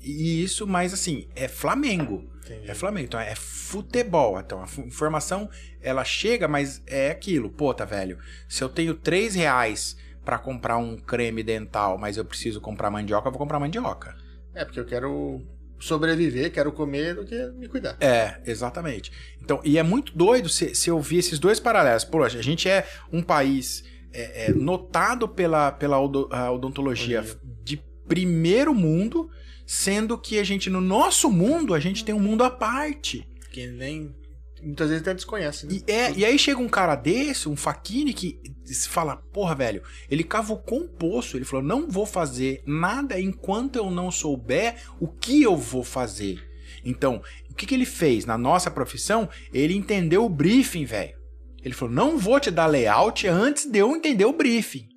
[0.00, 2.30] E isso, mas assim, é Flamengo.
[2.44, 2.70] Entendi.
[2.70, 4.40] É Flamengo, então é futebol.
[4.40, 5.50] Então a informação
[5.80, 7.50] ela chega, mas é aquilo.
[7.50, 8.18] Pô, tá velho.
[8.48, 9.96] Se eu tenho três reais
[10.28, 14.14] pra comprar um creme dental, mas eu preciso comprar mandioca, eu vou comprar mandioca.
[14.54, 15.40] É, porque eu quero
[15.80, 17.96] sobreviver, quero comer do que me cuidar.
[17.98, 19.10] É, exatamente.
[19.40, 22.04] Então, e é muito doido se, se eu esses dois paralelos.
[22.04, 23.82] Poxa, a gente é um país
[24.12, 27.24] é, é, notado pela, pela odontologia
[27.64, 29.30] de primeiro mundo,
[29.64, 33.26] sendo que a gente, no nosso mundo, a gente tem um mundo à parte.
[33.50, 34.14] Que nem.
[34.62, 35.74] Muitas vezes até desconhece, né?
[35.74, 39.82] E, é, e aí chega um cara desse, um faquine, que se fala, porra, velho,
[40.10, 45.08] ele cavucou um poço, ele falou, não vou fazer nada enquanto eu não souber o
[45.08, 46.42] que eu vou fazer.
[46.84, 48.24] Então, o que, que ele fez?
[48.24, 51.16] Na nossa profissão, ele entendeu o briefing, velho.
[51.62, 54.88] Ele falou, não vou te dar layout antes de eu entender o briefing.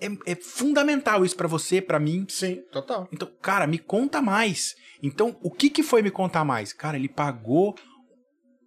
[0.00, 2.26] É, é fundamental isso pra você, pra mim.
[2.28, 3.08] Sim, total.
[3.12, 4.74] Então, cara, me conta mais.
[5.02, 6.72] Então, o que que foi me contar mais?
[6.72, 7.74] Cara, ele pagou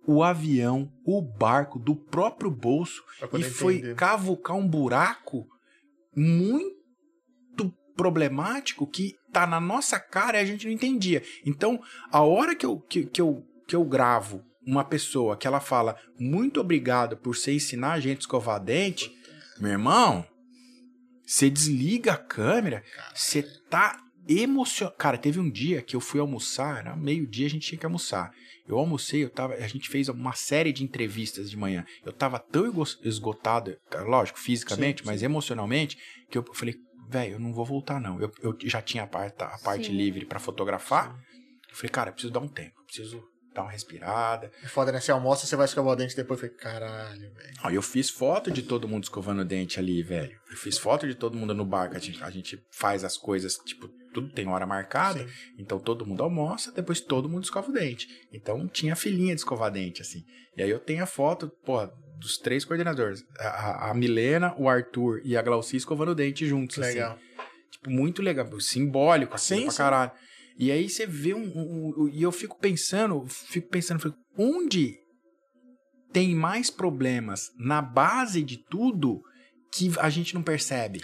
[0.07, 3.03] o avião, o barco do próprio bolso
[3.33, 3.95] e foi entender.
[3.95, 5.47] cavucar um buraco
[6.15, 11.23] muito problemático que tá na nossa cara e a gente não entendia.
[11.45, 15.59] Então, a hora que eu, que, que eu, que eu gravo uma pessoa que ela
[15.59, 19.11] fala muito obrigado por você ensinar a gente a escovar dente,
[19.59, 20.25] meu irmão,
[21.25, 24.97] você desliga a câmera, você tá emocionado.
[24.97, 28.31] Cara, teve um dia que eu fui almoçar, era meio-dia a gente tinha que almoçar.
[28.67, 31.85] Eu almocei, eu tava, a gente fez uma série de entrevistas de manhã.
[32.03, 32.65] Eu tava tão
[33.03, 33.77] esgotado,
[34.07, 35.97] lógico, fisicamente, Sim, mas emocionalmente,
[36.29, 36.75] que eu falei,
[37.07, 38.19] velho, eu não vou voltar não.
[38.19, 39.93] Eu, eu já tinha a parte, a parte Sim.
[39.93, 41.15] livre pra fotografar.
[41.69, 43.23] Eu falei, cara, eu preciso dar um tempo, eu preciso
[43.55, 44.51] dar uma respirada.
[44.63, 44.99] É foda, né?
[44.99, 46.41] Você almoça, você vai escovar o dente depois.
[46.43, 47.75] Eu falei, caralho, velho.
[47.75, 50.37] Eu fiz foto de todo mundo escovando o dente ali, velho.
[50.51, 53.17] Eu fiz foto de todo mundo no bar, que a gente, a gente faz as
[53.17, 55.19] coisas, tipo, tudo tem hora marcada.
[55.25, 55.33] Sim.
[55.57, 58.07] Então todo mundo almoça, depois todo mundo escova o dente.
[58.31, 60.19] Então tinha filinha de escovar dente, assim.
[60.57, 61.85] E aí eu tenho a foto, pô,
[62.19, 63.23] dos três coordenadores.
[63.39, 66.89] A, a- Milena, o Arthur e a Glauci escovando o dente juntos, assim.
[66.93, 67.17] Legal.
[67.71, 69.77] Tipo, muito legal, simbólico, assim, Sim, pra sim.
[69.77, 70.11] caralho.
[70.57, 74.95] E aí você vê um, um- um- E eu fico pensando, fico pensando, fico, onde
[76.13, 79.21] tem mais problemas na base de tudo
[79.73, 81.01] que a gente não percebe,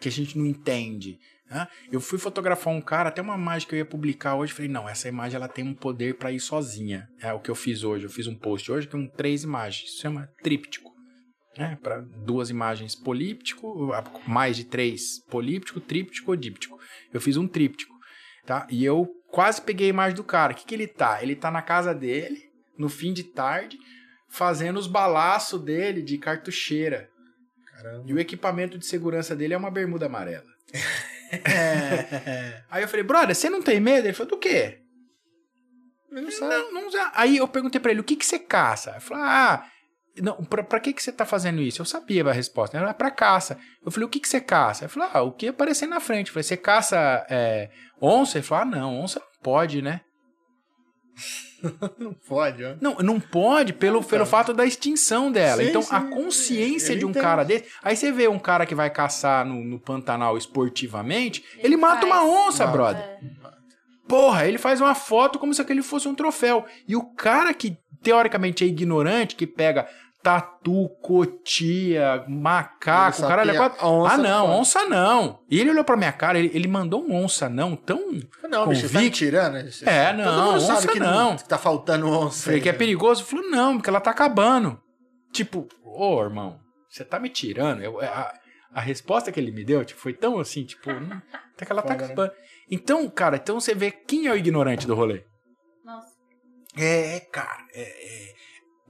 [0.00, 1.18] que a gente não entende.
[1.48, 1.68] né?
[1.92, 4.88] Eu fui fotografar um cara, até uma imagem que eu ia publicar hoje, falei, não,
[4.88, 7.06] essa imagem ela tem um poder pra ir sozinha.
[7.20, 8.06] É o que eu fiz hoje.
[8.06, 9.88] Eu fiz um post hoje com três imagens.
[9.90, 10.92] Isso chama tríptico.
[11.56, 11.78] Né?
[11.80, 13.90] Para duas imagens políptico,
[14.26, 16.76] mais de três políptico, tríptico ou díptico.
[17.12, 17.93] Eu fiz um tríptico,
[18.44, 18.66] tá?
[18.70, 20.52] E eu quase peguei a imagem do cara.
[20.52, 21.22] O que, que ele tá?
[21.22, 23.78] Ele tá na casa dele, no fim de tarde,
[24.28, 27.08] fazendo os balaços dele de cartucheira.
[27.66, 28.04] Caramba.
[28.06, 30.46] E o equipamento de segurança dele é uma bermuda amarela.
[32.70, 34.06] Aí eu falei, brother, você não tem medo?
[34.06, 34.80] Ele falou, do quê?
[36.10, 36.22] Não
[36.72, 37.10] Não, não.
[37.14, 38.92] Aí eu perguntei pra ele, o que que você caça?
[38.92, 39.68] Ele falou, ah,
[40.20, 41.80] não, pra, pra que que você tá fazendo isso?
[41.80, 43.58] Eu sabia a resposta, era pra caça.
[43.84, 44.84] Eu falei, o que que você caça?
[44.84, 46.28] Ele falou, ah, o que aparecer na frente.
[46.28, 47.70] Eu falei, você caça é,
[48.00, 48.38] onça?
[48.38, 50.00] Ele falou, ah, não, onça não pode, né?
[51.98, 52.74] Não pode, ó.
[52.78, 55.62] Não, não pode pelo, Não, pelo fato da extinção dela.
[55.62, 57.24] Sim, então, sim, a consciência de um entende.
[57.24, 57.64] cara desse.
[57.82, 62.06] Aí você vê um cara que vai caçar no, no Pantanal esportivamente, ele, Ele mata
[62.06, 62.12] faz.
[62.12, 62.76] uma onça, Mata.
[62.76, 63.02] brother.
[63.02, 63.18] É.
[64.06, 66.66] Porra, ele faz uma foto como se aquele fosse um troféu.
[66.86, 69.88] E o cara que teoricamente é ignorante, que pega
[70.24, 73.86] tatu, cotia, macaco, Ele o cara sabia, é quatro.
[73.86, 75.40] onça Ah, não não, onça não.
[75.50, 77.98] E ele olhou pra minha cara, ele, ele mandou um onça não tão.
[78.48, 79.18] Não, bicho, você tá me Convicto.
[79.18, 79.56] tirando?
[79.58, 81.36] É, Todo não, mundo sabe onça que não.
[81.36, 82.44] que tá faltando onça.
[82.44, 82.78] Falei aí, que é né?
[82.78, 83.20] perigoso.
[83.22, 84.80] Ele Falou, não, porque ela tá acabando.
[85.30, 87.82] Tipo, ô irmão, você tá me tirando.
[87.82, 88.32] Eu- a,
[88.72, 91.20] a resposta que ele me deu tipo, foi tão assim, tipo, não,
[91.54, 92.04] até que ela tá Foda, né?
[92.06, 92.32] acabando.
[92.70, 95.22] Então, cara, então você vê quem é o ignorante do rolê.
[95.84, 96.08] Nossa.
[96.76, 98.33] É, cara, é, é,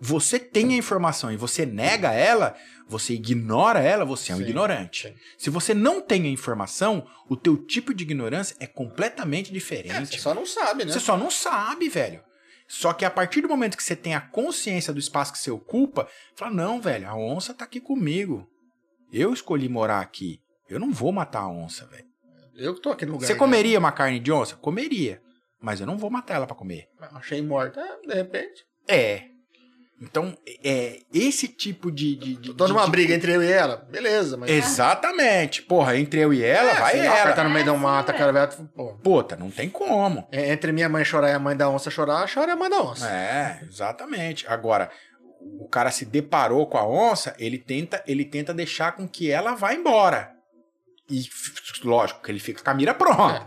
[0.04, 2.54] você tem a informação e você nega ela,
[2.86, 5.08] você ignora ela, você é um Sim, ignorante.
[5.08, 5.14] sim.
[5.38, 10.06] Se você não tem a informação, o teu tipo de ignorância é completamente É, diferente.
[10.16, 10.92] você só não sabe, né?
[10.92, 12.22] Você só não sabe, velho.
[12.68, 15.50] Só que a partir do momento que você tem a consciência do espaço que você
[15.50, 18.46] ocupa, fala: não, velho, a onça tá aqui comigo.
[19.12, 20.40] Eu escolhi morar aqui.
[20.68, 22.06] Eu não vou matar a onça, velho.
[22.56, 23.26] Eu que tô aqui no lugar.
[23.26, 24.56] Você comeria uma carne de onça?
[24.56, 25.20] Comeria.
[25.60, 26.88] Mas eu não vou matar ela pra comer.
[27.12, 27.80] Achei morta.
[27.80, 28.64] É, de repente.
[28.88, 29.28] É.
[30.02, 32.16] Então, é esse tipo de.
[32.16, 33.76] de, de Tô numa de- briga entre eu e ela.
[33.90, 34.50] Beleza, mas.
[34.50, 35.62] Exatamente.
[35.62, 38.32] Porra, entre eu e ela, É, vai ela tá no meio do mato, a cara
[38.32, 38.46] vai.
[38.74, 40.26] Pô, Puta, não tem como.
[40.32, 42.80] é, entre minha mãe chorar e a mãe da onça chorar, chora a mãe da
[42.82, 43.08] onça.
[43.08, 44.46] É, exatamente.
[44.48, 44.90] Agora,
[45.40, 49.54] o cara se deparou com a onça, ele tenta, ele tenta deixar com que ela
[49.54, 50.32] vá embora.
[51.08, 51.22] E,
[51.84, 53.46] lógico, que ele fica com a mira pronta.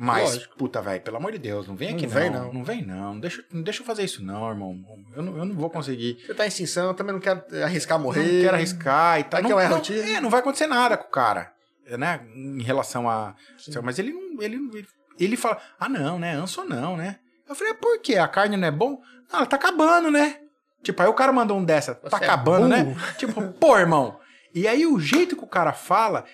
[0.00, 0.56] Mas, lógico.
[0.56, 2.14] puta, velho, pelo amor de Deus, não vem Não aqui não.
[2.14, 2.52] vem, não.
[2.52, 3.14] Não vem não.
[3.14, 4.78] Não deixa, não deixa eu fazer isso não, irmão.
[5.16, 6.22] Eu não, eu não vou conseguir.
[6.24, 8.22] Você tá em extinção, eu também não quero arriscar morrer.
[8.22, 9.42] Não quero arriscar e tal.
[9.42, 11.52] Vai que não, não, é, não vai acontecer nada com o cara,
[11.98, 12.20] né?
[12.32, 13.34] Em relação a.
[13.82, 14.40] Mas ele não.
[14.40, 14.86] Ele, ele,
[15.18, 16.34] ele fala: ah, não, né?
[16.36, 17.18] Anso não, né?
[17.48, 18.16] Eu falei: por quê?
[18.18, 19.00] A carne não é bom?
[19.32, 20.38] Ah, ela tá acabando, né?
[20.82, 22.84] Tipo, aí o cara mandou um dessa, tá Você é acabando, né?
[22.84, 23.00] burro.
[23.18, 24.18] Tipo, pô, irmão.
[24.54, 26.24] E aí o jeito que o cara fala,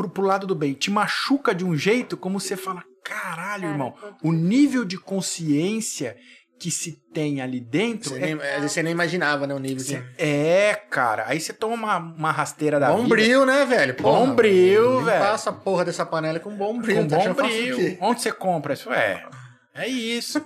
[0.00, 3.94] pro, pro lado do bem, te machuca de um jeito como você fala: caralho, irmão,
[4.22, 6.16] o nível de consciência
[6.58, 9.54] que se tem ali dentro Você é nem, às vezes você nem imaginava, né?
[9.54, 10.02] O nível que.
[10.18, 11.24] é, cara.
[11.26, 13.02] Aí você toma uma, uma rasteira da vida.
[13.02, 13.96] Bombril, né, velho?
[13.98, 15.34] Bom bril, limpar velho.
[15.34, 16.96] essa porra dessa panela com bom bril.
[16.96, 17.76] Com tá bom achando que eu faço o bril.
[17.76, 17.98] quê?
[18.00, 18.92] Onde você compra isso?
[18.92, 19.26] É,
[19.74, 20.44] é isso.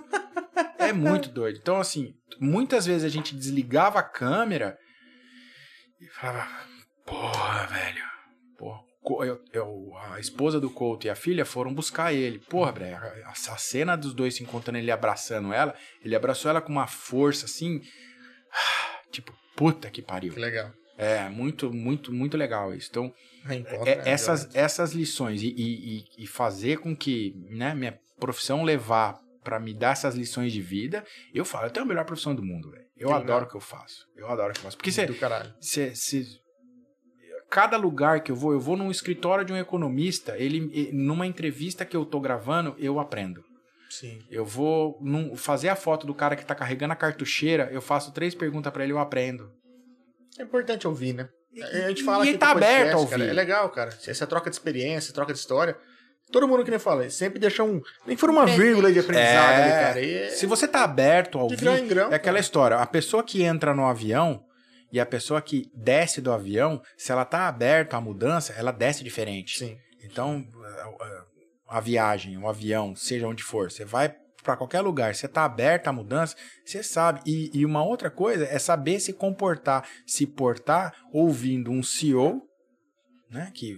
[0.79, 1.59] é muito doido.
[1.61, 4.77] Então, assim, muitas vezes a gente desligava a câmera
[5.99, 6.47] e falava,
[7.05, 8.14] porra, velho.
[9.23, 12.39] Eu- eu- a esposa do Couto e a filha foram buscar ele.
[12.39, 16.61] Porra, velho, a, a cena dos dois se encontrando, ele abraçando ela, ele abraçou ela
[16.61, 17.81] com uma força assim.
[19.11, 20.33] Tipo, puta que pariu.
[20.33, 20.71] Que legal.
[20.97, 22.89] É, muito, muito, muito legal isso.
[22.89, 23.13] Então,
[23.85, 24.57] é- né, essas, violento.
[24.59, 29.91] essas lições e, e, e- fazer com que né, minha profissão levar pra me dar
[29.91, 32.85] essas lições de vida, eu falo, eu tenho a melhor profissão do mundo, velho.
[32.97, 34.05] Eu adoro o que eu faço.
[34.15, 34.77] Eu adoro o que eu faço.
[34.77, 35.05] Porque você,
[37.49, 41.85] cada lugar que eu vou, eu vou num escritório de um economista, ele numa entrevista
[41.85, 43.43] que eu tô gravando, eu aprendo.
[43.89, 44.19] Sim.
[44.29, 48.11] Eu vou num- fazer a foto do cara que tá carregando a cartucheira, eu faço
[48.11, 49.49] três perguntas pra ele, eu aprendo.
[50.37, 51.29] É importante ouvir, né?
[51.53, 53.11] E- a gente fala e aqui tá podcast, aberto a ouvir.
[53.11, 53.89] cara, É legal, cara.
[54.05, 55.77] Essa troca de experiência, troca de história.
[56.31, 57.79] Todo mundo que nem fala, sempre deixa um.
[58.05, 59.61] Nem for uma vírgula de aprendizado É.
[59.63, 60.01] ali, cara.
[60.01, 62.11] E é- Se você tá aberto ao de ouvir, grão em grão.
[62.11, 64.43] É aquela história, a pessoa que entra no avião
[64.95, 69.03] e a pessoa que desce do avião, se ela tá aberta à mudança, ela desce
[69.03, 69.59] diferente.
[69.59, 69.77] Sim.
[70.01, 70.47] Então,
[71.67, 75.43] a, a viagem, o avião, seja onde for, você vai para qualquer lugar, você tá
[75.43, 77.19] aberto à mudança, você sabe.
[77.25, 82.41] E, e uma outra coisa é saber se comportar, se portar ouvindo um CEO,
[83.29, 83.77] né, que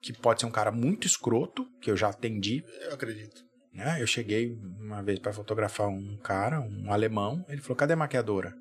[0.00, 3.44] que pode ser um cara muito escroto, que eu já atendi, Eu acredito.
[3.74, 4.00] né?
[4.00, 7.44] Eu cheguei uma vez para fotografar um cara, um alemão.
[7.46, 8.54] Ele falou: cadê a maquiadora?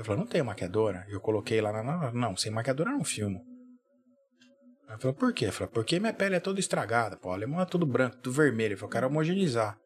[0.00, 1.04] Eu falei: não tem maquiadora.
[1.10, 2.10] Eu coloquei lá na.
[2.10, 3.44] Não, sem maquiadora eu não filmo.
[4.88, 5.46] Ele falou: por quê?
[5.46, 7.18] Eu falei: porque minha pele é toda estragada.
[7.18, 8.72] Pô, o alemão é tudo branco, tudo vermelho.
[8.72, 9.76] Ele falou: quero homogeneizar.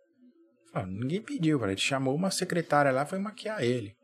[0.66, 1.72] Eu falei, ninguém pediu, velho.
[1.72, 3.96] Ele chamou uma secretária lá foi maquiar ele.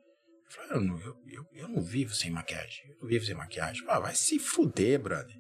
[0.47, 2.91] Eu falei: eu não, eu, eu, eu não vivo sem maquiagem.
[2.91, 3.85] Eu não vivo sem maquiagem.
[3.87, 5.37] Ah, vai se fuder, brother.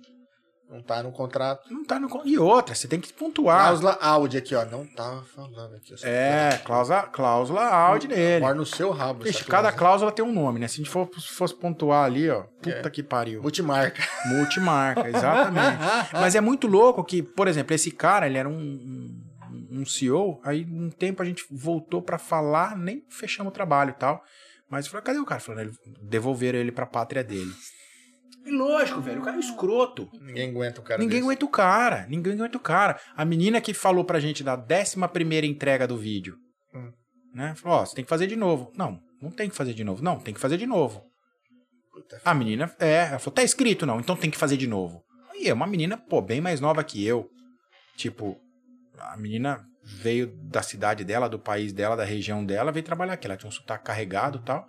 [0.70, 1.72] Não tá no contrato.
[1.72, 2.08] Não tá no.
[2.24, 3.64] E outra, você tem que pontuar.
[3.66, 4.64] Cláusula áudio aqui, ó.
[4.64, 5.92] Não tava falando aqui.
[5.92, 8.40] eu É, cláusula, cláusula áudio dele.
[8.40, 9.24] Mora no seu rabo.
[9.24, 10.12] Vixe, cada cláusula.
[10.12, 10.68] tem um nome, né?
[10.68, 12.90] Se a gente for, fosse pontuar ali, ó, puta É.
[12.90, 13.42] que pariu.
[13.42, 14.00] Multimarca.
[14.30, 15.78] Multimarca, exatamente.
[16.12, 20.40] Mas é muito louco que, por exemplo, esse cara, ele era um, um, um CEO,
[20.44, 24.22] aí um tempo a gente voltou pra falar, nem fechamos o trabalho e tal.
[24.70, 25.40] Mas falou, cadê o cara?
[25.40, 27.50] Falando, ele, devolveram ele pra pátria dele.
[28.50, 30.08] E lógico, velho, o cara é um escroto.
[30.20, 30.98] Ninguém aguenta o cara.
[31.00, 31.24] Ninguém desse.
[31.26, 33.00] aguenta o cara, ninguém aguenta o cara.
[33.16, 36.36] A menina que falou pra gente da 11 primeira entrega do vídeo,
[36.74, 36.90] Hum.
[37.34, 37.54] né?
[37.54, 38.72] Falou, ó, você tem que fazer de novo.
[38.76, 40.02] Não, não tem que fazer de novo.
[40.02, 41.02] Não, tem que fazer de novo.
[41.92, 45.02] Puta, A menina, é, ela falou, tá escrito não, então tem que fazer de novo.
[45.34, 47.28] E é uma menina, pô, bem mais nova que eu.
[47.96, 48.36] Tipo,
[48.98, 53.26] a menina veio da cidade dela, do país dela, da região dela, veio trabalhar aqui.
[53.26, 54.66] Ela tinha um sotaque carregado e tal.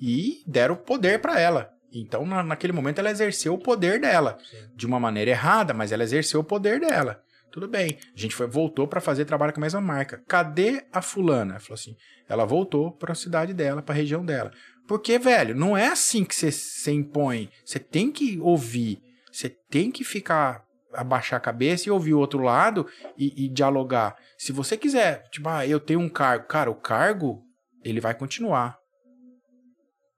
[0.00, 1.70] E deram poder pra ela.
[1.92, 4.38] Então, na- naquele momento, ela exerceu o poder dela.
[4.50, 4.56] Sim.
[4.74, 7.22] De uma maneira errada, mas ela exerceu o poder dela.
[7.50, 7.98] Tudo bem.
[8.16, 10.22] A gente foi, voltou pra fazer trabalho com a mesma marca.
[10.26, 11.52] Cadê a fulana?
[11.52, 11.94] Ela falou assim:
[12.28, 14.50] ela voltou pra cidade dela, pra região dela.
[14.88, 17.50] Porque, velho, não é assim que você você impõe.
[17.64, 19.00] Você tem que ouvir.
[19.30, 20.64] Você tem que ficar,
[20.94, 22.86] abaixar a cabeça e ouvir o outro lado
[23.18, 24.16] e, e dialogar.
[24.38, 26.46] Se você quiser, tipo, ah, eu tenho um cargo.
[26.46, 27.42] Cara, o cargo,
[27.84, 28.78] ele vai continuar.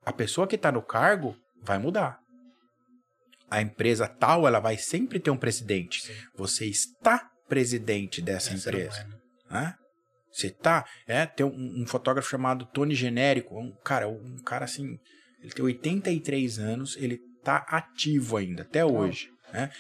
[0.07, 2.19] A pessoa que tá no cargo vai mudar.
[3.51, 6.03] A empresa tal, ela vai sempre ter um presidente.
[6.37, 9.07] Você está presidente dessa É, empresa
[9.51, 9.75] né?
[10.33, 14.99] Você tá, é, tem um, um fotógrafo chamado Tony Genérico, um cara, um cara assim,
[15.41, 19.71] ele tem 83 anos, ele tá ativo ainda até hoje, né?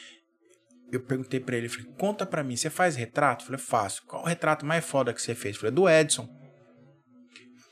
[0.92, 3.42] Eu perguntei pra ele, falei, conta pra mim, você faz retrato?
[3.42, 4.04] Eu falei, faço.
[4.06, 5.56] Qual o retrato mais foda que você fez?
[5.56, 6.28] Eu falei, do Edson.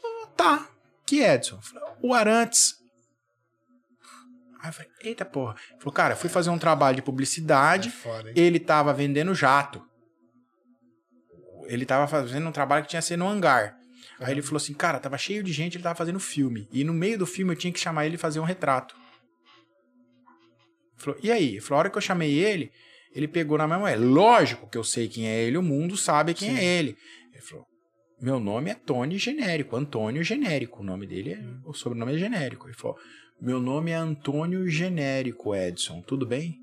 [0.04, 0.68] "Ah, tá.
[1.06, 1.56] que Edson?
[1.56, 2.74] Eu falei, o Arantes.
[4.62, 5.56] Aí eu falei, eita porra.
[5.70, 8.34] Ele falou, cara, fui fazer um trabalho de publicidade, Foda, hein?
[8.36, 9.84] ele tava vendendo jato.
[11.66, 13.76] Ele tava fazendo um trabalho que tinha que ser no hangar.
[14.20, 16.68] Aí ele falou assim, cara, tava cheio de gente, ele tava fazendo filme.
[16.70, 18.94] E no meio do filme eu tinha que chamar ele e fazer um retrato.
[20.96, 21.52] Falou, e aí?
[21.54, 22.70] Ele Falou, a hora que eu chamei ele,
[23.12, 23.90] ele pegou na mesma.
[23.90, 26.96] É lógico que eu sei quem é ele, o mundo sabe quem é ele.
[27.32, 27.66] Ele falou,
[28.20, 30.82] meu nome é Tony Genérico, Antônio Genérico.
[30.82, 31.42] O nome dele é.
[31.64, 32.68] O sobrenome é genérico.
[32.68, 32.96] Ele falou,
[33.42, 36.58] meu nome é Antônio Genérico, Edson, tudo bem?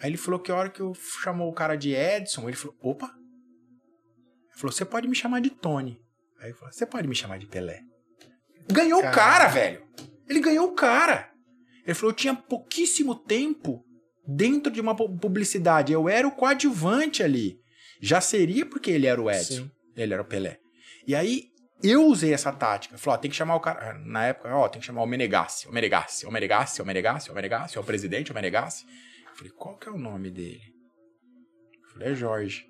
[0.00, 2.76] Aí ele falou que a hora que eu chamou o cara de Edson, ele falou,
[2.80, 3.06] opa.
[3.06, 6.00] Ele falou, você pode me chamar de Tony.
[6.40, 7.80] Aí ele falou, você pode me chamar de Pelé.
[8.70, 9.82] Ganhou o cara, velho.
[10.28, 11.30] Ele ganhou o cara.
[11.84, 13.84] Ele falou, eu tinha pouquíssimo tempo
[14.26, 15.92] dentro de uma pu- publicidade.
[15.92, 17.58] Eu era o coadjuvante ali.
[18.00, 19.64] Já seria porque ele era o Edson.
[19.64, 19.70] Sim.
[19.96, 20.58] Ele era o Pelé.
[21.06, 21.48] E aí,
[21.82, 22.96] eu usei essa tática.
[22.98, 23.90] Falei, ó, tem que chamar o cara.
[23.90, 25.68] ah, Na época, ó, tem que chamar o Menegassi.
[25.68, 28.84] O Menegassi, o Menegassi, o Menegassi, o Menegassi, é o presidente, o Menegassi.
[29.34, 30.60] Falei, qual que é o nome dele?
[31.92, 32.66] Falei, é Jorge.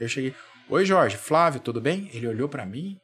[0.00, 0.34] Eu cheguei,
[0.68, 2.10] oi Jorge, Flávio, tudo bem?
[2.12, 2.96] Ele olhou pra mim.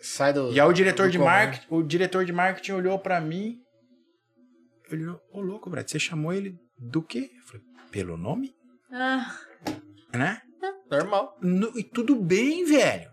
[0.00, 0.52] Sai do.
[0.52, 3.58] E aí o diretor do de marketing, o diretor de marketing olhou pra mim.
[4.90, 7.30] Ele olhou, ô louco, Brad, você chamou ele do quê?
[7.36, 8.54] Eu falei, pelo nome?
[8.92, 9.36] Ah,
[10.14, 10.40] Né?
[10.90, 11.36] Normal.
[11.42, 13.10] No- e tudo bem, velho.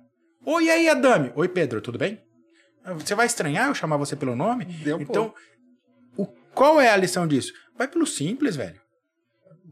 [0.48, 1.32] Oi, e aí, Adame?
[1.36, 2.22] Oi, Pedro, tudo bem?
[3.00, 4.66] Você vai estranhar eu chamar você pelo nome?
[4.66, 5.34] Deu então,
[6.16, 7.52] o, qual é a lição disso?
[7.76, 8.80] Vai pelo simples, velho.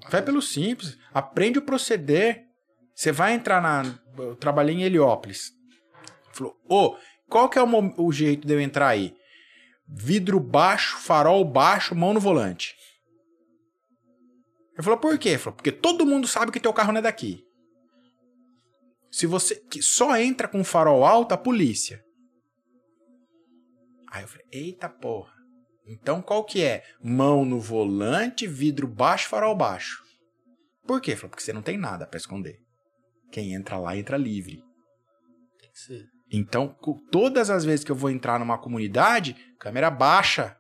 [0.10, 0.98] Vai pelo simples.
[1.14, 2.48] Aprende o proceder.
[2.96, 3.84] Você vai entrar na.
[4.18, 5.52] Eu trabalhei em Heliópolis.
[6.32, 6.98] Falou, ô,
[7.30, 9.16] qual que é o, o jeito de eu entrar aí?
[9.88, 12.76] Vidro baixo, farol baixo, mão no volante.
[14.74, 15.30] Ele falou, por quê?
[15.30, 17.46] Ele falou, porque todo mundo sabe que teu carro não é daqui.
[19.14, 22.04] Se você que só entra com farol alto, a polícia.
[24.12, 25.32] Aí eu falei, eita porra.
[25.86, 26.84] Então qual que é?
[27.00, 30.04] Mão no volante, vidro baixo, farol baixo.
[30.88, 31.16] Por quê?
[31.16, 32.58] Falou, porque você não tem nada pra esconder.
[33.32, 34.64] Quem entra lá, entra livre.
[35.60, 36.06] Tem que ser.
[36.32, 36.76] Então,
[37.12, 40.58] todas as vezes que eu vou entrar numa comunidade, câmera baixa.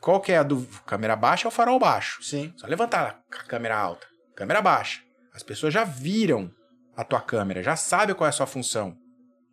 [0.00, 0.66] Qual que é a do...
[0.84, 2.20] Câmera baixa é o farol baixo.
[2.24, 2.52] Sim.
[2.56, 4.08] Só levantar a câmera alta.
[4.34, 5.00] Câmera baixa.
[5.32, 6.52] As pessoas já viram
[6.96, 8.96] a tua câmera, já sabem qual é a sua função.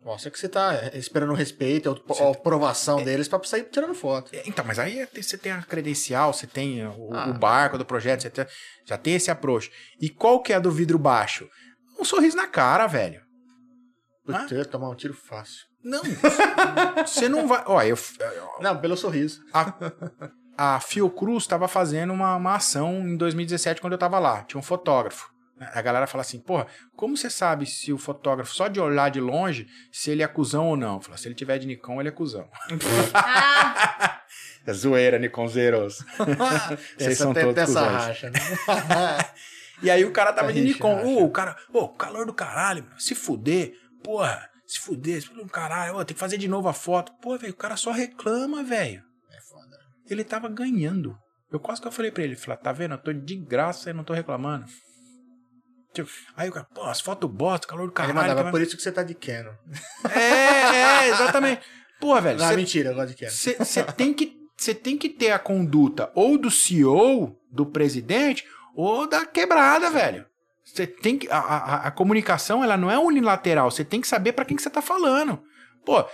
[0.02, 3.94] Mostra que você tá esperando o respeito, a Você- a aprovação deles pra sair tirando
[3.94, 4.30] foto.
[4.34, 7.28] É, Então, mas aí é- você tem a credencial, você tem o, Ah.
[7.30, 8.46] o barco do projeto, você tem-
[8.84, 9.70] já tem esse approach.
[10.00, 11.48] E qual que é a do vidro baixo?
[11.98, 13.22] Um sorriso na cara, velho.
[14.26, 15.64] Putz, ia tomar um tiro fácil.
[15.82, 16.02] Não.
[17.06, 17.62] você não vai.
[17.66, 17.96] Ó, eu,
[18.60, 19.42] Não, pelo sorriso.
[20.56, 24.42] a Fiocruz estava fazendo uma, uma ação em 2017 quando eu tava lá.
[24.44, 25.32] Tinha um fotógrafo.
[25.60, 29.20] A galera fala assim, porra, como você sabe se o fotógrafo, só de olhar de
[29.20, 31.00] longe, se ele é cuzão ou não?
[31.00, 32.48] Fala, se ele tiver de Nikon, ele é cuzão.
[33.14, 34.20] ah,
[34.66, 35.98] É zoeira, Nikonzeiros.
[36.96, 37.92] Vocês Essa são todos essa cuzões.
[38.04, 38.40] racha, né?
[39.82, 41.22] E aí o cara tava de Nikon.
[41.22, 42.98] o cara, ô, calor do caralho, meu.
[42.98, 47.12] se fuder, porra, se fuder, se fuder caralho, tem que fazer de novo a foto.
[47.20, 49.02] Pô, velho, o cara só reclama, velho.
[49.30, 49.76] É foda.
[50.08, 51.18] Ele tava ganhando.
[51.52, 52.92] Eu quase que eu falei pra ele, falei, tá vendo?
[52.94, 54.64] Eu tô de graça e não tô reclamando.
[55.94, 58.14] Tipo, aí o cara, pô, as fotos bosta, calor do Ele caralho.
[58.16, 59.52] mandava, que por isso que você tá de Canon.
[60.02, 61.62] vai-" É, é, exatamente.
[62.00, 63.30] Pô, velho, Não, cê- mentira, eu gosto de Canon.
[63.64, 68.44] você tem que você tem que ter a conduta ou do CEO, do presidente,
[68.76, 70.26] ou da quebrada, velho.
[70.64, 73.70] Você tem que a, a, a comunicação ela não é unilateral.
[73.70, 75.40] Você tem que saber pra quem que você tá falando.
[75.84, 76.04] Pô,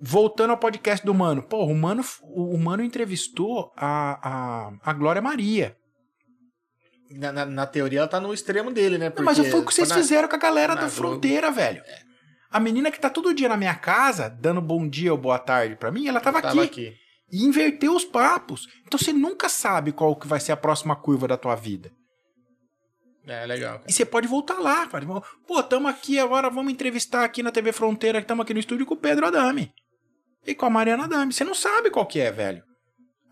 [0.00, 1.42] voltando ao podcast do Mano.
[1.42, 5.76] Pô, o Mano, o Mano entrevistou a, a, a Glória Maria.
[7.10, 9.12] Na, na- na teoria, ela tá no extremo dele, né?
[9.14, 10.96] Não, mas foi o que vocês quando a- fizeram com a galera na da Globo.
[10.96, 11.82] fronteira, velho.
[12.50, 15.76] A menina que tá todo dia na minha casa, dando bom dia ou boa tarde
[15.76, 16.88] pra mim, ela tava, Tava aqui.
[16.88, 16.96] aqui.
[17.32, 18.66] e inverter os papos.
[18.86, 21.92] Então você nunca sabe qual que vai ser a próxima curva da tua vida.
[23.26, 23.74] É, legal.
[23.78, 23.84] cara.
[23.88, 25.06] E você pode voltar lá, cara.
[25.46, 28.84] Pô, tamo aqui agora, vamos entrevistar aqui na TV Fronteira, que estamos aqui no estúdio
[28.86, 29.72] com o Pedro Adame.
[30.46, 31.32] E com a Mariana Adame.
[31.32, 32.62] Você não sabe qual que é, velho.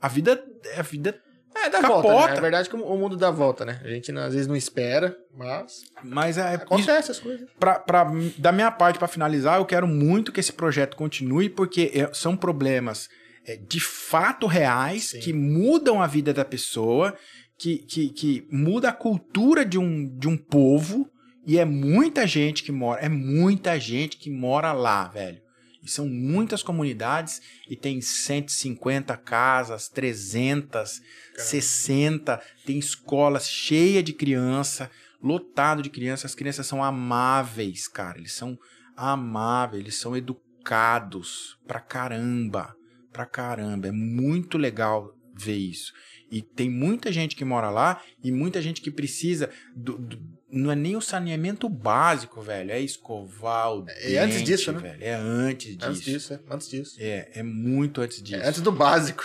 [0.00, 0.44] A vida,
[0.76, 1.20] a vida,
[1.54, 2.08] É, dá Capota.
[2.08, 2.38] volta, né?
[2.38, 3.81] É verdade que o mundo dá volta, né?
[3.84, 7.48] A gente às vezes não espera, mas mas é, isso, acontece as coisas.
[7.58, 11.90] pra, pra, da minha parte, pra finalizar, eu quero muito que esse projeto continue, porque
[11.94, 13.08] é- são problemas
[13.47, 15.20] é, de fato reais Sim.
[15.20, 17.14] que mudam a vida da pessoa,
[17.58, 21.10] que, que, que muda a cultura de um, de um povo,
[21.47, 25.40] e é muita gente que mora, é muita gente que mora lá, velho.
[25.88, 31.01] E são muitas comunidades, e tem 150 casas, 300,
[31.37, 34.90] 60, tem escolas cheias de criança,
[35.22, 36.26] lotado de crianças.
[36.33, 38.19] As crianças são amáveis, cara.
[38.19, 38.56] Eles são
[38.97, 42.74] amáveis, eles são educados educados pra caramba,
[43.10, 43.88] pra caramba.
[43.88, 45.92] É muito legal ver isso.
[46.31, 50.70] E tem muita gente que mora lá e muita gente que precisa do, do- não
[50.70, 54.78] é nem o saneamento básico, velho, é escovar o É antes dente, disso, né?
[54.78, 54.98] velho.
[55.04, 55.88] É antes disso.
[55.88, 56.40] Antes disso, é.
[56.50, 56.97] Antes disso.
[56.98, 58.42] É, é muito antes disso.
[58.42, 59.24] É antes do básico.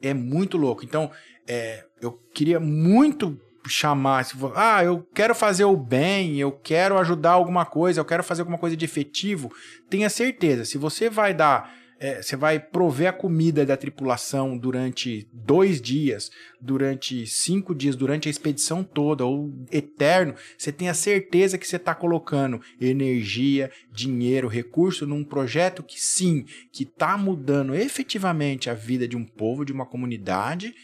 [0.00, 0.84] É muito louco.
[0.84, 1.10] Então,
[1.46, 6.96] é, eu queria muito chamar, se for, ah, eu quero fazer o bem, eu quero
[6.98, 9.52] ajudar alguma coisa, eu quero fazer alguma coisa de efetivo,
[9.88, 15.28] tenha certeza, se você vai dar, é, você vai prover a comida da tripulação durante
[15.30, 21.68] dois dias, durante cinco dias, durante a expedição toda, ou eterno, você tenha certeza que
[21.68, 28.74] você está colocando energia, dinheiro, recurso num projeto que sim, que está mudando efetivamente a
[28.74, 30.74] vida de um povo, de uma comunidade,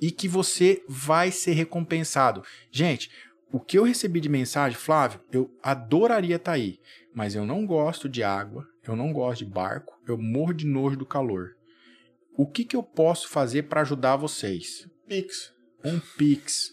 [0.00, 2.42] e que você vai ser recompensado.
[2.70, 3.10] Gente,
[3.52, 6.80] o que eu recebi de mensagem, Flávio, eu adoraria estar aí,
[7.14, 10.96] mas eu não gosto de água, eu não gosto de barco, eu morro de nojo
[10.96, 11.50] do calor.
[12.36, 14.86] O que, que eu posso fazer para ajudar vocês?
[15.06, 15.52] Pix.
[15.84, 16.70] Um Pix.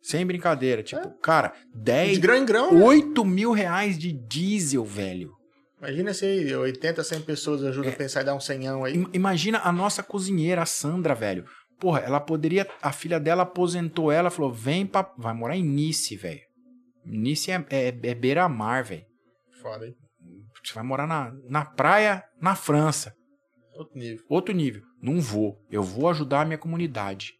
[0.00, 2.72] Sem brincadeira, tipo, cara, 10, De grão em grão.
[2.72, 2.82] né?
[2.82, 5.32] 8 mil reais de diesel, velho.
[5.78, 8.96] Imagina se aí 80, 100 pessoas ajudam a pensar em dar um senhão aí.
[8.96, 11.44] Im- Imagina a nossa cozinheira, a Sandra, velho.
[11.78, 12.66] Porra, ela poderia.
[12.82, 15.12] A filha dela aposentou ela, falou: vem pra.
[15.16, 16.40] Vai morar em Nice, velho.
[17.04, 19.04] Nice é, é, é beira-mar, velho.
[19.60, 19.94] Foda, hein?
[20.64, 23.14] Você vai morar na, na praia, na França.
[23.74, 24.24] Outro nível.
[24.28, 24.82] Outro nível.
[25.00, 25.56] Não vou.
[25.70, 27.32] Eu vou ajudar a minha comunidade.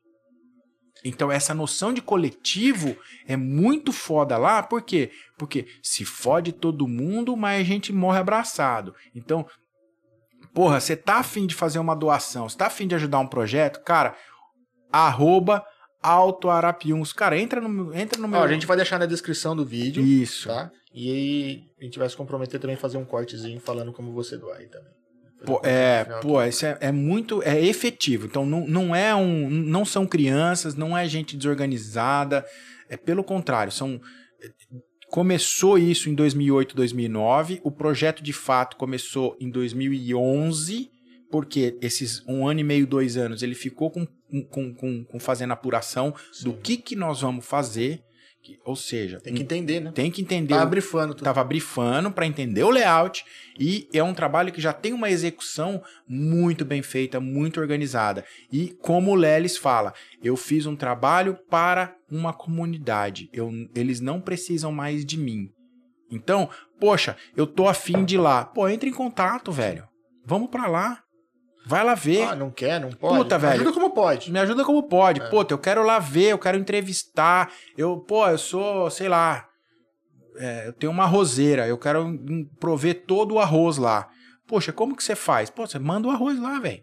[1.04, 5.10] Então, essa noção de coletivo é muito foda lá, por quê?
[5.36, 8.94] Porque se fode todo mundo, mas a gente morre abraçado.
[9.14, 9.46] Então,
[10.52, 13.80] porra, você tá afim de fazer uma doação, você tá afim de ajudar um projeto,
[13.84, 14.16] cara,
[14.90, 15.64] arroba
[16.02, 17.12] autoarapiuns.
[17.12, 18.40] Cara, entra no, meu- entra no meu...
[18.40, 20.48] Ó, a gente vai deixar na descrição do vídeo, Isso.
[20.48, 20.70] tá?
[20.92, 24.36] E aí a gente vai se comprometer também a fazer um cortezinho falando como você
[24.36, 24.92] doar aí também.
[25.44, 28.26] Pô, é, pô, isso é, é muito, é efetivo.
[28.26, 32.44] Então não, não é um, não são crianças, não é gente desorganizada,
[32.88, 34.00] é pelo contrário, são
[35.10, 40.90] começou isso em 2008, 2009, o projeto de fato começou em 2011,
[41.30, 44.06] porque esses um ano e meio, dois anos, ele ficou com,
[44.50, 46.58] com, com, com fazendo apuração do Sim.
[46.62, 48.02] que que nós vamos fazer,
[48.64, 49.92] ou seja, Tem que entender, né?
[49.92, 51.24] tem que entender Tá o- brifando tudo.
[51.24, 53.24] Tava brifando para entender o layout
[53.58, 58.24] e é um trabalho que já tem uma execução muito bem feita, muito organizada.
[58.52, 63.28] E como o Lelis fala, eu fiz um trabalho para uma comunidade.
[63.32, 65.48] Eu, eles não precisam mais de mim.
[66.10, 66.48] Então,
[66.80, 68.44] poxa, eu tô afim de ir lá.
[68.44, 69.84] Pô, entre em contato, velho.
[70.24, 71.02] Vamos para lá.
[71.68, 72.22] Vai lá ver.
[72.22, 73.18] Ah, não quer, não pode.
[73.18, 73.60] Puta, velho.
[73.60, 74.32] Ajuda como pode.
[74.32, 75.20] Me ajuda como pode.
[75.20, 75.28] É.
[75.28, 77.52] Pô, eu quero lá ver, eu quero entrevistar.
[77.76, 79.46] Eu, pô, eu sou, sei lá,
[80.38, 84.08] é, eu tenho uma arrozeira, eu quero hum, prover todo o arroz lá.
[84.46, 85.50] Poxa, como que você faz?
[85.50, 86.82] Pô, você manda o arroz lá, velho.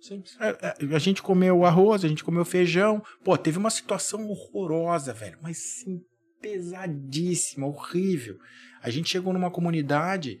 [0.00, 0.36] Simples.
[0.40, 3.00] É, é, A gente comeu o arroz, a gente comeu feijão.
[3.24, 5.38] Pô, teve uma situação horrorosa, velho.
[5.40, 6.00] Mas sim,
[6.40, 8.36] pesadíssima, horrível.
[8.82, 10.36] A gente chegou numa comunidade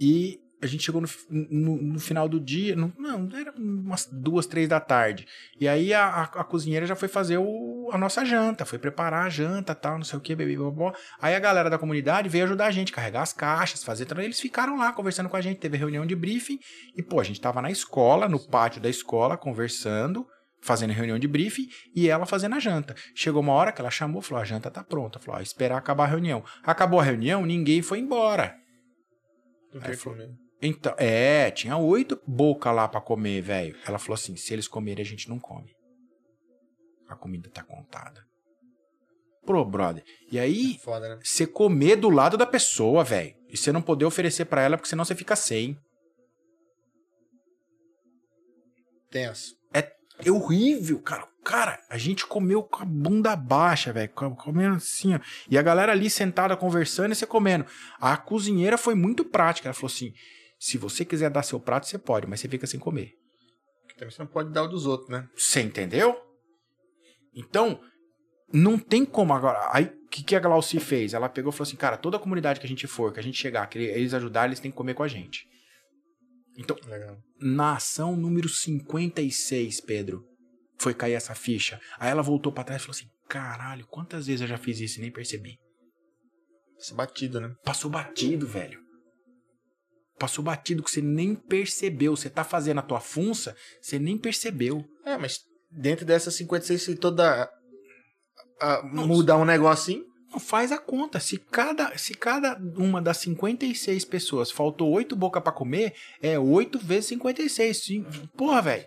[0.00, 2.74] e a gente chegou no, no- no final do dia.
[2.76, 5.26] no- não, era umas duas, três da tarde.
[5.60, 9.26] E aí a, a- a cozinheira já foi fazer o- a nossa janta, foi preparar
[9.26, 10.92] a janta tal, não sei o que, bebê, bobó.
[11.20, 14.06] Aí a galera da comunidade veio ajudar a gente, carregar as caixas, fazer.
[14.18, 16.58] Eles ficaram lá conversando com a gente, teve reunião de briefing.
[16.96, 20.26] E, pô, a gente tava na escola, no pátio da escola, conversando,
[20.62, 22.94] fazendo reunião de briefing, e ela fazendo a janta.
[23.14, 25.18] Chegou uma hora que ela chamou, falou: a janta tá pronta.
[25.18, 26.42] Falou: ó, esperar acabar a reunião.
[26.62, 28.54] Acabou a reunião, ninguém foi embora.
[29.72, 30.32] Não Aí quer falou, comer.
[30.62, 33.76] Então, é, tinha oito boca lá pra comer, velho.
[33.86, 35.74] Ela falou assim: se eles comerem, a gente não come.
[37.08, 38.24] A comida tá contada.
[39.44, 40.02] Pro, brother.
[40.32, 41.20] E aí, Foda, né?
[41.22, 43.34] você comer do lado da pessoa, velho.
[43.50, 45.78] E você não poder oferecer pra ela, porque senão você fica sem.
[49.10, 49.54] Tenso.
[50.24, 51.26] É horrível, cara.
[51.44, 54.08] Cara, a gente comeu com a bunda baixa, velho.
[54.10, 55.18] com- Comendo assim, ó.
[55.50, 57.66] E a galera ali sentada conversando e você comendo.
[58.00, 59.66] A cozinheira foi muito prática.
[59.68, 60.12] Ela falou assim:
[60.64, 63.12] se você quiser dar seu prato, você pode, mas você fica sem comer.
[63.82, 65.28] Porque também você não pode dar o dos outros, né?
[65.36, 66.18] Você entendeu?
[67.34, 67.78] Então,
[68.50, 69.68] não tem como agora.
[69.74, 71.12] Aí, o que, que a Glauci fez?
[71.12, 73.36] Ela pegou e falou assim: cara, toda comunidade que a gente for, que a gente
[73.36, 75.46] chegar, que eles ajudarem, eles têm que comer com a gente.
[76.56, 77.18] Então, Legal.
[77.38, 80.24] na ação número 56, Pedro,
[80.78, 81.78] foi cair essa ficha.
[81.98, 84.98] Aí ela voltou pra trás e falou assim: caralho, quantas vezes eu já fiz isso
[84.98, 85.58] e nem percebi?
[86.78, 87.54] Esse batido, né?
[87.62, 88.83] Passou batido, velho.
[90.18, 92.16] Passou batido que você nem percebeu.
[92.16, 94.84] Você tá fazendo a tua funça, você nem percebeu.
[95.04, 95.38] É, mas
[95.70, 97.50] dentro dessas 56, se toda.
[98.60, 100.04] a- mudar um negocinho.
[100.30, 101.20] Não, faz a conta.
[101.20, 106.78] Se cada, se cada uma das 56 pessoas faltou 8 boca pra comer, é 8
[106.78, 107.84] vezes 56.
[107.84, 108.04] Sim,
[108.36, 108.86] Porra, velho.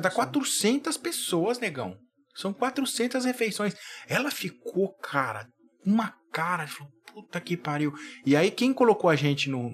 [0.00, 1.96] Dá 400 pessoas, negão.
[2.34, 3.74] São 400 refeições.
[4.08, 5.46] Ela ficou, cara,
[5.84, 6.66] uma cara.
[6.66, 7.92] Falou, puta que pariu.
[8.24, 9.70] E aí, quem colocou a gente no,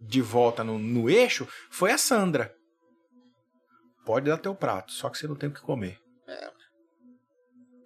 [0.00, 2.54] de volta no, no eixo foi a Sandra.
[4.04, 5.98] Pode dar teu prato, só que você não tem o que comer.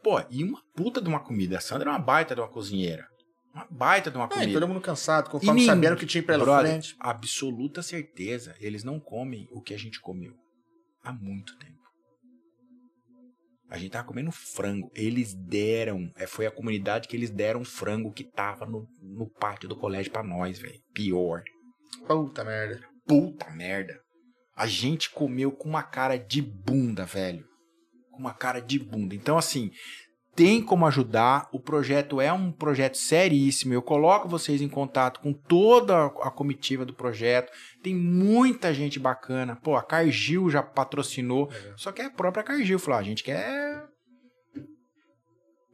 [0.02, 1.58] Pô, e uma puta de uma comida.
[1.58, 3.06] A Sandra é uma baita de uma cozinheira.
[3.54, 4.52] Uma baita de uma É, comida.
[4.52, 6.96] todo mundo cansado, E conforme ninguém- sabendo o que tinha pela Brother, frente.
[6.98, 10.34] absoluta certeza, eles não comem o que a gente comeu
[11.04, 11.80] há muito tempo.
[13.68, 14.90] A gente tava comendo frango.
[14.94, 19.68] Eles deram, é, foi a comunidade que eles deram frango que tava no, no pátio
[19.68, 20.80] do colégio pra nós, velho.
[20.92, 21.42] Pior.
[22.06, 22.80] Puta merda.
[23.06, 24.00] Puta merda.
[24.56, 27.44] A gente comeu com uma cara de bunda, velho.
[28.10, 29.14] Com uma cara de bunda.
[29.14, 29.70] Então, assim,
[30.34, 31.48] tem como ajudar.
[31.52, 33.74] O projeto é um projeto seríssimo.
[33.74, 37.50] Eu coloco vocês em contato com toda a comitiva do projeto.
[37.82, 39.56] Tem muita gente bacana.
[39.56, 41.50] Pô, a Cargill já patrocinou.
[41.76, 43.88] Só que é a própria Cargill falou: "Ah, a gente quer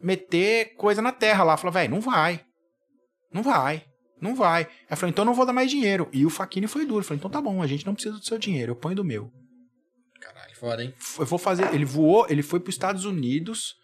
[0.02, 1.56] meter coisa na terra lá.
[1.56, 2.40] Falou, velho, não vai.
[3.32, 3.84] Não vai.
[4.20, 4.68] Não vai.
[4.88, 6.08] Ela falou, então eu não vou dar mais dinheiro.
[6.12, 7.04] E o Faquini foi duro.
[7.04, 9.30] Falou, então tá bom, a gente não precisa do seu dinheiro, eu ponho do meu.
[10.20, 10.94] Caralho, foda, hein?
[11.18, 11.72] Eu vou fazer.
[11.74, 13.74] Ele voou, ele foi para os Estados Unidos.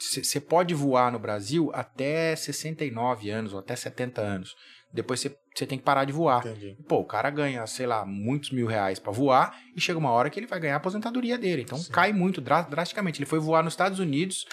[0.00, 4.54] Você pode voar no Brasil até 69 anos ou até 70 anos.
[4.92, 6.44] Depois você tem que parar de voar.
[6.46, 6.76] Entendi.
[6.88, 10.30] Pô, o cara ganha, sei lá, muitos mil reais pra voar e chega uma hora
[10.30, 11.62] que ele vai ganhar a aposentadoria dele.
[11.62, 11.92] Então Sim.
[11.92, 13.18] cai muito dra- drasticamente.
[13.20, 14.44] Ele foi voar nos Estados Unidos,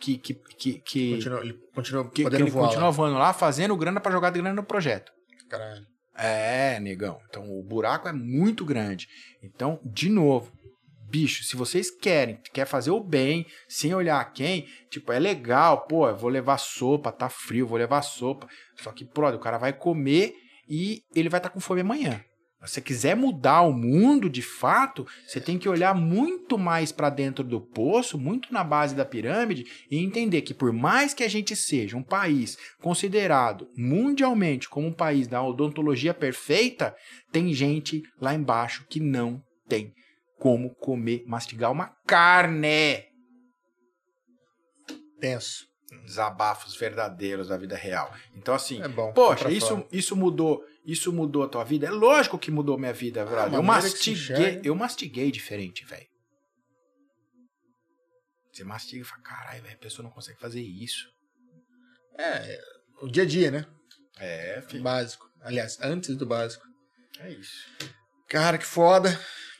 [0.00, 2.90] que, que, que, que, Continua, ele continua que- que ele voar continua lá.
[2.90, 5.10] voando lá, fazendo grana pra jogar grana no projeto.
[5.48, 5.82] Caralho.
[6.16, 7.18] É, negão.
[7.28, 9.06] Então o buraco é muito grande.
[9.42, 10.50] Então, de novo,
[11.10, 16.08] bicho, se vocês querem, quer fazer o bem, sem olhar quem, tipo, é legal, pô,
[16.08, 18.48] eu vou levar sopa, tá frio, vou levar sopa.
[18.80, 20.32] Só que, pô, o cara vai comer
[20.68, 22.20] e ele vai estar com fome amanhã.
[22.66, 27.08] Se você quiser mudar o mundo de fato, você tem que olhar muito mais para
[27.08, 31.28] dentro do poço, muito na base da pirâmide e entender que por mais que a
[31.28, 36.94] gente seja um país considerado mundialmente como um país da odontologia perfeita,
[37.30, 39.92] tem gente lá embaixo que não tem
[40.38, 43.04] como comer, mastigar uma carne.
[45.20, 45.66] Tenso.
[46.04, 48.12] Desabafos verdadeiros da vida real.
[48.34, 49.12] Então assim, É bom.
[49.12, 51.86] Poxa, isso, isso mudou, isso mudou a tua vida?
[51.86, 56.06] É lógico que mudou minha vida, eu maneira que se mastiguei, eu mastiguei diferente, velho.
[58.52, 61.06] Você mastiga e fala, caralho, velho, a pessoa não consegue fazer isso.
[62.18, 62.58] É,
[63.02, 63.66] o dia a dia, né?
[64.18, 65.26] É, O básico.
[65.42, 66.64] Aliás, antes do básico.
[67.20, 67.68] É isso.
[68.28, 69.10] Cara, que foda.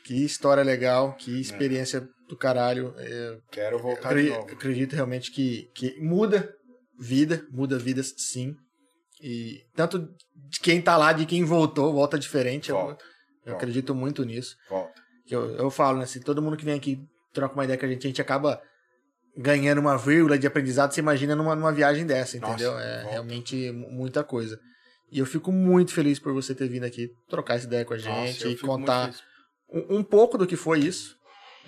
[0.04, 1.14] Que história legal.
[1.16, 2.94] Que experiência do caralho.
[2.96, 4.50] É, Quero eu voltar acre- de novo.
[4.50, 6.54] acredito realmente que, que muda
[6.98, 7.46] vida.
[7.50, 8.56] Muda vidas, sim.
[9.22, 9.99] E tanto
[10.49, 12.70] de quem tá lá, de quem voltou, volta diferente.
[12.70, 13.04] Eu, Volta,
[13.44, 13.56] eu volta.
[13.56, 14.56] acredito muito nisso.
[14.68, 15.00] volta.
[15.28, 16.06] Eu, eu falo, né?
[16.06, 17.00] Se todo mundo que vem aqui
[17.32, 18.60] troca uma ideia com a gente, a gente acaba
[19.36, 22.78] ganhando uma vírgula de aprendizado, você imagina numa, numa viagem dessa, Nossa, entendeu?
[22.78, 23.10] É volta.
[23.10, 24.58] realmente mu- muita coisa.
[25.10, 27.99] E eu fico muito feliz por você ter vindo aqui trocar essa ideia com a
[27.99, 29.15] gente Nossa, eu e contar
[29.70, 31.16] um, um pouco do que foi isso,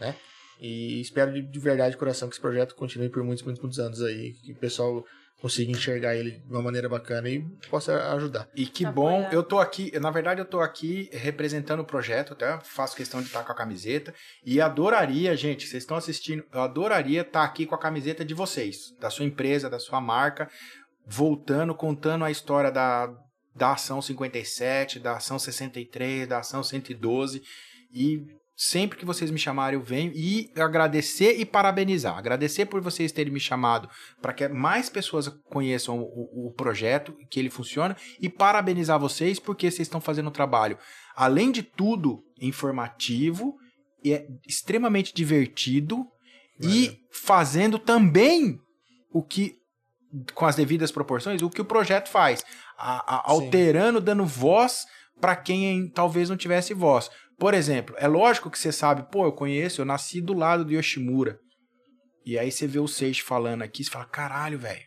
[0.00, 0.14] né?
[0.60, 3.78] E espero de, de verdade, de coração, que esse projeto continue por muitos, muitos, muitos
[3.78, 5.04] anos aí, que o pessoal
[5.40, 7.40] consiga enxergar ele de uma maneira bacana e
[7.70, 8.48] possa ajudar.
[8.54, 9.28] E que Apoiar.
[9.28, 13.20] bom, eu tô aqui, na verdade eu tô aqui representando o projeto, até faço questão
[13.20, 14.12] de estar com a camiseta
[14.44, 18.94] e adoraria, gente, vocês estão assistindo, eu adoraria estar aqui com a camiseta de vocês,
[19.00, 20.50] da sua empresa, da sua marca,
[21.06, 23.08] voltando, contando a história da,
[23.54, 27.42] da ação 57, da ação 63, da ação 112
[27.92, 28.26] e
[28.60, 32.18] sempre que vocês me chamarem eu venho e agradecer e parabenizar.
[32.18, 33.88] Agradecer por vocês terem me chamado
[34.20, 39.70] para que mais pessoas conheçam o, o- projeto, que ele funciona, e parabenizar vocês porque
[39.70, 40.76] vocês estão fazendo um trabalho,
[41.14, 43.56] além de tudo, informativo,
[44.02, 46.04] e é extremamente divertido
[46.60, 48.58] e fazendo também
[49.12, 49.54] o que,
[50.34, 52.44] com as devidas proporções, o que o projeto faz,
[52.76, 54.84] a- a- alterando, dando voz
[55.20, 57.08] para quem talvez não tivesse voz.
[57.38, 60.72] Por exemplo, é lógico que você sabe, pô, eu conheço, eu nasci do lado do
[60.72, 61.38] Yoshimura.
[62.26, 64.82] E aí você vê o Seishi falando aqui, você fala, caralho, velho.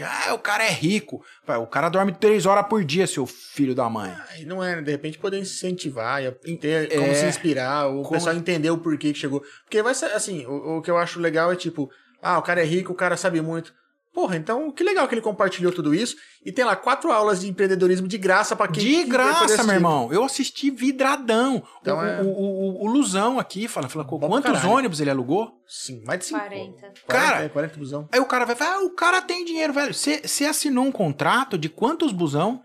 [0.00, 1.20] Ah, o cara é rico.
[1.60, 4.14] O cara dorme três horas por dia, seu filho da mãe.
[4.30, 4.82] Aí não é, né?
[4.82, 6.20] de repente poder incentivar,
[6.60, 7.14] ter como É.
[7.14, 9.42] se inspirar, o Como- pessoal entender o porquê que chegou.
[9.64, 11.90] Porque vai ser assim, o, o que eu acho legal é tipo,
[12.22, 13.72] ah, o cara é rico, o cara sabe muito.
[14.18, 16.16] Porra, então que legal que ele compartilhou tudo isso.
[16.44, 20.12] E tem lá quatro aulas de empreendedorismo de graça pra quem De graça, meu irmão.
[20.12, 21.62] Eu assisti vidradão.
[21.80, 24.70] Então o, é- o, o, o Luzão aqui fala, fala quantos caralho.
[24.70, 25.52] ônibus ele alugou?
[25.68, 26.40] Sim, mais de cinco.
[26.40, 26.80] 40.
[26.80, 28.08] 40, Cara- é, 40 busão.
[28.10, 29.94] Aí o cara vai falar, ah, o cara tem dinheiro, velho.
[29.94, 32.60] Você assinou um contrato de quantos busão?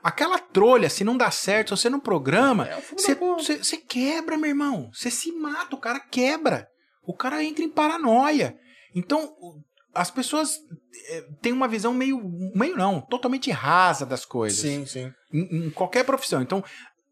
[0.00, 2.80] Aquela trolha, se não dá certo, se você não programa, É
[3.56, 4.90] você quebra, meu irmão.
[4.94, 6.68] Você se mata, o cara quebra.
[7.04, 8.56] O cara entra em paranoia.
[8.94, 9.34] Então,
[9.94, 10.58] as pessoas
[11.10, 12.20] eh, têm uma visão meio,
[12.54, 14.58] meio não, totalmente rasa das coisas.
[14.58, 15.12] Sim, sim.
[15.32, 16.40] em, em qualquer profissão.
[16.42, 16.62] Então,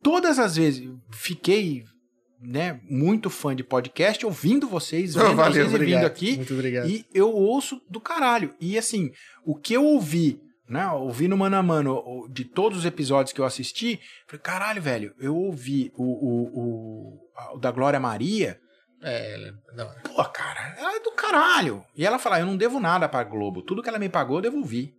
[0.03, 1.85] todas as vezes fiquei,
[2.41, 6.01] né, muito fã de podcast, ouvindo vocês, vendo Valeu, vocês e obrigado.
[6.01, 6.89] vindo aqui, Muito obrigado.
[6.89, 8.55] e eu ouço do caralho.
[8.60, 9.10] E assim,
[9.44, 13.41] o que eu ouvi, né, ouvi no Mano a Mano, de todos os episódios que
[13.41, 18.60] eu assisti, falei, caralho, velho, eu ouvi o, o, o, o da Glória Maria,
[19.08, 21.85] É, não, pô, cara, ela é do caralho.
[21.94, 24.42] E ela fala, eu não devo nada pra Globo, tudo que ela me pagou eu
[24.42, 24.92] devolvi.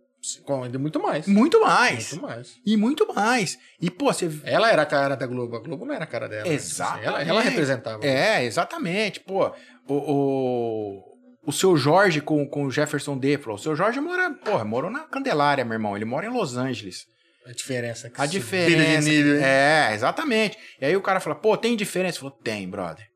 [0.78, 1.26] muito mais.
[1.26, 2.12] Muito mais.
[2.12, 2.56] Muito mais.
[2.64, 3.58] E muito mais.
[3.80, 6.26] E, pô, você Ela era a cara da Globo, a Globo não era a cara
[6.26, 6.48] dela.
[6.48, 6.54] né?
[6.54, 7.06] Exatamente.
[7.06, 8.04] Ela, ela representava.
[8.04, 9.20] É, exatamente.
[9.20, 9.52] Pô,
[9.86, 11.04] o, o,
[11.46, 13.54] o seu Jorge com, com o Jefferson Deflo.
[13.54, 15.94] O seu Jorge mora, porra, morou na Candelária, meu irmão.
[15.94, 17.06] Ele mora em Los Angeles.
[17.46, 18.10] A diferença.
[18.10, 19.08] que A diferença.
[19.08, 20.58] Nível, é, exatamente.
[20.80, 22.18] E aí o cara fala, pô, tem diferença?
[22.18, 23.07] Falou, tem, brother.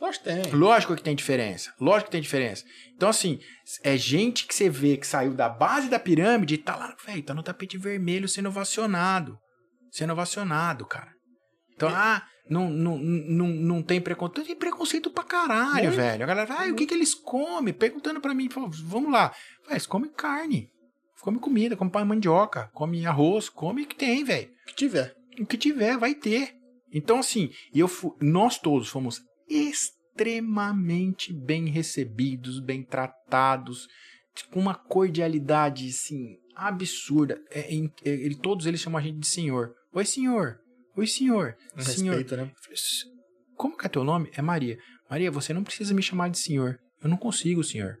[0.00, 0.52] Lógico que tem.
[0.52, 1.74] Lógico que tem diferença.
[1.80, 2.64] Lógico que tem diferença.
[2.94, 3.38] Então, assim,
[3.82, 7.22] é gente que você vê que saiu da base da pirâmide e tá lá, velho,
[7.22, 9.36] tá no tapete vermelho sendo ovacionado.
[9.90, 11.10] Sendo ovacionado, cara.
[11.74, 14.46] Então, ah, não, não, não, não tem preconceito.
[14.46, 15.96] Tem preconceito pra caralho, Muito.
[15.96, 16.22] velho.
[16.24, 17.72] A galera, ah, o que que eles comem?
[17.74, 18.48] Perguntando pra mim,
[18.84, 19.28] vamos lá.
[19.64, 20.68] Véi, eles comem carne.
[21.20, 25.14] Come comida, come pão mandioca, come arroz, come o que tem, velho que tiver.
[25.40, 26.52] o que tiver vai ter.
[26.92, 33.86] Então, assim, eu fu- nós todos fomos extremamente bem recebidos, bem tratados,
[34.52, 37.40] com uma cordialidade, assim, absurda.
[37.50, 39.72] É, em- é, ele- todos eles chamam a gente de senhor.
[39.92, 40.58] Oi, senhor.
[40.96, 41.56] Oi, senhor.
[41.76, 42.16] Um senhor.
[42.16, 42.50] respeito, né?
[43.56, 44.30] Como que é teu nome?
[44.36, 44.78] É Maria.
[45.10, 46.78] Maria, você não precisa me chamar de senhor.
[47.02, 47.96] Eu não consigo, senhor.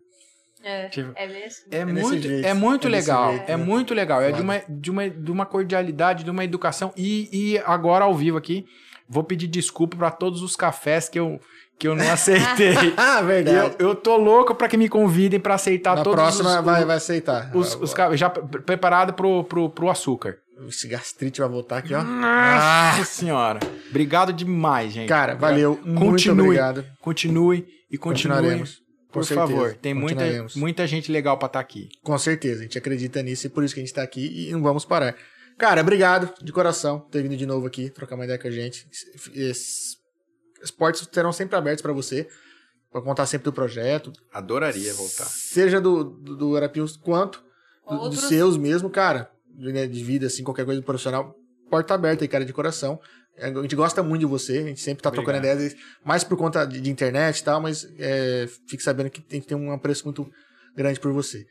[0.62, 1.64] É, Tipo, é mesmo?
[1.70, 3.30] É, desse muito, jeito, é muito é legal.
[3.36, 3.64] jeito, é né?
[3.64, 4.20] muito legal.
[4.20, 6.92] É de uma, de, uma, de uma cordialidade, de uma educação.
[6.96, 8.64] E, e agora, ao vivo aqui,
[9.08, 11.40] vou pedir desculpa para todos os cafés que eu,
[11.78, 12.74] que eu não aceitei.
[12.96, 13.76] Ah, verdade.
[13.78, 16.84] eu, eu tô louco para que me convidem para aceitar Na todos próxima os, vai,
[16.84, 17.50] vai aceitar.
[17.56, 20.38] os, os ca- já pre- preparado pro, pro, pro açúcar.
[20.68, 22.02] Esse gastrite vai voltar aqui, ó.
[22.02, 23.60] Nossa senhora.
[23.90, 25.08] Obrigado demais, gente.
[25.08, 25.78] Cara, valeu.
[25.84, 26.46] Muito Continue.
[26.46, 26.84] obrigado.
[27.00, 28.64] Continue e continue.
[29.12, 30.24] Por favor, tem muita,
[30.56, 31.88] muita gente legal para estar aqui.
[32.02, 34.52] Com certeza, a gente acredita nisso e por isso que a gente tá aqui e
[34.52, 35.14] não vamos parar.
[35.58, 38.50] Cara, obrigado de coração por ter vindo de novo aqui, trocar uma ideia com a
[38.50, 38.86] gente.
[40.62, 42.28] As portas serão sempre abertas pra você,
[42.90, 45.24] pra contar sempre do projeto, Adoraria voltar.
[45.26, 47.40] seja do, do, do Arapiuns quanto
[47.88, 51.34] do- dos Outros- seus mesmo, cara, de, né, de vida, assim, qualquer coisa profissional.
[51.70, 52.98] Porta aberta aí, cara, de coração.
[53.36, 55.58] É, A gente gosta muito de você, a gente sempre tá trocando Obrigado.
[55.60, 59.40] ideias, mais por conta de, de internet e tal, mas é, fique sabendo que tem,
[59.40, 60.28] tem um apreço muito
[60.74, 61.46] grande por você.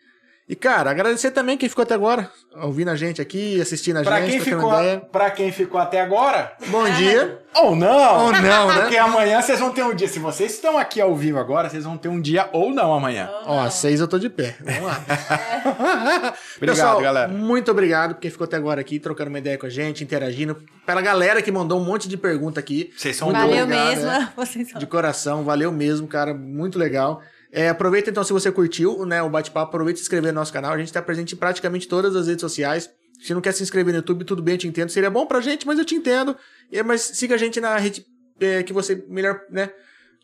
[0.50, 4.22] E, cara, agradecer também quem ficou até agora, ouvindo a gente aqui, assistindo a Pra
[4.22, 5.02] gente, quem, ficou, ideia.
[5.12, 7.40] pra quem ficou até agora, Bom dia.
[7.54, 8.80] ou não, Ou não, né?
[8.82, 10.08] Porque amanhã vocês vão ter um dia.
[10.08, 13.30] Se vocês estão aqui ao vivo agora, vocês vão ter um dia ou não amanhã.
[13.46, 14.56] Ó, às seis eu tô de pé.
[14.62, 15.04] Vamos lá.
[16.56, 17.28] Obrigado, Pessoal, galera.
[17.28, 20.56] Muito obrigado por quem ficou até agora aqui, trocando uma ideia com a gente, interagindo.
[20.86, 22.94] Pela galera que mandou um monte de pergunta aqui.
[22.96, 24.10] Vocês são Muito Valeu obrigado, mesmo.
[24.10, 24.30] é.
[24.34, 24.80] Vocês são...
[24.80, 26.34] De coração, valeu mesmo, cara.
[26.34, 27.22] Muito legal.
[27.52, 30.54] É, aproveita então, se você curtiu né, o bate-papo, aproveita e se inscrever no nosso
[30.54, 30.74] canal.
[30.74, 32.90] A gente está presente em praticamente todas as redes sociais.
[33.22, 34.90] Se não quer se inscrever no YouTube, tudo bem, eu te entendo.
[34.90, 36.36] Seria bom pra gente, mas eu te entendo.
[36.72, 38.06] É, mas siga a gente na rede
[38.40, 39.72] é, que você melhor né,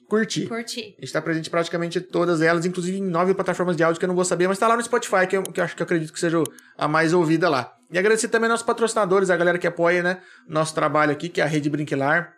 [0.08, 0.48] curtir.
[0.48, 0.96] Curti.
[0.98, 4.06] A gente tá presente em praticamente todas elas, inclusive em nove plataformas de áudio que
[4.06, 5.82] eu não vou saber, mas tá lá no Spotify, que eu, que eu acho que
[5.82, 6.44] eu acredito que seja
[6.78, 7.74] a mais ouvida lá.
[7.92, 11.42] E agradecer também aos nossos patrocinadores, a galera que apoia, né, nosso trabalho aqui, que
[11.42, 12.34] é a Rede Brinquilar,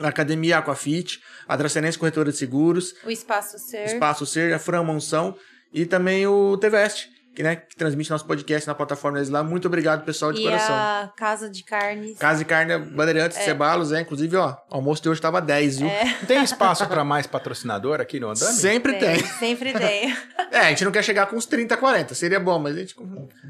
[0.00, 3.86] a Academia Aquafit, a Dracenense Corretora de Seguros, O Espaço Ser.
[3.86, 5.36] Espaço Ser, a Fran Monção
[5.72, 9.44] e também o TVest, que, né, que transmite nosso podcast na plataforma deles lá.
[9.44, 10.74] Muito obrigado, pessoal, de e coração.
[10.74, 12.18] a Casa de Carnes.
[12.18, 15.90] Casa de Carne Bandeirantes, Cebalos, é, inclusive, ó, o almoço de hoje tava 10, viu?
[16.26, 18.54] Tem espaço pra mais patrocinador aqui no Andame?
[18.54, 19.18] Sempre tem.
[19.38, 20.16] Sempre tem.
[20.48, 22.94] É, a gente não quer chegar com uns 30, 40, seria bom, mas a gente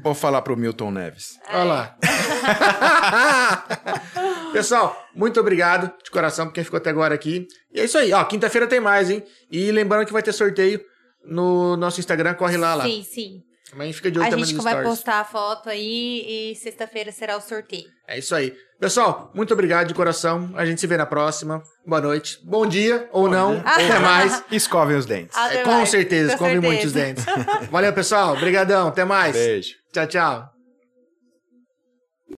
[0.03, 1.39] Vou falar pro Milton Neves.
[1.47, 1.97] Olha lá.
[4.51, 7.47] Pessoal, muito obrigado de coração por quem ficou até agora aqui.
[7.71, 8.23] E é isso aí, ó.
[8.25, 9.23] Quinta-feira tem mais, hein?
[9.49, 10.81] E lembrando que vai ter sorteio
[11.23, 12.83] no nosso Instagram, corre lá lá.
[12.83, 13.43] Sim, sim.
[13.73, 14.89] Amanhã fica de olho A também gente nos vai stories.
[14.91, 17.85] postar a foto aí e sexta-feira será o sorteio.
[18.07, 18.53] É isso aí.
[18.79, 20.51] Pessoal, muito obrigado de coração.
[20.55, 21.61] A gente se vê na próxima.
[21.85, 22.39] Boa noite.
[22.43, 23.61] Bom dia ou não.
[23.65, 24.43] Até mais.
[24.51, 25.35] Escovem os dentes.
[25.35, 26.73] É, com certeza, Com come certeza.
[26.73, 27.25] muitos dentes.
[27.71, 28.33] Valeu, pessoal.
[28.35, 28.87] Obrigadão.
[28.87, 29.35] Até mais.
[29.35, 29.75] Beijo.
[29.91, 30.56] Tchau, tchau.